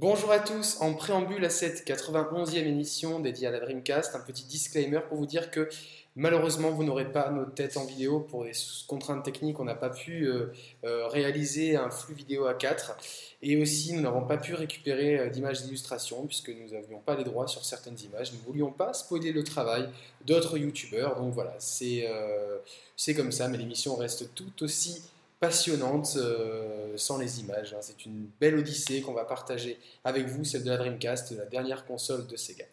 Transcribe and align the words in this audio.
Bonjour 0.00 0.30
à 0.30 0.38
tous, 0.38 0.76
en 0.80 0.94
préambule 0.94 1.44
à 1.44 1.50
cette 1.50 1.84
91e 1.84 2.54
émission 2.58 3.18
dédiée 3.18 3.48
à 3.48 3.50
la 3.50 3.58
Dreamcast, 3.58 4.14
un 4.14 4.20
petit 4.20 4.44
disclaimer 4.44 5.00
pour 5.08 5.18
vous 5.18 5.26
dire 5.26 5.50
que 5.50 5.68
malheureusement 6.14 6.70
vous 6.70 6.84
n'aurez 6.84 7.10
pas 7.10 7.32
nos 7.32 7.44
têtes 7.44 7.76
en 7.76 7.84
vidéo 7.84 8.20
pour 8.20 8.44
des 8.44 8.52
contraintes 8.86 9.24
techniques, 9.24 9.58
on 9.58 9.64
n'a 9.64 9.74
pas 9.74 9.90
pu 9.90 10.28
euh, 10.28 10.52
euh, 10.84 11.08
réaliser 11.08 11.74
un 11.74 11.90
flux 11.90 12.14
vidéo 12.14 12.46
à 12.46 12.54
4 12.54 12.96
et 13.42 13.60
aussi 13.60 13.92
nous 13.92 14.00
n'avons 14.00 14.24
pas 14.24 14.36
pu 14.36 14.54
récupérer 14.54 15.18
euh, 15.18 15.30
d'images 15.30 15.64
d'illustration 15.64 16.28
puisque 16.28 16.50
nous 16.50 16.70
n'avions 16.70 17.00
pas 17.00 17.16
les 17.16 17.24
droits 17.24 17.48
sur 17.48 17.64
certaines 17.64 17.98
images, 17.98 18.32
nous 18.32 18.38
ne 18.38 18.44
voulions 18.44 18.70
pas 18.70 18.92
spoiler 18.94 19.32
le 19.32 19.42
travail 19.42 19.88
d'autres 20.24 20.58
youtubeurs, 20.58 21.16
donc 21.16 21.34
voilà, 21.34 21.56
c'est 21.58 23.14
comme 23.16 23.32
ça, 23.32 23.48
mais 23.48 23.58
l'émission 23.58 23.96
reste 23.96 24.32
tout 24.36 24.62
aussi 24.62 25.02
passionnante 25.40 26.16
euh, 26.16 26.96
sans 26.96 27.18
les 27.18 27.40
images. 27.40 27.74
Hein. 27.74 27.80
C'est 27.80 28.06
une 28.06 28.28
belle 28.40 28.56
odyssée 28.56 29.00
qu'on 29.00 29.12
va 29.12 29.24
partager 29.24 29.78
avec 30.04 30.26
vous, 30.26 30.44
celle 30.44 30.64
de 30.64 30.70
la 30.70 30.76
Dreamcast, 30.76 31.32
la 31.36 31.44
dernière 31.44 31.86
console 31.86 32.26
de 32.26 32.36
Sega. 32.36 32.64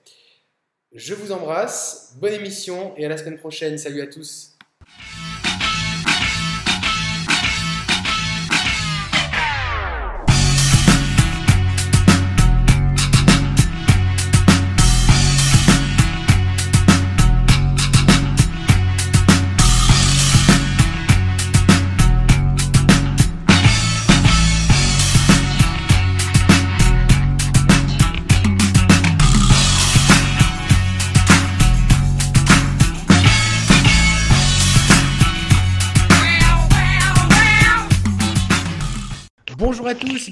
Je 0.94 1.13
vous 1.13 1.31
embrasse, 1.31 2.16
bonne 2.17 2.34
émission 2.34 2.95
et 2.98 3.05
à 3.05 3.09
la 3.09 3.17
semaine 3.17 3.38
prochaine. 3.38 3.77
Salut 3.77 4.02
à 4.02 4.08
tous. 4.08 4.55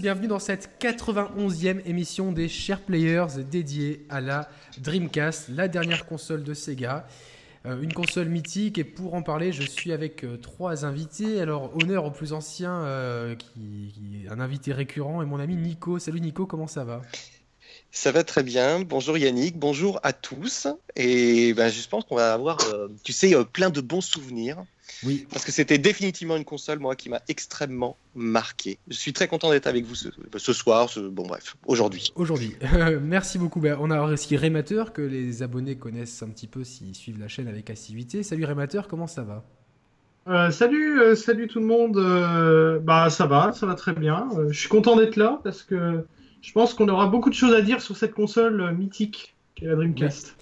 Bienvenue 0.03 0.27
dans 0.27 0.37
cette 0.37 0.69
91e 0.81 1.79
émission 1.85 2.33
des 2.33 2.49
Share 2.49 2.81
Players 2.81 3.41
dédiée 3.49 4.05
à 4.09 4.19
la 4.19 4.49
Dreamcast, 4.79 5.47
la 5.47 5.69
dernière 5.69 6.05
console 6.05 6.43
de 6.43 6.53
Sega. 6.53 7.07
Euh, 7.65 7.81
une 7.81 7.93
console 7.93 8.27
mythique 8.27 8.77
et 8.77 8.83
pour 8.83 9.13
en 9.13 9.21
parler, 9.21 9.53
je 9.53 9.61
suis 9.61 9.93
avec 9.93 10.25
euh, 10.25 10.35
trois 10.35 10.83
invités. 10.83 11.39
Alors, 11.39 11.71
honneur 11.81 12.03
au 12.03 12.11
plus 12.11 12.33
ancien, 12.33 12.73
euh, 12.83 13.35
qui, 13.35 14.25
un 14.29 14.41
invité 14.41 14.73
récurrent, 14.73 15.21
et 15.21 15.25
mon 15.25 15.39
ami 15.39 15.55
Nico. 15.55 15.99
Salut 15.99 16.19
Nico, 16.19 16.45
comment 16.45 16.67
ça 16.67 16.83
va? 16.83 17.01
Ça 17.89 18.11
va 18.11 18.25
très 18.25 18.43
bien. 18.43 18.81
Bonjour 18.81 19.17
Yannick, 19.17 19.57
bonjour 19.57 20.01
à 20.03 20.11
tous. 20.11 20.67
Et 20.97 21.53
ben, 21.53 21.69
je 21.69 21.87
pense 21.87 22.03
qu'on 22.03 22.17
va 22.17 22.33
avoir, 22.33 22.57
tu 23.05 23.13
sais, 23.13 23.33
plein 23.53 23.69
de 23.69 23.79
bons 23.79 24.01
souvenirs 24.01 24.65
oui. 25.03 25.27
Parce 25.31 25.45
que 25.45 25.51
c'était 25.51 25.77
définitivement 25.77 26.35
une 26.35 26.45
console, 26.45 26.79
moi, 26.79 26.95
qui 26.95 27.09
m'a 27.09 27.21
extrêmement 27.27 27.97
marqué. 28.15 28.77
Je 28.87 28.95
suis 28.95 29.13
très 29.13 29.27
content 29.27 29.51
d'être 29.51 29.67
avec 29.67 29.85
vous 29.85 29.95
ce, 29.95 30.53
soir, 30.53 30.89
bon 31.11 31.27
bref, 31.27 31.55
aujourd'hui. 31.65 32.11
Aujourd'hui. 32.15 32.55
merci 33.01 33.37
beaucoup. 33.37 33.59
Ben, 33.59 33.77
on 33.79 33.91
a 33.91 34.01
aussi 34.01 34.37
Rémateur, 34.37 34.93
que 34.93 35.01
les 35.01 35.43
abonnés 35.43 35.77
connaissent 35.77 36.21
un 36.23 36.29
petit 36.29 36.47
peu 36.47 36.63
s'ils 36.63 36.95
suivent 36.95 37.19
la 37.19 37.27
chaîne 37.27 37.47
avec 37.47 37.69
assiduité. 37.69 38.23
Salut 38.23 38.45
Rémateur, 38.45 38.87
comment 38.87 39.07
ça 39.07 39.23
va? 39.23 39.43
Euh, 40.27 40.51
salut, 40.51 41.01
euh, 41.01 41.15
salut 41.15 41.47
tout 41.47 41.59
le 41.59 41.65
monde. 41.65 41.97
Euh, 41.97 42.79
bah 42.79 43.09
ça 43.09 43.25
va, 43.25 43.51
ça 43.51 43.65
va 43.65 43.75
très 43.75 43.93
bien. 43.93 44.29
je 44.49 44.57
suis 44.57 44.69
content 44.69 44.95
d'être 44.95 45.17
là 45.17 45.41
parce 45.43 45.63
que 45.63 46.05
je 46.41 46.51
pense 46.53 46.73
qu'on 46.73 46.87
aura 46.87 47.07
beaucoup 47.07 47.29
de 47.29 47.35
choses 47.35 47.53
à 47.53 47.61
dire 47.61 47.81
sur 47.81 47.97
cette 47.97 48.13
console 48.13 48.73
mythique 48.73 49.35
qu'est 49.55 49.65
la 49.65 49.75
Dreamcast. 49.75 50.35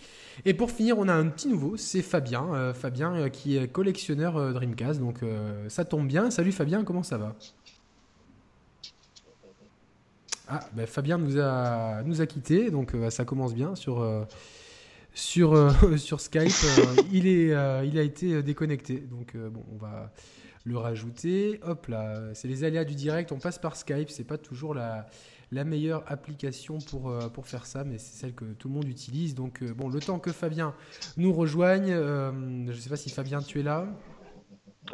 Et 0.43 0.53
pour 0.53 0.71
finir, 0.71 0.97
on 0.97 1.07
a 1.07 1.13
un 1.13 1.27
petit 1.27 1.47
nouveau, 1.47 1.77
c'est 1.77 2.01
Fabien. 2.01 2.53
Euh, 2.53 2.73
Fabien 2.73 3.13
euh, 3.13 3.29
qui 3.29 3.57
est 3.57 3.67
collectionneur 3.67 4.37
euh, 4.37 4.53
Dreamcast, 4.53 4.99
donc 4.99 5.19
ça 5.67 5.85
tombe 5.85 6.07
bien. 6.07 6.31
Salut 6.31 6.51
Fabien, 6.51 6.83
comment 6.83 7.03
ça 7.03 7.17
va? 7.17 7.35
Ah, 10.47 10.59
ben 10.73 10.85
Fabien 10.85 11.17
nous 11.17 11.39
a, 11.39 12.01
nous 12.03 12.21
a 12.21 12.25
quittés, 12.25 12.71
donc 12.71 12.93
ça 13.09 13.23
commence 13.23 13.53
bien 13.53 13.75
sur, 13.75 14.05
sur, 15.13 15.71
sur 15.97 16.19
Skype. 16.19 16.51
il, 17.13 17.25
est, 17.27 17.55
il 17.85 17.97
a 17.97 18.01
été 18.01 18.43
déconnecté, 18.43 18.97
donc 18.97 19.37
bon, 19.37 19.63
on 19.71 19.77
va 19.77 20.11
le 20.65 20.77
rajouter. 20.77 21.61
Hop 21.63 21.87
là, 21.87 22.33
c'est 22.33 22.49
les 22.49 22.65
aléas 22.65 22.83
du 22.83 22.95
direct, 22.95 23.31
on 23.31 23.39
passe 23.39 23.59
par 23.59 23.77
Skype, 23.77 24.09
c'est 24.09 24.25
pas 24.25 24.37
toujours 24.37 24.73
la 24.73 25.07
la 25.51 25.65
meilleure 25.65 26.03
application 26.07 26.77
pour, 26.89 27.09
euh, 27.09 27.27
pour 27.27 27.45
faire 27.45 27.65
ça, 27.65 27.83
mais 27.83 27.97
c'est 27.97 28.17
celle 28.19 28.33
que 28.33 28.45
tout 28.57 28.69
le 28.69 28.73
monde 28.73 28.87
utilise. 28.87 29.35
Donc, 29.35 29.61
euh, 29.61 29.73
bon, 29.75 29.89
le 29.89 29.99
temps 29.99 30.19
que 30.19 30.31
Fabien 30.31 30.73
nous 31.17 31.33
rejoigne, 31.33 31.91
euh, 31.91 32.31
je 32.67 32.71
ne 32.71 32.77
sais 32.77 32.89
pas 32.89 32.95
si 32.95 33.09
Fabien, 33.09 33.41
tu 33.41 33.59
es 33.59 33.63
là. 33.63 33.85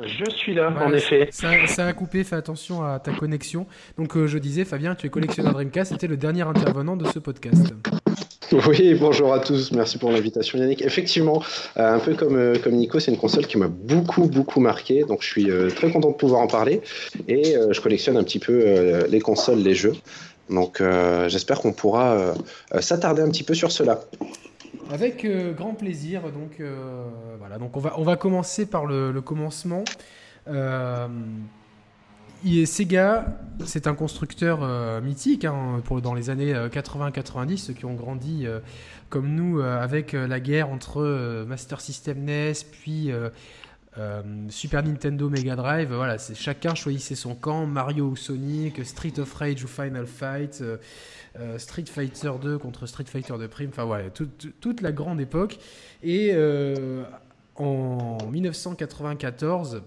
Je 0.02 0.30
suis 0.32 0.54
là, 0.54 0.74
en 0.86 0.94
effet. 0.94 1.30
Ça, 1.32 1.86
a 1.86 1.94
coupé, 1.94 2.24
fais 2.24 2.36
attention 2.36 2.84
à 2.84 3.00
ta 3.00 3.14
connexion. 3.14 3.68
Donc, 3.98 4.18
je 4.26 4.38
disais, 4.38 4.66
Fabien, 4.66 4.96
tu 4.96 5.08
es 5.08 5.10
collectionneur 5.10 5.54
Dreamcast, 5.54 5.94
c'était 5.94 6.08
le 6.08 6.18
dernier 6.18 6.42
intervenant 6.42 6.98
de 6.98 7.06
ce 7.06 7.20
podcast. 7.20 7.74
Oui, 8.68 8.96
bonjour 8.96 9.34
à 9.34 9.40
tous, 9.40 9.72
merci 9.72 9.98
pour 9.98 10.12
l'invitation 10.12 10.58
Yannick. 10.58 10.82
Effectivement, 10.82 11.44
un 11.76 12.00
peu 12.00 12.16
comme, 12.16 12.58
comme 12.64 12.76
Nico, 12.76 13.00
c'est 13.00 13.12
une 13.12 13.18
console 13.18 13.46
qui 13.46 13.58
m'a 13.58 13.68
beaucoup, 13.68 14.28
beaucoup 14.28 14.60
marqué, 14.60 15.04
donc 15.04 15.22
je 15.22 15.28
suis 15.28 15.50
très 15.76 15.92
content 15.92 16.12
de 16.12 16.16
pouvoir 16.16 16.42
en 16.42 16.48
parler. 16.48 16.82
Et 17.28 17.56
je 17.72 17.82
collectionne 17.82 18.18
un 18.18 18.24
petit 18.24 18.40
peu 18.40 19.06
les 19.08 19.20
consoles, 19.20 19.60
les 19.60 19.74
jeux. 19.74 19.94
Donc 20.50 20.82
euh, 20.82 21.28
j'espère 21.30 21.60
qu'on 21.60 21.74
pourra 21.74 22.14
euh, 22.14 22.34
euh, 22.74 22.82
s'attarder 22.82 23.22
un 23.22 23.30
petit 23.30 23.44
peu 23.44 23.54
sur 23.54 23.72
cela. 23.72 24.02
Avec 24.90 25.28
grand 25.56 25.74
plaisir. 25.74 26.24
Donc 26.32 26.62
voilà. 27.40 27.58
Donc 27.58 27.76
on 27.76 27.80
va 27.80 27.94
on 27.98 28.04
va 28.04 28.16
commencer 28.16 28.66
par 28.66 28.86
le, 28.86 29.20
commencement. 29.22 29.84
Sega, 32.66 33.26
c'est 33.66 33.88
un 33.88 33.96
constructeur 33.96 35.02
mythique 35.02 35.44
hein, 35.44 35.82
pour, 35.84 36.02
dans 36.02 36.14
les 36.14 36.30
années 36.30 36.54
80-90, 36.54 37.58
ceux 37.58 37.74
qui 37.74 37.84
ont 37.84 37.96
grandi 37.96 38.48
comme 39.10 39.36
nous 39.36 39.60
avec 39.60 40.14
la 40.14 40.40
guerre 40.40 40.70
entre 40.70 41.44
Master 41.46 41.82
System 41.82 42.24
NES, 42.24 42.54
puis 42.72 43.12
euh, 43.98 44.22
Super 44.50 44.84
Nintendo 44.84 45.30
Mega 45.30 45.56
Drive, 45.56 45.94
voilà, 45.94 46.18
c'est 46.18 46.36
chacun 46.36 46.76
choisissait 46.76 47.16
son 47.16 47.36
camp, 47.36 47.66
Mario 47.66 48.06
ou 48.06 48.16
Sonic, 48.16 48.86
Street 48.86 49.14
of 49.18 49.34
Rage 49.34 49.64
ou 49.64 49.68
Final 49.68 50.06
Fight, 50.06 50.60
euh, 50.62 50.78
euh, 51.40 51.58
Street 51.58 51.86
Fighter 51.88 52.32
2 52.42 52.58
contre 52.58 52.86
Street 52.86 53.06
Fighter 53.06 53.34
2 53.38 53.48
Prime, 53.48 53.70
enfin 53.70 53.86
voilà, 53.86 54.10
toute 54.10 54.82
la 54.82 54.92
grande 54.92 55.20
époque. 55.20 55.58
Et 56.04 56.34
en 57.58 58.18
1994, 58.32 59.76
euh, 59.76 59.80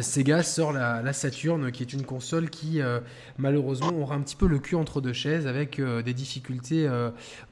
Sega 0.00 0.42
sort 0.42 0.72
la, 0.72 1.12
Saturn, 1.12 1.70
qui 1.72 1.82
est 1.82 1.92
une 1.92 2.04
console 2.04 2.48
qui 2.48 2.80
euh, 2.80 3.00
malheureusement 3.36 3.92
aura 3.98 4.14
un 4.14 4.20
petit 4.20 4.36
peu 4.36 4.46
le 4.46 4.58
cul 4.58 4.76
entre 4.76 5.00
deux 5.00 5.12
chaises 5.12 5.46
avec 5.46 5.78
euh, 5.78 6.02
des 6.02 6.14
difficultés 6.14 6.88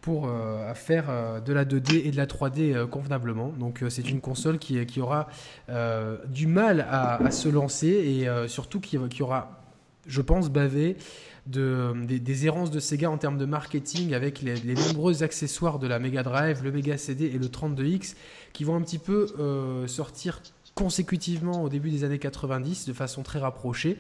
pour 0.01 0.31
faire 0.75 1.43
de 1.45 1.53
la 1.53 1.65
2D 1.65 2.07
et 2.07 2.11
de 2.11 2.17
la 2.17 2.27
3D 2.27 2.87
convenablement. 2.87 3.53
Donc 3.59 3.85
c'est 3.89 4.09
une 4.09 4.21
console 4.21 4.59
qui, 4.59 5.01
aura 5.01 5.29
du 6.29 6.47
mal 6.47 6.87
à, 6.89 7.31
se 7.31 7.49
lancer 7.49 7.89
et 7.89 8.49
surtout 8.49 8.81
qui, 8.81 9.23
aura, 9.23 9.63
je 10.07 10.21
pense, 10.21 10.49
bavé 10.49 10.97
de, 11.47 11.93
des, 12.07 12.47
errances 12.47 12.71
de 12.71 12.81
Sega 12.81 13.11
en 13.11 13.19
termes 13.19 13.39
de 13.39 13.45
marketing 13.45 14.15
avec 14.15 14.41
les, 14.41 14.57
les, 14.57 14.75
nombreux 14.75 15.23
accessoires 15.23 15.79
de 15.79 15.87
la 15.87 15.99
Mega 15.99 16.23
Drive, 16.23 16.63
le 16.63 16.71
Mega 16.73 16.97
CD 16.97 17.27
et 17.27 17.39
le 17.39 17.47
32X 17.47 18.15
qui 18.53 18.65
vont 18.65 18.77
un 18.77 18.83
petit 18.83 18.99
peu 18.99 19.27
sortir 19.87 20.41
consécutivement 20.81 21.63
au 21.63 21.69
début 21.69 21.91
des 21.91 22.05
années 22.05 22.19
90 22.19 22.87
de 22.87 22.95
façon 22.95 23.23
très 23.23 23.39
rapprochée 23.39 23.99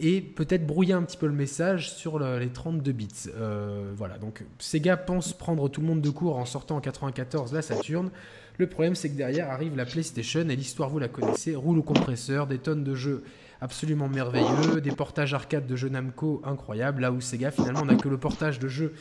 et 0.00 0.22
peut-être 0.22 0.66
brouiller 0.66 0.94
un 0.94 1.02
petit 1.02 1.18
peu 1.18 1.26
le 1.26 1.34
message 1.34 1.92
sur 1.92 2.18
les 2.18 2.48
32 2.48 2.92
bits. 2.92 3.08
Euh, 3.36 3.92
voilà, 3.94 4.16
donc 4.16 4.42
Sega 4.58 4.96
pense 4.96 5.34
prendre 5.34 5.68
tout 5.68 5.82
le 5.82 5.86
monde 5.86 6.00
de 6.00 6.08
court 6.08 6.38
en 6.38 6.46
sortant 6.46 6.76
en 6.76 6.80
94 6.80 7.52
la 7.52 7.60
Saturn. 7.60 8.10
Le 8.56 8.66
problème 8.66 8.94
c'est 8.94 9.10
que 9.10 9.14
derrière 9.14 9.50
arrive 9.50 9.76
la 9.76 9.84
PlayStation 9.84 10.48
et 10.48 10.56
l'histoire 10.56 10.88
vous 10.88 10.98
la 10.98 11.08
connaissez, 11.08 11.54
roule 11.54 11.78
au 11.78 11.82
compresseur, 11.82 12.46
des 12.46 12.56
tonnes 12.56 12.82
de 12.82 12.94
jeux 12.94 13.24
absolument 13.62 14.08
merveilleux, 14.08 14.80
des 14.80 14.90
portages 14.90 15.34
arcade 15.34 15.66
de 15.66 15.76
jeux 15.76 15.88
Namco 15.88 16.42
incroyables, 16.44 17.02
là 17.02 17.12
où 17.12 17.20
Sega 17.20 17.52
finalement 17.52 17.84
n'a 17.84 17.94
que 17.94 18.08
le 18.08 18.18
portage 18.18 18.58
de 18.58 18.66
jeux 18.66 18.92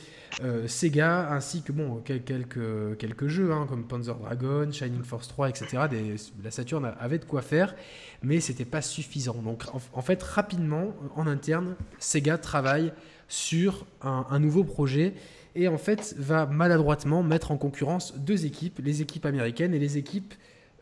euh, 0.43 0.67
Sega, 0.67 1.31
ainsi 1.31 1.63
que 1.63 1.71
bon, 1.71 2.01
quelques, 2.05 2.97
quelques 2.99 3.27
jeux 3.27 3.51
hein, 3.51 3.65
comme 3.67 3.85
Panzer 3.85 4.15
Dragon, 4.15 4.71
Shining 4.71 5.01
Force 5.01 5.27
3, 5.29 5.49
etc. 5.49 5.87
la 6.43 6.51
Saturn 6.51 6.93
avait 6.99 7.17
de 7.17 7.25
quoi 7.25 7.41
faire, 7.41 7.75
mais 8.21 8.39
c'était 8.39 8.63
pas 8.65 8.83
suffisant. 8.83 9.41
Donc 9.41 9.63
en, 9.73 10.01
fait, 10.01 10.21
rapidement, 10.21 10.93
en 11.15 11.25
interne, 11.25 11.75
Sega 11.97 12.37
travaille 12.37 12.93
sur 13.27 13.87
un, 14.03 14.39
nouveau 14.39 14.63
projet 14.63 15.15
et 15.55 15.67
en 15.67 15.77
fait 15.77 16.13
va 16.19 16.45
maladroitement 16.45 17.23
mettre 17.23 17.51
en 17.51 17.57
concurrence 17.57 18.13
deux 18.15 18.45
équipes, 18.45 18.79
les 18.83 19.01
équipes 19.01 19.25
américaines 19.25 19.73
et 19.73 19.79
les 19.79 19.97
équipes 19.97 20.33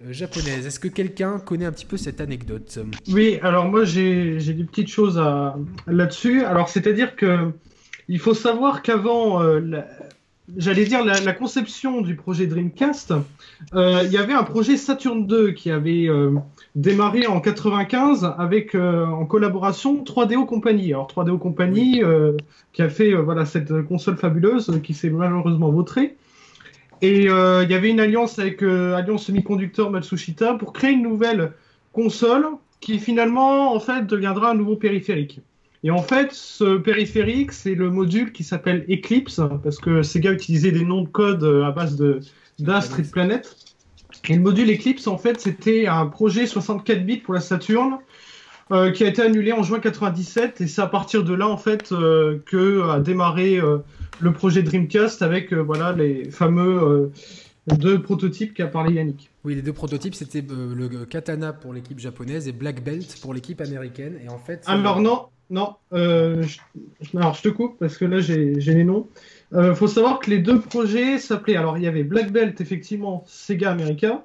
euh, 0.06 0.14
japonaises. 0.14 0.66
Est-ce 0.66 0.80
que 0.80 0.88
quelqu'un 0.88 1.40
connaît 1.40 1.66
un 1.66 1.72
petit 1.72 1.86
peu 1.86 1.98
cette 1.98 2.22
anecdote? 2.22 2.80
Oui, 3.10 3.40
alors 3.42 3.66
moi 3.66 3.84
j'ai 3.84 4.38
des 4.38 4.64
petites 4.64 4.90
choses 4.90 5.22
là-dessus. 5.88 6.44
Alors 6.44 6.70
c'est-à-dire 6.70 7.16
que 7.16 7.52
il 8.08 8.20
faut 8.20 8.34
savoir 8.34 8.82
qu'avant, 8.82 9.40
j'allais 10.58 10.86
dire 10.86 11.06
la, 11.06 11.34
conception 11.34 12.02
du 12.02 12.16
projet 12.16 12.48
Dreamcast, 12.48 13.14
il 13.74 14.10
y 14.10 14.18
avait 14.18 14.34
un 14.34 14.44
projet 14.44 14.78
Saturn 14.78 15.28
2 15.28 15.52
qui 15.52 15.70
avait 15.70 16.08
démarré 16.74 17.28
en 17.28 17.40
95 17.40 18.34
avec 18.40 18.74
en 18.74 19.26
collaboration 19.26 20.04
3DO 20.04 20.48
Company. 20.48 20.92
Alors 20.92 21.08
3DO 21.08 21.38
Company 21.38 22.02
qui 22.74 22.82
a 22.82 22.90
fait 22.90 23.14
voilà 23.14 23.46
cette 23.46 23.84
console 23.84 24.18
fabuleuse 24.18 24.80
qui 24.82 24.96
s'est 24.96 25.12
malheureusement 25.12 25.70
vautrée. 25.70 26.16
Et 27.02 27.30
euh, 27.30 27.64
il 27.64 27.72
y 27.72 27.74
avait 27.74 27.90
une 27.90 28.00
alliance 28.00 28.40
avec 28.40 28.62
euh, 28.62 28.96
Alliance 28.96 29.26
Semiconducteur 29.26 29.90
Matsushita 29.90 30.56
pour 30.56 30.74
créer 30.74 30.92
une 30.92 31.04
nouvelle 31.04 31.54
console 31.94 32.46
qui 32.82 33.00
finalement 33.00 33.74
en 33.74 33.80
fait 33.80 34.06
deviendra 34.06 34.52
un 34.52 34.56
nouveau 34.56 34.76
périphérique. 34.76 35.42
Et 35.84 35.92
en 35.92 36.02
fait, 36.02 36.34
ce 36.34 36.78
périphérique, 36.78 37.54
c'est 37.54 37.74
le 37.74 37.90
module 37.90 38.34
qui 38.34 38.44
s'appelle 38.44 38.86
Eclipse, 38.90 39.40
parce 39.64 39.78
que 39.78 40.04
Sega 40.04 40.34
utilisait 40.34 40.72
des 40.72 40.84
noms 40.84 41.04
de 41.04 41.08
code 41.08 41.44
euh, 41.44 41.64
à 41.64 41.72
base 41.72 41.96
de 41.96 42.20
d'astres 42.60 43.00
et 43.00 43.04
de 43.04 43.08
planètes. 43.08 43.56
Et 44.28 44.36
le 44.36 44.42
module 44.42 44.70
Eclipse, 44.70 45.08
en 45.08 45.18
fait, 45.18 45.40
c'était 45.40 45.88
un 45.88 46.06
projet 46.08 46.46
64 46.46 47.06
bits 47.06 47.18
pour 47.18 47.34
la 47.34 47.40
Saturn, 47.40 48.00
qui 48.94 49.04
a 49.04 49.08
été 49.08 49.22
annulé 49.22 49.54
en 49.54 49.64
juin 49.64 49.80
97, 49.80 50.62
et 50.62 50.68
c'est 50.68 50.82
à 50.82 50.88
partir 50.88 51.24
de 51.24 51.34
là, 51.34 51.48
en 51.48 51.58
fait, 51.58 51.90
que 52.46 52.90
a 52.90 53.00
démarré 53.00 53.60
le 54.20 54.34
projet 54.34 54.64
Dreamcast 54.64 55.22
avec 55.22 55.54
euh, 55.54 55.62
voilà 55.62 55.94
les 55.94 56.30
fameux 56.30 56.84
euh, 56.84 57.12
deux 57.78 58.02
prototypes 58.02 58.54
qu'a 58.54 58.68
parlé 58.68 58.96
Yannick. 58.96 59.30
Oui, 59.44 59.56
les 59.56 59.62
deux 59.62 59.74
prototypes, 59.74 60.16
c'était 60.16 60.44
euh, 60.52 60.74
le 60.76 61.06
Katana 61.06 61.54
pour 61.54 61.74
l'équipe 61.74 62.00
japonaise 62.00 62.48
et 62.48 62.52
Black 62.52 62.84
Belt 62.84 63.18
pour 63.22 63.34
l'équipe 63.34 63.62
américaine. 63.62 64.20
Et 64.24 64.30
en 64.30 64.40
fait, 64.40 64.64
alors 64.66 65.02
non, 65.02 65.26
non, 65.50 65.76
je, 65.92 66.58
alors 67.16 67.36
je 67.36 67.42
te 67.44 67.50
coupe 67.50 67.78
parce 67.80 67.98
que 67.98 68.06
là 68.06 68.20
j'ai 68.20 68.54
les 68.56 68.84
noms. 68.84 69.08
Il 69.52 69.74
faut 69.76 69.88
savoir 69.88 70.20
que 70.20 70.30
les 70.30 70.40
deux 70.40 70.60
projets 70.60 71.18
s'appelaient. 71.18 71.56
Alors 71.56 71.78
il 71.78 71.84
y 71.84 71.88
avait 71.88 72.04
Black 72.04 72.32
Belt 72.32 72.60
effectivement 72.62 73.24
Sega 73.28 73.72
America 73.72 74.24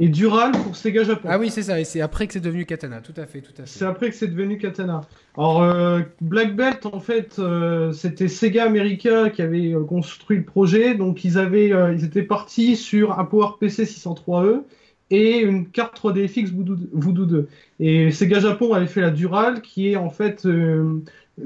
et 0.00 0.08
Dural 0.08 0.52
pour 0.52 0.74
Sega 0.74 1.04
Japon. 1.04 1.28
Ah 1.30 1.38
oui, 1.38 1.50
c'est 1.50 1.62
ça, 1.62 1.78
et 1.78 1.84
c'est 1.84 2.00
après 2.00 2.26
que 2.26 2.32
c'est 2.32 2.40
devenu 2.40 2.66
Katana, 2.66 3.00
tout 3.00 3.14
à 3.16 3.26
fait, 3.26 3.40
tout 3.40 3.52
à 3.52 3.64
fait. 3.64 3.78
C'est 3.78 3.84
après 3.84 4.10
que 4.10 4.16
c'est 4.16 4.26
devenu 4.26 4.58
Katana. 4.58 5.02
Alors, 5.36 5.62
euh, 5.62 6.00
Black 6.20 6.56
Belt, 6.56 6.84
en 6.86 6.98
fait, 6.98 7.36
euh, 7.38 7.92
c'était 7.92 8.28
Sega 8.28 8.64
America 8.64 9.30
qui 9.30 9.42
avait 9.42 9.72
euh, 9.72 9.84
construit 9.84 10.38
le 10.38 10.44
projet, 10.44 10.94
donc 10.94 11.24
ils 11.24 11.38
avaient, 11.38 11.72
ils 11.94 12.04
étaient 12.04 12.22
partis 12.22 12.76
sur 12.76 13.18
un 13.18 13.24
PowerPC 13.24 13.84
603E 13.84 14.62
et 15.10 15.38
une 15.40 15.68
carte 15.68 16.00
3DFX 16.02 16.50
Voodoo 16.92 17.26
2. 17.26 17.48
Et 17.78 18.10
Sega 18.10 18.40
Japon 18.40 18.72
avait 18.72 18.86
fait 18.86 19.00
la 19.00 19.10
Dural, 19.10 19.62
qui 19.62 19.92
est 19.92 19.96
en 19.96 20.10
fait 20.10 20.44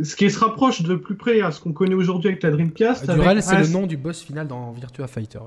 ce 0.02 0.17
qui 0.17 0.31
se 0.31 0.38
rapproche 0.38 0.82
de 0.82 0.94
plus 0.96 1.14
près 1.14 1.40
à 1.40 1.50
ce 1.50 1.61
qu'on 1.61 1.73
connaît 1.73 1.94
aujourd'hui 1.94 2.29
avec 2.29 2.43
la 2.43 2.50
Dreamcast. 2.50 3.11
Dural, 3.11 3.43
c'est 3.43 3.58
le 3.58 3.69
nom 3.69 3.87
du 3.87 3.96
boss 3.96 4.23
final 4.23 4.46
dans 4.46 4.70
Virtua 4.73 5.06
Fighter. 5.06 5.38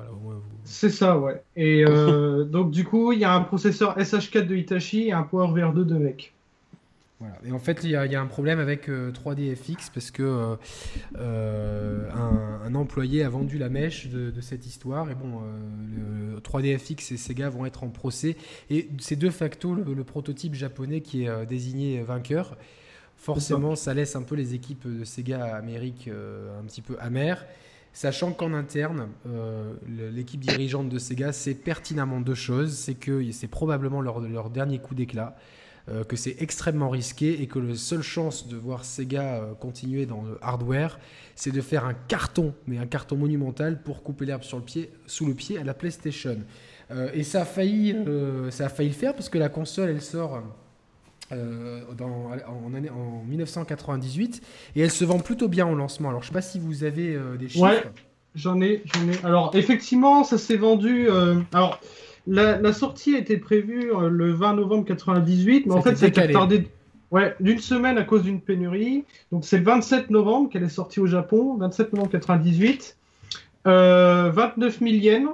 C'est 0.64 0.90
ça, 0.90 1.18
ouais. 1.18 1.44
Et 1.56 1.86
euh, 1.86 2.44
donc, 2.52 2.72
du 2.72 2.84
coup, 2.84 3.12
il 3.12 3.20
y 3.20 3.24
a 3.24 3.34
un 3.34 3.42
processeur 3.42 3.98
SH4 3.98 4.48
de 4.48 4.56
Hitachi 4.56 5.08
et 5.08 5.12
un 5.12 5.22
PowerVR2 5.22 5.86
de 5.86 5.96
NEC. 5.96 6.34
Voilà. 7.20 7.36
Et 7.46 7.52
en 7.52 7.60
fait, 7.60 7.82
il 7.84 7.92
y, 7.92 7.96
a 7.96 8.22
un 8.22 8.26
problème 8.26 8.58
avec 8.58 8.90
3DFX 8.90 9.70
euh, 9.70 9.76
parce 9.94 10.10
que 10.10 10.58
euh, 11.20 12.10
un, 12.66 12.74
employé 12.74 13.24
a 13.24 13.30
vendu 13.30 13.60
la 13.60 13.70
mèche 13.70 14.10
de, 14.10 14.42
cette 14.42 14.66
histoire. 14.66 15.12
Et 15.12 15.14
bon, 15.14 15.44
3DFX 16.44 17.14
et 17.14 17.18
Sega 17.18 17.50
vont 17.50 17.68
être 17.68 17.84
en 17.84 17.90
procès. 17.90 18.38
Et 18.72 18.90
c'est 18.98 19.20
de 19.20 19.30
facto 19.30 19.76
le 19.76 20.04
prototype 20.04 20.56
japonais 20.56 21.02
qui 21.02 21.26
est 21.26 21.46
désigné 21.46 22.02
vainqueur. 22.02 22.58
Forcément, 23.22 23.76
ça 23.76 23.94
laisse 23.94 24.16
un 24.16 24.24
peu 24.24 24.34
les 24.34 24.56
équipes 24.56 24.88
de 24.88 25.04
Sega 25.04 25.56
Amérique 25.56 26.08
euh, 26.08 26.60
un 26.60 26.64
petit 26.64 26.82
peu 26.82 26.98
amères. 27.00 27.46
Sachant 27.94 28.32
qu'en 28.32 28.52
interne, 28.52 29.10
euh, 29.28 29.76
l'équipe 29.88 30.40
dirigeante 30.40 30.90
de 30.90 30.98
Sega 30.98 31.32
sait 31.32 31.54
pertinemment 31.54 32.20
deux 32.20 32.34
choses. 32.34 32.74
C'est 32.74 32.96
que 32.96 33.32
c'est 33.32 33.48
probablement 33.48 34.02
leur, 34.02 34.22
leur, 34.22 34.50
dernier 34.50 34.80
coup 34.80 34.96
d'éclat, 34.96 35.36
euh, 35.88 36.04
que 36.04 36.16
c'est 36.16 36.38
extrêmement 36.42 36.90
risqué 36.90 37.44
et 37.44 37.46
que 37.46 37.60
la 37.60 37.76
seule 37.76 38.02
chance 38.02 38.48
de 38.48 38.58
voir 38.58 38.86
Sega 38.86 39.50
continuer 39.60 40.08
dans 40.08 40.24
le 40.24 40.40
hardware, 40.42 41.00
c'est 41.36 41.52
de 41.52 41.62
faire 41.62 41.86
un 41.86 41.94
carton, 41.94 42.56
mais 42.66 42.80
un 42.80 42.88
carton 42.88 43.18
monumental 43.18 43.84
pour 43.84 44.02
couper 44.02 44.26
l'herbe 44.26 44.42
sur 44.42 44.58
le 44.58 44.64
pied, 44.64 44.90
sous 45.06 45.28
le 45.28 45.36
pied 45.36 45.60
à 45.60 45.64
la 45.64 45.76
PlayStation. 45.76 46.40
et 47.14 47.24
ça 47.24 47.44
a, 47.44 47.46
failli, 47.46 47.96
ça 48.50 48.66
a 48.66 48.70
failli 48.70 48.90
le 48.90 48.96
faire 48.96 49.14
parce 49.14 49.30
que 49.30 49.38
la 49.38 49.50
console, 49.50 49.90
elle 49.90 50.02
sort 50.02 50.42
euh, 51.32 51.82
en, 52.02 52.74
année, 52.74 52.90
en 52.90 53.24
1998 53.28 54.42
et 54.76 54.82
elle 54.82 54.92
se 54.92 55.06
vend 55.06 55.20
plutôt 55.20 55.48
bien 55.48 55.68
au 55.68 55.76
lancement. 55.76 56.10
Alors 56.10 56.24
je 56.24 56.28
sais 56.28 56.34
pas 56.34 56.42
si 56.42 56.60
vous 56.60 56.84
avez 56.84 57.16
euh, 57.16 57.38
des 57.38 57.48
chiffres. 57.48 57.64
Ouais, 57.64 57.84
j'en 58.36 58.60
ai, 58.60 58.84
j'en 58.86 59.08
ai. 59.08 59.26
Alors 59.26 59.52
effectivement, 59.54 60.24
ça 60.24 60.38
s'est 60.38 60.58
vendu. 60.58 61.10
Euh, 61.10 61.36
alors 61.54 61.80
la, 62.28 62.74
sortie 62.74 63.16
a 63.16 63.20
été 63.20 63.38
prévue 63.38 63.92
le 64.10 64.32
20 64.34 64.56
novembre 64.56 64.86
98, 64.86 65.68
mais 65.68 65.74
en 65.74 65.82
fait 65.82 65.96
ça 65.96 66.08
a 66.08 66.28
tardé. 66.28 66.68
Ouais, 67.12 67.36
d'une 67.40 67.60
semaine 67.60 67.98
à 67.98 68.04
cause 68.04 68.24
d'une 68.24 68.42
pénurie. 68.42 69.06
Donc 69.32 69.46
c'est 69.46 69.58
le 69.58 69.64
27 69.64 70.10
novembre 70.10 70.50
qu'elle 70.50 70.64
est 70.64 70.70
sortie 70.70 71.00
au 71.00 71.08
Japon, 71.08 71.56
27 71.58 71.94
novembre 71.94 72.12
98. 72.12 72.98
29 73.64 74.80
000 74.80 74.92
yens, 74.96 75.30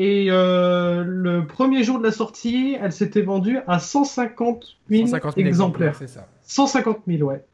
et 0.00 0.28
euh, 0.30 1.02
le 1.04 1.44
premier 1.44 1.82
jour 1.82 1.98
de 1.98 2.04
la 2.04 2.12
sortie, 2.12 2.76
elle 2.80 2.92
s'était 2.92 3.22
vendue 3.22 3.58
à 3.66 3.80
150 3.80 4.76
000, 4.88 5.08
exemplaires. 5.36 5.96
C'est 5.98 6.06
ça. 6.06 6.28
150 6.44 7.00
000, 7.08 7.28
ouais. 7.28 7.44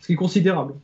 Ce 0.00 0.06
qui 0.06 0.14
est 0.14 0.16
considérable. 0.16 0.74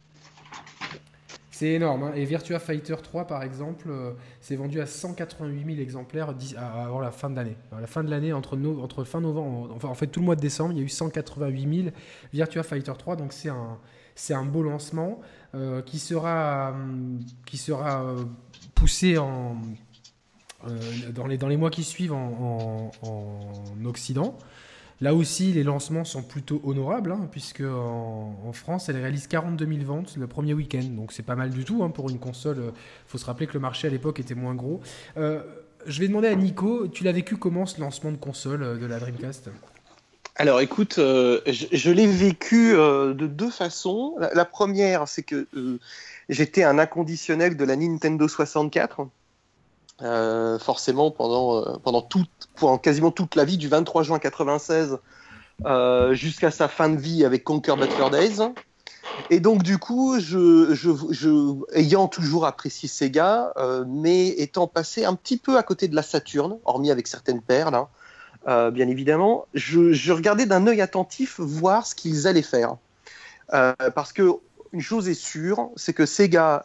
C'est 1.50 1.72
énorme. 1.72 2.04
Hein. 2.04 2.12
Et 2.14 2.24
Virtua 2.24 2.60
Fighter 2.60 2.94
3, 3.02 3.26
par 3.26 3.42
exemple, 3.42 3.88
euh, 3.90 4.12
s'est 4.40 4.54
vendu 4.54 4.80
à 4.80 4.86
188 4.86 5.64
000 5.64 5.80
exemplaires 5.80 6.32
avant 6.56 7.00
la 7.00 7.10
fin 7.10 7.28
de 7.28 7.34
l'année. 7.34 7.56
À 7.76 7.80
la 7.80 7.88
fin 7.88 8.04
de 8.04 8.10
l'année, 8.10 8.32
entre, 8.32 8.56
entre 8.80 9.02
fin 9.02 9.20
novembre, 9.20 9.68
enfin 9.74 9.88
en 9.88 9.94
fait 9.94 10.06
tout 10.06 10.20
le 10.20 10.26
mois 10.26 10.36
de 10.36 10.40
décembre, 10.40 10.74
il 10.74 10.78
y 10.78 10.80
a 10.80 10.84
eu 10.84 10.88
188 10.88 11.82
000 11.82 11.94
Virtua 12.32 12.62
Fighter 12.62 12.92
3. 12.96 13.16
Donc 13.16 13.32
c'est 13.32 13.48
un, 13.48 13.78
c'est 14.14 14.34
un 14.34 14.44
beau 14.44 14.62
lancement 14.62 15.20
euh, 15.56 15.82
qui 15.82 15.98
sera, 15.98 16.72
qui 17.46 17.56
sera 17.56 18.14
poussé 18.76 19.18
en 19.18 19.56
dans, 21.14 21.26
les, 21.26 21.38
dans 21.38 21.48
les 21.48 21.56
mois 21.56 21.70
qui 21.70 21.84
suivent 21.84 22.12
en, 22.12 22.90
Occident. 23.84 24.36
Là 25.00 25.14
aussi, 25.14 25.52
les 25.52 25.64
lancements 25.64 26.04
sont 26.04 26.22
plutôt 26.22 26.60
honorables, 26.64 27.10
hein, 27.10 27.28
puisque 27.30 27.62
en, 27.62 28.52
France, 28.52 28.88
elle 28.88 28.96
réalise 28.96 29.26
42 29.26 29.66
000 29.66 29.78
ventes 29.84 30.16
le 30.16 30.26
premier 30.26 30.54
week-end. 30.54 30.84
Donc 30.84 31.12
c'est 31.12 31.24
pas 31.24 31.34
mal 31.34 31.50
du 31.50 31.64
tout 31.64 31.82
hein, 31.82 31.90
pour 31.90 32.08
une 32.08 32.18
console. 32.18 32.58
Il 32.66 32.72
faut 33.08 33.18
se 33.18 33.24
rappeler 33.24 33.46
que 33.46 33.54
le 33.54 33.60
marché 33.60 33.88
à 33.88 33.90
l'époque 33.90 34.20
était 34.20 34.36
moins 34.36 34.54
gros. 34.54 34.80
Euh, 35.16 35.42
je 35.86 36.00
vais 36.00 36.06
demander 36.06 36.28
à 36.28 36.34
Nico, 36.36 36.86
tu 36.86 37.02
l'as 37.02 37.12
vécu 37.12 37.36
comment 37.36 37.66
ce 37.66 37.80
lancement 37.80 38.12
de 38.12 38.16
console 38.16 38.62
euh, 38.62 38.76
de 38.76 38.86
la 38.86 39.00
Dreamcast? 39.00 39.50
Alors 40.36 40.60
écoute, 40.60 40.94
je, 40.96 41.90
l'ai 41.90 42.06
vécu 42.06 42.72
de 42.72 43.26
deux 43.26 43.50
façons. 43.50 44.14
La, 44.18 44.46
première, 44.46 45.06
c'est 45.06 45.22
que 45.22 45.46
j'étais 46.30 46.62
un 46.62 46.78
inconditionnel 46.78 47.54
de 47.56 47.64
la 47.64 47.76
Nintendo 47.76 48.26
64. 48.26 49.08
Euh, 50.02 50.58
forcément 50.58 51.12
pendant, 51.12 51.58
euh, 51.58 51.76
pendant, 51.80 52.02
tout, 52.02 52.24
pendant 52.56 52.76
quasiment 52.76 53.12
toute 53.12 53.36
la 53.36 53.44
vie 53.44 53.56
du 53.56 53.68
23 53.68 54.02
juin 54.02 54.18
96 54.18 54.98
euh, 55.64 56.12
jusqu'à 56.12 56.50
sa 56.50 56.66
fin 56.66 56.88
de 56.88 56.96
vie 56.96 57.24
avec 57.24 57.44
Conquer 57.44 57.76
Fur 57.88 58.10
Days. 58.10 58.40
Et 59.30 59.38
donc 59.38 59.62
du 59.62 59.78
coup, 59.78 60.16
ayant 61.72 62.08
toujours 62.08 62.46
apprécié 62.46 62.88
Sega, 62.88 63.52
mais 63.86 64.28
étant 64.28 64.66
passé 64.66 65.04
un 65.04 65.14
petit 65.14 65.36
peu 65.36 65.56
à 65.56 65.62
côté 65.62 65.86
de 65.86 65.94
la 65.94 66.02
Saturne, 66.02 66.58
hormis 66.64 66.90
avec 66.90 67.06
certaines 67.06 67.42
perles, 67.42 67.74
hein, 68.46 68.70
bien 68.70 68.88
évidemment, 68.88 69.46
je, 69.54 69.92
je 69.92 70.12
regardais 70.12 70.46
d'un 70.46 70.66
œil 70.66 70.80
attentif 70.80 71.38
voir 71.38 71.86
ce 71.86 71.94
qu'ils 71.94 72.26
allaient 72.26 72.42
faire. 72.42 72.76
parce 73.48 74.12
que 74.12 74.30
une 74.72 74.80
chose 74.80 75.08
est 75.08 75.14
sûre, 75.14 75.68
c'est 75.76 75.92
que 75.92 76.06
Sega 76.06 76.64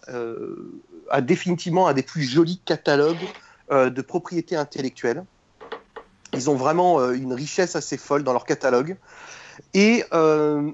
a 1.09 1.21
définitivement 1.21 1.87
un 1.87 1.93
des 1.93 2.03
plus 2.03 2.23
jolis 2.23 2.61
catalogues 2.65 3.27
euh, 3.69 3.89
de 3.89 4.01
propriété 4.01 4.55
intellectuelle. 4.55 5.25
Ils 6.31 6.49
ont 6.49 6.55
vraiment 6.55 7.01
euh, 7.01 7.11
une 7.11 7.33
richesse 7.33 7.75
assez 7.75 7.97
folle 7.97 8.23
dans 8.23 8.31
leur 8.31 8.45
catalogue. 8.45 8.95
Et 9.73 10.05
euh, 10.13 10.71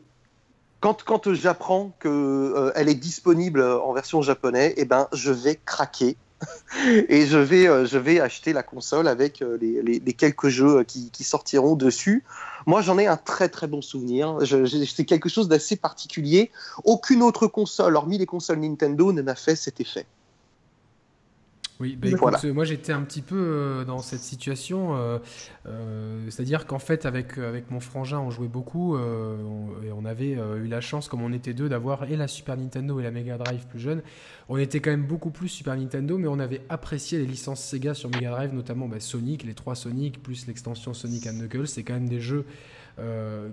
quand, 0.79 1.03
quand 1.03 1.33
j'apprends 1.33 1.91
qu'elle 1.99 2.89
est 2.89 2.93
disponible 2.93 3.63
en 3.63 3.93
version 3.93 4.21
japonaise, 4.21 4.75
eh 4.77 4.85
ben, 4.85 5.07
je 5.11 5.31
vais 5.31 5.59
craquer. 5.65 6.17
et 7.09 7.25
je 7.25 7.39
vais, 7.39 7.87
je 7.87 7.97
vais 7.97 8.19
acheter 8.19 8.53
la 8.53 8.61
console 8.61 9.07
avec 9.07 9.39
les, 9.39 9.81
les, 9.81 10.13
quelques 10.13 10.49
jeux 10.49 10.83
qui, 10.83 11.09
qui, 11.09 11.23
sortiront 11.23 11.75
dessus. 11.75 12.23
Moi, 12.67 12.81
j'en 12.81 12.99
ai 12.99 13.07
un 13.07 13.17
très 13.17 13.49
très 13.49 13.65
bon 13.65 13.81
souvenir. 13.81 14.37
C'est 14.43 15.05
quelque 15.05 15.29
chose 15.29 15.47
d'assez 15.47 15.77
particulier. 15.77 16.51
Aucune 16.83 17.23
autre 17.23 17.47
console, 17.47 17.95
hormis 17.95 18.19
les 18.19 18.27
consoles 18.27 18.59
Nintendo, 18.59 19.13
ne 19.13 19.23
m'a 19.23 19.35
fait 19.35 19.55
cet 19.55 19.79
effet. 19.79 20.05
Oui, 21.83 21.97
bah, 21.97 22.07
écoute, 22.07 22.45
moi 22.45 22.63
j'étais 22.63 22.93
un 22.93 23.01
petit 23.01 23.21
peu 23.21 23.35
euh, 23.35 23.83
dans 23.83 23.99
cette 23.99 24.21
situation, 24.21 24.95
euh, 24.95 25.17
euh, 25.67 26.25
c'est-à-dire 26.29 26.65
qu'en 26.65 26.79
fait 26.79 27.05
avec, 27.05 27.37
avec 27.37 27.71
mon 27.71 27.81
frangin 27.81 28.19
on 28.19 28.29
jouait 28.29 28.47
beaucoup 28.47 28.95
et 28.97 29.91
on 29.91 30.05
avait 30.05 30.31
eu 30.31 30.67
la 30.67 30.79
chance, 30.79 31.09
comme 31.09 31.21
on 31.21 31.33
était 31.33 31.53
deux, 31.53 31.67
d'avoir 31.67 32.05
et 32.05 32.15
la 32.15 32.29
Super 32.29 32.55
Nintendo 32.55 33.01
et 33.01 33.03
la 33.03 33.11
Mega 33.11 33.37
Drive 33.37 33.67
plus 33.67 33.79
jeune. 33.79 34.01
On 34.47 34.57
était 34.57 34.79
quand 34.79 34.91
même 34.91 35.05
beaucoup 35.05 35.29
plus 35.29 35.49
Super 35.49 35.75
Nintendo, 35.75 36.17
mais 36.17 36.29
on 36.29 36.39
avait 36.39 36.61
apprécié 36.69 37.19
les 37.19 37.25
licences 37.25 37.61
Sega 37.61 37.93
sur 37.93 38.09
Mega 38.09 38.31
Drive, 38.31 38.53
notamment 38.53 38.87
bah, 38.87 39.01
Sonic, 39.01 39.43
les 39.43 39.53
trois 39.53 39.75
Sonic, 39.75 40.23
plus 40.23 40.47
l'extension 40.47 40.93
Sonic 40.93 41.27
and 41.27 41.33
Knuckles. 41.33 41.67
C'est 41.67 41.83
quand 41.83 41.95
même 41.95 42.07
des 42.07 42.21
jeux 42.21 42.45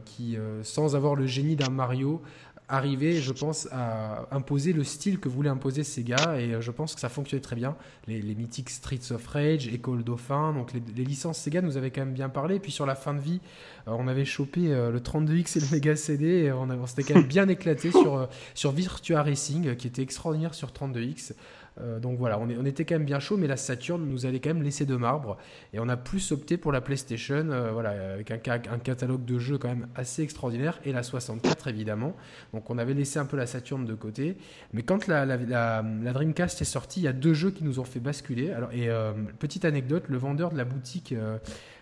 qui, 0.04 0.36
sans 0.62 0.94
avoir 0.94 1.16
le 1.16 1.26
génie 1.26 1.56
d'un 1.56 1.70
Mario, 1.70 2.22
arriver, 2.70 3.20
je 3.20 3.32
pense, 3.32 3.68
à 3.72 4.26
imposer 4.30 4.72
le 4.72 4.84
style 4.84 5.18
que 5.18 5.28
voulait 5.28 5.50
imposer 5.50 5.84
Sega 5.84 6.40
et 6.40 6.54
euh, 6.54 6.60
je 6.60 6.70
pense 6.70 6.94
que 6.94 7.00
ça 7.00 7.08
fonctionnait 7.08 7.42
très 7.42 7.56
bien. 7.56 7.76
Les, 8.06 8.22
mythiques 8.34 8.70
Streets 8.70 9.12
of 9.12 9.26
Rage, 9.26 9.68
École 9.68 10.04
Dauphin, 10.04 10.52
donc 10.52 10.72
les, 10.72 11.04
licences 11.04 11.38
Sega 11.38 11.60
nous 11.60 11.76
avaient 11.76 11.90
quand 11.90 12.02
même 12.02 12.14
bien 12.14 12.28
parlé. 12.28 12.60
Puis 12.60 12.72
sur 12.72 12.86
la 12.86 12.94
fin 12.94 13.12
de 13.12 13.20
vie, 13.20 13.40
euh, 13.88 13.92
on 13.98 14.08
avait 14.08 14.24
chopé 14.24 14.72
euh, 14.72 14.90
le 14.90 15.00
32X 15.00 15.58
et 15.58 15.60
le 15.60 15.66
Mega 15.72 15.96
CD 15.96 16.26
et 16.26 16.52
on, 16.52 16.70
on 16.70 16.86
s'était 16.86 17.02
quand 17.02 17.18
même 17.18 17.28
bien 17.28 17.48
éclaté 17.48 17.90
sur, 17.90 18.28
sur 18.54 18.72
Virtua 18.72 19.22
Racing 19.22 19.74
qui 19.76 19.88
était 19.88 20.02
extraordinaire 20.02 20.54
sur 20.54 20.68
32X. 20.68 21.32
Euh, 21.80 21.98
donc 21.98 22.18
voilà, 22.18 22.38
on, 22.38 22.64
était 22.64 22.84
quand 22.84 22.96
même 22.96 23.04
bien 23.04 23.20
chaud, 23.20 23.36
mais 23.36 23.46
la 23.46 23.56
Saturn 23.56 24.04
nous 24.04 24.26
allait 24.26 24.40
quand 24.40 24.50
même 24.50 24.62
laisser 24.62 24.86
de 24.86 24.96
marbre. 24.96 25.36
Et 25.72 25.80
on 25.80 25.88
a 25.88 25.96
plus 25.96 26.32
opté 26.32 26.56
pour 26.56 26.72
la 26.72 26.80
PlayStation, 26.80 27.50
euh, 27.50 27.70
voilà, 27.72 27.90
avec 28.14 28.30
un, 28.30 28.38
catalogue 28.38 29.24
de 29.24 29.38
jeux 29.38 29.58
quand 29.58 29.68
même 29.68 29.88
assez 29.94 30.22
extraordinaire, 30.22 30.80
et 30.84 30.92
la 30.92 31.02
64 31.02 31.68
évidemment. 31.68 32.14
Donc 32.52 32.70
on 32.70 32.78
avait 32.78 32.94
laissé 32.94 33.18
un 33.18 33.24
peu 33.24 33.36
la 33.36 33.46
Saturn 33.46 33.84
de 33.84 33.94
côté. 33.94 34.36
Mais 34.72 34.82
quand 34.82 35.06
la, 35.06 35.82
Dreamcast 35.82 36.60
est 36.60 36.64
sortie, 36.64 37.00
il 37.00 37.04
y 37.04 37.08
a 37.08 37.12
deux 37.12 37.34
jeux 37.34 37.50
qui 37.50 37.64
nous 37.64 37.78
ont 37.78 37.84
fait 37.84 38.00
basculer. 38.00 38.50
Alors, 38.50 38.72
et 38.72 38.88
euh, 38.88 39.12
petite 39.38 39.64
anecdote, 39.64 40.04
le 40.08 40.18
vendeur 40.18 40.50
de 40.50 40.56
la 40.56 40.64
boutique 40.64 41.14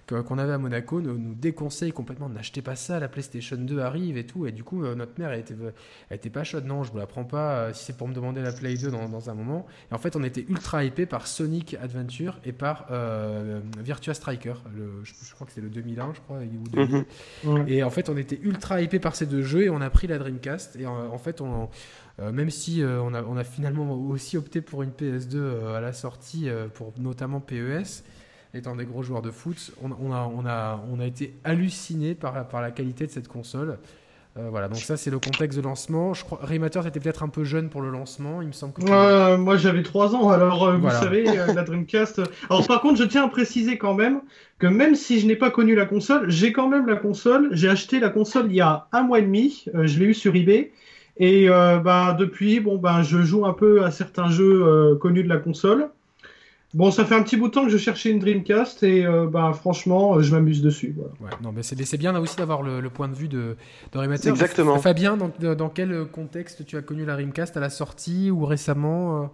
qu'on 0.09 0.39
avait 0.39 0.53
à 0.53 0.59
Monaco 0.59 1.01
nous, 1.01 1.35
déconseille 1.35 1.93
complètement 1.93 2.29
n'achetez 2.29 2.63
pas 2.63 2.77
ça, 2.77 2.99
la 2.99 3.09
PlayStation 3.09 3.57
2 3.57 3.79
arrive 3.81 4.17
et 4.17 4.25
tout. 4.25 4.47
Et 4.47 4.53
du 4.53 4.65
coup, 4.65 4.85
euh, 4.85 4.95
notre 4.95 5.19
mère, 5.19 5.33
elle 5.33 5.41
était, 5.41 5.55
elle 6.09 6.17
était 6.17 6.31
pas 6.31 6.45
chaude. 6.45 6.65
Non, 6.65 6.83
je 6.83 6.91
vous 6.91 6.99
la 6.99 7.07
prends 7.07 7.25
pas 7.25 7.57
euh, 7.57 7.73
si 7.73 7.85
c'est 7.85 7.97
pour 7.97 8.09
me 8.09 8.15
demander 8.15 8.41
la 8.41 8.53
Play 8.53 8.75
2 8.75 8.91
dans, 8.91 9.31
un 9.31 9.35
moment. 9.35 9.67
Et 9.91 9.95
en 9.95 9.99
fait, 9.99 10.17
on 10.17 10.25
était 10.25 10.45
ultra 10.49 10.85
hypé 10.85 11.07
par 11.07 11.27
Sonic 11.27 11.77
Adventure 11.81 12.39
et 12.45 12.53
par 12.53 12.87
euh, 12.91 13.61
Virtua 13.79 14.15
Striker. 14.15 14.55
Le, 14.75 15.05
je, 15.05 15.35
crois 15.35 15.47
que 15.47 15.53
c'est 15.53 15.61
le 15.61 15.69
2001, 15.69 16.15
je 16.15 16.21
crois, 16.21 16.39
mhm. 16.41 17.69
Et 17.69 17.83
en 17.83 17.91
fait, 17.91 18.09
on 18.09 18.17
était 18.17 18.39
ultra 18.43 18.81
hypé 18.81 18.99
par 18.99 19.15
ces 19.15 19.27
deux 19.27 19.43
jeux 19.43 19.65
et 19.65 19.71
on 19.71 19.81
a 19.81 19.91
pris 19.91 20.07
la 20.07 20.19
Dreamcast. 20.19 20.77
Et 20.77 20.87
en, 20.87 21.19
fait, 21.19 21.41
on. 21.41 21.69
même 22.19 22.51
si 22.51 22.83
on, 22.85 23.15
a, 23.15 23.23
on, 23.23 23.37
a, 23.37 23.45
finalement 23.45 23.93
aussi 23.93 24.37
opté 24.37 24.61
pour 24.61 24.83
une 24.83 24.91
PS2 24.91 25.75
à 25.75 25.81
la 25.81 25.93
sortie, 25.93 26.49
pour 26.75 26.93
notamment 26.99 27.41
PES, 27.41 28.05
étant 28.59 28.77
des 28.77 28.85
gros 28.85 29.03
joueurs 29.03 29.23
de 29.23 29.31
foot, 29.31 29.73
on, 29.83 30.13
a, 30.13 30.31
on, 30.33 30.47
a, 30.47 30.81
on 30.93 31.01
a 31.01 31.07
été 31.07 31.35
halluciné 31.45 32.15
par, 32.15 32.47
par 32.49 32.61
la 32.61 32.71
qualité 32.71 33.07
de 33.07 33.11
cette 33.11 33.29
console. 33.29 33.79
Euh, 34.39 34.49
voilà, 34.51 34.69
donc 34.69 34.79
ça 34.79 34.97
c'est 34.97 35.11
le 35.11 35.19
contexte 35.19 35.59
de 35.59 35.65
lancement. 35.65 36.15
Je 36.15 36.25
crois, 36.25 36.39
Raymater 36.43 36.87
était 36.87 37.01
peut-être 37.01 37.23
un 37.23 37.29
peu 37.29 37.45
jeune 37.45 37.71
pour 37.71 37.81
le 37.81 37.91
lancement, 37.91 38.41
il 38.41 38.49
me 38.49 38.53
semble 38.53 38.73
que. 38.73 39.37
moi 39.37 39.57
j'avais 39.57 39.83
3 39.83 40.15
ans, 40.15 40.29
alors 40.29 40.65
euh, 40.65 40.77
vous 40.77 40.91
savez, 40.91 41.29
euh, 41.29 41.53
la 41.53 41.65
Dreamcast. 41.65 42.21
Alors 42.49 42.67
par 42.67 42.81
contre, 42.81 42.99
je 42.99 43.05
tiens 43.05 43.25
à 43.25 43.29
préciser 43.29 43.79
quand 43.79 43.95
même 43.95 44.21
que 44.59 44.67
même 44.67 44.95
si 44.95 45.19
je 45.19 45.27
n'ai 45.27 45.35
pas 45.35 45.51
connu 45.51 45.75
la 45.75 45.87
console, 45.87 46.31
j'ai 46.31 46.53
quand 46.53 46.69
même 46.69 46.87
la 46.87 46.97
console. 46.97 47.49
J'ai 47.53 47.69
acheté 47.69 47.99
la 47.99 48.11
console 48.11 48.47
il 48.49 48.57
y 48.57 48.61
a 48.61 48.87
un 48.93 49.03
mois 49.03 49.19
et 49.19 49.23
demi, 49.23 49.65
je 49.75 49.99
l'ai 49.99 50.07
eu 50.07 50.15
sur 50.15 50.35
eBay. 50.37 50.73
Et 51.17 51.49
bah, 51.49 52.15
depuis, 52.17 52.61
bon, 52.61 52.77
ben 52.77 53.03
je 53.03 53.23
joue 53.23 53.45
un 53.45 53.55
peu 53.55 53.85
à 53.85 53.91
certains 53.91 54.31
jeux 54.31 54.95
connus 55.01 55.25
de 55.25 55.29
la 55.29 55.39
console. 55.39 55.91
Bon, 56.75 56.91
ça 56.91 57.07
fait 57.07 57.15
un 57.15 57.23
petit 57.23 57.37
bout 57.37 57.49
de 57.49 57.53
temps 57.53 57.65
que 57.65 57.71
je 57.71 57.79
cherchais 57.79 58.11
une 58.11 58.19
Dreamcast 58.19 58.83
et 58.83 59.05
euh, 59.07 59.27
bah, 59.27 59.53
franchement, 59.59 60.17
euh, 60.17 60.23
je 60.23 60.35
m'amuse 60.35 60.61
dessus. 60.61 60.95
Ouais, 61.21 61.31
non, 61.43 61.51
mais 61.51 61.63
c'est 61.63 61.97
bien 61.97 62.15
aussi 62.19 62.37
d'avoir 62.37 62.63
le, 62.63 62.87
point 62.91 63.09
de 63.09 63.15
vue 63.15 63.29
de, 63.29 63.57
de 63.93 64.29
Exactement. 64.29 64.79
Fabien, 64.79 65.17
dans, 65.17 65.55
dans, 65.55 65.69
quel 65.71 66.05
contexte 66.13 66.67
tu 66.67 66.77
as 66.77 66.83
connu 66.83 67.07
la 67.07 67.15
Dreamcast 67.15 67.57
À 67.57 67.61
la 67.61 67.71
sortie 67.71 68.31
ou 68.31 68.45
récemment 68.45 69.23
euh? 69.23 69.27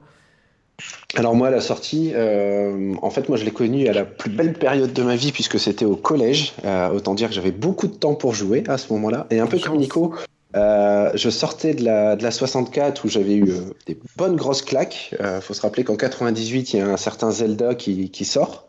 Alors 1.16 1.34
moi, 1.34 1.48
à 1.48 1.50
la 1.50 1.60
sortie, 1.60 2.12
en 2.16 3.10
fait, 3.10 3.28
moi 3.28 3.38
je 3.38 3.44
l'ai 3.44 3.52
connue 3.52 3.86
à 3.86 3.92
la 3.92 4.04
plus 4.04 4.30
belle 4.30 4.54
période 4.54 4.92
de 4.92 5.02
ma 5.04 5.14
vie 5.14 5.30
puisque 5.30 5.60
c'était 5.60 5.84
au 5.84 5.94
collège. 5.94 6.52
autant 6.92 7.14
dire 7.14 7.28
que 7.28 7.34
j'avais 7.34 7.52
beaucoup 7.52 7.86
de 7.86 7.94
temps 7.94 8.16
pour 8.16 8.34
jouer 8.34 8.64
à 8.66 8.76
ce 8.76 8.92
moment-là. 8.92 9.28
Et 9.30 9.38
un 9.38 9.46
peu 9.46 9.60
comme 9.60 9.76
Nico, 9.76 10.14
euh, 10.54 11.10
je 11.14 11.30
sortais 11.30 11.74
de 11.74 11.84
la, 11.84 12.14
de 12.14 12.22
la 12.22 12.30
64 12.30 13.04
où 13.04 13.08
j'avais 13.08 13.34
eu 13.34 13.50
euh, 13.50 13.60
des 13.86 13.98
bonnes 14.16 14.36
grosses 14.36 14.62
claques. 14.62 15.14
Euh, 15.20 15.40
faut 15.40 15.54
se 15.54 15.60
rappeler 15.60 15.82
qu'en 15.82 15.96
98, 15.96 16.72
il 16.72 16.76
y 16.78 16.80
a 16.80 16.86
un 16.86 16.96
certain 16.96 17.30
Zelda 17.32 17.74
qui, 17.74 18.10
qui 18.10 18.24
sort. 18.24 18.68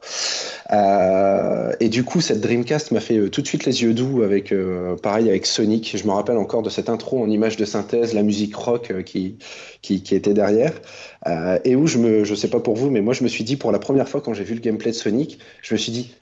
et 0.71 1.89
du 1.89 2.03
coup, 2.03 2.21
cette 2.21 2.41
Dreamcast 2.41 2.91
m'a 2.91 2.99
fait 2.99 3.29
tout 3.29 3.41
de 3.41 3.47
suite 3.47 3.65
les 3.65 3.83
yeux 3.83 3.93
doux 3.93 4.23
avec, 4.23 4.53
pareil, 5.03 5.29
avec 5.29 5.45
Sonic. 5.45 5.95
Je 5.95 6.07
me 6.07 6.11
rappelle 6.11 6.37
encore 6.37 6.63
de 6.63 6.69
cette 6.69 6.89
intro 6.89 7.21
en 7.21 7.29
image 7.29 7.55
de 7.57 7.65
synthèse, 7.65 8.13
la 8.13 8.23
musique 8.23 8.55
rock 8.55 8.93
qui, 9.03 9.37
qui, 9.81 10.01
qui, 10.01 10.15
était 10.15 10.33
derrière. 10.33 10.73
et 11.63 11.75
où 11.75 11.85
je 11.85 11.99
me, 11.99 12.23
je 12.23 12.33
sais 12.33 12.49
pas 12.49 12.59
pour 12.59 12.75
vous, 12.75 12.89
mais 12.89 13.01
moi 13.01 13.13
je 13.13 13.23
me 13.23 13.27
suis 13.27 13.43
dit 13.43 13.57
pour 13.57 13.71
la 13.71 13.79
première 13.79 14.09
fois 14.09 14.21
quand 14.21 14.33
j'ai 14.33 14.43
vu 14.43 14.55
le 14.55 14.61
gameplay 14.61 14.91
de 14.91 14.95
Sonic, 14.95 15.39
je 15.61 15.75
me 15.75 15.77
suis 15.77 15.91
dit, 15.91 16.15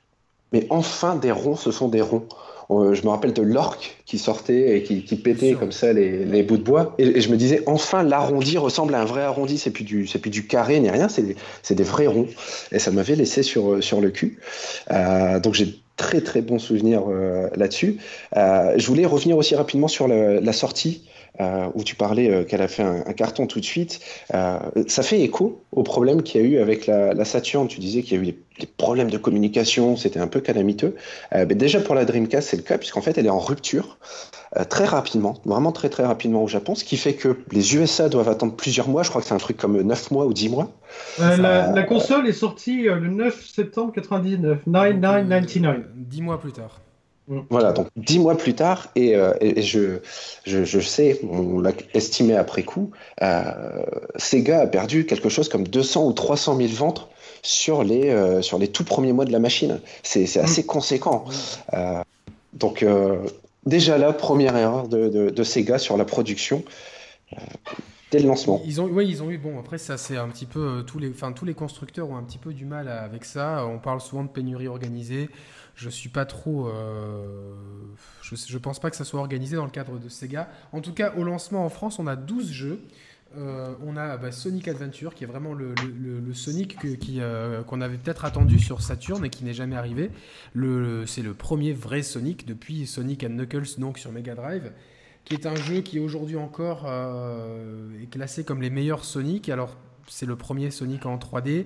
mais 0.53 0.65
enfin 0.69 1.15
des 1.15 1.31
ronds, 1.31 1.55
ce 1.55 1.71
sont 1.71 1.89
des 1.89 2.01
ronds. 2.01 2.23
Euh, 2.71 2.93
je 2.93 3.03
me 3.03 3.09
rappelle 3.09 3.33
de 3.33 3.41
l'orque 3.41 3.97
qui 4.05 4.17
sortait 4.17 4.77
et 4.77 4.83
qui, 4.83 5.15
pétait 5.17 5.53
comme 5.53 5.71
ça 5.71 5.91
les, 5.91 6.43
bouts 6.43 6.57
de 6.57 6.63
bois. 6.63 6.95
Et, 6.97 7.19
je 7.19 7.29
me 7.29 7.35
disais, 7.35 7.61
enfin, 7.65 8.03
l'arrondi 8.03 8.57
ressemble 8.57 8.95
à 8.95 9.01
un 9.01 9.05
vrai 9.05 9.21
arrondi. 9.21 9.57
C'est 9.57 9.71
plus 9.71 9.83
du, 9.83 10.07
c'est 10.07 10.19
plus 10.19 10.31
du 10.31 10.47
carré 10.47 10.79
ni 10.79 10.89
rien, 10.89 11.09
c'est 11.09 11.23
des, 11.23 11.35
des, 11.75 11.83
vrais 11.83 12.07
ronds. 12.07 12.27
Et 12.71 12.79
ça 12.79 12.91
m'avait 12.91 13.15
laissé 13.15 13.43
sur, 13.43 13.83
sur 13.83 13.99
le 13.99 14.11
cul. 14.11 14.39
Euh, 14.91 15.39
donc 15.39 15.53
j'ai 15.55 15.79
très 15.97 16.21
très 16.21 16.41
bons 16.41 16.59
souvenirs 16.59 17.03
euh, 17.09 17.49
là-dessus. 17.55 17.97
je 18.33 18.87
voulais 18.87 19.05
revenir 19.05 19.37
aussi 19.37 19.55
rapidement 19.55 19.87
sur 19.87 20.07
la 20.07 20.53
sortie 20.53 21.03
euh, 21.41 21.67
où 21.73 21.83
tu 21.83 21.95
parlais 21.95 22.29
euh, 22.29 22.43
qu'elle 22.43 22.61
a 22.61 22.67
fait 22.67 22.83
un, 22.83 23.01
carton 23.13 23.47
tout 23.47 23.59
de 23.59 23.65
suite, 23.65 23.99
euh, 24.35 24.59
ça 24.85 25.01
fait 25.01 25.19
écho 25.19 25.63
au 25.71 25.81
problème 25.81 26.21
qu'il 26.21 26.39
y 26.39 26.43
a 26.43 26.47
eu 26.47 26.57
avec 26.59 26.85
la, 26.85 27.15
la 27.15 27.25
Saturn. 27.25 27.67
Tu 27.67 27.79
disais 27.79 28.03
qu'il 28.03 28.17
y 28.17 28.19
a 28.19 28.23
eu 28.23 28.25
des, 28.27 28.67
problèmes 28.77 29.09
de 29.09 29.17
communication, 29.17 29.97
c'était 29.97 30.19
un 30.19 30.27
peu 30.27 30.39
calamiteux. 30.39 30.95
mais 31.33 31.55
déjà 31.55 31.79
pour 31.79 31.95
la 31.95 32.05
Dreamcast, 32.05 32.49
c'est 32.49 32.57
le 32.57 32.61
cas, 32.61 32.77
puisqu'en 32.77 33.01
fait, 33.01 33.17
elle 33.17 33.25
est 33.25 33.31
en 33.31 33.39
rupture 33.39 33.97
très 34.69 34.85
rapidement, 34.85 35.41
vraiment 35.43 35.71
très 35.71 35.89
très 35.89 36.05
rapidement 36.05 36.43
au 36.43 36.47
Japon, 36.47 36.75
ce 36.75 36.83
qui 36.83 36.97
fait 36.97 37.15
que 37.15 37.39
les 37.51 37.75
USA 37.75 38.09
doivent 38.09 38.29
attendre 38.29 38.53
plusieurs 38.53 38.87
mois. 38.87 39.01
Je 39.01 39.09
crois 39.09 39.21
que 39.21 39.27
c'est 39.27 39.33
un 39.33 39.39
truc 39.39 39.57
comme 39.57 39.81
9 39.81 40.11
mois 40.11 40.27
ou 40.27 40.33
10 40.33 40.49
mois. 40.49 40.69
La, 41.17 41.71
la, 41.71 41.83
console 41.83 42.27
est 42.27 42.31
sortie 42.31 42.83
le 42.83 43.07
9 43.07 43.43
septembre 43.43 43.91
99, 43.91 44.59
9999. 44.67 45.77
10 45.95 46.21
mois 46.21 46.39
plus 46.39 46.51
tard. 46.51 46.79
Mm. 47.27 47.39
Voilà, 47.49 47.71
donc 47.71 47.87
dix 47.95 48.19
mois 48.19 48.37
plus 48.37 48.53
tard, 48.53 48.89
et, 48.95 49.15
euh, 49.15 49.33
je, 49.57 49.99
je, 50.45 50.79
sais, 50.79 51.19
on 51.29 51.59
l'a 51.59 51.71
estimé 51.93 52.35
après 52.35 52.63
coup, 52.63 52.91
euh, 53.21 53.85
Sega 54.17 54.61
a 54.61 54.67
perdu 54.67 55.05
quelque 55.05 55.29
chose 55.29 55.47
comme 55.47 55.67
200 55.67 56.05
ou 56.05 56.13
300 56.13 56.57
000 56.57 56.69
ventes 56.73 57.09
sur 57.41 57.83
les, 57.83 58.09
euh, 58.09 58.41
sur 58.41 58.57
les 58.57 58.67
tout 58.67 58.83
premiers 58.83 59.13
mois 59.13 59.25
de 59.25 59.31
la 59.31 59.39
machine. 59.39 59.79
C'est 60.03 60.37
assez 60.37 60.63
mm. 60.63 60.65
conséquent. 60.65 61.25
donc 62.53 62.85
déjà 63.65 63.97
là, 63.97 64.11
première 64.13 64.57
erreur 64.57 64.87
de, 64.87 65.29
de, 65.29 65.43
Sega 65.43 65.77
sur 65.77 65.97
la 65.97 66.05
production. 66.05 66.63
Dès 68.11 68.19
le 68.19 68.27
lancement. 68.27 68.61
Ils 68.63 68.79
ont, 68.79 68.85
oui, 68.85 69.07
ils 69.09 69.23
ont 69.23 69.31
eu. 69.31 69.39
Bon, 69.39 69.57
après, 69.59 69.79
ça, 69.79 69.97
c'est 69.97 70.17
un 70.17 70.27
petit 70.27 70.45
peu. 70.45 70.83
tous, 70.85 70.99
les, 70.99 71.11
tous 71.35 71.45
les 71.45 71.55
constructeurs 71.55 72.07
ont 72.11 72.15
un 72.15 72.21
petit 72.21 72.37
peu 72.37 72.53
du 72.53 72.63
mal 72.63 72.87
avec 72.87 73.25
ça. 73.25 73.65
On 73.65 73.79
parle 73.79 74.01
souvent 74.01 74.23
de 74.23 74.29
pénurie 74.29 74.67
organisée 74.67 75.29
je 75.75 75.89
suis 75.89 76.09
pas 76.09 76.25
trop. 76.25 76.67
Euh, 76.67 77.53
je, 78.21 78.35
je, 78.35 78.57
pense 78.57 78.79
pas 78.79 78.89
que 78.89 78.95
ça 78.95 79.05
soit 79.05 79.19
organisé 79.19 79.55
dans 79.55 79.65
le 79.65 79.71
cadre 79.71 79.99
de 79.99 80.09
Sega. 80.09 80.49
En 80.71 80.81
tout 80.81 80.93
cas, 80.93 81.13
au 81.17 81.23
lancement 81.23 81.65
en 81.65 81.69
France, 81.69 81.99
on 81.99 82.07
a 82.07 82.15
12 82.15 82.51
jeux. 82.51 82.81
Euh, 83.35 83.73
on 83.83 83.97
a 83.97 84.15
bah, 84.17 84.31
Sonic 84.31 84.67
Adventure, 84.67 85.15
qui 85.15 85.23
est 85.23 85.27
vraiment 85.27 85.53
le, 85.53 85.73
Sonic 86.33 86.77
euh, 87.17 87.63
qu'on 87.63 87.81
avait 87.81 87.97
peut-être 87.97 88.25
attendu 88.25 88.59
sur 88.59 88.81
Saturn 88.81 89.25
et 89.25 89.31
qui 89.31 89.43
n'est 89.43 89.55
jamais 89.55 89.75
arrivé. 89.75 90.11
C'est 90.53 91.23
le 91.23 91.33
premier 91.33 91.73
vrai 91.73 92.03
Sonic 92.03 92.45
depuis 92.45 92.85
Sonic 92.85 93.23
and 93.23 93.29
Knuckles, 93.29 93.79
donc 93.79 93.97
sur 93.97 94.11
Mega 94.11 94.35
Drive, 94.35 94.71
qui 95.25 95.33
est 95.33 95.47
un 95.47 95.55
jeu 95.55 95.81
qui 95.81 95.99
aujourd'hui 95.99 96.37
encore 96.37 96.87
est 97.99 98.09
classé 98.11 98.43
comme 98.43 98.61
les 98.61 98.69
meilleurs 98.69 99.03
Sonic. 99.03 99.49
Alors, 99.49 99.75
c'est 100.07 100.27
le 100.27 100.35
premier 100.35 100.69
Sonic 100.69 101.07
en 101.07 101.17
3D 101.17 101.65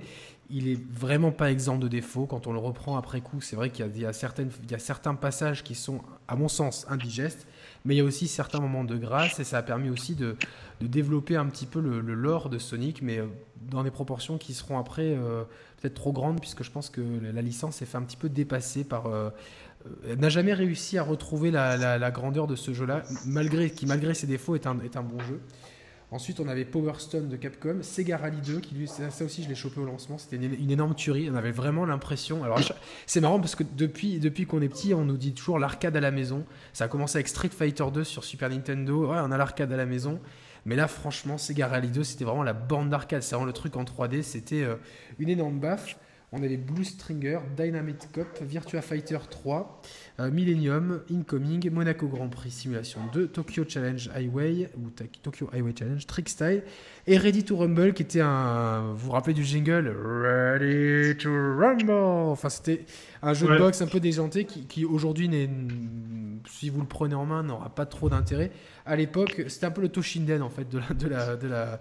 il 0.50 0.68
est 0.70 0.80
vraiment 0.92 1.32
pas 1.32 1.52
exempt 1.52 1.78
de 1.78 1.88
défauts. 1.88 2.26
Quand 2.26 2.48
on 2.48 2.54
le 2.54 2.60
reprend 2.60 2.98
après 2.98 3.22
coup, 3.22 3.42
c'est 3.42 3.56
vrai 3.56 3.70
qu'il 3.70 3.86
y, 3.86 4.06
a 4.06 4.10
y 4.10 4.74
a 4.74 4.80
certains 4.80 5.16
passages 5.16 5.64
qui 5.64 5.76
sont, 5.76 6.02
à 6.28 6.36
mon 6.36 6.48
sens, 6.48 6.86
indigestes, 6.90 7.48
mais 7.86 7.96
il 7.96 7.98
y 7.98 8.02
a 8.02 8.04
aussi 8.04 8.28
certains 8.28 8.60
moments 8.60 8.84
de 8.84 8.98
grâce 8.98 9.40
et 9.40 9.44
ça 9.44 9.58
a 9.58 9.62
permis 9.62 9.90
aussi 9.90 10.16
de, 10.16 10.36
développer 10.82 11.36
un 11.36 11.46
petit 11.48 11.66
peu 11.66 11.80
le, 11.80 12.00
lore 12.00 12.50
de 12.50 12.60
Sonic, 12.60 13.02
mais 13.02 13.20
euh, 13.20 13.28
dans 13.70 13.84
des 13.84 13.92
proportions 13.92 14.38
qui 14.38 14.54
seront 14.54 14.78
après 14.78 15.16
euh, 15.16 15.44
peut-être 15.82 15.96
trop 15.96 16.12
grandes, 16.12 16.40
puisque 16.40 16.64
je 16.64 16.72
pense 16.72 16.90
que 16.90 17.02
la 17.02 17.42
licence 17.42 17.78
s'est 17.78 17.86
fait 17.86 17.98
un 17.98 18.04
petit 18.04 18.18
peu 18.18 18.30
dépasser 18.30 18.84
par. 18.84 19.08
Euh, 19.08 19.30
n'a 20.18 20.28
jamais 20.28 20.54
réussi 20.54 20.98
à 20.98 21.04
retrouver 21.04 21.50
la, 21.50 22.12
grandeur 22.12 22.46
de 22.46 22.56
ce 22.58 22.74
jeu-là, 22.74 23.04
malgré, 23.26 23.70
qui 23.70 23.86
malgré 23.86 24.14
ses 24.14 24.28
défauts 24.28 24.56
est 24.56 24.68
un, 24.68 24.80
est 24.82 24.98
un 24.98 25.04
bon 25.04 25.20
jeu. 25.20 25.40
Ensuite, 26.10 26.40
on 26.40 26.48
avait 26.48 26.64
Power 26.64 26.94
Stone 27.00 27.28
de 27.28 27.36
Capcom, 27.36 27.80
Sega 27.82 28.16
Rally 28.16 28.40
2, 28.40 28.62
qui 28.62 28.76
lui, 28.76 28.88
ça, 28.88 29.10
aussi 29.26 29.44
je 29.44 29.50
l'ai 29.50 29.56
chopé 29.56 29.82
au 29.82 29.86
lancement, 29.86 30.18
c'était 30.18 30.38
une, 30.38 30.72
énorme 30.72 30.96
tuerie. 30.96 31.30
On 31.30 31.36
avait 31.36 31.52
vraiment 31.52 31.86
l'impression. 31.86 32.46
Alors, 32.46 32.62
c'est 33.06 33.20
marrant 33.20 33.42
parce 33.42 33.56
que 33.56 33.64
depuis, 33.76 34.20
depuis 34.20 34.46
qu'on 34.46 34.62
est 34.62 34.70
petit, 34.70 34.94
on 34.94 35.04
nous 35.04 35.18
dit 35.18 35.34
toujours 35.34 35.60
l'arcade 35.60 35.98
à 35.98 36.00
la 36.00 36.12
maison. 36.12 36.46
Ça 36.72 36.86
a 36.86 36.88
commencé 36.88 37.18
avec 37.18 37.28
Street 37.28 37.50
Fighter 37.50 37.84
2 37.94 38.06
sur 38.06 38.24
Super 38.24 38.50
Nintendo. 38.50 39.12
Ouais, 39.12 39.18
on 39.22 39.32
a 39.32 39.38
l'arcade 39.38 39.74
à 39.74 39.78
la 39.78 39.86
maison. 39.86 40.22
Mais 40.66 40.78
là, 40.78 40.88
franchement, 40.88 41.38
Sega 41.38 41.68
Rally 41.68 41.90
2, 41.90 42.06
c'était 42.06 42.24
vraiment 42.24 42.44
la 42.44 42.54
bande 42.54 42.90
d'arcade. 42.90 43.22
C'est 43.22 43.36
vraiment 43.36 43.46
le 43.46 43.54
truc 43.54 43.76
en 43.76 43.84
3D. 43.84 44.22
C'était 44.22 44.64
euh, 44.64 44.76
une 45.20 45.28
énorme 45.28 45.60
baffe. 45.60 45.98
On 46.34 46.44
avait 46.44 46.58
Blue 46.58 46.84
Stringer, 46.84 47.40
Dynamite 47.56 48.10
Cop, 48.14 48.28
Virtua 48.42 48.82
Fighter 48.82 49.20
3, 49.30 49.82
euh, 50.20 50.32
Millennium, 50.32 51.02
Incoming, 51.12 51.70
Monaco 51.72 52.08
Grand 52.08 52.28
Prix 52.30 52.52
Simulation 52.52 53.02
2, 53.14 53.28
Tokyo 53.28 53.64
Challenge 53.68 54.10
Highway, 54.16 54.70
ou 54.78 54.90
Tokyo 55.22 55.50
Highway 55.54 55.74
Challenge, 55.78 56.06
Trick 56.06 56.30
Style, 56.30 56.64
et 57.06 57.18
Ready 57.18 57.44
to 57.44 57.58
Rumble, 57.58 57.94
qui 57.94 58.04
était 58.04 58.22
un. 58.22 58.94
Vous 58.94 59.08
vous 59.08 59.12
rappelez 59.12 59.34
du 59.34 59.44
jingle 59.44 59.88
Ready 59.88 61.18
to 61.18 61.30
Rumble? 61.30 61.92
Enfin, 61.92 62.50
c'était 62.50 62.86
un 63.22 63.34
jeu 63.34 63.48
de 63.48 63.58
boxe 63.58 63.82
un 63.82 63.88
peu 63.88 64.00
déjanté 64.00 64.46
qui, 64.46 64.66
qui 64.66 64.86
aujourd'hui, 64.86 65.30
si 66.50 66.70
vous 66.70 66.82
le 66.82 66.88
prenez 66.88 67.16
en 67.16 67.26
main, 67.26 67.44
n'aura 67.44 67.70
pas 67.70 67.86
trop 67.86 68.10
d'intérêt 68.10 68.52
à 68.88 68.96
l'époque, 68.96 69.44
c'était 69.48 69.66
un 69.66 69.72
peu 69.72 69.82
le 69.82 69.90
Toshinden 69.90 70.42
en 70.42 70.50
fait 70.50 70.68
de 70.70 70.80
la, 70.80 70.94
de 70.94 71.08
la, 71.08 71.36
de 71.36 71.48
la, 71.48 71.80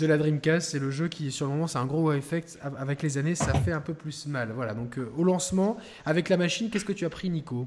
de 0.00 0.06
la 0.06 0.18
Dreamcast. 0.18 0.70
C'est 0.70 0.78
le 0.78 0.90
jeu 0.90 1.08
qui, 1.08 1.30
sur 1.30 1.46
le 1.46 1.52
moment, 1.52 1.66
c'est 1.66 1.78
un 1.78 1.86
gros 1.86 2.12
effect. 2.12 2.58
Avec 2.78 3.02
les 3.02 3.18
années, 3.18 3.34
ça 3.34 3.54
fait 3.54 3.72
un 3.72 3.80
peu 3.80 3.94
plus 3.94 4.26
mal. 4.26 4.50
Voilà, 4.54 4.74
donc 4.74 4.98
euh, 4.98 5.10
au 5.16 5.24
lancement, 5.24 5.76
avec 6.04 6.28
la 6.28 6.36
machine, 6.36 6.68
qu'est-ce 6.68 6.84
que 6.84 6.92
tu 6.92 7.04
as 7.06 7.10
pris, 7.10 7.30
Nico? 7.30 7.66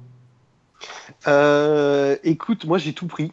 Euh, 1.28 2.16
Écoute, 2.24 2.66
moi 2.66 2.78
j'ai 2.78 2.94
tout 2.94 3.08
pris. 3.08 3.32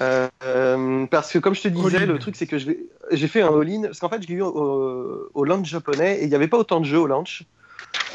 Euh, 0.00 1.06
parce 1.10 1.32
que 1.32 1.38
comme 1.38 1.54
je 1.54 1.62
te 1.62 1.68
disais, 1.68 2.06
le 2.06 2.18
truc 2.18 2.36
c'est 2.36 2.46
que 2.46 2.58
j'ai 2.58 3.28
fait 3.28 3.42
un 3.42 3.58
all-in. 3.58 3.82
Parce 3.82 4.00
qu'en 4.00 4.08
fait, 4.08 4.22
j'ai 4.26 4.34
eu 4.34 4.42
au, 4.42 5.30
au, 5.34 5.44
launch 5.44 5.68
japonais 5.68 6.20
et 6.20 6.24
il 6.24 6.28
n'y 6.28 6.34
avait 6.34 6.48
pas 6.48 6.58
autant 6.58 6.80
de 6.80 6.86
jeux 6.86 7.00
au 7.00 7.06
launch. 7.06 7.44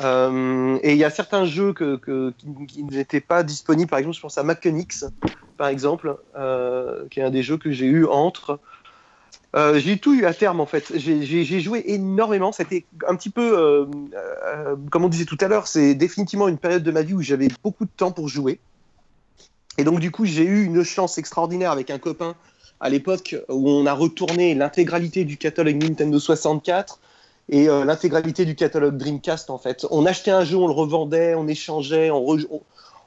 Euh, 0.01 0.77
et 0.81 0.93
il 0.93 0.97
y 0.97 1.03
a 1.03 1.09
certains 1.09 1.45
jeux 1.45 1.73
que, 1.73 2.33
qui, 2.67 2.83
n'étaient 2.83 3.21
pas 3.21 3.43
disponibles. 3.43 3.89
Par 3.89 3.99
exemple, 3.99 4.15
je 4.15 4.21
pense 4.21 4.37
à 4.37 4.43
Mechanics, 4.43 5.05
par 5.57 5.67
exemple, 5.67 6.17
euh, 6.35 7.05
qui 7.09 7.19
est 7.19 7.23
un 7.23 7.29
des 7.29 7.43
jeux 7.43 7.57
que 7.57 7.71
j'ai 7.71 7.85
eu 7.85 8.05
entre. 8.05 8.59
Euh, 9.55 9.79
j'ai 9.79 9.97
tout 9.97 10.13
eu 10.13 10.25
à 10.25 10.33
terme 10.33 10.59
en 10.59 10.65
fait. 10.65 10.91
J'ai 10.95 11.59
joué 11.59 11.83
énormément. 11.87 12.51
C'était 12.51 12.85
un 13.07 13.15
petit 13.15 13.29
peu, 13.29 13.87
comme 14.89 15.05
on 15.05 15.09
disait 15.09 15.25
tout 15.25 15.37
à 15.41 15.47
l'heure, 15.47 15.67
c'est 15.67 15.93
définitivement 15.95 16.47
une 16.47 16.57
période 16.57 16.83
de 16.83 16.91
ma 16.91 17.03
vie 17.03 17.13
où 17.13 17.21
j'avais 17.21 17.49
beaucoup 17.63 17.85
de 17.85 17.91
temps 17.95 18.11
pour 18.11 18.27
jouer. 18.27 18.59
Et 19.77 19.83
donc 19.83 19.99
du 19.99 20.11
coup, 20.11 20.25
j'ai 20.25 20.43
eu 20.43 20.65
une 20.65 20.83
chance 20.83 21.17
extraordinaire 21.17 21.71
avec 21.71 21.89
un 21.89 21.99
copain 21.99 22.35
à 22.79 22.89
l'époque 22.89 23.35
où 23.49 23.69
on 23.69 23.85
a 23.85 23.93
retourné 23.93 24.55
l'intégralité 24.55 25.23
du 25.23 25.37
catalogue 25.37 25.81
Nintendo 25.81 26.19
64 26.19 26.99
et 27.49 27.69
euh, 27.69 27.85
l'intégralité 27.85 28.45
du 28.45 28.55
catalogue 28.55 28.97
Dreamcast 28.97 29.49
en 29.49 29.57
fait. 29.57 29.85
On 29.89 30.05
achetait 30.05 30.31
un 30.31 30.43
jeu, 30.43 30.57
on 30.57 30.67
le 30.67 30.73
revendait, 30.73 31.33
on 31.35 31.47
échangeait, 31.47 32.11
on, 32.11 32.37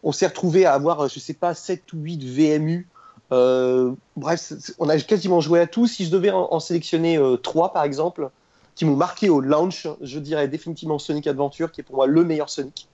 on, 0.03 0.13
s'est 0.13 0.27
retrouvé 0.27 0.67
à 0.67 0.73
avoir, 0.73 1.09
je 1.09 1.19
sais 1.21 1.35
pas, 1.35 1.55
7 1.55 1.93
ou 1.93 1.99
8 1.99 2.25
VMU. 2.25 2.89
Euh, 3.33 3.93
bref, 4.17 4.53
on 4.79 4.89
a 4.89 4.99
quasiment 4.99 5.41
joué 5.41 5.61
à 5.61 5.67
tout. 5.67 5.87
Si 5.87 6.05
je 6.05 6.11
devais 6.11 6.31
en, 6.31 6.61
sélectionner 6.61 7.19
euh, 7.19 7.37
3 7.37 7.73
par 7.73 7.85
exemple, 7.85 8.31
qui 8.75 8.85
m'ont 8.85 8.97
marqué 8.97 9.29
au 9.29 9.41
launch, 9.41 9.89
je 10.01 10.19
dirais 10.19 10.49
définitivement 10.49 10.99
Sonic 10.99 11.27
Adventure, 11.27 11.73
qui 11.73 11.81
est 11.81 11.85
pour 11.85 11.97
moi 11.97 12.07
le 12.07 12.25
meilleur 12.25 12.51
Sonic. 12.51 12.89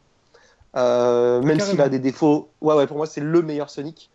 Euh, 0.75 1.43
même 1.43 1.61
s'il 1.61 1.81
a 1.83 1.89
des 1.89 1.99
défauts, 1.99 2.49
ouais, 2.63 2.75
ouais, 2.75 2.87
pour 2.87 2.97
moi 2.97 3.07
c'est 3.07 3.21
le 3.21 3.43
meilleur 3.43 3.69
Sonic. 3.71 4.11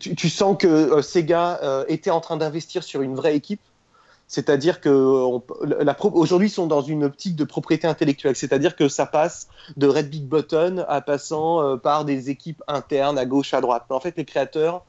Tu, 0.00 0.14
tu, 0.14 0.28
sens 0.28 0.56
que 0.58 1.00
Sega 1.00 1.84
était 1.88 2.10
en 2.10 2.20
train 2.20 2.36
d'investir 2.36 2.82
sur 2.82 3.02
une 3.02 3.14
vraie 3.14 3.36
équipe. 3.36 3.62
C'est-à-dire 4.28 4.80
que 4.80 4.88
aujourd'hui, 4.88 6.48
ils 6.48 6.50
sont 6.50 6.66
dans 6.66 6.80
une 6.80 7.04
optique 7.04 7.36
de 7.36 7.44
propriété 7.44 7.86
intellectuelle. 7.86 8.34
C'est-à-dire 8.34 8.76
que 8.76 8.88
ça 8.88 9.04
passe 9.04 9.48
de 9.76 9.86
Red 9.86 10.08
Big 10.08 10.24
Button 10.24 10.86
à 10.88 11.02
passant 11.02 11.62
euh, 11.62 11.76
par 11.76 12.06
des 12.06 12.30
équipes 12.30 12.62
internes 12.66 13.18
à 13.18 13.26
gauche, 13.26 13.52
à 13.52 13.60
droite. 13.60 13.84
en 13.90 14.00
fait, 14.00 14.16
les 14.16 14.24
créateurs, 14.24 14.84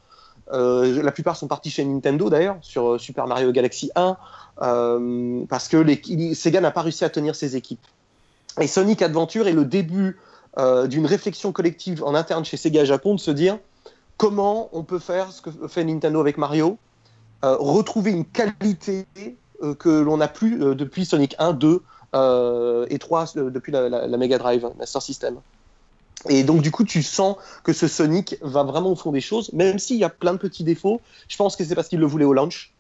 euh, 0.54 1.04
la 1.04 1.12
plupart 1.12 1.36
sont 1.36 1.48
partis 1.48 1.70
chez 1.70 1.84
Nintendo 1.84 2.30
d'ailleurs, 2.30 2.58
sur 2.62 2.94
euh, 2.94 2.98
Super 2.98 3.28
Mario 3.28 3.52
Galaxy 3.52 3.92
1, 3.96 4.18
parce 5.50 5.68
que 5.68 5.86
Sega 6.34 6.62
n'a 6.62 6.72
pas 6.72 6.82
réussi 6.82 7.04
à 7.04 7.10
tenir 7.10 7.36
ses 7.36 7.58
équipes. 7.58 7.86
Et 8.62 8.68
Sonic 8.68 9.02
Adventure 9.02 9.48
est 9.48 9.54
le 9.54 9.66
début 9.66 10.20
d'une 10.86 11.08
réflexion 11.08 11.52
collective 11.52 12.04
en 12.04 12.14
interne 12.14 12.46
chez 12.46 12.58
Sega 12.58 12.86
Japon 12.86 13.16
de 13.16 13.20
se 13.20 13.32
dire 13.32 13.58
comment 14.18 14.70
on 14.72 14.84
peut 14.84 15.00
faire 15.00 15.32
ce 15.32 15.42
que 15.42 15.50
fait 15.68 15.84
Nintendo 15.84 16.20
avec 16.20 16.38
Mario, 16.38 16.78
retrouver 17.52 18.12
une 18.12 18.26
qualité 18.26 19.06
euh, 19.62 19.76
que 19.76 19.90
l'on 19.90 20.18
n'a 20.18 20.28
plus 20.28 20.62
euh, 20.62 20.76
depuis 20.76 21.06
Sonic 21.06 21.36
1, 21.40 21.54
2 21.54 21.82
et 22.90 23.00
3 23.00 23.26
depuis 23.36 23.72
la, 23.72 24.08
Mega 24.18 24.38
Drive, 24.38 24.70
Master 24.78 25.02
System. 25.02 25.38
Et 26.30 26.44
donc, 26.44 26.62
du 26.62 26.72
coup, 26.72 26.84
tu 26.84 27.04
sens 27.04 27.38
que 27.64 27.74
ce 27.74 27.88
Sonic 27.88 28.38
va 28.42 28.64
vraiment 28.64 28.92
au 28.92 28.96
fond 28.96 29.12
des 29.12 29.22
choses, 29.22 29.52
même 29.52 29.80
s'il 29.80 29.98
y 29.98 30.04
a 30.04 30.10
plein 30.10 30.34
de 30.34 30.38
petits 30.38 30.64
défauts. 30.64 31.02
Je 31.28 31.36
pense 31.36 31.56
que 31.56 31.66
c'est 31.66 31.76
parce 31.76 31.88
qu'il 31.88 32.00
le 32.00 32.06
voulait 32.06 32.26
au 32.26 32.34
launch. 32.34 32.73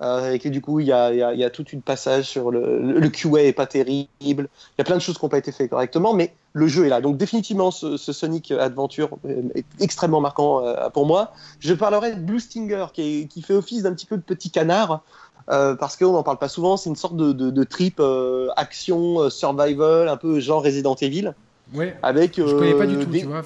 Euh, 0.00 0.32
et 0.32 0.38
que 0.38 0.48
du 0.48 0.60
coup, 0.60 0.78
il 0.78 0.86
y 0.86 0.92
a, 0.92 1.12
y, 1.12 1.22
a, 1.22 1.34
y 1.34 1.42
a, 1.42 1.50
tout 1.50 1.64
une 1.72 1.82
passage 1.82 2.26
sur 2.26 2.52
le, 2.52 2.80
le 2.80 3.08
QA 3.08 3.42
est 3.42 3.52
pas 3.52 3.66
terrible. 3.66 4.08
Il 4.20 4.48
y 4.78 4.80
a 4.80 4.84
plein 4.84 4.94
de 4.94 5.00
choses 5.00 5.18
qui 5.18 5.24
n'ont 5.24 5.28
pas 5.28 5.38
été 5.38 5.50
faites 5.50 5.70
correctement, 5.70 6.14
mais 6.14 6.32
le 6.52 6.68
jeu 6.68 6.86
est 6.86 6.88
là. 6.88 7.00
Donc 7.00 7.16
définitivement, 7.16 7.72
ce, 7.72 7.96
ce 7.96 8.12
Sonic 8.12 8.52
Adventure 8.52 9.10
est 9.56 9.64
extrêmement 9.80 10.20
marquant 10.20 10.64
euh, 10.64 10.88
pour 10.90 11.04
moi. 11.04 11.32
Je 11.58 11.74
parlerai 11.74 12.14
de 12.14 12.20
Blue 12.20 12.38
Stinger, 12.38 12.86
qui, 12.92 13.22
est, 13.22 13.26
qui 13.26 13.42
fait 13.42 13.54
office 13.54 13.82
d'un 13.82 13.92
petit 13.92 14.06
peu 14.06 14.16
de 14.16 14.22
petit 14.22 14.50
canard. 14.50 15.02
Euh, 15.50 15.74
parce 15.74 15.96
qu'on 15.96 16.12
n'en 16.12 16.22
parle 16.22 16.38
pas 16.38 16.48
souvent, 16.48 16.76
c'est 16.76 16.90
une 16.90 16.96
sorte 16.96 17.16
de, 17.16 17.32
de, 17.32 17.50
de 17.50 17.64
trip 17.64 17.96
euh, 18.00 18.48
action, 18.56 19.20
euh, 19.20 19.30
survival, 19.30 20.08
un 20.08 20.16
peu 20.18 20.40
genre 20.40 20.62
Resident 20.62 20.94
Evil. 20.96 21.32
Ouais. 21.74 21.96
Avec, 22.02 22.36
je 22.36 22.54
connais 22.54 22.74
pas 22.74 22.86
du 22.86 22.98
tout, 22.98 23.10
tu 23.10 23.26
vois 23.26 23.42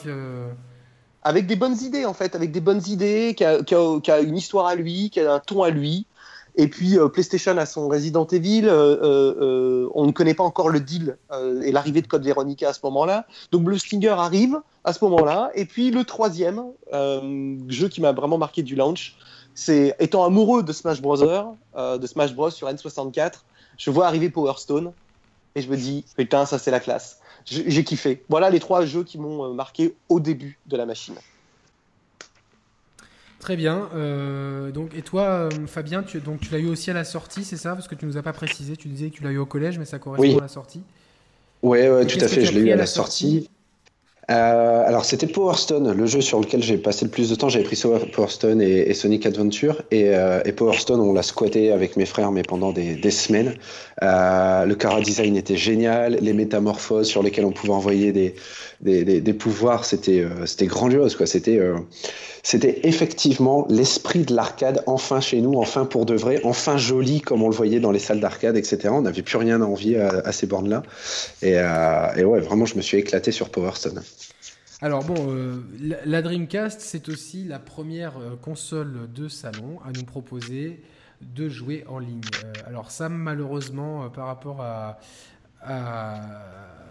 avec 1.24 1.46
des 1.46 1.54
bonnes 1.54 1.76
idées 1.80 2.04
en 2.04 2.14
fait, 2.14 2.34
avec 2.34 2.50
des 2.50 2.60
bonnes 2.60 2.82
idées, 2.88 3.34
qui 3.36 3.44
a, 3.44 3.62
qui, 3.62 3.76
a, 3.76 4.00
qui 4.00 4.10
a, 4.10 4.20
une 4.20 4.36
histoire 4.36 4.66
à 4.66 4.74
lui, 4.74 5.08
qui 5.10 5.20
a 5.20 5.34
un 5.34 5.38
ton 5.38 5.62
à 5.62 5.70
lui, 5.70 6.04
et 6.54 6.68
puis 6.68 6.98
euh, 6.98 7.08
PlayStation 7.08 7.56
a 7.56 7.66
son 7.66 7.88
Resident 7.88 8.26
Evil. 8.26 8.66
Euh, 8.66 8.96
euh, 9.02 9.88
on 9.94 10.06
ne 10.06 10.12
connaît 10.12 10.34
pas 10.34 10.44
encore 10.44 10.68
le 10.68 10.80
deal 10.80 11.16
et 11.62 11.72
l'arrivée 11.72 12.02
de 12.02 12.06
Code 12.06 12.24
Veronica 12.24 12.68
à 12.68 12.72
ce 12.72 12.80
moment-là. 12.84 13.26
Donc 13.50 13.64
Blue 13.64 13.78
Stinger 13.78 14.10
arrive 14.10 14.60
à 14.84 14.92
ce 14.92 15.02
moment-là. 15.04 15.50
Et 15.54 15.64
puis 15.64 15.90
le 15.90 16.04
troisième 16.04 16.62
jeu 17.68 17.88
qui 17.88 18.00
m'a 18.00 18.12
vraiment 18.12 18.38
marqué 18.38 18.62
du 18.62 18.74
launch, 18.74 19.16
c'est 19.54 19.94
étant 19.98 20.24
amoureux 20.24 20.62
de 20.62 20.72
Smash 20.72 21.00
Bros. 21.00 21.16
de 21.16 22.06
Smash 22.06 22.34
Bros. 22.34 22.50
sur 22.50 22.68
N64, 22.68 23.32
je 23.76 23.90
vois 23.90 24.06
arriver 24.06 24.28
Power 24.30 24.54
Stone 24.56 24.92
et 25.54 25.62
je 25.62 25.70
me 25.70 25.76
dis 25.76 26.04
putain 26.16 26.46
ça 26.46 26.58
c'est 26.58 26.70
la 26.70 26.80
classe. 26.80 27.20
J'ai 27.44 27.82
kiffé. 27.82 28.24
Voilà 28.28 28.50
les 28.50 28.60
trois 28.60 28.84
jeux 28.84 29.02
qui 29.02 29.18
m'ont 29.18 29.52
marqué 29.52 29.96
au 30.08 30.20
début 30.20 30.60
de 30.66 30.76
la 30.76 30.86
machine. 30.86 31.16
Très 33.42 33.56
bien. 33.56 33.88
Euh, 33.96 34.70
donc, 34.70 34.90
et 34.96 35.02
toi, 35.02 35.22
euh, 35.22 35.50
Fabien, 35.66 36.04
tu, 36.04 36.20
donc, 36.20 36.38
tu 36.40 36.52
l'as 36.52 36.60
eu 36.60 36.68
aussi 36.68 36.92
à 36.92 36.94
la 36.94 37.02
sortie, 37.02 37.42
c'est 37.42 37.56
ça? 37.56 37.72
Parce 37.72 37.88
que 37.88 37.96
tu 37.96 38.06
nous 38.06 38.16
as 38.16 38.22
pas 38.22 38.32
précisé. 38.32 38.76
Tu 38.76 38.86
disais 38.86 39.10
que 39.10 39.16
tu 39.16 39.24
l'as 39.24 39.32
eu 39.32 39.38
au 39.38 39.46
collège, 39.46 39.80
mais 39.80 39.84
ça 39.84 39.98
correspond 39.98 40.38
à 40.38 40.42
la 40.42 40.48
sortie. 40.48 40.80
Oui, 41.64 41.80
ouais, 41.88 42.06
tout 42.06 42.24
à 42.24 42.28
fait. 42.28 42.44
Je 42.44 42.52
l'ai 42.52 42.60
eu 42.60 42.70
à 42.70 42.76
la 42.76 42.86
sortie? 42.86 43.48
Euh, 44.30 44.86
alors 44.86 45.04
c'était 45.04 45.26
Power 45.26 45.56
Stone, 45.56 45.92
le 45.92 46.06
jeu 46.06 46.20
sur 46.20 46.40
lequel 46.40 46.62
j'ai 46.62 46.78
passé 46.78 47.04
le 47.04 47.10
plus 47.10 47.28
de 47.28 47.34
temps. 47.34 47.48
J'avais 47.48 47.64
pris 47.64 47.76
Power 48.12 48.28
Stone 48.28 48.62
et, 48.62 48.94
Sonic 48.94 49.26
Adventure 49.26 49.82
et, 49.90 50.12
et, 50.44 50.52
Power 50.52 50.78
Stone, 50.78 51.00
on 51.00 51.12
l'a 51.12 51.24
squatté 51.24 51.72
avec 51.72 51.96
mes 51.96 52.06
frères, 52.06 52.30
mais 52.30 52.44
pendant 52.44 52.70
des, 52.72 52.94
des 52.94 53.10
semaines. 53.10 53.54
Euh, 54.04 54.64
le 54.64 54.74
cara 54.76 55.00
design 55.00 55.36
était 55.36 55.56
génial, 55.56 56.18
les 56.20 56.32
métamorphoses 56.32 57.08
sur 57.08 57.24
lesquelles 57.24 57.44
on 57.44 57.50
pouvait 57.50 57.72
envoyer 57.72 58.12
des, 58.12 58.36
des, 58.80 59.04
des, 59.04 59.20
des 59.20 59.34
pouvoirs, 59.34 59.84
c'était 59.84 60.24
grandiose. 60.62 61.18
C'était 61.26 61.58
c'était 62.42 62.80
effectivement 62.88 63.66
l'esprit 63.70 64.24
de 64.24 64.34
l'arcade, 64.34 64.82
enfin 64.86 65.20
chez 65.20 65.40
nous, 65.40 65.54
enfin 65.54 65.84
pour 65.84 66.06
de 66.06 66.14
vrai, 66.14 66.40
enfin 66.42 66.76
joli 66.76 67.20
comme 67.20 67.42
on 67.42 67.48
le 67.48 67.54
voyait 67.54 67.78
dans 67.78 67.92
les 67.92 68.00
salles 68.00 68.18
d'arcade, 68.18 68.56
etc. 68.56 68.88
On 68.88 69.02
n'avait 69.02 69.22
plus 69.22 69.36
rien 69.36 69.62
à 69.62 69.64
envier 69.64 70.00
à, 70.00 70.32
ces 70.32 70.48
bornes-là. 70.48 70.82
Euh, 71.44 72.14
et, 72.16 72.24
ouais, 72.24 72.40
vraiment, 72.40 72.66
je 72.66 72.76
me 72.76 72.82
suis 72.82 72.98
éclaté 72.98 73.30
sur 73.30 73.48
Power 73.48 73.72
Stone. 73.74 74.02
Alors 74.80 75.04
bon, 75.04 75.14
euh, 75.28 75.60
la 76.04 76.22
Dreamcast, 76.22 76.80
c'est 76.80 77.08
aussi 77.08 77.44
la 77.44 77.60
première 77.60 78.18
euh, 78.18 78.34
console 78.34 79.08
de 79.14 79.28
salon 79.28 79.78
à 79.86 79.92
nous 79.92 80.02
proposer 80.02 80.82
de 81.20 81.48
jouer 81.48 81.84
en 81.88 82.00
ligne. 82.00 82.20
alors 82.66 82.90
ça, 82.90 83.08
malheureusement, 83.08 84.10
par 84.10 84.26
rapport 84.26 84.60
à, 84.60 84.98
à... 85.62 86.20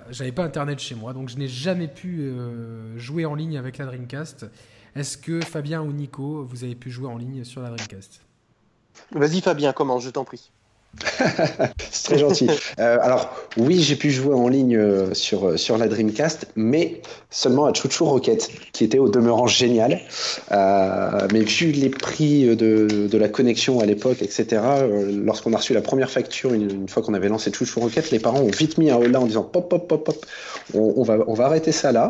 j'avais 0.09 0.31
pas 0.31 0.45
internet 0.45 0.79
chez 0.79 0.95
moi, 0.95 1.11
donc 1.11 1.27
je 1.27 1.35
n'ai 1.35 1.49
jamais 1.49 1.89
pu 1.89 2.31
jouer 2.95 3.25
en 3.25 3.35
ligne 3.35 3.57
avec 3.57 3.77
la 3.77 3.87
Dreamcast. 3.87 4.45
Est-ce 4.95 5.17
que 5.17 5.39
Fabien 5.41 5.81
ou 5.81 5.91
Nico, 5.93 6.43
vous 6.43 6.63
avez 6.63 6.75
pu 6.75 6.91
jouer 6.91 7.07
en 7.07 7.17
ligne 7.17 7.43
sur 7.43 7.61
la 7.61 7.69
Dreamcast? 7.69 8.21
Vas-y 9.11 9.41
Fabien, 9.41 9.71
commence, 9.71 10.03
je 10.03 10.09
t'en 10.09 10.25
prie. 10.25 10.51
c'est 11.91 12.03
très 12.03 12.17
gentil. 12.17 12.47
Euh, 12.79 12.97
alors, 13.01 13.33
oui, 13.57 13.81
j'ai 13.81 13.95
pu 13.95 14.11
jouer 14.11 14.33
en 14.33 14.47
ligne 14.47 14.75
euh, 14.75 15.13
sur, 15.13 15.57
sur 15.57 15.77
la 15.77 15.87
Dreamcast, 15.87 16.47
mais 16.55 17.01
seulement 17.29 17.65
à 17.65 17.73
Chouchou 17.73 18.05
Rocket, 18.05 18.49
qui 18.73 18.83
était 18.83 18.99
au 18.99 19.09
demeurant 19.09 19.47
génial. 19.47 20.01
Euh, 20.51 21.27
mais 21.31 21.41
vu 21.41 21.71
les 21.71 21.89
prix 21.89 22.55
de, 22.55 23.07
de 23.07 23.17
la 23.17 23.29
connexion 23.29 23.79
à 23.79 23.85
l'époque, 23.85 24.21
etc., 24.21 24.61
lorsqu'on 25.07 25.53
a 25.53 25.57
reçu 25.57 25.73
la 25.73 25.81
première 25.81 26.09
facture, 26.09 26.53
une, 26.53 26.87
fois 26.89 27.01
qu'on 27.03 27.13
avait 27.13 27.29
lancé 27.29 27.51
Chouchou 27.51 27.79
Rocket, 27.79 28.11
les 28.11 28.19
parents 28.19 28.41
ont 28.41 28.51
vite 28.51 28.77
mis 28.77 28.89
un 28.89 28.97
haut 28.97 29.15
en 29.15 29.25
disant 29.25 29.43
pop, 29.43 29.69
pop, 29.69 29.87
pop, 29.87 30.03
pop, 30.03 30.25
on, 30.73 31.03
va, 31.03 31.17
on 31.27 31.33
va 31.33 31.45
arrêter 31.45 31.71
ça 31.71 31.91
là. 31.91 32.09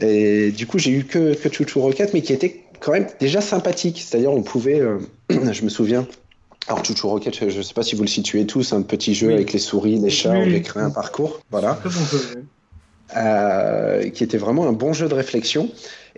Et 0.00 0.50
du 0.50 0.66
coup, 0.66 0.78
j'ai 0.78 0.90
eu 0.90 1.04
que, 1.04 1.34
que 1.34 1.52
Chouchou 1.52 1.80
Rocket, 1.80 2.14
mais 2.14 2.22
qui 2.22 2.32
était 2.32 2.62
quand 2.80 2.92
même 2.92 3.06
déjà 3.20 3.40
sympathique. 3.40 4.04
C'est-à-dire, 4.06 4.32
on 4.32 4.42
pouvait, 4.42 4.82
je 5.30 5.62
me 5.62 5.68
souviens, 5.68 6.06
alors 6.68 6.84
Chouchou 6.84 7.08
Rocket, 7.08 7.48
je 7.48 7.56
ne 7.56 7.62
sais 7.62 7.72
pas 7.72 7.82
si 7.82 7.96
vous 7.96 8.02
le 8.02 8.08
situez 8.08 8.46
tous, 8.46 8.74
un 8.74 8.82
petit 8.82 9.14
jeu 9.14 9.32
avec 9.32 9.52
les 9.52 9.58
souris, 9.58 9.98
les 9.98 10.10
chats, 10.10 10.32
on 10.32 10.42
avait 10.42 10.60
créé 10.60 10.82
un 10.82 10.90
parcours, 10.90 11.40
voilà, 11.50 11.78
euh, 13.16 14.10
qui 14.10 14.22
était 14.22 14.36
vraiment 14.36 14.68
un 14.68 14.72
bon 14.72 14.92
jeu 14.92 15.08
de 15.08 15.14
réflexion. 15.14 15.70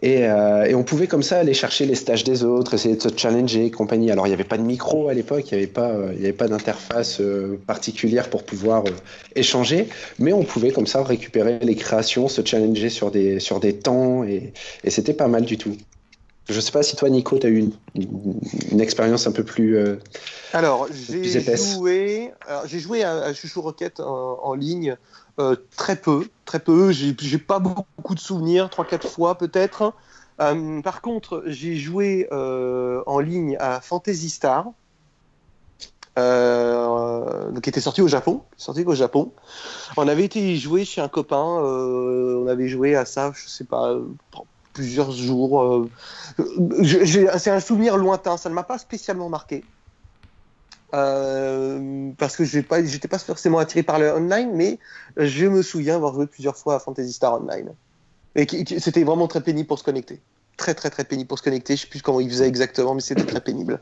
Et, 0.02 0.26
euh, 0.26 0.64
et, 0.64 0.74
on 0.74 0.82
pouvait 0.82 1.06
comme 1.06 1.22
ça 1.22 1.38
aller 1.38 1.52
chercher 1.52 1.84
les 1.84 1.94
stages 1.94 2.24
des 2.24 2.42
autres, 2.42 2.72
essayer 2.72 2.96
de 2.96 3.02
se 3.02 3.10
challenger 3.14 3.66
et 3.66 3.70
compagnie. 3.70 4.10
Alors 4.10 4.26
il 4.26 4.30
n'y 4.30 4.34
avait 4.34 4.44
pas 4.44 4.56
de 4.56 4.62
micro 4.62 5.08
à 5.08 5.14
l'époque, 5.14 5.44
il 5.50 5.58
n'y 5.58 5.62
avait 5.62 5.72
pas, 5.72 5.94
il 6.14 6.20
y 6.20 6.24
avait 6.24 6.32
pas 6.32 6.48
d'interface 6.48 7.20
euh, 7.20 7.60
particulière 7.66 8.30
pour 8.30 8.44
pouvoir 8.44 8.84
euh, 8.86 8.90
échanger, 9.36 9.88
mais 10.18 10.32
on 10.32 10.42
pouvait 10.42 10.70
comme 10.70 10.86
ça 10.86 11.04
récupérer 11.04 11.58
les 11.60 11.76
créations, 11.76 12.28
se 12.28 12.42
challenger 12.42 12.88
sur 12.88 13.10
des, 13.10 13.40
sur 13.40 13.60
des 13.60 13.74
temps 13.74 14.24
et, 14.24 14.54
et 14.84 14.90
c'était 14.90 15.12
pas 15.12 15.28
mal 15.28 15.44
du 15.44 15.58
tout. 15.58 15.76
Je 16.50 16.56
ne 16.56 16.60
sais 16.60 16.72
pas 16.72 16.82
si 16.82 16.96
toi, 16.96 17.08
Nico, 17.08 17.38
tu 17.38 17.46
as 17.46 17.50
eu 17.50 17.70
une, 17.94 18.80
expérience 18.80 19.28
un 19.28 19.32
peu 19.32 19.44
plus. 19.44 19.76
Euh, 19.76 19.96
alors, 20.52 20.88
j'ai 20.90 21.56
joué, 21.56 22.32
j'ai 22.64 22.80
joué 22.80 23.04
à, 23.04 23.32
Chouchou 23.32 23.62
Rocket 23.62 24.00
en, 24.00 24.54
ligne 24.54 24.96
euh, 25.38 25.54
très 25.76 25.94
peu, 25.94 26.26
très 26.44 26.58
peu. 26.58 26.90
J'ai 26.90 27.38
pas 27.38 27.60
beaucoup 27.60 28.16
de 28.16 28.20
souvenirs, 28.20 28.68
3-4 28.68 29.06
fois 29.06 29.38
peut-être. 29.38 29.94
Euh, 30.40 30.82
par 30.82 31.02
contre, 31.02 31.44
j'ai 31.46 31.76
joué 31.76 32.26
en 32.32 33.20
ligne 33.20 33.56
à 33.60 33.80
Fantasy 33.80 34.28
Star. 34.30 34.72
qui 36.16 37.68
était 37.68 37.80
sorti 37.80 38.02
au 38.02 38.08
Japon, 38.08 38.42
sorti 38.56 38.82
au 38.84 38.94
Japon. 38.96 39.30
On 39.96 40.08
avait 40.08 40.24
été 40.24 40.56
jouer 40.56 40.84
chez 40.84 41.00
un 41.00 41.08
copain, 41.08 41.44
on 41.44 42.48
avait 42.48 42.66
joué 42.66 42.96
à 42.96 43.04
ça, 43.04 43.32
je 43.36 43.48
sais 43.48 43.64
pas, 43.64 43.96
plusieurs 44.80 45.12
jours. 45.12 45.62
Euh, 45.62 45.90
c'est 47.38 47.50
un 47.50 47.60
souvenir 47.60 47.98
lointain, 47.98 48.38
ça 48.38 48.48
ne 48.48 48.54
m'a 48.54 48.62
pas 48.62 48.78
spécialement 48.78 49.28
marqué. 49.28 49.62
Euh, 50.94 52.10
parce 52.16 52.34
que 52.36 52.44
je 52.44 52.58
n'étais 52.58 53.08
pas, 53.08 53.18
forcément 53.18 53.58
attiré 53.58 53.82
par 53.82 53.98
le 53.98 54.10
online, 54.10 54.52
mais 54.54 54.78
je 55.18 55.46
me 55.46 55.62
souviens 55.62 55.96
avoir 55.96 56.14
joué 56.14 56.26
plusieurs 56.26 56.56
fois 56.56 56.76
à 56.76 56.78
Fantasy 56.78 57.12
Star 57.12 57.34
Online. 57.34 57.74
Et 58.36 58.46
c'était 58.78 59.04
vraiment 59.04 59.28
très 59.28 59.42
pénible 59.42 59.68
pour 59.68 59.78
se 59.78 59.84
connecter. 59.84 60.22
Très 60.56 60.74
très 60.74 60.88
très 60.88 61.04
pénible 61.04 61.28
pour 61.28 61.38
se 61.38 61.42
connecter. 61.42 61.76
Je 61.76 61.82
ne 61.82 61.84
sais 61.84 61.90
plus 61.90 62.00
comment 62.00 62.20
il 62.20 62.30
faisait 62.30 62.48
exactement, 62.48 62.94
mais 62.94 63.02
c'était 63.02 63.26
très 63.26 63.40
pénible. 63.40 63.80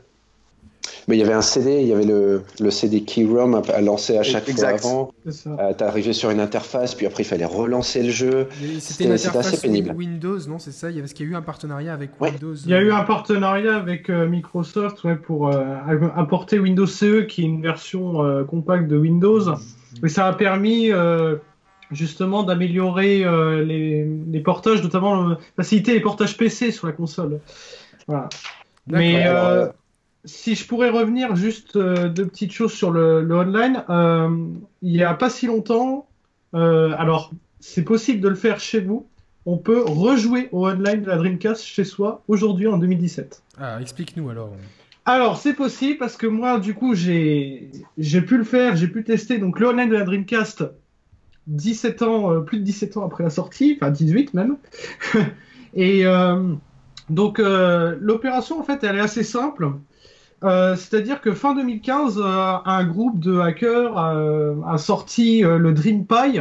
Mais 1.07 1.15
il 1.15 1.19
y 1.19 1.23
avait 1.23 1.33
un 1.33 1.41
CD, 1.41 1.81
il 1.81 1.87
y 1.87 1.93
avait 1.93 2.05
le, 2.05 2.43
le 2.59 2.71
CD 2.71 3.01
Keyrom 3.01 3.61
à, 3.73 3.81
lancer 3.81 4.17
à 4.17 4.23
chaque 4.23 4.49
fois 4.49 4.69
avant. 4.69 5.11
Euh, 5.47 5.73
T'arrivais 5.73 6.13
sur 6.13 6.29
une 6.29 6.39
interface, 6.39 6.95
puis 6.95 7.05
après 7.05 7.23
il 7.23 7.25
fallait 7.25 7.45
relancer 7.45 8.03
le 8.03 8.11
jeu. 8.11 8.47
C'était 8.79 9.11
assez 9.11 9.57
pénible. 9.61 9.93
Windows, 9.95 10.39
non 10.47 10.59
C'est 10.59 10.71
ça? 10.71 10.89
Il 10.89 10.95
y 10.95 10.99
avait 10.99 11.07
ce 11.07 11.15
qu'il 11.15 11.25
y 11.25 11.29
a 11.29 11.31
eu 11.31 11.35
un 11.35 11.41
partenariat 11.41 11.93
avec 11.93 12.11
Windows. 12.19 12.55
Il 12.55 12.69
y 12.69 12.73
a 12.73 12.81
eu 12.81 12.91
un 12.91 13.03
partenariat 13.03 13.75
avec 13.75 14.09
euh, 14.09 14.27
Microsoft 14.27 15.03
ouais, 15.03 15.15
pour 15.15 15.49
euh, 15.49 15.75
apporter 16.15 16.59
Windows 16.59 16.85
CE, 16.85 17.21
qui 17.21 17.41
est 17.41 17.45
une 17.45 17.61
version 17.61 18.23
euh, 18.23 18.43
compacte 18.43 18.87
de 18.87 18.97
Windows. 18.97 19.53
Mais 20.01 20.07
mm. 20.07 20.09
ça 20.09 20.27
a 20.27 20.33
permis 20.33 20.91
justement 21.91 22.43
d'améliorer 22.43 23.25
les, 23.65 24.05
les, 24.05 24.39
portages, 24.41 24.83
notamment 24.83 25.35
faciliter 25.55 25.93
les 25.93 26.01
portages 26.01 26.37
PC 26.37 26.71
sur 26.71 26.87
la 26.87 26.93
console. 26.93 27.39
Voilà. 28.07 28.29
Mais 28.87 29.25
si 30.25 30.55
je 30.55 30.65
pourrais 30.67 30.89
revenir 30.89 31.35
juste 31.35 31.75
euh, 31.75 32.09
deux 32.09 32.25
petites 32.25 32.51
choses 32.51 32.73
sur 32.73 32.91
le, 32.91 33.25
online, 33.31 33.83
euh, 33.89 34.29
il 34.81 34.91
n'y 34.91 35.03
a 35.03 35.13
pas 35.13 35.29
si 35.29 35.47
longtemps, 35.47 36.07
euh, 36.53 36.93
alors 36.97 37.31
c'est 37.59 37.83
possible 37.83 38.21
de 38.21 38.27
le 38.27 38.35
faire 38.35 38.59
chez 38.59 38.81
vous. 38.81 39.07
On 39.45 39.57
peut 39.57 39.81
rejouer 39.81 40.49
au 40.51 40.67
online 40.67 41.01
de 41.01 41.07
la 41.07 41.17
Dreamcast 41.17 41.63
chez 41.63 41.85
soi 41.85 42.23
aujourd'hui 42.27 42.67
en 42.67 42.77
2017. 42.77 43.43
Ah, 43.59 43.79
explique-nous 43.81 44.29
alors. 44.29 44.51
Alors 45.05 45.37
c'est 45.37 45.53
possible 45.53 45.97
parce 45.97 46.17
que 46.17 46.27
moi 46.27 46.59
du 46.59 46.75
coup 46.75 46.93
j'ai 46.93 47.71
j'ai 47.97 48.21
pu 48.21 48.37
le 48.37 48.43
faire, 48.43 48.75
j'ai 48.75 48.87
pu 48.87 49.03
tester 49.03 49.39
donc 49.39 49.59
le 49.59 49.67
online 49.67 49.89
de 49.89 49.95
la 49.95 50.03
Dreamcast 50.03 50.65
17 51.47 52.01
ans, 52.03 52.41
plus 52.41 52.59
de 52.59 52.63
17 52.63 52.97
ans 52.97 53.05
après 53.05 53.23
la 53.23 53.31
sortie, 53.31 53.77
enfin 53.81 53.89
18 53.89 54.33
même. 54.35 54.57
Et 55.73 56.03
donc 57.09 57.39
l'opération 57.39 58.59
en 58.59 58.63
fait 58.63 58.83
elle 58.83 58.97
est 58.97 59.01
assez 59.01 59.23
simple. 59.23 59.71
Euh, 60.43 60.75
c'est-à-dire 60.75 61.21
que 61.21 61.33
fin 61.33 61.53
2015, 61.53 62.17
euh, 62.17 62.57
un 62.63 62.83
groupe 62.85 63.19
de 63.19 63.39
hackers 63.39 63.97
euh, 63.97 64.55
a 64.65 64.77
sorti 64.77 65.41
le 65.41 65.73
DreamPie. 65.73 66.39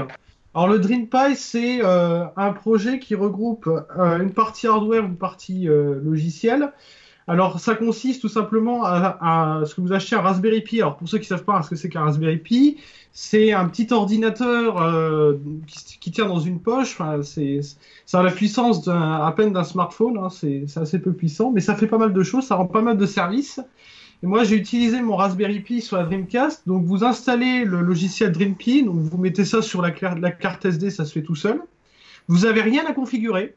Alors 0.54 0.68
le 0.68 0.78
DreamPie, 0.78 1.36
c'est 1.36 1.82
un 1.82 2.52
projet 2.52 2.98
qui 2.98 3.14
regroupe 3.14 3.68
une 3.96 4.32
partie 4.32 4.66
hardware, 4.66 5.04
une 5.04 5.16
partie 5.16 5.66
logicielle. 5.66 6.72
Alors 7.28 7.60
ça 7.60 7.74
consiste 7.74 8.22
tout 8.22 8.28
simplement 8.28 8.84
à, 8.84 9.62
ce 9.66 9.74
que 9.74 9.80
vous 9.80 9.92
achetez 9.92 10.16
un 10.16 10.22
Raspberry 10.22 10.62
Pi. 10.62 10.80
Alors 10.80 10.96
pour 10.96 11.08
ceux 11.08 11.18
qui 11.18 11.26
savent 11.26 11.44
pas 11.44 11.62
ce 11.62 11.70
que 11.70 11.76
c'est 11.76 11.88
qu'un 11.88 12.02
Raspberry 12.02 12.38
Pi, 12.38 12.78
c'est 13.12 13.52
un 13.52 13.68
petit 13.68 13.92
ordinateur 13.92 15.36
qui, 16.00 16.10
tient 16.10 16.26
dans 16.26 16.40
une 16.40 16.60
poche. 16.60 16.98
Enfin, 16.98 17.22
c'est 17.22 17.60
ça 18.06 18.20
a 18.20 18.22
la 18.22 18.30
puissance 18.30 18.88
à 18.88 19.32
peine 19.36 19.52
d'un 19.52 19.64
smartphone. 19.64 20.18
Hein. 20.18 20.30
C'est 20.30 20.64
assez 20.76 20.98
peu 20.98 21.12
puissant, 21.12 21.52
mais 21.52 21.60
ça 21.60 21.76
fait 21.76 21.86
pas 21.86 21.98
mal 21.98 22.12
de 22.12 22.22
choses. 22.22 22.46
Ça 22.46 22.54
rend 22.54 22.66
pas 22.66 22.82
mal 22.82 22.96
de 22.96 23.06
services. 23.06 23.60
Et 24.22 24.26
moi, 24.26 24.42
j'ai 24.42 24.56
utilisé 24.56 25.00
mon 25.00 25.14
Raspberry 25.14 25.60
Pi 25.60 25.80
sur 25.80 25.96
la 25.96 26.04
Dreamcast. 26.04 26.66
Donc, 26.66 26.84
vous 26.84 27.04
installez 27.04 27.64
le 27.64 27.80
logiciel 27.80 28.32
DreamPi. 28.32 28.82
Donc, 28.82 28.96
vous 28.96 29.18
mettez 29.18 29.44
ça 29.44 29.62
sur 29.62 29.80
la, 29.80 29.92
la 30.20 30.30
carte 30.32 30.64
SD, 30.64 30.90
ça 30.90 31.04
se 31.04 31.12
fait 31.12 31.22
tout 31.22 31.36
seul. 31.36 31.62
Vous 32.26 32.40
n'avez 32.40 32.62
rien 32.62 32.84
à 32.86 32.92
configurer. 32.92 33.54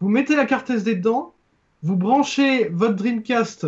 Vous 0.00 0.08
mettez 0.08 0.34
la 0.34 0.46
carte 0.46 0.70
SD 0.70 0.96
dedans. 0.96 1.34
Vous 1.82 1.96
branchez 1.96 2.68
votre 2.70 2.96
Dreamcast 2.96 3.66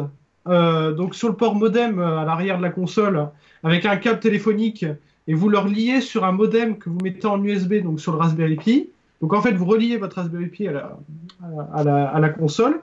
euh, 0.48 0.92
donc 0.92 1.14
sur 1.14 1.28
le 1.28 1.34
port 1.34 1.54
modem 1.54 1.98
euh, 1.98 2.18
à 2.18 2.24
l'arrière 2.24 2.56
de 2.56 2.62
la 2.62 2.70
console 2.70 3.28
avec 3.62 3.84
un 3.84 3.96
câble 3.96 4.20
téléphonique 4.20 4.86
et 5.28 5.34
vous 5.34 5.48
le 5.48 5.58
reliez 5.58 6.00
sur 6.00 6.24
un 6.24 6.32
modem 6.32 6.78
que 6.78 6.88
vous 6.88 6.98
mettez 7.02 7.26
en 7.26 7.42
USB 7.44 7.82
donc 7.82 8.00
sur 8.00 8.12
le 8.12 8.18
Raspberry 8.18 8.56
Pi. 8.56 8.88
Donc 9.20 9.34
en 9.34 9.42
fait, 9.42 9.52
vous 9.52 9.66
reliez 9.66 9.98
votre 9.98 10.16
Raspberry 10.16 10.46
Pi 10.46 10.66
à 10.66 11.84
la, 11.84 12.28
console 12.30 12.80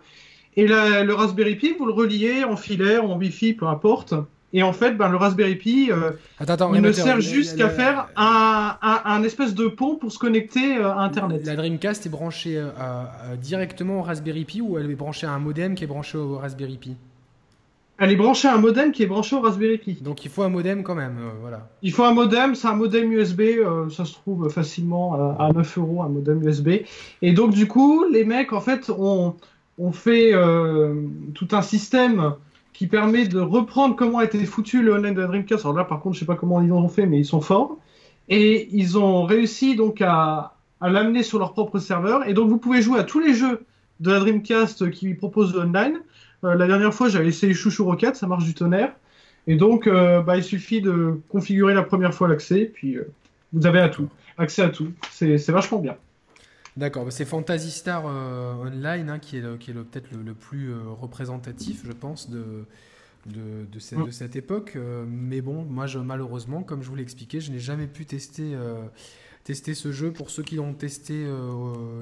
et 0.56 0.68
le 0.68 1.14
Raspberry 1.14 1.56
Pi, 1.56 1.76
vous 1.78 1.88
le 1.88 1.94
reliez 1.94 2.44
en 2.44 2.56
filaire, 2.56 3.04
en 3.04 3.18
Wi-Fi, 3.18 3.54
peu 3.54 3.66
importe. 3.66 4.14
Et 4.54 4.64
en 4.64 4.72
fait, 4.72 4.94
ben, 4.94 5.10
le 5.10 5.18
Raspberry 5.18 5.56
Pi, 5.56 5.92
euh, 5.92 6.12
il 6.74 6.82
ne 6.82 6.92
sert 6.94 7.20
juste 7.20 7.58
qu'à 7.58 7.70
faire 7.70 8.08
un, 8.16 8.78
un, 8.82 9.24
espèce 9.24 9.54
de 9.54 9.68
pont 9.68 9.96
pour 9.96 10.12
se 10.12 10.20
connecter 10.20 10.78
euh, 10.78 10.94
à 10.94 11.02
Internet. 11.02 11.46
La 11.46 11.56
Dreamcast 11.56 12.06
est 12.06 12.10
branchée 12.10 12.58
euh, 12.58 12.72
directement 13.42 14.00
au 14.00 14.04
Raspberry 14.04 14.46
Pi 14.46 14.62
ou 14.62 14.78
elle 14.78 14.90
est 14.90 14.96
branchée 14.96 15.28
à 15.28 15.32
un 15.32 15.40
modem 15.40 15.76
qui 15.76 15.84
est 15.84 15.88
branché 15.88 16.18
au 16.18 16.38
Raspberry 16.38 16.78
Pi? 16.78 16.96
Elle 18.00 18.12
est 18.12 18.16
branchée 18.16 18.48
à 18.48 18.54
un 18.54 18.60
modem 18.60 18.92
qui 18.92 19.04
est 19.04 19.08
branché 19.08 19.36
au 19.36 19.42
Raspberry 19.42 19.80
Pi. 19.80 19.98
Donc 20.02 20.24
il 20.24 20.32
faut 20.32 20.44
un 20.44 20.50
modem 20.50 20.84
quand 20.84 20.96
même, 20.96 21.18
voilà. 21.42 21.68
Il 21.82 21.92
faut 21.92 22.06
un 22.06 22.14
modem, 22.14 22.56
c'est 22.56 22.68
un 22.68 22.76
modem 22.76 23.12
USB, 23.12 23.42
ça 23.90 24.06
se 24.06 24.14
trouve 24.14 24.50
facilement 24.50 25.36
à 25.40 25.52
9 25.52 25.78
euros, 25.80 26.04
un 26.04 26.10
modem 26.10 26.48
USB. 26.48 26.70
Et 27.24 27.34
donc 27.34 27.52
du 27.52 27.68
coup, 27.68 28.06
les 28.10 28.24
mecs, 28.24 28.54
en 28.54 28.62
fait, 28.62 28.92
ont 28.92 29.36
on 29.80 29.92
fait 29.92 30.32
tout 31.34 31.48
un 31.52 31.62
système 31.64 32.36
qui 32.78 32.86
permet 32.86 33.28
de 33.28 33.40
reprendre 33.40 33.96
comment 33.96 34.22
été 34.22 34.46
foutu 34.46 34.84
le 34.84 34.94
online 34.94 35.16
de 35.16 35.22
la 35.22 35.28
Dreamcast. 35.28 35.66
Alors 35.66 35.76
là, 35.76 35.84
par 35.84 36.00
contre, 36.00 36.14
je 36.14 36.20
sais 36.20 36.28
pas 36.28 36.36
comment 36.36 36.62
ils 36.62 36.72
ont 36.72 36.88
fait, 36.88 37.08
mais 37.08 37.18
ils 37.18 37.26
sont 37.26 37.42
forts. 37.42 37.76
Et 38.30 38.70
ils 38.72 39.00
ont 39.00 39.24
réussi 39.24 39.76
donc 39.76 40.00
à, 40.00 40.54
l'amener 40.80 41.24
sur 41.24 41.40
leur 41.40 41.54
propre 41.54 41.80
serveur. 41.80 42.30
Et 42.30 42.36
donc, 42.36 42.50
vous 42.50 42.60
pouvez 42.60 42.84
jouer 42.84 43.00
à 43.00 43.04
tous 43.04 43.20
les 43.20 43.34
jeux 43.34 43.66
de 44.00 44.12
la 44.12 44.20
Dreamcast 44.20 44.92
qui 44.92 45.16
proposent 45.16 45.56
le 45.56 45.62
online. 45.62 45.98
Euh, 46.44 46.54
la 46.54 46.68
dernière 46.68 46.94
fois, 46.94 47.10
j'avais 47.10 47.30
essayé 47.30 47.56
Chouchou 47.56 47.84
Rocket, 47.84 48.16
ça 48.16 48.28
marche 48.28 48.44
du 48.44 48.54
tonnerre. 48.54 48.94
Et 49.48 49.56
donc, 49.56 49.88
euh, 49.88 50.22
bah, 50.22 50.38
il 50.38 50.44
suffit 50.44 50.80
de 50.80 51.20
configurer 51.30 51.74
la 51.74 51.82
première 51.82 52.14
fois 52.14 52.28
l'accès, 52.28 52.72
puis 52.72 52.98
vous 53.54 53.66
avez 53.66 53.80
à 53.80 53.90
tout, 53.90 54.08
accès 54.38 54.62
à 54.62 54.70
tout. 54.70 54.92
C'est 55.10 55.50
vachement 55.50 55.80
bien. 55.80 55.96
D'accord, 56.78 57.06
bah, 57.06 57.12
c'est 57.12 57.26
Fantasy 57.26 57.72
Star 57.72 58.04
euh, 58.06 58.54
Online 58.54 59.10
hein, 59.10 59.20
qui 59.20 59.38
est, 59.38 59.58
qui 59.58 59.72
est 59.72 59.74
peut-être 59.74 60.12
le, 60.12 60.34
plus 60.36 60.72
euh, 60.72 60.78
représentatif, 60.90 61.82
je 61.84 61.92
pense, 61.92 62.30
de, 62.30 62.66
de, 63.26 63.66
de, 63.66 63.80
cette, 63.80 63.98
de 63.98 64.12
cette, 64.12 64.36
époque. 64.36 64.74
Euh, 64.76 65.04
mais 65.08 65.42
bon, 65.42 65.64
moi, 65.64 65.88
je, 65.88 65.98
malheureusement, 65.98 66.62
comme 66.62 66.84
je 66.84 66.90
vous 66.90 66.96
l'ai 66.96 67.02
expliqué, 67.02 67.42
je 67.42 67.52
n'ai 67.52 67.60
jamais 67.60 67.88
pu 67.88 68.06
tester, 68.06 68.56
tester 69.44 69.74
ce 69.74 69.92
jeu. 69.92 70.14
Pour 70.14 70.30
ceux 70.30 70.44
qui 70.44 70.58
l'ont 70.58 70.76
testé 70.76 71.26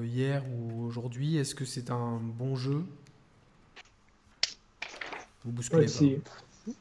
hier 0.04 0.42
ou 0.50 0.84
aujourd'hui, 0.84 1.38
est-ce 1.38 1.54
que 1.54 1.64
c'est 1.64 1.90
un 1.90 2.20
bon 2.20 2.54
jeu? 2.54 2.84
Vous 5.46 5.52
bousculez 5.52 5.86
pas. 5.86 6.72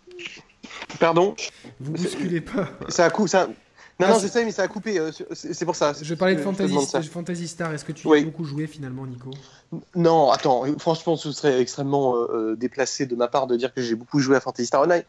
Pardon? 0.99 1.33
Vous 1.79 1.93
bousculez 1.93 2.41
pas. 2.41 2.69
Ça 2.89 3.05
a 3.05 3.09
coup, 3.09 3.27
ça. 3.27 3.47
Non, 3.99 4.09
non, 4.09 4.19
je 4.19 4.27
sais, 4.27 4.43
mais 4.43 4.51
ça 4.51 4.63
a 4.63 4.67
coupé. 4.67 4.99
c'est 5.33 5.65
pour 5.65 5.75
ça. 5.75 5.93
Je 5.99 6.13
parlais 6.15 6.35
de 6.35 6.41
Fantasy, 6.41 7.47
Star. 7.47 7.73
Est-ce 7.73 7.85
que 7.85 7.93
tu 7.93 8.11
as 8.13 8.21
beaucoup 8.23 8.43
joué 8.43 8.67
finalement, 8.67 9.05
Nico? 9.05 9.31
Non, 9.95 10.31
attends. 10.31 10.63
Franchement, 10.79 11.15
ce 11.15 11.31
serait 11.31 11.61
extrêmement 11.61 12.15
déplacé 12.55 13.05
de 13.05 13.15
ma 13.15 13.27
part 13.27 13.47
de 13.47 13.55
dire 13.55 13.73
que 13.73 13.81
j'ai 13.81 13.95
beaucoup 13.95 14.19
joué 14.19 14.35
à 14.35 14.39
Fantasy 14.39 14.67
Star 14.67 14.81
Online. 14.81 15.03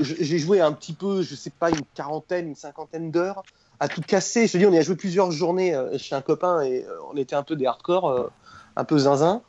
j'ai 0.00 0.38
joué 0.38 0.60
un 0.60 0.72
petit 0.72 0.94
peu, 0.94 1.22
je 1.22 1.34
sais 1.34 1.50
pas, 1.50 1.70
une 1.70 1.84
quarantaine, 1.94 2.48
une 2.48 2.56
cinquantaine 2.56 3.10
d'heures 3.10 3.42
à 3.80 3.88
tout 3.88 4.00
casser. 4.00 4.46
Je 4.46 4.52
te 4.52 4.58
dis, 4.58 4.66
on 4.66 4.72
y 4.72 4.78
a 4.78 4.82
joué 4.82 4.96
plusieurs 4.96 5.30
journées 5.30 5.78
chez 5.98 6.14
un 6.14 6.22
copain 6.22 6.62
et 6.62 6.86
on 7.12 7.16
était 7.16 7.36
un 7.36 7.42
peu 7.42 7.56
des 7.56 7.66
hardcore, 7.66 8.30
un 8.76 8.84
peu 8.84 8.96
zinzin. 8.98 9.42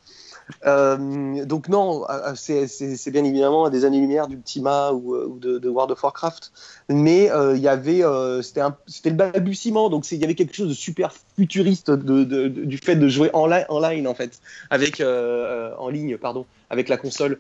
Euh, 0.66 1.46
donc 1.46 1.70
non, 1.70 2.06
euh, 2.10 2.34
c'est 2.36 3.12
bien 3.12 3.24
évidemment 3.24 3.70
des 3.70 3.86
années-lumière 3.86 4.28
d'Ultima 4.28 4.92
ou, 4.92 5.16
euh, 5.16 5.28
ou 5.28 5.40
de, 5.40 5.70
World 5.70 5.92
of 5.92 6.04
Warcraft, 6.04 6.52
mais 6.90 7.30
il 7.56 7.62
y 7.62 7.68
avait, 7.68 8.02
c'était 8.42 9.10
le 9.10 9.16
balbutiement, 9.16 9.90
donc 9.90 10.10
il 10.12 10.20
y 10.20 10.24
avait 10.24 10.36
quelque 10.36 10.56
chose 10.56 10.70
de 10.70 10.74
super 10.74 11.14
futuriste 11.36 11.92
de, 11.92 12.48
du 12.48 12.78
fait 12.78 12.96
de 12.96 13.08
jouer 13.08 13.30
en, 13.34 13.52
en 13.52 14.14
fait, 14.14 14.40
avec 14.70 15.02
en 15.02 15.90
ligne 15.90 16.18
pardon, 16.18 16.46
avec 16.70 16.90
la 16.90 16.98
console. 16.98 17.40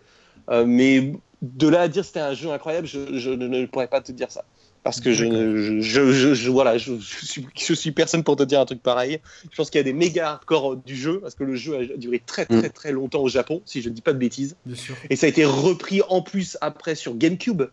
mais 0.49 1.13
de 1.41 1.67
là 1.67 1.81
à 1.81 1.87
dire 1.87 2.05
c'était 2.05 2.21
un 2.21 2.33
jeu 2.33 2.51
incroyable, 2.51 2.87
je, 2.87 3.29
ne 3.29 3.65
pourrais 3.65 3.87
pas 3.87 4.01
te 4.01 4.11
dire 4.11 4.31
ça 4.31 4.45
parce 4.83 4.99
que 4.99 5.13
je, 5.13 5.79
je, 5.81 6.33
je, 6.33 6.49
voilà, 6.49 6.77
je, 6.77 6.93
suis, 6.99 7.47
je 7.57 7.73
suis 7.73 7.91
personne 7.91 8.23
pour 8.23 8.35
te 8.35 8.43
dire 8.43 8.59
un 8.59 8.65
truc 8.65 8.83
pareil. 8.83 9.19
Je 9.49 9.55
pense 9.55 9.69
qu'il 9.69 9.79
y 9.79 9.81
a 9.81 9.83
des 9.83 9.93
méga 9.93 10.31
hardcore 10.31 10.75
du 10.77 10.95
jeu, 10.95 11.19
parce 11.21 11.35
que 11.35 11.43
le 11.43 11.55
jeu 11.55 11.77
a 11.77 11.97
duré 11.97 12.21
très 12.25 12.45
très 12.45 12.67
mm. 12.67 12.71
très 12.71 12.91
longtemps 12.91 13.21
au 13.21 13.29
Japon, 13.29 13.61
si 13.65 13.81
je 13.81 13.89
ne 13.89 13.93
dis 13.93 14.01
pas 14.01 14.13
de 14.13 14.17
bêtises. 14.17 14.55
Bien 14.65 14.75
sûr. 14.75 14.95
Et 15.09 15.15
ça 15.15 15.25
a 15.25 15.29
été 15.29 15.45
repris 15.45 16.01
en 16.09 16.21
plus 16.21 16.57
après 16.61 16.95
sur 16.95 17.15
GameCube. 17.15 17.63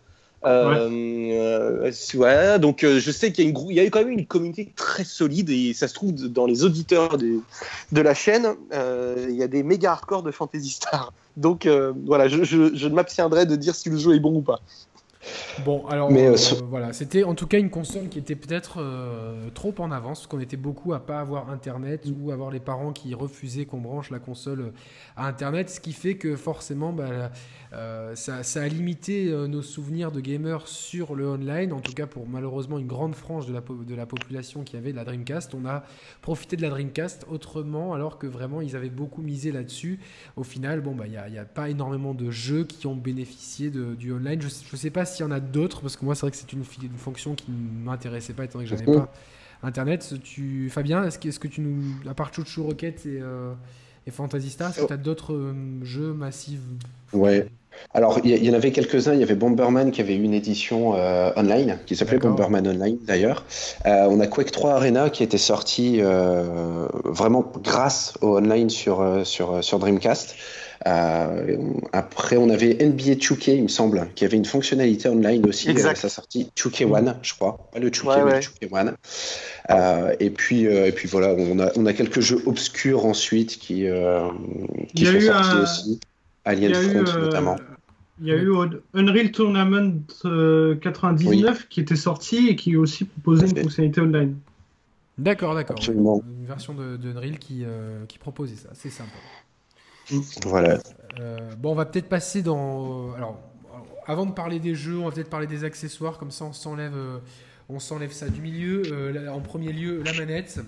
Euh, 0.45 1.83
ouais. 1.83 1.93
Euh, 2.25 2.59
donc 2.59 2.83
euh, 2.83 2.99
je 2.99 3.11
sais 3.11 3.31
qu'il 3.31 3.45
y, 3.45 3.47
a 3.47 3.51
une, 3.51 3.71
il 3.71 3.77
y 3.77 3.81
a 3.81 3.85
quand 3.91 3.99
même 3.99 4.09
une 4.09 4.25
communauté 4.25 4.73
très 4.75 5.05
solide 5.05 5.51
et 5.51 5.75
ça 5.75 5.87
se 5.87 5.93
trouve 5.93 6.15
dans 6.15 6.47
les 6.47 6.65
auditeurs 6.65 7.19
de, 7.19 7.41
de 7.93 8.01
la 8.01 8.15
chaîne, 8.15 8.55
euh, 8.73 9.27
il 9.29 9.37
y 9.37 9.43
a 9.43 9.49
des 9.49 9.63
méga 9.63 9.93
hardcore 9.93 10.23
de 10.23 10.31
Fantasy 10.31 10.71
Star. 10.71 11.13
Donc 11.37 11.69
voilà, 12.07 12.29
je, 12.29 12.43
je, 12.43 12.75
je 12.75 12.89
m'abstiendrai 12.89 13.47
de 13.47 13.57
dire 13.57 13.75
si 13.75 13.89
le 13.89 13.97
jeu 13.97 14.15
est 14.15 14.21
bon 14.21 14.35
ou 14.35 14.43
pas. 14.43 14.61
Bon, 15.65 15.87
alors 15.89 16.11
euh, 16.11 16.37
voilà, 16.69 16.93
c'était 16.93 17.25
en 17.25 17.35
tout 17.35 17.47
cas 17.47 17.59
une 17.59 17.71
console 17.71 18.09
qui 18.09 18.19
était 18.19 18.35
peut-être 18.35 18.79
euh, 18.81 19.51
trop 19.55 19.75
en 19.79 19.91
avance, 19.91 20.27
qu'on 20.27 20.41
était 20.41 20.57
beaucoup 20.57 20.95
à 20.95 21.01
pas 21.01 21.21
avoir 21.21 21.51
Internet 21.51 22.07
ou 22.19 22.31
avoir 22.31 22.51
les 22.51 22.61
parents 22.61 22.93
qui 22.93 23.15
refusaient 23.15 23.67
qu'on 23.67 23.81
branche 23.81 24.11
la 24.11 24.21
console 24.21 24.73
à 25.17 25.27
Internet, 25.27 25.69
ce 25.69 25.81
qui 25.81 25.93
fait 25.93 26.15
que 26.15 26.37
forcément, 26.37 26.93
bah, 26.93 27.31
euh, 27.73 28.15
ça, 28.15 28.41
a 28.61 28.69
limité 28.69 29.31
nos 29.49 29.63
souvenirs 29.63 30.13
de 30.13 30.21
gamers 30.21 30.67
sur 30.67 31.15
le 31.15 31.29
online, 31.29 31.73
en 31.73 31.81
tout 31.81 31.93
cas 31.93 32.07
pour 32.07 32.27
malheureusement 32.27 32.79
une 32.79 32.87
grande 32.87 33.15
frange 33.15 33.47
de 33.47 33.53
la, 33.53 33.61
de 33.61 33.95
la 33.95 34.07
population 34.07 34.63
qui 34.63 34.77
avait 34.77 34.93
de 34.93 34.97
la 34.97 35.05
Dreamcast. 35.05 35.55
On 35.55 35.67
a 35.67 35.85
profité 36.23 36.57
de 36.57 36.63
la 36.63 36.71
Dreamcast 36.71 37.27
autrement, 37.31 37.93
alors 37.93 38.19
que 38.19 38.27
vraiment 38.27 38.61
ils 38.61 38.77
avaient 38.77 38.89
beaucoup 38.89 39.23
misé 39.23 39.53
là-dessus. 39.53 40.01
Au 40.37 40.43
final, 40.43 40.81
bon, 40.81 40.95
bah, 40.95 41.05
il 41.07 41.13
n'y 41.13 41.39
a, 41.39 41.43
a, 41.43 41.45
pas 41.45 41.69
énormément 41.69 42.15
de 42.15 42.31
jeux 42.31 42.65
qui 42.65 42.87
ont 42.87 42.97
bénéficié 42.97 43.71
de, 43.71 43.95
du 43.95 44.13
online. 44.13 44.41
Je 44.41 44.47
ne 44.47 44.77
sais 44.77 44.91
pas 44.91 45.05
s'il 45.21 45.27
y 45.27 45.29
en 45.29 45.33
a 45.33 45.41
d'autres, 45.41 45.83
parce 45.83 45.97
que 45.97 46.05
moi, 46.05 46.15
c'est 46.15 46.23
vrai 46.23 46.31
que 46.31 46.37
c'est 46.37 46.53
une, 46.53 46.65
une, 46.83 46.97
fonction 46.97 47.35
qui 47.35 47.51
ne 47.51 47.85
m'intéressait 47.85 48.33
pas, 48.33 48.45
étant 48.45 48.59
donné 48.59 48.71
que 48.71 48.77
j'avais 48.77 48.91
pas 48.91 49.13
Internet. 49.63 50.15
Tu, 50.25 50.71
Fabien, 50.71 51.05
est-ce 51.05 51.19
que, 51.19 51.29
est 51.29 51.39
que 51.39 51.49
tu 51.49 51.61
nous, 51.61 51.83
à 52.09 52.15
part 52.15 52.33
Chouchou 52.33 52.65
Rocket 52.65 53.05
et, 53.05 53.21
euh, 53.21 53.53
et 54.07 54.11
Fantasy 54.11 54.49
Star, 54.49 54.71
est-ce 54.71 54.81
que 54.81 54.87
tu 54.87 54.93
as 54.93 54.97
d'autres 54.97 55.35
euh, 55.35 55.53
jeux 55.83 56.15
massifs? 56.15 56.61
Ouais. 57.13 57.47
Alors, 57.93 58.21
il 58.25 58.45
y, 58.45 58.51
en 58.51 58.55
avait 58.55 58.73
quelques-uns. 58.73 59.13
Il 59.13 59.21
y 59.21 59.23
avait 59.23 59.35
Bomberman 59.35 59.91
qui 59.91 60.01
avait 60.01 60.17
une 60.17 60.35
édition 60.35 60.95
euh, 60.97 61.31
online, 61.37 61.79
qui 61.87 61.95
s'appelait 61.95 62.19
Bomberman 62.19 62.67
Online 62.67 62.99
d'ailleurs. 63.07 63.45
on 63.85 64.19
a 64.21 64.27
Quake 64.27 64.51
3 64.51 64.73
Arena 64.73 65.09
qui 65.09 65.23
était 65.23 65.39
sorti 65.39 66.01
vraiment 67.05 67.45
grâce 67.63 68.15
au 68.23 68.39
online 68.39 68.71
sur, 68.71 69.25
sur, 69.25 69.63
sur 69.63 69.79
Dreamcast. 69.79 70.35
Euh, 70.87 71.57
après, 71.93 72.37
on 72.37 72.49
avait 72.49 72.75
NBA 72.75 73.15
2K, 73.15 73.57
il 73.57 73.63
me 73.65 73.69
semble, 73.69 74.09
qui 74.15 74.25
avait 74.25 74.37
une 74.37 74.47
fonctionnalité 74.47 75.09
online 75.09 75.47
aussi 75.47 75.69
euh, 75.69 75.73
exact. 75.73 75.97
sa 75.97 76.09
sortie. 76.09 76.51
2K 76.57 76.85
One, 76.91 77.17
je 77.23 77.35
crois. 77.35 77.69
Pas 77.73 77.79
le 77.79 77.91
2K, 77.91 78.25
mais 78.25 78.41
2K 78.41 78.73
One. 78.73 78.97
Euh, 79.71 80.15
et, 80.21 80.31
puis, 80.31 80.65
et 80.65 80.93
puis 80.93 81.07
voilà, 81.07 81.35
on 81.37 81.59
a, 81.59 81.71
on 81.77 81.85
a 81.87 81.93
quelques 81.93 82.21
jeux 82.21 82.43
obscurs 82.47 83.05
ensuite 83.05 83.59
qui, 83.59 83.87
qui 84.95 85.07
sont 85.07 85.21
sortis 85.21 85.57
aussi. 85.63 86.01
Alien 86.45 86.75
Front 86.75 87.19
notamment. 87.21 87.57
Il 88.23 88.29
y 88.29 88.33
a 88.33 88.37
eu 88.37 88.53
Unreal 88.95 89.31
Tournament 89.33 89.93
99 90.81 91.69
qui 91.69 91.81
était 91.81 91.97
sorti 91.97 92.49
et 92.49 92.57
qui 92.57 92.77
aussi 92.77 93.05
proposait 93.05 93.49
une 93.49 93.57
fonctionnalité 93.57 94.01
online. 94.01 94.37
D'accord, 95.19 95.55
d'accord. 95.55 95.79
Une 95.87 96.47
version 96.47 96.73
de, 96.73 96.97
de 96.97 97.11
Unreal 97.11 97.39
qui, 97.39 97.65
qui 98.09 98.19
proposait 98.19 98.57
ça. 98.57 98.71
C'est 98.73 98.91
sympa. 98.91 99.11
Voilà. 100.45 100.79
Euh, 101.19 101.55
bon, 101.57 101.73
on 101.73 101.75
va 101.75 101.87
peut-être 101.87 102.09
passer 102.09 102.43
dans. 102.43 103.13
Alors, 103.15 103.41
avant 104.07 104.27
de 104.27 104.33
parler 104.33 104.59
des 104.59 104.75
jeux, 104.75 104.99
on 104.99 105.05
va 105.05 105.11
peut-être 105.11 105.31
parler 105.31 105.47
des 105.47 105.65
accessoires, 105.65 106.19
comme 106.19 106.31
ça 106.31 106.45
on 106.45 106.53
s'enlève, 106.53 106.97
euh, 106.97 107.19
on 107.69 107.79
s'enlève 107.79 108.13
ça 108.13 108.29
du 108.29 108.41
milieu. 108.41 108.83
Euh, 108.91 109.29
en 109.29 109.41
premier 109.41 109.73
lieu, 109.73 110.03
la 110.03 110.13
manette. 110.13 110.61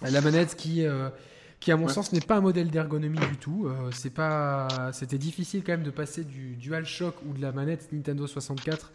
La 0.00 0.20
manette 0.20 0.54
qui, 0.54 0.84
qui 1.58 1.72
à 1.72 1.76
mon 1.76 1.88
sens, 1.88 2.12
n'est 2.12 2.20
pas 2.20 2.36
un 2.36 2.40
modèle 2.40 2.70
d'ergonomie 2.70 3.18
du 3.18 3.36
tout. 3.36 3.68
c'est 3.90 4.14
pas, 4.14 4.68
c'était 4.92 5.18
difficile 5.18 5.64
quand 5.64 5.72
même 5.72 5.82
de 5.82 5.90
passer 5.90 6.22
du 6.22 6.54
DualShock 6.54 7.16
ou 7.28 7.32
de 7.32 7.42
la 7.42 7.50
manette 7.50 7.92
Nintendo 7.92 8.28
64 8.28 8.92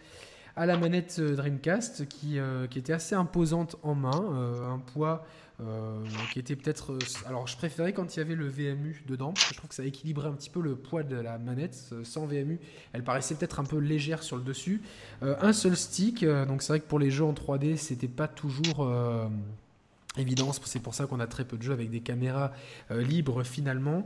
à 0.56 0.66
la 0.66 0.78
manette 0.78 1.20
Dreamcast, 1.20 2.08
qui, 2.08 2.38
qui 2.70 2.80
était 2.80 2.94
assez 2.94 3.16
imposante 3.16 3.76
en 3.84 3.96
main, 3.96 4.72
un 4.72 4.80
poids 4.80 5.26
euh, 5.62 6.04
qui 6.32 6.40
était 6.40 6.56
peut-être. 6.56 6.94
Euh, 6.94 7.00
alors, 7.28 7.48
je 7.48 7.56
préférais 7.56 7.94
quand 7.94 8.16
il 8.16 8.20
y 8.20 8.22
avait 8.22 8.34
le 8.34 8.48
VMU 8.48 9.04
dedans, 9.08 9.34
parce 9.34 9.48
que 9.48 9.54
je 9.54 9.58
trouve 9.58 9.70
que 9.70 9.76
ça 9.76 9.86
équilibrait 9.86 10.28
un 10.28 10.34
petit 10.34 10.50
peu 10.50 10.62
le 10.62 10.76
poids 10.76 11.04
de 11.04 11.16
la 11.16 11.38
manette. 11.38 11.90
Euh, 11.92 12.04
sans 12.04 12.26
VMU, 12.26 12.60
elle 12.92 13.04
paraissait 13.04 13.36
peut-être 13.36 13.60
un 13.60 13.64
peu 13.64 13.78
légère 13.78 14.24
sur 14.24 14.36
le 14.36 14.44
dessus. 14.44 14.82
un 15.22 15.54
seul 15.54 15.78
stick, 15.78 16.26
donc 16.26 16.64
c'est 16.64 16.70
vrai 16.70 16.80
que 16.80 16.88
pour 16.88 17.00
les 17.00 17.12
jeux 17.12 17.24
en 17.24 17.34
3D, 17.34 17.78
c'était 17.78 18.08
pas 18.08 18.28
toujours 18.28 18.92
évident. 20.18 20.52
C'est 20.54 20.82
pour 20.82 20.96
ça 20.96 21.06
qu'on 21.06 21.20
a 21.20 21.28
très 21.28 21.46
peu 21.46 21.58
de 21.58 21.62
jeux 21.62 21.74
avec 21.74 21.90
des 21.90 22.02
caméras 22.02 22.52
libres 22.90 23.44
finalement. 23.44 24.06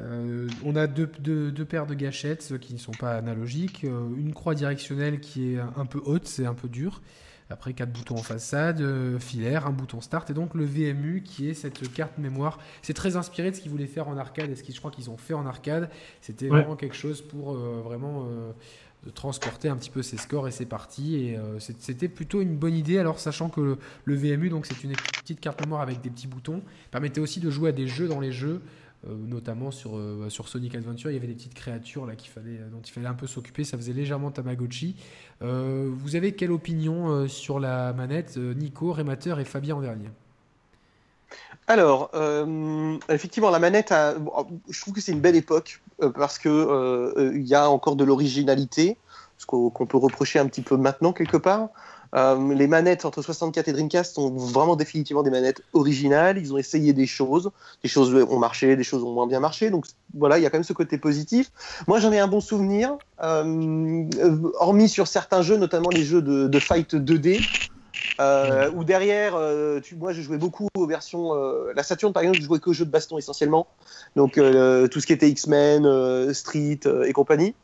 on 0.00 0.76
a 0.76 0.86
deux, 0.86 1.06
deux, 1.18 1.64
paires 1.64 1.86
de 1.86 1.94
gâchettes 1.94 2.58
qui 2.58 2.74
ne 2.74 2.78
sont 2.78 2.92
pas 2.92 3.16
analogiques, 3.16 3.82
une 3.84 4.32
croix 4.32 4.54
directionnelle 4.54 5.20
qui 5.20 5.54
est 5.54 5.58
un 5.58 5.86
peu 5.86 6.00
haute, 6.04 6.26
c'est 6.26 6.46
un 6.46 6.54
peu 6.54 6.68
dur. 6.68 7.00
Après, 7.48 7.74
quatre 7.74 7.92
boutons 7.92 8.16
en 8.16 8.22
façade, 8.22 8.80
euh, 8.80 9.20
filaire, 9.20 9.66
un 9.66 9.70
bouton 9.70 10.00
start, 10.00 10.30
et 10.30 10.34
donc 10.34 10.54
le 10.54 10.64
VMU 10.64 11.22
qui 11.22 11.48
est 11.48 11.54
cette 11.54 11.92
carte 11.92 12.18
mémoire. 12.18 12.58
C'est 12.82 12.94
très 12.94 13.16
inspiré 13.16 13.52
de 13.52 13.56
ce 13.56 13.60
qu'ils 13.60 13.70
voulaient 13.70 13.86
faire 13.86 14.08
en 14.08 14.16
arcade 14.16 14.50
et 14.50 14.56
ce 14.56 14.64
qu'ils, 14.64 14.74
je 14.74 14.80
crois 14.80 14.90
qu'ils 14.90 15.10
ont 15.10 15.16
fait 15.16 15.34
en 15.34 15.46
arcade. 15.46 15.88
C'était 16.20 16.48
vraiment 16.48 16.74
quelque 16.74 16.96
chose 16.96 17.22
pour 17.22 17.52
euh, 17.52 17.82
vraiment 17.84 18.26
euh, 18.26 18.50
transporter 19.14 19.68
un 19.68 19.76
petit 19.76 19.90
peu 19.90 20.02
ses 20.02 20.16
scores 20.16 20.48
et 20.48 20.50
ses 20.50 20.66
parties. 20.66 21.16
Et 21.16 21.38
c'était 21.60 22.08
plutôt 22.08 22.40
une 22.40 22.56
bonne 22.56 22.74
idée. 22.74 22.98
Alors, 22.98 23.20
sachant 23.20 23.48
que 23.48 23.78
le, 24.04 24.14
VMU, 24.16 24.48
donc 24.48 24.66
c'est 24.66 24.82
une 24.82 24.92
petite 24.92 25.38
carte 25.38 25.60
mémoire 25.60 25.82
avec 25.82 26.00
des 26.00 26.10
petits 26.10 26.26
boutons, 26.26 26.62
permettait 26.90 27.20
aussi 27.20 27.38
de 27.38 27.48
jouer 27.48 27.68
à 27.68 27.72
des 27.72 27.86
jeux 27.86 28.08
dans 28.08 28.18
les 28.18 28.32
jeux. 28.32 28.60
Euh, 29.08 29.14
notamment 29.26 29.70
sur, 29.70 29.96
euh, 29.96 30.26
sur 30.28 30.48
Sonic 30.48 30.74
Adventure, 30.74 31.10
il 31.10 31.14
y 31.14 31.16
avait 31.16 31.26
des 31.26 31.34
petites 31.34 31.54
créatures 31.54 32.06
là, 32.06 32.16
qu'il 32.16 32.30
fallait, 32.30 32.58
dont 32.70 32.80
il 32.84 32.90
fallait 32.90 33.06
un 33.06 33.14
peu 33.14 33.26
s'occuper, 33.26 33.62
ça 33.64 33.76
faisait 33.76 33.92
légèrement 33.92 34.30
Tamagotchi. 34.30 34.96
Euh, 35.42 35.90
vous 35.92 36.16
avez 36.16 36.32
quelle 36.32 36.50
opinion 36.50 37.28
sur 37.28 37.60
la 37.60 37.92
manette, 37.92 38.36
Nico, 38.36 38.92
Rémateur 38.92 39.38
et 39.40 39.44
Fabien 39.44 39.78
Vernier 39.78 40.10
alors, 41.68 42.12
effectivement, 43.08 43.50
la 43.50 43.58
manette, 43.58 43.92
je 44.70 44.80
trouve 44.80 44.94
que 44.94 45.00
c'est 45.00 45.10
une 45.10 45.20
belle 45.20 45.34
époque 45.34 45.82
parce 46.14 46.38
que 46.38 47.32
il 47.34 47.44
y 47.44 47.56
a 47.56 47.68
encore 47.68 47.96
de 47.96 48.04
l'originalité, 48.04 48.96
ce 49.36 49.46
qu'on 49.46 49.70
peut 49.70 49.96
reprocher 49.96 50.38
un 50.38 50.46
petit 50.46 50.62
peu 50.62 50.76
maintenant 50.76 51.12
quelque 51.12 51.36
part. 51.36 51.70
Euh, 52.14 52.54
les 52.54 52.66
manettes 52.66 53.04
entre 53.04 53.22
64 53.22 53.68
et 53.68 53.72
Dreamcast 53.72 54.14
sont 54.14 54.30
vraiment 54.30 54.76
définitivement 54.76 55.22
des 55.22 55.30
manettes 55.30 55.62
originales. 55.72 56.38
Ils 56.38 56.52
ont 56.52 56.58
essayé 56.58 56.92
des 56.92 57.06
choses. 57.06 57.50
Des 57.82 57.88
choses 57.88 58.14
ont 58.14 58.38
marché, 58.38 58.76
des 58.76 58.84
choses 58.84 59.02
ont 59.02 59.12
moins 59.12 59.26
bien 59.26 59.40
marché. 59.40 59.70
Donc 59.70 59.86
voilà, 60.14 60.38
il 60.38 60.42
y 60.42 60.46
a 60.46 60.50
quand 60.50 60.58
même 60.58 60.64
ce 60.64 60.72
côté 60.72 60.98
positif. 60.98 61.50
Moi, 61.86 62.00
j'en 62.00 62.12
ai 62.12 62.18
un 62.18 62.28
bon 62.28 62.40
souvenir, 62.40 62.96
euh, 63.22 64.04
hormis 64.58 64.88
sur 64.88 65.06
certains 65.06 65.42
jeux, 65.42 65.56
notamment 65.56 65.90
les 65.90 66.04
jeux 66.04 66.22
de, 66.22 66.60
fight 66.60 66.94
2D. 66.94 67.40
Euh, 68.18 68.70
où 68.74 68.82
derrière, 68.82 69.32
moi 69.98 70.14
je 70.14 70.22
jouais 70.22 70.38
beaucoup 70.38 70.68
aux 70.74 70.86
versions. 70.86 71.34
la 71.74 71.82
Saturn 71.82 72.14
par 72.14 72.22
exemple, 72.22 72.40
je 72.40 72.46
jouais 72.46 72.60
que 72.60 72.70
aux 72.70 72.72
jeux 72.72 72.86
de 72.86 72.90
baston 72.90 73.18
essentiellement. 73.18 73.66
Donc 74.14 74.34
tout 74.34 75.00
ce 75.00 75.06
qui 75.06 75.12
était 75.12 75.28
X-Men, 75.28 76.32
Street 76.32 76.80
et 77.04 77.12
compagnie. 77.12 77.54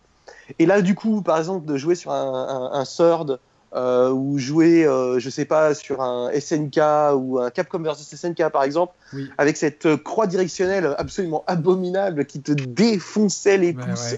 Et 0.59 0.67
là, 0.67 0.83
du 0.83 0.95
coup, 0.95 1.23
par 1.23 1.39
exemple, 1.39 1.67
de 1.67 1.77
jouer 1.77 1.95
sur 1.95 2.11
un, 2.11 2.71
un 2.73 2.85
Sword 2.85 3.39
euh, 3.75 4.11
ou 4.11 4.39
jouer, 4.39 4.85
euh, 4.85 5.19
je 5.19 5.31
sais 5.31 5.47
pas, 5.47 5.75
sur 5.75 6.03
un 6.03 6.31
SNK 6.39 6.79
ou 7.17 7.39
un 7.39 7.51
Capcom 7.51 7.79
versus 7.79 8.07
SNK 8.07 8.51
par 8.51 8.65
exemple, 8.65 8.93
avec 9.39 9.57
cette 9.57 9.87
euh, 9.87 9.97
croix 9.97 10.27
directionnelle 10.27 10.95
absolument 10.99 11.43
abominable 11.47 12.27
qui 12.27 12.43
te 12.43 12.53
défonçait 12.53 13.57
les 13.57 13.73
pouces. 13.73 14.17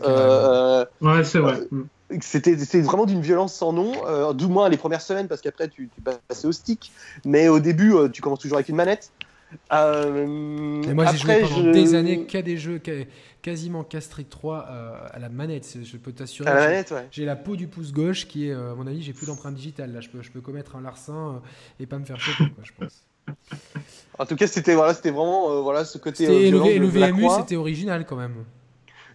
Ouais, 1.01 1.25
c'est 1.25 1.39
vrai. 1.39 1.61
c'était 2.21 2.81
vraiment 2.81 3.07
d'une 3.07 3.21
violence 3.21 3.55
sans 3.55 3.73
nom, 3.73 3.93
euh, 4.07 4.33
du 4.33 4.47
moins 4.47 4.69
les 4.69 4.77
premières 4.77 5.03
semaines, 5.03 5.29
parce 5.29 5.41
qu'après 5.41 5.69
tu, 5.69 5.89
tu 5.95 6.01
passes 6.01 6.45
au 6.45 6.53
stick, 6.53 6.91
mais 7.25 7.49
au 7.49 7.61
début 7.61 7.95
tu 8.13 8.23
commences 8.23 8.41
toujours 8.41 8.57
avec 8.57 8.69
une 8.69 8.77
manette. 8.77 9.13
Et 9.73 10.95
moi 10.95 11.07
j'ai 11.13 11.19
joué 11.19 11.43
pendant 11.43 11.71
des 11.71 11.95
années 11.95 12.25
qu'à 12.25 12.43
des 12.43 12.57
jeux 12.57 12.81
quasiment 13.45 13.85
Castric 13.85 14.29
3 14.31 14.59
à 15.13 15.19
la 15.21 15.29
manette, 15.29 15.79
je 15.85 15.97
peux 15.99 16.13
t'assurer. 16.13 16.51
À 16.51 16.55
la 16.55 16.61
manette, 16.67 16.91
ouais. 16.91 17.07
J'ai 17.11 17.25
la 17.25 17.37
peau 17.37 17.55
du 17.55 17.69
pouce 17.69 17.93
gauche 17.93 18.27
qui 18.27 18.49
est, 18.49 18.53
à 18.53 18.75
mon 18.75 18.87
avis, 18.87 19.03
j'ai 19.03 19.13
plus 19.13 19.27
d'empreinte 19.27 19.55
digitale. 19.55 19.93
Là, 19.93 20.01
je 20.01 20.09
peux, 20.09 20.23
je 20.23 20.31
peux 20.31 20.41
commettre 20.41 20.77
un 20.77 20.81
larcin 20.81 21.43
et 21.79 21.87
pas 21.87 21.99
me 21.99 22.05
faire 22.05 22.19
choper, 22.19 22.51
quoi, 22.51 22.65
je 22.65 22.73
pense. 22.79 23.05
En 24.17 24.27
tout 24.27 24.37
cas, 24.37 24.47
c'était 24.47 24.75
voilà, 24.77 24.95
c'était 24.95 25.11
vraiment 25.11 25.61
voilà 25.63 25.85
ce 25.85 25.99
côté. 25.99 26.47
et 26.47 26.51
le, 26.51 26.59
le 26.59 26.87
VMU, 26.87 27.27
c'était 27.37 27.57
original 27.57 28.07
quand 28.07 28.17
même. 28.17 28.45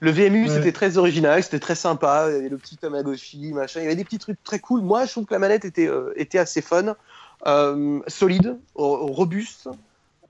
Le 0.02 0.12
VMU, 0.12 0.48
c'était 0.48 0.72
très 0.72 0.98
original, 0.98 1.44
c'était 1.44 1.60
très 1.60 1.76
sympa. 1.76 2.28
Il 2.30 2.36
y 2.36 2.38
avait 2.38 2.50
le 2.50 2.58
petit 2.58 2.78
Tamagotchi, 2.78 3.52
machin. 3.54 3.82
Il 3.82 3.84
y 3.84 3.86
avait 3.88 3.96
des 3.96 4.06
petits 4.06 4.20
trucs 4.20 4.42
très 4.44 4.60
cool. 4.60 4.82
Moi, 4.82 5.06
je 5.06 5.12
trouve 5.12 5.26
que 5.26 5.34
la 5.34 5.40
manette 5.40 5.66
était, 5.66 5.88
euh, 5.88 6.14
était 6.16 6.38
assez 6.38 6.62
fun, 6.62 6.96
euh, 7.48 8.00
solide, 8.08 8.58
robuste. 8.76 9.70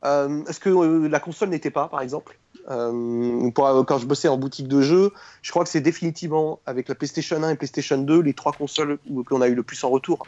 Euh, 0.05 0.43
Est-ce 0.45 0.59
que 0.59 1.07
la 1.07 1.19
console 1.19 1.49
n'était 1.49 1.71
pas, 1.71 1.87
par 1.87 2.01
exemple? 2.01 2.39
Pour, 2.69 3.85
Quand 3.85 3.97
je 3.97 4.05
bossais 4.05 4.27
en 4.27 4.37
boutique 4.37 4.67
de 4.67 4.81
jeux, 4.81 5.11
je 5.41 5.51
crois 5.51 5.63
que 5.63 5.69
c'est 5.69 5.81
définitivement 5.81 6.59
avec 6.65 6.87
la 6.87 6.95
PlayStation 6.95 7.41
1 7.41 7.51
et 7.51 7.55
PlayStation 7.55 7.97
2 7.97 8.21
les 8.21 8.33
trois 8.33 8.51
consoles 8.51 8.99
qu'on 9.25 9.41
a 9.41 9.47
eu 9.47 9.55
le 9.55 9.63
plus 9.63 9.83
en 9.83 9.89
retour. 9.89 10.27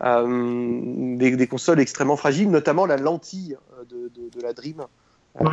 Ah 0.00 0.22
des, 0.24 1.36
des, 1.36 1.46
consoles 1.46 1.80
extrêmement 1.80 2.16
fragiles, 2.16 2.50
notamment 2.50 2.86
la 2.86 2.96
lentille 2.96 3.56
de, 3.88 4.10
de, 4.14 4.28
de 4.28 4.42
la 4.42 4.52
Dream 4.52 4.86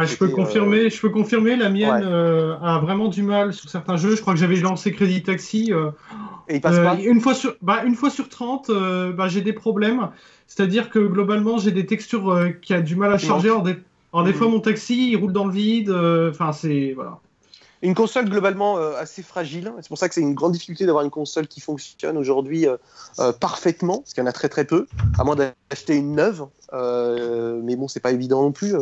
je 0.06 0.18
peux 0.18 0.30
confirmer, 0.30 0.90
je 0.90 1.00
peux 1.00 1.10
confirmer, 1.10 1.56
la 1.56 1.70
mienne 1.70 2.04
euh, 2.04 2.56
a 2.62 2.80
vraiment 2.80 3.08
du 3.08 3.24
mal 3.24 3.54
sur 3.54 3.70
certains 3.70 3.98
jeux. 3.98 4.16
Je 4.16 4.22
crois 4.22 4.34
que 4.34 4.40
j'avais 4.40 4.56
lancé 4.58 4.92
Crédit 4.92 5.24
Taxi. 5.24 5.72
Euh, 5.72 5.92
Et 6.48 6.56
il 6.56 6.62
passe 6.62 6.80
pas 6.80 6.96
une 6.96 7.22
fois 7.22 7.34
sur, 7.34 7.56
bah, 7.62 7.84
une 7.86 7.96
fois 7.96 8.10
sur 8.10 8.30
30, 8.30 8.70
euh, 8.70 9.12
bah, 9.12 9.28
j'ai 9.28 9.42
des 9.42 9.54
problèmes. 9.54 10.10
C'est-à-dire 10.48 10.90
que 10.90 11.00
globalement, 11.00 11.58
j'ai 11.58 11.72
des 11.72 11.86
textures 11.86 12.52
qui 12.62 12.74
a 12.74 12.82
du 12.82 12.96
mal 12.96 13.12
à 13.14 13.18
charger. 13.18 13.50
Alors, 13.50 13.64
des, 13.64 13.78
des 14.22 14.32
mmh. 14.32 14.34
fois, 14.36 14.48
mon 14.48 14.60
taxi, 14.60 15.12
il 15.12 15.16
roule 15.16 15.34
dans 15.34 15.46
le 15.46 15.54
vide. 15.54 15.90
Enfin, 15.90 16.52
c'est 16.52 16.94
voilà. 16.94 17.20
Une 17.84 17.96
console 17.96 18.30
globalement 18.30 18.78
euh, 18.78 18.96
assez 18.98 19.22
fragile. 19.22 19.74
C'est 19.82 19.90
pour 19.90 19.98
ça 19.98 20.08
que 20.08 20.16
c'est 20.16 20.22
une 20.22 20.34
grande 20.34 20.54
difficulté 20.54 20.86
d'avoir 20.86 21.04
une 21.04 21.12
console 21.12 21.48
qui 21.48 21.60
fonctionne 21.60 22.18
aujourd'hui 22.18 22.66
euh, 22.66 22.78
euh, 23.20 23.34
parfaitement, 23.34 23.98
parce 23.98 24.14
qu'il 24.14 24.24
y 24.24 24.26
en 24.26 24.30
a 24.30 24.32
très 24.32 24.48
très 24.48 24.64
peu, 24.64 24.88
à 25.20 25.26
moins 25.26 25.36
d'acheter 25.36 25.96
une 25.98 26.16
neuve. 26.16 26.46
mais 26.72 27.76
bon, 27.76 27.90
c'est 27.90 28.00
pas 28.00 28.14
évident 28.14 28.42
non 28.42 28.54
plus. 28.54 28.74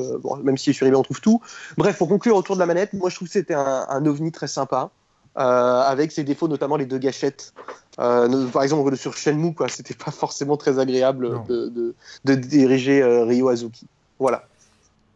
même 0.43 0.55
si 0.55 0.71
sur 0.75 0.85
eBay 0.85 0.95
on 0.95 1.01
trouve 1.01 1.19
tout. 1.19 1.41
Bref, 1.77 1.97
pour 1.97 2.09
conclure 2.09 2.35
autour 2.35 2.55
de 2.55 2.59
la 2.59 2.67
manette, 2.67 2.93
moi 2.93 3.09
je 3.09 3.15
trouve 3.15 3.27
que 3.27 3.33
c'était 3.33 3.55
un, 3.55 4.05
ovni 4.05 4.31
très 4.31 4.47
sympa. 4.47 4.91
avec 5.35 6.11
ses 6.11 6.23
défauts, 6.23 6.47
notamment 6.47 6.77
les 6.77 6.85
deux 6.85 6.99
gâchettes. 6.99 7.55
par 7.97 8.61
exemple, 8.61 8.95
sur 8.97 9.17
Shenmue, 9.17 9.55
quoi, 9.55 9.67
c'était 9.67 9.95
pas 9.95 10.11
forcément 10.11 10.57
très 10.57 10.77
agréable 10.77 11.43
de, 11.47 11.95
de, 12.23 12.35
diriger 12.35 13.03
Ryo 13.03 13.49
Azuki. 13.49 13.87
Voilà. 14.19 14.43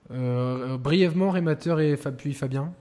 Brièvement, 0.09 1.31
Rémateur 1.31 1.79
et 1.79 1.97
puis 2.17 2.33
Fabien 2.33 2.73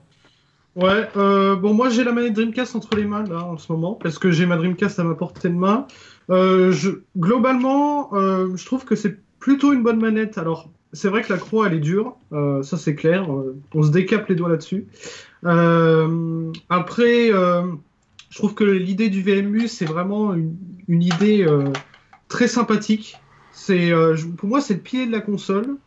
Ouais, 0.75 1.07
euh, 1.15 1.55
bon, 1.55 1.73
moi 1.73 1.89
j'ai 1.89 2.03
la 2.03 2.11
manette 2.11 2.33
Dreamcast 2.33 2.75
entre 2.75 2.97
les 2.97 3.05
mains 3.05 3.23
là 3.23 3.45
en 3.45 3.57
ce 3.57 3.71
moment, 3.71 3.93
parce 3.93 4.19
que 4.19 4.29
j'ai 4.31 4.45
ma 4.45 4.57
Dreamcast 4.57 4.99
à 4.99 5.05
ma 5.05 5.15
portée 5.15 5.47
de 5.47 5.53
main. 5.53 5.87
Euh, 6.29 6.73
globalement, 7.17 8.13
euh, 8.13 8.57
je 8.57 8.65
trouve 8.65 8.83
que 8.83 8.95
c'est 8.95 9.17
plutôt 9.39 9.71
une 9.71 9.83
bonne 9.83 10.01
manette. 10.01 10.37
Alors, 10.37 10.69
c'est 10.91 11.07
vrai 11.07 11.21
que 11.21 11.31
la 11.31 11.39
croix 11.39 11.67
elle 11.67 11.75
est 11.75 11.79
dure, 11.79 12.17
euh, 12.33 12.61
ça 12.61 12.77
c'est 12.77 12.93
clair, 12.93 13.31
euh, 13.31 13.57
on 13.73 13.83
se 13.83 13.91
décape 13.91 14.27
les 14.27 14.35
doigts 14.35 14.49
là-dessus. 14.49 14.85
Euh, 15.45 16.51
après, 16.67 17.29
je 17.29 18.37
trouve 18.37 18.53
que 18.53 18.65
l'idée 18.65 19.07
du 19.09 19.21
VMU 19.21 19.69
c'est 19.69 19.85
vraiment 19.85 20.33
une, 20.33 20.57
une 20.89 21.03
idée 21.03 21.47
très 22.27 22.49
sympathique. 22.49 23.15
C'est, 23.53 23.93
pour 24.35 24.49
moi, 24.49 24.59
c'est 24.59 24.73
le 24.73 24.79
pied 24.81 25.05
de 25.05 25.11
la 25.13 25.21
console. 25.21 25.77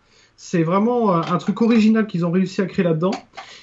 C'est 0.40 0.62
vraiment 0.62 1.16
un 1.16 1.36
truc 1.38 1.60
original 1.62 2.06
qu'ils 2.06 2.24
ont 2.24 2.30
réussi 2.30 2.60
à 2.60 2.66
créer 2.66 2.84
là-dedans. 2.84 3.10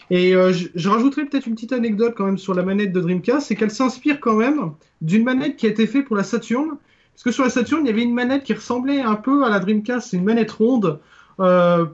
Et 0.09 0.35
euh, 0.35 0.51
je, 0.51 0.89
rajouterai 0.89 1.23
peut-être 1.23 1.47
une 1.47 1.55
petite 1.55 1.71
anecdote 1.71 2.15
quand 2.17 2.25
même 2.25 2.37
sur 2.37 2.53
la 2.53 2.63
manette 2.63 2.91
de 2.91 2.99
Dreamcast, 2.99 3.47
c'est 3.47 3.55
qu'elle 3.55 3.71
s'inspire 3.71 4.19
quand 4.19 4.35
même 4.35 4.71
d'une 5.01 5.23
manette 5.23 5.55
qui 5.55 5.67
a 5.67 5.69
été 5.69 5.87
faite 5.87 6.05
pour 6.05 6.17
la 6.17 6.23
Saturn. 6.23 6.77
Parce 7.13 7.23
que 7.23 7.31
sur 7.31 7.45
la 7.45 7.49
Saturn, 7.49 7.85
il 7.85 7.87
y 7.87 7.91
avait 7.93 8.03
une 8.03 8.13
manette 8.13 8.43
qui 8.43 8.53
ressemblait 8.53 8.99
un 8.99 9.15
peu 9.15 9.45
à 9.45 9.49
la 9.49 9.59
Dreamcast, 9.59 10.09
c'est 10.09 10.17
une 10.17 10.25
manette 10.25 10.51
ronde, 10.51 10.99
euh, 11.39 11.85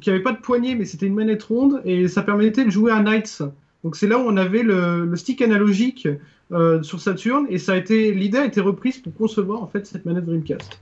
qui 0.00 0.08
n'avait 0.08 0.22
pas 0.22 0.30
de 0.30 0.38
poignée, 0.38 0.76
mais 0.76 0.84
c'était 0.84 1.06
une 1.06 1.16
manette 1.16 1.42
ronde, 1.42 1.82
et 1.84 2.06
ça 2.06 2.22
permettait 2.22 2.64
de 2.64 2.70
jouer 2.70 2.92
à 2.92 3.00
Knights. 3.00 3.42
Donc 3.82 3.96
c'est 3.96 4.06
là 4.06 4.18
où 4.18 4.22
on 4.22 4.36
avait 4.36 4.62
le, 4.62 5.12
stick 5.16 5.42
analogique 5.42 6.06
euh, 6.52 6.80
sur 6.84 7.00
Saturn, 7.00 7.46
et 7.50 7.58
ça 7.58 7.72
a 7.72 7.76
été 7.76 8.14
l'idée 8.14 8.38
a 8.38 8.44
été 8.44 8.60
reprise 8.60 8.98
pour 8.98 9.12
concevoir 9.14 9.64
en 9.64 9.66
fait 9.66 9.84
cette 9.84 10.06
manette 10.06 10.26
Dreamcast. 10.26 10.78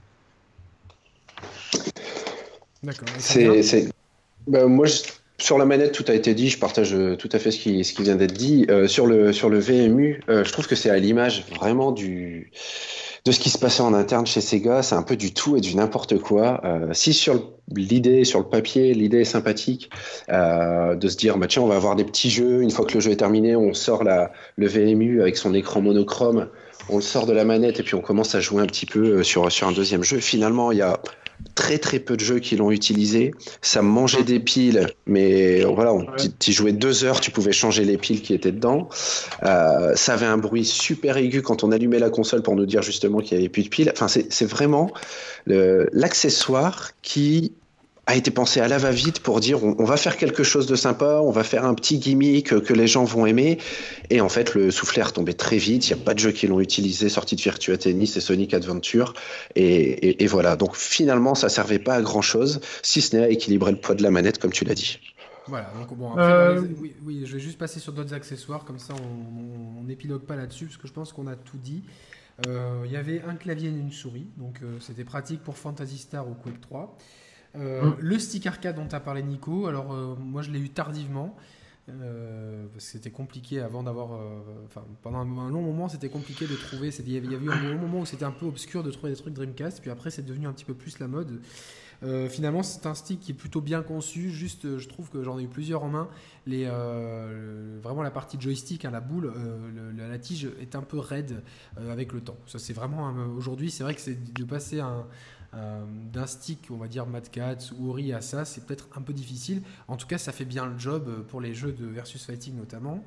D'accord. 2.86 3.08
C'est, 3.18 3.88
ben, 4.46 4.66
moi, 4.66 4.86
je 4.86 5.02
sur 5.38 5.58
la 5.58 5.66
manette, 5.66 5.92
tout 5.92 6.04
a 6.08 6.14
été 6.14 6.34
dit. 6.34 6.48
Je 6.48 6.58
partage 6.58 6.94
euh, 6.94 7.16
tout 7.16 7.28
à 7.32 7.38
fait 7.38 7.50
ce 7.50 7.58
qui, 7.58 7.84
ce 7.84 7.92
qui 7.92 8.02
vient 8.02 8.14
d'être 8.14 8.32
dit. 8.32 8.64
Euh, 8.70 8.86
sur, 8.86 9.06
le, 9.06 9.32
sur 9.32 9.50
le 9.50 9.58
VMU, 9.58 10.22
euh, 10.28 10.44
je 10.44 10.52
trouve 10.52 10.66
que 10.66 10.76
c'est 10.76 10.88
à 10.88 10.96
l'image 10.96 11.44
vraiment 11.54 11.92
du, 11.92 12.52
de 13.24 13.32
ce 13.32 13.40
qui 13.40 13.50
se 13.50 13.58
passait 13.58 13.82
en 13.82 13.92
interne 13.92 14.24
chez 14.24 14.40
Sega. 14.40 14.82
C'est 14.82 14.94
un 14.94 15.02
peu 15.02 15.16
du 15.16 15.34
tout 15.34 15.56
et 15.56 15.60
du 15.60 15.74
n'importe 15.74 16.16
quoi. 16.18 16.62
Euh, 16.64 16.88
si 16.92 17.12
sur 17.12 17.52
l'idée, 17.74 18.24
sur 18.24 18.38
le 18.38 18.46
papier, 18.46 18.94
l'idée 18.94 19.22
est 19.22 19.24
sympathique, 19.24 19.90
de 20.28 21.08
se 21.08 21.16
dire, 21.16 21.36
bah, 21.36 21.48
tiens, 21.48 21.62
on 21.62 21.66
va 21.66 21.76
avoir 21.76 21.96
des 21.96 22.04
petits 22.04 22.30
jeux. 22.30 22.62
Une 22.62 22.70
fois 22.70 22.86
que 22.86 22.94
le 22.94 23.00
jeu 23.00 23.10
est 23.10 23.16
terminé, 23.16 23.56
on 23.56 23.74
sort 23.74 24.04
la, 24.04 24.30
le 24.54 24.68
VMU 24.68 25.20
avec 25.20 25.36
son 25.36 25.52
écran 25.54 25.82
monochrome. 25.82 26.48
On 26.88 26.96
le 26.96 27.02
sort 27.02 27.26
de 27.26 27.32
la 27.32 27.44
manette 27.44 27.80
et 27.80 27.82
puis 27.82 27.96
on 27.96 28.00
commence 28.00 28.36
à 28.36 28.40
jouer 28.40 28.62
un 28.62 28.66
petit 28.66 28.86
peu 28.86 29.24
sur, 29.24 29.50
sur 29.50 29.66
un 29.66 29.72
deuxième 29.72 30.04
jeu. 30.04 30.18
Finalement, 30.18 30.70
il 30.70 30.78
y 30.78 30.82
a 30.82 31.00
très 31.54 31.78
très 31.78 31.98
peu 31.98 32.16
de 32.16 32.22
jeux 32.22 32.38
qui 32.38 32.56
l'ont 32.56 32.70
utilisé. 32.70 33.32
Ça 33.62 33.82
mangeait 33.82 34.24
des 34.24 34.40
piles, 34.40 34.86
mais 35.06 35.64
voilà, 35.64 35.92
tu 36.38 36.52
jouais 36.52 36.72
deux 36.72 37.04
heures, 37.04 37.20
tu 37.20 37.30
pouvais 37.30 37.52
changer 37.52 37.84
les 37.84 37.96
piles 37.96 38.22
qui 38.22 38.34
étaient 38.34 38.52
dedans. 38.52 38.88
Euh, 39.42 39.94
ça 39.94 40.14
avait 40.14 40.26
un 40.26 40.38
bruit 40.38 40.64
super 40.64 41.16
aigu 41.16 41.42
quand 41.42 41.64
on 41.64 41.72
allumait 41.72 41.98
la 41.98 42.10
console 42.10 42.42
pour 42.42 42.56
nous 42.56 42.66
dire 42.66 42.82
justement 42.82 43.20
qu'il 43.20 43.38
n'y 43.38 43.44
avait 43.44 43.48
plus 43.48 43.64
de 43.64 43.68
piles. 43.68 43.92
Enfin, 43.92 44.08
c'est 44.08 44.46
vraiment 44.46 44.90
l'accessoire 45.46 46.90
qui 47.02 47.52
a 48.06 48.14
été 48.14 48.30
pensé 48.30 48.60
à 48.60 48.68
la 48.68 48.78
va-vite 48.78 49.20
pour 49.20 49.40
dire 49.40 49.64
on, 49.64 49.84
va 49.84 49.96
faire 49.96 50.16
quelque 50.16 50.44
chose 50.44 50.66
de 50.66 50.76
sympa, 50.76 51.20
on 51.22 51.32
va 51.32 51.42
faire 51.42 51.64
un 51.64 51.74
petit 51.74 51.98
gimmick 51.98 52.60
que 52.60 52.72
les 52.72 52.86
gens 52.86 53.04
vont 53.04 53.26
aimer. 53.26 53.58
Et 54.10 54.20
en 54.20 54.28
fait, 54.28 54.54
le 54.54 54.70
soufflet 54.70 55.00
est 55.00 55.06
retombé 55.06 55.34
très 55.34 55.58
vite. 55.58 55.88
Il 55.88 55.94
n'y 55.94 56.00
a 56.00 56.04
pas 56.04 56.14
de 56.14 56.20
jeux 56.20 56.30
qui 56.30 56.46
l'ont 56.46 56.60
utilisé, 56.60 57.08
sorti 57.08 57.34
de 57.34 57.40
Virtua 57.40 57.76
Tennis 57.76 58.16
et 58.16 58.20
Sonic 58.20 58.54
Adventure. 58.54 59.14
Et, 59.56 60.26
voilà. 60.26 60.54
Donc 60.54 60.76
finalement, 60.76 61.34
ça 61.34 61.48
servait 61.48 61.80
pas 61.80 61.94
à 61.94 62.02
grand 62.02 62.22
chose, 62.22 62.60
si 62.82 63.00
ce 63.00 63.16
n'est 63.16 63.24
à 63.24 63.28
équilibrer 63.28 63.72
le 63.72 63.78
poids 63.78 63.96
de 63.96 64.02
la 64.02 64.10
manette, 64.10 64.38
comme 64.38 64.52
tu 64.52 64.64
l'as 64.64 64.74
dit. 64.74 65.00
Voilà, 65.48 65.70
donc 65.78 65.96
bon, 65.96 66.10
après, 66.10 66.24
euh, 66.24 66.62
oui, 67.04 67.22
je 67.24 67.34
vais 67.34 67.38
juste 67.40 67.56
passer 67.56 67.78
sur 67.78 67.92
d'autres 67.92 68.14
accessoires, 68.14 68.64
comme 68.64 68.80
ça 68.80 68.94
on 69.78 69.84
n'épilogue 69.84 70.22
pas 70.22 70.34
là-dessus, 70.34 70.66
parce 70.66 70.76
que 70.76 70.88
je 70.88 70.92
pense 70.92 71.12
qu'on 71.12 71.28
a 71.28 71.36
tout 71.36 71.56
dit. 71.56 71.84
Euh, 72.46 72.82
il 72.84 72.90
y 72.90 72.96
avait 72.96 73.22
un 73.22 73.36
clavier 73.36 73.68
et 73.68 73.72
une 73.72 73.92
souris, 73.92 74.26
donc 74.36 74.58
euh, 74.62 74.78
c'était 74.80 75.04
pratique 75.04 75.42
pour 75.42 75.56
Fantasy 75.56 75.98
Star 75.98 76.28
ou 76.28 76.34
Quake 76.34 76.60
3. 76.60 76.98
Euh, 77.58 77.82
hum. 77.82 77.96
Le 77.98 78.18
stick 78.18 78.46
arcade 78.46 78.76
dont 78.76 78.86
tu 78.86 78.94
as 78.94 79.00
parlé 79.00 79.22
Nico, 79.22 79.66
alors 79.66 79.92
euh, 79.92 80.14
moi 80.18 80.42
je 80.42 80.50
l'ai 80.50 80.60
eu 80.60 80.70
tardivement. 80.70 81.36
Euh, 81.88 82.66
parce 82.72 82.84
que 82.84 82.90
c'était 82.90 83.10
compliqué 83.10 83.60
avant 83.60 83.84
d'avoir. 83.84 84.18
Enfin, 84.64 84.84
pendant 85.02 85.18
un, 85.18 85.50
long 85.50 85.62
moment, 85.62 85.88
c'était 85.88 86.08
compliqué 86.08 86.46
de 86.46 86.56
trouver. 86.56 86.88
Il 86.88 87.12
y, 87.12 87.16
avait 87.16 87.46
eu 87.46 87.50
un 87.50 87.78
moment 87.78 88.00
où 88.00 88.06
c'était 88.06 88.24
un 88.24 88.32
peu 88.32 88.46
obscur 88.46 88.82
de 88.82 88.90
trouver 88.90 89.12
des 89.12 89.18
trucs 89.18 89.34
Dreamcast, 89.34 89.80
puis 89.80 89.90
après, 89.90 90.10
c'est 90.10 90.26
devenu 90.26 90.48
un 90.48 90.52
petit 90.52 90.64
peu 90.64 90.74
plus 90.74 90.98
la 90.98 91.06
mode. 91.06 91.40
finalement, 92.28 92.64
c'est 92.64 92.86
un 92.86 92.94
stick 92.96 93.20
qui 93.20 93.30
est 93.30 93.36
plutôt 93.36 93.60
bien 93.60 93.82
conçu. 93.82 94.30
Juste, 94.30 94.78
je 94.78 94.88
trouve 94.88 95.10
que 95.10 95.22
j'en 95.22 95.38
ai 95.38 95.44
eu 95.44 95.48
plusieurs 95.48 95.84
en 95.84 95.88
main. 95.88 96.08
Les, 96.48 96.64
vraiment, 96.64 98.02
la 98.02 98.10
partie 98.10 98.36
joystick, 98.40 98.84
hein, 98.84 98.90
la 98.90 99.00
boule, 99.00 99.32
la, 99.96 100.18
tige 100.18 100.48
est 100.60 100.74
un 100.74 100.82
peu 100.82 100.98
raide 100.98 101.40
avec 101.76 102.12
le 102.12 102.20
temps. 102.20 102.36
Ça, 102.48 102.58
c'est 102.58 102.72
vraiment. 102.72 103.14
Aujourd'hui, 103.36 103.70
c'est 103.70 103.84
vrai 103.84 103.94
que 103.94 104.00
c'est 104.00 104.34
de 104.34 104.42
passer 104.42 104.80
un 104.80 105.06
euh, 105.56 105.80
d'un 106.12 106.26
stick, 106.26 106.68
on 106.70 106.76
va 106.76 106.86
dire 106.86 107.06
Mad 107.06 107.30
Cats 107.30 107.70
ou 107.78 107.88
Ori 107.88 108.12
à 108.12 108.20
ça, 108.20 108.44
c'est 108.44 108.66
peut-être 108.66 108.88
un 108.94 109.00
peu 109.00 109.14
difficile. 109.14 109.62
En 109.88 109.96
tout 109.96 110.06
cas, 110.06 110.18
ça 110.18 110.32
fait 110.32 110.44
bien 110.44 110.66
le 110.66 110.78
job 110.78 111.04
euh, 111.08 111.22
pour 111.22 111.40
les 111.40 111.54
jeux 111.54 111.72
de 111.72 111.86
versus 111.86 112.24
fighting 112.26 112.56
notamment. 112.56 113.02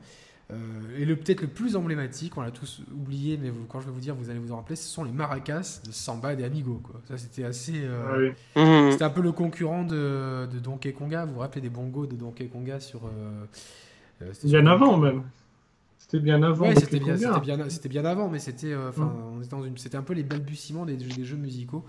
Euh, 0.51 0.55
et 0.97 1.05
le 1.05 1.15
peut-être 1.15 1.41
le 1.41 1.47
plus 1.47 1.75
emblématique, 1.75 2.37
on 2.37 2.41
l'a 2.41 2.49
tous 2.49 2.81
oublié, 2.91 3.37
mais 3.37 3.51
quand 3.67 3.81
je 3.81 3.85
vais 3.85 3.91
vous 3.91 3.99
dire, 3.99 4.15
vous 4.15 4.31
allez 4.31 4.39
vous 4.39 4.51
en 4.51 4.55
rappeler, 4.55 4.75
ce 4.75 4.87
sont 4.87 5.03
les 5.03 5.11
maracas 5.11 5.81
de 5.85 5.91
Samba 5.91 6.33
et 6.33 6.37
des 6.37 6.43
Amigo. 6.43 6.81
Quoi. 6.83 7.01
Ça, 7.07 7.19
c'était 7.19 7.43
assez. 7.43 7.83
Ah 8.55 8.59
mmh. 8.59 8.91
C'était 8.91 9.03
un 9.03 9.11
peu 9.11 9.21
le 9.21 9.31
concurrent 9.31 9.83
de, 9.83 10.47
Donkey 10.63 10.91
Konga. 10.93 11.25
Vous 11.25 11.33
vous 11.33 11.39
rappelez 11.41 11.61
des 11.61 11.69
bongos 11.69 12.07
de 12.07 12.15
Donkey 12.15 12.47
Konga 12.47 12.79
sur. 12.79 13.01
bien 14.43 14.65
avant 14.65 14.97
même. 14.97 15.21
C'était 15.99 16.19
bien 16.19 16.41
avant. 16.41 16.65
Ouais, 16.65 16.75
c'était 16.75 16.99
bien, 16.99 17.15
c'était 17.69 17.89
bien, 17.89 18.05
avant, 18.05 18.27
mais 18.27 18.39
c'était, 18.39 18.75
enfin, 18.75 19.13
mmh. 19.51 19.77
c'était 19.77 19.97
un 19.97 20.01
peu 20.01 20.13
les 20.13 20.23
balbutiements 20.23 20.87
des, 20.87 20.95
des 20.95 21.25
jeux 21.25 21.37
musicaux. 21.37 21.85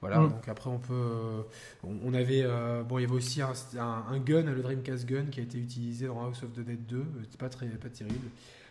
Voilà, 0.00 0.20
mm. 0.20 0.30
donc 0.30 0.48
après 0.48 0.70
on 0.70 0.78
peut. 0.78 0.94
Euh, 0.94 1.42
on, 1.82 2.14
avait. 2.14 2.42
Euh, 2.44 2.82
bon, 2.82 2.98
il 2.98 3.02
y 3.02 3.04
avait 3.04 3.14
aussi 3.14 3.40
un, 3.42 4.18
gun, 4.18 4.42
le 4.42 4.62
Dreamcast 4.62 5.06
Gun, 5.06 5.26
qui 5.26 5.40
a 5.40 5.42
été 5.42 5.58
utilisé 5.58 6.06
dans 6.06 6.20
House 6.22 6.42
of 6.42 6.52
the 6.52 6.60
Dead 6.60 6.86
2. 6.86 7.04
C'était 7.22 7.36
pas, 7.36 7.48
très, 7.48 7.66
pas 7.66 7.88
terrible. 7.88 8.28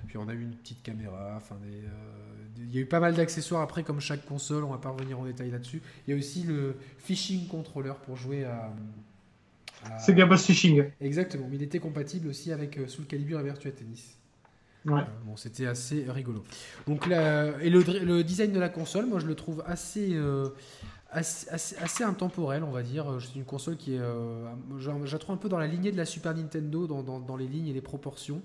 Puis 0.08 0.18
on 0.18 0.28
a 0.30 0.34
eu 0.34 0.42
une 0.42 0.56
petite 0.56 0.82
caméra. 0.84 1.34
Enfin, 1.36 1.58
il 2.58 2.74
y 2.74 2.78
a 2.78 2.82
eu 2.82 2.86
pas 2.86 3.00
mal 3.00 3.14
d'accessoires 3.14 3.62
après, 3.62 3.84
comme 3.84 4.00
chaque 4.00 4.26
console. 4.26 4.64
On 4.64 4.72
va 4.72 4.78
pas 4.78 4.90
revenir 4.90 5.20
en 5.20 5.26
détail 5.26 5.52
là-dessus. 5.52 5.82
Il 6.08 6.12
y 6.12 6.14
a 6.14 6.18
aussi 6.18 6.44
le 6.44 6.76
fishing 6.98 7.48
controller 7.48 7.94
pour 8.06 8.16
jouer 8.16 8.46
à. 8.46 8.72
C'est 10.00 10.14
Bass 10.14 10.46
Fishing. 10.46 10.86
Exactement, 11.00 11.48
mais 11.50 11.58
il 11.58 11.64
était 11.64 11.80
compatible 11.80 12.30
aussi 12.30 12.52
avec 12.52 12.80
Soul 12.88 13.06
Calibur 13.06 13.40
et 13.40 13.44
Virtua 13.44 13.72
Tennis. 13.72 14.18
Ouais. 14.86 15.02
bon, 15.26 15.36
c'était 15.36 15.66
assez 15.66 16.06
rigolo. 16.10 16.44
Donc 16.88 17.08
là, 17.08 17.52
et 17.62 17.70
le, 17.70 18.24
design 18.24 18.54
de 18.54 18.60
la 18.60 18.70
console, 18.70 19.06
moi 19.06 19.20
je 19.20 19.28
le 19.28 19.36
trouve 19.36 19.64
assez, 19.68 20.18
assez, 21.12 22.04
intemporel, 22.04 22.64
on 22.64 22.72
va 22.72 22.84
dire. 22.84 23.06
C'est 23.20 23.36
une 23.36 23.46
console 23.46 23.78
qui 23.78 23.96
est. 23.96 24.00
Euh, 24.00 24.46
je, 24.78 25.18
trouve 25.18 25.36
un 25.36 25.38
peu 25.38 25.50
dans 25.50 25.58
la 25.58 25.68
lignée 25.68 25.92
de 25.92 25.98
la 25.98 26.06
Super 26.06 26.36
Nintendo, 26.36 26.88
dans, 26.88 27.38
les 27.38 27.48
lignes 27.48 27.68
et 27.68 27.74
les 27.74 27.82
proportions. 27.82 28.42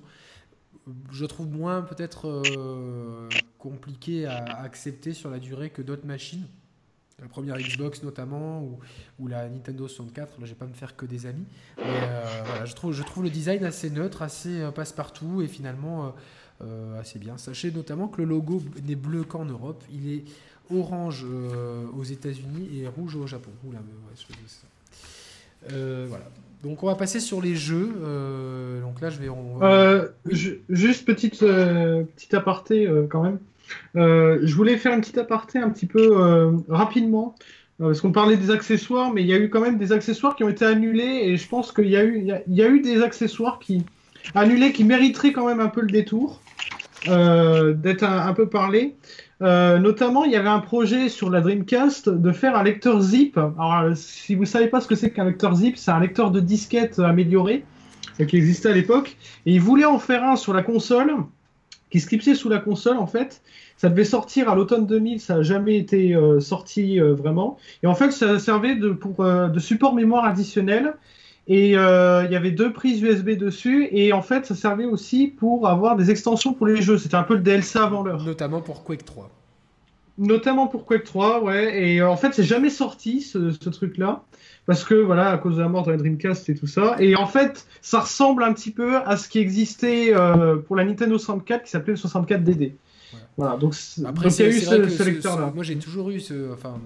Je 1.10 1.24
trouve 1.26 1.48
moins 1.48 1.82
peut-être 1.82 2.28
euh, 2.28 3.28
compliqué 3.58 4.26
à, 4.26 4.44
accepter 4.60 5.12
sur 5.12 5.30
la 5.30 5.38
durée 5.38 5.70
que 5.70 5.82
d'autres 5.82 6.06
machines. 6.06 6.46
La 7.20 7.28
première 7.28 7.56
Xbox 7.56 8.02
notamment, 8.02 8.68
ou, 9.20 9.28
la 9.28 9.48
Nintendo 9.48 9.86
64, 9.86 10.40
là 10.40 10.46
je 10.46 10.50
vais 10.50 10.58
pas 10.58 10.66
me 10.66 10.72
faire 10.72 10.96
que 10.96 11.06
des 11.06 11.26
amis. 11.26 11.44
Mais 11.76 11.84
euh, 11.86 12.42
voilà, 12.44 12.64
je 12.64 12.74
trouve, 12.74 12.92
je 12.92 13.02
trouve 13.04 13.22
le 13.22 13.30
design 13.30 13.64
assez 13.64 13.90
neutre, 13.90 14.22
assez 14.22 14.68
passe-partout 14.74 15.40
et 15.42 15.46
finalement 15.46 16.14
assez 16.98 17.18
bien. 17.18 17.38
Sachez 17.38 17.72
notamment 17.72 18.06
que 18.06 18.22
le 18.22 18.28
logo 18.28 18.62
n'est 18.84 18.96
bleu 18.96 19.24
qu'en 19.24 19.44
Europe. 19.44 19.82
Il 19.92 20.08
est 20.12 20.24
orange 20.74 21.24
euh, 21.24 21.84
aux 21.98 22.04
États-Unis 22.04 22.80
et 22.80 22.88
rouge 22.88 23.16
au 23.16 23.26
Japon. 23.26 23.50
Oula, 23.66 23.78
euh, 25.72 26.06
voilà. 26.08 26.24
Donc 26.62 26.82
on 26.82 26.86
va 26.86 26.94
passer 26.94 27.20
sur 27.20 27.40
les 27.40 27.54
jeux. 27.54 27.92
Euh, 28.02 28.80
donc 28.80 29.00
là, 29.00 29.10
je 29.10 29.18
vais. 29.18 29.28
juste 30.68 31.04
petite 31.04 31.40
petite 31.40 32.34
aparté 32.34 32.88
quand 33.10 33.22
même. 33.22 33.38
je 33.94 34.54
voulais 34.54 34.76
faire 34.76 34.92
une 34.94 35.00
petite 35.00 35.18
aparté 35.18 35.58
un 35.58 35.70
petit 35.70 35.86
peu 35.86 36.54
rapidement 36.68 37.34
parce 37.78 38.00
qu'on 38.00 38.12
parlait 38.12 38.36
des 38.36 38.50
accessoires, 38.50 39.12
mais 39.12 39.22
il 39.22 39.26
y 39.26 39.34
a 39.34 39.38
eu 39.38 39.50
quand 39.50 39.60
même 39.60 39.76
des 39.76 39.92
accessoires 39.92 40.36
qui 40.36 40.44
ont 40.44 40.48
été 40.48 40.64
annulés 40.64 41.22
et 41.24 41.36
je 41.36 41.48
pense 41.48 41.72
qu'il 41.72 41.88
y 41.88 41.96
a 41.96 42.04
eu 42.04 42.28
il 42.46 42.54
y, 42.54 42.62
eu 42.62 42.80
des 42.80 43.02
accessoires 43.02 43.58
qui 43.58 43.84
annulés 44.36 44.72
qui 44.72 44.84
mériteraient 44.84 45.32
quand 45.32 45.46
même 45.46 45.60
un 45.60 45.68
peu 45.68 45.80
le 45.80 45.90
détour 45.90 46.40
d'être 47.06 48.04
un, 48.04 48.32
peu 48.34 48.48
parlé. 48.48 48.94
Euh, 49.43 49.78
notamment, 49.78 50.24
il 50.24 50.30
y 50.30 50.36
avait 50.36 50.49
un 50.49 50.61
projet 50.61 51.09
sur 51.09 51.28
la 51.28 51.40
Dreamcast 51.40 52.09
de 52.09 52.32
faire 52.32 52.57
un 52.57 52.62
lecteur 52.62 53.01
zip. 53.01 53.36
Alors, 53.36 53.80
euh, 53.80 53.95
si 53.97 54.36
vous 54.36 54.45
savez 54.45 54.68
pas 54.68 54.80
ce 54.80 54.86
que 54.86 54.95
c'est 54.95 55.11
qu'un 55.11 55.24
lecteur 55.24 55.55
zip, 55.57 55.76
c'est 55.76 55.90
un 55.90 55.99
lecteur 55.99 56.30
de 56.30 56.38
disquette 56.38 57.01
amélioré 57.01 57.64
euh, 58.20 58.24
qui 58.24 58.36
existait 58.36 58.68
à 58.68 58.72
l'époque. 58.72 59.16
Et 59.47 59.55
ils 59.55 59.61
voulaient 59.61 59.84
en 59.84 59.99
faire 59.99 60.22
un 60.22 60.36
sur 60.36 60.53
la 60.53 60.62
console, 60.62 61.12
qui 61.90 61.99
scriptait 61.99 62.36
sous 62.36 62.49
la 62.49 62.59
console 62.59 62.99
en 62.99 63.09
fait. 63.09 63.43
Ça 63.76 63.88
devait 63.88 64.05
sortir 64.05 64.49
à 64.49 64.55
l'automne 64.55 64.86
2000, 64.86 65.18
ça 65.18 65.36
n'a 65.36 65.43
jamais 65.43 65.76
été 65.76 66.16
sorti 66.38 67.01
vraiment. 67.01 67.59
Et 67.82 67.88
en 67.88 67.97
fait, 67.97 68.12
ça 68.12 68.38
servait 68.38 68.76
pour, 68.76 69.24
de 69.24 69.59
support 69.59 69.93
mémoire 69.93 70.24
additionnel. 70.24 70.95
Et 71.49 71.70
il 71.70 72.30
y 72.30 72.36
avait 72.36 72.53
deux 72.53 72.72
prises 72.72 73.03
USB 73.03 73.30
dessus. 73.30 73.88
Et 73.90 74.12
en 74.12 74.22
fait, 74.22 74.47
ça 74.47 74.55
servait 74.55 74.84
aussi 74.84 75.26
pour 75.26 75.68
avoir 75.68 75.97
des 75.97 76.11
extensions 76.11 76.55
pour 76.55 76.66
les 76.66 76.80
jeux. 76.80 76.99
C'était 76.99 77.16
un 77.16 77.24
peu 77.24 77.34
le 77.34 77.40
DLC 77.40 77.78
avant 77.78 78.03
l'heure. 78.03 78.22
Notamment 78.22 78.61
pour 78.61 78.84
Quake 78.84 79.05
3. 79.05 79.30
Notamment 80.18 80.66
pour 80.66 80.84
Quake 80.84 81.05
3, 81.05 81.43
ouais. 81.43 81.82
Et 81.82 82.01
euh, 82.01 82.11
en 82.11 82.16
fait, 82.16 82.34
c'est 82.34 82.45
jamais 82.45 82.70
sorti 82.70 83.22
ce, 83.22 83.38
truc-là. 83.68 84.22
Parce 84.66 84.84
que, 84.84 84.95
voilà, 84.95 85.30
à 85.30 85.38
cause 85.38 85.57
de 85.57 85.62
la 85.62 85.68
mort 85.68 85.84
de 85.84 85.90
la 85.90 85.97
Dreamcast 85.97 86.49
et 86.51 86.55
tout 86.55 86.66
ça. 86.66 86.97
Et 86.99 87.16
en 87.16 87.26
fait, 87.26 87.66
ça 87.80 88.01
ressemble 88.01 88.45
un 88.45 88.53
petit 88.53 88.70
peu 88.70 88.97
à 88.99 89.16
ce 89.16 89.28
qui 89.28 89.38
existait 89.38 90.14
euh, 90.14 90.57
pour 90.57 90.76
la 90.76 90.84
Nintendo 90.84 91.18
64 91.18 91.64
qui 91.64 91.70
s'appelait 91.70 91.95
le 91.95 91.99
64DD. 91.99 92.72
Voilà, 93.36 93.57
donc, 93.57 93.74
Après, 94.07 94.28
il 94.28 94.40
y 94.40 94.43
a 94.45 94.49
eu 94.49 94.61
ce, 94.61 95.03
lecteur-là. 95.03 95.51
Moi, 95.55 95.64
j'ai 95.64 95.76
toujours 95.76 96.11
eu 96.11 96.20
ce. 96.20 96.53
Enfin, 96.53 96.78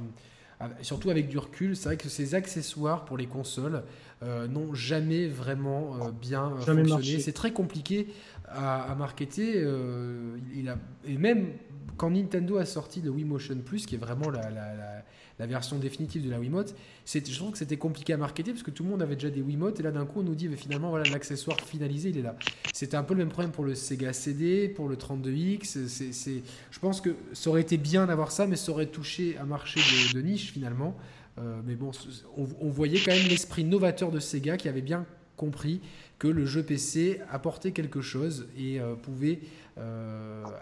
surtout 0.82 1.10
avec 1.10 1.28
du 1.28 1.38
recul, 1.38 1.76
c'est 1.76 1.88
vrai 1.90 1.96
que 1.96 2.08
ces 2.08 2.34
accessoires 2.34 3.04
pour 3.04 3.16
les 3.16 3.26
consoles 3.26 3.82
euh, 4.22 4.48
n'ont 4.48 4.74
jamais 4.74 5.28
vraiment 5.28 6.10
bien 6.20 6.50
fonctionné. 6.60 7.20
C'est 7.20 7.32
très 7.32 7.52
compliqué 7.52 8.08
à, 8.46 8.90
à 8.90 8.94
marketer. 8.94 9.64
il 10.54 10.68
a, 10.68 10.78
et 11.06 11.18
même 11.18 11.52
quand 11.96 12.10
Nintendo 12.10 12.58
a 12.58 12.64
sorti 12.64 13.00
le 13.00 13.10
Wii 13.10 13.24
Motion 13.24 13.58
Plus, 13.64 13.86
qui 13.86 13.94
est 13.94 13.98
vraiment 13.98 14.30
la, 14.30 14.50
la, 14.50 15.02
version 15.44 15.78
définitive 15.78 16.24
de 16.24 16.30
la 16.30 16.40
Wiimote, 16.40 16.74
je 17.04 17.36
trouve 17.36 17.52
que 17.52 17.58
c'était 17.58 17.76
compliqué 17.76 18.14
à 18.14 18.16
marketer 18.16 18.52
parce 18.52 18.62
que 18.62 18.70
tout 18.70 18.84
le 18.84 18.88
monde 18.88 19.02
avait 19.02 19.16
déjà 19.16 19.28
des 19.28 19.42
Wiimotes 19.42 19.78
et 19.80 19.82
là 19.82 19.90
d'un 19.90 20.06
coup 20.06 20.20
on 20.20 20.22
nous 20.22 20.34
dit 20.34 20.48
finalement 20.56 20.88
voilà 20.88 21.10
l'accessoire 21.10 21.60
finalisé 21.60 22.08
il 22.08 22.18
est 22.18 22.22
là. 22.22 22.36
C'était 22.72 22.96
un 22.96 23.02
peu 23.02 23.12
le 23.12 23.18
même 23.18 23.28
problème 23.28 23.52
pour 23.52 23.64
le 23.64 23.74
Sega 23.74 24.12
CD, 24.12 24.68
pour 24.68 24.88
le 24.88 24.96
32X. 24.96 25.86
C'est, 25.88 26.42
je 26.70 26.78
pense 26.78 27.00
que 27.00 27.14
ça 27.32 27.50
aurait 27.50 27.60
été 27.60 27.76
bien 27.76 28.06
d'avoir 28.06 28.30
ça, 28.30 28.46
mais 28.46 28.56
ça 28.56 28.72
aurait 28.72 28.86
touché 28.86 29.36
un 29.38 29.44
marché 29.44 29.80
de, 30.14 30.20
niche 30.20 30.52
finalement. 30.52 30.96
Euh, 31.38 31.60
mais 31.66 31.74
bon, 31.74 31.90
on, 32.36 32.70
voyait 32.70 32.98
quand 32.98 33.12
même 33.12 33.28
l'esprit 33.28 33.64
novateur 33.64 34.10
de 34.10 34.20
Sega 34.20 34.56
qui 34.56 34.68
avait 34.68 34.80
bien 34.80 35.04
compris 35.36 35.82
que 36.18 36.28
le 36.28 36.46
jeu 36.46 36.62
PC 36.62 37.20
apportait 37.30 37.72
quelque 37.72 38.00
chose 38.00 38.48
et 38.58 38.80
euh, 38.80 38.94
pouvait 38.94 39.40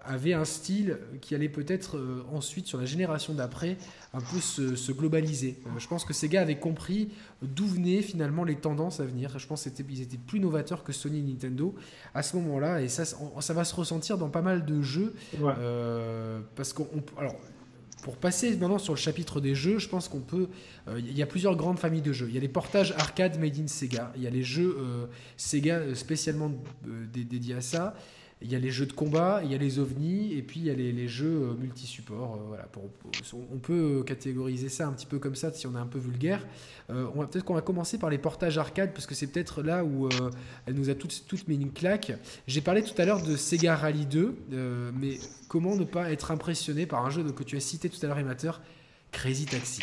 avait 0.05 0.33
un 0.33 0.45
style 0.45 0.99
qui 1.21 1.35
allait 1.35 1.49
peut-être 1.49 1.97
euh, 1.97 2.25
ensuite 2.33 2.67
sur 2.67 2.79
la 2.79 2.85
génération 2.85 3.33
d'après 3.33 3.77
un 4.13 4.21
peu 4.21 4.39
se, 4.39 4.93
globaliser. 4.93 5.59
je 5.79 5.89
pense 5.89 6.05
que 6.05 6.13
Sega 6.13 6.41
avait 6.41 6.59
compris 6.59 7.11
d'où 7.43 7.67
venaient 7.67 8.03
finalement 8.03 8.45
les 8.45 8.57
tendances 8.57 9.01
à 9.01 9.05
venir. 9.05 9.39
Je 9.39 9.47
pense 9.47 9.69
qu'ils 9.69 10.03
étaient 10.03 10.19
plus 10.19 10.41
novateurs 10.41 10.85
que 10.85 10.93
Sony 10.93 11.21
et 11.21 11.23
Nintendo 11.23 11.75
à 12.13 12.23
ce 12.23 12.37
moment-là 12.37 12.83
et 12.83 12.89
ça, 12.89 13.05
ça 13.05 13.55
va 13.55 13.65
se 13.65 13.75
ressentir 13.75 14.19
dans 14.19 14.31
pas 14.31 14.43
mal 14.43 14.65
de 14.65 14.83
jeux 14.83 15.15
parce 16.57 16.73
qu'on 16.73 16.87
alors 17.17 17.37
pour 18.05 18.19
passer 18.19 18.55
maintenant 18.57 18.79
sur 18.79 18.93
le 18.93 18.99
chapitre 18.99 19.41
des 19.41 19.55
jeux, 19.55 19.79
je 19.79 19.89
pense 19.89 20.09
qu'on 20.09 20.21
peut. 20.21 20.49
Euh, 20.89 21.01
il 21.01 21.17
y 21.17 21.23
a 21.23 21.27
plusieurs 21.27 21.57
grandes 21.57 21.79
familles 21.79 22.03
de 22.03 22.13
jeux. 22.13 22.27
Il 22.29 22.35
y 22.35 22.39
a 22.39 22.41
les 22.41 22.49
portages 22.49 22.93
arcade 22.99 23.41
made 23.41 23.59
in 23.59 23.67
Sega. 23.67 24.13
Il 24.15 24.23
y 24.23 24.27
a 24.27 24.31
les 24.31 24.43
jeux 24.43 24.77
euh, 24.79 25.07
Sega 25.39 25.77
euh, 25.77 25.95
spécialement 25.95 26.53
dédiés 26.85 27.55
à 27.55 27.63
ça 27.63 27.95
il 28.43 28.53
y 28.53 28.55
a 28.55 28.59
les 28.59 28.71
jeux 28.71 28.87
de 28.87 28.93
combat, 28.93 29.41
il 29.43 29.51
y 29.51 29.55
a 29.55 29.59
les 29.59 29.79
ovnis, 29.79 30.35
et 30.35 30.43
puis 30.43 30.61
il 30.61 30.67
y 30.67 30.71
a 30.71 30.75
les, 30.75 31.09
jeux 31.09 31.49
euh, 31.51 31.55
multi-supports. 31.55 32.35
Euh, 32.35 32.45
voilà, 32.49 32.69
on 33.33 33.59
peut 33.59 34.03
catégoriser 34.07 34.69
ça 34.69 34.87
un 34.87 34.93
petit 34.93 35.07
peu 35.07 35.19
comme 35.19 35.35
ça 35.35 35.51
si 35.53 35.67
on 35.67 35.75
est 35.75 35.79
un 35.79 35.87
peu 35.87 35.99
vulgaire. 35.99 36.47
Euh, 36.91 37.07
on 37.15 37.21
va 37.21 37.27
peut-être 37.27 37.45
qu'on 37.45 37.55
va 37.55 37.63
commencer 37.63 37.97
par 37.97 38.11
les 38.11 38.19
portages 38.19 38.59
arcade 38.59 38.93
parce 38.93 39.07
que 39.07 39.15
c'est 39.15 39.29
peut-être 39.29 39.63
là 39.63 39.85
où 39.85 40.09
elle 40.67 40.75
nous 40.75 40.91
a 40.91 40.95
toutes, 40.95 41.25
toutes 41.27 41.49
mis 41.49 41.57
une 41.57 41.73
claque. 41.73 42.13
J'ai 42.47 42.61
parlé 42.61 42.83
tout 42.83 43.01
à 43.01 43.07
l'heure 43.07 43.23
de 43.23 43.37
Sega 43.37 43.77
Rally 43.77 44.07
2, 44.07 44.37
mais 44.95 45.19
comment 45.49 45.77
ne 45.77 45.85
pas 45.85 46.13
être 46.13 46.31
impressionné 46.31 46.87
par 46.87 47.05
un 47.07 47.11
jeu 47.11 47.23
que 47.25 47.45
tu 47.45 47.57
as 47.57 47.61
cité 47.61 47.89
tout 47.89 47.99
à 48.03 48.09
l'heure, 48.09 48.19
Amateur, 48.19 48.61
Crazy 49.13 49.47
Taxi? 49.47 49.83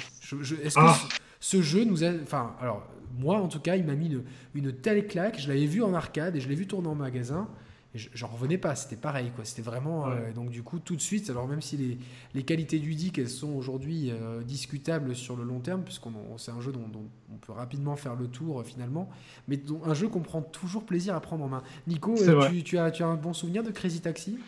Est-ce 0.64 0.76
que 0.76 0.82
ah. 0.82 1.00
ce, 1.40 1.62
jeu 1.62 1.84
nous 1.84 2.04
a, 2.04 2.12
enfin, 2.22 2.56
alors 2.62 2.88
moi 3.18 3.38
en 3.40 3.48
tout 3.48 3.60
cas, 3.60 3.76
il 3.76 3.86
m'a 3.86 3.96
mis 3.96 4.08
une, 4.08 4.24
une 4.54 4.72
telle 4.72 5.08
claque. 5.08 5.40
Je 5.40 5.48
l'avais 5.48 5.66
vu 5.66 5.82
en 5.82 5.94
arcade 5.96 6.36
et 6.36 6.40
je 6.40 6.48
l'ai 6.48 6.56
vu 6.56 6.68
tourner 6.68 6.90
en 6.90 6.96
magasin 6.96 7.50
j'en 7.94 8.28
revenais 8.28 8.58
pas, 8.58 8.76
c'était 8.76 8.96
pareil, 8.96 9.32
quoi. 9.36 9.44
C'était 9.44 9.62
vraiment. 9.62 10.08
Euh, 10.08 10.32
donc, 10.34 10.50
du 10.50 10.64
coup, 10.64 10.80
tout 10.80 10.96
de 10.96 11.02
suite, 11.02 11.30
alors 11.30 11.48
même 11.48 11.62
si 11.62 11.76
les, 11.78 11.98
les 12.34 12.44
qualités 12.44 12.80
du 12.80 12.96
DIC, 12.96 13.20
elles 13.20 13.30
sont 13.30 13.50
aujourd'hui 13.50 14.12
euh, 14.12 14.42
discutables 14.42 15.16
sur 15.16 15.36
le 15.36 15.44
long 15.44 15.60
terme, 15.60 15.82
puisqu'on 15.82 16.14
c'est 16.38 16.52
un 16.52 16.62
jeu 16.62 16.72
dont, 16.72 16.86
on 17.34 17.38
peut 17.38 17.52
rapidement 17.52 17.96
faire 17.96 18.16
le 18.16 18.28
tour 18.28 18.62
euh, 18.62 18.64
finalement, 18.64 19.10
mais 19.48 19.60
un 19.86 19.94
jeu 19.94 20.08
qu'on 20.08 20.22
prend 20.22 20.42
toujours 20.42 20.84
plaisir 20.84 21.16
à 21.16 21.20
prendre 21.20 21.44
en 21.44 21.50
main. 21.50 21.64
Nico, 21.88 22.16
tu, 22.50 22.64
tu, 22.64 22.78
as, 22.78 22.92
tu 22.92 23.04
as 23.04 23.08
un 23.08 23.16
bon 23.16 23.34
souvenir 23.34 23.64
de 23.64 23.72
Crazy 23.72 24.02
Taxi? 24.02 24.40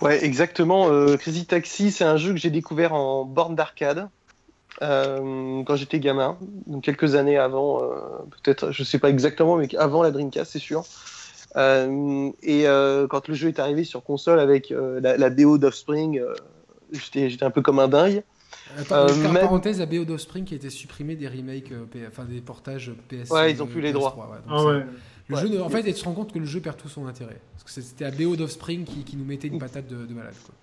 Ouais, 0.00 0.24
exactement. 0.24 0.88
Crazy 1.16 1.46
Taxi, 1.46 1.90
c'est 1.90 2.04
un 2.04 2.18
jeu 2.18 2.32
que 2.32 2.38
j'ai 2.38 2.50
découvert 2.50 2.92
en 2.92 3.24
borne 3.24 3.56
d'arcade. 3.56 4.08
quand 4.80 5.76
j'étais 5.76 5.98
gamin, 5.98 6.36
donc 6.66 6.84
quelques 6.84 7.14
années 7.14 7.38
avant, 7.38 7.80
peut-être, 8.42 8.70
je 8.70 8.84
sais 8.84 8.98
pas 8.98 9.10
exactement, 9.10 9.56
mais 9.56 9.74
avant 9.76 10.02
la 10.02 10.10
Dreamcast, 10.10 10.52
c'est 10.52 10.58
sûr. 10.58 10.84
Euh, 11.56 12.30
et 12.42 12.66
euh, 12.66 13.06
quand 13.06 13.28
le 13.28 13.34
jeu 13.34 13.48
est 13.48 13.58
arrivé 13.58 13.84
sur 13.84 14.02
console 14.02 14.38
avec 14.38 14.70
euh, 14.70 15.00
la, 15.00 15.30
BO 15.30 15.58
d'Offspring, 15.58 16.20
j'étais 16.92 17.44
un 17.44 17.50
peu 17.50 17.62
comme 17.62 17.78
un 17.78 17.88
dingue. 17.88 18.22
Attends, 18.78 19.06
parenthèse, 19.34 19.80
la 19.80 19.86
BO 19.86 20.04
d'Offspring 20.04 20.44
qui 20.44 20.54
a 20.54 20.56
été 20.56 20.70
supprimée 20.70 21.16
des 21.16 21.28
remakes, 21.28 21.72
enfin 22.06 22.24
des 22.24 22.40
portages 22.40 22.92
PS. 23.08 23.30
Ouais, 23.30 23.50
ils 23.52 23.62
ont 23.62 23.66
plus 23.66 23.80
les 23.80 23.92
droits. 23.92 24.16
ah 24.48 24.64
ouais. 24.64 24.84
Le 25.28 25.36
jeu, 25.36 25.62
en 25.62 25.68
fait, 25.68 25.84
tu 25.84 25.92
te 25.92 26.04
rends 26.04 26.12
compte 26.12 26.32
que 26.32 26.38
le 26.40 26.44
jeu 26.44 26.60
perd 26.60 26.76
tout 26.76 26.88
son 26.88 27.06
intérêt. 27.06 27.40
Parce 27.52 27.62
que 27.62 27.80
c'était 27.80 28.04
la 28.04 28.10
BO 28.10 28.34
d'Offspring 28.34 28.84
qui, 28.84 29.04
qui, 29.04 29.16
nous 29.16 29.24
mettait 29.24 29.46
une 29.46 29.60
patate 29.60 29.86
de, 29.86 30.04
de 30.04 30.12
malade. 30.12 30.34
Quoi. 30.44 30.54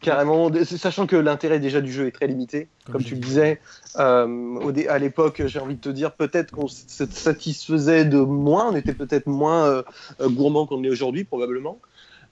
Carrément, 0.00 0.50
sachant 0.64 1.06
que 1.06 1.16
l'intérêt 1.16 1.58
déjà 1.58 1.80
du 1.80 1.92
jeu 1.92 2.06
est 2.06 2.12
très 2.12 2.26
limité, 2.26 2.68
comme, 2.90 3.02
tu 3.02 3.14
le 3.14 3.20
disais. 3.20 3.60
Euh, 3.98 4.72
à 4.88 4.98
l'époque, 4.98 5.42
j'ai 5.46 5.58
envie 5.58 5.74
de 5.74 5.80
te 5.80 5.88
dire, 5.88 6.12
peut-être 6.12 6.50
qu'on 6.50 6.68
se 6.68 7.06
satisfaisait 7.06 8.04
de 8.04 8.18
moins, 8.18 8.70
on 8.72 8.76
était 8.76 8.94
peut-être 8.94 9.26
moins 9.26 9.66
euh, 9.66 9.82
gourmand 10.22 10.66
qu'on 10.66 10.82
est 10.84 10.88
aujourd'hui, 10.88 11.24
probablement. 11.24 11.78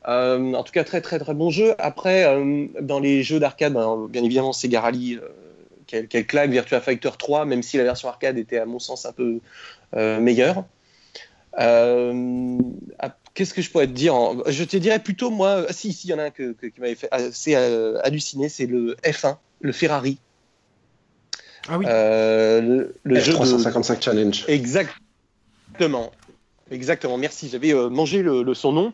Euh, 0.09 0.55
en 0.55 0.63
tout 0.63 0.73
cas, 0.73 0.85
très 0.85 1.01
très 1.01 1.19
très 1.19 1.35
bon 1.35 1.51
jeu. 1.51 1.75
Après, 1.79 2.25
dans 2.81 2.99
les 2.99 3.23
jeux 3.23 3.39
d'arcade, 3.39 3.75
ben, 3.75 4.07
bien 4.09 4.25
évidemment, 4.25 4.53
Sega 4.53 4.81
Rally, 4.81 5.19
quelle, 5.87 6.09
claque, 6.09 6.51
Virtua 6.51 6.81
Fighter 6.81 7.11
3, 7.19 7.45
même 7.45 7.63
si 7.63 7.77
la 7.77 7.85
version 7.85 8.09
arcade 8.09 8.39
était 8.39 8.59
à 8.59 8.67
mon 8.67 8.79
sens 8.79 9.07
un 9.07 9.13
peu 9.13 9.41
meilleure. 9.93 10.65
Qu'est-ce 13.35 13.55
que 13.55 13.63
je 13.63 13.71
pourrais 13.71 13.87
te 13.87 13.93
dire 13.93 14.15
Je 14.47 14.65
te 14.65 14.77
dirais 14.77 14.99
plutôt, 14.99 15.31
moi, 15.31 15.65
ah, 15.69 15.73
si, 15.73 15.93
si, 15.93 16.09
il 16.09 16.11
y 16.11 16.15
en 16.15 16.19
a 16.19 16.25
un 16.25 16.31
qui 16.31 16.53
m'avait 16.79 16.95
fait 16.95 17.09
assez 17.11 17.55
halluciner, 17.55 18.49
c'est 18.49 18.67
le 18.67 18.97
F1, 19.05 19.37
le 19.61 19.73
Ferrari. 19.73 20.19
Ah 21.69 21.79
oui. 21.79 21.87
le, 21.87 23.21
jeu 23.21 23.33
355 23.33 24.03
Challenge. 24.03 24.45
Exactement. 24.49 26.11
Exactement, 26.71 27.19
merci. 27.19 27.49
J'avais 27.49 27.73
mangé 27.73 28.23
le, 28.23 28.55
son 28.55 28.73
nom. 28.73 28.93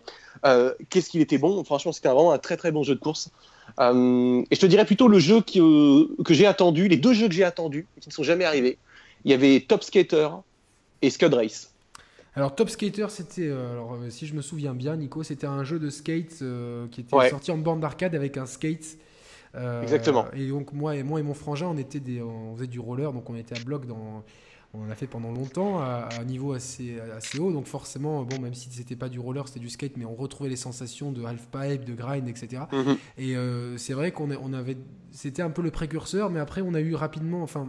Qu'est-ce 0.90 1.08
qu'il 1.08 1.22
était 1.22 1.38
bon? 1.38 1.64
Franchement, 1.64 1.92
c'était 1.92 2.08
vraiment 2.08 2.32
un 2.32 2.38
très 2.38 2.56
très 2.56 2.72
bon 2.72 2.82
jeu 2.82 2.94
de 2.94 3.00
course. 3.00 3.30
Euh, 3.80 4.42
et 4.50 4.54
je 4.54 4.60
te 4.60 4.66
dirais 4.66 4.84
plutôt 4.84 5.08
le 5.08 5.18
jeu 5.18 5.42
euh, 5.56 6.08
que 6.24 6.34
j'ai 6.34 6.46
attendu, 6.46 6.88
les 6.88 6.96
deux 6.96 7.12
jeux 7.12 7.28
que 7.28 7.34
j'ai 7.34 7.44
attendus, 7.44 7.86
qui 8.00 8.08
ne 8.08 8.12
sont 8.12 8.22
jamais 8.22 8.44
arrivés. 8.44 8.78
Il 9.24 9.30
y 9.30 9.34
avait 9.34 9.60
Top 9.60 9.82
Skater 9.82 10.28
et 11.02 11.10
Scud 11.10 11.34
Race. 11.34 11.72
Alors 12.36 12.54
Top 12.54 12.68
Skater, 12.68 13.06
c'était, 13.08 13.48
euh, 13.48 13.72
alors 13.72 13.98
si 14.10 14.26
je 14.26 14.34
me 14.34 14.42
souviens 14.42 14.74
bien, 14.74 14.96
Nico, 14.96 15.22
c'était 15.22 15.46
un 15.46 15.64
jeu 15.64 15.78
de 15.78 15.90
skate 15.90 16.44
qui 16.90 17.00
était 17.00 17.30
sorti 17.30 17.50
en 17.50 17.58
bande 17.58 17.80
d'arcade 17.80 18.14
avec 18.14 18.36
un 18.36 18.46
skate. 18.46 18.98
Exactement. 19.82 20.26
Et 20.34 20.48
donc 20.48 20.72
moi 20.74 20.96
et 20.96 21.02
moi 21.02 21.18
et 21.18 21.22
mon 21.22 21.32
frangin, 21.32 21.66
on 21.68 21.78
était 21.78 22.00
des, 22.00 22.20
on 22.20 22.54
faisait 22.54 22.66
du 22.66 22.78
roller, 22.78 23.12
donc 23.12 23.30
on 23.30 23.36
était 23.36 23.58
à 23.58 23.64
bloc 23.64 23.86
dans 23.86 24.22
on 24.74 24.86
l'a 24.86 24.94
fait 24.94 25.06
pendant 25.06 25.32
longtemps 25.32 25.80
à, 25.80 26.08
un 26.18 26.24
niveau 26.24 26.52
assez, 26.52 26.98
assez 27.16 27.38
haut. 27.38 27.52
Donc 27.52 27.66
forcément, 27.66 28.22
bon, 28.22 28.40
même 28.40 28.54
si 28.54 28.68
c'était 28.70 28.96
pas 28.96 29.08
du 29.08 29.18
roller, 29.18 29.46
c'était 29.46 29.60
du 29.60 29.70
skate, 29.70 29.96
mais 29.96 30.04
on 30.04 30.14
retrouvait 30.14 30.50
les 30.50 30.56
sensations 30.56 31.12
de 31.12 31.24
half 31.24 31.48
pipe, 31.48 31.84
de 31.84 31.94
grind, 31.94 32.28
etc. 32.28 32.62
Et 33.16 33.34
mhm. 33.34 33.36
euh, 33.36 33.76
c'est 33.78 33.94
vrai 33.94 34.12
qu'on 34.12 34.30
on 34.30 34.52
avait, 34.52 34.76
c'était 35.10 35.42
un 35.42 35.50
peu 35.50 35.62
le 35.62 35.70
précurseur, 35.70 36.30
mais 36.30 36.40
après 36.40 36.60
on 36.62 36.74
a 36.74 36.80
eu 36.80 36.94
rapidement, 36.94 37.42
enfin, 37.42 37.68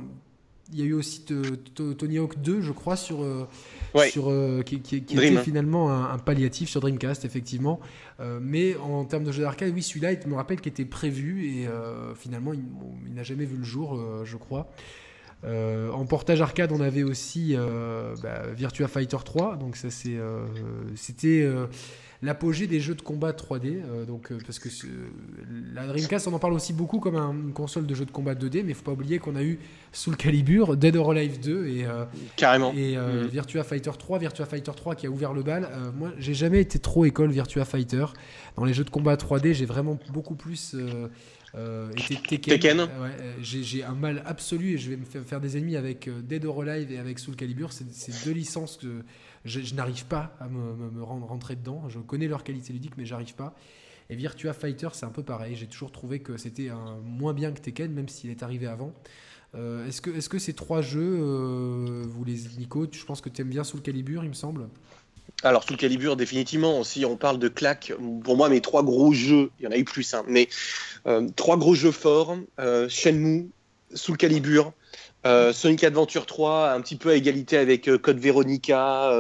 il 0.72 0.80
y 0.80 0.82
a 0.82 0.86
eu 0.86 0.93
aussi 0.93 1.24
Tony 1.24 2.18
Hawk 2.18 2.41
2, 2.41 2.61
je 2.61 2.72
crois, 2.72 2.95
sur, 2.95 3.24
euh, 3.24 3.47
sur 4.09 4.30
euh, 4.30 4.61
qui, 4.63 4.82
qui, 4.82 4.97
était 4.97 5.41
finalement 5.41 5.91
un, 5.91 6.18
palliatif 6.18 6.70
sur 6.70 6.82
Dreamcast, 6.82 7.26
effectivement. 7.26 7.80
mais 8.41 8.76
en 8.78 9.05
termes 9.05 9.24
de 9.24 9.32
jeu 9.32 9.43
d'arcade, 9.43 9.72
oui, 9.74 9.84
celui-là, 9.84 10.13
il 10.13 10.28
me 10.28 10.36
rappelle 10.36 10.59
qu'il 10.59 10.72
était 10.72 10.86
prévu 10.86 11.47
et 11.47 11.68
finalement, 12.15 12.53
il 12.53 13.13
n'a 13.13 13.24
jamais 13.24 13.45
vu 13.45 13.57
le 13.57 13.63
jour, 13.63 13.99
je 14.24 14.38
crois. 14.38 14.70
Euh, 15.43 15.91
en 15.91 16.05
portage 16.05 16.41
arcade, 16.41 16.72
on 16.72 16.82
avait 16.82 17.03
aussi 17.03 17.53
euh, 17.55 18.15
bah, 18.24 18.41
Virtua 18.55 18.88
Fighter 18.88 19.18
3, 19.24 19.57
donc 19.57 19.76
ça 19.76 19.89
c'est, 19.91 20.18
euh, 20.18 20.45
c'était 20.95 21.47
l'apogée 22.22 22.68
des 22.68 22.80
jeux 22.80 22.95
de 22.95 23.01
combat 23.01 23.32
3D. 23.32 24.05
donc 24.05 24.32
parce 24.45 24.59
que 24.59 24.70
la 25.74 25.86
Dreamcast, 25.88 26.28
on 26.28 26.34
en 26.34 26.39
parle 26.39 26.53
aussi 26.53 26.74
beaucoup 26.74 26.99
comme 26.99 27.15
une 27.15 27.53
console 27.53 27.86
de 27.86 27.93
jeux 27.93 28.05
de 28.05 28.11
combat 28.11 28.34
2D, 28.34 28.63
mais 28.63 28.72
il 28.72 28.76
faut 28.76 28.84
pas 28.84 28.91
oublier 28.91 29.20
qu'on 29.20 29.36
a 29.36 29.43
eu 29.43 29.59
Soul 29.91 30.18
Calibur, 30.18 30.78
Dead 30.78 30.95
or 30.95 31.11
Alive 31.11 31.39
2 31.39 31.68
et 31.68 31.86
carrément 32.36 32.74
et 32.74 32.97
mhm. 32.97 33.28
Virtua 33.28 33.63
Fighter 33.63 33.91
3, 33.97 34.20
Virtua 34.20 34.45
Fighter 34.45 34.72
3 34.76 34.95
qui 34.95 35.07
a 35.07 35.09
ouvert 35.09 35.34
le 35.34 35.43
bal. 35.43 35.70
moi, 35.97 36.11
j'ai 36.18 36.34
jamais 36.34 36.59
été 36.59 36.80
trop 36.80 37.05
école 37.05 37.32
Virtua 37.32 37.65
Fighter. 37.65 38.05
Dans 38.55 38.65
les 38.65 38.74
jeux 38.74 38.84
de 38.84 38.89
combat 38.89 39.15
3D, 39.15 39.53
j'ai 39.53 39.65
vraiment 39.65 39.99
beaucoup 40.11 40.36
plus 40.36 40.76
euh, 41.55 41.91
Tekken. 42.28 42.82
Euh, 42.82 43.09
j'ai 43.41 43.84
un 43.84 43.93
mal 43.93 44.22
absolu 44.26 44.74
et 44.74 44.78
je 44.78 44.89
vais 44.89 44.97
me 44.97 45.05
faire 45.05 45.39
des 45.39 45.57
ennemis 45.57 45.76
avec 45.76 46.07
euh, 46.07 46.22
Dead 46.22 46.45
or 46.45 46.61
Alive 46.61 46.91
et 46.91 46.97
avec 46.97 47.20
Soul 47.20 47.36
Calibur. 47.36 47.72
C'est 47.72 48.26
deux 48.26 48.32
licences 48.34 48.78
que 48.78 49.03
je, 49.48 49.74
n'arrive 49.74 50.06
pas 50.06 50.36
à 50.39 50.48
me, 50.48 51.04
rentrer 51.04 51.56
dedans. 51.56 51.84
Je 51.89 52.00
connais 52.00 52.28
leur 52.28 52.43
qualité 52.43 52.74
ludique, 52.74 52.93
mais 52.98 53.06
j'arrive 53.06 53.34
pas. 53.36 53.56
Et 54.10 54.16
Virtua 54.16 54.54
Fighter, 54.54 54.89
c'est 54.93 55.06
un 55.06 55.10
peu 55.10 55.24
pareil. 55.24 55.56
J'ai 55.56 55.68
toujours 55.68 55.91
trouvé 55.91 56.20
que 56.20 56.38
c'était 56.38 56.70
moins 57.04 57.34
bien 57.34 57.52
que 57.52 57.60
Tekken, 57.60 57.91
même 57.91 58.08
s'il 58.08 58.30
est 58.30 58.43
arrivé 58.43 58.68
avant. 58.68 58.93
est-ce 59.56 60.02
que, 60.02 60.12
est 60.12 60.20
-ce 60.20 60.30
que 60.30 60.39
ces 60.39 60.54
trois 60.54 60.82
jeux, 60.82 62.04
vous 62.06 62.24
les 62.24 62.38
Nico, 62.58 62.88
je 62.89 63.04
pense 63.04 63.22
que 63.22 63.30
tu 63.30 63.41
aimes 63.41 63.50
bien 63.50 63.64
Soul 63.64 63.82
Calibur, 63.82 64.24
il 64.24 64.30
me 64.30 64.34
semble 64.36 64.70
alors, 65.43 65.64
sous 65.64 65.74
le 65.74 65.78
calibre, 65.78 66.16
définitivement, 66.16 66.84
si 66.84 67.06
on 67.06 67.16
parle 67.16 67.38
de 67.38 67.48
claques, 67.48 67.93
pour 68.24 68.38
moi, 68.38 68.50
mes 68.50 68.62
trois 68.62 68.84
gros 68.84 69.14
jeux, 69.14 69.52
il 69.60 69.66
y 69.66 69.68
en 69.68 69.72
a 69.72 69.78
eu 69.78 69.84
plus, 69.84 70.14
hein, 70.14 70.24
mais 70.28 70.50
euh, 71.06 71.28
trois 71.36 71.58
gros 71.58 71.76
jeux 71.76 71.91
forts 71.91 72.36
euh, 72.60 72.89
Shenmue, 72.89 73.50
Soul 73.93 74.18
Calibur, 74.18 74.74
euh, 75.26 75.53
Sonic 75.53 75.84
Adventure 75.84 76.26
3, 76.26 76.72
un 76.72 76.82
petit 76.82 76.95
peu 76.95 77.09
à 77.09 77.15
égalité 77.15 77.57
avec 77.57 77.89
euh, 77.89 77.97
Code 77.97 78.20
Veronica, 78.20 79.11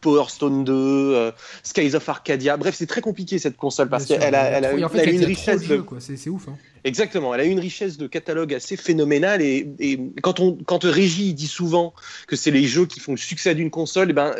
Power 0.00 0.24
Stone 0.28 0.64
2, 0.64 1.32
Skies 1.62 1.94
of 1.94 2.08
Arcadia. 2.08 2.56
Bref, 2.56 2.74
c'est 2.76 2.86
très 2.86 3.00
compliqué 3.00 3.38
cette 3.38 3.56
console 3.56 3.88
parce 3.88 4.04
qu'elle 4.04 4.34
a, 4.34 4.44
elle 4.50 4.64
a, 4.64 4.72
une 4.72 5.24
richesse 5.24 5.66
de. 5.66 5.82
C'est 6.00 6.28
ouf. 6.28 6.48
Hein. 6.48 6.58
Exactement, 6.84 7.34
elle 7.34 7.40
a 7.40 7.44
une 7.44 7.60
richesse 7.60 7.96
de 7.96 8.06
catalogue 8.06 8.54
assez 8.54 8.76
phénoménale 8.76 9.42
et, 9.42 10.00
quand, 10.22 10.40
on, 10.40 10.56
quand 10.64 10.84
Régie 10.84 11.34
dit 11.34 11.46
souvent 11.46 11.94
que 12.26 12.36
c'est 12.36 12.50
les 12.50 12.64
jeux 12.64 12.86
qui 12.86 13.00
font 13.00 13.12
le 13.12 13.18
succès 13.18 13.54
d'une 13.54 13.70
console, 13.70 14.08
et 14.08 14.10
eh 14.10 14.14
ben 14.14 14.34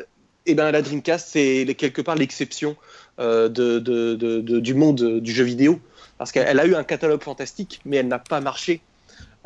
et 0.47 0.53
eh 0.53 0.55
ben 0.55 0.71
la 0.71 0.81
Dreamcast, 0.81 1.29
c'est 1.31 1.67
quelque 1.77 2.01
part 2.01 2.15
l'exception 2.15 2.75
euh, 3.19 3.51
de, 3.51 4.61
du 4.61 4.75
monde 4.75 5.21
du 5.21 5.33
jeu 5.33 5.45
vidéo. 5.45 5.79
Parce 6.17 6.33
qu'elle 6.33 6.59
a 6.59 6.65
eu 6.65 6.75
un 6.75 6.85
catalogue 6.85 7.23
fantastique, 7.23 7.81
mais 7.85 7.99
elle 7.99 8.09
n'a 8.09 8.19
pas 8.19 8.41
marché. 8.41 8.81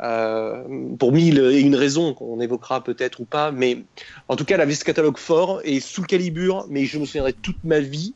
Euh, 0.03 0.63
pour 0.99 1.13
mille 1.13 1.39
et 1.39 1.61
une 1.61 1.75
raisons 1.75 2.13
qu'on 2.13 2.41
évoquera 2.41 2.83
peut-être 2.83 3.21
ou 3.21 3.25
pas, 3.25 3.51
mais 3.51 3.83
en 4.27 4.35
tout 4.35 4.43
cas, 4.43 4.55
elle 4.55 4.61
avait 4.61 4.75
ce 4.75 4.83
catalogue 4.83 5.17
fort 5.17 5.61
et 5.63 5.79
sous 5.79 6.01
le 6.01 6.07
calibre, 6.07 6.65
mais 6.69 6.85
je 6.85 6.99
me 6.99 7.05
souviendrai 7.05 7.33
toute 7.33 7.63
ma 7.63 7.79
vie, 7.79 8.13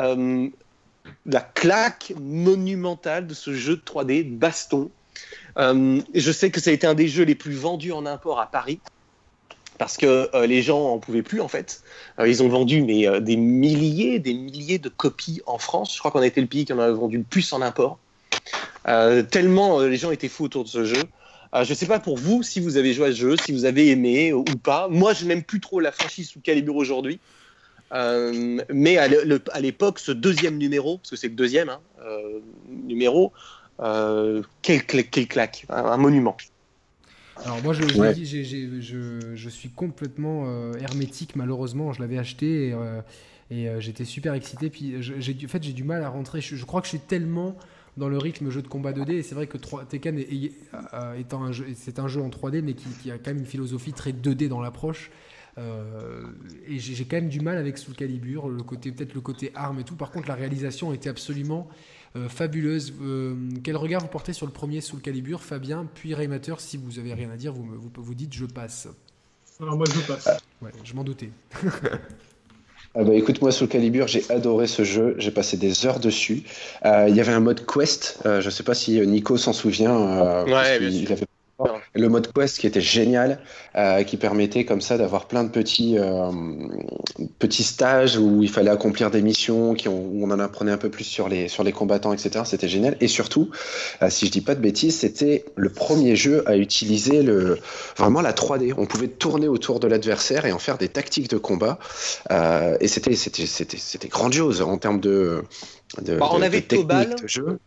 euh, 0.00 0.48
la 1.26 1.40
claque 1.40 2.14
monumentale 2.18 3.26
de 3.26 3.34
ce 3.34 3.52
jeu 3.52 3.76
de 3.76 3.82
3D 3.82 4.38
baston. 4.38 4.90
je 5.56 6.32
sais 6.32 6.50
que 6.50 6.60
ça 6.60 6.70
a 6.70 6.72
été 6.72 6.86
un 6.86 6.94
des 6.94 7.08
jeux 7.08 7.24
les 7.24 7.34
plus 7.34 7.54
vendus 7.54 7.92
en 7.92 8.06
import 8.06 8.40
à 8.40 8.46
Paris 8.46 8.80
parce 9.82 9.96
que 9.96 10.30
euh, 10.34 10.46
les 10.46 10.62
gens 10.62 10.90
en 10.90 10.98
pouvaient 10.98 11.22
plus 11.22 11.40
en 11.40 11.48
fait. 11.48 11.82
Euh, 12.20 12.28
ils 12.28 12.40
ont 12.42 12.48
vendu 12.48 12.82
mais 12.82 13.08
euh, 13.08 13.18
des 13.18 13.36
milliers, 13.36 14.20
des 14.20 14.32
milliers 14.32 14.78
de 14.78 14.88
copies 14.88 15.42
en 15.44 15.58
France. 15.58 15.92
Je 15.92 15.98
crois 15.98 16.12
qu'on 16.12 16.20
a 16.20 16.26
été 16.26 16.40
le 16.40 16.46
pays 16.46 16.64
qui 16.64 16.72
en 16.72 16.78
a 16.78 16.88
vendu 16.92 17.18
le 17.18 17.24
plus 17.24 17.52
en 17.52 17.62
import. 17.62 17.98
Tellement 19.30 19.80
les 19.80 19.96
gens 19.96 20.10
étaient 20.10 20.28
fous 20.28 20.44
autour 20.44 20.64
de 20.64 20.68
ce 20.68 20.84
jeu. 20.84 21.02
je 21.54 21.70
ne 21.70 21.74
sais 21.74 21.86
pas 21.86 22.00
pour 22.00 22.18
vous 22.18 22.42
si 22.42 22.60
vous 22.60 22.76
avez 22.76 22.92
joué 22.92 23.08
à 23.08 23.12
ce 23.12 23.16
jeu, 23.16 23.36
si 23.36 23.52
vous 23.52 23.64
avez 23.64 23.90
aimé 23.90 24.32
ou 24.32 24.44
pas. 24.44 24.88
Moi, 24.88 25.12
je 25.12 25.24
n'aime 25.24 25.42
plus 25.42 25.60
trop 25.60 25.80
la 25.80 25.92
franchise 25.92 26.28
sous 26.28 26.40
calibre 26.40 26.76
aujourd'hui. 26.76 27.20
mais 27.92 28.98
à 28.98 29.60
l'époque, 29.60 29.98
ce 29.98 30.12
deuxième 30.12 30.58
numéro, 30.58 30.98
parce 30.98 31.10
que 31.10 31.16
c'est 31.16 31.28
le 31.28 31.34
deuxième 31.34 31.68
hein, 31.68 31.80
numéro, 32.68 33.32
quel, 34.62 34.84
claque, 34.84 35.66
un 35.68 35.96
monument. 35.96 36.36
Alors 37.44 37.62
moi, 37.62 37.72
je, 37.72 37.82
je, 37.88 39.34
je, 39.34 39.48
suis 39.48 39.70
complètement 39.70 40.44
euh, 40.46 40.72
hermétique, 40.80 41.34
malheureusement. 41.34 41.92
Je 41.92 42.00
l'avais 42.00 42.18
acheté 42.18 42.68
et, 42.68 42.72
euh, 42.72 43.00
et 43.50 43.68
euh, 43.68 43.80
j'étais 43.80 44.04
super 44.04 44.34
excité. 44.34 44.70
Puis 44.70 44.96
j'ai 45.00 45.36
en 45.44 45.48
fait, 45.48 45.62
j'ai 45.62 45.72
du 45.72 45.84
mal 45.84 46.02
à 46.04 46.08
rentrer. 46.08 46.40
Je, 46.40 46.64
crois 46.64 46.80
que 46.80 46.86
je 46.86 46.90
suis 46.90 47.00
tellement 47.00 47.56
dans 47.96 48.08
le 48.08 48.18
rythme 48.18 48.50
jeu 48.50 48.62
de 48.62 48.68
combat 48.68 48.92
2D. 48.92 49.12
Et 49.12 49.22
c'est 49.22 49.34
vrai 49.34 49.46
que 49.46 49.58
3, 49.58 49.84
Tekken 49.84 50.18
est, 50.18 50.52
étant 51.18 51.42
un 51.42 51.52
jeu, 51.52 51.66
c'est 51.74 51.98
un 51.98 52.08
jeu 52.08 52.20
en 52.20 52.28
3D, 52.28 52.62
mais 52.62 52.74
qui, 52.74 52.88
qui, 53.02 53.10
a 53.10 53.18
quand 53.18 53.30
même 53.30 53.38
une 53.38 53.46
philosophie 53.46 53.92
très 53.92 54.12
2D 54.12 54.48
dans 54.48 54.60
l'approche. 54.60 55.10
et 55.58 56.78
j'ai 56.78 57.04
quand 57.04 57.16
même 57.16 57.28
du 57.28 57.40
mal 57.40 57.58
avec 57.58 57.78
Soul 57.78 57.94
Calibur, 57.94 58.48
le 58.48 58.62
côté 58.62 58.92
peut-être 58.92 59.14
le 59.14 59.20
côté 59.20 59.52
arme 59.54 59.80
et 59.80 59.84
tout. 59.84 59.96
Par 59.96 60.10
contre, 60.10 60.28
la 60.28 60.34
réalisation 60.34 60.92
était 60.92 61.10
absolument 61.10 61.68
euh, 62.14 62.28
fabuleuse. 62.28 62.92
Euh, 63.00 63.34
quel 63.64 63.76
regard 63.76 64.02
vous 64.02 64.08
portez 64.08 64.34
sur 64.34 64.44
le 64.44 64.52
premier 64.52 64.82
sous 64.82 64.96
le 64.96 65.02
calibre, 65.02 65.40
Fabien, 65.40 65.88
puis 65.94 66.14
Raymater 66.14 66.54
Si 66.58 66.76
vous 66.76 66.98
avez 66.98 67.14
rien 67.14 67.30
à 67.30 67.36
dire, 67.36 67.54
vous, 67.54 67.64
vous, 67.64 67.90
vous 67.96 68.14
dites 68.14 68.34
je 68.34 68.44
passe. 68.44 68.88
Alors 69.60 69.76
moi 69.76 69.86
je 69.88 70.00
passe. 70.06 70.28
Ouais, 70.60 70.72
je 70.84 70.94
m'en 70.94 71.04
doutais. 71.04 71.30
Ah 72.94 73.04
bah 73.04 73.14
écoute, 73.14 73.40
moi, 73.40 73.52
sous 73.52 73.64
le 73.64 73.68
calibre, 73.68 74.06
j'ai 74.06 74.22
adoré 74.30 74.66
ce 74.66 74.84
jeu. 74.84 75.14
J'ai 75.18 75.30
passé 75.30 75.56
des 75.56 75.86
heures 75.86 75.98
dessus. 75.98 76.42
Euh, 76.84 77.06
il 77.08 77.16
y 77.16 77.20
avait 77.20 77.32
un 77.32 77.40
mode 77.40 77.64
quest. 77.64 78.18
je 78.24 78.44
ne 78.44 78.50
sais 78.50 78.62
pas 78.62 78.74
si 78.74 79.00
Nico 79.00 79.36
s'en 79.36 79.52
souvient. 79.52 80.44
ouais, 80.44 80.78
bien 80.78 80.90
sûr. 80.90 81.16
Le 81.94 82.08
mode 82.08 82.32
quest 82.32 82.58
qui 82.58 82.66
était 82.66 82.80
génial, 82.80 83.38
euh, 83.76 84.02
qui 84.02 84.16
permettait 84.16 84.64
comme 84.64 84.80
ça 84.80 84.96
d'avoir 84.96 85.26
plein 85.26 85.44
de 85.44 85.50
petits, 85.50 85.98
euh, 85.98 86.30
petits 87.38 87.64
stages 87.64 88.16
où 88.16 88.42
il 88.42 88.48
fallait 88.48 88.70
accomplir 88.70 89.10
des 89.10 89.20
missions, 89.20 89.74
qui 89.74 89.88
où 89.88 90.20
on 90.22 90.30
en 90.30 90.38
apprenait 90.38 90.72
un 90.72 90.78
peu 90.78 90.88
plus 90.88 91.04
sur 91.04 91.28
les, 91.28 91.48
sur 91.48 91.64
les 91.64 91.72
combattants, 91.72 92.14
etc. 92.14 92.44
C'était 92.46 92.68
génial. 92.68 92.96
Et 93.00 93.08
surtout, 93.08 93.50
euh, 94.00 94.08
si 94.08 94.26
je 94.26 94.30
dis 94.30 94.40
pas 94.40 94.54
de 94.54 94.60
bêtises, 94.60 95.00
c'était 95.00 95.44
le 95.54 95.68
premier 95.68 96.16
jeu 96.16 96.48
à 96.48 96.56
utiliser 96.56 97.22
le, 97.22 97.58
vraiment 97.98 98.22
la 98.22 98.32
3D. 98.32 98.72
On 98.78 98.86
pouvait 98.86 99.08
tourner 99.08 99.48
autour 99.48 99.78
de 99.78 99.86
l'adversaire 99.86 100.46
et 100.46 100.52
en 100.52 100.58
faire 100.58 100.78
des 100.78 100.88
tactiques 100.88 101.28
de 101.28 101.36
combat. 101.36 101.78
et 102.80 102.88
c'était, 102.88 103.16
c'était, 103.16 103.46
c'était, 103.46 103.76
c'était 103.76 104.08
grandiose 104.08 104.62
en 104.62 104.78
termes 104.78 105.00
de, 105.00 105.42
de, 106.00 106.16
bah, 106.16 106.28
on 106.32 106.38
de, 106.38 106.44
avait 106.44 106.62
technique 106.62 107.22
de 107.22 107.28
jeu. 107.28 107.58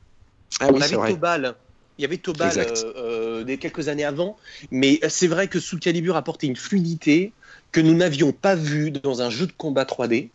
Ah, 0.60 0.70
on 0.74 0.82
avait 0.82 0.96
Tobal 0.96 1.56
il 1.98 2.02
y 2.02 2.06
avait 2.06 2.18
Tobal 2.18 2.52
euh, 2.58 2.94
euh, 2.98 3.44
des 3.44 3.58
quelques 3.58 3.88
années 3.88 4.04
avant, 4.04 4.38
mais 4.72 5.00
c'est 5.08 5.28
vrai 5.28 5.48
que 5.48 5.60
Soul 5.60 5.80
Calibur 5.80 6.16
apportait 6.16 6.48
une 6.48 6.56
fluidité 6.56 7.32
que 7.72 7.80
nous 7.80 7.94
n'avions 7.94 8.32
pas 8.32 8.56
vue 8.56 8.92
dans 8.92 9.22
un 9.22 9.30
jeu 9.30 9.48
de 9.48 9.54
combat 9.54 9.84
3D. 9.84 10.24
Euh, 10.26 10.30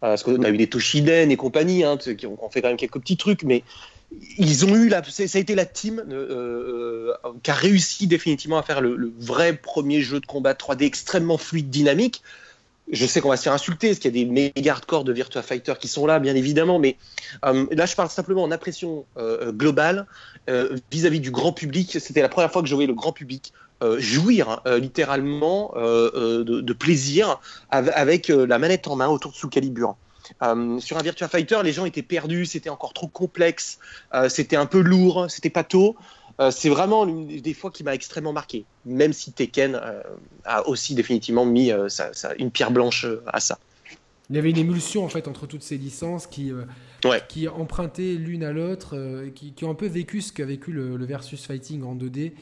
parce 0.00 0.22
qu'on 0.22 0.42
a 0.44 0.50
eu 0.50 0.56
des 0.56 0.68
Toshiden 0.68 1.32
et 1.32 1.36
compagnie, 1.36 1.82
hein, 1.82 1.96
qui 1.96 2.26
ont, 2.26 2.38
fait 2.50 2.62
quand 2.62 2.68
même 2.68 2.76
quelques 2.76 3.00
petits 3.00 3.16
trucs, 3.16 3.42
mais 3.42 3.64
ils 4.38 4.64
ont 4.64 4.76
eu 4.76 4.88
la, 4.88 5.02
ça 5.02 5.24
a 5.24 5.40
été 5.40 5.56
la 5.56 5.66
team 5.66 6.04
qui 7.42 7.50
a 7.50 7.54
réussi 7.54 8.06
définitivement 8.06 8.58
à 8.58 8.62
faire 8.62 8.80
le, 8.80 9.12
vrai 9.18 9.56
premier 9.56 10.00
jeu 10.00 10.20
de 10.20 10.26
combat 10.26 10.52
3D 10.52 10.84
extrêmement 10.84 11.38
fluide, 11.38 11.70
dynamique. 11.70 12.22
Je 12.90 13.06
sais 13.06 13.20
qu'on 13.20 13.30
va 13.30 13.36
se 13.36 13.42
faire 13.44 13.52
insulter, 13.52 13.88
parce 13.88 13.98
qu'il 13.98 14.16
y 14.16 14.22
a 14.22 14.24
des 14.24 14.30
méga 14.30 14.72
hardcore 14.72 15.04
de 15.04 15.12
Virtua 15.12 15.42
Fighter 15.42 15.74
qui 15.80 15.88
sont 15.88 16.06
là, 16.06 16.18
bien 16.18 16.34
évidemment, 16.34 16.78
mais 16.78 16.96
euh, 17.44 17.66
là, 17.70 17.86
je 17.86 17.94
parle 17.94 18.10
simplement 18.10 18.42
en 18.42 18.50
impression 18.50 19.06
euh, 19.16 19.52
globale 19.52 20.06
vis-à-vis 20.90 21.20
du 21.20 21.30
grand 21.30 21.52
public. 21.52 21.96
C'était 21.98 22.20
la 22.20 22.28
première 22.28 22.52
fois 22.52 22.60
que 22.60 22.68
je 22.68 22.74
voyais 22.74 22.86
le 22.86 22.94
grand 22.94 23.12
public 23.12 23.52
jouir 23.98 24.62
hein, 24.64 24.78
littéralement 24.78 25.72
de, 25.74 26.72
plaisir 26.72 27.40
avec 27.70 28.28
la 28.28 28.58
manette 28.58 28.86
en 28.88 28.96
main 28.96 29.08
autour 29.08 29.32
de 29.32 29.36
Soul 29.36 29.48
Calibur. 29.48 29.96
sur 30.80 30.98
un 30.98 31.02
Virtua 31.02 31.28
Fighter, 31.28 31.60
les 31.64 31.72
gens 31.72 31.86
étaient 31.86 32.02
perdus, 32.02 32.44
c'était 32.44 32.68
encore 32.68 32.92
trop 32.92 33.08
complexe, 33.08 33.78
c'était 34.28 34.56
un 34.56 34.66
peu 34.66 34.80
lourd, 34.80 35.26
c'était 35.30 35.50
pas 35.50 35.64
tôt. 35.64 35.96
Euh, 36.40 36.50
c'est 36.50 36.68
vraiment 36.68 37.04
l'une 37.04 37.26
des 37.26 37.54
fois 37.54 37.70
qui 37.70 37.84
m'a 37.84 37.94
extrêmement 37.94 38.32
marqué, 38.32 38.64
même 38.84 39.12
si 39.12 39.32
Tekken 39.32 39.74
euh, 39.76 40.02
a 40.44 40.66
aussi 40.66 40.94
définitivement 40.94 41.46
mis 41.46 41.70
euh, 41.70 41.88
une 42.38 42.50
pierre 42.50 42.70
blanche 42.70 43.06
à 43.26 43.40
ça. 43.40 43.58
Il 44.30 44.36
y 44.36 44.38
avait 44.38 44.50
une 44.50 44.58
émulsion 44.58 45.04
en 45.04 45.08
fait 45.08 45.28
entre 45.28 45.46
toutes 45.46 45.62
ces 45.62 45.76
licences 45.76 46.26
qui, 46.26 46.50
qui 47.28 47.46
empruntaient 47.46 48.14
l'une 48.14 48.42
à 48.42 48.52
l'autre, 48.52 48.96
qui, 49.34 49.52
qui, 49.52 49.64
ont 49.66 49.70
un 49.70 49.74
peu 49.74 49.86
vécu 49.86 50.22
ce 50.22 50.32
qu'a 50.32 50.46
vécu 50.46 50.72
le, 50.72 50.96
versus 51.04 51.44
fighting 51.44 51.82
en 51.82 51.94
2D 51.94 52.32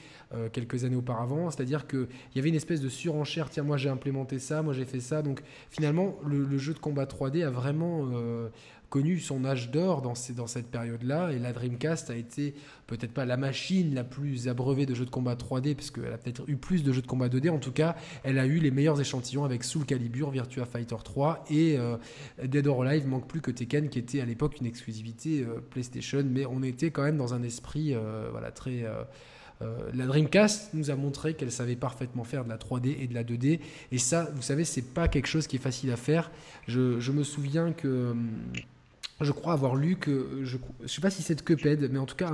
quelques 0.53 0.84
années 0.84 0.95
auparavant. 0.95 1.51
C'est-à-dire 1.51 1.88
qu'il 1.88 2.07
y 2.36 2.38
avait 2.38 2.51
une 2.51 2.55
espèce 2.55 2.80
de 2.80 2.88
surenchère, 2.88 3.51
tiens 3.51 3.64
moi 3.64 3.78
j'ai 3.78 3.88
implémenté 3.88 4.38
ça, 4.38 4.62
moi 4.62 4.74
j'ai 4.74 4.84
fait 4.84 5.01
ça. 5.01 5.22
Donc 5.22 5.43
finalement 5.70 6.16
le, 6.24 6.45
le, 6.45 6.57
jeu 6.57 6.72
de 6.72 6.78
combat 6.78 7.05
3D 7.05 7.45
a 7.45 7.51
vraiment 7.51 8.09
connu 8.93 9.20
son 9.20 9.47
âge 9.47 9.70
d'or 9.70 10.03
dans, 10.03 10.14
cette 10.14 10.66
période-là. 10.70 11.32
Et 11.32 11.38
la 11.38 11.55
Dreamcast 11.55 12.11
a 12.11 12.14
été 12.14 12.55
peut-être 12.86 13.12
pas 13.12 13.24
la 13.24 13.38
machine 13.38 13.95
la 13.95 14.05
plus 14.05 14.49
abreuvée 14.49 14.84
de 14.84 14.95
jeux 14.95 15.07
de 15.07 15.11
combat 15.11 15.34
3D, 15.34 15.74
parce 15.74 15.90
qu'elle 15.90 16.12
a 16.12 16.18
peut-être 16.18 16.45
eu 16.47 16.57
plus 16.57 16.84
de 16.84 16.93
jeux 16.93 17.01
de 17.01 17.07
combat 17.07 17.28
2D. 17.28 17.49
En 17.49 17.59
tout 17.59 17.72
cas, 17.72 17.97
elle 18.22 18.38
a 18.38 18.45
eu 18.45 18.59
les 18.59 18.70
meilleurs 18.70 19.01
échantillons 19.01 19.45
avec 19.45 19.64
Soul 19.64 19.86
Calibur, 19.86 20.30
Virtua 20.30 20.66
Fighter 20.66 20.97
3 21.03 21.47
et 21.49 21.78
euh, 21.78 21.97
Dead 22.45 22.66
or 22.66 22.82
Alive. 22.82 23.09
Manque 23.09 23.26
plus 23.26 23.40
que 23.40 23.51
Tekken, 23.51 23.88
qui 23.88 23.99
était 23.99 24.20
à 24.20 24.26
l'époque 24.26 24.61
une 24.61 24.66
exclusivité 24.66 25.40
euh, 25.40 25.61
PlayStation. 25.70 26.22
Mais 26.30 26.45
on 26.45 26.62
était 26.62 26.90
quand 26.90 27.03
même 27.03 27.16
dans 27.16 27.32
un 27.32 27.43
esprit 27.43 27.95
euh, 27.95 28.28
voilà, 28.30 28.51
très. 28.51 28.84
la 29.95 30.07
Dreamcast 30.07 30.74
nous 30.74 30.90
a 30.90 30.97
montré 30.97 31.32
qu'elle 31.32 31.53
savait 31.53 31.76
parfaitement 31.76 32.24
faire 32.24 32.45
de 32.45 32.51
la 32.51 32.59
3D 32.59 32.95
et 33.01 33.07
de 33.07 33.14
la 33.14 33.24
2D. 33.24 33.61
Et 33.90 33.99
ça, 33.99 34.28
vous 34.34 34.43
savez, 34.43 34.64
c'est 34.64 34.93
pas 34.93 35.09
quelque 35.09 35.28
chose 35.28 35.47
qui 35.47 35.57
est 35.57 35.64
facile 35.70 35.90
à 35.93 35.97
faire. 35.97 36.30
Je, 36.68 37.01
je 37.01 37.11
me 37.11 37.22
souviens 37.22 37.72
que 37.72 38.11
hum, 38.11 38.28
je 39.23 39.33
crois 39.33 39.53
avoir 39.53 39.75
lu 39.75 39.97
que, 39.97 40.41
je 40.43 40.57
ne 40.83 40.89
sais 40.89 41.01
pas 41.01 41.11
si 41.11 41.23
c'est 41.23 41.35
de 41.35 41.43
Cuphead, 41.43 41.89
mais 41.93 41.99
en 41.99 42.07
tout 42.07 42.16
cas, 42.16 42.33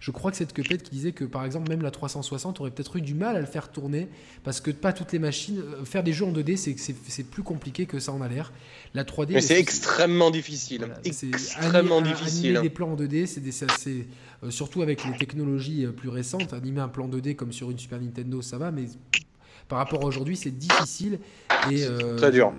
je 0.00 0.10
crois 0.10 0.30
que 0.30 0.36
c'est 0.36 0.46
de 0.46 0.52
Cuphead 0.52 0.82
qui 0.82 0.90
disait 0.90 1.12
que 1.12 1.24
par 1.24 1.44
exemple, 1.44 1.68
même 1.68 1.82
la 1.82 1.90
360 1.90 2.60
aurait 2.60 2.70
peut-être 2.70 2.96
eu 2.96 3.02
du 3.02 3.14
mal 3.14 3.36
à 3.36 3.40
le 3.40 3.46
faire 3.46 3.70
tourner, 3.70 4.08
parce 4.42 4.60
que 4.60 4.70
pas 4.70 4.92
toutes 4.92 5.12
les 5.12 5.18
machines, 5.18 5.60
euh, 5.60 5.84
faire 5.84 6.02
des 6.02 6.12
jeux 6.12 6.26
en 6.26 6.32
2D, 6.32 6.56
c'est 6.56 7.30
plus 7.30 7.42
compliqué 7.42 7.86
que 7.86 7.98
ça 7.98 8.12
en 8.12 8.20
a 8.20 8.28
l'air. 8.28 8.52
La 8.94 9.04
3D. 9.04 9.32
Mais 9.32 9.40
c'est 9.40 9.58
extrêmement 9.58 10.30
difficile. 10.30 10.88
c'est 11.10 11.28
extrêmement 11.28 12.00
difficile. 12.00 12.56
Animer 12.56 12.62
des 12.62 12.70
plans 12.70 12.92
en 12.92 12.96
2D, 12.96 13.26
c'est 13.26 14.06
euh, 14.44 14.50
surtout 14.50 14.82
avec 14.82 15.04
les 15.04 15.16
technologies 15.16 15.84
euh, 15.84 15.92
plus 15.92 16.08
récentes. 16.08 16.52
Animer 16.52 16.80
un 16.80 16.88
plan 16.88 17.08
2D 17.08 17.34
comme 17.34 17.52
sur 17.52 17.70
une 17.70 17.78
Super 17.78 18.00
Nintendo, 18.00 18.42
ça 18.42 18.58
va, 18.58 18.70
mais 18.70 18.84
par 19.68 19.78
rapport 19.78 20.02
à 20.02 20.06
aujourd'hui, 20.06 20.36
c'est 20.36 20.50
difficile. 20.50 21.18
Et, 21.70 21.84
euh, 21.84 22.16
très 22.16 22.30
dur. 22.30 22.52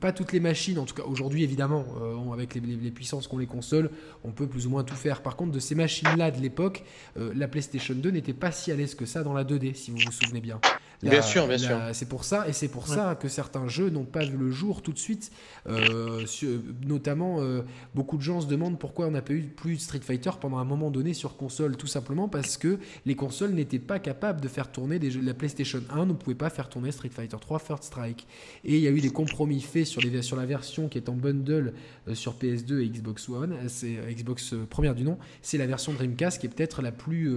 Pas 0.00 0.12
toutes 0.12 0.32
les 0.32 0.40
machines, 0.40 0.78
en 0.78 0.84
tout 0.84 0.94
cas 0.94 1.02
aujourd'hui 1.02 1.42
évidemment, 1.42 1.84
euh, 2.00 2.32
avec 2.32 2.54
les, 2.54 2.90
puissances 2.90 3.28
qu'ont 3.28 3.38
les 3.38 3.46
consoles, 3.46 3.90
on 4.24 4.30
peut 4.30 4.46
plus 4.46 4.66
ou 4.66 4.70
moins 4.70 4.84
tout 4.84 4.94
faire. 4.94 5.22
Par 5.22 5.36
contre, 5.36 5.52
de 5.52 5.58
ces 5.58 5.74
machines-là 5.74 6.30
de 6.30 6.40
l'époque, 6.40 6.84
euh, 7.18 7.32
la 7.34 7.48
PlayStation 7.48 7.94
2 7.94 8.10
n'était 8.10 8.32
pas 8.32 8.52
si 8.52 8.72
à 8.72 8.76
l'aise 8.76 8.94
que 8.94 9.06
ça 9.06 9.22
dans 9.22 9.32
la 9.32 9.44
2D, 9.44 9.74
si 9.74 9.90
vous 9.90 9.98
vous 9.98 10.12
souvenez 10.12 10.40
bien 10.40 10.60
bien 11.02 11.22
sûr, 11.22 11.46
bien 11.46 11.58
sûr. 11.58 11.78
C'est 11.92 12.08
pour 12.08 12.24
ça, 12.24 12.48
et 12.48 12.52
c'est 12.52 12.68
pour 12.68 12.88
ça 12.88 13.14
que 13.14 13.28
certains 13.28 13.68
jeux 13.68 13.90
n'ont 13.90 14.04
pas 14.04 14.24
vu 14.24 14.36
le 14.36 14.50
jour 14.50 14.82
tout 14.82 14.92
de 14.92 14.98
suite. 14.98 15.30
Euh, 15.66 16.24
notamment, 16.84 17.40
euh, 17.40 17.62
beaucoup 17.94 18.16
de 18.16 18.22
gens 18.22 18.40
se 18.40 18.46
demandent 18.46 18.78
pourquoi 18.78 19.06
on 19.06 19.10
n'a 19.10 19.22
pas 19.22 19.32
eu 19.32 19.42
plus 19.42 19.76
de 19.76 19.80
Street 19.80 20.00
Fighter 20.00 20.30
pendant 20.40 20.58
un 20.58 20.64
moment 20.64 20.90
donné 20.90 21.14
sur 21.14 21.36
console, 21.36 21.76
tout 21.76 21.86
simplement 21.86 22.28
parce 22.28 22.56
que 22.56 22.78
les 23.06 23.14
consoles 23.14 23.52
n'étaient 23.52 23.78
pas 23.78 23.98
capables 23.98 24.40
de 24.40 24.48
faire 24.48 24.70
tourner 24.70 24.98
des 24.98 25.10
jeux. 25.10 25.20
La 25.22 25.34
PlayStation 25.34 25.80
1 25.90 26.06
ne 26.06 26.12
pouvait 26.12 26.36
pas 26.36 26.50
faire 26.50 26.68
tourner 26.68 26.90
Street 26.90 27.10
Fighter 27.10 27.36
3 27.40 27.58
First 27.58 27.84
Strike. 27.84 28.26
Et 28.64 28.76
il 28.76 28.82
y 28.82 28.88
a 28.88 28.90
eu 28.90 29.00
des 29.00 29.10
compromis 29.10 29.60
faits 29.60 29.86
sur, 29.88 30.36
la 30.36 30.46
version 30.46 30.88
qui 30.88 30.98
est 30.98 31.08
en 31.08 31.14
bundle 31.14 31.74
euh, 32.06 32.14
sur 32.14 32.34
PS2 32.34 32.80
et 32.80 32.88
Xbox 32.88 33.28
One, 33.28 33.56
c'est 33.68 33.96
Xbox 34.14 34.54
première 34.70 34.94
du 34.94 35.04
nom. 35.04 35.18
C'est 35.42 35.58
la 35.58 35.66
version 35.66 35.92
Dreamcast 35.92 36.40
qui 36.40 36.46
est 36.46 36.50
peut-être 36.50 36.82
la 36.82 36.92
plus. 36.92 37.36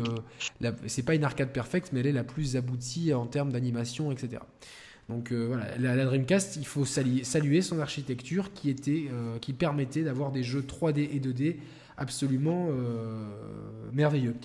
c'est 0.88 1.04
pas 1.04 1.16
une 1.16 1.24
arcade 1.24 1.52
perfecte, 1.52 1.90
mais 1.94 2.02
elle 2.02 2.08
est 2.08 2.12
la 2.12 2.24
plus 2.24 2.56
aboutie 2.56 3.14
en 3.14 3.26
termes 3.26 3.52
d'animation, 3.52 4.12
etc. 4.12 4.40
Donc 5.12 5.32
euh, 5.32 5.46
voilà, 5.48 5.96
la, 5.96 6.06
Dreamcast, 6.06 6.56
il 6.56 6.66
faut 6.66 6.86
saluer, 6.86 7.62
son 7.62 7.80
architecture 7.80 8.54
qui, 8.54 8.70
était, 8.70 9.08
euh, 9.12 9.38
qui 9.40 9.54
permettait 9.54 10.04
d'avoir 10.04 10.32
des 10.32 10.44
jeux 10.44 10.62
3D 10.62 11.00
et 11.00 11.20
2D 11.20 11.58
absolument 11.98 12.70
euh, 12.70 13.26
merveilleux. 13.92 14.36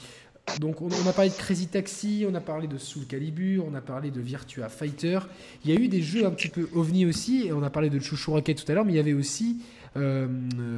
Donc 0.61 0.81
on, 0.81 0.89
a 0.89 1.13
parlé 1.13 1.31
de 1.31 1.35
Crazy 1.35 1.67
Taxi, 1.67 2.25
on 2.31 2.35
a 2.35 2.41
parlé 2.41 2.67
de 2.67 2.79
Soul 2.79 3.05
Calibur, 3.07 3.65
on 3.71 3.75
a 3.75 3.81
parlé 3.81 4.11
de 4.11 4.21
Virtua 4.21 4.69
Fighter. 4.69 5.19
Il 5.65 5.71
y 5.71 5.77
a 5.77 5.81
eu 5.81 5.89
des 5.89 6.03
jeux 6.03 6.25
un 6.25 6.31
petit 6.31 6.49
peu 6.49 6.69
ovni 6.75 7.05
aussi, 7.05 7.47
et 7.47 7.53
on 7.53 7.63
a 7.63 7.71
parlé 7.71 7.91
de 7.91 7.99
Chouchou 7.99 8.33
Rocket 8.33 8.65
tout 8.65 8.71
à 8.71 8.75
l'heure, 8.75 8.85
mais 8.85 8.93
il 8.93 8.97
y 8.97 9.01
avait 9.01 9.13
aussi 9.13 9.59
euh, 9.97 10.27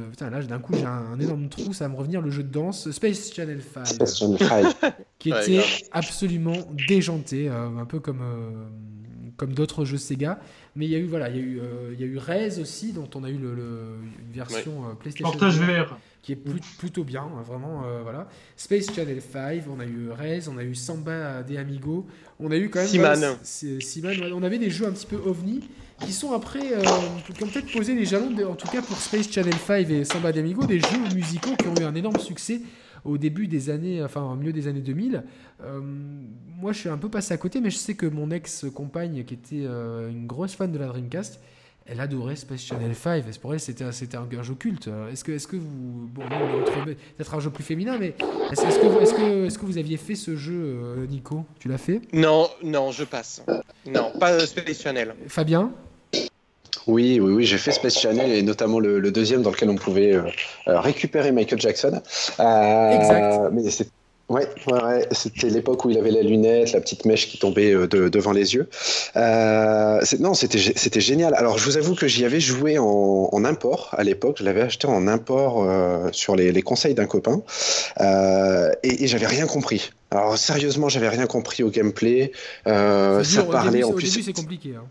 putain, 0.09 0.29
là, 0.29 0.41
d'un 0.41 0.59
coup, 0.59 0.73
j'ai 0.73 0.85
un, 0.85 1.19
énorme 1.19 1.49
trou, 1.49 1.73
ça 1.73 1.85
va 1.85 1.93
me 1.93 1.97
revenir 1.97 2.21
le 2.21 2.31
jeu 2.31 2.43
de 2.43 2.51
danse 2.51 2.89
Space 2.91 3.33
Channel 3.33 3.61
5. 3.61 3.97
qui 5.19 5.29
était 5.29 5.63
absolument 5.91 6.55
déjanté, 6.87 7.49
euh, 7.49 7.77
un 7.77 7.85
peu 7.85 7.99
comme, 7.99 8.21
euh, 8.21 8.67
comme 9.35 9.53
d'autres 9.53 9.85
jeux 9.85 9.97
Sega. 9.97 10.39
Mais 10.75 10.85
il 10.85 10.91
y 10.91 10.95
a 10.95 10.99
eu, 10.99 11.05
voilà, 11.05 11.29
il 11.29 11.35
y 11.35 11.39
a 11.39 11.41
eu, 11.41 11.61
il 11.93 11.99
y 11.99 12.03
a 12.03 12.07
eu 12.07 12.17
Rez 12.17 12.59
aussi, 12.59 12.93
dont 12.93 13.09
on 13.15 13.23
a 13.23 13.29
eu 13.29 13.37
le, 13.37 13.97
une 14.19 14.31
version 14.33 14.95
PlayStation. 14.99 15.31
Portage 15.31 15.59
VR 15.59 15.97
qui 16.21 16.33
est 16.33 16.39
plutôt 16.77 17.03
bien, 17.03 17.23
hein, 17.23 17.41
vraiment, 17.43 17.83
voilà. 18.03 18.27
Space 18.57 18.93
Channel 18.93 19.21
5, 19.21 19.63
on 19.69 19.79
a 19.79 19.85
eu 19.85 20.09
Rez, 20.11 20.41
on 20.49 20.57
a 20.57 20.63
eu 20.63 20.75
Samba 20.75 21.43
des 21.43 21.57
Amigo, 21.57 22.07
on 22.39 22.51
a 22.51 22.57
eu 22.57 22.69
quand 22.69 22.79
même... 22.79 22.87
Siman. 22.87 23.37
Siman, 23.43 24.33
on 24.33 24.43
avait 24.43 24.59
des 24.59 24.69
jeux 24.69 24.85
un 24.85 24.91
petit 24.91 25.07
peu 25.07 25.15
ovni, 25.15 25.61
qui 26.05 26.13
sont 26.13 26.33
après, 26.33 26.73
euh, 26.73 26.81
qui 27.33 27.43
ont 27.43 27.47
peut-être 27.47 27.71
posé 27.71 27.93
les 27.93 28.05
jalons, 28.05 28.33
en 28.49 28.55
tout 28.55 28.67
cas 28.67 28.81
pour 28.81 28.97
Space 28.97 29.29
Channel 29.31 29.53
5 29.53 29.89
et 29.89 30.05
Samba 30.05 30.31
d'Amigo, 30.31 30.65
des 30.65 30.79
jeux 30.79 31.13
musicaux 31.13 31.55
qui 31.57 31.67
ont 31.67 31.75
eu 31.75 31.83
un 31.83 31.95
énorme 31.95 32.19
succès 32.19 32.61
au 33.05 33.17
début 33.17 33.47
des 33.47 33.69
années, 33.69 34.03
enfin 34.03 34.21
au 34.21 34.35
milieu 34.35 34.53
des 34.53 34.67
années 34.67 34.81
2000. 34.81 35.23
Euh, 35.61 35.81
moi, 35.81 36.71
je 36.73 36.79
suis 36.79 36.89
un 36.89 36.97
peu 36.97 37.09
passé 37.09 37.33
à 37.33 37.37
côté, 37.37 37.61
mais 37.61 37.69
je 37.69 37.77
sais 37.77 37.95
que 37.95 38.05
mon 38.05 38.31
ex-compagne, 38.31 39.23
qui 39.23 39.33
était 39.33 39.65
euh, 39.65 40.09
une 40.09 40.27
grosse 40.27 40.55
fan 40.55 40.71
de 40.71 40.77
la 40.77 40.87
Dreamcast, 40.87 41.41
elle 41.89 41.99
adorait 41.99 42.35
Space 42.35 42.61
Channel 42.61 42.95
5. 42.95 43.23
Et 43.27 43.39
pour 43.39 43.53
elle, 43.53 43.59
c'était, 43.59 43.91
c'était 43.91 44.17
un, 44.17 44.43
jeu 44.43 44.53
culte. 44.53 44.89
Est-ce 45.11 45.23
que, 45.23 45.31
est-ce 45.31 45.47
que 45.47 45.57
vous. 45.57 46.09
Bon, 46.13 46.23
peut-être 46.85 47.33
un 47.33 47.39
jeu 47.39 47.49
plus 47.49 47.63
féminin, 47.63 47.97
mais 47.99 48.15
est-ce, 48.51 48.79
que, 48.79 48.85
vous, 48.85 48.99
est-ce, 48.99 49.13
que, 49.13 49.45
est-ce 49.45 49.57
que 49.57 49.65
vous 49.65 49.77
aviez 49.77 49.97
fait 49.97 50.15
ce 50.15 50.35
jeu, 50.35 51.07
Nico? 51.09 51.45
Tu 51.59 51.67
l'as 51.67 51.77
fait? 51.77 52.01
Non, 52.13 52.49
non, 52.63 52.91
je 52.91 53.03
passe. 53.03 53.43
Non, 53.85 54.11
pas 54.19 54.45
Space 54.45 54.81
Channel. 54.81 55.15
Fabien? 55.27 55.71
Oui, 56.89 57.19
oui, 57.19 57.33
oui, 57.33 57.45
j'ai 57.45 57.57
fait 57.57 57.71
Space 57.71 57.99
Channel 57.99 58.31
et 58.31 58.41
notamment 58.41 58.79
le, 58.79 59.11
deuxième 59.11 59.43
dans 59.43 59.51
lequel 59.51 59.69
on 59.69 59.75
pouvait 59.75 60.13
euh, 60.13 60.23
euh, 60.67 60.79
récupérer 60.79 61.31
Michael 61.31 61.59
Jackson. 61.59 62.01
Euh, 62.39 62.91
exact. 62.91 63.51
Mais 63.51 63.69
c'est 63.69 63.89
Ouais, 64.29 64.47
ouais, 64.71 65.07
c'était 65.11 65.49
l'époque 65.49 65.85
où 65.85 65.89
il 65.89 65.97
avait 65.97 66.11
la 66.11 66.21
lunette, 66.21 66.71
la 66.73 66.81
petite 66.81 67.05
mèche 67.05 67.27
qui 67.27 67.39
tombait 67.39 67.73
devant 67.87 68.31
les 68.31 68.53
yeux. 68.53 68.69
non, 69.15 70.33
c'était 70.33 71.01
génial. 71.01 71.33
Alors, 71.33 71.57
je 71.57 71.65
vous 71.65 71.77
avoue 71.77 71.95
que 71.95 72.07
j'y 72.07 72.25
avais 72.25 72.39
joué 72.39 72.77
en, 72.77 73.43
import 73.43 73.89
à 73.97 74.03
l'époque. 74.03 74.37
Je 74.39 74.43
l'avais 74.43 74.61
acheté 74.61 74.87
en 74.87 75.07
import 75.07 75.65
sur 76.11 76.35
les, 76.35 76.61
conseils 76.61 76.93
d'un 76.93 77.07
copain 77.07 77.41
et, 78.83 79.07
j'avais 79.07 79.27
rien 79.27 79.47
compris. 79.47 79.91
Alors, 80.11 80.37
sérieusement, 80.37 80.89
j'avais 80.89 81.09
rien 81.09 81.25
compris 81.25 81.63
au 81.63 81.69
gameplay. 81.69 82.31
ça 82.65 83.43
parlait 83.49 83.83
en 83.83 83.93
plus. 83.93 84.23
c'est 84.23 84.33
compliqué. 84.33 84.75
Hein. 84.77 84.83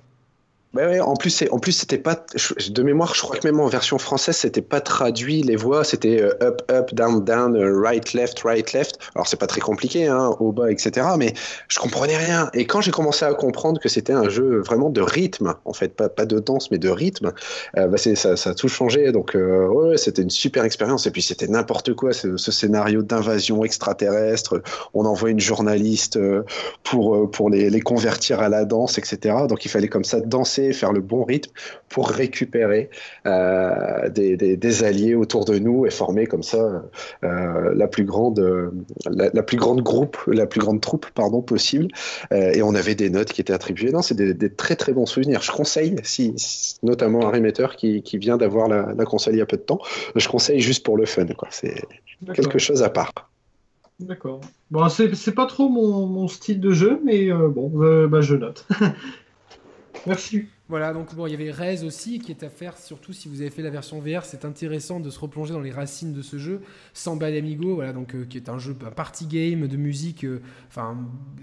Ouais, 0.74 1.00
en 1.00 1.14
plus, 1.14 1.30
c'était 1.30 1.96
pas 1.96 2.26
de 2.68 2.82
mémoire. 2.82 3.14
Je 3.14 3.22
crois 3.22 3.36
que 3.38 3.46
même 3.46 3.58
en 3.58 3.68
version 3.68 3.96
française, 3.96 4.36
c'était 4.36 4.60
pas 4.60 4.82
traduit. 4.82 5.40
Les 5.40 5.56
voix, 5.56 5.82
c'était 5.82 6.20
euh, 6.20 6.34
up, 6.42 6.60
up, 6.70 6.92
down, 6.92 7.24
down, 7.24 7.56
euh, 7.56 7.80
right, 7.80 8.12
left, 8.12 8.40
right, 8.42 8.70
left. 8.74 8.98
Alors 9.14 9.26
c'est 9.26 9.38
pas 9.38 9.46
très 9.46 9.62
compliqué, 9.62 10.06
hein, 10.08 10.36
au 10.40 10.52
bas, 10.52 10.70
etc. 10.70 11.06
Mais 11.18 11.32
je 11.68 11.78
comprenais 11.78 12.18
rien. 12.18 12.50
Et 12.52 12.66
quand 12.66 12.82
j'ai 12.82 12.90
commencé 12.90 13.24
à 13.24 13.32
comprendre 13.32 13.80
que 13.80 13.88
c'était 13.88 14.12
un 14.12 14.28
jeu 14.28 14.60
vraiment 14.60 14.90
de 14.90 15.00
rythme, 15.00 15.54
en 15.64 15.72
fait, 15.72 15.94
pas, 15.96 16.26
de 16.26 16.38
danse, 16.38 16.70
mais 16.70 16.78
de 16.78 16.90
rythme, 16.90 17.32
euh, 17.78 17.86
bah 17.86 17.96
ça, 17.96 18.32
a 18.32 18.54
tout 18.54 18.68
changé. 18.68 19.10
Donc 19.10 19.34
ouais, 19.34 19.96
c'était 19.96 20.20
une 20.20 20.28
super 20.28 20.64
expérience. 20.64 21.06
Et 21.06 21.10
puis 21.10 21.22
c'était 21.22 21.48
n'importe 21.48 21.94
quoi, 21.94 22.12
ce, 22.12 22.36
scénario 22.36 23.02
d'invasion 23.02 23.64
extraterrestre. 23.64 24.62
On 24.92 25.06
envoie 25.06 25.30
une 25.30 25.40
journaliste 25.40 26.18
pour 26.82 27.50
les 27.50 27.80
convertir 27.80 28.40
à 28.40 28.50
la 28.50 28.66
danse, 28.66 28.98
etc. 28.98 29.34
Donc 29.48 29.64
il 29.64 29.70
fallait 29.70 29.88
comme 29.88 30.04
ça 30.04 30.20
danser 30.20 30.58
faire 30.72 30.92
le 30.92 31.00
bon 31.00 31.24
rythme 31.24 31.52
pour 31.88 32.08
récupérer 32.08 32.90
euh, 33.26 34.08
des, 34.08 34.84
alliés 34.84 35.14
autour 35.14 35.44
de 35.44 35.58
nous 35.58 35.86
et 35.86 35.90
former 35.90 36.26
comme 36.26 36.42
ça 36.42 36.84
euh, 37.24 37.74
la 37.74 37.88
plus 37.88 38.04
grande, 38.04 38.72
la, 39.10 39.42
plus 39.42 39.56
grande 39.56 39.82
groupe, 39.82 40.18
la 40.26 40.46
plus 40.46 40.60
grande 40.60 40.80
troupe, 40.80 41.06
pardon, 41.14 41.42
possible. 41.42 41.88
et 42.30 42.62
on 42.62 42.74
avait 42.74 42.94
des 42.94 43.10
notes 43.10 43.32
qui 43.32 43.40
étaient 43.40 43.52
attribuées. 43.52 43.90
Non, 43.90 44.02
c'est 44.02 44.14
des, 44.14 44.50
très 44.50 44.76
très 44.76 44.92
bons 44.92 45.06
souvenirs. 45.06 45.42
Je 45.42 45.52
conseille, 45.52 45.96
si, 46.02 46.34
notamment 46.82 47.26
un 47.26 47.30
remetteur 47.30 47.76
qui, 47.76 48.02
qui 48.02 48.18
vient 48.18 48.36
d'avoir 48.36 48.68
la, 48.68 48.92
la, 48.96 49.04
console 49.04 49.34
il 49.34 49.38
y 49.38 49.42
a 49.42 49.46
peu 49.46 49.56
de 49.56 49.62
temps, 49.62 49.80
je 50.14 50.28
conseille 50.28 50.60
juste 50.60 50.84
pour 50.84 50.96
le 50.96 51.06
fun. 51.06 51.26
C'est 51.50 51.84
quelque 52.34 52.58
chose 52.58 52.82
à 52.82 52.90
part. 52.90 53.12
D'accord. 54.00 54.40
Bon, 54.70 54.88
c'est 54.88 55.34
pas 55.34 55.46
trop 55.46 55.68
mon, 55.68 56.06
mon, 56.06 56.28
style 56.28 56.60
de 56.60 56.70
jeu, 56.70 57.00
mais 57.04 57.30
euh, 57.32 57.48
bon, 57.48 57.70
euh, 57.82 58.06
bah, 58.06 58.20
je 58.20 58.36
note. 58.36 58.66
Merci. 60.06 60.46
Voilà, 60.68 60.92
donc 60.92 61.14
bon, 61.14 61.26
il 61.26 61.30
y 61.30 61.34
avait 61.34 61.50
Rez 61.50 61.82
aussi 61.82 62.18
qui 62.18 62.30
est 62.30 62.42
à 62.42 62.50
faire, 62.50 62.76
surtout 62.76 63.14
si 63.14 63.26
vous 63.26 63.40
avez 63.40 63.48
fait 63.48 63.62
la 63.62 63.70
version 63.70 64.00
VR, 64.00 64.26
c'est 64.26 64.44
intéressant 64.44 65.00
de 65.00 65.08
se 65.08 65.18
replonger 65.18 65.54
dans 65.54 65.62
les 65.62 65.70
racines 65.70 66.12
de 66.12 66.20
ce 66.20 66.36
jeu. 66.36 66.60
Samba 66.92 67.30
d'Amigo, 67.30 67.74
voilà, 67.74 67.94
donc 67.94 68.14
euh, 68.14 68.26
qui 68.26 68.36
est 68.36 68.50
un 68.50 68.58
jeu, 68.58 68.76
un 68.86 68.90
party 68.90 69.24
game 69.24 69.66
de 69.66 69.76
musique. 69.78 70.24
Euh, 70.24 70.42
enfin, 70.68 70.98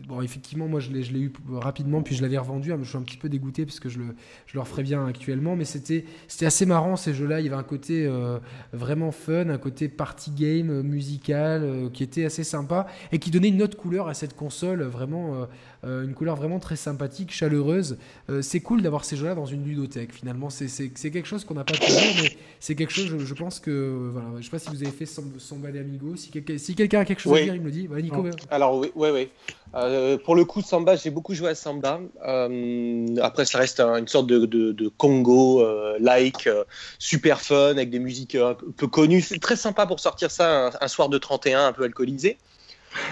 bon, 0.08 0.22
effectivement, 0.22 0.68
moi 0.68 0.80
je 0.80 0.92
l'ai, 0.92 1.10
eu 1.20 1.34
rapidement, 1.50 2.04
puis 2.04 2.14
je 2.14 2.22
l'avais 2.22 2.38
revendu. 2.38 2.72
Hein, 2.72 2.78
je 2.84 2.88
suis 2.88 3.00
un 3.00 3.02
petit 3.02 3.18
peu 3.18 3.28
dégoûté 3.28 3.66
parce 3.66 3.80
que 3.80 3.90
je 3.90 3.98
le, 3.98 4.16
je 4.46 4.60
referais 4.60 4.84
bien 4.84 5.08
actuellement, 5.08 5.56
mais 5.56 5.66
c'était, 5.66 6.06
c'était 6.28 6.46
assez 6.46 6.68
marrant 6.68 6.96
ces 6.96 7.16
jeux-là. 7.16 7.40
Il 7.40 7.46
y 7.46 7.50
avait 7.50 7.58
un 7.58 7.64
côté 7.64 8.06
euh, 8.06 8.38
vraiment 8.74 9.12
fun, 9.12 9.50
un 9.50 9.58
côté 9.58 9.90
party 9.90 10.34
game 10.38 10.84
musical 10.84 11.90
qui 11.94 12.04
était 12.04 12.26
assez 12.26 12.44
sympa 12.44 12.86
et 13.12 13.18
qui 13.18 13.32
donnait 13.32 13.50
une 13.50 13.64
autre 13.64 13.76
couleur 13.76 14.08
à 14.08 14.14
cette 14.14 14.36
console, 14.36 14.84
vraiment 14.84 15.48
une 15.86 16.14
couleur 16.14 16.36
vraiment 16.36 16.60
très 16.60 16.76
sympathique, 16.76 17.32
chaleureuse. 17.32 17.98
c'est 18.42 18.60
cool 18.60 18.82
d'avoir 18.82 19.06
ces 19.06 19.16
jeux-là 19.16 19.36
dans 19.36 19.46
une 19.46 19.64
ludothèque. 19.64 20.14
Finalement, 20.14 20.50
c'est 20.50 20.90
quelque 21.12 21.28
chose 21.28 21.46
qu'on 21.46 21.54
n'a 21.54 21.64
pas 21.64 21.76
toujours, 21.76 22.02
mais 22.22 22.36
c'est 22.60 22.76
quelque 22.76 22.94
chose, 22.94 23.16
je, 23.18 23.34
pense 23.34 23.60
que. 23.60 24.10
Voilà, 24.12 24.28
je 24.40 24.44
sais 24.44 24.50
pas 24.50 24.60
si 24.60 24.70
vous 24.70 24.82
avez 24.82 24.92
fait 24.92 25.06
Samba 25.06 25.72
de 25.72 25.80
Amigo. 25.80 26.16
Si, 26.16 26.32
si 26.58 26.76
quelqu'un 26.76 27.02
a 27.02 27.06
quelque 27.06 27.22
chose 27.22 27.38
à 27.38 27.44
dire, 27.44 27.56
il 27.56 27.62
me 27.62 27.66
le 27.66 27.72
dit. 27.72 27.88
Nico. 28.02 28.26
Alors, 28.50 28.78
oui, 28.78 28.92
oui, 28.96 29.10
oui. 29.14 29.30
Euh, 29.76 30.18
pour 30.18 30.36
le 30.36 30.46
coup, 30.46 30.62
Samba, 30.62 30.96
j'ai 30.96 31.10
beaucoup 31.10 31.34
joué 31.34 31.50
à 31.50 31.56
Samba. 31.56 32.00
Euh, 32.26 33.16
après, 33.22 33.46
ça 33.46 33.58
reste 33.58 33.80
une 33.80 34.08
sorte 34.08 34.28
de, 34.28 34.46
de, 34.46 34.88
Congo-like, 34.88 36.48
euh, 36.48 36.64
super 36.98 37.42
fun, 37.42 37.72
avec 37.72 37.90
des 37.90 38.00
musiques 38.00 38.36
un 38.36 38.56
peu 38.78 38.88
connues. 38.88 39.22
C'est 39.22 39.40
très 39.40 39.56
sympa 39.56 39.86
pour 39.86 40.00
sortir 40.00 40.32
ça 40.32 40.72
un, 40.80 40.88
soir 40.88 41.10
de 41.10 41.18
31, 41.18 41.68
un 41.68 41.74
peu 41.74 41.84
alcoolisé. 41.84 42.38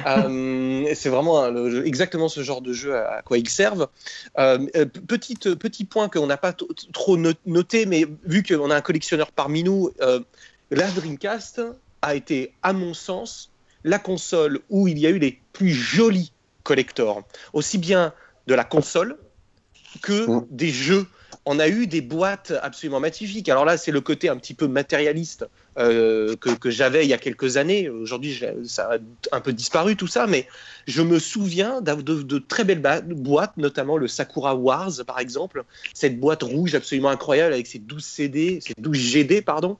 Euh, 0.05 0.91
c'est 0.95 1.09
vraiment 1.09 1.47
exactement 1.83 2.29
ce 2.29 2.43
genre 2.43 2.61
de 2.61 2.73
jeu 2.73 2.95
à, 2.95 3.21
quoi 3.23 3.37
ils 3.37 3.49
servent. 3.49 3.87
Euh, 4.37 4.65
euh, 4.75 4.85
petite, 4.85 5.55
petit 5.55 5.85
point 5.85 6.09
qu'on 6.09 6.27
n'a 6.27 6.37
pas 6.37 6.53
trop 6.93 7.17
noté, 7.45 7.85
mais 7.85 8.05
vu 8.23 8.43
qu'on 8.43 8.69
a 8.69 8.75
un 8.75 8.81
collectionneur 8.81 9.31
parmi 9.31 9.63
nous, 9.63 9.91
la 10.71 10.89
Dreamcast 10.91 11.61
a 12.01 12.15
été, 12.15 12.53
à 12.63 12.73
mon 12.73 12.93
sens, 12.93 13.51
la 13.83 13.99
console 13.99 14.59
où 14.69 14.87
il 14.87 14.99
y 14.99 15.07
a 15.07 15.09
eu 15.09 15.19
les 15.19 15.39
plus 15.51 15.71
jolis 15.71 16.31
collectors, 16.63 17.23
aussi 17.51 17.77
bien 17.77 18.13
de 18.47 18.55
la 18.55 18.63
console 18.63 19.17
que 20.01 20.29
mmh. 20.29 20.47
des 20.49 20.69
jeux 20.69 21.05
on 21.45 21.59
a 21.59 21.67
eu 21.67 21.87
des 21.87 22.01
boîtes 22.01 22.53
absolument 22.61 22.99
magnifiques. 22.99 23.49
Alors 23.49 23.65
là, 23.65 23.77
c'est 23.77 23.91
le 23.91 24.01
côté 24.01 24.29
un 24.29 24.37
petit 24.37 24.53
peu 24.53 24.67
matérialiste 24.67 25.45
euh, 25.77 26.35
que, 26.35 26.69
j'avais 26.69 27.05
il 27.05 27.09
y 27.09 27.13
a 27.13 27.17
quelques 27.17 27.57
années. 27.57 27.89
Aujourd'hui, 27.89 28.39
ça 28.65 28.91
a 28.93 29.35
un 29.35 29.41
peu 29.41 29.53
disparu 29.53 29.95
tout 29.95 30.07
ça, 30.07 30.27
mais 30.27 30.47
je 30.87 31.01
me 31.01 31.19
souviens 31.19 31.81
de, 31.81 32.37
très 32.37 32.63
belles 32.63 32.81
boîtes, 33.07 33.57
notamment 33.57 33.97
le 33.97 34.07
Sakura 34.07 34.55
Wars, 34.55 34.91
par 35.05 35.19
exemple. 35.19 35.63
Cette 35.93 36.19
boîte 36.19 36.43
rouge 36.43 36.75
absolument 36.75 37.09
incroyable 37.09 37.53
avec 37.53 37.67
ses 37.67 37.79
12 37.79 38.03
CD, 38.03 38.59
ses 38.61 38.73
12 38.77 38.97
GD, 38.97 39.41
pardon. 39.41 39.77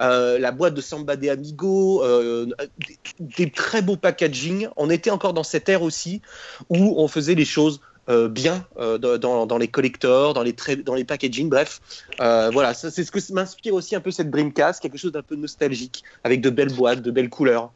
Euh, 0.00 0.38
la 0.38 0.52
boîte 0.52 0.74
de 0.74 0.80
Samba 0.80 1.16
de 1.16 1.28
Amigo, 1.28 2.02
euh, 2.04 2.46
des, 2.86 3.44
des, 3.44 3.50
très 3.50 3.82
beaux 3.82 3.96
packaging. 3.96 4.68
On 4.76 4.90
était 4.90 5.10
encore 5.10 5.34
dans 5.34 5.42
cette 5.42 5.68
ère 5.68 5.82
aussi 5.82 6.22
où 6.68 6.94
on 6.96 7.08
faisait 7.08 7.34
les 7.34 7.44
choses 7.44 7.80
bien 8.28 8.66
euh, 8.78 8.98
dans, 8.98 9.58
les 9.58 9.68
collecteurs, 9.68 10.34
dans 10.34 10.42
les, 10.42 10.54
dans 10.84 10.94
les 10.94 11.04
packaging, 11.04 11.48
bref. 11.48 11.80
Euh, 12.20 12.50
voilà, 12.52 12.74
c'est 12.74 12.90
ce 12.90 13.10
que 13.10 13.32
m'inspire 13.32 13.74
aussi 13.74 13.94
un 13.94 14.00
peu 14.00 14.10
cette 14.10 14.30
Dreamcast, 14.30 14.80
quelque 14.80 14.98
chose 14.98 15.12
d'un 15.12 15.22
peu 15.22 15.36
nostalgique, 15.36 16.02
avec 16.24 16.40
de 16.40 16.50
belles 16.50 16.74
boîtes, 16.74 17.02
de 17.02 17.10
belles 17.10 17.30
couleurs. 17.30 17.72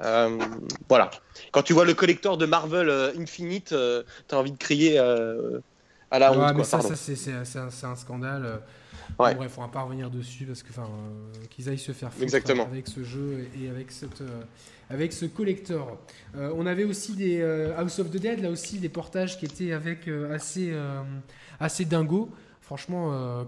voilà. 0.00 1.10
Quand 1.52 1.62
tu 1.62 1.72
vois 1.72 1.84
le 1.84 1.94
collector 1.94 2.36
de 2.36 2.46
Marvel 2.46 2.90
Infinite, 3.18 3.74
tu 4.28 4.34
as 4.34 4.38
envie 4.38 4.52
de 4.52 4.58
crier 4.58 4.98
à 4.98 6.18
la 6.18 6.32
honte. 6.32 6.56
Mais 6.56 6.64
ça, 6.64 6.80
c'est 6.80 7.86
un, 7.86 7.96
scandale. 7.96 8.60
Ouais. 9.18 9.34
bref, 9.34 9.54
on 9.58 9.60
va 9.60 9.68
pas 9.68 9.82
revenir 9.82 10.10
dessus 10.10 10.44
parce 10.44 10.62
que 10.62 10.70
qu'ils 11.50 11.68
aillent 11.68 11.78
se 11.78 11.92
faire 11.92 12.12
foutre 12.12 12.34
avec 12.62 12.88
ce 12.88 13.04
jeu 13.04 13.46
et 13.60 13.68
avec 13.68 13.92
cette 13.92 14.22
avec 14.90 15.12
ce 15.12 15.26
collector. 15.26 15.98
Euh, 16.36 16.52
on 16.56 16.66
avait 16.66 16.84
aussi 16.84 17.14
des 17.14 17.40
euh, 17.40 17.76
House 17.76 17.98
of 17.98 18.10
the 18.10 18.16
Dead, 18.16 18.40
là 18.40 18.50
aussi 18.50 18.78
des 18.78 18.88
portages 18.88 19.38
qui 19.38 19.44
étaient 19.44 19.72
avec 19.72 20.08
euh, 20.08 20.34
assez, 20.34 20.72
assez 21.60 21.84
dingo. 21.84 22.30
Franchement, 22.60 23.44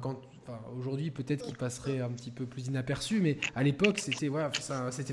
aujourd'hui 0.78 1.11
peut-être 1.11 1.45
qu'ils 1.47 1.57
passeraient 1.57 2.01
un 2.01 2.11
petit 2.11 2.30
peu 2.30 2.45
plus 2.45 2.66
inaperçus, 2.66 3.20
mais 3.20 3.39
à 3.55 3.62
l'époque 3.62 3.99
c'était 3.99 4.28
voilà, 4.28 4.51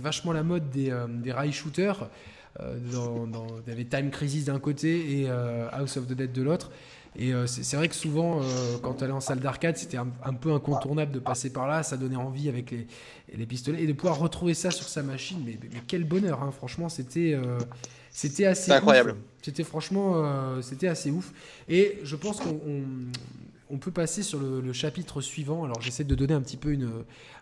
vachement 0.01 0.33
la 0.33 0.43
mode 0.43 0.69
des, 0.69 0.93
des 1.09 1.31
rail 1.31 1.53
shooters. 1.53 2.09
Dans, 2.59 3.25
il 3.65 3.69
y 3.69 3.71
avait 3.71 3.85
Time 3.85 4.11
Crisis 4.11 4.45
d'un 4.45 4.59
côté 4.59 5.21
et 5.21 5.29
House 5.29 5.95
of 5.95 6.07
the 6.07 6.13
Dead 6.13 6.33
de 6.33 6.41
l'autre. 6.41 6.69
Et 7.15 7.33
euh, 7.33 7.45
c'est 7.45 7.77
vrai 7.77 7.89
que 7.89 7.95
souvent, 7.95 8.41
euh, 8.41 8.77
quand 8.81 8.95
tu 8.95 9.03
allais 9.03 9.13
en 9.13 9.19
salle 9.19 9.39
d'arcade, 9.39 9.77
c'était 9.77 9.97
un, 9.97 10.33
peu 10.33 10.51
incontournable 10.51 11.11
de 11.11 11.19
passer 11.19 11.51
par 11.51 11.67
là. 11.67 11.83
Ça 11.83 11.97
donnait 11.97 12.15
envie 12.15 12.49
avec 12.49 12.71
les, 12.71 12.87
les 13.35 13.45
pistolets 13.45 13.83
et 13.83 13.87
de 13.87 13.93
pouvoir 13.93 14.17
retrouver 14.17 14.53
ça 14.53 14.71
sur 14.71 14.87
sa 14.87 15.03
machine. 15.03 15.41
Mais, 15.45 15.57
mais 15.61 15.79
quel 15.87 16.05
bonheur, 16.05 16.41
hein. 16.41 16.51
franchement, 16.51 16.89
c'était 16.89 17.33
euh, 17.33 17.59
c'était 18.09 18.45
assez 18.45 18.71
incroyable. 18.71 19.15
C'était 19.41 19.63
franchement, 19.63 20.61
c'était 20.61 20.87
assez 20.87 21.11
ouf. 21.11 21.33
Et 21.67 21.99
je 22.03 22.15
pense 22.15 22.39
qu'on 22.39 22.59
on 23.69 23.77
peut 23.77 23.91
passer 23.91 24.21
sur 24.21 24.39
le, 24.39 24.71
chapitre 24.71 25.19
suivant. 25.19 25.63
Alors 25.63 25.81
j'essaie 25.81 26.03
de 26.03 26.13
donner 26.13 26.33
un 26.33 26.41
petit 26.41 26.57
peu 26.57 26.71
une, 26.71 26.89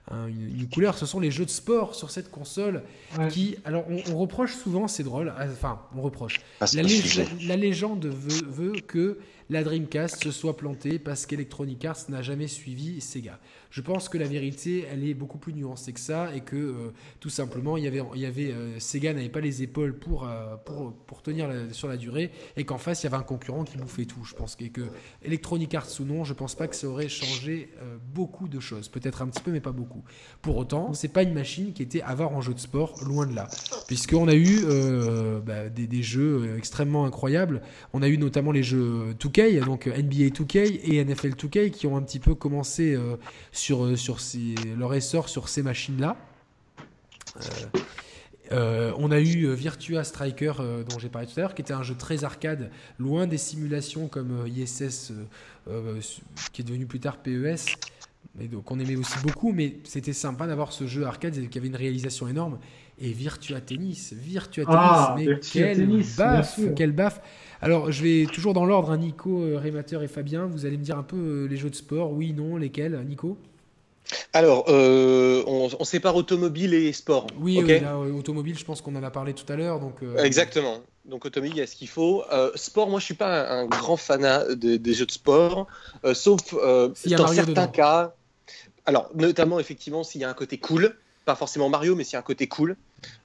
une, 0.09 0.67
couleur. 0.69 0.97
Ce 0.97 1.05
sont 1.05 1.19
les 1.19 1.29
jeux 1.29 1.43
de 1.45 1.49
sport 1.49 1.93
sur 1.93 2.09
cette 2.09 2.31
console 2.31 2.83
qui, 3.31 3.57
alors 3.65 3.83
on, 4.09 4.17
reproche 4.17 4.55
souvent, 4.55 4.87
c'est 4.87 5.03
drôle, 5.03 5.33
enfin 5.37 5.81
on 5.95 6.01
reproche. 6.01 6.39
Ah, 6.61 6.65
la, 6.73 6.83
la, 7.47 7.57
légende 7.57 8.05
veut, 8.05 8.47
veut 8.47 8.79
que 8.79 9.19
la 9.51 9.63
Dreamcast 9.63 10.23
se 10.23 10.31
soit 10.31 10.55
plantée 10.55 10.97
parce 10.97 11.25
qu'Electronic 11.25 11.83
Arts 11.83 12.05
n'a 12.07 12.21
jamais 12.21 12.47
suivi 12.47 13.01
Sega. 13.01 13.37
Je 13.71 13.79
pense 13.79 14.09
que 14.09 14.17
la 14.17 14.27
vérité, 14.27 14.85
elle 14.91 15.07
est 15.07 15.13
beaucoup 15.13 15.37
plus 15.37 15.53
nuancée 15.53 15.93
que 15.93 15.99
ça 15.99 16.35
et 16.35 16.41
que 16.41 16.57
euh, 16.57 16.73
tout 17.21 17.29
simplement, 17.29 17.77
il 17.77 17.85
y 17.85 17.87
avait, 18.25 18.51
euh, 18.51 18.77
Sega 18.79 19.13
n'avait 19.13 19.29
pas 19.29 19.39
les 19.39 19.63
épaules 19.63 19.97
pour, 19.97 20.27
euh, 20.27 20.57
pour 20.57 21.21
tenir 21.21 21.49
sur 21.71 21.87
la 21.87 21.95
durée 21.95 22.31
et 22.57 22.65
qu'en 22.65 22.77
face, 22.77 23.01
il 23.01 23.05
y 23.05 23.07
avait 23.07 23.15
un 23.15 23.23
concurrent 23.23 23.63
qui 23.63 23.77
bouffait 23.77 24.03
tout. 24.03 24.25
Je 24.25 24.35
pense 24.35 24.57
que, 24.57 24.65
que 24.65 24.81
Electronic 25.23 25.73
Arts 25.73 25.87
ou 26.01 26.03
non, 26.03 26.25
je 26.25 26.33
pense 26.33 26.53
pas 26.53 26.67
que 26.67 26.75
ça 26.75 26.87
aurait 26.87 27.07
changé 27.07 27.69
beaucoup 28.13 28.49
de 28.49 28.59
choses. 28.59 28.89
Peut-être 28.89 29.21
un 29.21 29.27
petit 29.27 29.41
peu, 29.41 29.51
mais 29.51 29.61
pas 29.61 29.71
beaucoup. 29.71 30.03
Pour 30.41 30.57
autant, 30.57 30.93
c'est 30.93 31.07
pas 31.07 31.23
une 31.23 31.33
machine 31.33 31.71
qui 31.71 31.81
était 31.81 32.01
avare 32.01 32.33
en 32.33 32.41
jeu 32.41 32.53
de 32.53 32.59
sport, 32.59 33.01
loin 33.05 33.25
de 33.25 33.35
là. 33.35 33.47
Puisqu'on 33.87 34.27
a 34.27 34.35
eu 34.35 34.61
bah, 35.45 35.69
des, 35.69 35.87
des, 35.87 36.03
jeux 36.03 36.57
extrêmement 36.57 37.05
incroyables. 37.05 37.61
On 37.93 38.01
a 38.01 38.09
eu 38.09 38.17
notamment 38.17 38.51
les 38.51 38.63
jeux 38.63 39.13
2K, 39.19 39.63
donc 39.63 39.87
NBA 39.87 40.29
2K 40.29 40.81
et 40.83 41.03
NFL 41.05 41.35
2K 41.35 41.69
qui 41.69 41.87
ont 41.87 41.95
un 41.95 42.01
petit 42.01 42.19
peu 42.19 42.35
commencé 42.35 42.97
sur, 43.61 43.85
euh, 43.85 43.95
sur 43.95 44.17
leur 44.77 44.93
essor 44.93 45.29
sur 45.29 45.47
ces 45.47 45.61
machines-là. 45.61 46.17
Euh, 47.37 47.41
euh, 48.51 48.93
on 48.97 49.11
a 49.11 49.19
eu 49.21 49.53
Virtua 49.53 50.03
Striker, 50.03 50.53
dont 50.89 50.99
j'ai 50.99 51.07
parlé 51.07 51.27
tout 51.27 51.39
à 51.39 51.41
l'heure, 51.41 51.55
qui 51.55 51.61
était 51.61 51.73
un 51.73 51.83
jeu 51.83 51.95
très 51.95 52.23
arcade, 52.23 52.69
loin 52.99 53.27
des 53.27 53.37
simulations 53.37 54.07
comme 54.07 54.45
ISS, 54.47 55.13
qui 56.51 56.61
est 56.61 56.65
devenu 56.65 56.85
plus 56.85 56.99
tard 56.99 57.17
PES, 57.17 57.77
mais 58.35 58.47
donc 58.47 58.69
on 58.69 58.79
aimait 58.79 58.97
aussi 58.97 59.17
beaucoup, 59.23 59.53
mais 59.53 59.77
c'était 59.85 60.11
sympa 60.11 60.47
d'avoir 60.47 60.73
ce 60.73 60.85
jeu 60.85 61.05
arcade 61.05 61.47
qui 61.49 61.57
avait 61.57 61.67
une 61.67 61.75
réalisation 61.75 62.27
énorme. 62.27 62.59
Et 62.99 63.13
Virtua 63.13 63.61
Tennis, 63.61 64.13
Virtua 64.13 64.65
ah, 64.67 65.15
Tennis, 65.17 65.29
mais 65.29 65.39
quel 65.39 66.03
baffe, 66.17 66.59
quel 66.75 66.91
baffe. 66.91 67.21
Alors 67.61 67.89
je 67.89 68.03
vais 68.03 68.25
toujours 68.25 68.53
dans 68.53 68.65
l'ordre, 68.65 68.91
hein, 68.91 68.97
Nico, 68.97 69.57
Rémateur 69.57 70.03
et 70.03 70.07
Fabien, 70.09 70.45
vous 70.45 70.65
allez 70.65 70.77
me 70.77 70.83
dire 70.83 70.97
un 70.97 71.03
peu 71.03 71.45
les 71.49 71.55
jeux 71.55 71.69
de 71.69 71.75
sport, 71.75 72.11
oui, 72.11 72.33
non, 72.33 72.57
lesquels, 72.57 73.01
Nico? 73.07 73.37
Alors, 74.33 74.65
euh, 74.69 75.43
on, 75.47 75.83
sépare 75.83 76.15
automobile 76.15 76.73
et 76.73 76.93
sport. 76.93 77.27
Oui, 77.39 77.59
euh, 77.59 78.11
automobile, 78.13 78.57
je 78.57 78.65
pense 78.65 78.81
qu'on 78.81 78.95
en 78.95 79.03
a 79.03 79.11
parlé 79.11 79.33
tout 79.33 79.51
à 79.51 79.55
l'heure. 79.55 79.79
Donc, 79.79 80.03
euh, 80.03 80.17
Exactement. 80.23 80.79
Donc, 81.05 81.25
automobile, 81.25 81.55
il 81.55 81.59
y 81.59 81.63
a 81.63 81.67
ce 81.67 81.75
qu'il 81.75 81.89
faut. 81.89 82.23
sport, 82.55 82.89
moi, 82.89 82.99
je 82.99 83.05
suis 83.05 83.13
pas 83.13 83.49
un, 83.49 83.65
grand 83.65 83.97
fanat 83.97 84.55
des 84.55 84.93
jeux 84.93 85.05
de 85.05 85.11
sport, 85.11 85.67
sauf 86.13 86.53
dans 86.53 87.27
certains 87.27 87.67
cas. 87.67 88.15
Alors, 88.85 89.09
notamment, 89.13 89.59
effectivement, 89.59 90.03
s'il 90.03 90.21
y 90.21 90.23
a 90.23 90.29
un 90.29 90.33
côté 90.33 90.57
cool, 90.57 90.95
pas 91.25 91.35
forcément 91.35 91.69
Mario, 91.69 91.95
mais 91.95 92.03
s'il 92.03 92.13
y 92.13 92.15
a 92.15 92.19
un 92.19 92.23
côté 92.23 92.47
cool. 92.47 92.75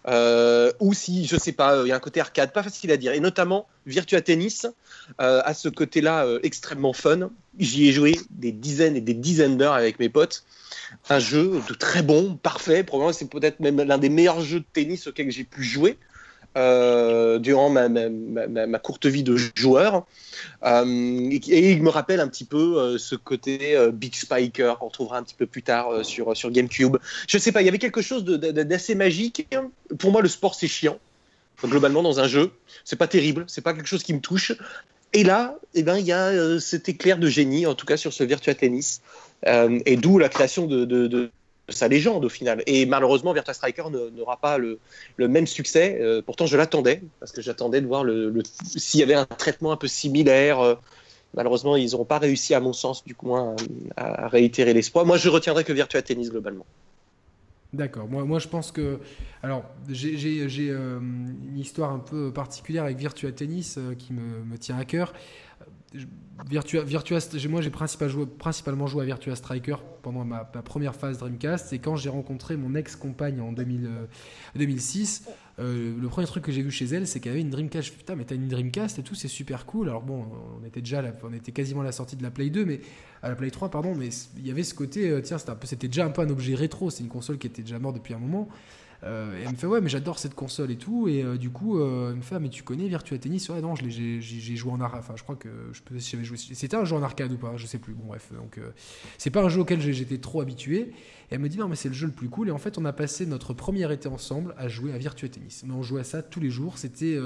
Ou 0.07 0.95
si, 0.95 1.27
je 1.27 1.37
sais 1.37 1.53
pas, 1.53 1.83
il 1.85 1.89
y 1.89 1.93
a 1.93 1.97
un 1.97 2.01
côté 2.01 2.21
arcade, 2.21 2.53
pas 2.53 2.63
facile 2.63 2.91
à 2.93 2.97
dire. 2.97 3.13
Et 3.13 3.21
notamment, 3.21 3.67
Virtua 3.87 4.21
Tennis 4.21 4.67
a 5.19 5.55
ce 5.55 5.69
côté-là 5.69 6.27
extrêmement 6.43 6.93
fun. 6.93 7.31
J'y 7.59 7.89
ai 7.89 7.93
joué 7.93 8.19
des 8.31 8.53
dizaines 8.53 8.97
et 8.97 9.01
des 9.01 9.15
dizaines 9.15 9.57
d'heures 9.57 9.75
avec 9.75 9.99
mes 9.99 10.09
potes. 10.09 10.45
Un 11.09 11.19
jeu 11.19 11.61
de 11.69 11.75
très 11.75 12.03
bon, 12.03 12.37
parfait. 12.37 12.85
Probablement, 12.85 13.13
c'est 13.13 13.31
peut-être 13.31 13.61
même 13.61 13.81
l'un 13.83 13.99
des 13.99 14.09
meilleurs 14.09 14.41
jeux 14.41 14.61
de 14.61 14.67
tennis 14.73 15.07
auxquels 15.07 15.31
j'ai 15.31 15.45
pu 15.45 15.63
jouer. 15.63 15.99
Euh, 16.57 17.39
durant 17.39 17.69
ma, 17.69 18.79
courte 18.79 19.05
vie 19.05 19.23
de 19.23 19.37
joueur. 19.37 20.07
Euh, 20.65 21.31
et, 21.31 21.73
il 21.73 21.83
me 21.83 21.91
rappelle 21.91 22.19
un 22.19 22.29
petit 22.29 22.45
peu 22.45 22.79
euh, 22.79 22.99
ce 22.99 23.15
côté 23.15 23.77
Big 23.93 24.15
Spiker 24.15 24.79
qu'on 24.79 24.87
retrouvera 24.87 25.19
un 25.19 25.23
petit 25.23 25.35
peu 25.35 25.45
plus 25.45 25.63
tard 25.63 26.03
sur, 26.03 26.35
sur 26.35 26.51
GameCube. 26.51 26.97
Je 27.29 27.37
sais 27.37 27.53
pas, 27.53 27.61
il 27.61 27.67
y 27.67 27.69
avait 27.69 27.79
quelque 27.79 28.01
chose 28.01 28.25
d'assez 28.25 28.95
magique. 28.95 29.47
Pour 29.99 30.13
moi, 30.13 30.23
le 30.23 30.29
sport, 30.29 30.55
c'est 30.55 30.69
chiant. 30.69 30.99
globalement, 31.63 32.03
dans 32.03 32.21
un 32.21 32.27
jeu, 32.27 32.51
c'est 32.85 32.97
pas 32.97 33.09
terrible, 33.09 33.45
c'est 33.49 33.61
pas 33.61 33.75
quelque 33.75 33.89
chose 33.89 34.03
qui 34.03 34.15
me 34.15 34.21
touche. 34.21 34.53
Et 35.17 35.25
là, 35.25 35.59
eh 35.73 35.83
ben, 35.83 35.97
il 35.97 36.05
y 36.05 36.13
a 36.13 36.61
cet 36.61 36.91
éclair 36.91 37.17
de 37.17 37.27
génie, 37.27 37.67
en 37.67 37.75
tout 37.75 37.87
cas 37.87 37.97
sur 37.97 38.13
ce 38.13 38.23
Virtua 38.23 38.55
Tennis, 38.55 39.01
et 39.47 39.97
d'où 39.97 40.19
la 40.19 40.29
création 40.29 40.67
de, 40.67 41.31
sa 41.71 41.89
légende 41.89 42.23
au 42.25 42.29
final. 42.29 42.63
Et 42.67 42.85
malheureusement, 42.85 43.33
Virtua 43.33 43.55
Striker 43.55 43.85
n'aura 43.91 44.37
pas 44.37 44.59
le, 44.59 44.79
même 45.19 45.47
succès. 45.47 45.99
Euh, 46.01 46.21
pourtant, 46.21 46.45
je 46.45 46.59
l'attendais 46.59 47.03
parce 47.19 47.33
que 47.33 47.41
j'attendais 47.41 47.81
de 47.81 47.87
voir 47.87 48.05
s'il 48.77 49.01
y 49.01 49.03
avait 49.03 49.15
un 49.15 49.25
traitement 49.25 49.73
un 49.73 49.77
peu 49.77 49.89
similaire. 49.89 50.61
Euh, 50.61 50.75
malheureusement, 51.35 51.77
ils 51.77 51.93
n'auront 51.93 52.05
pas 52.05 52.19
réussi, 52.19 52.55
à 52.55 52.61
mon 52.61 52.75
sens, 52.75 53.03
du 53.03 53.15
coup, 53.15 53.35
à, 53.35 54.29
réitérer 54.29 54.75
l'espoir. 54.75 55.07
Moi, 55.07 55.17
je 55.17 55.31
retiendrai 55.31 55.65
que 55.65 55.73
Virtua 55.73 56.03
Tennis 56.03 56.31
globalement. 56.31 56.67
D'accord. 57.73 58.09
Moi, 58.09 58.39
je 58.39 58.49
pense 58.49 58.73
que. 58.73 59.01
Alors, 59.43 59.65
j'ai 59.89 60.71
euh, 60.71 60.99
une 60.99 61.59
histoire 61.59 61.93
un 61.93 61.99
peu 61.99 62.33
particulière 62.33 62.85
avec 62.85 62.97
Virtua 62.97 63.33
Tennis 63.33 63.79
qui 63.99 64.13
me, 64.13 64.57
tient 64.59 64.79
à 64.79 64.85
cœur. 64.85 65.13
Virtua, 66.49 66.83
Virtua, 66.83 67.19
moi 67.49 67.63
j'ai 67.63 67.71
principalement 67.71 68.87
joué 68.87 69.03
à 69.03 69.07
Virtua 69.07 69.35
Striker 69.37 69.77
pendant 70.03 70.25
ma, 70.25 70.45
première 70.45 70.95
phase 70.95 71.19
Dreamcast 71.19 71.73
et 71.73 71.79
quand 71.79 71.97
j'ai 71.97 72.11
rencontré 72.11 72.57
mon 72.57 72.75
ex-compagne 72.75 73.41
en 73.41 73.53
2006, 73.53 75.25
euh, 75.27 75.31
euh, 75.59 75.95
le 75.99 76.09
premier 76.09 76.27
truc 76.27 76.45
que 76.45 76.53
j'ai 76.53 76.61
vu 76.61 76.71
chez 76.71 76.85
elle 76.85 77.07
c'est 77.07 77.19
qu'elle 77.19 77.33
avait 77.33 77.41
une 77.41 77.51
Dreamcast. 77.51 77.97
Putain, 77.97 78.15
mais 78.15 78.25
t'as 78.25 78.35
une 78.35 78.49
Dreamcast 78.49 78.99
et 78.99 79.03
tout, 79.03 79.15
c'est 79.15 79.29
super 79.29 79.65
cool. 79.67 79.89
Alors 79.89 80.03
bon, 80.03 80.27
on 80.61 80.65
était 80.67 80.81
déjà, 80.81 81.03
on 81.23 81.33
était 81.33 81.53
quasiment 81.53 81.81
à 81.81 81.85
la 81.85 81.93
sortie 81.93 82.17
de 82.17 82.23
la 82.23 82.31
Play 82.31 82.51
2, 82.51 82.65
mais 82.65 82.81
à 83.23 83.29
la 83.31 83.37
Play 83.37 83.51
3, 83.51 83.71
pardon, 83.71 83.95
mais 83.95 84.11
il 84.37 84.47
y 84.47 84.51
avait 84.51 84.63
ce 84.63 84.75
côté, 84.75 85.09
euh, 85.09 85.21
tiens, 85.23 85.39
c'était 85.39 85.89
déjà 85.89 86.05
un 86.05 86.11
peu 86.11 86.23
un 86.23 86.29
objet 86.29 86.55
rétro. 86.55 86.91
C'est 86.91 87.03
une 87.03 87.09
console 87.09 87.39
qui 87.39 87.47
était 87.47 87.63
déjà 87.63 87.79
morte 87.79 87.97
depuis 87.97 88.15
un 88.15 88.19
moment. 88.19 88.49
Euh, 89.05 89.39
et 89.39 89.43
elle 89.43 89.51
me 89.51 89.57
fait 89.57 89.67
ouais 89.67 89.81
mais 89.81 89.89
j'adore 89.89 90.19
cette 90.19 90.35
console 90.35 90.71
et 90.71 90.77
tout. 90.77 91.09
Et 91.09 91.23
euh, 91.23 91.37
du 91.37 91.51
coup 91.51 91.79
euh, 91.79 92.11
elle 92.11 92.17
me 92.17 92.23
fait 92.23 92.37
ah, 92.37 92.39
mais 92.39 92.49
tu 92.49 92.63
connais 92.63 92.89
Virtua 92.89 93.19
Tennis? 93.19 93.49
Ouais 93.49 93.61
non 93.61 93.75
j'ai 93.75 94.21
joué 94.57 94.73
en 94.73 94.81
arcade 94.81 95.01
enfin 95.01 95.15
je 95.17 95.23
crois 95.23 95.37
que 95.37 95.49
je 95.73 95.83
peux 95.83 95.99
si 95.99 96.13
j'avais 96.13 96.25
joué 96.25 96.37
c'était 96.37 96.77
un 96.77 96.85
jeu 96.85 96.97
en 96.97 97.03
arcade 97.03 97.33
ou 97.33 97.37
pas 97.37 97.57
je 97.57 97.67
sais 97.67 97.79
plus. 97.79 97.95
Bon 97.95 98.07
bref 98.07 98.31
donc 98.33 98.61
c'est 99.19 99.31
pas 99.31 99.43
un 99.43 99.49
jeu 99.49 99.61
auquel 99.61 99.81
j'étais 99.81 100.19
trop 100.19 100.41
habitué. 100.41 100.93
Et 101.29 101.35
elle 101.35 101.41
me 101.41 101.49
dit 101.49 101.59
non 101.59 101.69
mais 101.69 101.77
c'est 101.77 101.89
le 101.89 101.95
jeu 101.95 102.07
le 102.07 102.13
plus 102.13 102.29
cool. 102.29 102.49
Et 102.49 102.53
en 102.53 102.59
fait 102.59 102.79
on 102.79 102.85
a 102.85 102.93
passé 102.93 103.27
notre 103.27 103.53
première 103.53 103.91
été 103.91 104.09
ensemble 104.09 104.55
à 104.59 104.69
jouer 104.69 104.93
à 104.93 104.99
Virtua 104.99 105.29
Tennis. 105.29 105.65
Mais 105.67 105.75
on 105.75 105.83
jouait 105.83 106.01
à 106.01 106.05
ça 106.05 106.23
tous 106.23 106.41
les 106.41 106.51
jours. 106.51 106.79
C'était 106.79 107.19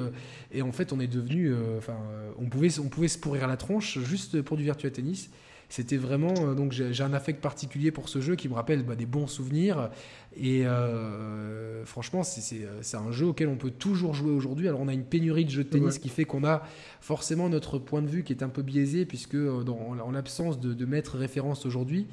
et 0.53 0.62
en 0.62 0.73
fait 0.73 0.93
on 0.93 1.01
est 1.01 1.07
devenu 1.07 1.55
enfin 1.77 1.97
on 2.39 2.49
pouvait 2.49 2.79
on 2.79 2.89
pouvait 2.89 3.09
se 3.09 3.18
pourrir 3.18 3.47
la 3.47 3.57
tronche 3.57 3.99
juste 4.01 4.43
pour 4.43 4.57
du 4.57 4.64
Virtua 4.64 4.91
Tennis 4.91 5.31
c'était 5.71 5.97
vraiment. 5.97 6.35
Euh, 6.41 6.55
donc 6.55 6.73
j'ai 6.73 7.03
un 7.03 7.14
affect 7.14 7.41
particulier 7.41 7.93
pour 7.93 8.09
ce 8.09 8.21
jeu 8.21 8.35
qui 8.35 8.49
me 8.49 8.55
rappelle 8.55 8.83
bah, 8.83 8.97
des 8.97 9.07
bons 9.07 9.29
souvenirs. 9.29 9.89
Et 10.37 10.66
euh, 10.66 11.85
franchement, 11.87 12.23
euh, 12.23 12.79
c'est 12.83 12.97
un 12.97 13.12
jeu 13.12 13.27
auquel 13.27 13.49
on 13.49 13.57
peut 13.57 13.71
toujours 13.71 14.12
jouer 14.12 14.33
aujourd'hui. 14.33 14.68
Alors 14.68 14.81
on 14.81 14.89
a 14.89 14.93
une 14.93 15.05
pénurie 15.05 15.45
de 15.45 15.51
jeux 15.51 15.64
de 15.64 15.68
tennis 15.68 15.99
qui 15.99 16.09
fait 16.09 16.25
qu'on 16.25 16.45
a 16.45 16.62
forcément 17.01 17.49
notre 17.49 17.79
point 17.79 18.03
de 18.03 18.09
vue 18.09 18.25
qui 18.25 18.33
est 18.33 18.43
un 18.43 18.49
peu 18.49 18.62
biaisé, 18.62 19.07
puisque 19.07 19.37
dans, 19.37 19.97
en 20.05 20.11
l'absence 20.11 20.61
de, 20.61 20.75
de 20.75 20.85
maître 20.85 21.16
référence 21.16 21.64
aujourd'hui, 21.64 22.09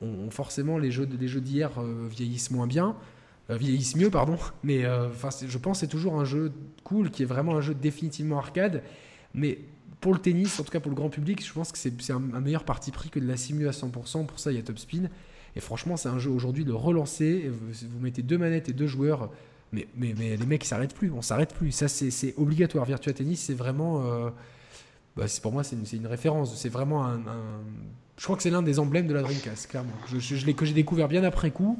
on, 0.00 0.30
forcément 0.30 0.78
les 0.78 0.90
jeux, 0.90 1.06
les 1.20 1.28
jeux 1.28 1.42
d'hier 1.42 1.70
vieillissent 2.10 2.50
moins 2.50 2.66
bien. 2.66 2.96
vieillissent 3.50 3.96
mieux, 3.96 4.10
pardon. 4.10 4.38
Mais 4.64 4.86
enfin, 4.86 5.28
je 5.46 5.58
pense 5.58 5.76
que 5.76 5.80
c'est 5.80 5.90
toujours 5.90 6.18
un 6.18 6.24
jeu 6.24 6.50
cool, 6.82 7.10
qui 7.10 7.24
est 7.24 7.26
vraiment 7.26 7.56
un 7.56 7.60
jeu 7.60 7.74
définitivement 7.74 8.38
arcade. 8.38 8.82
Mais 9.34 9.58
pour 10.00 10.14
le 10.14 10.18
tennis, 10.18 10.58
en 10.58 10.64
tout 10.64 10.72
cas 10.72 10.80
pour 10.80 10.90
le 10.90 10.96
grand 10.96 11.10
public, 11.10 11.44
je 11.44 11.52
pense 11.52 11.72
que 11.72 11.78
c'est 11.78 12.12
un, 12.12 12.18
meilleur 12.18 12.64
parti 12.64 12.90
pris 12.90 13.10
que 13.10 13.20
de 13.20 13.26
la 13.26 13.36
simuler 13.36 13.68
à 13.68 13.72
100%. 13.72 14.26
Pour 14.26 14.38
ça, 14.38 14.50
il 14.50 14.56
y 14.56 14.58
a 14.58 14.62
Top 14.62 14.78
Spin. 14.78 15.08
Et 15.56 15.60
franchement, 15.60 15.96
c'est 15.96 16.08
un 16.08 16.18
jeu 16.18 16.30
aujourd'hui 16.30 16.64
de 16.64 16.72
relancer. 16.72 17.50
Vous, 17.50 18.00
mettez 18.00 18.22
deux 18.22 18.38
manettes 18.38 18.68
et 18.68 18.72
deux 18.72 18.86
joueurs. 18.86 19.30
Mais, 19.72 19.86
les 19.96 20.46
mecs 20.46 20.64
s'arrêtent 20.64 20.94
plus. 20.94 21.10
On 21.10 21.22
s'arrête 21.22 21.54
plus. 21.54 21.72
Ça, 21.72 21.88
c'est 21.88 22.34
obligatoire. 22.36 22.84
Virtua 22.84 23.12
Tennis, 23.12 23.40
c'est 23.40 23.54
vraiment. 23.54 24.04
Euh, 24.06 24.30
bah, 25.16 25.26
pour 25.42 25.52
moi, 25.52 25.64
c'est 25.64 25.76
une, 25.92 26.06
référence. 26.06 26.56
C'est 26.56 26.68
vraiment 26.68 27.06
Je 28.16 28.24
crois 28.24 28.36
que 28.36 28.42
c'est 28.42 28.50
l'un 28.50 28.62
des 28.62 28.78
emblèmes 28.78 29.06
de 29.06 29.14
la 29.14 29.22
Dreamcast, 29.22 29.66
clairement. 29.66 29.92
Je, 30.06 30.18
je, 30.18 30.50
que 30.52 30.64
j'ai 30.64 30.74
découvert 30.74 31.08
bien 31.08 31.24
après 31.24 31.50
coup. 31.50 31.78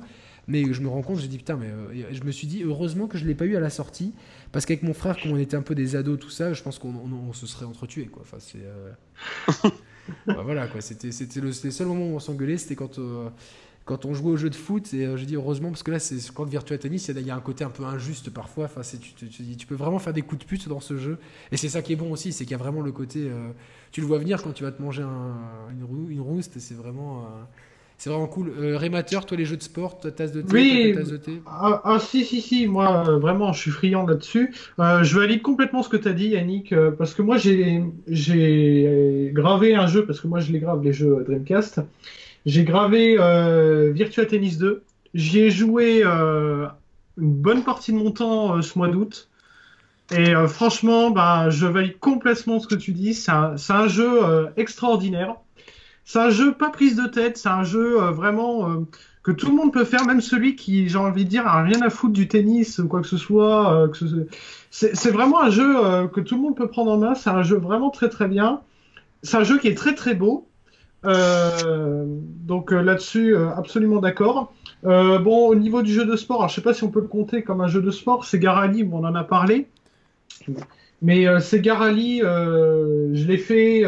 Mais 0.50 0.72
je 0.72 0.80
me 0.80 0.88
rends 0.88 1.02
compte, 1.02 1.20
j'ai 1.20 1.28
dit 1.28 1.38
putain, 1.38 1.56
mais 1.56 1.66
euh, 1.66 2.12
je 2.12 2.24
me 2.24 2.32
suis 2.32 2.48
dit 2.48 2.64
heureusement 2.64 3.06
que 3.06 3.16
je 3.18 3.24
l'ai 3.24 3.36
pas 3.36 3.44
eu 3.44 3.56
à 3.56 3.60
la 3.60 3.70
sortie 3.70 4.12
parce 4.52 4.66
qu'avec 4.66 4.82
mon 4.82 4.94
frère, 4.94 5.20
comme 5.20 5.32
on 5.32 5.38
était 5.38 5.56
un 5.56 5.62
peu 5.62 5.74
des 5.74 5.96
ados, 5.96 6.18
tout 6.18 6.30
ça, 6.30 6.52
je 6.52 6.62
pense 6.62 6.78
qu'on 6.78 7.32
se 7.32 7.46
serait 7.46 7.66
entretués 7.66 8.06
quoi. 8.06 8.22
Enfin, 8.22 8.38
c'est 8.40 8.58
euh, 8.58 8.90
bah, 10.26 10.42
voilà 10.42 10.66
quoi. 10.66 10.80
C'était 10.80 11.12
c'était 11.12 11.40
le, 11.40 11.52
seul 11.52 11.86
moment 11.86 12.06
où 12.06 12.16
on 12.16 12.20
s'engueulait, 12.20 12.56
c'était 12.56 12.74
quand 12.74 12.98
euh, 12.98 13.28
quand 13.84 14.04
on 14.04 14.14
jouait 14.14 14.32
au 14.32 14.36
jeu 14.36 14.50
de 14.50 14.54
foot, 14.54 14.92
et 14.94 15.16
je 15.16 15.24
dis 15.24 15.34
heureusement, 15.34 15.70
parce 15.70 15.82
que 15.82 15.90
là, 15.90 15.98
c'est 15.98 16.16
quand 16.32 16.44
Virtua 16.44 16.78
Tennis, 16.78 17.08
il 17.08 17.26
y, 17.26 17.30
a 17.30 17.34
un 17.34 17.40
côté 17.40 17.64
un 17.64 17.70
peu 17.70 17.84
injuste 17.84 18.30
parfois. 18.30 18.66
Enfin, 18.66 18.82
tu, 18.82 19.28
tu, 19.28 19.56
tu, 19.56 19.66
peux 19.66 19.74
vraiment 19.74 19.98
faire 19.98 20.12
des 20.12 20.22
coups 20.22 20.42
de 20.42 20.46
pute 20.46 20.68
dans 20.68 20.78
ce 20.78 20.96
jeu. 20.96 21.18
Et 21.50 21.56
c'est 21.56 21.68
ça 21.68 21.82
qui 21.82 21.94
est 21.94 21.96
bon 21.96 22.12
aussi, 22.12 22.32
c'est 22.32 22.44
qu'il 22.44 22.52
y 22.52 22.54
a 22.54 22.58
vraiment 22.58 22.82
le 22.82 22.92
côté. 22.92 23.28
tu 23.90 24.00
le 24.00 24.06
vois 24.06 24.18
venir 24.18 24.42
quand 24.42 24.52
tu 24.52 24.62
vas 24.62 24.70
te 24.70 24.80
manger 24.80 25.02
une, 25.02 26.10
une 26.10 26.20
rouste, 26.20 26.56
et 26.56 26.60
c'est 26.60 26.74
vraiment. 26.74 27.26
C'est 28.00 28.08
vraiment 28.08 28.28
cool. 28.28 28.50
Euh, 28.58 28.78
Rémateur, 28.78 29.26
toi, 29.26 29.36
les 29.36 29.44
jeux 29.44 29.58
de 29.58 29.62
sport, 29.62 30.00
ta 30.00 30.10
tasse 30.10 30.32
de 30.32 30.40
thé, 30.40 30.54
oui, 30.54 30.92
tasse 30.94 31.10
de 31.10 31.18
thé 31.18 31.42
ah, 31.44 31.82
ah, 31.84 31.98
si, 31.98 32.24
si, 32.24 32.40
si, 32.40 32.66
moi, 32.66 33.06
euh, 33.06 33.18
vraiment, 33.18 33.52
je 33.52 33.60
suis 33.60 33.70
friand 33.70 34.06
là-dessus. 34.06 34.54
Euh, 34.78 35.02
je 35.02 35.18
valide 35.18 35.42
complètement 35.42 35.82
ce 35.82 35.90
que 35.90 35.98
tu 35.98 36.08
as 36.08 36.14
dit, 36.14 36.28
Yannick, 36.28 36.74
parce 36.96 37.12
que 37.12 37.20
moi, 37.20 37.36
j'ai 37.36 39.30
gravé 39.34 39.74
un 39.74 39.86
jeu, 39.86 40.06
parce 40.06 40.18
que 40.18 40.28
moi, 40.28 40.40
je 40.40 40.50
les 40.50 40.60
grave, 40.60 40.82
les 40.82 40.94
jeux 40.94 41.22
Dreamcast. 41.28 41.82
J'ai 42.46 42.64
gravé 42.64 43.16
Virtua 43.92 44.24
Tennis 44.24 44.56
2. 44.56 44.82
J'y 45.12 45.40
ai 45.40 45.50
joué 45.50 46.02
une 46.02 46.70
bonne 47.18 47.64
partie 47.64 47.92
de 47.92 47.98
mon 47.98 48.12
temps 48.12 48.62
ce 48.62 48.78
mois 48.78 48.88
d'août. 48.88 49.28
Et 50.10 50.32
franchement, 50.48 51.10
bah, 51.10 51.50
je 51.50 51.66
valide 51.66 51.98
complètement 51.98 52.60
ce 52.60 52.66
que 52.66 52.76
tu 52.76 52.92
dis. 52.92 53.12
C'est 53.12 53.30
un, 53.30 53.56
un, 53.68 53.88
jeu 53.88 54.22
extraordinaire. 54.56 55.36
C'est 56.12 56.18
un 56.18 56.30
jeu 56.30 56.50
pas 56.50 56.70
prise 56.70 56.96
de 56.96 57.06
tête, 57.06 57.38
c'est 57.38 57.48
un 57.48 57.62
jeu 57.62 58.02
euh, 58.02 58.10
vraiment 58.10 58.68
euh, 58.68 58.80
que 59.22 59.30
tout 59.30 59.46
le 59.46 59.54
monde 59.54 59.72
peut 59.72 59.84
faire, 59.84 60.04
même 60.06 60.20
celui 60.20 60.56
qui, 60.56 60.88
j'ai 60.88 60.98
envie 60.98 61.24
de 61.24 61.30
dire, 61.30 61.46
a 61.46 61.62
rien 61.62 61.80
à 61.82 61.88
foutre 61.88 62.14
du 62.14 62.26
tennis 62.26 62.80
ou 62.80 62.88
quoi 62.88 63.00
que 63.00 63.06
ce 63.06 63.16
soit. 63.16 63.72
Euh, 63.72 64.26
c'est 64.72 65.10
vraiment 65.12 65.40
un 65.40 65.50
jeu 65.50 65.72
que 66.08 66.20
tout 66.20 66.34
le 66.34 66.40
monde 66.40 66.56
peut 66.56 66.66
prendre 66.66 66.90
en 66.90 66.98
main. 66.98 67.14
C'est 67.14 67.30
un 67.30 67.44
jeu 67.44 67.58
vraiment 67.58 67.90
très 67.90 68.08
très 68.08 68.26
bien. 68.26 68.60
C'est 69.22 69.36
un 69.36 69.44
jeu 69.44 69.58
qui 69.58 69.68
est 69.68 69.76
très 69.76 69.94
très 69.94 70.16
beau. 70.16 70.48
donc 71.04 72.72
là-dessus, 72.72 73.36
absolument 73.36 74.00
d'accord. 74.00 74.52
bon, 74.82 75.46
au 75.46 75.54
niveau 75.54 75.82
du 75.82 75.92
jeu 75.92 76.06
de 76.06 76.16
sport, 76.16 76.38
alors, 76.38 76.48
je 76.48 76.56
sais 76.56 76.60
pas 76.60 76.74
si 76.74 76.82
on 76.82 76.90
peut 76.90 77.02
le 77.02 77.06
compter 77.06 77.44
comme 77.44 77.60
un 77.60 77.68
jeu 77.68 77.82
de 77.82 77.90
sport. 77.92 78.24
C'est 78.24 78.40
Garali, 78.40 78.88
on 78.90 79.04
en 79.04 79.14
a 79.14 79.22
parlé. 79.22 79.68
Mais 81.02 81.26
c'est 81.40 81.60
Garali, 81.60 82.18
je 82.18 83.26
l'ai 83.28 83.38
fait 83.38 83.84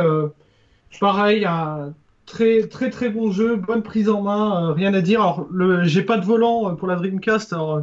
pareil, 1.00 1.44
à 1.44 1.88
Très 2.24 2.68
très 2.68 2.88
très 2.88 3.10
bon 3.10 3.32
jeu, 3.32 3.56
bonne 3.56 3.82
prise 3.82 4.08
en 4.08 4.22
main, 4.22 4.68
euh, 4.68 4.72
rien 4.72 4.94
à 4.94 5.00
dire. 5.00 5.20
Alors 5.20 5.48
j'ai 5.82 6.02
pas 6.02 6.18
de 6.18 6.24
volant 6.24 6.70
euh, 6.70 6.74
pour 6.74 6.86
la 6.86 6.94
Dreamcast, 6.94 7.52
alors 7.52 7.74
euh, 7.74 7.80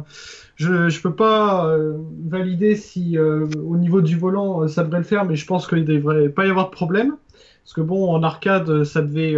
je 0.56 0.88
je 0.88 1.00
peux 1.02 1.14
pas 1.14 1.74
valider 2.26 2.74
si 2.74 3.18
au 3.18 3.76
niveau 3.76 4.00
du 4.00 4.16
volant 4.16 4.66
ça 4.66 4.82
devrait 4.82 4.98
le 4.98 5.04
faire, 5.04 5.24
mais 5.24 5.36
je 5.36 5.46
pense 5.46 5.66
qu'il 5.66 5.84
devrait 5.84 6.30
pas 6.30 6.46
y 6.46 6.50
avoir 6.50 6.66
de 6.66 6.74
problème 6.74 7.16
parce 7.64 7.74
que 7.74 7.80
bon 7.80 8.10
en 8.10 8.22
arcade 8.22 8.84
ça 8.84 9.02
devait 9.02 9.36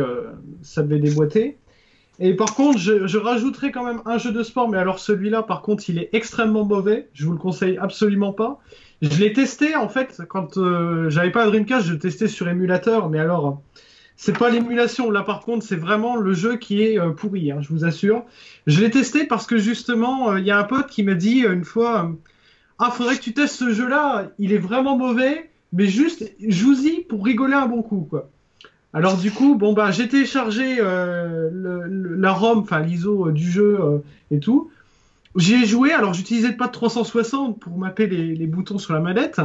ça 0.62 0.82
devait 0.82 0.98
déboîter. 0.98 1.58
Et 2.18 2.34
par 2.34 2.54
contre, 2.54 2.78
je, 2.78 3.06
je 3.06 3.18
rajouterai 3.18 3.72
quand 3.72 3.84
même 3.84 4.02
un 4.04 4.18
jeu 4.18 4.32
de 4.32 4.42
sport, 4.42 4.68
mais 4.68 4.78
alors 4.78 4.98
celui-là, 4.98 5.42
par 5.42 5.62
contre, 5.62 5.88
il 5.88 5.98
est 5.98 6.10
extrêmement 6.12 6.64
mauvais. 6.64 7.08
Je 7.14 7.24
vous 7.24 7.32
le 7.32 7.38
conseille 7.38 7.78
absolument 7.78 8.32
pas. 8.32 8.60
Je 9.00 9.18
l'ai 9.18 9.32
testé 9.32 9.74
en 9.76 9.88
fait 9.88 10.22
quand 10.28 10.58
j'avais 11.08 11.30
pas 11.30 11.44
la 11.44 11.50
Dreamcast, 11.50 11.86
je 11.86 11.94
testais 11.94 12.28
sur 12.28 12.48
émulateur, 12.48 13.08
mais 13.08 13.18
alors 13.18 13.60
c'est 14.22 14.38
pas 14.38 14.50
l'émulation. 14.50 15.10
Là, 15.10 15.22
par 15.22 15.40
contre, 15.40 15.66
c'est 15.66 15.74
vraiment 15.74 16.14
le 16.14 16.32
jeu 16.32 16.56
qui 16.56 16.80
est 16.80 16.96
euh, 16.96 17.10
pourri, 17.10 17.50
hein, 17.50 17.58
je 17.60 17.68
vous 17.70 17.84
assure. 17.84 18.24
Je 18.68 18.80
l'ai 18.80 18.88
testé 18.88 19.24
parce 19.24 19.48
que 19.48 19.58
justement, 19.58 20.30
euh, 20.30 20.38
il 20.38 20.46
y 20.46 20.52
a 20.52 20.58
un 20.60 20.62
pote 20.62 20.86
qui 20.86 21.02
m'a 21.02 21.14
dit 21.14 21.44
euh, 21.44 21.52
une 21.52 21.64
fois 21.64 22.14
Ah, 22.78 22.92
faudrait 22.92 23.16
que 23.16 23.20
tu 23.20 23.34
testes 23.34 23.56
ce 23.56 23.72
jeu-là, 23.72 24.30
il 24.38 24.52
est 24.52 24.58
vraiment 24.58 24.96
mauvais, 24.96 25.50
mais 25.72 25.86
juste 25.86 26.30
joue-y 26.40 27.00
pour 27.00 27.24
rigoler 27.24 27.54
un 27.54 27.66
bon 27.66 27.82
coup. 27.82 28.08
Alors, 28.92 29.16
du 29.16 29.32
coup, 29.32 29.56
bon, 29.56 29.72
bah, 29.72 29.90
j'ai 29.90 30.06
téléchargé 30.06 30.76
la 30.76 32.32
ROM, 32.32 32.60
enfin 32.60 32.78
l'ISO 32.78 33.32
du 33.32 33.50
jeu 33.50 34.04
et 34.30 34.38
tout. 34.38 34.70
J'y 35.34 35.54
ai 35.54 35.66
joué, 35.66 35.90
alors 35.90 36.14
j'utilisais 36.14 36.52
pas 36.52 36.68
de 36.68 36.72
360 36.72 37.58
pour 37.58 37.76
mapper 37.76 38.06
les, 38.06 38.46
boutons 38.46 38.78
sur 38.78 38.92
la 38.92 39.00
manette. 39.00 39.40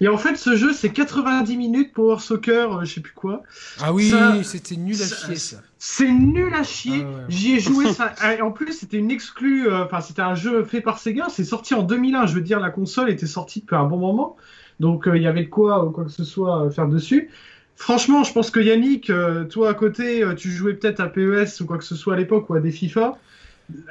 Et 0.00 0.08
en 0.08 0.16
fait, 0.16 0.36
ce 0.36 0.56
jeu, 0.56 0.72
c'est 0.72 0.90
90 0.90 1.56
minutes 1.56 1.92
Power 1.92 2.18
Soccer, 2.18 2.78
euh, 2.78 2.84
je 2.84 2.94
sais 2.94 3.00
plus 3.00 3.12
quoi. 3.12 3.42
Ah 3.80 3.92
oui, 3.92 4.12
c'était 4.42 4.76
nul 4.76 4.96
à 5.00 5.06
chier 5.06 5.36
ça. 5.36 5.58
C'est 5.78 6.10
nul 6.10 6.54
à 6.54 6.62
chier. 6.62 7.04
Ah 7.04 7.24
J'y 7.28 7.56
ai 7.56 7.60
joué 7.60 7.92
ça. 7.92 8.14
En 8.42 8.50
plus, 8.50 8.72
c'était 8.72 8.96
une 8.96 9.10
exclue. 9.10 9.68
Euh, 9.68 9.84
enfin, 9.84 10.00
c'était 10.00 10.22
un 10.22 10.34
jeu 10.34 10.64
fait 10.64 10.80
par 10.80 10.98
Sega. 10.98 11.26
C'est 11.28 11.44
sorti 11.44 11.74
en 11.74 11.82
2001. 11.82 12.26
Je 12.26 12.34
veux 12.34 12.40
dire, 12.40 12.60
la 12.60 12.70
console 12.70 13.10
était 13.10 13.26
sortie 13.26 13.60
depuis 13.60 13.76
un 13.76 13.84
bon 13.84 13.98
moment. 13.98 14.36
Donc, 14.78 15.06
euh, 15.06 15.16
il 15.16 15.22
y 15.22 15.26
avait 15.26 15.44
de 15.44 15.50
quoi, 15.50 15.90
quoi 15.94 16.04
que 16.04 16.10
ce 16.10 16.24
soit, 16.24 16.70
faire 16.70 16.88
dessus. 16.88 17.30
Franchement, 17.76 18.24
je 18.24 18.32
pense 18.32 18.50
que 18.50 18.60
Yannick, 18.60 19.10
toi 19.48 19.70
à 19.70 19.74
côté, 19.74 20.22
tu 20.36 20.50
jouais 20.50 20.74
peut-être 20.74 21.00
à 21.00 21.08
PES 21.08 21.60
ou 21.60 21.66
quoi 21.66 21.78
que 21.78 21.84
ce 21.84 21.94
soit 21.94 22.12
à 22.12 22.16
l'époque 22.16 22.50
ou 22.50 22.54
à 22.54 22.60
des 22.60 22.70
FIFA. 22.70 23.18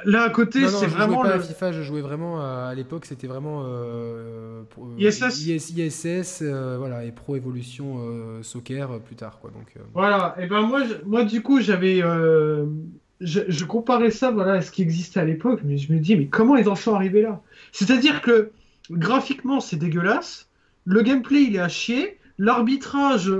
Là 0.04 0.22
à 0.22 0.30
côté, 0.30 0.66
c'est 0.68 0.86
vraiment. 0.86 1.22
Je 1.22 1.28
jouais 1.28 1.38
pas 1.38 1.44
à 1.44 1.46
FIFA, 1.46 1.72
je 1.72 1.82
jouais 1.82 2.00
vraiment 2.00 2.40
à, 2.40 2.74
l'époque, 2.74 3.06
c'était 3.06 3.26
vraiment 3.26 3.62
euh, 3.64 4.62
ISS, 4.98 5.48
ISS, 5.48 6.42
euh, 6.42 6.76
voilà, 6.78 7.04
et 7.04 7.12
Pro 7.12 7.36
Evolution 7.36 7.98
euh, 7.98 8.42
Soccer 8.42 9.00
plus 9.00 9.16
tard, 9.16 9.38
quoi. 9.40 9.50
Donc. 9.50 9.74
Voilà. 9.94 10.34
Et 10.38 10.46
ben 10.46 10.62
moi, 10.62 10.82
moi 11.04 11.24
du 11.24 11.42
coup, 11.42 11.60
j'avais, 11.60 12.00
je, 12.00 13.40
je, 13.48 13.64
comparais 13.64 14.10
ça, 14.10 14.30
voilà, 14.30 14.54
à 14.54 14.62
ce 14.62 14.70
qui 14.70 14.82
existait 14.82 15.20
à 15.20 15.24
l'époque, 15.24 15.60
mais 15.64 15.76
je 15.76 15.92
me 15.92 15.98
dis, 15.98 16.16
mais 16.16 16.26
comment 16.26 16.56
ils 16.56 16.68
en 16.68 16.76
sont 16.76 16.94
arrivés 16.94 17.22
là? 17.22 17.40
C'est-à-dire 17.72 18.22
que 18.22 18.50
graphiquement, 18.90 19.60
c'est 19.60 19.76
dégueulasse, 19.76 20.48
le 20.84 21.02
gameplay, 21.02 21.42
il 21.42 21.56
est 21.56 21.60
à 21.60 21.68
chier. 21.68 22.18
L'arbitrage, 22.38 23.30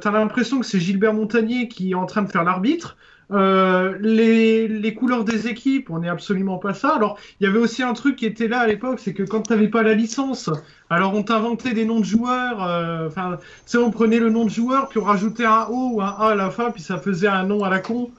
t'as 0.00 0.10
l'impression 0.10 0.60
que 0.60 0.64
c'est 0.64 0.80
Gilbert 0.80 1.12
Montagnier 1.12 1.68
qui 1.68 1.90
est 1.90 1.94
en 1.94 2.06
train 2.06 2.22
de 2.22 2.30
faire 2.30 2.44
l'arbitre. 2.44 2.96
Euh, 3.30 3.98
les, 4.00 4.68
les, 4.68 4.94
couleurs 4.94 5.24
des 5.24 5.48
équipes, 5.48 5.90
on 5.90 5.98
n'est 5.98 6.08
absolument 6.08 6.56
pas 6.56 6.72
ça. 6.72 6.94
Alors, 6.94 7.18
il 7.40 7.44
y 7.44 7.46
avait 7.46 7.58
aussi 7.58 7.82
un 7.82 7.92
truc 7.92 8.16
qui 8.16 8.24
était 8.24 8.48
là 8.48 8.60
à 8.60 8.66
l'époque, 8.66 9.00
c'est 9.00 9.12
que 9.12 9.22
quand 9.22 9.42
tu 9.42 9.52
n'avais 9.52 9.68
pas 9.68 9.82
la 9.82 9.92
licence, 9.92 10.48
alors 10.88 11.14
on 11.14 11.22
t'inventait 11.22 11.74
des 11.74 11.84
noms 11.84 12.00
de 12.00 12.06
joueurs. 12.06 12.64
Euh, 12.64 13.08
enfin, 13.08 13.36
tu 13.38 13.44
sais, 13.66 13.78
on 13.78 13.90
prenait 13.90 14.18
le 14.18 14.30
nom 14.30 14.44
de 14.46 14.50
joueur, 14.50 14.88
puis 14.88 14.98
on 14.98 15.04
rajoutait 15.04 15.44
un 15.44 15.66
O 15.68 15.96
ou 15.96 16.02
un 16.02 16.06
A 16.06 16.30
à 16.30 16.34
la 16.34 16.50
fin, 16.50 16.70
puis 16.70 16.82
ça 16.82 16.98
faisait 16.98 17.28
un 17.28 17.44
nom 17.44 17.64
à 17.64 17.68
la 17.68 17.80
con. 17.80 18.10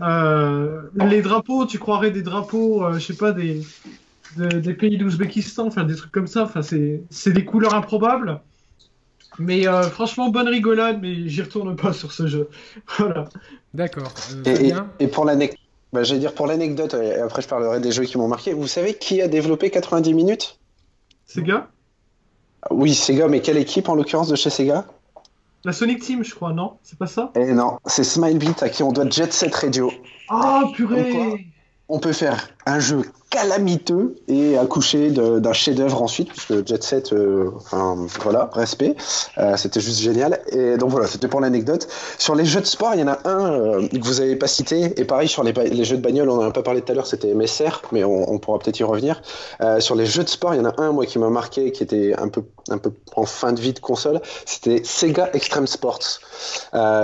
Euh, 0.00 0.82
les 0.94 1.22
drapeaux, 1.22 1.66
tu 1.66 1.78
croirais 1.78 2.12
des 2.12 2.22
drapeaux, 2.22 2.92
je 2.94 3.00
sais 3.00 3.16
pas, 3.16 3.32
des, 3.32 3.62
des 4.36 4.74
pays 4.74 4.96
d'Ouzbékistan, 4.96 5.66
enfin 5.66 5.82
des 5.84 5.96
trucs 5.96 6.12
comme 6.12 6.28
ça. 6.28 6.44
Enfin, 6.44 6.62
c'est 6.62 7.32
des 7.32 7.44
couleurs 7.44 7.74
improbables. 7.74 8.40
Mais 9.38 9.66
euh, 9.66 9.82
franchement, 9.82 10.28
bonne 10.28 10.48
rigolade, 10.48 10.98
mais 11.00 11.28
j'y 11.28 11.42
retourne 11.42 11.74
pas 11.76 11.92
sur 11.92 12.12
ce 12.12 12.26
jeu. 12.26 12.48
voilà. 12.98 13.24
D'accord. 13.74 14.12
Euh, 14.46 14.82
et, 14.98 15.08
pour 15.08 15.24
l'anecdote, 15.24 15.58
bah, 15.92 16.02
j'allais 16.02 16.20
dire 16.20 16.34
pour 16.34 16.46
l'anecdote, 16.46 16.94
et 16.94 17.14
après 17.16 17.42
je 17.42 17.48
parlerai 17.48 17.80
des 17.80 17.92
jeux 17.92 18.04
qui 18.04 18.18
m'ont 18.18 18.28
marqué. 18.28 18.52
Vous 18.52 18.66
savez 18.66 18.94
qui 18.94 19.20
a 19.20 19.28
développé 19.28 19.70
90 19.70 20.14
minutes? 20.14 20.58
Sega? 21.26 21.68
Oui, 22.70 22.94
Sega, 22.94 23.28
mais 23.28 23.40
quelle 23.40 23.58
équipe 23.58 23.88
en 23.88 23.94
l'occurrence 23.94 24.28
de 24.28 24.36
chez 24.36 24.50
Sega? 24.50 24.86
La 25.64 25.72
Sonic 25.72 26.00
Team, 26.00 26.24
je 26.24 26.34
crois, 26.34 26.52
non? 26.52 26.78
C'est 26.82 26.98
pas 26.98 27.06
ça? 27.06 27.30
Eh 27.36 27.52
non, 27.52 27.78
c'est 27.86 28.04
Smilebeat 28.04 28.62
à 28.62 28.68
qui 28.68 28.82
on 28.82 28.92
doit 28.92 29.08
Jet 29.08 29.32
Set 29.32 29.54
Radio. 29.54 29.92
Ah, 30.28 30.64
purée 30.74 31.46
On 31.88 32.00
peut 32.00 32.12
faire 32.12 32.48
un 32.66 32.80
jeu 32.80 33.02
calamiteux 33.32 34.14
et 34.28 34.58
accoucher 34.58 35.10
d'un 35.10 35.52
chef-d'œuvre 35.54 36.02
ensuite, 36.02 36.28
puisque 36.28 36.66
Jet 36.66 36.82
Set, 36.84 37.12
euh, 37.14 37.50
voilà, 38.20 38.50
respect, 38.52 38.94
euh, 39.38 39.56
c'était 39.56 39.80
juste 39.80 40.00
génial. 40.00 40.40
Et 40.48 40.76
donc 40.76 40.90
voilà, 40.90 41.06
c'était 41.06 41.28
pour 41.28 41.40
l'anecdote. 41.40 41.88
Sur 42.18 42.34
les 42.34 42.44
jeux 42.44 42.60
de 42.60 42.66
sport, 42.66 42.94
il 42.94 43.00
y 43.00 43.02
en 43.02 43.08
a 43.08 43.18
un 43.24 43.52
euh, 43.52 43.88
que 43.88 44.04
vous 44.04 44.20
avez 44.20 44.36
pas 44.36 44.48
cité, 44.48 44.92
et 45.00 45.04
pareil 45.04 45.28
sur 45.28 45.42
les, 45.44 45.84
jeux 45.84 45.96
de 45.96 46.02
bagnole, 46.02 46.28
on 46.28 46.40
en 46.40 46.42
a 46.42 46.50
pas 46.50 46.62
parlé 46.62 46.82
tout 46.82 46.92
à 46.92 46.94
l'heure, 46.94 47.06
c'était 47.06 47.32
MSR, 47.32 47.82
mais 47.90 48.04
on, 48.04 48.38
pourra 48.38 48.58
peut-être 48.58 48.78
y 48.80 48.84
revenir. 48.84 49.22
sur 49.78 49.94
les 49.94 50.04
jeux 50.04 50.24
de 50.24 50.28
sport, 50.28 50.54
il 50.54 50.58
y 50.58 50.60
en 50.60 50.68
a 50.68 50.74
un 50.78 50.92
moi 50.92 51.06
qui 51.06 51.18
m'a 51.18 51.30
marqué, 51.30 51.72
qui 51.72 51.82
était 51.82 52.14
un 52.18 52.28
peu 52.28 52.42
un 52.70 52.78
peu 52.78 52.92
en 53.16 53.26
fin 53.26 53.52
de 53.52 53.60
vie 53.60 53.72
de 53.72 53.80
console, 53.80 54.20
c'était 54.46 54.82
Sega 54.84 55.30
Extreme 55.32 55.66
Sports. 55.66 56.20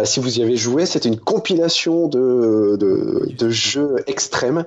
si 0.04 0.20
vous 0.20 0.38
y 0.38 0.42
avez 0.42 0.56
joué, 0.56 0.86
c'était 0.86 1.08
une 1.08 1.18
compilation 1.18 2.06
de, 2.06 2.76
de 2.78 3.50
jeux 3.50 3.96
extrêmes. 4.06 4.64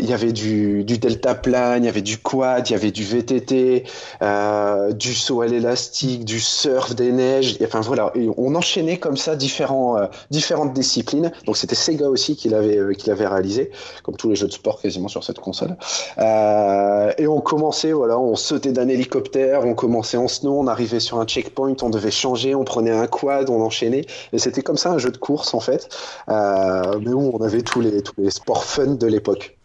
Il 0.00 0.08
y 0.08 0.12
avait 0.12 0.32
du 0.32 0.48
du, 0.84 0.98
delta 0.98 1.34
plane, 1.34 1.84
il 1.84 1.86
y 1.86 1.88
avait 1.88 2.02
du 2.02 2.18
quad, 2.18 2.68
il 2.68 2.72
y 2.72 2.76
avait 2.76 2.90
du 2.90 3.04
VTT, 3.04 3.84
euh, 4.22 4.92
du 4.92 5.14
saut 5.14 5.42
à 5.42 5.46
l'élastique, 5.46 6.24
du 6.24 6.40
surf, 6.40 6.94
des 6.94 7.12
neiges. 7.12 7.58
enfin 7.62 7.80
voilà, 7.80 8.12
on 8.36 8.54
enchaînait 8.54 8.98
comme 8.98 9.16
ça 9.16 9.36
différents, 9.36 9.98
euh, 9.98 10.06
différentes 10.30 10.72
disciplines. 10.72 11.32
Donc 11.46 11.56
c'était 11.56 11.74
Sega 11.74 12.08
aussi 12.08 12.36
qui 12.36 12.48
l'avait 12.48 12.78
euh, 12.78 12.92
qui 12.92 13.08
l'avait 13.08 13.26
réalisé, 13.26 13.70
comme 14.02 14.16
tous 14.16 14.28
les 14.28 14.36
jeux 14.36 14.48
de 14.48 14.52
sport 14.52 14.80
quasiment 14.80 15.08
sur 15.08 15.24
cette 15.24 15.38
console. 15.38 15.76
et 16.18 17.26
on 17.26 17.40
commençait, 17.40 17.92
voilà, 17.92 18.18
on 18.18 18.36
sautait 18.36 18.72
d'un 18.72 18.88
hélicoptère, 18.88 19.64
on 19.64 19.74
commençait 19.74 20.16
en 20.16 20.28
snow, 20.28 20.58
on 20.58 20.66
arrivait 20.66 21.00
sur 21.00 21.20
un 21.20 21.26
checkpoint, 21.26 21.76
on 21.82 21.90
devait 21.90 22.10
changer, 22.10 22.54
on 22.54 22.64
prenait 22.64 22.90
un 22.90 23.06
quad, 23.06 23.50
on 23.50 23.60
enchaînait. 23.62 24.04
Et 24.32 24.38
c'était 24.38 24.62
comme 24.62 24.76
ça 24.76 24.90
un 24.90 24.98
jeu 24.98 25.10
de 25.10 25.18
course 25.18 25.54
en 25.54 25.60
fait, 25.60 25.88
mais 26.28 27.12
où 27.12 27.30
on 27.34 27.42
avait 27.42 27.62
tous 27.62 27.80
les 27.80 28.02
tous 28.02 28.14
les 28.18 28.30
sports 28.30 28.64
fun 28.64 28.94
de 28.94 29.06
l'époque. 29.06 29.57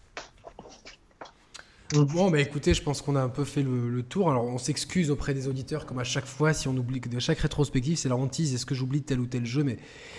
Bon, 1.94 2.32
bah 2.32 2.40
écoutez, 2.40 2.74
je 2.74 2.82
pense 2.82 3.04
qu'on 3.04 3.16
a 3.16 3.22
un 3.22 3.30
peu 3.30 3.44
fait 3.44 3.62
le, 3.62 4.02
tour. 4.02 4.32
Alors, 4.32 4.46
on 4.46 4.58
s'excuse 4.58 5.12
auprès 5.12 5.36
des 5.36 5.48
auditeurs, 5.48 5.86
comme 5.86 6.00
à 6.00 6.04
chaque 6.04 6.26
fois, 6.26 6.52
si 6.52 6.68
on 6.68 6.76
oublie 6.76 7.00
que 7.00 7.08
de 7.08 7.20
chaque 7.20 7.38
rétrospective, 7.40 7.98
c'est 7.98 8.10
la 8.10 8.16
hantise, 8.16 8.56
est-ce 8.56 8.66
que 8.66 8.74
j'oublie 8.74 9.04
tel 9.04 9.20
ou 9.20 9.28
tel 9.28 9.46
jeu 9.46 9.64
Mais 9.64 9.78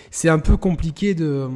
c'est 0.09 0.29
un 0.29 0.39
peu 0.39 0.55
compliqué 0.55 1.15
de, 1.15 1.49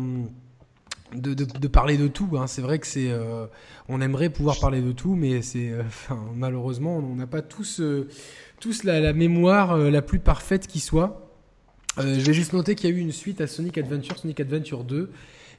de, 1.14 1.68
parler 1.70 1.98
de 1.98 2.08
tout. 2.08 2.32
Hein. 2.34 2.48
C'est 2.48 2.62
vrai 2.62 2.80
que 2.80 2.88
c'est. 2.88 3.10
Euh, 3.10 3.46
on 3.88 4.02
aimerait 4.02 4.30
pouvoir 4.30 4.60
parler 4.60 4.82
de 4.82 4.92
tout, 4.92 5.16
mais 5.16 5.42
c'est. 5.42 5.70
Euh, 5.70 5.84
malheureusement, 6.36 6.98
on 6.98 7.16
n'a 7.16 7.28
pas 7.28 7.42
tous, 7.42 7.80
euh, 7.80 8.10
tous 8.60 8.84
la, 8.84 9.14
mémoire 9.14 9.78
la 9.78 10.02
plus 10.02 10.20
parfaite 10.20 10.68
qui 10.68 10.82
soit. 10.82 11.32
je 11.98 12.04
vais 12.04 12.34
juste 12.34 12.52
noter 12.52 12.76
qu'il 12.76 12.90
y 12.90 12.94
a 12.94 12.96
eu 12.96 13.00
une 13.00 13.14
suite 13.14 13.40
à 13.40 13.48
Sonic 13.48 13.78
Adventure, 13.78 14.18
Sonic 14.18 14.42
Adventure 14.42 14.84
2 14.84 15.12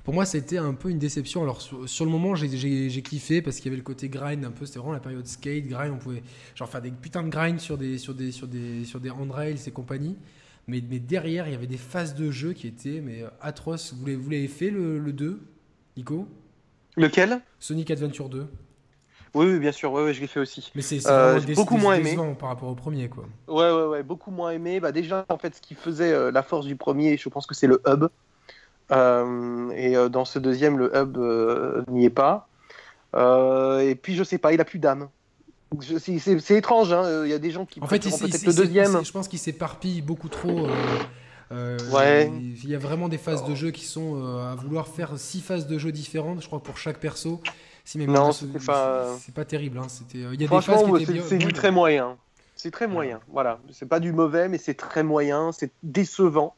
pour 0.05 0.14
moi, 0.14 0.24
c'était 0.24 0.59
un 0.59 0.74
peu 0.74 0.90
une 0.90 0.98
déception. 0.98 1.42
Alors, 1.42 1.61
sur, 1.61 2.05
le 2.05 2.11
moment, 2.11 2.34
j'ai 2.34 3.03
kiffé 3.03 3.42
parce 3.42 3.57
qu'il 3.57 3.66
y 3.66 3.68
avait 3.68 3.76
le 3.76 3.82
côté 3.82 4.09
grind 4.09 4.44
un 4.44 4.51
peu. 4.51 4.64
C'était 4.64 4.78
vraiment 4.78 4.94
la 4.94 5.01
période 5.01 5.26
skate, 5.26 5.66
grind. 5.66 5.92
On 5.92 5.98
pouvait 5.98 6.22
genre 6.55 6.68
faire 6.68 6.80
des 6.80 6.90
putains 6.90 7.22
de 7.22 7.28
grind 7.28 7.61
sur 7.61 7.76
des, 7.76 7.98
sur 7.98 8.14
des, 8.14 8.32
sur 8.32 8.48
des, 8.48 8.84
sur 8.84 9.01
des 9.01 9.11
handrails 9.11 9.59
et 9.66 9.70
compagnie. 9.70 10.16
Mais, 10.66 10.82
mais 10.88 10.98
derrière, 10.98 11.48
il 11.48 11.53
y 11.53 11.55
avait 11.55 11.66
des 11.66 11.76
phases 11.76 12.14
de 12.14 12.30
jeu 12.30 12.53
qui 12.53 12.66
étaient 12.66 13.01
mais, 13.03 13.24
atroces. 13.40 13.94
Vous 13.94 14.07
l'avez 14.07 14.48
fait 14.48 14.70
le, 14.70 15.12
2, 15.12 15.40
Nico? 15.96 16.26
Lequel? 16.96 17.40
Sonic 17.59 17.90
Adventure 17.90 18.28
2. 18.28 18.46
Oui, 19.34 19.46
oui, 19.46 19.59
bien 19.61 19.70
sûr, 19.70 19.92
ouais, 19.92 20.12
je 20.12 20.20
l'ai 20.20 20.26
fait 20.26 20.40
aussi. 20.40 20.72
Mais 20.74 20.82
c'est 20.82 21.07
euh, 21.07 21.38
beaucoup 21.55 21.76
moins 21.76 21.94
aimé 21.94 22.16
par 22.38 22.48
rapport 22.48 22.68
au 22.68 22.74
premier, 22.74 23.09
quoi. 23.09 23.26
Ouais, 23.46 23.70
ouais, 23.70 23.86
ouais, 23.86 24.03
beaucoup 24.03 24.32
moins 24.32 24.51
aimé. 24.51 24.80
Bah 24.80 24.90
déjà, 24.90 25.24
en 25.28 25.38
fait, 25.38 25.55
ce 25.55 25.61
qui 25.61 25.74
faisait 25.74 26.12
euh, 26.12 26.32
la 26.32 26.42
force 26.42 26.66
du 26.66 26.74
premier, 26.74 27.16
je 27.16 27.28
pense 27.28 27.46
que 27.46 27.55
c'est 27.55 27.68
le 27.68 27.80
hub. 27.86 28.07
Euh, 28.93 29.70
et 29.70 29.97
euh, 29.97 30.09
dans 30.09 30.24
ce 30.24 30.38
deuxième, 30.38 30.78
le 30.78 30.95
hub 30.97 31.16
euh, 31.16 31.82
n'y 31.88 32.05
est 32.05 32.11
pas. 32.11 32.49
et 33.14 33.95
puis, 33.95 34.14
je 34.14 34.24
sais 34.24 34.38
pas, 34.38 34.53
il 34.53 34.61
a 34.61 34.64
plus 34.64 34.78
d'âme. 34.78 35.09
C'est 35.80 36.57
étrange, 36.57 36.93
hein. 36.93 37.24
il 37.24 37.30
y 37.30 37.34
a 37.34 37.38
des 37.38 37.53
gens 37.53 37.64
qui 37.64 37.80
en 37.80 37.86
fait, 37.86 38.01
peut-être 38.01 38.47
le 38.47 38.53
deuxième. 38.53 39.05
Je 39.05 39.12
pense 39.12 39.28
qu'il 39.28 39.38
s'éparpille 39.38 40.03
beaucoup 40.03 40.28
trop. 40.28 40.66
ouais. 41.51 42.32
Il 42.32 42.68
y 42.68 42.74
a 42.74 42.78
vraiment 42.78 43.09
des 43.09 43.18
phases 43.18 43.45
de 43.45 43.55
jeu 43.55 43.70
qui 43.70 43.84
sont 43.84 44.24
à 44.41 44.55
vouloir 44.57 44.88
faire 44.88 45.12
six 45.16 45.41
phases 45.41 45.66
de 45.66 45.78
jeu 45.78 45.93
différentes, 45.93 46.43
je 46.43 46.47
crois, 46.47 46.62
pour 46.62 46.78
chaque 46.78 46.99
perso. 46.99 47.41
Si 47.82 47.99
non, 47.99 48.30
c'est 48.30 48.64
pas... 48.64 49.16
pas 49.34 49.45
terrible. 49.45 49.78
Hein. 49.78 49.86
Il 50.14 50.41
y 50.41 50.45
a 50.45 50.47
Franchement, 50.47 50.97
c'est 51.28 51.38
du 51.38 51.53
très 51.53 51.70
moyen. 51.70 52.16
C'est 52.55 52.70
très 52.70 52.86
moyen. 52.86 53.20
Voilà. 53.32 53.59
C'est 53.72 53.88
pas 53.88 54.01
du 54.01 54.12
mauvais, 54.12 54.49
mais 54.49 54.59
c'est 54.59 54.74
très 54.74 55.03
moyen. 55.03 55.51
C'est 55.51 55.72
décevant. 55.82 56.55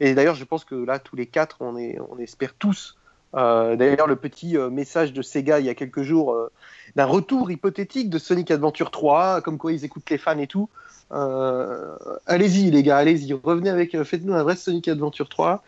Et 0.00 0.14
d'ailleurs, 0.14 0.34
je 0.34 0.44
pense 0.44 0.64
que 0.64 0.74
là, 0.74 0.98
tous 0.98 1.14
les 1.14 1.26
quatre, 1.26 1.58
on, 1.60 1.76
est, 1.76 1.98
on 2.10 2.18
espère 2.18 2.54
tous. 2.54 2.96
Euh, 3.34 3.76
d'ailleurs, 3.76 4.06
le 4.06 4.16
petit 4.16 4.56
euh, 4.56 4.70
message 4.70 5.12
de 5.12 5.22
Sega 5.22 5.60
il 5.60 5.66
y 5.66 5.68
a 5.68 5.74
quelques 5.74 6.02
jours 6.02 6.32
euh, 6.32 6.50
d'un 6.96 7.04
retour 7.04 7.50
hypothétique 7.50 8.10
de 8.10 8.18
Sonic 8.18 8.50
Adventure 8.50 8.90
3, 8.90 9.40
comme 9.42 9.58
quoi 9.58 9.72
ils 9.72 9.84
écoutent 9.84 10.10
les 10.10 10.18
fans 10.18 10.38
et 10.38 10.46
tout. 10.48 10.68
allez-y, 11.10 12.70
les 12.70 12.82
gars, 12.82 12.96
allez-y, 12.96 13.32
revenez 13.34 13.70
avec, 13.70 14.02
faites-nous 14.02 14.34
un 14.34 14.42
vrai 14.42 14.56
Sonic 14.56 14.88
Adventure 14.88 15.28
3 15.28 15.62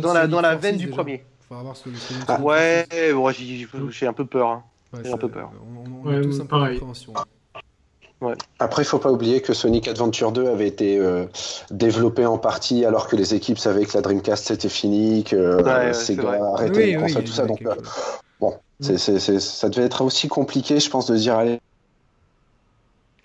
dans 0.00 0.12
la, 0.12 0.26
dans 0.26 0.40
la 0.40 0.54
veine 0.54 0.76
du 0.76 0.88
premier. 0.88 1.24
ouais, 2.40 2.86
j'ai 3.90 4.06
un 4.06 4.12
peu 4.12 4.26
peur. 4.26 4.48
Hein. 4.48 4.62
j'ai 5.02 5.12
un 5.12 5.16
peu 5.16 5.28
peur. 5.28 5.50
On, 6.04 6.10
a 6.10 6.20
tous 6.20 6.40
un 6.40 6.46
peu 6.46 6.56
après, 8.58 8.82
il 8.82 8.86
faut 8.86 8.98
pas 8.98 9.12
oublier 9.12 9.42
que 9.42 9.52
Sonic 9.52 9.88
Adventure 9.88 10.32
2 10.32 10.48
avait 10.48 10.66
été 10.66 10.98
euh, 10.98 11.26
développé 11.70 12.24
en 12.24 12.38
partie 12.38 12.84
alors 12.84 13.08
que 13.08 13.16
les 13.16 13.34
équipes 13.34 13.58
savaient 13.58 13.84
que 13.84 13.92
la 13.94 14.00
Dreamcast 14.00 14.46
c'était 14.46 14.70
fini, 14.70 15.22
que 15.22 15.36
euh, 15.36 15.92
Sega 15.92 16.38
arrêtait 16.54 16.86
les 16.86 16.96
consoles, 16.96 17.24
tout 17.24 17.32
ça. 17.32 17.44
Donc, 17.44 17.60
euh, 17.62 17.74
bon, 18.40 18.54
ça 18.80 19.68
devait 19.68 19.84
être 19.84 20.02
aussi 20.02 20.28
compliqué, 20.28 20.80
je 20.80 20.88
pense, 20.88 21.10
de 21.10 21.16
dire 21.16 21.34
allez. 21.36 21.60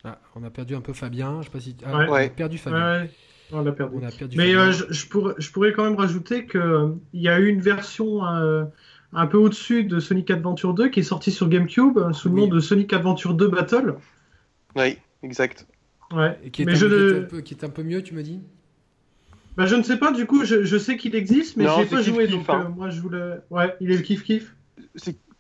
Ah, 0.03 0.17
on 0.35 0.43
a 0.43 0.49
perdu 0.49 0.75
un 0.75 0.81
peu 0.81 0.93
Fabien. 0.93 1.37
Je 1.39 1.45
sais 1.45 1.51
pas 1.51 1.59
si. 1.59 1.75
Ah, 1.85 2.05
on 2.09 2.13
a 2.13 2.27
perdu 2.27 2.57
Fabien. 2.57 3.07
On 3.53 3.65
a 3.65 3.71
perdu. 3.71 4.35
Mais 4.35 4.51
je, 4.51 5.07
pourrais, 5.07 5.35
je, 5.37 5.51
pourrais, 5.51 5.71
quand 5.71 5.83
même 5.83 5.95
rajouter 5.95 6.47
qu'il 6.47 6.97
y 7.13 7.29
a 7.29 7.39
eu 7.39 7.47
une 7.47 7.61
version 7.61 8.23
un 8.23 9.27
peu 9.27 9.37
au-dessus 9.37 9.85
de 9.85 10.01
Sonic 10.01 10.31
Adventure 10.31 10.73
2, 10.73 10.89
qui 10.89 10.99
est 10.99 11.03
sorti 11.03 11.31
sur 11.31 11.47
GameCube 11.47 12.11
sous 12.11 12.27
le 12.27 12.35
nom 12.35 12.47
de 12.47 12.59
Sonic 12.59 12.91
Adventure 12.91 13.33
2 13.35 13.47
Battle. 13.47 13.95
Oui, 14.75 14.97
exact. 15.23 15.67
Ouais. 16.11 16.37
qui, 16.51 16.63
est 16.63 16.65
mais 16.65 16.73
un, 16.73 16.75
je 16.75 17.21
peu, 17.23 17.41
qui 17.41 17.53
est 17.53 17.63
un 17.63 17.69
peu 17.69 17.83
mieux, 17.83 18.03
tu 18.03 18.13
me 18.13 18.23
dis 18.23 18.41
bah, 19.57 19.65
je 19.65 19.75
ne 19.75 19.83
sais 19.83 19.97
pas, 19.97 20.11
du 20.11 20.25
coup, 20.25 20.45
je, 20.45 20.63
je 20.63 20.77
sais 20.77 20.95
qu'il 20.95 21.15
existe, 21.15 21.57
mais 21.57 21.65
j'ai 21.77 21.85
pas 21.85 22.01
joué, 22.01 22.27
donc 22.27 22.49
hein. 22.49 22.63
euh, 22.65 22.69
moi 22.69 22.89
je 22.89 23.01
voulais. 23.01 23.35
Ouais, 23.49 23.75
il 23.81 23.91
est 23.91 23.97
le 23.97 24.01
kiff-kiff. 24.01 24.53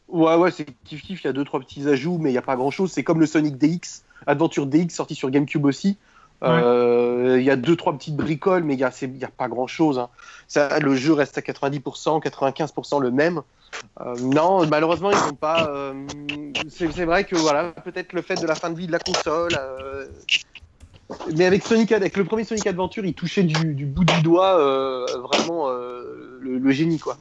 Ouais, 0.09 0.35
ouais, 0.35 0.51
c'est 0.51 0.67
kiff-kiff, 0.85 1.21
il 1.21 1.23
y 1.23 1.27
a 1.27 1.33
deux, 1.33 1.45
trois 1.45 1.61
petits 1.61 1.87
ajouts, 1.87 2.17
mais 2.17 2.29
il 2.29 2.33
n'y 2.33 2.37
a 2.37 2.41
pas 2.41 2.57
grand-chose. 2.57 2.91
C'est 2.91 3.03
comme 3.03 3.21
le 3.21 3.25
Sonic 3.25 3.57
DX, 3.57 4.03
Adventure 4.27 4.67
DX, 4.67 4.89
sorti 4.89 5.15
sur 5.15 5.29
GameCube 5.31 5.63
aussi. 5.65 5.97
Euh, 6.43 7.37
il 7.39 7.43
y 7.43 7.51
a 7.51 7.55
deux, 7.55 7.75
trois 7.75 7.93
petites 7.93 8.15
bricoles, 8.15 8.63
mais 8.63 8.73
il 8.73 8.77
n'y 8.77 9.23
a, 9.23 9.27
pas 9.29 9.47
grand-chose. 9.47 9.99
Hein. 9.99 10.09
Le 10.79 10.95
jeu 10.95 11.13
reste 11.13 11.37
à 11.37 11.41
90%, 11.41 12.21
95% 12.21 13.01
le 13.01 13.11
même. 13.11 13.41
Euh, 14.01 14.15
non, 14.19 14.65
malheureusement, 14.67 15.11
ils 15.11 15.27
n'ont 15.27 15.35
pas. 15.35 15.71
c'est 16.69 17.05
vrai 17.05 17.23
que 17.23 17.35
voilà, 17.35 17.71
peut-être 17.83 18.13
le 18.13 18.21
fait 18.21 18.41
de 18.41 18.47
la 18.47 18.55
fin 18.55 18.69
de 18.69 18.77
vie 18.77 18.87
de 18.87 18.91
la 18.91 18.99
console, 18.99 19.55
mais 21.35 21.45
avec 21.45 21.63
Sonic, 21.63 21.91
avec 21.91 22.17
le 22.17 22.23
premier 22.23 22.43
Sonic 22.43 22.65
Adventure, 22.67 23.05
il 23.05 23.13
touchait 23.13 23.43
du, 23.43 23.85
bout 23.85 24.03
du 24.03 24.21
doigt 24.21 24.59
euh, 24.59 25.05
vraiment 25.17 25.69
euh, 25.69 26.39
le, 26.41 26.71
génie, 26.71 26.99
quoi. 26.99 27.17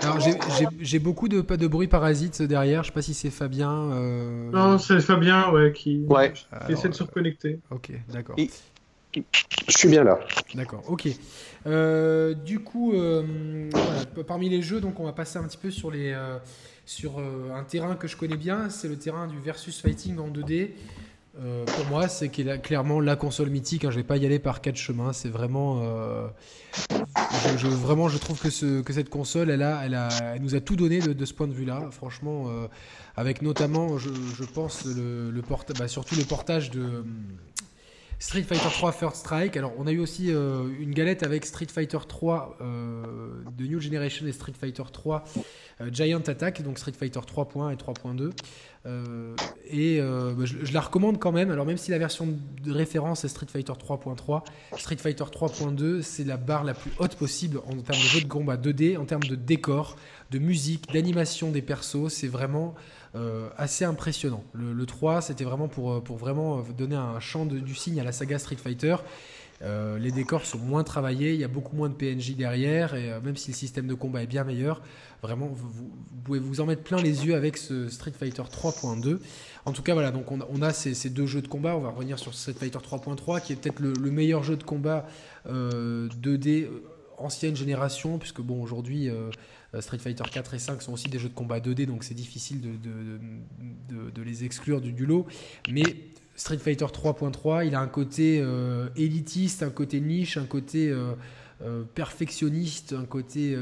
Alors 0.00 0.18
j'ai 0.80 0.98
beaucoup 0.98 1.28
de 1.28 1.40
pas 1.40 1.56
de 1.56 1.66
bruit 1.66 1.88
parasite 1.88 2.42
derrière. 2.42 2.82
Je 2.82 2.88
sais 2.88 2.94
pas 2.94 3.02
si 3.02 3.14
c'est 3.14 3.30
Fabien. 3.30 3.90
Euh, 3.92 4.50
non, 4.50 4.78
c'est 4.78 5.00
Fabien, 5.00 5.50
ouais, 5.50 5.72
qui, 5.72 6.04
ouais. 6.08 6.32
essaie 6.68 6.88
de 6.88 6.94
se 6.94 7.02
reconnecter. 7.02 7.60
Ok, 7.70 7.90
d'accord. 8.12 8.36
Je 9.14 9.76
suis 9.76 9.88
bien 9.88 10.04
là. 10.04 10.18
D'accord, 10.54 10.82
ok. 10.88 11.08
du 12.44 12.60
coup, 12.60 12.94
parmi 14.26 14.48
les 14.48 14.62
jeux, 14.62 14.80
donc 14.80 15.00
on 15.00 15.04
va 15.04 15.12
passer 15.12 15.38
un 15.38 15.44
petit 15.44 15.58
peu 15.58 15.70
sur 15.70 15.90
les 15.90 16.16
sur 16.84 17.18
un 17.18 17.64
terrain 17.64 17.96
que 17.96 18.06
je 18.06 18.16
connais 18.16 18.36
bien. 18.36 18.70
C'est 18.70 18.88
le 18.88 18.96
terrain 18.96 19.26
du 19.26 19.38
versus 19.40 19.80
fighting 19.80 20.18
en 20.18 20.28
2D. 20.28 20.70
Euh, 21.38 21.64
pour 21.66 21.84
moi, 21.86 22.08
c'est 22.08 22.28
clairement 22.28 23.00
la 23.00 23.16
console 23.16 23.50
mythique. 23.50 23.84
Hein. 23.84 23.90
Je 23.90 23.96
vais 23.96 24.04
pas 24.04 24.16
y 24.16 24.24
aller 24.24 24.38
par 24.38 24.60
quatre 24.60 24.76
chemins. 24.76 25.12
C'est 25.12 25.28
vraiment, 25.28 25.80
euh, 25.82 26.28
je, 27.58 27.66
vraiment, 27.66 28.08
je 28.08 28.18
trouve 28.18 28.40
que, 28.40 28.50
ce, 28.50 28.80
que 28.80 28.92
cette 28.92 29.10
console, 29.10 29.50
elle, 29.50 29.62
a, 29.62 29.82
elle, 29.84 29.94
a, 29.94 30.08
elle 30.34 30.42
nous 30.42 30.54
a 30.54 30.60
tout 30.60 30.76
donné 30.76 31.00
de, 31.00 31.24
ce 31.24 31.34
point 31.34 31.46
de 31.46 31.52
vue-là. 31.52 31.88
Franchement, 31.90 32.46
euh, 32.48 32.68
avec 33.16 33.42
notamment, 33.42 33.98
je, 33.98 34.08
pense 34.44 34.86
bah, 35.78 35.88
surtout 35.88 36.14
le 36.14 36.24
portage 36.24 36.70
de 36.70 37.04
Street 38.18 38.42
Fighter 38.42 38.70
3 38.70 38.92
First 38.92 39.16
Strike. 39.16 39.58
Alors, 39.58 39.72
on 39.76 39.86
a 39.86 39.92
eu 39.92 39.98
aussi 39.98 40.28
une 40.30 40.92
galette 40.92 41.22
avec 41.22 41.44
Street 41.44 41.66
Fighter 41.70 41.98
3 42.08 42.56
de 42.60 43.66
New 43.66 43.78
Generation 43.78 44.26
et 44.26 44.32
Street 44.32 44.54
Fighter 44.58 44.84
3 44.90 45.24
Giant 45.90 46.22
Attack, 46.26 46.62
donc 46.62 46.78
Street 46.78 46.94
Fighter 46.98 47.20
3.1 47.20 47.74
et 47.74 47.76
3.2. 47.76 48.32
Euh, 48.86 49.34
et 49.68 50.00
euh, 50.00 50.32
bah, 50.36 50.44
je, 50.44 50.72
la 50.72 50.80
recommande 50.80 51.18
quand 51.18 51.32
même. 51.32 51.50
Alors 51.50 51.66
même 51.66 51.76
si 51.76 51.90
la 51.90 51.98
version 51.98 52.28
de 52.62 52.72
référence 52.72 53.24
est 53.24 53.28
Street 53.28 53.46
Fighter 53.48 53.72
3.3, 53.72 54.42
Street 54.78 54.96
Fighter 54.96 55.24
3.2 55.24 56.02
c'est 56.02 56.24
la 56.24 56.36
barre 56.36 56.64
la 56.64 56.74
plus 56.74 56.92
haute 56.98 57.16
possible 57.16 57.58
en 57.66 57.76
termes 57.82 58.00
de 58.00 58.06
jeu 58.06 58.20
de 58.20 58.28
combat 58.28 58.56
2D, 58.56 58.96
en 58.96 59.04
termes 59.04 59.24
de 59.24 59.34
décor, 59.34 59.96
de 60.30 60.38
musique, 60.38 60.92
d'animation 60.92 61.50
des 61.50 61.62
persos. 61.62 62.08
C'est 62.08 62.28
vraiment 62.28 62.74
euh, 63.16 63.48
assez 63.56 63.84
impressionnant. 63.84 64.44
Le, 64.52 64.86
3 64.86 65.20
c'était 65.20 65.44
vraiment 65.44 65.68
pour, 65.68 66.02
pour 66.04 66.16
vraiment 66.16 66.62
donner 66.76 66.96
un 66.96 67.18
champ 67.18 67.44
du 67.44 67.74
signe 67.74 68.00
à 68.00 68.04
la 68.04 68.12
saga 68.12 68.38
Street 68.38 68.56
Fighter. 68.56 68.96
Les 69.62 70.12
décors 70.12 70.44
sont 70.44 70.58
moins 70.58 70.84
travaillés, 70.84 71.34
il 71.34 71.40
y 71.40 71.44
a 71.44 71.48
beaucoup 71.48 71.76
moins 71.76 71.88
de 71.88 71.94
PNJ 71.94 72.36
derrière, 72.36 72.94
et 72.94 73.20
même 73.22 73.36
si 73.36 73.50
le 73.50 73.56
système 73.56 73.86
de 73.86 73.94
combat 73.94 74.22
est 74.22 74.26
bien 74.26 74.44
meilleur, 74.44 74.82
Vraiment, 75.22 75.48
vous, 75.48 75.90
pouvez 76.24 76.38
vous 76.38 76.60
en 76.60 76.66
mettre 76.66 76.82
plein 76.82 77.00
les 77.00 77.26
yeux 77.26 77.34
avec 77.34 77.56
ce 77.56 77.88
Street 77.88 78.12
Fighter 78.12 78.42
3.2. 78.42 79.18
En 79.64 79.72
tout 79.72 79.82
cas, 79.82 79.94
voilà, 79.94 80.10
donc 80.10 80.30
on, 80.30 80.62
a 80.62 80.72
ces, 80.72 81.10
deux 81.10 81.26
jeux 81.26 81.42
de 81.42 81.48
combat. 81.48 81.76
On 81.76 81.80
va 81.80 81.90
revenir 81.90 82.18
sur 82.18 82.34
Street 82.34 82.52
Fighter 82.52 82.78
3.3, 82.78 83.42
qui 83.42 83.52
est 83.52 83.56
peut-être 83.56 83.80
le, 83.80 84.10
meilleur 84.10 84.42
jeu 84.44 84.56
de 84.56 84.62
combat 84.62 85.06
2D 85.46 85.48
euh, 85.48 86.08
euh, 86.26 86.68
ancienne 87.18 87.56
génération, 87.56 88.18
puisque 88.18 88.40
bon, 88.40 88.62
aujourd'hui, 88.62 89.08
euh, 89.08 89.30
Street 89.80 89.98
Fighter 89.98 90.24
4 90.30 90.54
et 90.54 90.58
5 90.58 90.82
sont 90.82 90.92
aussi 90.92 91.08
des 91.08 91.18
jeux 91.18 91.28
de 91.28 91.34
combat 91.34 91.60
2D, 91.60 91.86
donc 91.86 92.04
c'est 92.04 92.14
difficile 92.14 92.60
de, 92.60 94.22
les 94.22 94.44
exclure 94.44 94.80
du, 94.80 95.06
lot. 95.06 95.26
Mais 95.70 95.82
Street 96.36 96.58
Fighter 96.58 96.84
3.3, 96.86 97.66
il 97.66 97.74
a 97.74 97.80
un 97.80 97.86
côté 97.88 98.44
élitiste, 98.94 99.62
un 99.62 99.70
côté 99.70 100.00
niche, 100.00 100.36
un 100.36 100.44
côté 100.44 100.94
perfectionniste, 101.94 102.92
un 102.92 103.06
côté 103.06 103.56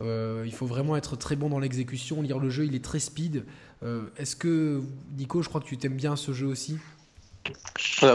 euh, 0.00 0.42
il 0.44 0.52
faut 0.52 0.66
vraiment 0.66 0.96
être 0.96 1.16
très 1.16 1.36
bon 1.36 1.48
dans 1.48 1.58
l'exécution, 1.58 2.22
lire 2.22 2.38
le 2.38 2.50
jeu, 2.50 2.64
il 2.64 2.74
est 2.74 2.84
très 2.84 2.98
speed. 2.98 3.44
Euh, 3.82 4.02
est-ce 4.16 4.34
que, 4.34 4.80
Nico, 5.16 5.42
je 5.42 5.48
crois 5.48 5.60
que 5.60 5.66
tu 5.66 5.76
t'aimes 5.76 5.94
bien 5.94 6.16
ce 6.16 6.32
jeu 6.32 6.46
aussi? 6.46 6.78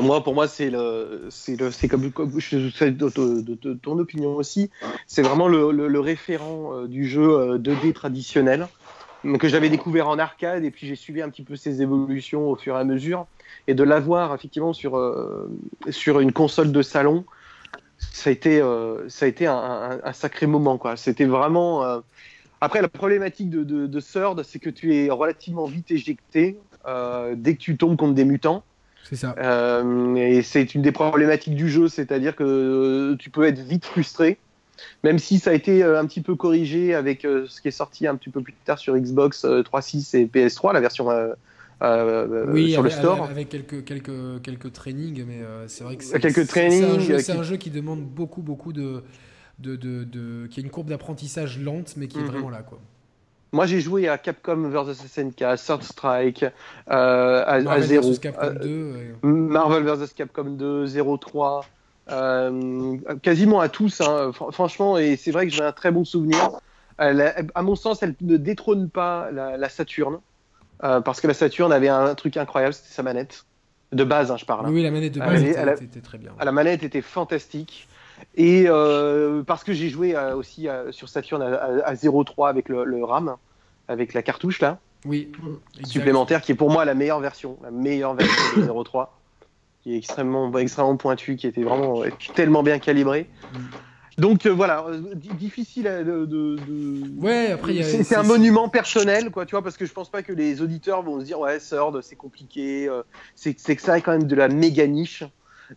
Moi, 0.01 0.23
pour 0.23 0.33
moi, 0.33 0.47
c'est 0.47 0.71
le, 0.71 1.27
c'est 1.29 1.87
comme, 1.87 2.11
je 2.37 2.69
sais 2.69 2.91
de, 2.91 3.73
ton 3.73 3.99
opinion 3.99 4.35
aussi. 4.35 4.71
C'est 5.05 5.21
vraiment 5.21 5.47
le, 5.47 5.99
référent 5.99 6.73
euh, 6.73 6.87
du 6.87 7.07
jeu 7.07 7.57
2D 7.57 7.93
traditionnel 7.93 8.67
que 9.37 9.49
j'avais 9.49 9.69
découvert 9.69 10.07
en 10.07 10.17
arcade 10.17 10.63
et 10.63 10.71
puis 10.71 10.87
j'ai 10.87 10.95
suivi 10.95 11.21
un 11.21 11.29
petit 11.29 11.43
peu 11.43 11.57
ses 11.57 11.81
évolutions 11.81 12.49
au 12.49 12.55
fur 12.55 12.77
et 12.77 12.79
à 12.79 12.85
mesure 12.85 13.27
et 13.69 13.73
de 13.73 13.83
l'avoir 13.83 14.33
effectivement 14.33 14.73
sur 14.73 14.99
sur 15.89 16.19
une 16.19 16.31
console 16.33 16.71
de 16.71 16.81
salon 16.81 17.25
ça 17.99 18.29
a 18.29 18.33
été, 18.33 18.61
euh, 18.61 19.07
ça 19.09 19.25
a 19.25 19.27
été 19.27 19.45
un, 19.47 20.13
sacré 20.13 20.47
moment. 20.47 20.77
Quoi. 20.77 20.97
C'était 20.97 21.25
vraiment. 21.25 21.83
Euh, 21.83 21.99
après, 22.61 22.81
la 22.81 22.89
problématique 22.89 23.49
de, 23.49 23.63
de, 23.63 23.99
Third, 23.99 24.43
c'est 24.43 24.59
que 24.59 24.69
tu 24.69 24.95
es 24.95 25.09
relativement 25.09 25.65
vite 25.65 25.91
éjecté 25.91 26.59
euh, 26.87 27.35
dès 27.37 27.55
que 27.55 27.59
tu 27.59 27.77
tombes 27.77 27.97
contre 27.97 28.13
des 28.13 28.25
mutants. 28.25 28.63
C'est 29.03 29.15
ça. 29.15 29.33
et 30.17 30.41
c'est 30.43 30.75
une 30.75 30.83
des 30.83 30.91
problématiques 30.91 31.55
du 31.55 31.67
jeu, 31.67 31.87
c'est-à-dire 31.87 32.35
que 32.35 33.15
tu 33.17 33.31
peux 33.31 33.43
être 33.43 33.57
vite 33.57 33.85
frustré, 33.85 34.37
même 35.03 35.17
si 35.17 35.39
ça 35.39 35.49
a 35.49 35.53
été 35.53 35.83
un 35.83 36.05
petit 36.05 36.21
peu 36.21 36.35
corrigé 36.35 36.93
avec 36.93 37.21
ce 37.21 37.59
qui 37.59 37.69
est 37.69 37.71
sorti 37.71 38.05
un 38.05 38.15
petit 38.15 38.29
peu 38.29 38.41
plus 38.41 38.53
tard 38.65 38.77
sur 38.77 38.95
Xbox 38.95 39.45
3.6 39.45 40.15
et 40.15 40.25
PS3, 40.27 40.73
la 40.73 40.79
version 40.79 41.09
euh, 41.81 42.45
oui, 42.49 42.71
sur 42.71 42.81
avec, 42.81 42.93
le 42.93 42.99
store. 42.99 43.23
Avec 43.23 43.49
quelques, 43.49 43.85
quelques, 43.85 44.41
quelques 44.43 44.73
trainings, 44.73 45.23
mais 45.25 45.41
euh, 45.41 45.67
c'est 45.67 45.83
vrai 45.83 45.95
que 45.95 46.03
c'est, 46.03 46.19
quelques 46.19 46.47
trainings, 46.47 46.83
un, 46.83 46.99
jeu, 46.99 47.17
qui... 47.17 47.31
un 47.31 47.43
jeu 47.43 47.57
qui 47.57 47.69
demande 47.69 48.01
beaucoup, 48.01 48.41
beaucoup 48.41 48.73
de. 48.73 49.03
de, 49.59 49.75
de, 49.75 50.03
de 50.03 50.47
qui 50.47 50.59
a 50.59 50.63
une 50.63 50.69
courbe 50.69 50.89
d'apprentissage 50.89 51.59
lente, 51.59 51.95
mais 51.95 52.07
qui 52.07 52.17
est 52.17 52.21
mhm. 52.21 52.27
vraiment 52.27 52.49
là. 52.49 52.63
Quoi. 52.63 52.79
Moi, 53.51 53.65
j'ai 53.65 53.79
joué 53.79 54.07
à 54.07 54.17
Capcom 54.17 54.69
vs 54.69 54.93
SNK, 54.93 55.37
Third 55.37 55.83
Strike, 55.83 56.45
euh, 56.89 57.43
à, 57.47 57.59
Marvel 57.61 57.83
0, 57.83 58.17
Capcom 58.17 58.53
2, 58.61 59.15
Marvel 59.23 59.83
vs 59.83 60.13
Capcom 60.13 60.43
2, 60.51 60.85
03, 61.17 61.65
euh, 62.11 62.97
quasiment 63.23 63.59
à 63.59 63.69
tous. 63.69 64.01
Hein, 64.01 64.31
franchement, 64.33 64.97
et 64.97 65.15
c'est 65.15 65.31
vrai 65.31 65.47
que 65.47 65.53
j'ai 65.53 65.63
un 65.63 65.71
très 65.71 65.91
bon 65.91 66.05
souvenir. 66.05 66.59
à 66.99 67.61
mon 67.63 67.75
sens, 67.75 68.03
elle 68.03 68.15
ne 68.21 68.37
détrône 68.37 68.89
pas 68.89 69.31
la, 69.31 69.57
la 69.57 69.69
Saturn. 69.69 70.19
Euh, 70.83 71.01
parce 71.01 71.19
que 71.21 71.27
la 71.27 71.33
Saturn 71.33 71.71
avait 71.71 71.89
un 71.89 72.15
truc 72.15 72.37
incroyable, 72.37 72.73
c'était 72.73 72.93
sa 72.93 73.03
manette. 73.03 73.45
De 73.91 74.03
base, 74.03 74.31
hein, 74.31 74.37
je 74.37 74.45
parle. 74.45 74.67
Hein. 74.67 74.71
Oui, 74.71 74.83
la 74.83 74.91
manette 74.91 75.13
de 75.13 75.19
base 75.19 75.43
était, 75.43 76.01
très 76.01 76.17
bien. 76.17 76.31
La 76.39 76.51
manette 76.51 76.83
était 76.83 77.01
fantastique. 77.01 77.87
Et 78.35 78.65
euh, 78.67 79.43
parce 79.43 79.63
que 79.63 79.73
j'ai 79.73 79.89
joué 79.89 80.15
euh, 80.15 80.35
aussi 80.35 80.67
sur 80.91 81.09
Saturn 81.09 81.41
à, 81.41 81.93
0.3 81.93 82.49
avec 82.49 82.69
le, 82.69 83.03
RAM, 83.03 83.35
avec 83.87 84.13
la 84.13 84.21
cartouche 84.21 84.59
là. 84.59 84.79
Oui. 85.05 85.31
Supplémentaire, 85.85 86.41
qui 86.41 86.51
est 86.51 86.55
pour 86.55 86.69
moi 86.69 86.85
la 86.85 86.93
meilleure 86.93 87.21
version, 87.21 87.57
la 87.63 87.71
meilleure 87.71 88.13
version 88.15 88.61
de 88.61 88.67
0.3, 88.67 89.07
qui 89.81 89.93
est 89.93 89.97
extrêmement, 89.97 90.55
extrêmement 90.57 90.97
pointue, 90.97 91.37
qui 91.37 91.47
était 91.47 91.63
vraiment 91.63 92.03
tellement 92.35 92.61
bien 92.61 92.79
calibrée. 92.79 93.29
Mm. 93.53 93.57
Donc 94.19 94.45
euh, 94.45 94.49
voilà, 94.49 94.85
euh, 94.87 95.15
difficile 95.15 95.83
de, 95.85 96.57
Ouais, 97.17 97.51
après 97.51 97.81
c'est 97.83 98.15
un 98.15 98.23
monument 98.23 98.69
personnel, 98.69 99.31
quoi, 99.31 99.45
tu 99.45 99.51
vois, 99.51 99.63
parce 99.63 99.77
que 99.77 99.85
je 99.85 99.93
pense 99.93 100.09
pas 100.09 100.23
que 100.23 100.33
les 100.33 100.61
auditeurs 100.61 101.01
vont 101.01 101.19
se 101.19 101.25
dire 101.25 101.39
ouais, 101.39 101.59
Sword, 101.59 102.01
c'est 102.01 102.15
compliqué, 102.15 102.87
euh, 102.87 103.01
c'est 103.35 103.53
que 103.53 103.81
ça 103.81 103.97
est 103.97 104.01
quand 104.01 104.11
même 104.11 104.25
de 104.25 104.35
la 104.35 104.49
méga 104.49 104.85
niche. 104.87 105.23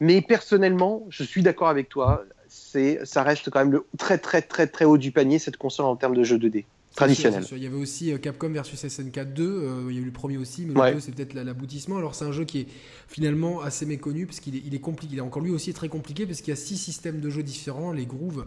Mais 0.01 0.23
personnellement, 0.23 1.07
je 1.11 1.23
suis 1.23 1.43
d'accord 1.43 1.69
avec 1.69 1.89
toi, 1.89 2.25
c'est 2.49 3.01
ça 3.05 3.23
reste 3.23 3.51
quand 3.51 3.61
même 3.61 3.73
le 3.73 3.87
très 3.99 4.19
très 4.19 4.43
très 4.43 4.67
très 4.67 4.85
haut 4.85 4.99
du 4.99 5.13
panier 5.13 5.39
cette 5.39 5.59
console 5.59 5.87
en 5.87 5.97
termes 5.97 6.17
de 6.17 6.25
jeu 6.25 6.39
2D 6.39 6.65
traditionnel. 6.95 7.45
Il 7.53 7.63
y 7.63 7.67
avait 7.67 7.77
aussi 7.77 8.13
euh, 8.13 8.19
Capcom 8.19 8.51
versus 8.51 8.87
SNK 8.87 9.33
2, 9.33 9.45
euh, 9.45 9.87
il 9.89 9.97
y 9.97 9.99
a 9.99 10.03
eu 10.03 10.05
le 10.05 10.13
premier 10.13 10.37
aussi, 10.37 10.67
mais 10.67 10.75
le 10.75 10.95
2 10.95 11.01
c'est 11.01 11.13
peut-être 11.13 11.35
l'aboutissement. 11.35 11.99
Alors 11.99 12.15
c'est 12.15 12.25
un 12.25 12.33
jeu 12.33 12.45
qui 12.45 12.61
est 12.61 12.67
finalement 13.09 13.61
assez 13.61 13.87
méconnu 13.87 14.27
parce 14.27 14.41
qu'il 14.41 14.57
est, 14.57 14.63
il 14.65 14.75
est 14.75 14.81
compliqué. 14.81 15.15
Il 15.15 15.19
est 15.19 15.23
encore 15.23 15.43
lui 15.43 15.51
aussi 15.51 15.73
très 15.73 15.89
compliqué 15.89 16.27
parce 16.27 16.41
qu'il 16.41 16.51
y 16.51 16.53
a 16.53 16.61
six 16.61 16.77
systèmes 16.77 17.21
de 17.21 17.31
jeu 17.31 17.43
différents, 17.43 17.93
les 17.93 18.07
grooves, 18.07 18.47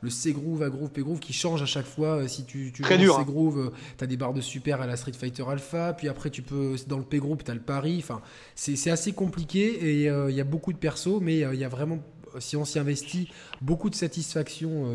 le 0.00 0.10
C 0.10 0.32
groove, 0.32 0.62
A 0.62 0.70
groove, 0.70 0.90
P 0.90 1.02
groove 1.02 1.20
qui 1.20 1.32
changent 1.32 1.62
à 1.62 1.66
chaque 1.66 1.86
fois. 1.86 2.18
Euh, 2.18 2.28
si 2.28 2.44
tu, 2.44 2.72
tu 2.72 2.82
très 2.82 2.98
dur, 2.98 3.14
C 3.14 3.20
hein. 3.20 3.24
groove, 3.24 3.72
tu 3.98 4.04
as 4.04 4.06
des 4.06 4.16
barres 4.16 4.34
de 4.34 4.40
super 4.40 4.80
à 4.80 4.86
la 4.86 4.96
Street 4.96 5.12
Fighter 5.12 5.44
Alpha, 5.48 5.92
puis 5.92 6.08
après 6.08 6.30
tu 6.30 6.42
peux 6.42 6.76
dans 6.88 6.98
le 6.98 7.04
P 7.04 7.18
groove, 7.18 7.38
tu 7.44 7.50
as 7.50 7.54
le 7.54 7.60
pari. 7.60 7.98
Enfin, 7.98 8.20
c'est 8.54 8.90
assez 8.90 9.12
compliqué 9.12 9.64
et 9.64 10.04
il 10.06 10.34
y 10.34 10.40
a 10.40 10.44
beaucoup 10.44 10.72
de 10.72 10.78
persos, 10.78 11.20
mais 11.20 11.38
il 11.38 11.58
y 11.58 11.64
a 11.64 11.68
vraiment 11.68 11.98
si 12.38 12.56
on 12.56 12.64
s'y 12.64 12.78
investit, 12.78 13.30
beaucoup 13.60 13.90
de 13.90 13.94
satisfaction 13.94 14.86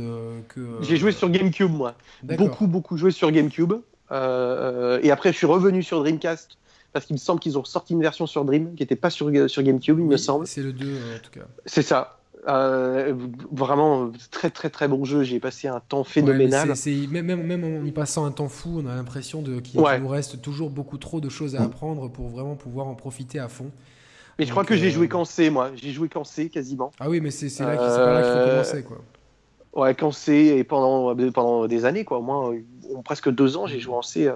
que. 0.47 0.77
J'ai 0.81 0.97
joué 0.97 1.11
sur 1.11 1.29
GameCube 1.29 1.71
moi, 1.71 1.95
beaucoup 2.23 2.67
beaucoup 2.67 2.97
joué 2.97 3.11
sur 3.11 3.31
GameCube. 3.31 3.73
et 4.11 5.11
après 5.11 5.31
je 5.31 5.37
suis 5.37 5.47
revenu 5.47 5.83
sur 5.83 5.99
Dreamcast 5.99 6.57
parce 6.93 7.05
qu'il 7.05 7.13
me 7.13 7.19
semble 7.19 7.39
qu'ils 7.39 7.57
ont 7.57 7.63
sorti 7.63 7.93
une 7.93 8.01
version 8.01 8.25
sur 8.25 8.45
Dream 8.45 8.73
qui 8.75 8.83
n'était 8.83 8.95
pas 8.95 9.09
sur, 9.09 9.31
sur 9.49 9.63
GameCube, 9.63 9.99
il 9.99 10.05
me 10.05 10.17
semble. 10.17 10.47
C'est 10.47 10.63
le 10.63 10.73
2 10.73 10.85
en 10.87 11.19
tout 11.21 11.31
cas. 11.31 11.45
C'est 11.65 11.83
ça. 11.83 12.19
Euh, 12.47 13.13
vraiment 13.51 14.11
très 14.31 14.49
très 14.49 14.69
très 14.69 14.87
bon 14.87 15.03
jeu. 15.03 15.23
J'ai 15.23 15.39
passé 15.39 15.67
un 15.67 15.81
temps 15.81 16.03
phénoménal. 16.03 16.73
même, 17.09 17.43
même, 17.43 17.63
en 17.63 17.85
y 17.85 17.91
passant 17.91 18.25
un 18.25 18.31
temps 18.31 18.47
fou, 18.47 18.81
on 18.83 18.87
a 18.87 18.95
l'impression 18.95 19.43
qu'il 19.61 19.81
nous 19.81 20.07
reste 20.07 20.41
toujours 20.41 20.69
beaucoup 20.69 20.97
trop 20.97 21.19
de 21.19 21.29
choses 21.29 21.55
à 21.55 21.63
apprendre 21.63 22.09
pour 22.09 22.29
vraiment 22.29 22.55
pouvoir 22.55 22.87
en 22.87 22.95
profiter 22.95 23.39
à 23.39 23.49
fond. 23.49 23.71
Mais 24.39 24.45
je 24.45 24.51
crois 24.51 24.65
que 24.65 24.75
j'ai 24.75 24.87
euh, 24.87 24.91
joué 24.91 25.07
qu'en 25.07 25.25
C, 25.25 25.49
moi. 25.49 25.71
J'ai 25.75 25.91
joué 25.91 26.09
qu'en 26.09 26.23
C 26.23 26.49
quasiment. 26.49 26.91
Ah 26.99 27.09
oui, 27.09 27.21
mais 27.21 27.31
c'est 27.31 27.47
là 27.59 27.77
qu'il 27.77 27.87
faut 27.87 28.49
commencer, 28.49 28.83
quoi. 28.83 29.01
Ouais, 29.75 29.93
qu'en 29.93 30.11
C 30.11 30.55
et 30.57 30.63
pendant, 30.63 31.15
pendant 31.31 31.67
des 31.67 31.85
années, 31.85 32.05
quoi. 32.05 32.17
Au 32.17 32.21
moins, 32.21 32.53
presque 33.03 33.29
deux 33.29 33.57
ans, 33.57 33.67
j'ai 33.67 33.79
joué 33.79 33.93
en 33.93 34.01
C 34.01 34.31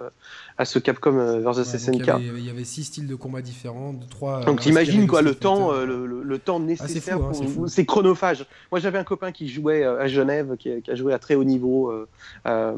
à 0.58 0.66
ce 0.66 0.80
Capcom 0.80 1.18
euh, 1.18 1.40
vs 1.40 1.64
SNK. 1.64 2.12
Il 2.20 2.46
y, 2.46 2.50
avait 2.50 2.64
six 2.64 2.86
styles 2.86 3.08
de 3.08 3.16
combat 3.16 3.42
différents, 3.42 3.94
trois. 4.10 4.46
Donc 4.46 4.62
t'imagines 4.62 5.06
quoi 5.08 5.22
le 5.22 5.36
temps, 5.36 5.74
euh, 5.74 5.86
le, 5.86 6.40
temps 6.40 6.58
ah, 6.58 6.66
nécessaire, 6.66 7.18
hein, 7.18 7.32
c'est 7.68 7.86
chronophage. 7.86 8.46
Moi 8.72 8.80
j'avais 8.80 9.00
un 9.00 9.04
copain 9.04 9.32
qui 9.32 9.50
jouait 9.50 9.84
euh, 9.84 10.02
à 10.02 10.08
Genève, 10.08 10.56
qui, 10.58 10.72
a 10.88 10.96
joué 10.96 11.14
à 11.14 11.20
très 11.20 11.36
haut 11.36 11.44
niveau 11.44 11.94
au, 12.46 12.76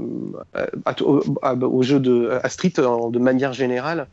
jeu 1.82 2.00
de 2.00 2.40
à 2.44 2.50
Street 2.50 2.74
de 2.76 3.20
manière 3.20 3.54
générale. 3.54 4.08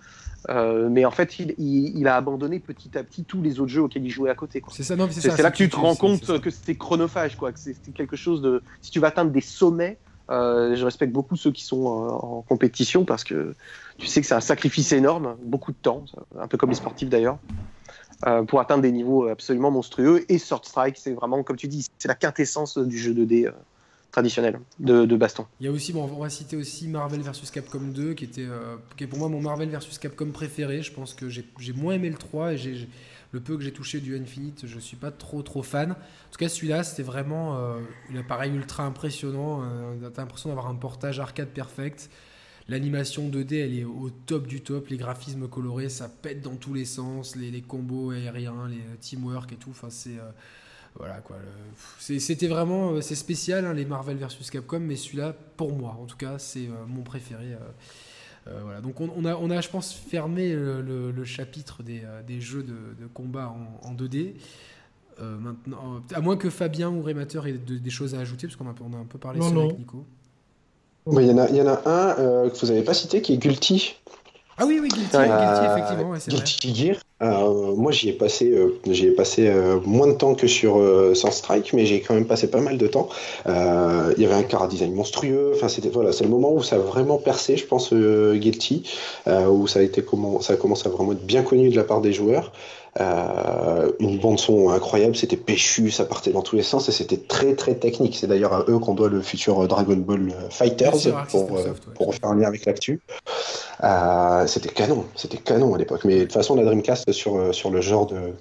Mais 0.48 1.04
en 1.04 1.10
fait, 1.10 1.38
il, 1.38 2.08
a 2.08 2.16
abandonné 2.16 2.58
petit 2.58 2.96
à 2.98 3.04
petit 3.04 3.24
tous 3.24 3.42
les 3.42 3.60
autres 3.60 3.70
jeux 3.70 3.82
auxquels 3.82 4.04
il 4.04 4.10
jouait 4.10 4.30
à 4.30 4.34
côté. 4.34 4.62
C'est 4.70 4.82
ça, 4.82 4.96
c'est 5.10 5.42
là 5.42 5.50
que 5.50 5.56
tu 5.56 5.68
te 5.68 5.76
rends 5.76 5.94
compte 5.94 6.40
que 6.40 6.50
c'était 6.50 6.74
chronophage, 6.74 7.36
quoi. 7.36 7.52
Que 7.52 7.58
c'était 7.58 7.92
quelque 7.92 8.16
chose 8.16 8.42
de. 8.42 8.62
Si 8.80 8.90
tu 8.90 9.00
vas 9.00 9.08
atteindre 9.08 9.30
des 9.30 9.40
sommets, 9.40 9.98
euh, 10.30 10.76
je 10.76 10.84
respecte 10.84 11.12
beaucoup 11.12 11.36
ceux 11.36 11.50
qui 11.50 11.64
sont 11.64 11.84
euh, 11.86 12.10
en 12.10 12.42
compétition 12.42 13.04
parce 13.04 13.24
que 13.24 13.54
tu 13.98 14.06
sais 14.06 14.20
que 14.20 14.26
c'est 14.26 14.34
un 14.34 14.40
sacrifice 14.40 14.92
énorme, 14.92 15.36
beaucoup 15.42 15.72
de 15.72 15.76
temps, 15.76 16.04
un 16.38 16.46
peu 16.46 16.56
comme 16.56 16.70
les 16.70 16.76
sportifs 16.76 17.08
d'ailleurs, 17.08 17.38
euh, 18.26 18.42
pour 18.42 18.60
atteindre 18.60 18.82
des 18.82 18.92
niveaux 18.92 19.26
absolument 19.26 19.70
monstrueux. 19.70 20.24
Et 20.28 20.38
Sword 20.38 20.64
Strike, 20.64 20.96
c'est 20.96 21.12
vraiment, 21.12 21.42
comme 21.42 21.56
tu 21.56 21.68
dis, 21.68 21.86
c'est 21.98 22.08
la 22.08 22.14
quintessence 22.14 22.78
du 22.78 22.98
jeu 22.98 23.12
2D 23.12 23.52
traditionnel 24.12 24.60
de, 24.78 25.16
baston. 25.16 25.46
Il 25.58 25.66
y 25.66 25.68
a 25.68 25.72
aussi, 25.72 25.92
bon, 25.92 26.04
on 26.04 26.20
va 26.20 26.30
citer 26.30 26.56
aussi 26.56 26.86
Marvel 26.86 27.22
vs 27.22 27.50
Capcom 27.52 27.80
2, 27.80 28.14
qui 28.14 28.24
était, 28.24 28.46
qui 28.96 29.04
est 29.04 29.06
pour 29.06 29.18
moi 29.18 29.28
mon 29.28 29.40
Marvel 29.40 29.68
vs 29.68 29.98
Capcom 30.00 30.30
préféré. 30.30 30.82
Je 30.82 30.92
pense 30.92 31.14
que 31.14 31.28
j'ai 31.28 31.72
moins 31.74 31.94
aimé 31.94 32.10
le 32.10 32.16
3 32.16 32.52
et 32.52 32.58
j'ai 32.58 32.88
le 33.32 33.40
peu 33.40 33.56
que 33.56 33.64
j'ai 33.64 33.72
touché 33.72 34.00
du 34.00 34.16
Infinite, 34.16 34.66
je 34.66 34.78
suis 34.78 34.96
pas 34.96 35.10
trop 35.10 35.42
trop 35.42 35.62
fan. 35.62 35.92
En 35.92 35.94
tout 36.30 36.38
cas, 36.38 36.48
celui-là, 36.48 36.84
c'était 36.84 37.02
vraiment 37.02 37.56
euh, 37.56 37.80
un 38.12 38.16
appareil 38.16 38.52
ultra 38.52 38.84
impressionnant. 38.84 39.62
Euh, 39.64 40.10
T'as 40.10 40.22
l'impression 40.22 40.50
d'avoir 40.50 40.68
un 40.68 40.74
portage 40.74 41.18
arcade 41.18 41.48
perfect. 41.48 42.10
L'animation 42.68 43.28
2D, 43.28 43.54
elle 43.54 43.78
est 43.78 43.84
au 43.84 44.10
top 44.10 44.46
du 44.46 44.60
top. 44.60 44.88
Les 44.88 44.98
graphismes 44.98 45.48
colorés, 45.48 45.88
ça 45.88 46.08
pète 46.08 46.42
dans 46.42 46.56
tous 46.56 46.74
les 46.74 46.84
sens. 46.84 47.34
Les, 47.34 47.62
combos 47.62 48.10
aériens, 48.10 48.68
les 48.68 48.82
teamwork 49.00 49.50
et 49.52 49.56
tout. 49.56 49.70
Enfin, 49.70 49.88
c'est 49.90 50.18
euh, 50.18 50.30
voilà 50.96 51.16
quoi. 51.20 51.36
C'était 51.98 52.48
vraiment 52.48 52.92
euh, 52.92 53.00
c'est 53.00 53.14
spécial 53.14 53.64
hein, 53.64 53.72
les 53.72 53.84
Marvel 53.84 54.16
versus 54.16 54.50
Capcom, 54.50 54.80
mais 54.80 54.96
celui-là, 54.96 55.34
pour 55.56 55.72
moi, 55.72 55.96
en 56.00 56.04
tout 56.04 56.16
cas, 56.16 56.38
c'est 56.38 56.68
mon 56.88 57.02
préféré. 57.02 57.56
Euh, 58.48 58.60
voilà. 58.64 58.80
Donc 58.80 59.00
on, 59.00 59.24
a, 59.24 59.36
on 59.36 59.50
a, 59.50 59.60
je 59.60 59.68
pense, 59.68 59.92
fermé 59.92 60.52
le, 60.52 61.24
chapitre 61.24 61.82
des, 61.82 62.02
euh, 62.04 62.22
des, 62.22 62.40
jeux 62.40 62.62
de, 62.62 63.06
combat 63.14 63.54
en, 63.82 63.94
2D. 63.94 64.34
Euh, 65.20 65.38
maintenant, 65.38 66.00
à 66.14 66.20
moins 66.20 66.36
que 66.36 66.50
Fabien 66.50 66.90
ou 66.90 67.02
Rémateur 67.02 67.46
aient 67.46 67.52
des 67.52 67.90
choses 67.90 68.14
à 68.14 68.20
ajouter, 68.20 68.46
parce 68.46 68.56
qu'on 68.56 68.66
a, 68.66 68.74
on 68.80 68.96
a 68.96 69.00
un 69.00 69.04
peu 69.04 69.18
parlé 69.18 69.40
sur 69.40 69.60
avec 69.60 69.78
Nico. 69.78 70.04
Il 71.10 71.26
y, 71.26 71.32
en 71.32 71.38
a, 71.38 71.50
y 71.50 71.60
en 71.60 71.66
a 71.66 71.82
un 71.84 72.48
que 72.48 72.56
vous 72.58 72.68
n'avez 72.68 72.82
pas 72.82 72.94
cité 72.94 73.22
qui 73.22 73.34
est 73.34 73.38
Gulti. 73.38 73.96
Ah 74.56 74.66
oui, 74.66 74.78
oui, 74.80 74.88
Guilty, 74.88 75.16
effectivement. 75.16 76.10
Ouais, 76.10 76.18
Guilty 76.28 76.74
Gear. 76.74 76.96
Euh, 77.22 77.74
moi, 77.76 77.92
j'y 77.92 78.08
ai 78.08 78.12
passé, 78.12 78.50
euh, 78.50 78.80
ai 78.86 79.10
passé 79.12 79.48
euh, 79.48 79.78
moins 79.84 80.08
de 80.08 80.14
temps 80.14 80.34
que 80.34 80.46
sur 80.46 80.80
Sans 81.14 81.30
Strike, 81.30 81.72
mais 81.72 81.86
j'ai 81.86 82.00
quand 82.00 82.14
même 82.14 82.26
passé 82.26 82.50
pas 82.50 82.60
mal 82.60 82.78
de 82.78 82.86
temps. 82.86 83.08
Il 83.46 84.22
y 84.22 84.24
avait 84.24 84.34
un 84.34 84.42
car 84.42 84.68
design 84.68 84.94
monstrueux. 84.94 85.52
Enfin, 85.54 85.68
c'était 85.68 85.88
voilà, 85.88 86.12
c'est 86.12 86.24
le 86.24 86.30
moment 86.30 86.52
où 86.52 86.62
ça 86.62 86.76
a 86.76 86.78
vraiment 86.78 87.18
percé, 87.18 87.56
je 87.56 87.66
pense, 87.66 87.92
Guilty, 87.92 88.90
où 89.26 89.66
ça 89.66 89.80
a 89.80 89.82
été 89.82 90.02
comment, 90.02 90.40
ça 90.40 90.54
a 90.54 90.56
commencé 90.56 90.86
à 90.86 90.90
vraiment 90.90 91.12
être 91.12 91.24
bien 91.24 91.42
connu 91.42 91.70
de 91.70 91.76
la 91.76 91.84
part 91.84 92.00
des 92.00 92.12
joueurs. 92.12 92.52
Euh, 93.00 93.90
une 94.00 94.18
bande 94.18 94.38
son 94.38 94.68
incroyable, 94.68 95.16
c'était 95.16 95.38
péchu, 95.38 95.90
ça 95.90 96.04
partait 96.04 96.30
dans 96.30 96.42
tous 96.42 96.56
les 96.56 96.62
sens 96.62 96.90
et 96.90 96.92
c'était 96.92 97.16
très 97.16 97.54
très 97.54 97.74
technique. 97.74 98.16
C'est 98.16 98.26
d'ailleurs 98.26 98.52
à 98.52 98.64
eux 98.68 98.78
qu'on 98.78 98.94
doit 98.94 99.08
le 99.08 99.22
futur 99.22 99.66
Dragon 99.66 99.96
Ball 99.96 100.34
Fighters 100.50 101.26
pour, 101.30 101.56
euh, 101.56 101.72
pour 101.94 102.14
faire 102.14 102.30
un 102.30 102.36
lien 102.36 102.48
avec 102.48 102.66
l'actu. 102.66 103.00
Euh, 103.82 104.46
c'était 104.46 104.68
canon, 104.68 105.06
c'était 105.16 105.38
canon 105.38 105.74
à 105.74 105.78
l'époque. 105.78 106.04
Mais 106.04 106.16
de 106.16 106.22
toute 106.24 106.32
façon, 106.32 106.54
la 106.54 106.64
Dreamcast 106.64 107.12
sur, 107.12 107.36
euh, 107.36 107.52
sur 107.52 107.70
le 107.70 107.80
genre 107.80 108.06
de 108.06 108.34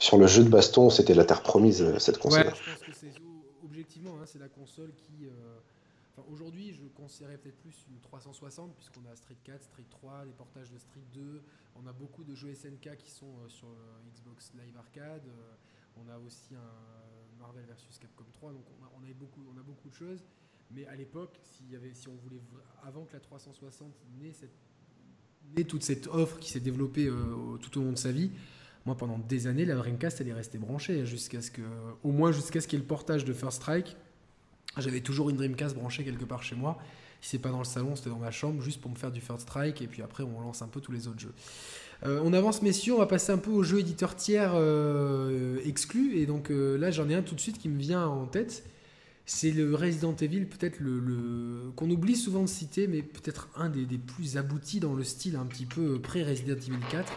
sur 0.00 0.18
le 0.18 0.26
jeu 0.26 0.42
de 0.42 0.48
baston, 0.48 0.90
c'était 0.90 1.14
la 1.14 1.24
terre 1.24 1.42
promise 1.42 1.96
cette 1.98 2.18
console. 2.18 2.46
Ouais, 2.46 2.52
je 2.52 2.72
pense 2.72 2.86
que 2.86 2.92
c'est 3.00 3.12
objectivement, 3.64 4.10
hein, 4.20 4.26
c'est 4.26 4.40
la 4.40 4.48
console 4.48 4.90
qui. 4.96 5.28
Aujourd'hui, 6.30 6.72
je 6.72 6.84
conseillerais 6.84 7.38
peut-être 7.38 7.58
plus 7.58 7.86
une 7.90 7.98
360 7.98 8.76
puisqu'on 8.76 9.04
a 9.10 9.16
Street 9.16 9.36
4, 9.42 9.64
Street 9.64 9.86
3, 9.90 10.24
les 10.26 10.32
portages 10.32 10.70
de 10.70 10.78
Street 10.78 11.02
2. 11.12 11.42
On 11.74 11.86
a 11.88 11.92
beaucoup 11.92 12.22
de 12.22 12.34
jeux 12.34 12.54
SNK 12.54 12.96
qui 12.98 13.10
sont 13.10 13.26
euh, 13.26 13.48
sur 13.48 13.66
euh, 13.66 14.10
Xbox 14.12 14.52
Live 14.54 14.76
Arcade. 14.76 15.26
Euh, 15.26 15.54
on 15.96 16.08
a 16.08 16.18
aussi 16.18 16.54
un 16.54 17.38
Marvel 17.38 17.64
vs 17.64 17.98
Capcom 18.00 18.24
3. 18.32 18.52
Donc 18.52 18.64
on 18.80 19.02
a, 19.02 19.14
beaucoup, 19.14 19.40
on 19.52 19.58
a 19.58 19.62
beaucoup 19.62 19.88
de 19.88 19.94
choses. 19.94 20.24
Mais 20.70 20.86
à 20.86 20.94
l'époque, 20.94 21.36
si, 21.42 21.64
on 22.08 22.14
voulait, 22.14 22.40
avant 22.84 23.04
que 23.04 23.12
la 23.12 23.20
360 23.20 23.92
n'ait, 24.20 24.32
cette, 24.32 25.66
toute 25.68 25.82
cette 25.82 26.06
offre 26.06 26.38
qui 26.38 26.50
s'est 26.50 26.60
développée 26.60 27.08
tout 27.60 27.78
au 27.78 27.82
long 27.82 27.92
de 27.92 27.98
sa 27.98 28.10
vie, 28.10 28.30
moi 28.86 28.96
pendant 28.96 29.18
des 29.18 29.46
années, 29.46 29.66
la 29.66 29.76
Dreamcast 29.76 30.20
elle 30.20 30.28
est 30.28 30.32
restée 30.32 30.58
branchée 30.58 31.04
jusqu'à 31.04 31.42
ce 31.42 31.50
que, 31.50 31.62
au 32.02 32.12
moins 32.12 32.32
jusqu'à 32.32 32.60
ce 32.60 32.66
qu'il 32.66 32.78
y 32.78 32.80
ait 32.80 32.82
le 32.82 32.88
portage 32.88 33.24
de 33.24 33.32
First 33.32 33.58
Strike. 33.58 33.96
J'avais 34.78 35.00
toujours 35.00 35.30
une 35.30 35.36
Dreamcast 35.36 35.74
branchée 35.74 36.04
quelque 36.04 36.24
part 36.24 36.42
chez 36.42 36.56
moi. 36.56 36.78
Si 37.20 37.30
c'est 37.30 37.38
pas 37.38 37.50
dans 37.50 37.58
le 37.58 37.64
salon, 37.64 37.96
c'était 37.96 38.10
dans 38.10 38.18
ma 38.18 38.30
chambre, 38.30 38.60
juste 38.60 38.80
pour 38.80 38.90
me 38.90 38.96
faire 38.96 39.10
du 39.10 39.22
First 39.22 39.42
Strike, 39.42 39.80
et 39.80 39.86
puis 39.86 40.02
après 40.02 40.22
on 40.22 40.40
lance 40.42 40.60
un 40.60 40.68
peu 40.68 40.80
tous 40.80 40.92
les 40.92 41.08
autres 41.08 41.20
jeux. 41.20 41.32
Euh, 42.04 42.20
on 42.22 42.34
avance 42.34 42.60
messieurs, 42.60 42.94
on 42.94 42.98
va 42.98 43.06
passer 43.06 43.32
un 43.32 43.38
peu 43.38 43.50
aux 43.50 43.62
jeux 43.62 43.78
éditeurs 43.78 44.14
tiers 44.14 44.52
euh, 44.54 45.58
exclus, 45.64 46.18
et 46.18 46.26
donc 46.26 46.50
euh, 46.50 46.76
là 46.76 46.90
j'en 46.90 47.08
ai 47.08 47.14
un 47.14 47.22
tout 47.22 47.34
de 47.34 47.40
suite 47.40 47.58
qui 47.58 47.70
me 47.70 47.78
vient 47.78 48.06
en 48.06 48.26
tête. 48.26 48.64
C'est 49.24 49.52
le 49.52 49.74
Resident 49.74 50.14
Evil, 50.16 50.44
peut-être 50.44 50.80
le, 50.80 51.72
qu'on 51.76 51.88
oublie 51.88 52.14
souvent 52.14 52.42
de 52.42 52.46
citer, 52.46 52.88
mais 52.88 53.00
peut-être 53.00 53.48
un 53.56 53.70
des, 53.70 53.86
des, 53.86 53.96
plus 53.96 54.36
aboutis 54.36 54.80
dans 54.80 54.92
le 54.92 55.02
style 55.02 55.36
un 55.36 55.46
petit 55.46 55.64
peu 55.64 55.98
pré-Resident 55.98 56.56
Evil 56.56 56.84
4. 56.90 57.10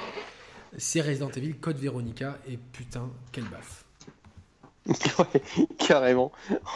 C'est 0.78 1.02
Resident 1.02 1.32
Evil 1.32 1.56
Code 1.56 1.80
Veronica, 1.80 2.40
et 2.48 2.58
putain, 2.72 3.12
quelle 3.34 3.50
baffe. 3.50 3.87
carrément. 5.78 6.32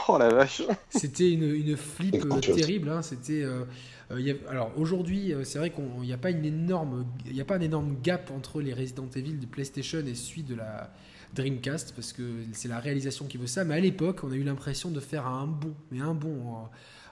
Oh 0.07 0.17
la 0.17 0.29
vache. 0.29 0.63
C'était 0.89 1.31
une, 1.31 1.43
une 1.43 1.77
flip 1.77 2.15
euh, 2.15 2.39
terrible. 2.39 2.89
Hein. 2.89 3.01
C'était. 3.01 3.43
Euh, 3.43 3.65
euh, 4.11 4.33
alors 4.49 4.71
aujourd'hui, 4.77 5.33
c'est 5.43 5.59
vrai 5.59 5.71
qu'il 5.71 5.85
n'y 6.01 6.13
a 6.13 6.17
pas 6.17 6.31
une 6.31 6.45
énorme, 6.45 7.05
il 7.25 7.39
a 7.39 7.45
pas 7.45 7.55
un 7.55 7.61
énorme 7.61 7.95
gap 8.01 8.31
entre 8.31 8.61
les 8.61 8.73
Resident 8.73 9.07
Evil 9.15 9.39
de 9.39 9.45
PlayStation 9.45 9.99
et 10.05 10.15
celui 10.15 10.43
de 10.43 10.55
la 10.55 10.91
Dreamcast 11.33 11.93
parce 11.95 12.11
que 12.11 12.23
c'est 12.51 12.67
la 12.67 12.79
réalisation 12.79 13.25
qui 13.25 13.38
veut 13.38 13.47
ça. 13.47 13.63
Mais 13.63 13.75
à 13.75 13.79
l'époque, 13.79 14.21
on 14.23 14.31
a 14.31 14.35
eu 14.35 14.43
l'impression 14.43 14.91
de 14.91 14.99
faire 14.99 15.27
un 15.27 15.47
bond, 15.47 15.73
mais 15.91 16.01
un 16.01 16.13
bond 16.13 16.67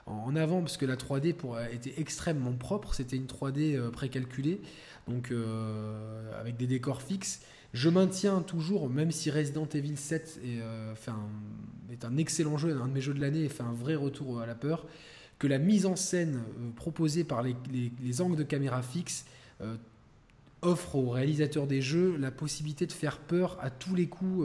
en, 0.06 0.36
avant 0.36 0.60
parce 0.60 0.76
que 0.76 0.84
la 0.84 0.96
3D 0.96 1.32
pour, 1.32 1.58
était 1.58 1.94
extrêmement 1.98 2.52
propre. 2.52 2.94
C'était 2.94 3.16
une 3.16 3.26
3D 3.26 3.90
précalculée, 3.90 4.60
donc 5.08 5.32
avec 6.38 6.58
des 6.58 6.66
décors 6.66 7.00
fixes. 7.00 7.40
Je 7.72 7.88
maintiens 7.88 8.40
toujours, 8.40 8.88
même 8.88 9.12
si 9.12 9.30
Resident 9.30 9.68
Evil 9.72 9.96
7 9.96 10.40
est, 10.42 10.60
euh, 10.60 10.94
un, 11.06 11.92
est 11.92 12.04
un, 12.04 12.16
excellent 12.16 12.56
jeu, 12.56 12.76
un 12.80 12.88
de 12.88 12.92
mes 12.92 13.00
jeux 13.00 13.14
de 13.14 13.20
l'année 13.20 13.44
et 13.44 13.48
fait 13.48 13.62
un 13.62 13.72
vrai 13.72 13.94
retour 13.94 14.40
à 14.40 14.46
la 14.46 14.56
peur, 14.56 14.86
que 15.38 15.46
la 15.46 15.58
mise 15.58 15.86
en 15.86 15.94
scène 15.94 16.36
euh, 16.36 16.70
proposée 16.74 17.22
par 17.22 17.42
les, 17.42 18.20
angles 18.20 18.36
de 18.36 18.42
caméra 18.42 18.82
fixe 18.82 19.24
euh, 19.60 19.76
offre 20.62 20.96
aux 20.96 21.10
réalisateurs 21.10 21.68
des 21.68 21.80
jeux 21.80 22.16
la 22.18 22.32
possibilité 22.32 22.86
de 22.86 22.92
faire 22.92 23.18
peur 23.18 23.56
à 23.62 23.70
tous 23.70 23.94
les 23.94 24.08
coups 24.08 24.44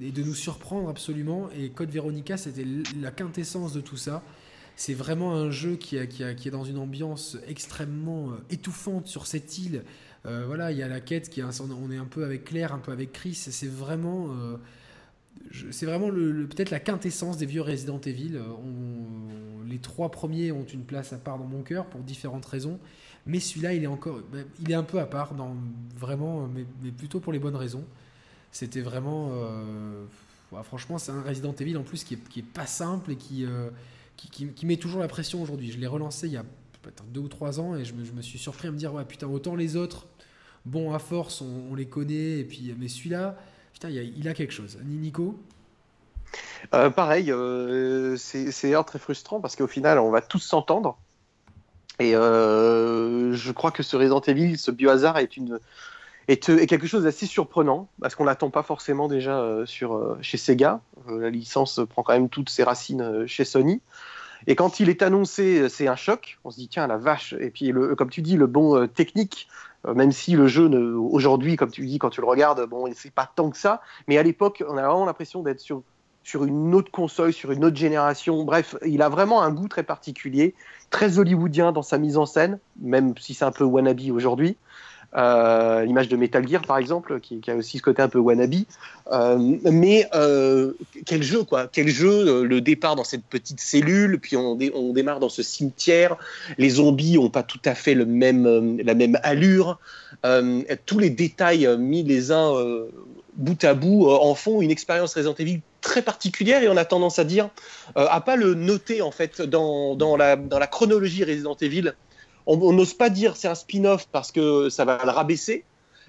et 0.00 0.12
de 0.12 0.22
nous 0.22 0.36
surprendre 0.36 0.88
absolument. 0.88 1.50
Et 1.50 1.70
Code 1.70 1.90
Veronica, 1.90 2.36
c'était 2.36 2.64
la 3.00 3.10
quintessence 3.10 3.72
de 3.72 3.80
tout 3.80 3.96
ça. 3.96 4.22
C'est 4.76 4.94
vraiment 4.94 5.34
un 5.34 5.50
jeu 5.50 5.74
qui, 5.74 5.96
qui, 6.06 6.22
qui, 6.36 6.46
est 6.48 6.52
dans 6.52 6.62
une 6.62 6.78
ambiance 6.78 7.36
extrêmement 7.48 8.34
étouffante 8.50 9.08
sur 9.08 9.26
cette 9.26 9.58
île 9.58 9.82
euh, 10.26 10.44
voilà, 10.46 10.70
il 10.70 10.78
y 10.78 10.82
a 10.82 10.88
la 10.88 11.00
quête 11.00 11.30
qui 11.30 11.40
est 11.40 11.44
on 11.60 11.90
est 11.90 11.96
un 11.96 12.04
peu 12.04 12.24
avec 12.24 12.44
Claire, 12.44 12.72
un 12.72 12.78
peu 12.78 12.92
avec 12.92 13.12
Chris. 13.12 13.34
C'est 13.34 13.70
vraiment, 13.70 14.28
euh, 14.30 14.56
c'est 15.70 15.86
vraiment 15.86 16.10
peut-être 16.10 16.70
la 16.70 16.80
quintessence 16.80 17.38
des 17.38 17.46
vieux 17.46 17.62
Resident 17.62 18.00
Evil. 18.00 18.36
Euh, 18.36 18.42
les 19.66 19.78
trois 19.78 20.10
premiers 20.10 20.52
ont 20.52 20.64
une 20.64 20.84
place 20.84 21.12
à 21.12 21.18
part 21.18 21.38
dans 21.38 21.46
mon 21.46 21.62
cœur 21.62 21.86
pour 21.86 22.02
différentes 22.02 22.44
raisons, 22.44 22.78
mais 23.26 23.40
celui-là, 23.40 23.74
il 23.74 23.84
est 23.84 23.88
encore, 23.88 24.20
ben, 24.32 24.44
il 24.60 24.70
est 24.70 24.74
un 24.74 24.82
peu 24.82 25.00
à 25.00 25.06
part, 25.06 25.34
dans, 25.34 25.56
vraiment, 25.96 26.48
mais, 26.48 26.90
plutôt 26.90 27.20
pour 27.20 27.32
les 27.32 27.38
bonnes 27.38 27.56
raisons. 27.56 27.84
C'était 28.52 28.80
vraiment, 28.80 29.32
franchement, 30.64 30.98
c'est 30.98 31.12
un 31.12 31.22
Resident 31.22 31.54
Evil 31.54 31.76
en 31.76 31.84
plus 31.84 32.02
qui 32.02 32.14
est, 32.14 32.28
qui 32.28 32.40
est 32.40 32.42
pas 32.42 32.66
simple 32.66 33.12
et 33.12 33.16
qui, 33.16 33.46
qui, 34.16 34.66
met 34.66 34.76
toujours 34.76 35.00
la 35.00 35.06
pression 35.06 35.40
aujourd'hui. 35.40 35.70
Je 35.70 35.78
l'ai 35.78 35.86
relancé 35.86 36.26
il 36.26 36.32
y 36.32 36.36
a 36.36 36.44
deux 37.12 37.20
ou 37.20 37.28
trois 37.28 37.60
ans 37.60 37.76
et 37.76 37.84
je 37.84 37.94
me, 37.94 38.04
je 38.04 38.12
me, 38.12 38.22
suis 38.22 38.38
surpris 38.38 38.68
à 38.68 38.70
me 38.70 38.76
dire 38.76 38.92
ouais 38.94 39.04
putain 39.04 39.26
autant 39.28 39.54
les 39.54 39.76
autres, 39.76 40.06
bon 40.64 40.92
à 40.92 40.98
force 40.98 41.40
on, 41.40 41.74
les 41.74 41.86
connaît 41.86 42.38
et 42.40 42.44
puis 42.44 42.74
mais 42.78 42.88
celui-là, 42.88 43.36
putain 43.72 43.90
il, 43.90 44.28
a, 44.28 44.34
quelque 44.34 44.52
chose. 44.52 44.78
Ni 44.84 44.96
Nico? 44.96 45.38
Pareil, 46.70 47.32
c'est 48.18 48.84
très 48.84 48.98
frustrant 48.98 49.40
parce 49.40 49.56
qu'au 49.56 49.66
final, 49.66 49.98
on 49.98 50.10
va 50.10 50.20
tous 50.20 50.40
s'entendre. 50.40 50.96
Et 52.00 52.16
euh, 52.16 53.34
je 53.34 53.52
crois 53.52 53.70
que 53.70 53.82
ce 53.82 53.94
Resident 53.94 54.22
Evil, 54.22 54.56
ce 54.56 54.70
biohazard 54.70 55.18
est, 55.18 55.38
est, 56.28 56.66
quelque 56.66 56.86
chose 56.86 57.04
d'assez 57.04 57.26
surprenant 57.26 57.88
parce 58.00 58.14
qu'on 58.14 58.24
l'attend 58.24 58.48
pas 58.48 58.62
forcément 58.62 59.06
déjà 59.06 59.38
euh, 59.38 59.66
sur, 59.66 59.94
euh, 59.94 60.18
chez 60.22 60.38
Sega. 60.38 60.80
la 61.06 61.28
licence 61.28 61.78
prend 61.90 62.02
quand 62.02 62.14
même 62.14 62.30
toutes 62.30 62.48
ses 62.48 62.64
racines 62.64 63.26
chez 63.26 63.44
Sony. 63.44 63.82
Et 64.46 64.56
quand 64.56 64.80
il 64.80 64.88
est 64.88 65.02
annoncé, 65.02 65.68
c'est 65.68 65.88
un 65.88 65.96
choc. 65.96 66.38
On 66.44 66.50
se 66.50 66.56
dit 66.56 66.68
tiens 66.68 66.86
la 66.86 66.96
vache. 66.96 67.34
Et 67.38 67.50
puis 67.50 67.70
comme 67.98 68.08
tu 68.08 68.22
dis, 68.22 68.36
le 68.36 68.46
bon 68.46 68.88
technique, 68.88 69.46
même 69.86 70.12
si 70.12 70.32
le 70.32 70.46
jeu 70.46 70.68
aujourd'hui, 70.96 71.56
comme 71.56 71.70
tu 71.70 71.86
dis, 71.86 71.98
quand 71.98 72.10
tu 72.10 72.20
le 72.20 72.26
regardes, 72.26 72.68
bon, 72.68 72.90
c'est 72.94 73.12
pas 73.12 73.30
tant 73.34 73.50
que 73.50 73.56
ça. 73.56 73.80
Mais 74.08 74.18
à 74.18 74.22
l'époque, 74.22 74.62
on 74.68 74.76
a 74.76 74.82
vraiment 74.82 75.06
l'impression 75.06 75.42
d'être 75.42 75.60
sur 75.60 75.82
sur 76.22 76.44
une 76.44 76.74
autre 76.74 76.90
console, 76.90 77.32
sur 77.32 77.50
une 77.50 77.64
autre 77.64 77.76
génération. 77.76 78.44
Bref, 78.44 78.76
il 78.86 79.02
a 79.02 79.08
vraiment 79.08 79.42
un 79.42 79.50
goût 79.50 79.68
très 79.68 79.82
particulier, 79.82 80.54
très 80.90 81.18
hollywoodien 81.18 81.72
dans 81.72 81.82
sa 81.82 81.98
mise 81.98 82.16
en 82.16 82.26
scène, 82.26 82.58
même 82.80 83.14
si 83.18 83.34
c'est 83.34 83.44
un 83.44 83.52
peu 83.52 83.64
wannabe 83.64 84.00
aujourd'hui. 84.12 84.56
Euh, 85.16 85.84
l'image 85.84 86.08
de 86.08 86.16
Metal 86.16 86.46
Gear 86.46 86.62
par 86.62 86.78
exemple 86.78 87.18
qui, 87.18 87.42
a 87.48 87.56
aussi 87.56 87.78
ce 87.78 87.82
côté 87.82 88.00
un 88.00 88.08
peu 88.08 88.18
wannabe. 88.18 88.54
Euh, 89.10 89.56
mais 89.64 90.06
euh, 90.14 90.72
quel 91.04 91.22
jeu 91.22 91.42
quoi. 91.42 91.66
Quel 91.66 91.88
jeu 91.88 92.44
le 92.44 92.60
départ 92.60 92.94
dans 92.94 93.04
cette 93.04 93.24
petite 93.24 93.60
cellule 93.60 94.20
puis 94.20 94.36
on, 94.36 94.54
démarre 94.92 95.18
dans 95.18 95.28
ce 95.28 95.42
cimetière. 95.42 96.16
Les 96.58 96.70
zombies 96.70 97.18
ont 97.18 97.30
pas 97.30 97.42
tout 97.42 97.60
à 97.64 97.74
fait 97.74 97.94
le 97.94 98.06
même 98.06 98.78
la 98.78 98.94
même 98.94 99.18
allure. 99.22 99.78
Tous 100.86 100.98
les 100.98 101.10
détails 101.10 101.68
mis 101.78 102.04
les 102.04 102.30
uns 102.30 102.54
bout 103.34 103.64
à 103.64 103.74
bout 103.74 104.08
en 104.08 104.34
font 104.34 104.60
une 104.62 104.70
expérience 104.70 105.14
Resident 105.14 105.34
Evil 105.34 105.60
très 105.80 106.02
particulière 106.02 106.62
et 106.62 106.68
on 106.68 106.76
a 106.76 106.84
tendance 106.84 107.18
à 107.18 107.24
dire, 107.24 107.48
à 107.96 108.20
pas 108.20 108.36
le 108.36 108.54
noter 108.54 109.02
en 109.02 109.10
fait 109.10 109.42
dans 109.42 110.16
la 110.16 110.66
chronologie 110.68 111.24
Resident 111.24 111.56
Evil. 111.60 111.94
On 112.52 112.72
n'ose 112.72 112.94
pas 112.94 113.10
dire 113.10 113.36
c'est 113.36 113.48
un 113.48 113.54
spin-off 113.54 114.08
parce 114.10 114.32
que 114.32 114.68
ça 114.70 114.84
va 114.84 114.98
le 115.04 115.10
rabaisser, 115.10 115.64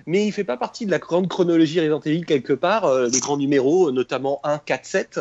mais 0.06 0.26
il 0.26 0.32
fait 0.32 0.44
pas 0.44 0.58
partie 0.58 0.86
de 0.86 0.92
la 0.92 1.00
grande 1.00 1.28
chronologie 1.28 1.80
Resident 1.80 2.02
Evil 2.02 2.26
quelque 2.26 2.54
part, 2.54 2.86
euh, 2.86 3.08
les 3.08 3.20
grands 3.20 3.38
numéros, 3.38 3.92
notamment 3.92 4.40
1, 4.44 4.58
4, 4.58 4.86
7. 4.86 5.20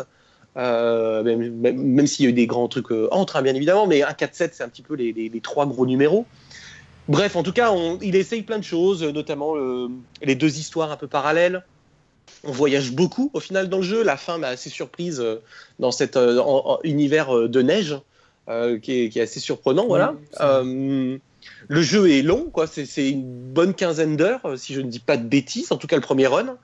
même, 0.55 2.07
s'il 2.07 2.25
y 2.25 2.27
a 2.27 2.31
eu 2.31 2.33
des 2.33 2.47
grands 2.47 2.67
trucs 2.67 2.91
euh, 2.91 3.07
entre, 3.11 3.35
hein, 3.35 3.41
bien 3.43 3.53
évidemment, 3.53 3.85
mais 3.85 4.01
1, 4.01 4.13
4, 4.13 4.33
7, 4.35 4.55
c'est 4.55 4.63
un 4.63 4.69
petit 4.69 4.81
peu 4.81 4.95
les, 4.95 5.31
trois 5.43 5.65
gros 5.67 5.85
numéros. 5.85 6.25
Bref, 7.07 7.35
en 7.35 7.43
tout 7.43 7.53
cas, 7.53 7.71
il 8.01 8.15
essaye 8.15 8.41
plein 8.41 8.59
de 8.59 8.63
choses, 8.63 9.03
notamment 9.03 9.55
les 10.21 10.35
deux 10.35 10.57
histoires 10.57 10.91
un 10.91 10.97
peu 10.97 11.07
parallèles 11.07 11.63
on 12.43 12.51
voyage 12.51 12.91
beaucoup 12.91 13.29
au 13.33 13.39
final 13.39 13.69
dans 13.69 13.77
le 13.77 13.83
jeu. 13.83 14.03
La 14.03 14.17
fin 14.17 14.37
m'a 14.37 14.47
assez 14.47 14.69
surprise 14.69 15.19
euh, 15.19 15.41
dans 15.79 15.91
cet 15.91 16.17
euh, 16.17 16.41
univers 16.83 17.35
euh, 17.35 17.47
de 17.47 17.61
neige 17.61 17.97
qui 18.81 19.03
est, 19.05 19.17
assez 19.17 19.39
surprenant. 19.39 19.87
voilà. 19.87 20.15
le 20.41 21.81
jeu 21.81 22.09
est 22.09 22.21
long, 22.21 22.49
quoi. 22.51 22.67
C'est 22.67 23.09
une 23.09 23.23
bonne 23.23 23.73
quinzaine 23.73 24.17
d'heures, 24.17 24.41
si 24.57 24.73
je 24.73 24.81
ne 24.81 24.89
dis 24.89 24.99
pas 24.99 25.17
de 25.17 25.27
bêtises, 25.27 25.71
en 25.71 25.77
tout 25.77 25.87
cas 25.87 25.95
le 25.95 26.01
premier 26.01 26.27
run. 26.27 26.57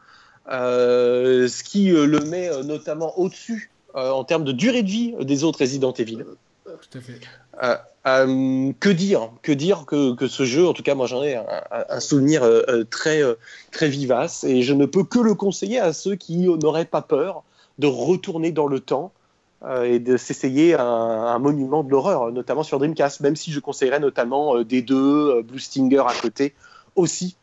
ce 0.47 1.63
qui 1.63 1.89
le 1.89 2.19
met 2.21 2.49
notamment 2.63 3.17
au-dessus 3.19 3.71
en 3.93 4.23
termes 4.23 4.43
de 4.43 4.51
durée 4.51 4.83
de 4.83 4.89
vie 4.89 5.13
des 5.21 5.43
autres 5.43 5.59
Resident 5.59 5.93
Evil. 5.93 6.25
Tout 6.65 6.97
à 6.97 7.01
fait. 7.01 7.19
Euh, 8.07 8.71
que 8.79 8.89
dire 8.89 9.29
Que 9.41 9.51
dire 9.51 9.85
que, 9.85 10.13
que, 10.13 10.27
ce 10.27 10.45
jeu, 10.45 10.67
en 10.67 10.73
tout 10.73 10.83
cas, 10.83 10.95
moi 10.95 11.07
j'en 11.07 11.23
ai 11.23 11.35
un, 11.35 11.99
souvenir 11.99 12.43
euh, 12.43 12.61
euh, 12.69 12.83
très, 12.83 13.21
très 13.71 13.89
vivace 13.89 14.43
et 14.43 14.61
je 14.61 14.73
ne 14.73 14.85
peux 14.85 15.03
que 15.03 15.19
le 15.19 15.33
conseiller 15.33 15.79
à 15.79 15.93
ceux 15.93 16.15
qui 16.15 16.37
n'auraient 16.37 16.85
pas 16.85 17.01
peur 17.01 17.43
de 17.79 17.87
retourner 17.87 18.51
dans 18.51 18.67
le 18.67 18.79
temps 18.79 19.11
et 19.83 19.99
de 19.99 20.17
s'essayer 20.17 20.75
un, 20.75 21.39
monument 21.39 21.83
de 21.83 21.89
l'horreur, 21.89 22.31
notamment 22.31 22.63
sur 22.63 22.77
Dreamcast, 22.77 23.21
même 23.21 23.35
si 23.35 23.51
je 23.51 23.59
conseillerais 23.59 23.99
notamment 23.99 24.61
des 24.63 24.81
deux, 24.81 25.41
Blue 25.41 25.59
Stinger 25.59 26.03
à 26.07 26.13
côté 26.21 26.53
aussi. 26.95 27.37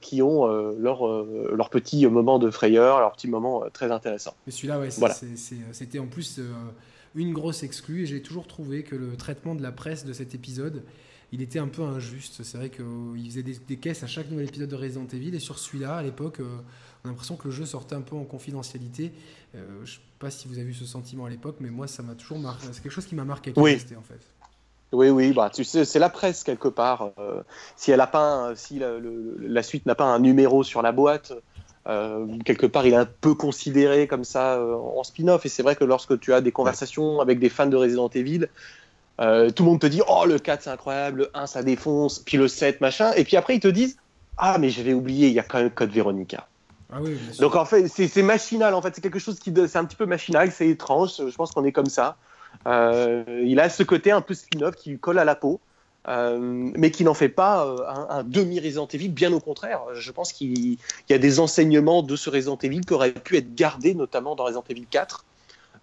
qui 0.00 0.22
ont 0.22 0.46
leur, 0.78 1.06
leur 1.54 1.70
petit 1.70 2.06
moment 2.06 2.38
de 2.38 2.50
frayeur, 2.50 3.00
leur 3.00 3.12
petit 3.12 3.28
moment 3.28 3.64
très 3.72 3.90
intéressant. 3.92 4.34
Mais 4.46 4.52
celui-là, 4.52 4.80
ouais, 4.80 4.88
c'était 4.90 5.98
en 5.98 6.06
plus 6.06 6.40
une 7.14 7.32
grosse 7.32 7.62
exclue. 7.62 8.02
Et 8.02 8.06
j'ai 8.06 8.22
toujours 8.22 8.46
trouvé 8.46 8.82
que 8.82 8.96
le 8.96 9.16
traitement 9.16 9.54
de 9.54 9.62
la 9.62 9.72
presse 9.72 10.04
de 10.04 10.12
cet 10.12 10.34
épisode, 10.34 10.82
il 11.32 11.42
était 11.42 11.58
un 11.58 11.68
peu 11.68 11.82
injuste. 11.82 12.42
C'est 12.42 12.58
vrai 12.58 12.70
qu'il 12.70 13.24
faisait 13.24 13.42
des, 13.42 13.76
caisses 13.76 14.02
à 14.02 14.06
chaque 14.06 14.30
nouvel 14.30 14.48
épisode 14.48 14.68
de 14.68 14.76
Resident 14.76 15.06
Evil. 15.12 15.34
Et 15.34 15.40
sur 15.40 15.58
celui-là, 15.58 15.96
à 15.96 16.02
l'époque, 16.02 16.40
euh, 16.40 16.58
on 17.04 17.08
a 17.08 17.10
l'impression 17.10 17.36
que 17.36 17.48
le 17.48 17.50
jeu 17.52 17.66
sortait 17.66 17.94
un 17.94 18.00
peu 18.00 18.16
en 18.16 18.24
confidentialité. 18.24 19.12
Euh, 19.54 19.66
je 19.78 19.80
ne 19.80 19.86
sais 19.86 20.00
pas 20.18 20.30
si 20.30 20.48
vous 20.48 20.58
avez 20.58 20.68
eu 20.68 20.74
ce 20.74 20.84
sentiment 20.84 21.24
à 21.24 21.30
l'époque, 21.30 21.56
mais 21.60 21.70
moi, 21.70 21.86
ça 21.86 22.02
m'a 22.02 22.14
toujours 22.14 22.38
marqué. 22.38 22.66
C'est 22.72 22.82
quelque 22.82 22.92
chose 22.92 23.06
qui 23.06 23.14
m'a 23.14 23.24
marqué. 23.24 23.52
Oui. 23.56 23.74
en 23.96 24.02
fait. 24.02 24.20
Oui, 24.92 25.08
oui, 25.08 25.32
bah, 25.32 25.50
tu 25.52 25.64
sais, 25.64 25.84
c'est 25.84 25.98
la 25.98 26.10
presse 26.10 26.44
quelque 26.44 26.68
part. 26.68 27.12
Euh, 27.18 27.42
si 27.76 27.90
elle 27.90 28.00
a 28.00 28.06
pas, 28.06 28.54
si 28.54 28.78
la 28.78 29.62
suite 29.62 29.86
n'a 29.86 29.94
pas 29.94 30.04
un 30.04 30.18
numéro 30.18 30.62
sur 30.62 30.82
la 30.82 30.92
boîte, 30.92 31.32
euh, 31.88 32.26
quelque 32.44 32.66
part, 32.66 32.86
il 32.86 32.92
est 32.92 32.96
un 32.96 33.08
peu 33.20 33.34
considéré 33.34 34.06
comme 34.06 34.24
ça 34.24 34.54
euh, 34.54 34.74
en 34.74 35.02
spin-off. 35.02 35.44
Et 35.46 35.48
c'est 35.48 35.62
vrai 35.62 35.76
que 35.76 35.84
lorsque 35.84 36.18
tu 36.20 36.32
as 36.32 36.40
des 36.40 36.52
conversations 36.52 37.20
avec 37.20 37.38
des 37.38 37.48
fans 37.48 37.66
de 37.66 37.76
Resident 37.76 38.08
Evil, 38.08 38.48
euh, 39.20 39.50
tout 39.50 39.64
le 39.64 39.70
monde 39.70 39.80
te 39.80 39.86
dit 39.86 40.00
Oh, 40.08 40.24
le 40.26 40.38
4 40.38 40.62
c'est 40.62 40.70
incroyable, 40.70 41.18
le 41.18 41.30
1 41.34 41.46
ça 41.46 41.62
défonce, 41.62 42.18
puis 42.20 42.36
le 42.36 42.48
7 42.48 42.80
machin. 42.80 43.12
Et 43.16 43.24
puis 43.24 43.36
après, 43.36 43.56
ils 43.56 43.60
te 43.60 43.68
disent 43.68 43.96
Ah, 44.36 44.58
mais 44.58 44.70
j'avais 44.70 44.92
oublié, 44.92 45.28
il 45.28 45.34
y 45.34 45.40
a 45.40 45.42
quand 45.42 45.58
même 45.58 45.70
Code 45.70 45.90
Veronica. 45.90 46.48
Ah 46.92 46.98
Donc 47.40 47.56
en 47.56 47.64
fait, 47.64 47.88
c'est 47.88 48.22
machinal. 48.22 48.74
En 48.74 48.82
fait, 48.82 48.94
c'est 48.94 49.00
quelque 49.00 49.18
chose 49.18 49.38
qui, 49.38 49.52
c'est 49.66 49.78
un 49.78 49.84
petit 49.84 49.96
peu 49.96 50.06
machinal, 50.06 50.52
c'est 50.52 50.68
étrange. 50.68 51.14
Je 51.16 51.34
pense 51.34 51.52
qu'on 51.52 51.64
est 51.64 51.72
comme 51.72 51.86
ça. 51.86 52.16
il 52.66 53.58
a 53.60 53.68
ce 53.68 53.82
côté 53.82 54.10
un 54.10 54.20
peu 54.20 54.34
spin-off 54.34 54.76
qui 54.76 54.90
lui 54.90 54.98
colle 54.98 55.18
à 55.18 55.24
la 55.24 55.34
peau. 55.34 55.60
Euh, 56.08 56.36
mais 56.40 56.90
qui 56.90 57.04
n'en 57.04 57.14
fait 57.14 57.28
pas 57.28 57.64
euh, 57.64 57.76
un, 58.08 58.24
demi 58.24 58.58
Resident 58.58 58.88
Evil, 58.88 59.08
bien 59.08 59.32
au 59.32 59.38
contraire. 59.38 59.80
Je 59.94 60.10
pense 60.10 60.32
qu'il 60.32 60.76
y 61.08 61.12
a 61.12 61.18
des 61.18 61.38
enseignements 61.38 62.02
de 62.02 62.16
ce 62.16 62.28
Resident 62.28 62.58
Evil 62.60 62.80
qui 62.80 62.92
auraient 62.92 63.12
pu 63.12 63.36
être 63.36 63.54
gardés, 63.54 63.94
notamment 63.94 64.34
dans 64.34 64.44
Resident 64.44 64.64
Evil 64.68 64.86
4, 64.90 65.24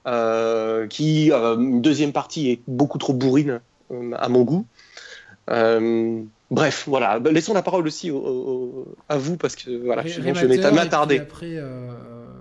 euh, 0.07 0.87
qui, 0.87 1.31
une 1.31 1.81
deuxième 1.81 2.11
partie, 2.11 2.51
est 2.51 2.59
beaucoup 2.67 2.97
trop 2.97 3.13
bourrine 3.13 3.61
à 4.17 4.27
mon 4.27 4.41
goût. 4.43 4.65
Bref, 6.51 6.85
voilà. 6.87 7.19
Laissons 7.19 7.53
la 7.53 7.61
parole 7.61 7.85
aussi 7.85 8.09
à 8.09 9.17
vous 9.17 9.37
parce 9.37 9.55
que 9.55 9.85
voilà, 9.85 10.05
je, 10.05 10.21
je 10.21 10.45
vais 10.45 10.71
m'attarder. 10.71 11.19
Après, 11.19 11.57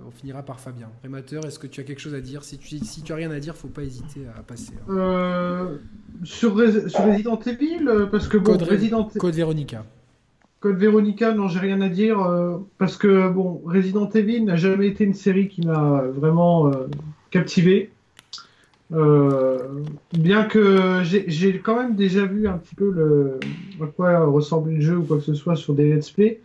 on 0.09 0.11
finira 0.11 0.41
par 0.41 0.59
Fabien. 0.59 0.89
Rémateur, 1.03 1.45
est-ce 1.45 1.59
que 1.59 1.67
tu 1.67 1.81
as 1.81 1.83
quelque 1.83 1.99
chose 1.99 2.15
à 2.15 2.21
dire? 2.21 2.43
Si 2.43 2.57
tu, 2.57 2.79
si 2.79 3.03
tu 3.03 3.13
as 3.13 3.15
rien 3.15 3.29
à 3.29 3.39
dire, 3.39 3.55
faut 3.55 3.67
pas 3.67 3.83
hésiter 3.83 4.21
à 4.35 4.41
passer. 4.41 4.73
Hein. 4.87 4.93
Euh, 4.93 5.77
sur, 6.23 6.55
Resident 6.55 7.39
Evil, 7.45 7.87
euh, 7.87 8.07
parce 8.07 8.27
que 8.27 8.37
bon, 8.37 8.53
Code, 8.53 8.63
Resident... 8.63 9.03
Code 9.03 9.35
Veronica. 9.35 9.85
Code 10.61 10.77
Veronica, 10.77 11.33
non, 11.33 11.47
j'ai 11.47 11.59
rien 11.59 11.79
à 11.81 11.89
dire, 11.89 12.19
euh, 12.21 12.57
parce 12.79 12.97
que 12.97 13.29
bon, 13.29 13.61
Resident 13.65 14.09
Evil 14.09 14.43
n'a 14.45 14.55
jamais 14.55 14.87
été 14.87 15.03
une 15.03 15.13
série 15.13 15.47
qui 15.47 15.61
m'a 15.61 16.01
vraiment 16.01 16.71
captivé. 17.29 17.91
Bien 18.91 20.43
que 20.45 21.01
j'ai 21.03 21.59
quand 21.59 21.75
même 21.75 21.95
déjà 21.95 22.25
vu 22.25 22.47
un 22.47 22.57
petit 22.57 22.75
peu 22.75 22.89
le, 22.91 23.39
à 23.81 23.87
quoi 23.87 24.25
ressemble 24.25 24.71
le 24.71 24.81
jeu 24.81 24.97
ou 24.97 25.03
quoi 25.03 25.17
que 25.17 25.23
ce 25.23 25.35
soit 25.35 25.55
sur 25.55 25.73
des 25.73 25.93
let's 25.93 26.09
play. 26.09 26.41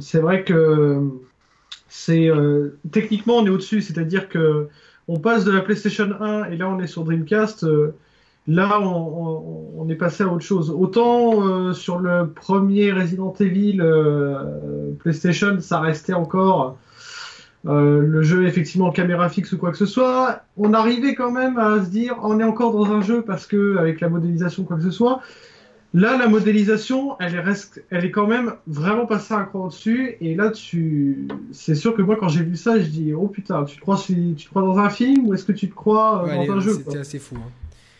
c'est 0.00 0.20
vrai 0.20 0.42
que 0.44 1.02
c'est 1.96 2.28
euh, 2.28 2.78
techniquement 2.92 3.38
on 3.38 3.46
est 3.46 3.50
au-dessus, 3.50 3.80
c'est-à-dire 3.80 4.28
que 4.28 4.68
on 5.08 5.18
passe 5.18 5.44
de 5.44 5.52
la 5.52 5.60
PlayStation 5.60 6.10
1 6.20 6.50
et 6.50 6.56
là 6.56 6.68
on 6.68 6.78
est 6.80 6.86
sur 6.86 7.04
Dreamcast. 7.04 7.64
Euh, 7.64 7.94
là 8.48 8.80
on, 8.80 9.88
est 9.88 9.94
passé 9.94 10.24
à 10.24 10.28
autre 10.28 10.44
chose. 10.44 10.70
Autant 10.70 11.46
euh, 11.46 11.72
sur 11.72 11.98
le 11.98 12.28
premier 12.28 12.92
Resident 12.92 13.34
Evil 13.40 13.80
PlayStation, 14.98 15.58
ça 15.60 15.80
restait 15.80 16.12
encore 16.12 16.76
le 17.66 18.22
jeu 18.22 18.46
effectivement 18.46 18.90
caméra 18.90 19.28
fixe 19.28 19.52
ou 19.52 19.58
quoi 19.58 19.72
que 19.72 19.76
ce 19.76 19.86
soit. 19.86 20.42
On 20.56 20.72
arrivait 20.72 21.14
quand 21.14 21.32
même 21.32 21.58
à 21.58 21.84
se 21.84 21.90
dire 21.90 22.16
on 22.22 22.38
est 22.38 22.44
encore 22.44 22.72
dans 22.72 22.92
un 22.92 23.00
jeu 23.00 23.22
parce 23.22 23.46
que 23.46 23.76
avec 23.76 24.00
la 24.00 24.08
modélisation 24.08 24.64
quoi 24.64 24.76
que 24.76 24.82
ce 24.84 24.90
soit. 24.90 25.20
Là, 25.96 26.18
la 26.18 26.28
modélisation, 26.28 27.18
elle 27.20 27.34
est, 27.34 27.40
reste, 27.40 27.82
elle 27.88 28.04
est 28.04 28.10
quand 28.10 28.26
même 28.26 28.52
vraiment 28.66 29.06
passée 29.06 29.32
un 29.32 29.44
cran 29.44 29.64
au-dessus. 29.64 30.16
Et 30.20 30.34
là, 30.34 30.50
tu... 30.50 31.26
c'est 31.52 31.74
sûr 31.74 31.94
que 31.94 32.02
moi, 32.02 32.16
quand 32.16 32.28
j'ai 32.28 32.42
vu 32.42 32.56
ça, 32.56 32.78
je 32.78 32.86
dis 32.86 33.14
Oh 33.14 33.28
putain, 33.28 33.64
tu 33.64 33.76
te 33.76 33.80
crois, 33.80 33.96
tu 33.96 34.34
te 34.34 34.48
crois 34.50 34.60
dans 34.60 34.78
un 34.78 34.90
film 34.90 35.26
ou 35.26 35.32
est-ce 35.32 35.44
que 35.44 35.52
tu 35.52 35.70
te 35.70 35.74
crois 35.74 36.28
euh, 36.28 36.46
dans 36.46 36.52
un 36.52 36.60
jeu 36.60 36.72
C'était 36.72 36.98
assez 36.98 37.18
fou. 37.18 37.36
Hein. 37.36 37.50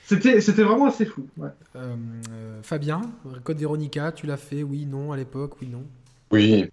C'était, 0.05 0.43
c'était 0.43 0.63
vraiment 0.63 0.87
assez 0.87 1.07
fou. 1.07 1.27
Ouais. 1.39 1.49
Euh, 1.75 1.97
euh, 2.33 2.61
Fabien, 2.63 3.01
Code 3.45 3.59
Veronica, 3.59 4.13
tu 4.13 4.27
l'as 4.27 4.37
fait 4.37 4.63
Oui, 4.63 4.85
non, 4.85 5.13
à 5.13 5.17
l'époque 5.17 5.53
Oui, 5.63 5.69
non 5.73 5.83
Oui, 6.33 6.69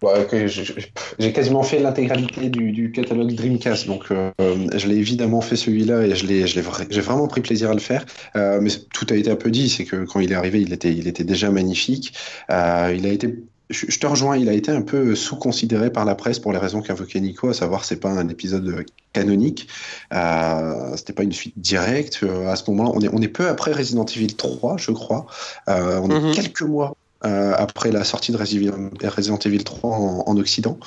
j'ai 1.20 1.32
quasiment 1.32 1.62
fait 1.62 1.78
l'intégralité 1.78 2.50
du, 2.50 2.92
catalogue 2.92 3.34
Dreamcast, 3.34 3.86
donc 3.86 4.06
euh, 4.10 4.32
je 4.40 4.88
l'ai 4.88 4.96
évidemment 4.96 5.42
fait 5.42 5.56
celui-là 5.56 6.08
et 6.08 6.16
je 6.16 6.26
l'ai, 6.26 6.48
j'ai 6.48 6.62
vraiment 6.62 7.28
pris 7.28 7.42
plaisir 7.42 7.70
à 7.70 7.74
le 7.76 7.80
faire. 7.80 8.04
Euh, 8.36 8.60
mais 8.62 8.72
tout 8.94 9.06
a 9.12 9.16
été 9.16 9.30
un 9.30 9.36
peu 9.36 9.52
dit, 9.52 9.70
c'est 9.70 9.86
que 9.86 10.06
quand 10.06 10.20
il 10.20 10.32
est 10.32 10.36
arrivé, 10.36 10.60
il 10.60 10.74
était, 10.74 10.92
il 10.92 11.08
était 11.08 11.24
déjà 11.24 11.52
magnifique. 11.52 12.14
Euh, 12.50 12.96
il 12.98 13.06
a 13.06 13.10
été 13.10 13.36
je, 13.70 13.98
te 13.98 14.06
rejoins, 14.06 14.38
il 14.38 14.50
a 14.50 14.54
été 14.54 14.72
un 14.72 14.82
peu 14.82 15.16
sous-considéré 15.16 15.92
par 15.92 16.06
la 16.06 16.14
presse 16.14 16.38
pour 16.38 16.52
les 16.52 16.60
raisons 16.60 16.82
qu'invoquait 16.82 17.20
Nico, 17.20 17.50
à 17.50 17.54
savoir 17.54 17.86
c'est 17.86 18.00
pas 18.00 18.10
un 18.10 18.28
épisode 18.30 18.86
canonique, 19.14 19.68
euh, 20.14 20.96
c'était 20.96 21.14
pas 21.14 21.24
une 21.24 21.32
suite 21.32 21.58
directe. 21.58 22.24
à 22.48 22.56
ce 22.56 22.70
moment-là, 22.70 22.92
on 22.94 23.02
est, 23.02 23.10
on 23.12 23.22
est 23.22 23.30
peu 23.30 23.48
après 23.48 23.72
Resident 23.72 24.06
Evil 24.06 24.36
3, 24.36 24.78
je 24.78 24.92
crois. 24.92 25.26
on 25.68 26.10
est 26.10 26.20
mhm. 26.20 26.34
quelques 26.34 26.62
mois 26.62 26.96
euh, 27.26 27.54
après 27.58 27.92
la 27.92 28.04
sortie 28.04 28.32
de 28.32 28.38
Resident 28.38 29.38
Evil 29.38 29.64
3 29.64 29.90
en, 29.90 30.38
Occident. 30.38 30.78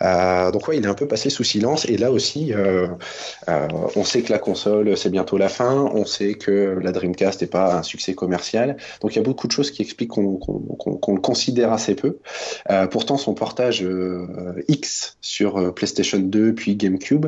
Euh, 0.00 0.50
donc 0.50 0.68
ouais, 0.68 0.78
il 0.78 0.84
est 0.84 0.88
un 0.88 0.94
peu 0.94 1.06
passé 1.06 1.28
sous 1.28 1.44
silence. 1.44 1.84
Et 1.86 1.98
là 1.98 2.10
aussi, 2.10 2.54
euh, 2.54 2.88
on 3.96 4.04
sait 4.04 4.22
que 4.22 4.32
la 4.32 4.38
console, 4.38 4.96
c'est 4.96 5.10
bientôt 5.10 5.36
la 5.36 5.48
fin. 5.48 5.90
On 5.92 6.06
sait 6.06 6.34
que 6.34 6.78
la 6.80 6.92
Dreamcast 6.92 7.42
n'est 7.42 7.46
pas 7.46 7.74
un 7.74 7.82
succès 7.82 8.14
commercial. 8.14 8.76
Donc 9.00 9.14
il 9.14 9.16
y 9.16 9.20
a 9.20 9.24
beaucoup 9.24 9.46
de 9.46 9.52
choses 9.52 9.70
qui 9.70 9.82
expliquent 9.82 10.12
qu'on 10.12 11.14
le 11.14 11.20
considère 11.20 11.72
assez 11.72 11.94
peu. 11.94 12.18
pourtant, 12.90 13.18
son 13.18 13.34
portage 13.34 13.86
X 14.68 15.18
sur 15.20 15.74
PlayStation 15.74 16.18
2 16.18 16.54
puis 16.54 16.76
GameCube, 16.76 17.26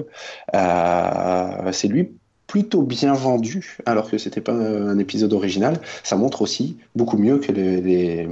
c'est 0.52 1.88
lui 1.88 2.12
plutôt 2.54 2.82
bien 2.82 3.14
vendu, 3.14 3.78
alors 3.84 4.08
que 4.08 4.16
c'était 4.16 4.40
pas 4.40 4.52
un 4.52 4.96
épisode 5.00 5.32
original. 5.32 5.80
Ça 6.04 6.14
montre 6.14 6.40
aussi 6.40 6.76
beaucoup 6.94 7.18
mieux 7.18 7.38
que 7.38 7.50
les, 7.50 8.28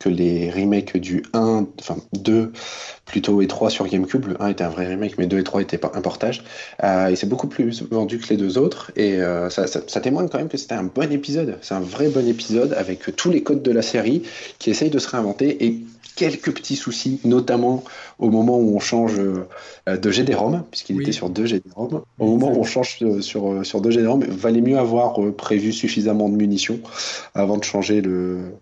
que 0.00 0.08
les 0.08 0.50
remakes 0.50 0.96
du 0.96 1.22
1, 1.34 1.66
enfin 1.78 1.94
2 2.12 2.50
plutôt 3.04 3.40
et 3.42 3.46
3 3.46 3.70
sur 3.70 3.86
GameCube. 3.86 4.26
Le 4.26 4.42
1 4.42 4.48
était 4.48 4.64
un 4.64 4.70
vrai 4.70 4.88
remake, 4.88 5.18
mais 5.18 5.28
2 5.28 5.38
et 5.38 5.44
3 5.44 5.62
étaient 5.62 5.78
un 5.84 6.00
portage. 6.00 6.42
Euh, 6.82 7.10
et 7.10 7.14
c'est 7.14 7.28
beaucoup 7.28 7.46
plus 7.46 7.84
vendu 7.92 8.18
que 8.18 8.28
les 8.30 8.36
deux 8.36 8.58
autres. 8.58 8.90
Et 8.96 9.22
euh, 9.22 9.50
ça, 9.50 9.68
ça, 9.68 10.00
témoigne 10.00 10.28
quand 10.28 10.38
même 10.38 10.48
que 10.48 10.58
c'était 10.58 10.74
un 10.74 10.90
bon 10.92 11.12
épisode. 11.12 11.56
C'est 11.62 11.74
un 11.74 11.80
vrai 11.80 12.08
bon 12.08 12.26
épisode 12.26 12.72
avec 12.72 13.14
tous 13.14 13.30
les 13.30 13.44
codes 13.44 13.62
de 13.62 13.70
la 13.70 13.82
série 13.82 14.24
qui 14.58 14.70
essayent 14.70 14.90
de 14.90 14.98
se 14.98 15.08
réinventer 15.08 15.64
et 15.64 15.84
quelques 16.20 16.52
petits 16.52 16.76
soucis, 16.76 17.18
notamment 17.24 17.82
au 18.18 18.30
moment 18.30 18.58
où 18.58 18.76
on 18.76 18.78
change 18.78 19.18
euh, 19.18 19.96
de 19.96 20.10
GD-ROM, 20.10 20.64
puisqu'il 20.70 21.00
était 21.00 21.12
sur 21.12 21.30
2 21.30 21.46
GD-ROM. 21.46 22.02
Au 22.18 22.26
moment 22.26 22.52
où 22.52 22.60
on 22.60 22.64
change 22.64 22.98
sur, 23.20 23.59
euh, 23.60 23.64
sur 23.64 23.80
2 23.80 23.90
GD-ROM, 23.90 24.22
il 24.26 24.32
valait 24.32 24.60
mieux 24.60 24.78
avoir 24.78 25.22
euh, 25.22 25.32
prévu 25.32 25.72
suffisamment 25.72 26.28
de 26.28 26.36
munitions 26.36 26.80
avant 27.34 27.56
de 27.56 27.64
changer 27.64 28.00
le, 28.00 28.52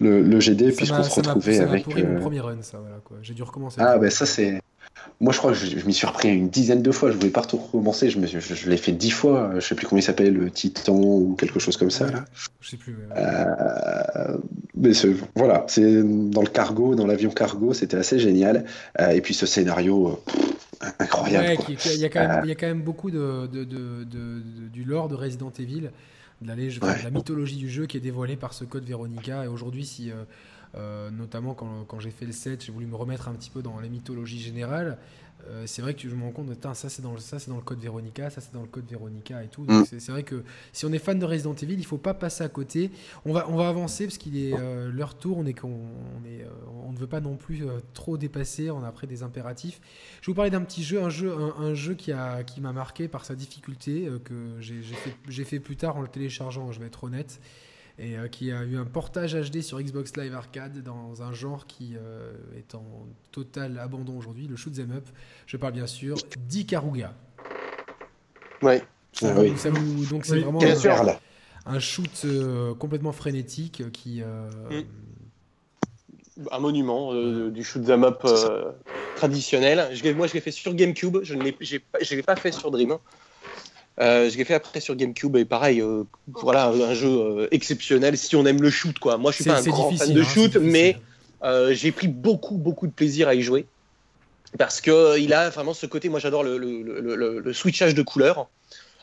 le, 0.00 0.40
GD, 0.40 0.72
puisqu'on 0.72 1.02
se 1.02 1.14
retrouvait 1.14 1.60
avec. 1.60 1.86
Mon 1.86 2.20
premier 2.20 2.40
run, 2.40 2.62
ça, 2.62 2.78
voilà. 2.78 2.96
J'ai 3.22 3.34
dû 3.34 3.42
recommencer. 3.42 3.80
Ah, 3.80 3.98
ben 3.98 4.10
ça, 4.10 4.26
c'est. 4.26 4.60
Moi, 5.18 5.32
je 5.32 5.38
crois 5.38 5.52
que 5.52 5.58
je, 5.58 5.86
m'y 5.86 5.94
suis 5.94 6.06
repris 6.06 6.28
une 6.28 6.50
dizaine 6.50 6.82
de 6.82 6.92
fois. 6.92 7.10
Je 7.10 7.16
voulais 7.16 7.30
pas 7.30 7.42
tout 7.42 7.56
recommencer. 7.56 8.10
Je, 8.10 8.18
je, 8.26 8.68
l'ai 8.68 8.76
fait 8.76 8.92
dix 8.92 9.10
fois. 9.10 9.52
Je 9.54 9.60
sais 9.60 9.74
plus 9.74 9.86
comment 9.86 9.98
il 9.98 10.02
s'appelle, 10.02 10.34
le 10.34 10.50
Titan 10.50 10.94
ou 10.94 11.36
quelque 11.38 11.58
chose 11.58 11.78
comme 11.78 11.90
ça. 11.90 12.10
Là. 12.10 12.24
Je 12.60 12.70
sais 12.70 12.76
plus. 12.76 12.96
Euh, 13.16 14.36
mais 14.76 14.90
voilà, 15.34 15.64
c'est 15.68 16.02
dans 16.02 16.42
le 16.42 16.48
cargo, 16.48 16.94
dans 16.94 17.06
l'avion 17.06 17.30
cargo, 17.30 17.72
c'était 17.72 17.96
assez 17.96 18.18
génial. 18.18 18.66
Euh, 19.00 19.10
et 19.10 19.22
puis 19.22 19.32
ce 19.32 19.46
scénario. 19.46 20.22
incroyable. 20.98 21.62
il, 21.68 22.00
y 22.00 22.04
a 22.04 22.10
quand 22.10 22.28
même, 22.28 22.40
il 22.44 22.48
y 22.48 22.52
a 22.52 22.54
quand 22.54 22.66
même 22.66 22.82
beaucoup 22.82 23.10
de, 23.10 23.46
de, 23.46 23.64
de, 23.64 24.04
du 24.70 24.84
lore 24.84 25.08
de 25.08 25.14
Resident 25.14 25.52
Evil, 25.58 25.90
de 26.42 26.46
la, 26.46 26.54
de 26.54 27.04
la 27.04 27.10
mythologie 27.10 27.56
du 27.56 27.70
jeu 27.70 27.86
qui 27.86 27.96
est 27.96 28.00
dévoilée 28.00 28.36
par 28.36 28.52
ce 28.52 28.64
code 28.64 28.84
Veronica. 28.84 29.44
Et 29.44 29.48
aujourd'hui, 29.48 29.86
si 29.86 30.10
euh, 30.76 30.96
euh, 31.06 31.10
notamment 31.10 31.54
quand, 31.54 31.84
quand 31.84 32.00
j'ai 32.00 32.10
fait 32.10 32.26
le 32.26 32.32
set, 32.32 32.64
j'ai 32.64 32.72
voulu 32.72 32.86
me 32.86 32.96
remettre 32.96 33.28
un 33.28 33.34
petit 33.34 33.50
peu 33.50 33.62
dans 33.62 33.80
la 33.80 33.88
mythologie 33.88 34.40
générale. 34.40 34.98
Euh, 35.48 35.64
c'est 35.66 35.82
vrai 35.82 35.94
que 35.94 36.08
je 36.08 36.14
me 36.14 36.24
rends 36.24 36.32
compte, 36.32 36.48
ça 36.74 36.88
c'est 36.88 37.02
dans 37.02 37.12
le 37.12 37.18
ça 37.18 37.38
c'est 37.38 37.50
dans 37.50 37.56
le 37.56 37.62
code 37.62 37.78
Veronica, 37.78 38.30
ça 38.30 38.40
c'est 38.40 38.52
dans 38.52 38.62
le 38.62 38.66
code 38.66 38.88
Veronica 38.90 39.44
et 39.44 39.48
tout. 39.48 39.62
Mm. 39.62 39.84
C'est 39.84 40.08
vrai 40.08 40.22
que 40.24 40.42
si 40.72 40.86
on 40.86 40.92
est 40.92 40.98
fan 40.98 41.18
de 41.18 41.24
Resident 41.24 41.54
Evil, 41.54 41.74
il 41.74 41.84
faut 41.84 41.98
pas 41.98 42.14
passer 42.14 42.42
à 42.42 42.48
côté. 42.48 42.90
On 43.24 43.32
va 43.32 43.46
on 43.48 43.54
va 43.54 43.68
avancer 43.68 44.06
parce 44.06 44.18
qu'il 44.18 44.36
est 44.38 44.54
euh, 44.54 44.90
leur 44.90 45.16
tour. 45.16 45.38
On 45.38 45.46
est 45.46 45.52
qu'on 45.52 45.68
est 46.26 46.44
on 46.84 46.90
ne 46.90 46.96
veut 46.96 47.06
pas 47.06 47.20
non 47.20 47.36
plus 47.36 47.64
trop 47.92 48.16
dépasser. 48.16 48.70
On 48.70 48.82
a 48.82 48.88
après 48.88 49.06
des 49.06 49.22
impératifs. 49.22 49.80
Je 50.20 50.26
vais 50.26 50.32
vous 50.32 50.34
parler 50.34 50.50
d'un 50.50 50.62
petit 50.62 50.82
jeu, 50.82 51.02
un 51.02 51.10
jeu 51.10 51.32
un, 51.58 51.74
jeu 51.74 51.94
qui 51.94 52.10
a 52.12 52.42
qui 52.42 52.60
m'a 52.60 52.72
marqué 52.72 53.06
par 53.06 53.24
sa 53.24 53.34
difficulté 53.36 54.08
que 54.24 54.56
j'ai 54.58 54.82
fait 54.82 55.14
j'ai 55.28 55.44
fait 55.44 55.60
plus 55.60 55.76
tard 55.76 55.96
en 55.96 56.00
le 56.00 56.08
téléchargeant. 56.08 56.72
Je 56.72 56.80
vais 56.80 56.86
être 56.86 57.04
honnête 57.04 57.40
et 57.98 58.16
euh, 58.16 58.28
qui 58.28 58.52
a 58.52 58.62
eu 58.64 58.76
un 58.76 58.84
portage 58.84 59.34
HD 59.34 59.62
sur 59.62 59.80
Xbox 59.80 60.16
Live 60.16 60.34
Arcade 60.34 60.82
dans 60.82 61.22
un 61.22 61.32
genre 61.32 61.66
qui 61.66 61.94
euh, 61.96 62.32
est 62.56 62.74
en 62.74 62.84
total 63.32 63.78
abandon 63.78 64.16
aujourd'hui, 64.18 64.46
le 64.46 64.56
shoot 64.56 64.78
'em 64.78 64.92
up. 64.92 65.08
Je 65.46 65.56
parle 65.56 65.72
bien 65.72 65.86
sûr 65.86 66.16
d'Ikaruga. 66.48 67.14
Ouais. 68.62 68.82
Ça, 69.12 69.34
ah 69.34 69.70
donc 70.10 70.26
c'est 70.26 70.40
vraiment 70.40 70.60
un, 71.64 71.78
shoot 71.78 72.22
euh, 72.26 72.74
complètement 72.74 73.12
frénétique 73.12 73.90
qui. 73.92 74.20
Mm. 74.20 74.82
Un 76.52 76.58
monument 76.58 77.14
du 77.48 77.64
shoot 77.64 77.88
'em 77.88 78.04
up 78.04 78.26
traditionnel. 79.16 79.88
Je, 79.94 80.10
moi, 80.10 80.26
je 80.26 80.34
l'ai 80.34 80.42
fait 80.42 80.50
sur 80.50 80.74
GameCube. 80.74 81.18
Je 81.22 81.34
ne 81.34 81.42
l'ai 81.42 82.22
pas 82.22 82.36
fait 82.36 82.52
sur 82.52 82.70
Dream. 82.70 82.98
Euh, 83.98 84.28
je 84.28 84.36
l'ai 84.36 84.44
fait 84.44 84.54
après 84.54 84.80
sur 84.80 84.94
GameCube 84.94 85.36
et 85.36 85.46
pareil, 85.46 85.80
euh, 85.80 86.04
voilà 86.28 86.68
un 86.68 86.92
jeu 86.92 87.08
euh, 87.08 87.48
exceptionnel 87.50 88.18
si 88.18 88.36
on 88.36 88.44
aime 88.44 88.60
le 88.60 88.68
shoot 88.68 88.98
quoi. 88.98 89.16
Moi 89.16 89.30
je 89.30 89.36
suis 89.36 89.44
pas 89.44 89.58
un 89.58 89.62
grand 89.62 89.90
fan 89.96 90.12
de 90.12 90.20
hein, 90.20 90.24
shoot, 90.24 90.56
mais 90.56 90.98
j'ai 91.70 91.92
pris 91.92 92.08
beaucoup 92.08 92.58
beaucoup 92.58 92.86
de 92.86 92.92
plaisir 92.92 93.28
à 93.28 93.34
y 93.34 93.42
jouer 93.42 93.66
parce 94.58 94.82
que 94.82 95.18
il 95.18 95.32
a 95.32 95.48
vraiment 95.48 95.72
ce 95.72 95.86
côté. 95.86 96.10
Moi 96.10 96.20
j'adore 96.20 96.44
le, 96.44 96.58
le, 96.58 97.40
le, 97.40 97.52
switchage 97.54 97.94
de 97.94 98.02
couleurs. 98.02 98.50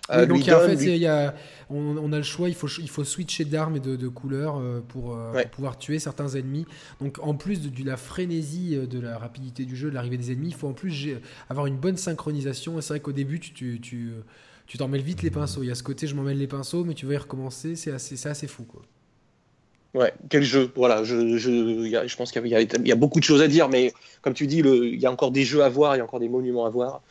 donc 0.09 0.47
en 0.47 0.59
fait, 0.59 0.75
y 0.75 1.07
a, 1.07 1.33
on, 1.71 2.13
a 2.13 2.17
le 2.17 2.23
choix, 2.23 2.47
il 2.47 2.55
faut, 2.55 2.67
il 2.77 2.89
faut 2.89 3.03
switcher 3.03 3.45
d'armes 3.45 3.77
et 3.77 3.79
de, 3.79 3.95
de 3.95 4.07
couleurs 4.07 4.61
pour, 4.89 5.17
pouvoir 5.51 5.79
tuer 5.79 5.97
certains 5.97 6.29
ennemis. 6.29 6.67
Donc 7.01 7.17
en 7.19 7.33
plus 7.33 7.61
de, 7.61 7.83
la 7.83 7.97
frénésie, 7.97 8.77
de 8.77 8.99
la 8.99 9.17
rapidité 9.17 9.65
du 9.65 9.75
jeu, 9.75 9.89
de 9.89 9.95
l'arrivée 9.95 10.17
des 10.17 10.31
ennemis, 10.31 10.49
il 10.49 10.55
faut 10.55 10.67
en 10.67 10.73
plus 10.73 11.17
avoir 11.49 11.65
une 11.65 11.77
bonne 11.77 11.97
synchronisation. 11.97 12.77
Et 12.77 12.83
c'est 12.83 12.89
vrai 12.89 12.99
qu'au 12.99 13.11
début, 13.11 13.39
tu, 13.39 13.53
tu 13.53 13.79
tu 13.81 14.13
t'en 14.77 14.87
mêles 14.87 15.01
vite 15.01 15.21
les 15.21 15.31
pinceaux. 15.31 15.63
Il 15.63 15.67
y 15.67 15.71
a 15.71 15.75
ce 15.75 15.83
côté, 15.83 16.07
je 16.07 16.15
m'en 16.15 16.23
mêle 16.23 16.37
les 16.37 16.47
pinceaux, 16.47 16.83
mais 16.83 16.93
tu 16.93 17.05
vas 17.05 17.13
y 17.13 17.17
recommencer, 17.17 17.75
c'est 17.75 17.91
assez, 17.91 18.27
assez 18.27 18.47
fou. 18.47 18.63
Quoi. 18.63 18.81
Ouais, 19.93 20.11
quel 20.29 20.43
jeu. 20.43 20.71
Voilà, 20.75 21.03
je, 21.03 21.37
je, 21.37 22.05
je 22.07 22.15
pense 22.15 22.31
qu'il 22.31 22.45
y, 22.47 22.49
y, 22.49 22.91
a 22.91 22.95
beaucoup 22.95 23.19
de 23.19 23.23
choses 23.23 23.41
à 23.41 23.47
dire, 23.47 23.69
mais 23.69 23.93
comme 24.21 24.33
tu 24.33 24.47
dis, 24.47 24.59
il 24.59 24.99
y 24.99 25.05
a 25.05 25.11
encore 25.11 25.31
des 25.31 25.43
jeux 25.43 25.63
à 25.63 25.69
voir, 25.69 25.95
il 25.95 25.99
y 25.99 26.01
a 26.01 26.03
encore 26.03 26.19
des 26.19 26.29
monuments 26.29 26.65
à 26.65 26.69
voir. 26.69 27.01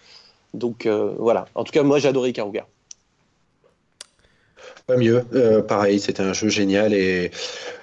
Donc 0.53 0.87
euh, 0.87 1.15
voilà. 1.19 1.47
En 1.55 1.63
tout 1.63 1.73
cas, 1.73 1.83
moi, 1.85 1.99
j'ai 1.99 2.09
adoré 2.09 2.33
Karuga. 2.33 2.67
Pas 4.87 4.97
mieux. 4.97 5.25
Euh, 5.35 5.63
pareil, 5.63 6.01
c'était 6.01 6.23
un 6.23 6.33
jeu 6.33 6.49
génial 6.49 6.93
et 6.93 7.31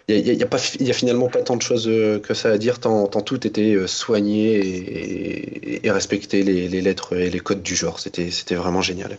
il 0.10 0.22
n'y 0.22 0.44
a, 0.44 0.48
a, 0.52 0.56
a, 0.56 0.94
finalement 0.94 1.30
pas 1.30 1.44
tant 1.44 1.56
de 1.56 1.62
choses 1.62 1.88
euh, 1.88 2.20
que 2.20 2.34
ça 2.34 2.50
à 2.50 2.58
dire, 2.58 2.80
tant, 2.80 3.08
tant 3.08 3.22
tout 3.22 3.48
était 3.48 3.88
soigné 3.88 4.56
et, 4.56 5.86
et, 5.86 5.92
respecté 5.92 6.44
les, 6.44 6.68
les, 6.68 6.82
lettres 6.82 7.16
et 7.16 7.30
les 7.30 7.40
codes 7.40 7.62
du 7.62 7.76
genre. 7.76 8.00
C'était 8.00 8.56
vraiment 8.56 8.82
génial. 8.82 9.18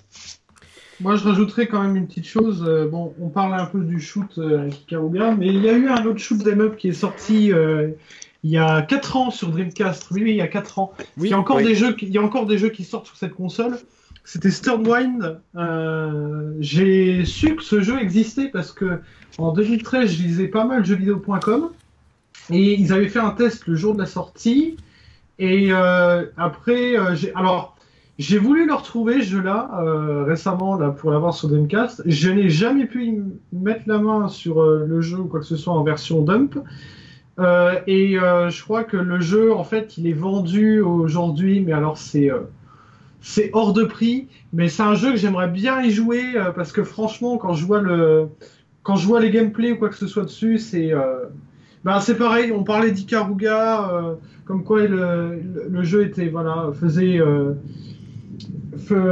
Moi, 1.00 1.16
je 1.16 1.24
rajouterais 1.24 1.66
quand 1.66 1.82
même 1.82 1.96
une 1.96 2.06
petite 2.06 2.26
chose. 2.26 2.62
Euh, 2.66 2.86
bon, 2.86 3.14
on 3.20 3.28
parle 3.28 3.54
un 3.54 3.64
peu 3.64 3.80
du 3.80 4.00
shoot 4.00 4.36
euh, 4.36 4.60
avec 4.60 4.86
Karuga, 4.86 5.34
mais 5.34 5.46
il 5.46 5.62
y 5.62 5.68
a 5.68 5.72
eu 5.72 5.88
un 5.88 6.04
autre 6.04 6.18
shoot 6.18 6.42
them 6.44 6.60
up 6.60 6.76
qui 6.76 6.88
est 6.88 6.92
sorti 6.92 7.52
euh, 7.52 7.88
il 8.44 8.50
y 8.50 8.58
a 8.58 8.82
4 8.82 9.16
ans 9.16 9.30
sur 9.30 9.48
Dreamcast. 9.48 10.08
Oui, 10.10 10.22
oui, 10.22 10.30
il 10.32 10.36
y 10.36 10.42
a 10.42 10.48
4 10.48 10.78
ans. 10.78 10.92
il, 11.16 11.28
y 11.28 11.32
a 11.32 11.38
encore 11.38 11.58
des 11.58 11.74
jeux, 11.74 11.96
il 12.02 12.10
y 12.10 12.18
a 12.18 12.22
encore 12.22 12.46
des 12.46 12.58
jeux 12.58 12.68
qui 12.68 12.84
sortent 12.84 13.06
sur 13.06 13.16
cette 13.16 13.32
console. 13.32 13.78
C'était 14.24 14.50
Sternwind. 14.50 15.40
J'ai 16.60 17.24
su 17.24 17.56
que 17.56 17.62
ce 17.62 17.80
jeu 17.80 17.98
existait 17.98 18.48
parce 18.48 18.72
que 18.72 19.00
en 19.38 19.52
2013, 19.52 20.12
je 20.12 20.22
lisais 20.22 20.48
pas 20.48 20.64
mal 20.64 20.84
jeuxvideo.com 20.84 21.70
et 22.50 22.74
ils 22.78 22.92
avaient 22.92 23.08
fait 23.08 23.20
un 23.20 23.30
test 23.30 23.66
le 23.66 23.74
jour 23.74 23.94
de 23.94 24.00
la 24.00 24.06
sortie. 24.06 24.76
Et 25.38 25.72
après, 25.72 26.96
j'ai 27.16 27.34
alors 27.34 27.74
j'ai 28.20 28.36
voulu 28.36 28.66
le 28.66 28.74
retrouver, 28.74 29.22
ce 29.22 29.30
jeu-là, 29.30 29.70
euh, 29.82 30.24
récemment, 30.24 30.76
là, 30.76 30.90
pour 30.90 31.10
l'avoir 31.10 31.32
sur 31.32 31.48
Dreamcast. 31.48 32.02
Je 32.04 32.30
n'ai 32.30 32.50
jamais 32.50 32.84
pu 32.84 33.18
mettre 33.50 33.84
la 33.86 33.98
main 33.98 34.28
sur 34.28 34.60
euh, 34.60 34.84
le 34.86 35.00
jeu 35.00 35.20
ou 35.20 35.24
quoi 35.24 35.40
que 35.40 35.46
ce 35.46 35.56
soit 35.56 35.72
en 35.72 35.82
version 35.82 36.20
dump. 36.20 36.58
Euh, 37.38 37.80
et 37.86 38.16
je 38.16 38.62
crois 38.62 38.84
que 38.84 38.98
le 38.98 39.20
jeu, 39.20 39.54
en 39.54 39.64
fait, 39.64 39.96
il 39.96 40.06
est 40.06 40.12
vendu 40.12 40.82
aujourd'hui, 40.82 41.60
mais 41.60 41.72
alors 41.72 41.96
c'est 41.96 42.30
c'est 43.22 43.48
hors 43.54 43.72
de 43.72 43.84
prix. 43.84 44.28
Mais 44.52 44.68
c'est 44.68 44.82
un 44.82 44.94
jeu 44.94 45.12
que 45.12 45.16
j'aimerais 45.16 45.48
bien 45.48 45.80
y 45.80 45.90
jouer 45.90 46.22
parce 46.54 46.72
que 46.72 46.84
franchement, 46.84 47.38
quand 47.38 47.54
je 47.54 47.64
vois 47.64 47.80
le 47.80 48.28
quand 48.82 48.96
je 48.96 49.06
vois 49.06 49.20
les 49.20 49.30
gameplays 49.30 49.72
ou 49.72 49.78
quoi 49.78 49.88
que 49.88 49.96
ce 49.96 50.06
soit 50.06 50.24
dessus, 50.24 50.58
c'est 50.58 50.92
ben, 51.84 52.00
c'est 52.00 52.18
pareil. 52.18 52.52
On 52.52 52.64
parlait 52.64 52.90
d'Ikaruga, 52.90 54.18
comme 54.44 54.62
quoi 54.62 54.82
le, 54.82 55.40
le, 55.70 55.82
jeu 55.82 56.04
était 56.04 56.28
voilà 56.28 56.70
faisait 56.78 57.18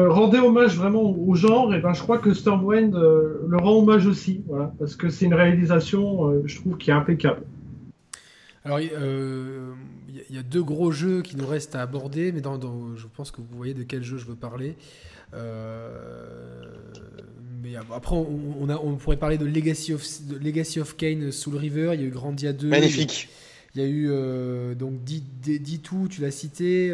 rendait 0.09 0.39
hommage 0.39 0.76
vraiment 0.76 1.02
au 1.02 1.35
genre, 1.35 1.74
et 1.74 1.80
ben 1.80 1.93
je 1.93 2.02
crois 2.02 2.18
que 2.18 2.32
Stormwind 2.32 2.94
euh, 2.94 3.44
le 3.48 3.56
rend 3.56 3.78
hommage 3.78 4.06
aussi, 4.06 4.43
voilà, 4.47 4.72
parce 4.78 4.94
que 4.97 5.09
c'est 5.09 5.26
une 5.26 5.35
réalisation, 5.35 6.28
euh, 6.28 6.43
je 6.47 6.56
trouve, 6.56 6.76
qui 6.76 6.90
est 6.90 6.94
impeccable. 6.94 7.43
Alors, 8.64 8.78
euh, 8.80 9.72
il 10.09 10.35
y, 10.35 10.39
a 10.39 10.43
deux 10.43 10.62
gros 10.62 10.90
jeux 10.90 11.22
qui 11.22 11.36
nous 11.36 11.47
restent 11.47 11.74
à 11.74 11.80
aborder, 11.80 12.32
mais 12.32 12.40
dans, 12.40 12.60
je 12.97 13.06
pense 13.16 13.30
que 13.30 13.40
vous 13.40 13.56
voyez 13.56 13.72
de 13.72 13.82
quel 13.82 14.02
jeu 14.02 14.18
je 14.18 14.26
veux 14.26 14.35
parler. 14.35 14.74
mais 17.62 17.76
après, 17.76 18.16
on, 18.16 18.68
a, 18.68 18.76
on, 18.76 18.97
pourrait 18.97 19.16
parler 19.16 19.39
de 19.39 19.47
Legacy 19.47 19.94
of, 19.94 20.05
Legacy 20.43 20.80
of 20.80 20.97
Kane 20.97 21.32
Soul 21.32 21.56
River. 21.56 21.93
Il 21.94 22.01
y 22.01 22.05
a 22.05 22.06
eu 22.06 22.10
Grandia 22.10 22.52
2. 22.52 22.68
Magnifique. 22.68 23.28
Il 23.74 23.80
y 23.80 23.85
a 23.85 23.89
eu 23.89 24.74
donc 24.74 24.94
D2, 25.05 26.09
tu 26.09 26.20
l'as 26.20 26.30
cité. 26.30 26.93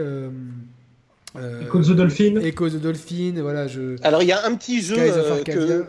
Echo 1.37 1.83
the 1.83 1.97
Dolphin. 1.97 2.41
Echo 2.41 2.69
the 2.69 2.81
Dolphin, 2.81 3.35
voilà. 3.41 3.67
Je... 3.67 3.97
Alors 4.03 4.23
il 4.23 4.29
y 4.29 4.33
a 4.33 4.47
un 4.47 4.55
petit 4.55 4.81
jeu 4.81 4.97
que 5.45 5.87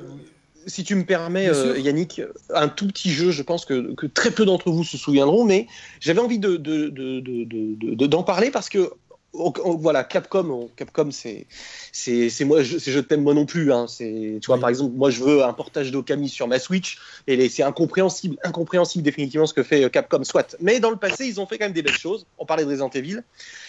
si 0.67 0.84
tu 0.84 0.95
me 0.95 1.03
permets, 1.03 1.47
euh, 1.47 1.77
Yannick, 1.77 2.22
un 2.53 2.67
tout 2.67 2.88
petit 2.88 3.11
jeu, 3.11 3.31
je 3.31 3.43
pense 3.43 3.65
que, 3.65 3.93
très 4.07 4.31
peu 4.31 4.45
d'entre 4.45 4.72
vous 4.72 4.84
se 4.84 4.97
souviendront, 4.97 5.45
mais 5.45 5.67
j'avais 5.99 6.19
envie 6.19 6.39
d'en 6.39 6.49
de, 6.49 6.89
de, 6.89 8.23
parler 8.23 8.49
parce 8.49 8.69
que 8.69 8.91
voilà, 9.35 10.03
Capcom, 10.03 10.69
Capcom, 10.75 11.09
c'est, 11.11 11.47
c'est, 11.91 12.45
moi, 12.45 12.63
je, 12.63 12.77
je 12.77 12.99
t'aime 12.99 13.23
moi 13.23 13.33
non 13.33 13.45
plus. 13.45 13.71
Hein, 13.71 13.85
c'est, 13.87 14.39
tu 14.41 14.47
vois, 14.47 14.59
par 14.59 14.69
exemple, 14.69 14.95
moi, 14.95 15.09
je 15.09 15.23
veux 15.23 15.43
un 15.43 15.53
portage 15.53 15.91
d'Okami 15.91 16.29
sur 16.29 16.47
ma 16.47 16.59
Switch, 16.59 16.99
et 17.27 17.49
c'est 17.49 17.63
incompréhensible, 17.63 18.37
incompréhensible 18.43 19.03
définitivement 19.03 19.45
ce 19.45 19.53
que 19.53 19.63
fait 19.63 19.83
euh, 19.83 19.89
Capcom, 19.89 20.23
soit. 20.23 20.55
Mais 20.61 20.79
dans 20.79 20.89
le 20.89 20.97
passé, 20.97 21.25
ils 21.25 21.39
ont 21.39 21.45
fait 21.45 21.57
quand 21.57 21.65
même 21.65 21.73
des 21.73 21.83
belles 21.83 21.93
choses. 21.93 22.25
On 22.37 22.45
parlait 22.45 22.63
de 22.63 22.69
Resident 22.69 22.89
Evil, 22.89 23.21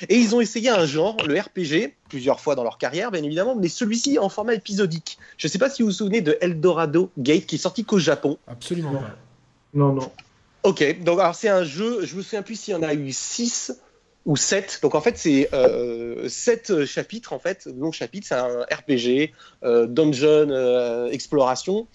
et 0.09 0.17
ils 0.17 0.35
ont 0.35 0.41
essayé 0.41 0.71
un 0.71 0.87
genre, 0.87 1.17
le 1.27 1.39
RPG, 1.39 1.95
plusieurs 2.09 2.41
fois 2.41 2.55
dans 2.55 2.65
leur 2.65 2.79
carrière, 2.79 3.11
bien 3.11 3.23
évidemment, 3.23 3.57
mais 3.57 3.69
celui-ci 3.69 4.19
en 4.19 4.29
format 4.29 4.55
épisodique. 4.55 5.19
Je 5.39 5.49
sais 5.49 5.59
pas 5.59 5.71
si 5.71 5.83
vous 5.83 5.89
vous 5.89 5.95
souvenez 5.95 6.21
de 6.21 6.37
Eldorado 6.41 7.11
Gate, 7.19 7.47
qui 7.47 7.57
est 7.57 7.59
sorti 7.59 7.85
qu'au 7.85 7.99
Japon. 7.99 8.39
Absolument 8.47 8.95
pas. 8.95 9.17
Non, 9.75 9.93
non. 9.93 10.11
Ok, 10.63 11.05
donc 11.05 11.21
alors 11.21 11.37
c'est 11.37 11.49
un 11.49 11.63
jeu, 11.63 12.05
je 12.05 12.17
me 12.17 12.23
souviens 12.23 12.43
plus 12.43 12.59
s'il 12.59 12.75
y 12.75 12.77
en 12.77 12.83
a 12.83 12.93
eu 12.93 13.13
6 13.13 13.73
ou 14.27 14.37
7. 14.37 14.81
Donc 14.83 14.95
en 14.95 15.01
fait, 15.01 15.17
c'est 15.17 15.49
euh, 15.55 16.29
7 16.29 16.85
chapitres. 16.85 17.33
En 17.33 17.39
fait, 17.39 17.67
long 17.79 17.93
chapitre, 17.93 18.27
c'est 18.29 18.35
un 18.35 18.63
RPG, 18.63 19.33
euh, 19.65 19.87
dungeon, 19.87 20.51
euh, 20.51 21.09
exploration. 21.11 21.87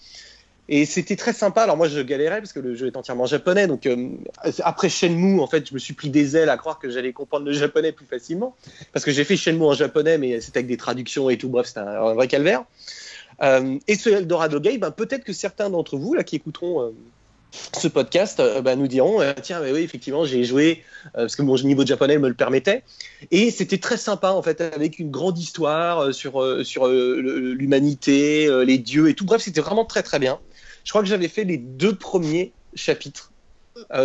Et 0.68 0.86
c'était 0.86 1.16
très 1.16 1.34
sympa. 1.34 1.62
Alors 1.62 1.76
moi, 1.76 1.88
je 1.88 2.00
galérais 2.00 2.38
parce 2.38 2.54
que 2.54 2.60
le 2.60 2.74
jeu 2.74 2.86
est 2.86 2.96
entièrement 2.96 3.26
japonais. 3.26 3.66
Donc 3.66 3.84
euh, 3.84 4.08
après 4.64 4.88
Shenmue, 4.88 5.40
en 5.40 5.46
fait, 5.46 5.68
je 5.68 5.74
me 5.74 5.78
suis 5.78 5.92
pris 5.92 6.08
des 6.08 6.36
ailes 6.36 6.48
à 6.48 6.56
croire 6.56 6.78
que 6.78 6.88
j'allais 6.88 7.12
comprendre 7.12 7.44
le 7.44 7.52
japonais 7.52 7.92
plus 7.92 8.06
facilement. 8.06 8.56
Parce 8.92 9.04
que 9.04 9.10
j'ai 9.10 9.24
fait 9.24 9.36
Shenmue 9.36 9.64
en 9.64 9.74
japonais, 9.74 10.16
mais 10.16 10.40
c'était 10.40 10.58
avec 10.58 10.68
des 10.68 10.78
traductions 10.78 11.28
et 11.28 11.36
tout. 11.36 11.50
Bref, 11.50 11.66
c'était 11.66 11.80
un, 11.80 12.14
vrai 12.14 12.28
calvaire. 12.28 12.64
et 13.42 13.94
ce 13.94 14.08
Eldorado 14.08 14.58
Game, 14.58 14.78
ben, 14.78 14.90
peut-être 14.90 15.24
que 15.24 15.34
certains 15.34 15.68
d'entre 15.68 15.98
vous 15.98 16.14
là 16.14 16.24
qui 16.24 16.36
écouteront 16.36 16.94
ce 17.52 17.88
podcast 17.88 18.40
euh, 18.40 18.62
bah, 18.62 18.76
nous 18.76 18.88
diront 18.88 19.20
euh, 19.20 19.32
tiens 19.40 19.60
mais 19.60 19.72
oui 19.72 19.80
effectivement 19.80 20.24
j'ai 20.24 20.44
joué 20.44 20.82
euh, 21.08 21.22
parce 21.22 21.36
que 21.36 21.42
mon 21.42 21.56
niveau 21.58 21.82
de 21.82 21.88
japonais 21.88 22.18
me 22.18 22.28
le 22.28 22.34
permettait. 22.34 22.82
Et 23.30 23.50
c'était 23.50 23.78
très 23.78 23.96
sympa 23.96 24.30
en 24.30 24.42
fait 24.42 24.60
avec 24.60 24.98
une 24.98 25.10
grande 25.10 25.38
histoire 25.38 26.12
sur 26.14 26.64
sur 26.64 26.88
l'humanité 26.88 28.48
les 28.64 28.78
dieux 28.78 29.08
et 29.08 29.14
tout. 29.14 29.24
Bref 29.24 29.42
c'était 29.42 29.60
vraiment 29.60 29.84
très 29.84 30.02
très 30.02 30.18
bien. 30.18 30.40
Je 30.84 30.90
crois 30.90 31.02
que 31.02 31.08
j'avais 31.08 31.28
fait 31.28 31.44
les 31.44 31.58
deux 31.58 31.94
premiers 31.94 32.52
chapitres 32.74 33.32